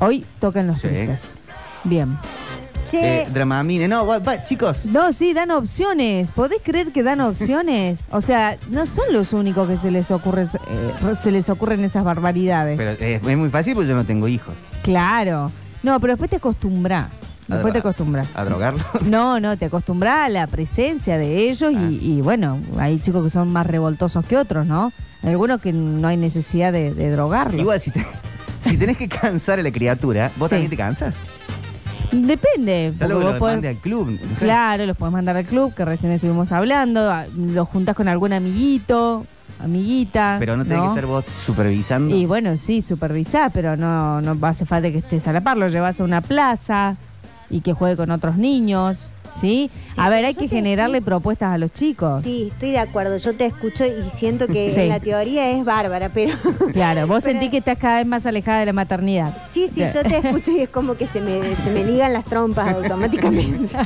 Hoy 0.00 0.24
tocan 0.40 0.66
los 0.66 0.80
Sí. 0.80 0.88
Bien. 1.84 2.16
Che, 2.88 3.22
Eh, 3.22 3.26
Dramamine. 3.30 3.86
No, 3.86 4.06
va- 4.06 4.18
va, 4.18 4.42
chicos. 4.44 4.84
No, 4.86 5.12
sí, 5.12 5.34
dan 5.34 5.50
opciones. 5.50 6.30
¿Podés 6.30 6.60
creer 6.62 6.90
que 6.92 7.02
dan 7.02 7.20
opciones? 7.20 8.00
O 8.10 8.20
sea, 8.22 8.56
no 8.70 8.86
son 8.86 9.04
los 9.12 9.32
únicos 9.34 9.68
que 9.68 9.76
se 9.76 9.90
les 9.90 10.10
ocurre, 10.10 10.42
eh, 10.44 11.14
se 11.22 11.30
les 11.30 11.48
ocurren 11.50 11.84
esas 11.84 12.02
barbaridades. 12.04 12.78
Pero 12.78 12.92
eh, 12.92 13.20
es 13.22 13.36
muy 13.36 13.50
fácil 13.50 13.74
porque 13.74 13.88
yo 13.90 13.94
no 13.94 14.04
tengo 14.06 14.26
hijos. 14.26 14.54
Claro. 14.82 15.50
No, 15.82 16.00
pero 16.00 16.12
después 16.14 16.30
te 16.30 16.36
acostumbras. 16.36 17.08
Después 17.46 17.72
te 17.72 17.78
acostumbras. 17.80 18.26
¿A 18.34 18.44
drogarlo? 18.44 18.82
No, 19.06 19.38
no, 19.40 19.56
te 19.58 19.66
acostumbras 19.66 20.26
a 20.26 20.28
la 20.30 20.46
presencia 20.46 21.18
de 21.18 21.48
ellos 21.50 21.72
Ah. 21.76 21.80
y, 21.90 21.98
y, 22.18 22.20
bueno, 22.22 22.58
hay 22.78 23.00
chicos 23.00 23.22
que 23.24 23.30
son 23.30 23.52
más 23.52 23.66
revoltosos 23.66 24.24
que 24.24 24.36
otros, 24.38 24.66
¿no? 24.66 24.92
Algunos 25.22 25.60
que 25.60 25.72
no 25.72 26.08
hay 26.08 26.16
necesidad 26.16 26.72
de, 26.72 26.94
de 26.94 27.10
drogarlos. 27.10 27.60
Igual, 27.60 27.80
si, 27.80 27.90
te- 27.90 28.06
si 28.68 28.76
tenés 28.76 28.96
que 28.96 29.08
cansar 29.08 29.58
a 29.58 29.62
la 29.62 29.70
criatura, 29.72 30.30
¿vos 30.36 30.48
Sí. 30.48 30.54
también 30.54 30.70
te 30.70 30.76
cansas? 30.76 31.14
Depende. 32.10 32.92
Ya 32.92 32.98
porque 32.98 33.12
luego 33.14 33.24
vos 33.24 33.34
lo 33.34 33.38
podés- 33.40 33.52
mande 33.54 33.68
al 33.68 33.76
club. 33.76 34.10
no 34.10 34.38
sé. 34.38 34.44
Claro, 34.44 34.86
los 34.86 34.96
podés 34.96 35.12
mandar 35.12 35.36
al 35.36 35.44
club, 35.44 35.74
que 35.74 35.84
recién 35.84 36.12
estuvimos 36.12 36.52
hablando, 36.52 37.10
a- 37.10 37.26
los 37.36 37.68
juntás 37.68 37.94
con 37.94 38.08
algún 38.08 38.32
amiguito, 38.32 39.26
amiguita. 39.62 40.36
Pero 40.38 40.56
no 40.56 40.64
tenés 40.64 40.80
que 40.82 40.88
estar 40.88 41.06
vos 41.06 41.24
supervisando. 41.44 42.14
Y 42.16 42.24
bueno, 42.24 42.56
sí, 42.56 42.80
supervisar, 42.80 43.50
pero 43.52 43.76
no, 43.76 44.22
no 44.22 44.46
hace 44.46 44.64
falta 44.64 44.90
que 44.90 44.98
estés 44.98 45.26
a 45.28 45.32
la 45.32 45.42
par, 45.42 45.58
lo 45.58 45.68
llevas 45.68 46.00
a 46.00 46.04
una 46.04 46.20
plaza 46.22 46.96
y 47.50 47.60
que 47.60 47.74
juegue 47.74 47.96
con 47.96 48.10
otros 48.10 48.36
niños, 48.36 49.10
¿sí? 49.40 49.70
Sí, 49.70 49.70
a 49.96 50.08
ver, 50.10 50.24
hay 50.24 50.34
que 50.34 50.48
te- 50.48 50.56
generarle 50.56 51.00
propuestas 51.02 51.52
a 51.54 51.58
los 51.58 51.72
chicos. 51.72 52.22
sí, 52.22 52.48
estoy 52.52 52.70
de 52.72 52.78
acuerdo. 52.78 53.16
Yo 53.16 53.34
te 53.34 53.46
escucho 53.46 53.84
y 53.84 54.10
siento 54.14 54.46
que 54.46 54.72
Sí. 54.72 54.80
en 54.80 54.88
la 54.90 55.00
teoría 55.00 55.50
es 55.50 55.64
bárbara, 55.64 56.08
pero 56.12 56.34
Claro, 56.72 57.06
vos 57.06 57.22
Pero- 57.24 57.32
sentís 57.32 57.50
que 57.50 57.58
estás 57.58 57.78
cada 57.78 57.96
vez 57.98 58.06
más 58.06 58.24
alejada 58.26 58.60
de 58.60 58.66
la 58.66 58.72
maternidad. 58.72 59.32
sí, 59.50 59.68
sí, 59.72 59.82
yo 59.92 60.02
te 60.02 60.18
escucho 60.28 60.50
y 60.52 60.60
es 60.60 60.68
como 60.68 60.94
que 60.96 61.06
se 61.06 61.20
me, 61.20 61.54
se 61.56 61.70
me 61.70 61.84
ligan 61.84 62.12
las 62.12 62.24
trompas 62.24 62.74
automáticamente. 62.74 63.76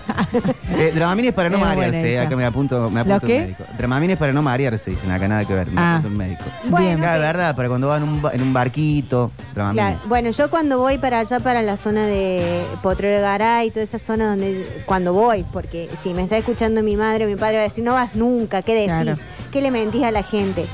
Eh, 0.77 0.93
Dramamine 0.95 1.29
es 1.29 1.35
para 1.35 1.49
no 1.51 1.59
marearse. 1.59 2.15
eh. 2.15 2.19
Acá 2.21 2.37
me 2.37 2.45
apunto, 2.45 2.91
me 2.91 3.01
apunto 3.01 3.27
¿Los 3.27 3.37
un 3.37 3.41
médico. 3.43 3.65
Dramamine 3.79 4.13
es 4.15 4.19
para 4.19 4.33
no 4.33 4.43
marearse, 4.43 4.91
dicen 4.91 5.11
acá, 5.11 5.29
nada 5.29 5.45
que 5.45 5.55
ver. 5.55 5.67
Me 5.71 5.81
Ah. 5.81 5.93
apunto 5.97 6.09
un 6.09 6.17
médico. 6.17 6.45
Bueno, 6.65 6.99
Claro, 6.99 7.21
verdad, 7.21 7.57
para 7.57 7.69
cuando 7.69 7.89
van 7.89 8.03
en 8.03 8.09
un, 8.09 8.23
ba- 8.23 8.33
en 8.33 8.43
un 8.43 8.53
barquito. 8.53 9.31
Claro, 9.55 9.99
bueno, 10.07 10.31
yo 10.31 10.51
cuando 10.51 10.79
voy 10.79 10.99
para 10.99 11.21
allá, 11.21 11.41
para 11.41 11.63
la 11.63 11.77
zona 11.77 12.07
de 12.07 12.63
Potrero 12.83 13.21
Garay, 13.21 13.71
toda 13.71 13.83
esa 13.85 13.99
zona 13.99 14.29
donde, 14.31 14.83
cuando 14.87 15.13
voy, 15.13 15.42
porque 15.53 15.89
si 16.03 16.15
me 16.15 16.23
está 16.23 16.37
escuchando 16.37 16.83
mi 16.83 16.97
madre 16.97 17.27
o 17.27 17.29
mi 17.29 17.37
padre 17.37 17.57
va 17.57 17.63
a 17.63 17.69
decir, 17.69 17.85
no 17.85 17.95
vas 17.95 18.15
nunca, 18.15 18.63
¿qué 18.63 18.75
decís? 18.75 19.03
Claro. 19.03 19.19
¿Qué 19.53 19.61
le 19.61 19.71
mentís 19.71 20.03
a 20.03 20.11
la 20.11 20.23
gente? 20.23 20.67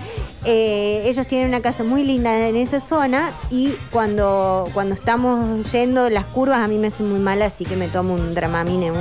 Eh, 0.45 1.03
ellos 1.07 1.27
tienen 1.27 1.49
una 1.49 1.61
casa 1.61 1.83
muy 1.83 2.05
linda 2.05 2.49
en 2.49 2.57
esa 2.57 2.81
zona 2.81 3.33
y 3.51 3.73
cuando, 3.91 4.69
cuando 4.73 4.95
estamos 4.95 5.71
yendo 5.73 6.09
las 6.11 6.25
curvas 6.27 6.61
a 6.61 6.69
mí 6.69 6.79
me 6.79 6.87
hacen 6.89 7.11
muy 7.11 7.19
mal, 7.19 7.43
así 7.43 7.65
que 7.65 7.77
me 7.77 7.89
tomo 7.89 8.15
un 8.15 8.35
dramamine, 8.35 8.93
un, 8.93 8.99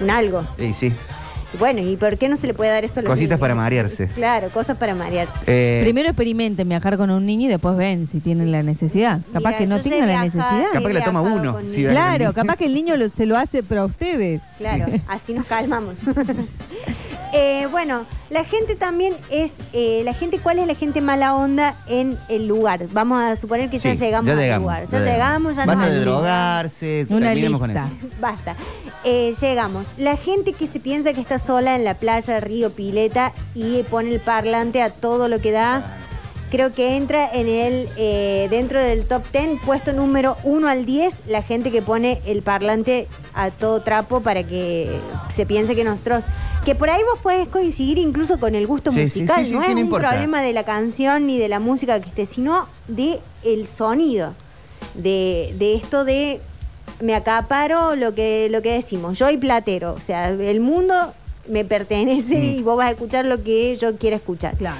un 0.00 0.10
algo. 0.10 0.44
Sí, 0.58 0.74
sí. 0.78 0.92
Bueno, 1.58 1.80
¿y 1.80 1.96
por 1.96 2.16
qué 2.18 2.28
no 2.28 2.36
se 2.36 2.46
le 2.46 2.54
puede 2.54 2.70
dar 2.70 2.84
eso 2.84 3.00
a 3.00 3.02
los 3.02 3.10
Cositas 3.10 3.30
niños? 3.30 3.40
para 3.40 3.54
marearse. 3.54 4.06
Claro, 4.08 4.48
cosas 4.50 4.76
para 4.78 4.94
marearse. 4.94 5.32
Eh, 5.46 5.80
Primero 5.82 6.08
experimenten 6.08 6.68
viajar 6.68 6.96
con 6.96 7.10
un 7.10 7.26
niño 7.26 7.46
y 7.46 7.50
después 7.50 7.76
ven 7.76 8.06
si 8.06 8.20
tienen 8.20 8.50
la 8.52 8.62
necesidad. 8.62 9.20
Capaz 9.32 9.50
Mira, 9.50 9.58
que 9.58 9.66
no 9.66 9.76
yo 9.76 9.82
sé 9.82 9.90
tengan 9.90 10.08
la 10.08 10.22
viajar 10.22 10.24
necesidad. 10.26 10.72
Capaz 10.72 10.88
que 10.88 10.94
la 10.94 11.04
toma 11.04 11.20
viajado 11.22 11.40
uno, 11.42 11.52
con 11.52 11.62
sí, 11.70 11.76
niños. 11.76 11.92
Claro, 11.92 12.32
capaz 12.32 12.56
que 12.56 12.64
el 12.66 12.74
niño 12.74 12.96
lo- 12.96 13.08
se 13.08 13.26
lo 13.26 13.36
hace 13.36 13.62
para 13.62 13.84
ustedes. 13.84 14.40
Claro, 14.58 14.86
así 15.08 15.34
nos 15.34 15.46
calmamos. 15.46 15.94
Eh, 17.32 17.66
bueno, 17.70 18.04
la 18.28 18.44
gente 18.44 18.74
también 18.76 19.14
es, 19.30 19.52
eh, 19.72 20.02
la 20.04 20.12
gente, 20.12 20.38
¿cuál 20.38 20.58
es 20.58 20.66
la 20.66 20.74
gente 20.74 21.00
mala 21.00 21.34
onda 21.34 21.74
en 21.86 22.18
el 22.28 22.46
lugar? 22.46 22.86
Vamos 22.92 23.22
a 23.22 23.36
suponer 23.36 23.70
que 23.70 23.78
ya 23.78 23.94
sí, 23.94 24.04
llegamos 24.04 24.26
ya 24.26 24.32
al 24.32 24.38
llegamos, 24.38 24.62
lugar. 24.62 24.86
ya 24.86 24.98
Ya 24.98 25.04
llegamos, 25.12 25.56
ya 25.56 25.64
nos 25.66 25.74
Basta 25.76 25.90
de 25.90 25.96
animamos. 25.96 26.14
drogarse. 26.22 27.06
Una 27.08 27.26
terminemos 27.28 27.60
con 27.60 27.70
lista. 27.70 27.90
eso. 27.98 28.08
Basta. 28.20 28.56
Eh, 29.04 29.34
llegamos. 29.40 29.86
La 29.96 30.16
gente 30.16 30.52
que 30.52 30.66
se 30.66 30.78
piensa 30.78 31.12
que 31.14 31.20
está 31.22 31.38
sola 31.38 31.74
en 31.74 31.84
la 31.84 31.94
playa, 31.94 32.38
río, 32.40 32.70
pileta 32.70 33.32
y 33.54 33.82
pone 33.84 34.10
el 34.12 34.20
parlante 34.20 34.82
a 34.82 34.90
todo 34.90 35.28
lo 35.28 35.40
que 35.40 35.52
da. 35.52 35.98
Creo 36.52 36.74
que 36.74 36.96
entra 36.96 37.28
en 37.32 37.48
el 37.48 37.88
eh, 37.96 38.46
dentro 38.50 38.78
del 38.78 39.06
top 39.06 39.22
10, 39.32 39.62
puesto 39.64 39.94
número 39.94 40.36
1 40.44 40.68
al 40.68 40.84
10, 40.84 41.14
la 41.26 41.42
gente 41.42 41.70
que 41.72 41.80
pone 41.80 42.20
el 42.26 42.42
parlante 42.42 43.08
a 43.32 43.50
todo 43.50 43.80
trapo 43.80 44.20
para 44.20 44.42
que 44.44 44.90
se 45.34 45.46
piense 45.46 45.74
que 45.74 45.82
nosotros. 45.82 46.22
Que 46.66 46.74
por 46.74 46.90
ahí 46.90 47.00
vos 47.10 47.18
podés 47.22 47.48
coincidir 47.48 47.96
incluso 47.96 48.38
con 48.38 48.54
el 48.54 48.66
gusto 48.66 48.92
Sí, 48.92 49.00
musical. 49.00 49.40
sí, 49.44 49.48
sí, 49.48 49.54
no 49.54 49.60
sí, 49.62 49.66
es 49.68 49.72
no 49.74 49.80
un 49.80 49.86
importa. 49.86 50.10
problema 50.10 50.42
de 50.42 50.52
la 50.52 50.64
canción 50.64 51.26
ni 51.26 51.38
de 51.38 51.48
la 51.48 51.58
música 51.58 51.98
que 52.02 52.10
esté, 52.10 52.26
sino 52.26 52.68
de 52.86 53.18
el 53.44 53.66
sonido. 53.66 54.34
De, 54.94 55.54
de 55.58 55.74
esto 55.74 56.04
de 56.04 56.38
me 57.00 57.14
acaparo 57.14 57.96
lo 57.96 58.14
que, 58.14 58.48
lo 58.50 58.60
que 58.60 58.72
decimos, 58.72 59.18
yo 59.18 59.30
y 59.30 59.38
platero. 59.38 59.94
O 59.94 60.00
sea, 60.00 60.28
el 60.28 60.60
mundo 60.60 61.14
me 61.48 61.64
pertenece 61.64 62.38
Mm. 62.38 62.44
y 62.44 62.62
vos 62.62 62.76
vas 62.76 62.88
a 62.88 62.90
escuchar 62.90 63.24
lo 63.24 63.42
que 63.42 63.74
yo 63.74 63.96
quiera 63.96 64.16
escuchar. 64.16 64.54
Claro. 64.56 64.78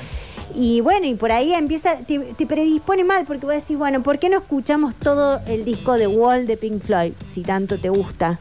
Y 0.54 0.80
bueno, 0.80 1.06
y 1.06 1.14
por 1.14 1.32
ahí 1.32 1.52
empieza, 1.54 1.96
te, 2.06 2.18
te 2.18 2.46
predispone 2.46 3.04
mal 3.04 3.24
porque 3.26 3.46
vos 3.46 3.54
decís, 3.54 3.76
bueno, 3.78 4.02
¿por 4.02 4.18
qué 4.18 4.28
no 4.28 4.38
escuchamos 4.38 4.94
todo 4.94 5.40
el 5.46 5.64
disco 5.64 5.94
de 5.94 6.06
Wall 6.06 6.46
de 6.46 6.56
Pink 6.56 6.82
Floyd 6.82 7.12
si 7.30 7.42
tanto 7.42 7.78
te 7.78 7.88
gusta? 7.88 8.38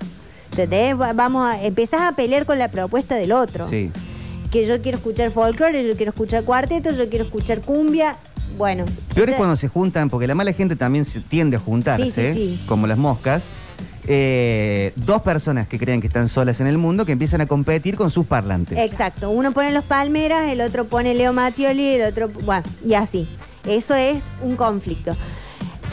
¿Entendés? 0.51 0.99
Va- 0.99 1.13
Vamos 1.13 1.49
a, 1.49 1.63
empezás 1.63 2.01
a 2.01 2.11
pelear 2.15 2.45
con 2.45 2.59
la 2.59 2.69
propuesta 2.69 3.15
del 3.15 3.31
otro. 3.31 3.67
Sí. 3.69 3.89
Que 4.51 4.65
yo 4.65 4.81
quiero 4.81 4.97
escuchar 4.97 5.31
folclore, 5.31 5.87
yo 5.87 5.95
quiero 5.95 6.09
escuchar 6.09 6.43
cuarteto, 6.43 6.91
yo 6.91 7.07
quiero 7.07 7.23
escuchar 7.25 7.61
cumbia. 7.61 8.17
Bueno. 8.57 8.83
Peor 9.15 9.23
o 9.23 9.25
sea, 9.27 9.35
es 9.35 9.37
cuando 9.37 9.55
se 9.55 9.69
juntan, 9.69 10.09
porque 10.09 10.27
la 10.27 10.35
mala 10.35 10.51
gente 10.51 10.75
también 10.75 11.05
se 11.05 11.21
tiende 11.21 11.55
a 11.55 11.59
juntarse, 11.59 12.03
Sí, 12.03 12.11
sí, 12.11 12.57
sí. 12.57 12.63
como 12.67 12.85
las 12.85 12.97
moscas. 12.97 13.43
Eh, 14.13 14.91
dos 14.97 15.21
personas 15.21 15.69
que 15.69 15.79
creen 15.79 16.01
que 16.01 16.07
están 16.07 16.27
solas 16.27 16.59
en 16.59 16.67
el 16.67 16.77
mundo 16.77 17.05
que 17.05 17.13
empiezan 17.13 17.39
a 17.39 17.45
competir 17.45 17.95
con 17.95 18.11
sus 18.11 18.25
parlantes. 18.25 18.77
Exacto, 18.77 19.29
uno 19.29 19.53
pone 19.53 19.71
los 19.71 19.85
palmeras, 19.85 20.51
el 20.51 20.59
otro 20.59 20.83
pone 20.83 21.13
Leo 21.13 21.31
Mattioli, 21.31 21.95
el 21.95 22.01
otro, 22.11 22.27
bueno, 22.43 22.63
y 22.85 22.93
así. 22.95 23.25
Eso 23.65 23.95
es 23.95 24.21
un 24.41 24.57
conflicto. 24.57 25.15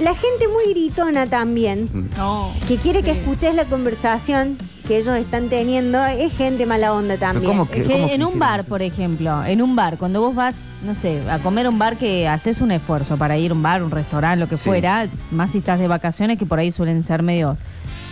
La 0.01 0.15
gente 0.17 0.49
muy 0.49 0.73
gritona 0.73 1.27
también, 1.27 1.89
No. 2.17 2.53
que 2.67 2.77
quiere 2.79 3.05
que 3.05 3.13
escuches 3.13 3.55
la 3.55 3.67
conversación 3.67 4.59
que 4.89 4.97
ellos 4.99 5.17
están 5.17 5.49
teniendo 5.49 6.05
es 6.07 6.33
gente 6.33 6.67
mala 6.67 6.95
onda 6.95 7.19
también. 7.19 7.61
Es 7.73 7.87
que 7.87 8.15
en 8.15 8.25
un 8.25 8.37
bar, 8.39 8.65
por 8.65 8.83
ejemplo, 8.83 9.45
en 9.45 9.63
un 9.63 9.77
bar, 9.77 9.97
cuando 9.97 10.21
vos 10.23 10.35
vas, 10.35 10.61
no 10.85 10.95
sé, 10.97 11.21
a 11.31 11.39
comer 11.39 11.67
a 11.67 11.69
un 11.69 11.79
bar 11.79 11.97
que 11.99 12.27
haces 12.27 12.61
un 12.61 12.73
esfuerzo 12.73 13.17
para 13.17 13.37
ir 13.39 13.53
a 13.53 13.55
un 13.55 13.63
bar, 13.63 13.83
un 13.85 13.91
restaurante, 13.93 14.39
lo 14.41 14.49
que 14.49 14.57
Sí. 14.57 14.65
fuera, 14.65 15.07
más 15.31 15.53
si 15.53 15.59
estás 15.59 15.79
de 15.79 15.87
vacaciones, 15.87 16.37
que 16.39 16.47
por 16.47 16.59
ahí 16.59 16.71
suelen 16.73 17.03
ser 17.05 17.23
medio 17.23 17.57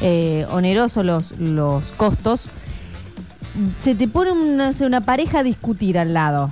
eh, 0.00 0.46
onerosos 0.50 1.04
los, 1.04 1.32
los 1.38 1.92
costos, 1.92 2.48
se 3.80 3.94
te 3.94 4.06
pone 4.08 4.32
un, 4.32 4.56
no 4.56 4.72
sé, 4.72 4.84
una 4.86 5.00
pareja 5.00 5.38
a 5.40 5.42
discutir 5.42 5.98
al 5.98 6.12
lado. 6.14 6.50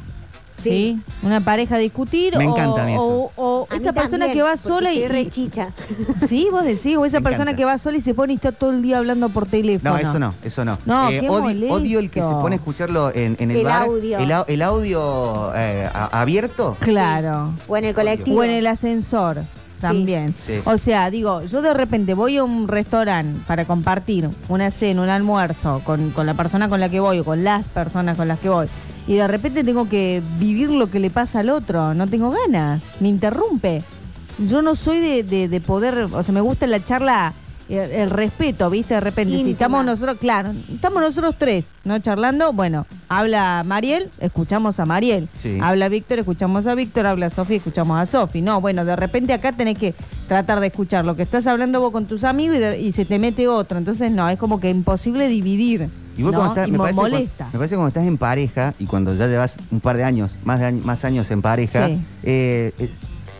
Sí. 0.57 1.01
Una 1.25 1.41
pareja 1.41 1.75
a 1.75 1.79
discutir. 1.79 2.39
Me 2.39 2.47
o- 2.47 2.53
encanta 2.53 2.85
a 2.85 2.87
mí 2.87 2.95
eso. 2.95 3.03
O, 3.05 3.33
o 3.37 3.67
A 3.69 3.75
mí 3.75 3.83
esa 3.83 3.93
persona 3.93 4.27
también, 4.27 4.33
que 4.39 4.43
va 4.43 4.57
sola 4.57 4.93
y. 4.95 5.07
re 5.09 5.29
chicha. 5.29 5.71
Sí, 6.29 6.47
vos 6.51 6.63
decís, 6.65 6.97
o 6.97 7.05
esa 7.05 7.19
Me 7.19 7.25
persona 7.25 7.51
encanta. 7.51 7.57
que 7.57 7.65
va 7.65 7.77
sola 7.77 7.99
y 7.99 8.01
se 8.01 8.15
pone 8.15 8.35
y 8.35 8.37
está 8.37 8.53
todo 8.53 8.71
el 8.71 8.81
día 8.81 8.99
hablando 8.99 9.29
por 9.31 9.47
teléfono. 9.47 9.93
No, 9.93 9.99
eso 9.99 10.19
no, 10.21 10.35
eso 10.45 10.65
no. 10.65 10.79
No, 10.87 11.11
Eh, 11.11 11.19
qué 11.21 11.29
odio, 11.29 11.99
el 11.99 12.09
que 12.09 12.23
se 12.23 12.29
pone 12.31 12.55
a 12.55 12.59
escucharlo 12.59 13.11
en, 13.13 13.37
en 13.41 13.51
el, 13.51 13.59
El 13.59 13.65
bar. 13.65 13.83
audio. 13.83 14.19
El, 14.21 14.31
au- 14.31 14.45
el 14.47 14.63
audio 14.63 15.53
eh, 15.57 15.91
a- 15.93 16.21
abierto. 16.21 16.77
Claro. 16.81 17.51
O 17.67 17.77
en 17.77 17.85
el 17.87 17.95
colectivo. 17.95 18.39
O 18.39 18.45
en 18.45 18.51
el 18.53 18.67
ascensor 18.69 19.39
también. 19.89 20.35
Sí. 20.47 20.55
O 20.65 20.77
sea, 20.79 21.11
digo, 21.11 21.43
yo 21.43 21.63
de 21.63 21.75
repente 21.75 22.15
voy 22.15 22.37
a 22.37 22.45
un 22.45 22.69
restaurante 22.69 23.41
para 23.47 23.65
compartir 23.65 24.29
una 24.49 24.71
cena, 24.71 25.03
un 25.03 25.09
almuerzo 25.09 25.81
con, 25.85 26.11
con 26.11 26.27
la 26.27 26.35
persona 26.35 26.69
con 26.69 26.81
la 26.81 26.89
que 26.89 27.01
voy 27.01 27.19
o 27.21 27.25
con 27.25 27.45
las 27.45 27.69
personas 27.69 28.17
con 28.17 28.29
las 28.29 28.39
que 28.39 28.49
voy. 28.49 28.67
Y 29.07 29.15
de 29.15 29.27
repente 29.29 29.65
tengo 29.65 29.89
que 29.89 30.23
vivir 30.39 30.71
lo 30.71 30.91
que 30.91 30.99
le 30.99 31.11
pasa 31.11 31.41
al 31.41 31.51
otro. 31.51 31.93
No 31.95 32.07
tengo 32.07 32.31
ganas. 32.31 32.83
Me 33.01 33.09
interrumpe. 33.09 33.83
Yo 34.39 34.63
no 34.63 34.75
soy 34.75 34.99
de, 34.99 35.23
de- 35.23 35.49
de 35.49 35.61
poder, 35.61 36.09
o 36.13 36.23
sea, 36.23 36.33
me 36.35 36.41
gusta 36.41 36.67
la 36.67 36.83
charla, 36.85 37.33
el, 37.69 37.91
el 37.91 38.11
respeto, 38.11 38.69
¿viste? 38.71 38.95
De 38.95 39.01
repente, 39.01 39.35
si 39.35 39.51
estamos 39.53 39.85
nosotros, 39.85 40.19
claro, 40.21 40.53
estamos 40.73 41.01
nosotros 41.03 41.35
tres, 41.39 41.71
¿no? 41.85 41.99
Charlando, 41.99 42.53
bueno, 42.53 42.87
habla 43.09 43.63
Mariel, 43.65 44.11
escuchamos 44.21 44.81
a 44.81 44.87
Mariel. 44.87 45.29
Sí. 45.39 45.59
Habla 45.63 45.89
Víctor, 45.89 46.19
escuchamos 46.19 46.67
a 46.67 46.75
Víctor, 46.75 47.07
habla 47.07 47.31
Sofi, 47.31 47.57
escuchamos 47.57 47.99
a 47.99 48.07
Sofi. 48.07 48.43
No, 48.43 48.61
bueno, 48.61 48.85
de 48.85 48.97
repente 48.97 49.33
acá 49.33 49.53
tenés 49.53 49.79
que 49.79 49.95
tratar 50.29 50.61
de 50.61 50.67
escuchar 50.69 51.05
lo 51.05 51.17
que 51.17 51.23
estás 51.23 51.47
hablando 51.47 51.81
vos 51.81 51.93
con 51.93 52.07
tus 52.07 52.25
amigos 52.25 52.57
y, 52.57 52.61
de- 52.61 52.81
y 52.81 52.93
se 52.93 53.05
te 53.05 53.19
mete 53.19 53.49
otro. 53.49 53.79
Entonces, 53.79 54.11
no, 54.11 54.29
es 54.29 54.39
como 54.39 54.61
que 54.61 54.71
imposible 54.71 55.29
dividir. 55.29 55.89
Igual 56.17 56.33
¿no? 56.35 56.39
cuando 56.39 56.55
estás, 56.55 56.69
y 56.69 56.73
me, 56.73 56.79
parece, 56.79 57.01
molesta. 57.01 57.45
me 57.53 57.59
parece 57.59 57.75
cuando 57.75 57.89
estás 57.89 58.05
en 58.07 58.19
pareja 58.19 58.75
y 58.79 58.87
cuando 58.87 59.15
ya 59.15 59.27
llevas 59.27 59.57
un 59.73 59.81
par 59.81 59.97
de 59.97 60.05
años, 60.05 60.37
más, 60.45 60.61
de 60.61 60.67
año- 60.67 60.85
más 60.85 61.05
años 61.05 61.29
en 61.33 61.43
pareja, 61.43 61.87
Sí. 61.89 61.99
eh, 62.23 62.73
eh, 62.79 62.91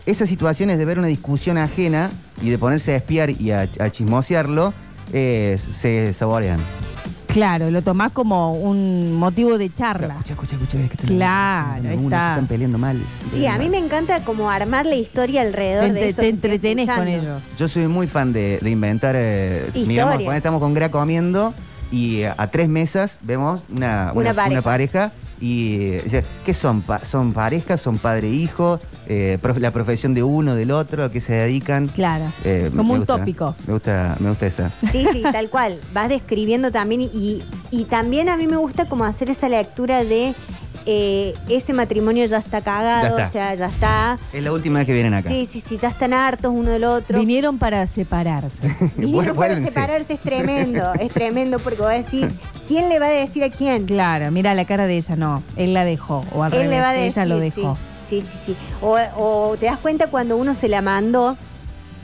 esas 0.05 0.29
situaciones 0.29 0.77
de 0.77 0.85
ver 0.85 0.99
una 0.99 1.07
discusión 1.07 1.57
ajena 1.57 2.09
y 2.41 2.49
de 2.49 2.57
ponerse 2.57 2.93
a 2.93 2.97
espiar 2.97 3.29
y 3.29 3.51
a, 3.51 3.67
a 3.79 3.89
chismosearlo, 3.89 4.73
eh, 5.13 5.57
se 5.73 6.13
saborean. 6.13 6.59
Claro, 7.27 7.69
lo 7.69 7.81
tomás 7.81 8.13
como 8.13 8.53
un 8.53 9.13
motivo 9.13 9.57
de 9.57 9.73
charla. 9.73 10.13
Escucha, 10.25 10.33
escucha, 10.33 10.55
escucha, 10.55 10.79
es 10.79 10.87
que 10.89 10.93
están- 10.95 11.15
Claro, 11.17 11.89
ahí 11.89 11.95
está. 12.03 12.29
están 12.29 12.47
peleando 12.47 12.77
mal. 12.77 12.95
están 12.95 13.29
Sí, 13.29 13.35
peleando 13.35 13.55
a 13.55 13.57
mí 13.57 13.69
mal. 13.69 13.81
me 13.81 13.85
encanta 13.85 14.23
como 14.23 14.49
armar 14.49 14.85
la 14.85 14.95
historia 14.95 15.41
alrededor 15.41 15.87
Te, 15.87 15.93
de 15.93 16.07
eso. 16.07 16.21
te 16.21 16.29
entretenés 16.29 16.87
con 16.87 17.07
ellos. 17.07 17.41
Yo 17.57 17.67
soy 17.67 17.87
muy 17.87 18.07
fan 18.07 18.31
de, 18.31 18.59
de 18.61 18.69
inventar. 18.69 19.15
Eh, 19.17 19.65
cuando 19.73 20.31
estamos 20.33 20.61
con 20.61 20.73
Gra 20.73 20.89
comiendo 20.91 21.53
y 21.91 22.21
eh, 22.21 22.31
a 22.37 22.47
tres 22.47 22.69
mesas 22.69 23.17
vemos 23.21 23.61
una, 23.69 24.11
Una 24.15 24.33
pareja. 24.33 24.61
pareja 24.61 25.11
y 25.41 25.75
eh, 25.81 26.23
¿qué 26.45 26.53
son? 26.53 26.83
Pa- 26.83 27.03
¿Son 27.03 27.33
parejas? 27.33 27.81
¿Son 27.81 27.97
padre-hijo? 27.97 28.79
Eh, 29.07 29.37
prof- 29.41 29.57
la 29.59 29.71
profesión 29.71 30.13
de 30.13 30.23
uno, 30.23 30.55
del 30.55 30.71
otro, 30.71 31.03
a 31.03 31.11
qué 31.11 31.21
se 31.21 31.33
dedican. 31.33 31.87
Claro. 31.87 32.25
Eh, 32.43 32.71
Como 32.75 32.93
un 32.93 32.99
gusta, 32.99 33.17
tópico. 33.17 33.55
Me 33.67 33.73
gusta, 33.73 34.15
me 34.19 34.29
gusta 34.29 34.47
esa. 34.47 34.71
Sí, 34.91 35.05
sí, 35.11 35.21
tal 35.31 35.49
cual. 35.49 35.79
Vas 35.93 36.09
describiendo 36.09 36.71
también 36.71 37.01
y, 37.01 37.43
y 37.71 37.83
también 37.85 38.29
a 38.29 38.37
mí 38.37 38.47
me 38.47 38.57
gusta 38.57 38.85
como 38.85 39.03
hacer 39.05 39.29
esa 39.29 39.47
lectura 39.47 40.03
de 40.03 40.33
eh, 40.87 41.33
ese 41.49 41.73
matrimonio 41.73 42.25
ya 42.25 42.37
está 42.37 42.61
cagado, 42.61 43.17
Ya 43.17 43.25
está. 43.25 43.27
o 43.27 43.31
sea, 43.31 43.55
ya 43.55 43.65
está. 43.67 44.19
Es 44.33 44.43
la 44.43 44.51
última 44.51 44.79
vez 44.79 44.85
que 44.85 44.93
vienen 44.93 45.13
acá. 45.15 45.29
Sí, 45.29 45.47
sí, 45.51 45.63
sí, 45.67 45.77
ya 45.77 45.89
están 45.89 46.13
hartos 46.13 46.51
uno 46.53 46.69
del 46.69 46.83
otro. 46.83 47.17
Vinieron 47.19 47.57
para 47.57 47.87
separarse. 47.87 48.67
Vinieron 48.97 49.11
Bueno, 49.13 49.35
para 49.35 49.55
separarse 49.55 50.13
es 50.13 50.19
tremendo, 50.19 50.93
es 50.99 51.11
tremendo 51.11 51.57
porque 51.59 51.81
vos 51.81 51.89
decís, 51.91 52.27
¿quién 52.67 52.89
le 52.89 52.99
va 52.99 53.07
a 53.07 53.09
decir 53.09 53.43
a 53.43 53.49
quién? 53.49 53.85
Claro, 53.85 54.29
mira 54.31 54.53
la 54.53 54.65
cara 54.65 54.85
de 54.85 54.97
ella, 54.97 55.15
no, 55.15 55.41
él 55.55 55.73
la 55.73 55.85
dejó. 55.85 56.23
O 56.33 56.43
al 56.43 56.53
Él 56.53 56.59
revés, 56.61 56.69
le 56.75 56.81
va 56.81 56.89
a 56.89 56.93
decir, 56.93 57.21
ella 57.23 57.25
lo 57.25 57.39
dejó. 57.39 57.75
Sí, 57.75 57.94
sí, 58.09 58.23
sí. 58.45 58.55
O, 58.81 58.97
o 59.17 59.57
te 59.57 59.67
das 59.67 59.77
cuenta 59.77 60.07
cuando 60.07 60.37
uno 60.37 60.55
se 60.55 60.67
la 60.67 60.81
mandó 60.81 61.37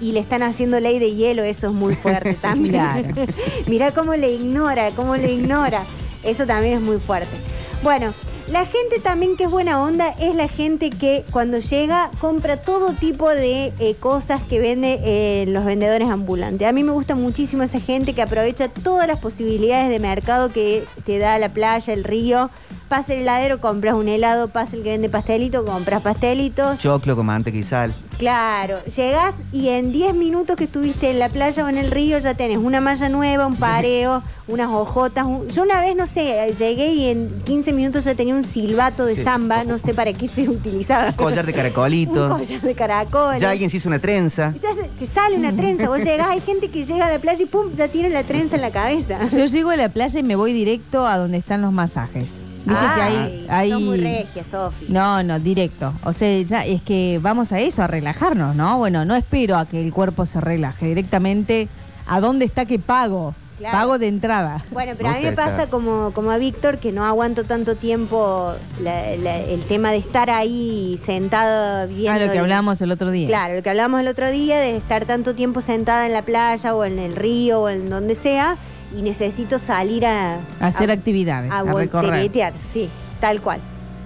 y 0.02 0.12
le 0.12 0.20
están 0.20 0.44
haciendo 0.44 0.80
ley 0.80 1.00
de 1.00 1.14
hielo, 1.14 1.44
eso 1.44 1.68
es 1.68 1.74
muy 1.74 1.96
fuerte 1.96 2.34
también. 2.42 2.74
Claro. 2.74 3.32
Mirá 3.68 3.92
cómo 3.92 4.16
le 4.16 4.32
ignora, 4.32 4.92
cómo 4.92 5.16
le 5.16 5.32
ignora. 5.32 5.84
Eso 6.24 6.46
también 6.46 6.76
es 6.76 6.82
muy 6.82 6.98
fuerte. 6.98 7.36
Bueno, 7.84 8.14
la 8.48 8.66
gente 8.66 9.00
también 9.00 9.38
que 9.38 9.46
es 9.46 9.50
buena 9.50 9.82
onda 9.82 10.14
es 10.20 10.36
la 10.36 10.48
gente 10.48 10.90
que 10.90 11.24
cuando 11.32 11.60
llega 11.60 12.12
compra 12.20 12.58
todo 12.58 12.92
tipo 12.92 13.30
de 13.30 13.72
eh, 13.80 13.96
cosas 14.00 14.42
que 14.44 14.60
vende 14.60 15.00
eh, 15.04 15.46
los 15.48 15.64
vendedores 15.64 16.10
ambulantes. 16.10 16.68
A 16.68 16.72
mí 16.72 16.84
me 16.84 16.92
gusta 16.92 17.16
muchísimo 17.16 17.64
esa 17.64 17.80
gente 17.80 18.14
que 18.14 18.22
aprovecha 18.22 18.68
todas 18.68 19.08
las 19.08 19.20
posibilidades 19.20 19.90
de 19.90 20.00
mercado 20.00 20.52
que 20.52 20.84
te 21.06 21.18
da 21.18 21.40
la 21.40 21.50
playa, 21.50 21.94
el 21.94 22.04
río. 22.04 22.50
Pasa 22.92 23.14
el 23.14 23.20
heladero, 23.22 23.62
compras 23.62 23.94
un 23.94 24.10
helado, 24.10 24.50
pasa 24.50 24.76
el 24.76 24.84
que 24.84 24.90
vende 24.90 25.08
pastelito, 25.08 25.64
compras 25.64 26.02
pastelitos. 26.02 26.78
Choclo 26.82 27.16
con 27.16 27.26
manteca 27.26 27.58
y 27.58 27.64
sal. 27.64 27.96
Claro, 28.18 28.84
llegás 28.84 29.34
y 29.54 29.70
en 29.70 29.94
10 29.94 30.14
minutos 30.14 30.58
que 30.58 30.66
estuviste 30.66 31.10
en 31.10 31.18
la 31.18 31.30
playa 31.30 31.64
o 31.66 31.70
en 31.70 31.78
el 31.78 31.90
río 31.90 32.20
ya 32.20 32.34
tenés 32.34 32.58
una 32.58 32.82
malla 32.82 33.08
nueva, 33.08 33.48
un 33.48 33.56
pareo, 33.56 34.22
unas 34.50 34.68
hojotas. 34.70 35.26
un- 35.26 35.48
Yo 35.48 35.64
una 35.64 35.80
vez, 35.80 35.96
no 35.96 36.06
sé, 36.06 36.54
llegué 36.60 36.88
y 36.92 37.08
en 37.08 37.42
15 37.46 37.72
minutos 37.72 38.04
ya 38.04 38.14
tenía 38.14 38.36
un 38.36 38.44
silbato 38.44 39.06
de 39.06 39.16
Sí. 39.16 39.24
samba, 39.24 39.64
no 39.64 39.80
sé 39.80 39.94
para 39.94 40.12
qué 40.12 40.28
se 40.28 40.50
utilizaba. 40.50 41.14
Collar 41.14 41.46
de 41.46 41.52
un 41.54 41.58
caracolito. 41.58 42.38
collar 42.38 42.60
de 42.62 42.76
caracol. 42.76 43.38
Ya 43.38 43.52
alguien 43.52 43.70
se 43.70 43.78
hizo 43.78 43.88
una 43.88 44.00
trenza. 44.00 44.54
Ya 44.62 44.74
se- 44.74 44.90
te 45.00 45.08
sale 45.08 45.38
una 45.38 45.54
trenza, 45.56 45.88
vos 45.88 46.04
llegás, 46.04 46.28
hay 46.28 46.42
gente 46.42 46.68
que 46.70 46.84
llega 46.84 47.06
a 47.06 47.10
la 47.14 47.20
playa 47.20 47.42
y 47.42 47.46
pum, 47.46 47.74
ya 47.74 47.88
tiene 47.88 48.10
la 48.10 48.24
trenza 48.24 48.58
en 48.58 48.62
la 48.64 48.72
cabeza. 48.72 49.18
Yo 49.30 49.46
llego 49.46 49.70
a 49.70 49.78
la 49.78 49.88
playa 49.88 50.20
y 50.20 50.24
me 50.24 50.36
voy 50.36 50.52
directo 50.52 51.08
a 51.08 51.18
donde 51.18 51.38
están 51.38 51.62
los 51.62 51.72
masajes. 51.72 52.44
Viste 52.66 52.86
que 52.96 53.02
hay, 53.02 53.16
Ay, 53.16 53.48
hay- 53.50 53.70
sos 53.72 53.82
muy 53.82 53.98
regia, 54.00 54.44
Sofi. 54.44 54.86
No, 54.90 55.24
no, 55.24 55.40
directo. 55.40 55.94
O 56.04 56.14
sea, 56.14 56.42
ya 56.42 56.66
es 56.66 56.82
que 56.82 57.20
vamos 57.22 57.52
a 57.52 57.60
eso, 57.60 57.82
a 57.84 57.88
relajarnos, 57.88 58.56
¿no? 58.56 58.78
Bueno, 58.78 59.04
no 59.06 59.16
espero 59.16 59.58
a 59.58 59.66
que 59.66 59.84
el 59.84 59.92
cuerpo 59.92 60.26
se 60.26 60.40
relaje. 60.42 60.86
Directamente, 60.88 61.68
¿a 62.08 62.20
dónde 62.20 62.46
está 62.46 62.66
que 62.66 62.80
pago? 62.80 63.34
Claro. 63.58 63.78
Pago 63.78 63.98
de 64.00 64.08
entrada. 64.08 64.64
Bueno, 64.72 64.94
pero 64.98 65.10
a 65.10 65.14
mí 65.14 65.20
me 65.22 65.34
pasa 65.34 65.68
como, 65.68 66.12
como 66.14 66.32
a 66.32 66.38
Víctor, 66.40 66.80
que 66.80 66.92
no 66.92 67.06
aguanto 67.06 67.44
tanto 67.44 67.76
tiempo 67.76 68.54
la- 68.82 69.16
la- 69.18 69.38
el 69.38 69.62
tema 69.66 69.92
de 69.92 69.98
estar 69.98 70.32
ahí 70.32 71.00
sentada 71.06 71.86
viendo... 71.86 72.12
Ah, 72.12 72.18
lo 72.26 72.32
que 72.32 72.40
hablábamos 72.40 72.82
el 72.82 72.92
otro 72.92 73.12
día. 73.12 73.28
Claro, 73.28 73.56
lo 73.56 73.62
que 73.62 73.70
hablamos 73.70 74.00
el 74.02 74.08
otro 74.08 74.32
día, 74.32 74.58
de 74.58 74.76
estar 74.78 75.06
tanto 75.06 75.36
tiempo 75.36 75.62
sentada 75.62 76.08
en 76.08 76.14
la 76.14 76.24
playa 76.24 76.74
o 76.74 76.86
en 76.86 76.98
el 76.98 77.16
río 77.16 77.62
o 77.62 77.70
en 77.70 77.88
donde 77.88 78.16
sea, 78.16 78.56
y 78.98 79.02
necesito 79.02 79.60
salir 79.60 80.06
a... 80.06 80.40
Hacer 80.60 80.92
actividades, 80.92 81.52
a 81.52 81.60
a 81.60 81.64
volteretear, 81.64 82.54
sí, 82.74 82.90
tal 83.20 83.42
cual, 83.42 83.60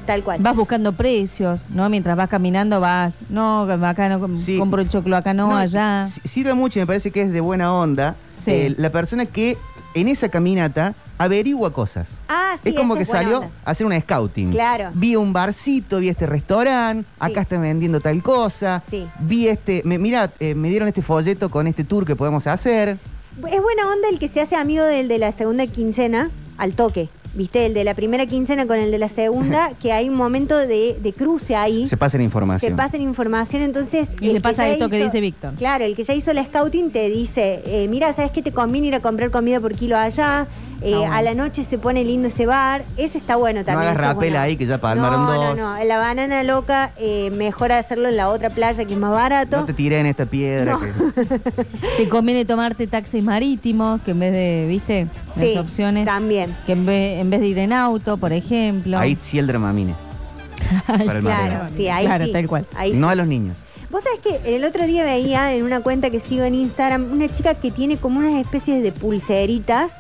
tal 0.05 0.23
cual. 0.23 0.39
Vas 0.41 0.55
buscando 0.55 0.91
precios, 0.93 1.67
¿no? 1.69 1.89
Mientras 1.89 2.15
vas 2.15 2.29
caminando 2.29 2.79
vas, 2.79 3.15
no, 3.29 3.61
acá 3.63 4.09
no 4.09 4.27
Sí. 4.37 4.57
compro 4.57 4.81
el 4.81 4.89
choclo, 4.89 5.15
acá 5.17 5.33
no, 5.33 5.47
No, 5.49 5.57
allá. 5.57 6.07
Sirve 6.25 6.53
mucho 6.53 6.79
y 6.79 6.81
me 6.81 6.87
parece 6.87 7.11
que 7.11 7.21
es 7.21 7.31
de 7.31 7.41
buena 7.41 7.73
onda 7.73 8.15
Sí. 8.35 8.51
eh, 8.51 8.75
la 8.77 8.89
persona 8.89 9.25
que 9.25 9.57
en 9.93 10.07
esa 10.09 10.27
caminata 10.29 10.93
averigua 11.17 11.71
cosas. 11.71 12.09
Ah, 12.27 12.55
sí, 12.61 12.69
es 12.69 12.75
como 12.75 12.95
que 12.95 13.05
buena 13.05 13.19
salió 13.21 13.37
onda. 13.37 13.49
a 13.63 13.71
hacer 13.71 13.87
una 13.87 13.97
scouting. 13.99 14.51
Claro. 14.51 14.89
Vi 14.93 15.15
un 15.15 15.31
barcito, 15.31 15.99
vi 15.99 16.09
este 16.09 16.25
restaurante, 16.25 17.07
acá 17.17 17.39
están 17.41 17.61
vendiendo 17.61 18.01
tal 18.01 18.21
cosa. 18.21 18.83
Sí. 18.89 19.07
Vi 19.21 19.47
este, 19.47 19.81
me, 19.85 19.97
mira, 19.97 20.29
eh, 20.41 20.53
me 20.53 20.67
dieron 20.69 20.89
este 20.89 21.01
folleto 21.01 21.49
con 21.49 21.67
este 21.67 21.85
tour 21.85 22.05
que 22.05 22.17
podemos 22.17 22.45
hacer. 22.47 22.97
Es 23.37 23.61
buena 23.61 23.87
onda 23.91 24.09
el 24.11 24.19
que 24.19 24.27
se 24.27 24.41
hace 24.41 24.55
amigo 24.55 24.83
del 24.83 25.07
de 25.07 25.17
la 25.17 25.31
segunda 25.31 25.67
quincena 25.67 26.29
al 26.57 26.73
toque. 26.73 27.09
¿Viste? 27.33 27.65
El 27.65 27.73
de 27.73 27.83
la 27.83 27.95
primera 27.95 28.25
quincena 28.25 28.65
con 28.65 28.77
el 28.79 28.91
de 28.91 28.97
la 28.97 29.09
segunda, 29.09 29.71
que 29.81 29.91
hay 29.91 30.07
un 30.07 30.15
momento 30.15 30.55
de, 30.57 30.97
de 31.03 31.11
cruce 31.11 31.53
ahí. 31.53 31.85
Se 31.85 31.97
pasan 31.97 32.21
información. 32.21 32.71
Se 32.71 32.77
pasan 32.77 33.01
información, 33.01 33.61
entonces. 33.61 34.07
Y 34.21 34.27
el 34.27 34.35
le 34.35 34.39
pasa 34.41 34.65
ya 34.67 34.73
esto 34.73 34.87
que 34.87 34.95
hizo- 34.99 35.05
dice 35.07 35.19
Víctor. 35.19 35.53
Claro, 35.55 35.83
el 35.83 35.97
que 35.97 36.05
ya 36.05 36.13
hizo 36.13 36.31
la 36.31 36.45
scouting 36.45 36.91
te 36.91 37.09
dice: 37.09 37.61
eh, 37.65 37.87
Mira, 37.89 38.13
¿sabes 38.13 38.31
qué 38.31 38.41
te 38.41 38.53
conviene 38.53 38.87
ir 38.87 38.95
a 38.95 39.01
comprar 39.01 39.31
comida 39.31 39.59
por 39.59 39.75
kilo 39.75 39.97
allá? 39.97 40.47
Eh, 40.81 40.93
Ah, 40.93 40.97
bueno. 40.99 41.13
A 41.13 41.21
la 41.21 41.33
noche 41.33 41.63
se 41.63 41.77
pone 41.77 42.03
lindo 42.03 42.27
ese 42.27 42.45
bar. 42.45 42.83
Ese 42.97 43.17
está 43.17 43.35
bueno 43.37 43.61
No 43.61 43.65
también. 43.65 43.89
hagas 43.89 43.99
ese 43.99 44.07
es 44.09 44.13
rapel 44.15 44.35
ahí 44.35 44.57
que 44.57 44.65
ya 44.65 44.77
palmaron 44.77 45.25
no, 45.25 45.33
dos. 45.33 45.57
No, 45.57 45.77
no, 45.77 45.83
La 45.83 45.97
banana 45.97 46.43
loca, 46.43 46.91
eh, 46.97 47.31
mejor 47.31 47.71
hacerlo 47.71 48.09
en 48.09 48.17
la 48.17 48.29
otra 48.29 48.49
playa 48.49 48.85
que 48.85 48.93
es 48.93 48.99
más 48.99 49.11
barato. 49.11 49.57
No 49.57 49.65
te 49.65 49.73
tiré 49.73 49.99
en 49.99 50.05
esta 50.05 50.25
piedra. 50.25 50.73
No. 50.73 50.79
que- 50.81 51.39
Te 51.97 52.09
conviene 52.09 52.45
tomarte 52.45 52.87
taxis 52.87 53.23
marítimos, 53.23 54.01
que 54.01 54.11
en 54.11 54.19
vez 54.19 54.33
de, 54.33 54.65
¿viste? 54.67 55.07
Sí, 55.37 55.53
Las 55.55 55.65
opciones. 55.65 56.05
también. 56.05 56.55
Que 56.65 56.73
en 56.73 56.85
vez, 56.85 57.19
en 57.21 57.29
vez 57.29 57.39
de 57.41 57.47
ir 57.47 57.57
en 57.59 57.73
auto, 57.73 58.17
por 58.17 58.33
ejemplo. 58.33 58.97
Ahí 58.99 59.17
sí 59.19 59.39
el 59.39 59.47
dramamine. 59.47 59.95
para 60.87 61.03
el 61.19 61.21
Claro, 61.21 61.67
sí, 61.75 61.87
ahí 61.89 62.05
Claro, 62.05 62.25
sí. 62.25 62.31
tal 62.31 62.47
cual. 62.47 62.65
Ahí 62.75 62.91
sí. 62.91 62.97
No 62.97 63.09
a 63.09 63.15
los 63.15 63.27
niños. 63.27 63.55
Vos 63.91 64.03
sabés 64.03 64.19
que 64.19 64.55
el 64.55 64.65
otro 64.65 64.85
día 64.85 65.03
veía 65.05 65.53
en 65.53 65.63
una 65.63 65.79
cuenta 65.81 66.09
que 66.09 66.19
sigo 66.19 66.43
en 66.43 66.55
Instagram 66.55 67.11
una 67.11 67.29
chica 67.29 67.53
que 67.55 67.71
tiene 67.71 67.97
como 67.97 68.19
unas 68.19 68.33
especies 68.43 68.83
de 68.83 68.91
pulseritas 68.91 69.93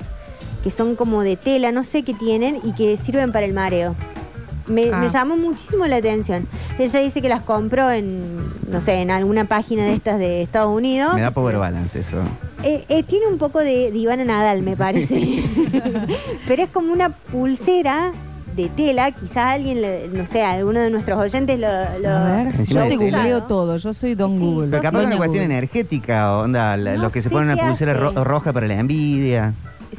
que 0.65 0.71
son 0.71 0.95
como 0.95 1.21
de 1.21 1.35
tela, 1.37 1.71
no 1.71 1.83
sé 1.83 2.01
qué 2.01 2.15
tienen, 2.15 2.59
y 2.63 2.73
que 2.73 2.97
sirven 2.97 3.31
para 3.31 3.45
el 3.45 3.53
mareo. 3.53 3.93
Me, 4.65 4.89
Ah. 4.91 4.97
me 4.97 5.09
llamó 5.09 5.37
muchísimo 5.37 5.85
la 5.85 5.97
atención. 5.97 6.47
Ella 6.79 6.99
dice 7.01 7.21
que 7.21 7.29
las 7.29 7.41
compró 7.41 7.91
en, 7.91 8.35
no 8.71 8.81
sé, 8.81 8.95
en 8.95 9.11
alguna 9.11 9.45
página 9.45 9.83
de 9.83 9.93
estas 9.93 10.17
de 10.17 10.41
Estados 10.41 10.75
Unidos. 10.75 11.13
Me 11.13 11.21
da 11.21 11.29
power 11.29 11.57
balance 11.57 11.99
eso. 11.99 12.17
Eh, 12.63 12.83
eh, 12.89 13.03
tiene 13.03 13.27
un 13.27 13.37
poco 13.37 13.59
de, 13.59 13.91
de 13.91 13.97
Ivana 13.99 14.25
Nadal, 14.25 14.63
me 14.63 14.75
parece. 14.75 15.43
Pero 16.47 16.63
es 16.63 16.69
como 16.69 16.91
una 16.91 17.09
pulsera 17.09 18.11
de 18.55 18.69
tela. 18.69 19.11
Quizás 19.11 19.37
alguien, 19.53 19.81
le- 19.83 20.07
no 20.07 20.25
sé, 20.25 20.43
alguno 20.43 20.79
de 20.79 20.89
nuestros 20.89 21.19
oyentes 21.19 21.59
lo. 21.59 21.67
lo 22.01 22.09
A 22.09 22.25
ver, 22.37 22.63
yo 22.63 22.87
te 22.87 22.95
googleo 22.97 23.43
todo, 23.43 23.77
yo 23.77 23.93
soy 23.93 24.15
Don 24.15 24.39
Google. 24.39 24.69
Pero 24.71 24.81
capaz 24.81 25.01
es 25.01 25.05
una 25.07 25.17
cuestión 25.17 25.43
Google. 25.43 25.57
energética, 25.57 26.35
onda, 26.39 26.75
la- 26.75 26.95
No 26.95 27.03
los 27.03 27.13
que 27.13 27.21
se 27.21 27.29
ponen 27.29 27.51
una 27.51 27.67
pulsera 27.67 27.93
ro- 27.93 28.23
roja 28.23 28.51
para 28.51 28.65
la 28.65 28.79
envidia. 28.79 29.53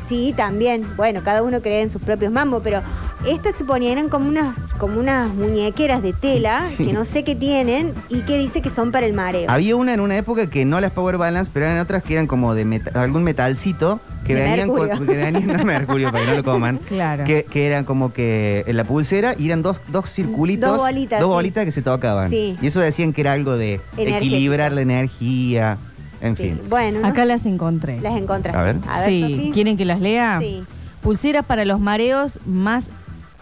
Sí, 0.06 0.32
también. 0.36 0.86
Bueno, 0.96 1.20
cada 1.24 1.42
uno 1.42 1.60
cree 1.60 1.82
en 1.82 1.88
sus 1.88 2.00
propios 2.02 2.32
mambos, 2.32 2.60
pero 2.62 2.80
estos 3.26 3.54
se 3.56 3.64
ponían 3.64 3.92
eran 3.98 4.08
como 4.08 4.28
unas, 4.28 4.56
como 4.78 5.00
unas 5.00 5.32
muñequeras 5.34 6.02
de 6.02 6.12
tela 6.12 6.62
Sí. 6.76 6.86
que 6.86 6.92
no 6.92 7.04
sé 7.04 7.24
qué 7.24 7.34
tienen 7.34 7.92
y 8.08 8.20
que 8.20 8.38
dice 8.38 8.62
que 8.62 8.70
son 8.70 8.92
para 8.92 9.06
el 9.06 9.12
mareo. 9.14 9.50
Había 9.50 9.74
una 9.76 9.94
en 9.94 10.00
una 10.00 10.16
época 10.16 10.48
que 10.48 10.64
no 10.64 10.80
las 10.80 10.92
power 10.92 11.16
balance, 11.18 11.50
pero 11.52 11.66
eran 11.66 11.78
otras 11.80 12.02
que 12.02 12.12
eran 12.14 12.26
como 12.26 12.54
de 12.54 12.64
meta- 12.64 13.00
algún 13.02 13.24
metalcito 13.24 13.98
que 14.26 14.34
De 14.34 14.42
venían 14.42 14.68
con, 14.68 14.88
mercurio. 14.88 15.12
que 15.12 15.16
venían 15.18 15.46
no 15.56 15.64
mercurio 15.64 16.10
para 16.12 16.24
que 16.24 16.30
no 16.30 16.36
lo 16.36 16.44
coman. 16.44 16.78
Claro. 16.88 17.24
Que, 17.24 17.44
que 17.44 17.66
eran 17.66 17.84
como 17.84 18.12
que 18.12 18.64
en 18.66 18.76
la 18.76 18.84
pulsera 18.84 19.34
y 19.38 19.46
eran 19.46 19.62
dos, 19.62 19.76
dos 19.88 20.08
circulitos. 20.10 20.68
Dos 20.70 20.78
bolitas, 20.78 21.20
dos 21.20 21.28
sí. 21.30 21.34
bolitas 21.34 21.64
que 21.64 21.72
se 21.72 21.82
tocaban. 21.82 22.30
Sí. 22.30 22.56
Y 22.60 22.66
eso 22.68 22.80
decían 22.80 23.12
que 23.12 23.20
era 23.22 23.32
algo 23.32 23.56
de 23.56 23.80
Energético. 23.96 24.34
equilibrar 24.34 24.72
la 24.72 24.80
energía. 24.82 25.78
En 26.20 26.36
Sí. 26.36 26.42
fin. 26.44 26.60
Bueno, 26.68 27.00
no- 27.00 27.06
Acá 27.08 27.24
las 27.24 27.46
encontré. 27.46 28.00
las 28.00 28.16
encontraste. 28.16 28.58
A 28.58 28.62
ver. 28.62 28.76
sí, 29.04 29.20
Sofi. 29.22 29.50
¿quieren 29.52 29.76
que 29.76 29.84
las 29.84 30.00
lea? 30.00 30.38
Sí. 30.40 30.62
Pulsera 31.02 31.42
para 31.42 31.64
los 31.64 31.78
mareos 31.80 32.40
más 32.46 32.88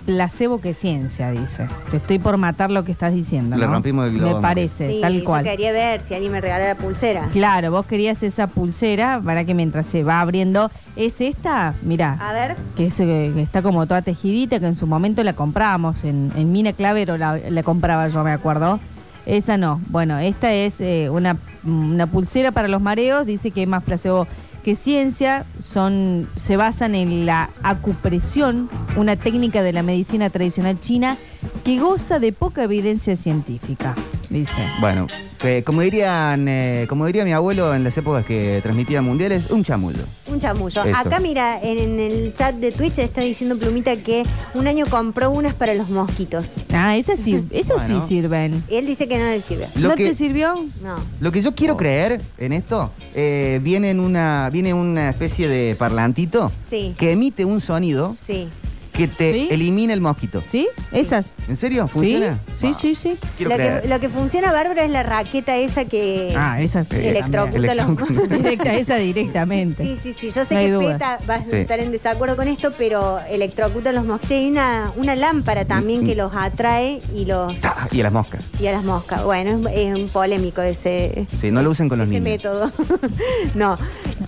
placebo 0.05 0.61
que 0.61 0.75
ciencia, 0.75 1.31
dice. 1.31 1.67
Te 1.91 1.97
estoy 1.97 2.19
por 2.19 2.37
matar 2.37 2.71
lo 2.71 2.85
que 2.85 2.93
estás 2.93 3.15
diciendo. 3.15 3.57
Le 3.57 3.67
¿no? 3.67 3.73
rompimos 3.73 4.07
el 4.09 4.19
globo. 4.19 4.37
Me 4.37 4.43
parece, 4.43 4.91
Sí, 4.91 4.99
tal 5.01 5.19
yo 5.19 5.25
cual. 5.25 5.45
quería 5.45 5.73
ver 5.73 6.03
si 6.07 6.13
alguien 6.13 6.31
me 6.31 6.43
regala 6.43 6.67
la 6.69 6.75
pulsera. 6.75 7.29
Claro, 7.33 7.71
vos 7.71 7.87
querías 7.87 8.23
esa 8.23 8.47
pulsera 8.47 9.23
para 9.25 9.45
que 9.47 9.55
mientras 9.55 9.87
se 9.87 10.03
va 10.05 10.21
abriendo. 10.21 10.71
¿Es 10.95 11.23
esta? 11.23 11.73
Mirá. 11.81 12.19
A 12.21 12.35
ver. 12.35 12.55
Que, 12.77 12.89
es, 12.89 13.01
eh, 13.01 13.31
que 13.35 13.41
está 13.41 13.63
como 13.63 13.87
toda 13.87 14.03
tejidita, 14.03 14.61
que 14.61 14.67
en 14.67 14.75
su 14.75 14.87
momento 14.87 15.25
la 15.25 15.33
comprábamos 15.33 16.05
en, 16.05 16.33
en 16.37 16.53
Mina 16.53 16.75
Clavero, 16.75 17.17
la, 17.17 17.39
la 17.39 17.63
compraba 17.63 18.07
yo, 18.09 18.23
me 18.25 18.33
acuerdo. 18.33 18.81
Esa 19.27 19.57
no. 19.57 19.81
Bueno, 19.89 20.19
esta 20.19 20.53
es 20.53 20.81
eh, 20.81 21.09
una, 21.11 21.39
una 21.65 22.07
pulsera 22.07 22.53
para 22.53 22.69
los 22.69 22.83
mareos, 22.83 23.27
dice 23.27 23.51
que 23.51 23.63
es 23.63 23.69
más 23.69 23.83
placebo 23.83 24.27
que 24.65 24.75
ciencia, 24.75 25.45
son, 25.59 26.27
se 26.37 26.57
basan 26.57 26.95
en 26.95 27.27
la 27.27 27.51
acupresión, 27.63 28.71
una 28.97 29.15
técnica 29.17 29.63
de 29.63 29.75
la 29.75 29.83
medicina 29.83 30.31
tradicional 30.31 30.81
china 30.81 31.19
que 31.65 31.79
goza 31.79 32.19
de 32.19 32.33
poca 32.33 32.65
evidencia 32.65 33.15
científica, 33.15 33.95
dice. 34.35 34.61
Bueno, 34.81 35.07
que 35.39 35.63
como 35.65 35.81
dirían, 35.83 36.47
eh, 36.49 36.87
como 36.89 37.07
diría 37.07 37.25
mi 37.25 37.33
abuelo 37.33 37.75
en 37.75 37.85
las 37.85 37.97
épocas 37.97 38.25
que 38.27 38.61
transmitía 38.63 39.01
mundiales, 39.03 39.51
un 39.51 39.65
chamullo. 39.65 40.03
Un 40.27 40.41
chamullo. 40.41 40.83
Eso. 40.85 40.97
Acá, 40.97 41.21
mira, 41.21 41.61
en, 41.63 41.79
en 41.79 42.01
el 42.01 42.35
chat 42.35 42.55
de 42.57 42.73
Twitch 42.73 42.99
está 42.99 43.21
diciendo 43.21 43.57
Plumita 43.57 43.97
que 43.97 44.25
un 44.55 44.67
año 44.67 44.87
compró 44.87 45.31
unas 45.31 45.55
para 45.55 45.75
los 45.75 45.89
mosquitos. 45.91 46.45
Ah, 46.73 46.97
esas 46.97 47.19
sí, 47.19 47.45
esas 47.51 47.87
Bueno. 47.87 48.01
sí 48.03 48.09
sirven. 48.09 48.65
Él 48.69 48.87
dice 48.87 49.07
que 49.09 49.19
no 49.19 49.25
le 49.25 49.41
sirve. 49.41 49.69
Lo 49.77 49.89
¿No 49.91 49.95
que- 49.97 50.07
te 50.07 50.15
sirvió? 50.15 50.55
No. 50.83 50.97
Lo 51.21 51.33
que 51.33 51.43
yo 51.43 51.55
quiero 51.55 51.77
creer 51.77 52.21
en 52.39 52.53
esto, 52.53 52.91
eh, 53.15 53.61
viene, 53.63 53.91
en 53.91 54.01
una, 54.01 54.51
viene 54.53 54.75
una 54.75 55.11
especie 55.11 55.49
de 55.49 55.75
parlantito 55.77 56.51
Sí. 56.63 56.95
que 56.99 57.13
emite 57.13 57.45
un 57.45 57.61
sonido 57.61 58.17
Sí. 58.25 58.49
Que 58.95 59.09
te 59.09 59.33
¿Sí? 59.33 59.49
elimina 59.51 59.93
el 59.93 60.01
mosquito. 60.01 60.43
¿Sí? 60.49 60.69
Esas. 60.93 61.33
¿En 61.49 61.57
serio? 61.57 61.89
¿Funciona? 61.89 62.39
Sí, 62.55 62.73
sí, 62.75 62.95
sí, 62.95 62.95
sí. 62.95 63.19
Quiero 63.37 63.51
Lo 63.51 63.57
creer. 63.57 63.83
que, 63.83 63.89
lo 63.89 64.01
que 64.01 64.09
funciona 64.09 64.53
bárbaro 64.53 64.81
es 64.81 64.91
la 64.91 65.03
raqueta 65.03 65.57
esa 65.57 65.85
que 65.85 66.33
Ah, 66.37 66.61
esas 66.61 66.87
electrocuta 66.93 67.73
a 67.73 67.75
los 67.75 67.89
Electro- 67.89 68.27
Directa, 68.39 68.75
esa 68.75 68.97
directamente. 68.97 69.83
Sí, 69.83 69.99
sí, 70.03 70.15
sí. 70.19 70.31
Yo 70.31 70.45
sé 70.45 70.55
No 70.55 70.61
hay 70.61 70.67
que 70.67 70.73
duda. 70.73 70.93
Peta 70.93 71.19
va 71.29 71.35
a 71.35 71.45
Sí. 71.45 71.57
estar 71.57 71.81
en 71.81 71.91
desacuerdo 71.91 72.37
con 72.37 72.47
esto, 72.49 72.71
pero 72.79 73.19
electrocuta 73.29 73.91
a 73.91 73.93
los 73.93 74.05
mosquitos. 74.07 74.37
Hay 74.37 74.47
una, 74.49 74.93
una 74.97 75.17
lámpara 75.17 75.65
también 75.65 76.07
que 76.07 76.15
los 76.15 76.33
atrae 76.35 77.01
y 77.15 77.25
los 77.25 77.61
¡Ta! 77.61 77.89
Y 77.91 78.01
a 78.01 78.05
las 78.05 78.13
moscas. 78.13 78.45
y 78.61 78.67
a 78.69 78.73
las 78.73 78.85
moscas. 78.85 79.25
Bueno, 79.25 79.69
es, 79.69 79.77
es 79.77 79.95
un 79.99 80.09
polémico 80.09 80.63
ese, 80.63 81.27
Sí, 81.41 81.51
no 81.51 81.63
lo 81.63 81.71
usen 81.71 81.89
con 81.89 81.99
los 81.99 82.09
ese 82.09 82.21
niños. 82.21 82.37
método. 82.45 82.71
no. 83.57 83.77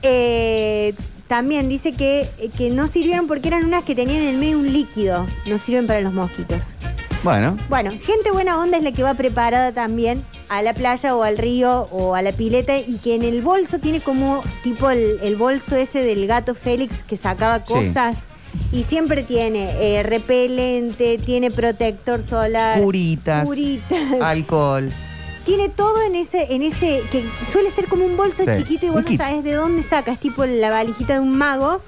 Eh, 0.03 0.93
también 1.29 1.69
dice 1.69 1.93
que, 1.93 2.29
que 2.57 2.71
no 2.71 2.87
sirvieron 2.89 3.27
porque 3.27 3.49
eran 3.49 3.65
unas 3.65 3.85
que 3.85 3.95
tenían 3.95 4.23
en 4.23 4.29
el 4.29 4.37
medio 4.39 4.59
un 4.59 4.73
líquido. 4.73 5.27
No 5.47 5.59
sirven 5.59 5.87
para 5.87 6.01
los 6.01 6.13
mosquitos. 6.13 6.61
Bueno, 7.25 7.57
Bueno, 7.69 7.91
gente 8.01 8.31
buena 8.31 8.61
onda 8.61 8.77
es 8.79 8.85
la 8.85 8.93
que 8.93 9.03
va 9.03 9.15
preparada 9.15 9.73
también 9.73 10.23
a 10.49 10.63
la 10.63 10.75
playa 10.75 11.17
o 11.17 11.25
al 11.25 11.39
río 11.39 11.89
o 11.91 12.15
a 12.15 12.23
la 12.23 12.31
pileta 12.31 12.79
y 12.79 12.99
que 13.03 13.17
en 13.17 13.23
el 13.23 13.43
bolso 13.43 13.79
tiene 13.81 14.01
como 14.01 14.45
tipo 14.63 14.91
el, 14.91 15.19
el 15.23 15.35
bolso 15.35 15.75
ese 15.75 16.03
del 16.03 16.27
gato 16.29 16.55
Félix 16.55 16.95
que 17.09 17.17
sacaba 17.17 17.59
Sí. 17.59 17.65
cosas 17.73 18.19
y 18.71 18.85
siempre 18.85 19.23
tiene 19.25 19.99
eh, 19.99 20.03
repelente, 20.05 21.19
tiene 21.19 21.51
protector 21.51 22.23
solar, 22.23 22.81
curitas, 22.81 23.45
curitas. 23.45 23.99
alcohol. 24.23 24.93
Tiene 25.47 25.69
todo 25.69 26.03
en 26.03 26.17
ese, 26.17 26.53
en 26.53 26.63
ese, 26.63 27.03
que 27.11 27.25
suele 27.51 27.71
ser 27.71 27.87
como 27.87 28.05
un 28.05 28.17
bolso 28.17 28.45
Sí, 28.45 28.51
chiquito 28.59 28.87
y 28.87 28.89
vos 28.91 29.05
no 29.05 29.17
sabes 29.17 29.45
de 29.45 29.53
dónde 29.53 29.83
saca, 29.85 30.13
es 30.13 30.19
tipo 30.19 30.45
la 30.45 30.71
valijita 30.71 31.15
de 31.15 31.21
un 31.21 31.39
mago 31.39 31.81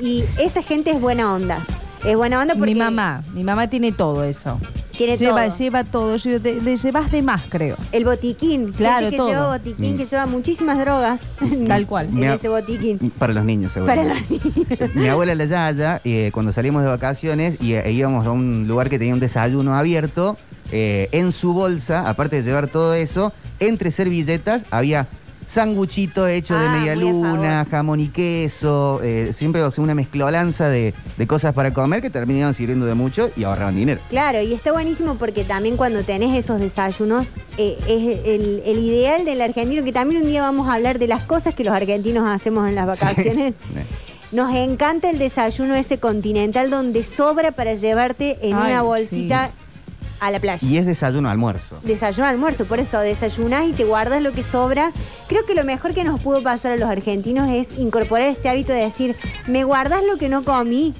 y 0.00 0.24
esa 0.38 0.62
gente 0.62 0.92
es 0.92 1.00
buena 1.00 1.34
onda. 1.34 1.58
Es 2.04 2.16
buena 2.16 2.40
onda 2.40 2.54
porque 2.54 2.72
Mi 2.74 2.80
mamá, 2.80 3.22
mi 3.34 3.44
mamá 3.44 3.68
tiene 3.68 3.92
todo 3.92 4.24
eso. 4.24 4.58
tiene 4.96 5.16
lleva, 5.16 5.46
todo. 5.48 5.56
lleva 5.58 5.84
todo. 5.84 6.16
Te 6.18 6.76
llevas 6.76 7.10
de 7.12 7.22
más, 7.22 7.42
creo. 7.48 7.76
El 7.92 8.04
botiquín, 8.04 8.72
Claro, 8.72 9.00
gente 9.06 9.10
que 9.10 9.16
todo. 9.18 9.28
lleva 9.28 9.46
botiquín, 9.48 9.94
Mm. 9.94 9.96
que 9.98 10.06
lleva 10.06 10.26
muchísimas 10.26 10.78
drogas. 10.78 11.20
Tal 11.68 11.86
cual. 11.86 12.06
En 12.08 12.24
ese 12.24 12.48
botiquín. 12.48 12.98
Para 13.18 13.32
los 13.34 13.44
niños, 13.44 13.72
seguro. 13.72 13.92
Para 13.94 14.04
los 14.14 14.30
niños. 14.30 14.94
Mi 14.94 15.08
abuela 15.08 15.34
la 15.34 15.44
Yaya, 15.44 16.00
eh, 16.04 16.30
cuando 16.32 16.52
salimos 16.52 16.82
de 16.82 16.88
vacaciones 16.88 17.60
y 17.60 17.74
eh, 17.74 17.92
íbamos 17.92 18.26
a 18.26 18.30
un 18.32 18.66
lugar 18.66 18.88
que 18.88 18.98
tenía 18.98 19.12
un 19.14 19.20
desayuno 19.20 19.74
abierto, 19.74 20.36
eh, 20.72 21.08
en 21.12 21.32
su 21.32 21.52
bolsa, 21.52 22.08
aparte 22.08 22.36
de 22.36 22.42
llevar 22.44 22.68
todo 22.68 22.94
eso, 22.94 23.32
entre 23.58 23.90
servilletas 23.90 24.62
había 24.70 25.06
sanguchito 25.50 26.28
hecho 26.28 26.56
de 26.56 26.66
Ah, 26.66 26.76
media 26.78 26.94
muy 26.94 27.08
a 27.08 27.10
luna, 27.12 27.66
jamón 27.68 27.98
y 27.98 28.08
queso, 28.08 29.00
eh, 29.02 29.32
siempre 29.34 29.62
o 29.62 29.70
sea, 29.72 29.82
una 29.82 29.94
mezclolanza 29.94 30.68
de, 30.68 30.94
de 31.16 31.26
cosas 31.26 31.52
para 31.54 31.74
comer 31.74 32.00
que 32.02 32.10
terminaban 32.10 32.54
sirviendo 32.54 32.86
de 32.86 32.94
mucho 32.94 33.30
y 33.36 33.42
ahorraban 33.42 33.74
dinero. 33.74 34.00
Claro, 34.08 34.40
y 34.40 34.52
está 34.52 34.70
buenísimo 34.72 35.16
porque 35.16 35.42
también 35.42 35.76
cuando 35.76 36.04
tenés 36.04 36.36
esos 36.38 36.60
desayunos, 36.60 37.28
eh, 37.58 37.76
es 37.88 38.26
el, 38.26 38.62
el 38.64 38.78
ideal 38.78 39.24
del 39.24 39.40
argentino, 39.42 39.82
que 39.82 39.92
también 39.92 40.22
un 40.22 40.28
día 40.28 40.42
vamos 40.42 40.68
a 40.68 40.74
hablar 40.74 41.00
de 41.00 41.08
las 41.08 41.22
cosas 41.24 41.54
que 41.54 41.64
los 41.64 41.74
argentinos 41.74 42.28
hacemos 42.28 42.68
en 42.68 42.76
las 42.76 42.86
vacaciones. 42.86 43.54
Nos 44.32 44.54
encanta 44.54 45.10
el 45.10 45.18
desayuno 45.18 45.74
ese 45.74 45.98
continental 45.98 46.70
donde 46.70 47.02
sobra 47.02 47.50
para 47.50 47.74
llevarte 47.74 48.38
en 48.42 48.54
Ay, 48.54 48.70
una 48.70 48.82
bolsita 48.82 49.50
a 50.20 50.30
la 50.30 50.38
playa. 50.38 50.66
Y 50.66 50.76
es 50.76 50.86
desayuno 50.86 51.28
almuerzo. 51.28 51.78
Desayuno, 51.82 52.28
almuerzo, 52.28 52.64
por 52.66 52.78
eso 52.78 53.00
desayunás 53.00 53.68
y 53.68 53.72
te 53.72 53.84
guardas 53.84 54.22
lo 54.22 54.32
que 54.32 54.42
sobra. 54.42 54.92
Creo 55.28 55.44
que 55.46 55.54
lo 55.54 55.64
mejor 55.64 55.94
que 55.94 56.04
nos 56.04 56.20
pudo 56.20 56.42
pasar 56.42 56.72
a 56.72 56.76
los 56.76 56.88
argentinos 56.88 57.48
es 57.48 57.78
incorporar 57.78 58.28
este 58.28 58.48
hábito 58.48 58.72
de 58.72 58.82
decir, 58.82 59.16
me 59.46 59.64
guardas 59.64 60.02
lo 60.04 60.18
que 60.18 60.28
no 60.28 60.44
comí 60.44 60.94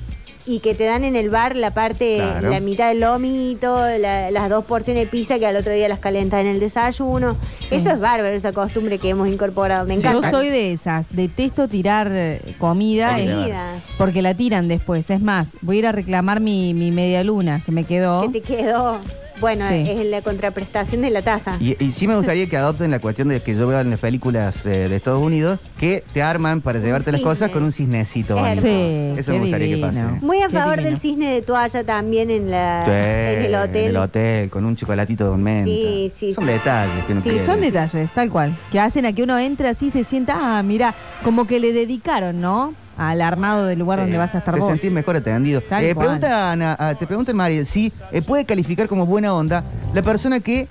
y 0.50 0.58
que 0.58 0.74
te 0.74 0.84
dan 0.84 1.04
en 1.04 1.14
el 1.14 1.30
bar 1.30 1.54
la 1.56 1.72
parte, 1.72 2.16
Claro. 2.16 2.50
la 2.50 2.58
mitad 2.60 2.88
del 2.88 3.00
lomito, 3.00 3.78
la- 3.98 4.30
las 4.32 4.48
dos 4.50 4.64
porciones 4.64 5.04
de 5.04 5.10
pizza 5.10 5.38
que 5.38 5.46
al 5.46 5.54
otro 5.56 5.72
día 5.72 5.88
las 5.88 6.00
calentas 6.00 6.40
en 6.40 6.48
el 6.48 6.58
desayuno. 6.58 7.36
Eso 7.70 7.90
es 7.90 8.00
bárbaro, 8.00 8.34
esa 8.34 8.52
costumbre 8.52 8.98
que 8.98 9.10
hemos 9.10 9.28
incorporado. 9.28 9.86
Me 9.86 9.94
Yo 9.94 10.08
encanta. 10.08 10.30
soy 10.30 10.50
de 10.50 10.72
esas. 10.72 11.14
Detesto 11.14 11.68
tirar 11.68 12.08
eh, 12.10 12.56
comida. 12.58 13.10
Comida. 13.12 13.74
en- 13.76 13.82
porque 13.96 14.22
la 14.22 14.34
tiran 14.34 14.66
después. 14.66 15.08
Es 15.10 15.20
más, 15.20 15.50
voy 15.60 15.76
a 15.76 15.78
ir 15.78 15.86
a 15.86 15.92
reclamar 15.92 16.40
mi, 16.40 16.74
mi 16.74 16.90
media 16.90 17.22
luna 17.22 17.62
que 17.64 17.70
me 17.72 17.84
quedó. 17.84 18.22
Que 18.22 18.40
te 18.40 18.40
quedó. 18.40 18.98
Bueno, 19.40 19.66
Sí. 19.68 19.84
es 19.88 20.04
la 20.06 20.20
contraprestación 20.22 21.02
de 21.02 21.10
la 21.10 21.22
taza. 21.22 21.56
Y, 21.60 21.82
y 21.82 21.92
sí 21.92 22.06
me 22.06 22.16
gustaría 22.16 22.46
que 22.48 22.56
adopten 22.56 22.90
la 22.90 22.98
cuestión 22.98 23.28
de 23.28 23.40
que 23.40 23.54
yo 23.56 23.66
veo 23.66 23.80
en 23.80 23.90
las 23.90 24.00
películas 24.00 24.64
eh, 24.66 24.88
de 24.88 24.96
Estados 24.96 25.22
Unidos, 25.22 25.58
que 25.78 26.04
te 26.12 26.22
arman 26.22 26.60
para 26.60 26.78
llevarte 26.78 27.10
las 27.12 27.20
cisne. 27.20 27.30
cosas 27.30 27.50
con 27.50 27.62
un 27.64 27.72
cisnecito. 27.72 28.34
Es 28.36 28.42
bonito. 28.42 28.66
hermoso. 28.68 29.20
Eso 29.20 29.32
qué 29.32 29.38
me 29.38 29.44
gustaría 29.44 29.66
divino. 29.68 29.90
que 29.90 29.96
pase. 30.00 30.24
Muy 30.24 30.42
a 30.42 30.46
Qué 30.48 30.52
favor 30.52 30.76
divino. 30.76 30.90
del 30.90 31.00
cisne 31.00 31.32
de 31.34 31.42
toalla 31.42 31.84
también 31.84 32.30
en, 32.30 32.50
la, 32.50 32.82
Sí, 32.84 32.90
en 32.90 33.42
el 33.46 33.54
hotel. 33.54 33.84
En 33.84 33.90
el 33.90 33.96
hotel, 33.96 34.50
con 34.50 34.64
un 34.64 34.76
chocolatito 34.76 35.30
de 35.30 35.36
menta. 35.36 35.64
Sí, 35.64 36.12
sí, 36.16 36.34
Son 36.34 36.44
sí. 36.44 36.50
detalles 36.50 37.04
que 37.06 37.12
uno 37.12 37.22
Sí, 37.22 37.30
quiere. 37.30 37.46
son 37.46 37.60
detalles, 37.60 38.10
tal 38.12 38.30
cual. 38.30 38.56
Que 38.70 38.80
hacen 38.80 39.06
a 39.06 39.12
que 39.12 39.22
uno 39.22 39.38
entre 39.38 39.68
así 39.68 39.86
y 39.86 39.90
se 39.90 40.04
sienta, 40.04 40.36
ah, 40.58 40.62
mira, 40.62 40.94
como 41.24 41.46
que 41.46 41.58
le 41.60 41.72
dedicaron, 41.72 42.40
¿no? 42.40 42.74
Al 43.00 43.22
armado 43.22 43.64
del 43.64 43.78
lugar 43.78 43.98
donde 44.00 44.18
vas 44.18 44.34
a 44.34 44.38
estar 44.38 44.52
te 44.54 44.60
vos. 44.60 44.68
sentís 44.68 44.92
mejor 44.92 45.16
atendido. 45.16 45.62
Tal 45.62 45.82
Eh, 45.82 45.94
cual. 45.94 46.06
preguntan 46.18 46.60
a- 46.60 46.76
a- 46.78 46.94
te 46.96 47.06
preguntan, 47.06 47.34
Mariel, 47.34 47.64
si 47.64 47.90
eh, 48.12 48.20
puede 48.20 48.44
calificar 48.44 48.88
como 48.88 49.06
buena 49.06 49.32
onda 49.34 49.64
la 49.94 50.02
persona 50.02 50.38
que 50.40 50.68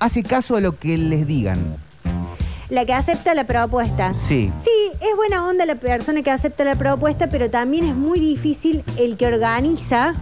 hace 0.00 0.24
caso 0.24 0.56
a 0.56 0.60
lo 0.60 0.76
que 0.76 0.98
les 0.98 1.24
digan. 1.24 1.58
La 2.68 2.84
que 2.84 2.92
acepta 2.94 3.32
la 3.34 3.44
propuesta. 3.44 4.12
Sí. 4.14 4.50
Sí, 4.64 4.70
es 5.00 5.14
buena 5.16 5.46
onda 5.46 5.64
la 5.64 5.76
persona 5.76 6.20
que 6.22 6.32
acepta 6.32 6.64
la 6.64 6.74
propuesta, 6.74 7.28
pero 7.28 7.48
también 7.48 7.84
es 7.86 7.94
muy 7.94 8.18
difícil 8.18 8.82
el 8.98 9.16
que 9.16 9.26
organiza 9.26 10.14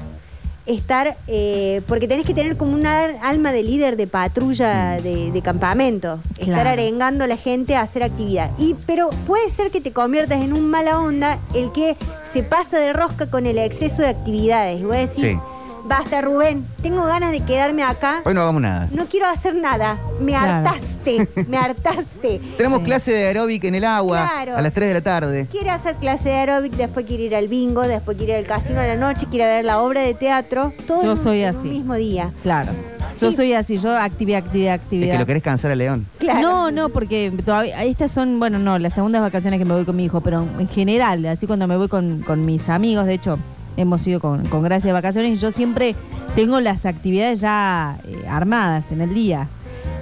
estar, 0.66 1.16
eh, 1.26 1.82
porque 1.86 2.06
tenés 2.06 2.26
que 2.26 2.34
tener 2.34 2.56
como 2.56 2.72
una 2.74 3.05
alma 3.22 3.52
de 3.52 3.62
líder 3.62 3.97
de 3.97 4.06
patrulla 4.06 5.00
de, 5.00 5.30
de 5.32 5.42
campamento, 5.42 6.18
estar 6.39 6.66
arengando 6.66 7.24
a 7.24 7.26
la 7.26 7.36
gente 7.36 7.76
a 7.76 7.82
hacer 7.82 8.02
actividad. 8.02 8.50
Y, 8.58 8.74
pero 8.86 9.10
puede 9.26 9.48
ser 9.50 9.70
que 9.70 9.80
te 9.80 9.92
conviertas 9.92 10.42
en 10.42 10.52
un 10.52 10.68
mala 10.68 11.00
onda 11.00 11.39
el 11.55 11.72
que 11.72 11.97
se 12.32 12.42
pasa 12.42 12.78
de 12.78 12.92
rosca 12.92 13.26
con 13.30 13.47
el 13.47 13.58
exceso 13.58 14.02
de 14.02 14.08
actividades. 14.08 14.80
Y 14.80 14.84
vos 14.84 14.97
decís, 14.97 15.14
Sí. 15.20 15.39
Basta 15.84 16.20
Rubén, 16.20 16.67
tengo 16.83 17.05
ganas 17.05 17.31
de 17.33 17.41
quedarme 17.41 17.83
acá, 17.83 18.20
Hoy 18.25 18.34
no 18.34 18.42
hagamos 18.42 18.62
nada. 18.62 18.89
no 18.92 19.07
quiero 19.07 19.26
hacer 19.26 19.55
nada, 19.55 19.99
me 20.20 20.33
Claro. 20.33 20.68
hartaste, 20.68 21.28
me 21.49 21.57
hartaste. 21.57 22.41
Tenemos 22.57 22.81
clase 22.81 23.12
de 23.12 23.26
aeróbic 23.26 23.65
en 23.65 23.75
el 23.75 23.84
agua 23.84 24.28
Claro. 24.33 24.57
a 24.57 24.62
las 24.62 24.73
3 24.73 24.89
de 24.89 24.94
la 24.94 25.00
tarde. 25.00 25.47
Quiere 25.50 25.70
hacer 25.70 25.97
clase 25.97 26.28
de 26.31 26.34
aeróbic, 26.36 26.73
después 26.75 27.07
quiere 27.07 27.25
ir 27.25 27.34
al 27.36 27.49
bingo, 27.49 27.83
después 27.83 28.17
quiere 28.17 28.33
ir 28.34 28.39
al 28.41 28.47
casino 28.47 28.81
a 28.81 28.86
la 28.86 28.97
noche, 28.97 29.26
quiere 29.31 29.47
ver 29.47 29.65
la 29.65 29.81
obra 29.81 30.02
de 30.02 30.15
teatro, 30.15 30.73
todo 30.86 30.99
Yo 30.99 31.05
en 31.05 31.10
un- 31.10 31.17
soy 31.17 31.41
en 31.42 31.55
un 31.55 31.59
así. 31.60 31.68
mismo 31.68 31.94
día. 31.94 32.31
Claro. 32.42 32.73
Yo 33.20 33.31
soy 33.33 33.52
así, 33.52 33.76
yo 33.76 33.94
actividad, 33.94 34.39
actividad, 34.39 34.76
Es 34.76 34.81
actividad. 34.81 35.12
que 35.12 35.18
lo 35.18 35.26
querés 35.26 35.42
cansar 35.42 35.70
a 35.70 35.75
León. 35.76 36.07
No, 36.41 36.70
no, 36.70 36.89
porque 36.89 37.31
todavía 37.44 37.84
estas 37.84 38.10
son, 38.12 38.39
bueno, 38.39 38.59
no, 38.59 38.78
las 38.78 38.94
segundas 38.94 39.20
vacaciones 39.20 39.59
que 39.59 39.67
me 39.67 39.75
voy 39.75 39.84
con 39.84 39.94
mi 39.94 40.07
hijo, 40.07 40.23
pero 40.23 40.47
en 40.59 40.68
general, 40.68 41.26
así 41.26 41.47
cuando 41.47 41.67
me 41.68 41.76
voy 41.76 41.89
con, 41.89 42.23
con 42.26 42.47
mis 42.47 42.70
amigos, 42.70 43.05
de 43.05 43.12
hecho, 43.15 43.39
hemos 43.81 44.07
ido 44.07 44.20
con, 44.20 44.47
con 44.47 44.62
Gracia 44.62 44.89
de 44.89 44.92
vacaciones 44.92 45.33
y 45.33 45.36
yo 45.36 45.50
siempre 45.50 45.94
tengo 46.34 46.60
las 46.60 46.86
actividades 46.86 47.41
ya 47.41 47.99
eh, 48.07 48.25
armadas 48.28 48.92
en 48.92 49.00
el 49.00 49.15
día. 49.15 49.49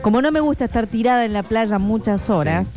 Como 0.02 0.22
no 0.22 0.30
me 0.30 0.40
gusta 0.40 0.66
estar 0.66 0.86
tirada 0.86 1.24
en 1.24 1.32
la 1.32 1.42
playa 1.42 1.78
muchas 1.78 2.30
horas, 2.30 2.74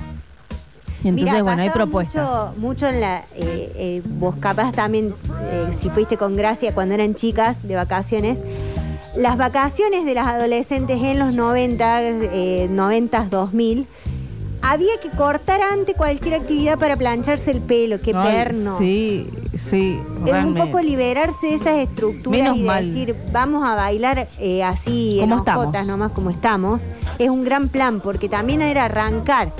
entonces, 1.03 1.41
bueno, 1.41 1.61
hay 1.61 1.69
propuestas. 1.69 2.23
Mucho, 2.23 2.53
mucho 2.57 2.87
en 2.87 3.01
la. 3.01 3.19
eh, 3.35 3.71
eh, 3.75 4.01
vos 4.05 4.35
capaz 4.39 4.71
también, 4.71 5.13
eh, 5.49 5.73
si 5.77 5.89
fuiste 5.89 6.17
con 6.17 6.35
Gracia 6.35 6.73
cuando 6.73 6.93
eran 6.95 7.15
chicas 7.15 7.65
de 7.67 7.75
vacaciones. 7.75 8.39
Las 9.17 9.37
vacaciones 9.37 10.05
de 10.05 10.13
las 10.13 10.27
adolescentes 10.27 11.01
en 11.01 11.19
los 11.19 11.33
90, 11.33 12.01
eh, 12.03 12.67
90, 12.69 13.27
2000, 13.29 13.87
había 14.61 14.99
que 15.01 15.09
cortar 15.09 15.61
antes 15.61 15.95
cualquier 15.95 16.35
actividad 16.35 16.77
para 16.77 16.95
plancharse 16.95 17.51
el 17.51 17.61
pelo. 17.61 17.99
Qué 17.99 18.13
Ay, 18.15 18.33
perno. 18.33 18.77
Sí, 18.77 19.29
sí. 19.57 19.99
Es 20.25 20.43
un 20.43 20.55
poco 20.55 20.79
liberarse 20.81 21.47
de 21.47 21.55
esas 21.55 21.75
estructuras 21.79 22.41
Menos 22.41 22.57
y 22.57 22.63
mal. 22.63 22.85
decir, 22.85 23.15
vamos 23.31 23.63
a 23.67 23.75
bailar 23.75 24.27
eh, 24.39 24.63
así, 24.63 25.19
en 25.19 25.33
hojotas, 25.33 25.85
nomás 25.85 26.11
como 26.11 26.29
estamos. 26.29 26.81
Es 27.19 27.29
un 27.29 27.43
gran 27.43 27.69
plan, 27.69 27.99
porque 28.01 28.29
también 28.29 28.61
era 28.61 28.85
arrancar 28.85 29.51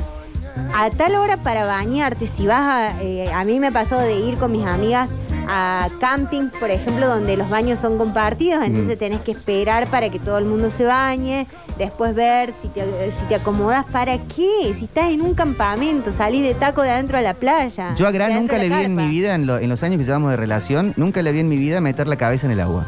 a 0.75 0.89
tal 0.91 1.15
hora 1.15 1.37
para 1.37 1.65
bañarte. 1.65 2.27
Si 2.27 2.45
vas 2.45 2.59
a. 2.61 3.01
eh, 3.01 3.31
a 3.31 3.43
mí 3.43 3.59
me 3.59 3.71
pasó 3.71 3.97
de 3.97 4.15
ir 4.19 4.37
con 4.37 4.51
mis 4.51 4.65
amigas 4.65 5.09
a 5.47 5.89
camping, 5.99 6.49
por 6.59 6.71
ejemplo, 6.71 7.07
donde 7.07 7.37
los 7.37 7.49
baños 7.49 7.79
son 7.79 7.97
compartidos, 7.97 8.63
entonces 8.65 8.95
Mm. 8.95 8.99
tenés 8.99 9.21
que 9.21 9.31
esperar 9.31 9.87
para 9.87 10.09
que 10.09 10.19
todo 10.19 10.37
el 10.37 10.45
mundo 10.45 10.69
se 10.69 10.83
bañe, 10.85 11.47
después 11.77 12.13
ver 12.15 12.53
si 12.61 12.67
te, 12.69 12.81
si 13.11 13.23
te 13.27 13.35
acomodas. 13.35 13.85
¿Para 13.85 14.17
qué? 14.17 14.73
Si 14.77 14.85
estás 14.85 15.09
en 15.09 15.21
un 15.21 15.33
campamento, 15.33 16.11
salís 16.11 16.43
de 16.43 16.53
taco 16.53 16.81
de 16.81 16.91
adentro 16.91 17.17
a 17.17 17.21
la 17.21 17.33
playa. 17.33 17.95
Yo 17.95 18.07
a 18.07 18.11
Gran 18.11 18.33
nunca 18.35 18.55
a 18.55 18.59
le 18.59 18.69
vi 18.69 18.75
en 18.85 18.95
mi 18.95 19.07
vida, 19.07 19.35
en, 19.35 19.45
lo- 19.47 19.57
en 19.57 19.69
los 19.69 19.81
años 19.83 19.97
que 19.97 20.05
llevamos 20.05 20.31
de 20.31 20.37
relación, 20.37 20.93
nunca 20.97 21.21
le 21.21 21.31
vi 21.31 21.39
en 21.39 21.49
mi 21.49 21.57
vida 21.57 21.81
meter 21.81 22.07
la 22.07 22.15
cabeza 22.15 22.45
en 22.47 22.53
el 22.53 22.59
agua. 22.61 22.85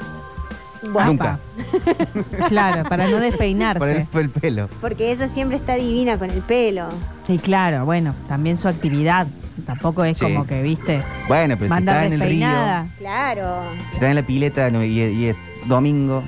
Nunca. 0.83 1.39
Claro, 2.49 2.83
para 2.89 3.07
no 3.07 3.17
despeinarse. 3.19 3.79
Por 3.79 3.89
el, 3.89 4.05
por 4.07 4.21
el 4.21 4.29
pelo. 4.29 4.69
Porque 4.81 5.11
ella 5.11 5.27
siempre 5.27 5.57
está 5.57 5.75
divina 5.75 6.17
con 6.17 6.29
el 6.29 6.41
pelo. 6.41 6.87
Sí, 7.25 7.37
claro, 7.39 7.85
bueno, 7.85 8.13
también 8.27 8.57
su 8.57 8.67
actividad. 8.67 9.27
Tampoco 9.65 10.03
es 10.03 10.17
Sí. 10.17 10.25
como 10.25 10.45
que, 10.47 10.61
viste, 10.61 11.01
Bueno, 11.27 11.55
pero 11.55 11.67
si 11.67 11.69
mandar 11.69 11.95
está 12.03 12.05
en 12.07 12.13
el 12.13 12.19
río, 12.19 12.47
despeinada. 12.47 12.87
Claro. 12.97 13.63
si 13.89 13.93
está 13.95 14.09
en 14.09 14.15
la 14.15 14.23
pileta 14.23 14.69
no, 14.71 14.83
y, 14.83 14.99
y 14.99 15.25
es 15.27 15.35
domingo. 15.65 16.23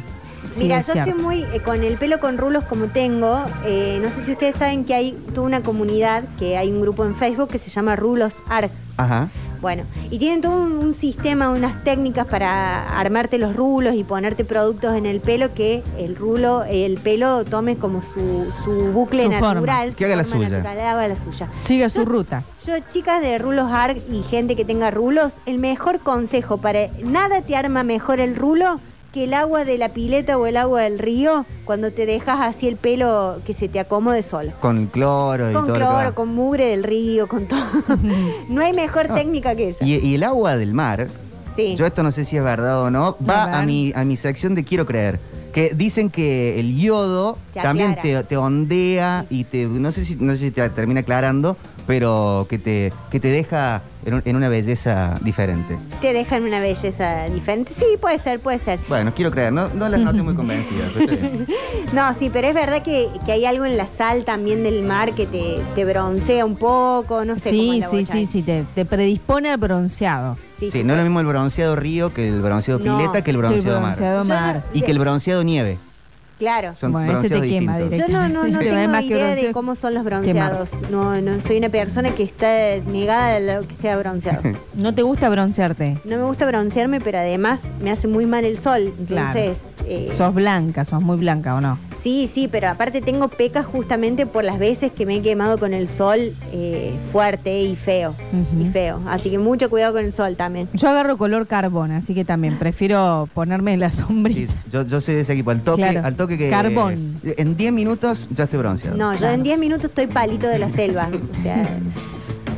Mira, 0.57 0.77
es 0.79 0.87
yo 0.87 0.93
estoy 0.93 1.03
cierto. 1.05 1.21
muy 1.21 1.43
eh, 1.53 1.59
con 1.63 1.83
el 1.83 1.97
pelo 1.97 2.19
con 2.19 2.37
rulos 2.37 2.63
como 2.65 2.85
tengo. 2.87 3.43
eh, 3.65 3.99
no 4.01 4.09
sé 4.09 4.23
si 4.23 4.31
ustedes 4.31 4.55
saben 4.55 4.85
que 4.85 4.93
hay 4.93 5.11
toda 5.33 5.47
una 5.47 5.61
comunidad, 5.61 6.23
que 6.39 6.57
hay 6.57 6.71
un 6.71 6.81
grupo 6.81 7.03
en 7.05 7.15
Facebook 7.15 7.49
que 7.49 7.57
se 7.57 7.69
llama 7.69 7.95
Rulos 7.95 8.35
Arg. 8.47 8.69
Ajá. 8.97 9.27
Bueno, 9.61 9.83
y 10.11 10.19
tienen 10.19 10.41
todo 10.41 10.61
un, 10.61 10.73
un 10.73 10.93
sistema, 10.93 11.49
unas 11.49 11.83
técnicas 11.83 12.27
para 12.27 12.99
armarte 12.99 13.37
los 13.37 13.55
rulos 13.55 13.95
y 13.95 14.03
ponerte 14.03 14.45
productos 14.45 14.95
en 14.95 15.05
el 15.05 15.19
pelo 15.21 15.53
que 15.53 15.83
el 15.97 16.15
rulo, 16.15 16.63
el 16.63 16.97
pelo 16.97 17.43
tome 17.45 17.77
como 17.77 18.01
su, 18.03 18.45
su 18.63 18.71
bucle 18.93 19.23
Su 19.25 19.31
forma. 19.31 19.53
natural. 19.55 19.91
su 19.91 19.97
Que 19.97 20.05
haga 20.05 20.15
la 20.17 20.23
forma 20.23 20.45
suya. 20.45 20.57
natural, 20.57 20.79
haga 20.87 21.07
la 21.07 21.17
suya. 21.17 21.49
Siga 21.63 21.89
su 21.89 22.05
ruta. 22.05 22.43
Yo, 22.65 22.73
chicas 22.87 23.21
de 23.21 23.37
rulos 23.37 23.71
ARG 23.71 23.97
y 24.11 24.23
gente 24.23 24.55
que 24.55 24.65
tenga 24.65 24.91
rulos, 24.91 25.33
el 25.45 25.59
mejor 25.59 25.99
consejo 25.99 26.57
para 26.57 26.87
nada 27.03 27.41
te 27.41 27.55
arma 27.55 27.83
mejor 27.83 28.19
el 28.19 28.35
rulo 28.35 28.79
que 29.15 29.23
el 29.23 29.33
agua 29.33 29.63
de 29.63 29.77
la 29.77 29.89
pileta 29.89 30.37
o 30.37 30.45
el 30.45 30.57
agua 30.57 30.81
del 30.81 30.99
río 30.99 31.45
cuando 31.63 31.89
te 31.89 32.05
dejas 32.05 32.41
así 32.41 32.67
el 32.67 32.75
pelo 32.75 33.39
que 33.45 33.53
se 33.53 33.69
te 33.69 33.79
acomode 33.79 34.21
solo. 34.23 34.51
Con 34.59 34.87
cloro 34.87 35.49
y 35.49 35.53
Con 35.53 35.67
todo 35.67 35.79
va. 35.79 36.01
cloro, 36.01 36.15
con 36.15 36.35
mugre 36.35 36.65
del 36.67 36.83
río, 36.83 37.25
con 37.27 37.45
todo. 37.47 37.63
no 38.49 38.61
hay 38.61 38.73
mejor 38.73 39.07
técnica 39.07 39.55
que 39.55 39.69
esa. 39.69 39.85
Y, 39.85 39.95
y 40.05 40.15
el 40.15 40.23
agua 40.23 40.57
del 40.57 40.73
mar, 40.73 41.07
Sí. 41.55 41.75
yo 41.77 41.85
esto 41.85 42.03
no 42.03 42.11
sé 42.11 42.25
si 42.25 42.35
es 42.35 42.43
verdad 42.43 42.81
o 42.83 42.91
no, 42.91 43.15
va 43.27 43.57
a 43.57 43.61
mi, 43.65 43.93
a 43.95 44.03
mi 44.03 44.17
sección 44.17 44.53
de 44.53 44.65
quiero 44.65 44.85
creer. 44.85 45.17
Que 45.53 45.71
dicen 45.73 46.09
que 46.09 46.59
el 46.59 46.77
yodo 46.77 47.37
Te 47.53 47.61
también 47.61 47.95
te, 48.01 48.21
te 48.25 48.35
ondea 48.35 49.25
y 49.29 49.45
te, 49.45 49.65
no 49.65 49.93
sé 49.93 50.03
si, 50.03 50.17
no 50.17 50.33
sé 50.33 50.39
si 50.39 50.51
te 50.51 50.69
termina 50.71 50.99
aclarando, 50.99 51.55
pero 51.87 52.45
que 52.49 52.59
te, 52.59 52.91
que 53.09 53.21
te 53.21 53.29
deja 53.29 53.81
en, 54.05 54.13
un- 54.15 54.21
en 54.25 54.35
una 54.35 54.49
belleza 54.49 55.17
diferente. 55.21 55.77
Te 56.01 56.13
dejan 56.13 56.43
una 56.43 56.59
belleza 56.59 57.25
diferente. 57.25 57.73
Sí, 57.73 57.85
puede 57.99 58.17
ser, 58.19 58.39
puede 58.39 58.59
ser. 58.59 58.79
Bueno, 58.87 59.13
quiero 59.15 59.31
creer, 59.31 59.51
no, 59.51 59.69
no 59.69 59.89
las 59.89 59.99
noté 59.99 60.21
muy 60.21 60.35
convencidas. 60.35 60.91
pero 60.93 61.11
está 61.11 61.27
bien. 61.27 61.47
No, 61.93 62.13
sí, 62.13 62.29
pero 62.31 62.47
es 62.47 62.53
verdad 62.53 62.81
que, 62.81 63.07
que 63.25 63.31
hay 63.31 63.45
algo 63.45 63.63
en 63.65 63.77
la 63.77 63.87
sal 63.87 64.25
también 64.25 64.63
del 64.63 64.83
mar 64.83 65.13
que 65.13 65.25
te, 65.25 65.59
te 65.75 65.85
broncea 65.85 66.45
un 66.45 66.55
poco, 66.55 67.23
no 67.25 67.35
sé 67.37 67.49
cómo 67.51 67.61
Sí, 67.73 67.79
la 67.79 67.89
sí, 67.89 67.97
bocha 67.99 68.11
sí, 68.11 68.17
ahí. 68.17 68.25
sí, 68.25 68.41
te, 68.41 68.65
te 68.75 68.85
predispone 68.85 69.49
al 69.51 69.57
bronceado. 69.57 70.37
Sí, 70.59 70.71
Sí, 70.71 70.83
no 70.83 70.93
es 70.93 70.97
lo 70.97 71.03
mismo 71.03 71.19
el 71.19 71.25
bronceado 71.25 71.75
río 71.75 72.13
que 72.13 72.27
el 72.27 72.41
bronceado 72.41 72.79
No, 72.79 72.97
pileta 72.97 73.13
que 73.13 73.17
el 73.17 73.23
que 73.23 73.31
el 73.31 73.37
bronceado, 73.37 73.79
bronceado 73.81 74.25
mar. 74.25 74.55
mar. 74.55 74.63
Y 74.73 74.81
que 74.81 74.91
el 74.91 74.99
bronceado 74.99 75.43
nieve. 75.43 75.77
Claro. 76.37 76.73
Son 76.79 76.91
Bueno, 76.91 77.19
ese 77.19 77.29
te 77.29 77.41
quema. 77.47 77.79
Yo 77.79 78.07
no, 78.09 78.27
no, 78.29 78.43
no 78.45 78.59
tengo 78.59 78.99
idea 79.01 79.35
de 79.35 79.51
cómo 79.51 79.75
son 79.75 79.93
los 79.93 80.03
Quemar. 80.03 80.23
bronceados. 80.23 80.69
No, 80.91 81.19
no 81.21 81.39
soy 81.39 81.57
una 81.57 81.69
persona 81.69 82.11
que 82.11 82.23
está 82.23 82.47
negada 82.91 83.35
a 83.37 83.39
lo 83.39 83.67
que 83.67 83.73
sea 83.73 83.97
bronceado. 83.97 84.41
No 84.75 84.93
te 84.93 85.03
gusta 85.03 85.29
broncearte. 85.29 85.97
No 86.03 86.17
me 86.17 86.23
gusta 86.23 86.45
broncearme, 86.45 86.99
pero 86.99 87.17
además 87.19 87.61
me 87.81 87.91
hace 87.91 88.09
muy 88.09 88.25
mal 88.25 88.43
el 88.43 88.59
sol. 88.59 88.93
Claro. 89.07 89.39
Entonces, 89.39 89.61
eh, 89.87 90.09
Sos 90.11 90.33
blanca, 90.35 90.83
sos 90.83 91.01
muy 91.01 91.15
blanca 91.15 91.55
o 91.55 91.61
no. 91.61 91.77
sí, 92.01 92.29
sí, 92.31 92.49
pero 92.51 92.67
aparte 92.67 93.01
tengo 93.01 93.29
pecas 93.29 93.65
justamente 93.65 94.25
por 94.25 94.43
las 94.43 94.59
veces 94.59 94.91
que 94.91 95.05
me 95.05 95.15
he 95.15 95.21
quemado 95.21 95.57
con 95.57 95.73
el 95.73 95.87
sol 95.87 96.33
eh, 96.51 96.93
fuerte 97.13 97.61
y 97.61 97.75
feo. 97.77 98.15
Y 98.61 98.67
feo. 98.69 98.99
Así 99.07 99.29
que 99.29 99.37
mucho 99.39 99.69
cuidado 99.69 99.93
con 99.93 100.03
el 100.03 100.11
sol 100.11 100.35
también. 100.35 100.67
Yo 100.73 100.89
agarro 100.89 101.17
color 101.17 101.47
carbón, 101.47 101.91
así 101.91 102.13
que 102.13 102.25
también 102.25 102.57
prefiero 102.57 103.29
ponerme 103.33 103.73
en 103.73 103.79
la 103.79 103.91
sombrita. 103.91 104.53
Yo, 104.73 104.81
yo 104.83 104.99
soy 104.99 105.15
de 105.15 105.21
ese 105.21 105.33
equipo. 105.33 105.51
Al 105.51 105.61
toque, 105.61 105.83
Claro. 105.83 106.01
al 106.05 106.15
toque 106.15 106.24
que. 106.27 106.49
Carbón. 106.49 107.19
En 107.23 107.55
10 107.57 107.71
minutos 107.73 108.27
ya 108.31 108.45
estoy 108.45 108.59
bronceado. 108.59 108.97
No, 108.97 109.13
yo 109.15 109.27
en 109.29 109.43
10 109.43 109.57
minutos 109.59 109.85
estoy 109.85 110.07
palito 110.07 110.47
de 110.47 110.59
la 110.59 110.69
selva. 110.69 111.09
O 111.31 111.35
sea, 111.35 111.77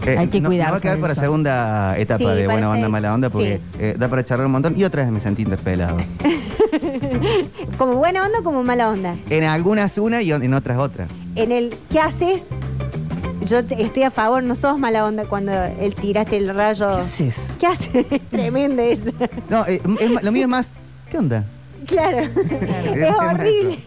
Eh, 0.05 0.15
Hay 0.17 0.27
que 0.29 0.39
no- 0.39 0.43
no 0.43 0.49
cuidarse 0.51 0.71
va 0.71 0.77
a 0.77 0.81
quedar 0.81 0.99
para 0.99 1.15
sol. 1.15 1.23
segunda 1.23 1.97
etapa 1.97 2.17
Sí, 2.19 2.25
de 2.25 2.45
buena 2.47 2.69
onda, 2.69 2.87
mala 2.87 3.13
onda, 3.13 3.29
porque 3.29 3.59
eh, 3.77 3.93
da 3.99 4.07
para 4.07 4.23
charlar 4.23 4.45
un 4.45 4.53
montón. 4.53 4.79
Y 4.79 4.85
otra 4.85 5.03
vez 5.03 5.11
me 5.11 5.19
sentí 5.19 5.41
interpelado. 5.41 5.97
como 7.77 7.95
buena 7.95 8.23
onda 8.25 8.39
o 8.39 8.43
como 8.43 8.63
mala 8.63 8.89
onda. 8.89 9.15
en 9.29 9.43
algunas 9.43 9.97
una 9.97 10.21
y 10.21 10.31
en 10.31 10.53
otras 10.53 10.77
otra. 10.77 11.07
En 11.35 11.51
el 11.51 11.75
¿qué 11.89 11.99
haces? 11.99 12.45
Yo 13.41 13.65
te- 13.65 13.81
estoy 13.81 14.03
a 14.03 14.11
favor, 14.11 14.43
no 14.43 14.55
sos 14.55 14.79
mala 14.79 15.05
onda 15.05 15.25
cuando 15.25 15.51
el 15.51 15.93
tiraste 15.95 16.37
el 16.37 16.53
rayo. 16.55 16.91
¿Qué 16.95 16.99
haces? 17.01 17.53
¿Qué 17.59 17.67
haces? 17.67 18.05
Tremenda 18.31 18.83
esa. 18.83 19.11
No, 19.49 19.65
eh, 19.65 19.81
es 19.99 20.23
lo 20.23 20.31
mío 20.31 20.43
es 20.43 20.49
más. 20.49 20.69
¿Qué 21.11 21.17
onda? 21.17 21.43
Claro. 21.87 22.17
es 22.19 23.15
horrible. 23.15 23.79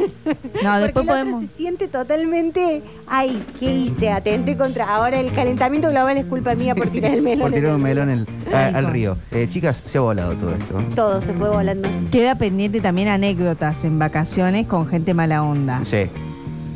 No, 0.62 0.70
Porque 0.72 0.84
después 0.84 1.08
el 1.08 1.28
otro 1.28 1.40
se 1.40 1.46
siente 1.56 1.88
totalmente, 1.88 2.82
ay, 3.06 3.42
¿qué 3.58 3.72
hice? 3.74 4.10
Atente 4.10 4.56
contra. 4.56 4.88
Ahora 4.94 5.20
el 5.20 5.30
calentamiento 5.32 5.90
global 5.90 6.16
es 6.16 6.24
culpa 6.26 6.54
mía 6.54 6.74
por 6.74 6.88
tirar 6.88 7.12
el 7.12 7.22
melón. 7.22 7.42
Por 7.42 7.52
tirar 7.52 7.70
el 7.70 7.76
un 7.76 7.82
melón 7.82 8.08
el- 8.10 8.26
a- 8.54 8.68
al 8.68 8.86
río. 8.90 9.16
Eh, 9.30 9.46
chicas, 9.48 9.82
se 9.86 9.98
ha 9.98 10.00
volado 10.00 10.32
todo 10.34 10.54
esto. 10.54 10.82
Todo 10.94 11.20
se 11.20 11.32
fue 11.34 11.48
volando. 11.50 11.88
Queda 12.10 12.34
pendiente 12.36 12.80
también 12.80 13.08
anécdotas 13.08 13.84
en 13.84 13.98
vacaciones 13.98 14.66
con 14.66 14.86
gente 14.88 15.14
mala 15.14 15.42
onda. 15.42 15.80
Sí. 15.84 16.04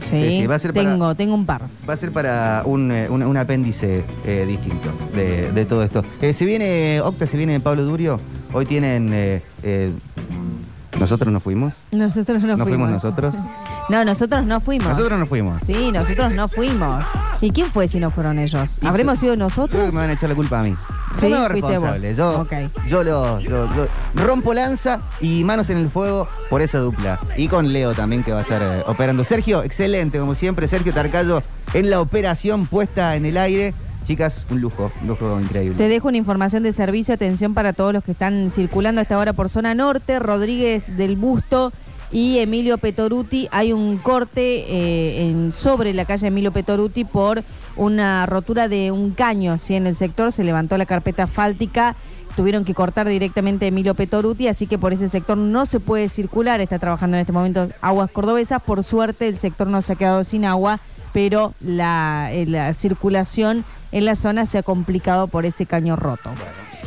Sí, 0.01 0.19
Sí, 0.19 0.37
sí, 0.41 0.47
va 0.47 0.57
a 0.57 0.59
ser 0.59 0.75
para- 0.75 0.91
tengo, 0.91 1.15
tengo 1.15 1.35
un 1.35 1.47
par. 1.47 1.63
Va 1.89 1.95
a 1.95 1.97
ser 1.97 2.13
para 2.13 2.63
un, 2.67 2.93
eh, 2.93 3.07
un- 3.09 3.23
un 3.23 3.37
apéndice 3.39 4.05
eh, 4.27 4.45
distinto 4.47 4.91
de, 5.15 5.51
de 5.53 5.65
todo 5.65 5.83
esto. 5.83 6.05
Eh, 6.21 6.35
se 6.35 6.45
viene, 6.45 7.01
Octa, 7.01 7.27
se 7.27 7.39
viene 7.39 7.59
Pablo 7.61 7.85
Durio. 7.85 8.21
Hoy 8.53 8.67
tienen, 8.67 9.11
eh, 9.15 9.41
eh, 9.63 9.91
¿Nosotros 10.99 11.33
no 11.33 11.41
fuimos? 11.41 11.75
Nosotros 11.91 12.43
no, 12.43 12.57
¿No 12.57 12.65
fuimos 12.65 12.91
nosotros? 12.91 13.35
No, 13.91 14.03
nosotros 14.03 14.47
no 14.47 14.61
fuimos. 14.61 14.89
Nosotros 14.89 15.19
no 15.19 15.27
fuimos. 15.27 15.61
Sí, 15.67 15.93
nosotros 15.93 16.33
no 16.33 16.49
fuimos. 16.49 17.07
¿Y 17.43 17.51
quién 17.51 17.67
fue 17.67 17.87
si 17.87 18.01
no 18.01 18.11
fueron 18.11 18.39
ellos? 18.39 18.79
¿Habremos 18.83 19.19
sido 19.19 19.35
Yo 19.35 19.37
creo 19.37 19.47
nosotros? 19.47 19.83
que 19.89 19.93
me 19.93 20.01
van 20.01 20.09
a 20.09 20.13
echar 20.15 20.31
la 20.31 20.35
culpa 20.35 20.61
a 20.61 20.63
mí. 20.63 20.75
Sí, 21.21 21.29
yo 21.29 21.39
me 21.41 21.49
responsable. 21.51 22.15
Yo, 22.15 22.47
yo, 22.89 23.05
lo, 23.05 23.41
yo- 23.41 23.69
yo 23.75 23.87
rompo 24.15 24.55
lanza 24.55 25.01
y 25.21 25.45
manos 25.45 25.69
en 25.69 25.77
el 25.77 25.91
fuego 25.91 26.27
por 26.49 26.63
esa 26.63 26.79
dupla. 26.79 27.21
Y 27.37 27.49
con 27.49 27.75
Leo 27.75 27.93
también 27.93 28.25
que 28.25 28.33
va 28.33 28.39
a 28.39 28.41
estar 28.41 28.63
eh, 28.63 28.83
operando. 28.87 29.23
Sergio, 29.23 29.63
excelente, 29.63 30.19
como 30.19 30.35
siempre. 30.35 30.67
Sergio 30.67 30.95
Tarcayo 30.95 31.43
en 31.75 31.91
la 31.91 32.01
operación 32.01 32.65
puesta 32.65 33.17
en 33.17 33.27
el 33.27 33.37
aire. 33.37 33.75
Chicas, 34.07 34.45
un 34.51 34.61
lujo, 34.61 34.93
un 35.01 35.09
lujo 35.09 35.41
increíble. 35.41 35.79
Te 35.79 35.89
dejo 35.89 36.09
una 36.09 36.19
información 36.19 36.63
de 36.63 36.73
servicio, 36.73 37.15
atención 37.15 37.55
para 37.55 37.73
todos 37.73 37.93
los 37.93 38.05
que 38.05 38.13
están 38.13 38.51
circulando 38.51 39.01
a 39.01 39.03
esta 39.03 39.19
hora 39.19 39.33
por 39.33 39.49
zona 39.49 39.75
norte, 39.75 40.19
Rodríguez 40.19 40.97
del 40.97 41.17
Busto 41.17 41.73
y 42.13 42.39
Emilio 42.39 42.79
Petoruti. 42.79 43.49
Hay 43.51 43.73
un 43.73 43.97
corte 43.99 44.65
eh, 44.69 45.51
sobre 45.53 45.95
la 45.95 46.05
calle 46.05 46.29
Emilio 46.29 46.53
Petoruti 46.53 47.05
por 47.05 47.43
una 47.77 48.27
rotura 48.27 48.69
de 48.69 48.93
un 48.93 49.11
caño. 49.11 49.59
¿sí? 49.59 49.75
En 49.75 49.87
el 49.87 49.95
sector 49.95 50.33
se 50.33 50.45
levantó 50.45 50.77
la 50.77 50.87
carpeta 50.87 51.25
asfáltica. 51.25 51.97
Tuvieron 52.37 52.65
que 52.65 52.75
cortar 52.75 53.09
directamente 53.09 53.67
Emilio 53.67 53.95
Petoruti, 53.95 54.49
así 54.49 54.67
que 54.67 54.77
por 54.77 54.93
ese 54.93 55.09
sector 55.09 55.37
no 55.39 55.67
se 55.67 55.81
puede 55.81 56.09
circular. 56.09 56.61
Está 56.61 56.79
trabajando 56.79 57.17
en 57.17 57.23
este 57.23 57.33
momento 57.33 57.69
aguas 57.81 58.11
cordobesas. 58.11 58.61
Por 58.63 58.83
suerte 58.83 59.29
el 59.29 59.39
sector 59.39 59.67
no 59.67 59.83
se 59.83 59.95
ha 59.95 59.97
quedado 59.97 60.25
sin 60.25 60.45
agua, 60.45 60.81
pero 61.13 61.55
la, 61.61 62.29
eh, 62.33 62.47
la 62.47 62.75
circulación 62.75 63.65
en 63.95 64.05
la 64.05 64.17
zona 64.17 64.45
se 64.45 64.59
ha 64.59 64.63
complicado 64.65 65.29
por 65.29 65.47
ese 65.47 65.67
caño 65.67 65.95
roto. 65.95 66.31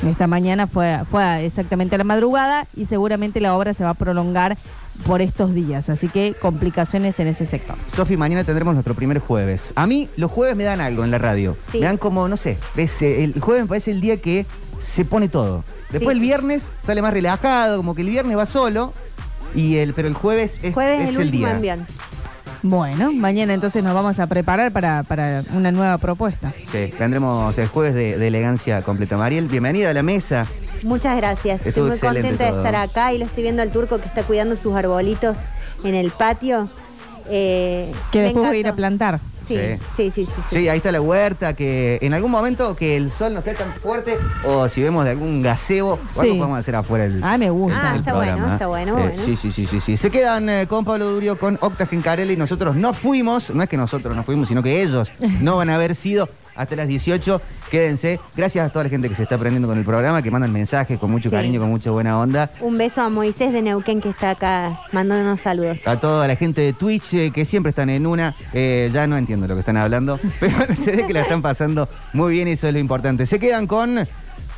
Esta 0.05 0.27
mañana 0.27 0.67
fue, 0.67 0.99
fue 1.09 1.45
exactamente 1.45 1.95
a 1.95 1.97
la 1.97 2.03
madrugada 2.03 2.67
y 2.75 2.85
seguramente 2.85 3.39
la 3.39 3.55
obra 3.55 3.73
se 3.73 3.85
va 3.85 3.91
a 3.91 3.93
prolongar 3.93 4.57
por 5.05 5.21
estos 5.21 5.55
días, 5.55 5.89
así 5.89 6.09
que 6.09 6.35
complicaciones 6.39 7.19
en 7.21 7.27
ese 7.27 7.45
sector. 7.45 7.77
Sofi, 7.95 8.17
mañana 8.17 8.43
tendremos 8.43 8.73
nuestro 8.73 8.93
primer 8.93 9.19
jueves. 9.19 9.71
A 9.75 9.87
mí 9.87 10.09
los 10.17 10.29
jueves 10.29 10.57
me 10.57 10.65
dan 10.65 10.81
algo 10.81 11.05
en 11.05 11.11
la 11.11 11.17
radio. 11.17 11.55
Sí. 11.61 11.79
Me 11.79 11.85
dan 11.85 11.97
como, 11.97 12.27
no 12.27 12.35
sé, 12.35 12.57
eh, 12.75 13.23
el 13.23 13.39
jueves 13.39 13.63
me 13.63 13.69
parece 13.69 13.91
el 13.91 14.01
día 14.01 14.17
que 14.17 14.45
se 14.79 15.05
pone 15.05 15.29
todo. 15.29 15.63
Después 15.89 16.15
Sí. 16.15 16.17
el 16.17 16.19
viernes 16.19 16.63
sale 16.83 17.01
más 17.01 17.13
relajado, 17.13 17.77
como 17.77 17.95
que 17.95 18.01
el 18.01 18.09
viernes 18.09 18.37
va 18.37 18.45
solo, 18.45 18.91
y 19.55 19.77
el, 19.77 19.93
pero 19.93 20.09
el 20.09 20.13
jueves 20.13 20.59
es, 20.61 20.73
Jueves 20.73 21.03
es 21.03 21.09
el, 21.09 21.15
el, 21.15 21.21
último 21.21 21.47
día. 21.61 21.77
Bueno, 22.63 23.11
mañana 23.13 23.53
entonces 23.53 23.83
nos 23.83 23.93
vamos 23.93 24.19
a 24.19 24.27
preparar 24.27 24.71
para, 24.71 25.03
para 25.03 25.43
una 25.53 25.71
nueva 25.71 25.97
propuesta. 25.97 26.53
Sí, 26.71 26.91
tendremos 26.97 27.57
el 27.57 27.67
jueves 27.67 27.93
de, 27.93 28.17
de 28.17 28.27
elegancia 28.27 28.81
completa. 28.81 29.15
Mariel, 29.17 29.47
bienvenida 29.47 29.91
a 29.91 29.93
la 29.93 30.03
mesa. 30.03 30.45
Muchas 30.83 31.17
gracias. 31.17 31.65
Estuvo 31.65 31.93
Estoy 31.93 32.09
muy 32.09 32.21
contenta 32.21 32.43
de 32.51 32.57
estar 32.57 32.75
acá 32.75 33.13
y 33.13 33.17
lo 33.19 33.25
estoy 33.25 33.43
viendo 33.43 33.61
al 33.61 33.71
turco 33.71 33.99
que 33.99 34.07
está 34.07 34.23
cuidando 34.23 34.55
sus 34.55 34.75
arbolitos 34.75 35.37
en 35.83 35.95
el 35.95 36.11
patio. 36.11 36.69
Eh, 37.29 37.91
Que 38.11 38.19
me 38.19 38.23
después 38.25 38.47
voy 38.47 38.57
a 38.57 38.59
ir 38.59 38.67
a 38.67 38.73
plantar. 38.73 39.19
Sí, 39.47 39.55
sí, 39.95 40.09
sí, 40.11 40.25
sí. 40.25 40.31
sí. 40.49 40.55
Sí, 40.57 40.67
ahí 40.69 40.77
está 40.77 40.91
la 40.91 41.01
huerta, 41.01 41.53
que 41.53 41.97
en 42.01 42.13
algún 42.13 42.31
momento 42.31 42.75
que 42.75 42.97
el 42.97 43.11
sol 43.11 43.33
no 43.33 43.39
esté 43.39 43.53
tan 43.53 43.73
fuerte, 43.73 44.17
o 44.45 44.67
si 44.69 44.81
vemos 44.81 45.03
de 45.05 45.11
algún 45.11 45.41
gaseo, 45.41 45.87
o 45.93 45.93
algo 46.21 46.33
Sí. 46.33 46.37
podemos 46.37 46.59
hacer 46.59 46.75
afuera 46.75 47.05
el, 47.05 47.23
Ah, 47.23 47.37
me 47.37 47.49
gusta. 47.49 47.79
Ah, 47.81 47.93
el 47.93 47.99
está 47.99 48.13
bueno, 48.15 48.31
programa. 48.33 48.53
está 48.53 48.67
bueno, 48.67 48.97
Eh, 48.97 49.01
bueno. 49.01 49.23
Sí, 49.25 49.35
sí, 49.37 49.51
sí, 49.51 49.65
sí, 49.65 49.81
sí. 49.81 49.97
Se 49.97 50.11
quedan 50.11 50.49
eh, 50.49 50.67
con 50.67 50.83
Pablo 50.85 51.09
Durio, 51.11 51.37
con 51.39 51.57
Octa 51.61 51.85
Gencarelli. 51.85 52.35
Nosotros 52.37 52.75
no 52.75 52.93
fuimos, 52.93 53.51
no 53.53 53.63
es 53.63 53.69
que 53.69 53.77
nosotros 53.77 54.15
no 54.15 54.23
fuimos, 54.23 54.47
sino 54.47 54.61
que 54.63 54.81
ellos 54.81 55.11
no 55.41 55.57
van 55.57 55.69
a 55.69 55.75
haber 55.75 55.95
sido 55.95 56.27
hasta 56.57 56.75
las 56.75 56.87
18. 56.87 57.41
Quédense. 57.71 58.19
Gracias 58.35 58.65
a 58.67 58.69
toda 58.71 58.83
la 58.85 58.89
gente 58.89 59.07
que 59.09 59.15
se 59.15 59.23
está 59.23 59.35
aprendiendo 59.35 59.67
con 59.67 59.77
el 59.77 59.85
programa, 59.85 60.21
que 60.21 60.31
mandan 60.31 60.51
mensajes 60.51 60.99
con 60.99 61.11
mucho 61.11 61.29
Sí. 61.29 61.35
cariño, 61.35 61.59
con 61.59 61.69
mucha 61.69 61.91
buena 61.91 62.19
onda. 62.19 62.49
Un 62.61 62.77
beso 62.77 63.01
a 63.01 63.09
Moisés 63.09 63.53
de 63.53 63.61
Neuquén 63.61 64.01
que 64.01 64.09
está 64.09 64.31
acá 64.31 64.79
mandándonos 64.91 65.41
saludos. 65.41 65.79
A 65.85 65.97
toda 65.99 66.27
la 66.27 66.35
gente 66.35 66.61
de 66.61 66.73
Twitch 66.73 67.13
eh, 67.13 67.31
que 67.33 67.45
siempre 67.45 67.69
están 67.69 67.89
en 67.89 68.05
una, 68.07 68.35
eh, 68.53 68.89
ya 68.93 69.07
no 69.07 69.17
entiendo 69.17 69.47
lo 69.47 69.53
que 69.53 69.61
están 69.61 69.77
hablando, 69.77 70.19
pero 70.39 70.55
se 70.83 70.95
ve 70.95 71.05
que 71.07 71.13
la 71.13 71.21
están 71.21 71.41
pasando 71.41 71.87
muy 72.13 72.33
bien 72.33 72.47
y 72.47 72.51
eso 72.51 72.67
es 72.67 72.73
lo 72.73 72.79
importante. 72.79 73.25
Se 73.25 73.39
quedan 73.39 73.67
con, 73.67 74.07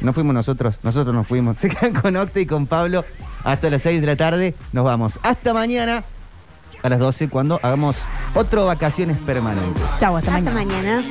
no 0.01 0.13
fuimos 0.13 0.33
nosotros, 0.33 0.75
nosotros 0.83 1.13
nos 1.15 1.27
fuimos, 1.27 1.57
se 1.59 1.69
quedan 1.69 1.93
con 1.93 2.15
Octa 2.15 2.39
y 2.39 2.45
con 2.45 2.67
Pablo 2.67 3.03
hasta 3.43 3.69
las 3.69 3.81
6 3.81 4.01
de 4.01 4.07
la 4.07 4.15
tarde. 4.15 4.53
Nos 4.73 4.85
vamos. 4.85 5.19
Hasta 5.23 5.53
mañana 5.53 6.03
a 6.81 6.89
las 6.89 6.99
12 6.99 7.29
cuando 7.29 7.59
hagamos 7.63 7.95
otro 8.35 8.65
vacaciones 8.65 9.17
permanentes. 9.19 9.83
Chau, 9.99 10.15
hasta, 10.15 10.35
Hasta 10.35 10.51
mañana. 10.51 11.03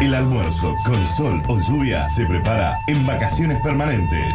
El 0.00 0.14
almuerzo 0.14 0.74
con 0.84 1.06
sol 1.06 1.42
o 1.48 1.58
lluvia 1.60 2.08
se 2.08 2.26
prepara 2.26 2.78
en 2.88 3.06
vacaciones 3.06 3.58
permanentes. 3.62 4.34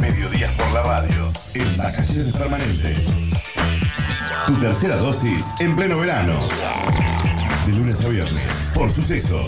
Mediodías 0.00 0.52
por 0.52 0.70
la 0.72 0.82
radio 0.82 1.32
en 1.54 1.76
vacaciones 1.76 2.32
permanentes. 2.34 3.31
Tu 4.46 4.54
tercera 4.56 4.96
dosis 4.96 5.46
en 5.60 5.76
pleno 5.76 5.98
verano. 5.98 6.36
De 7.64 7.72
lunes 7.72 8.00
a 8.00 8.08
viernes 8.08 8.48
por 8.74 8.90
sucesos. 8.90 9.46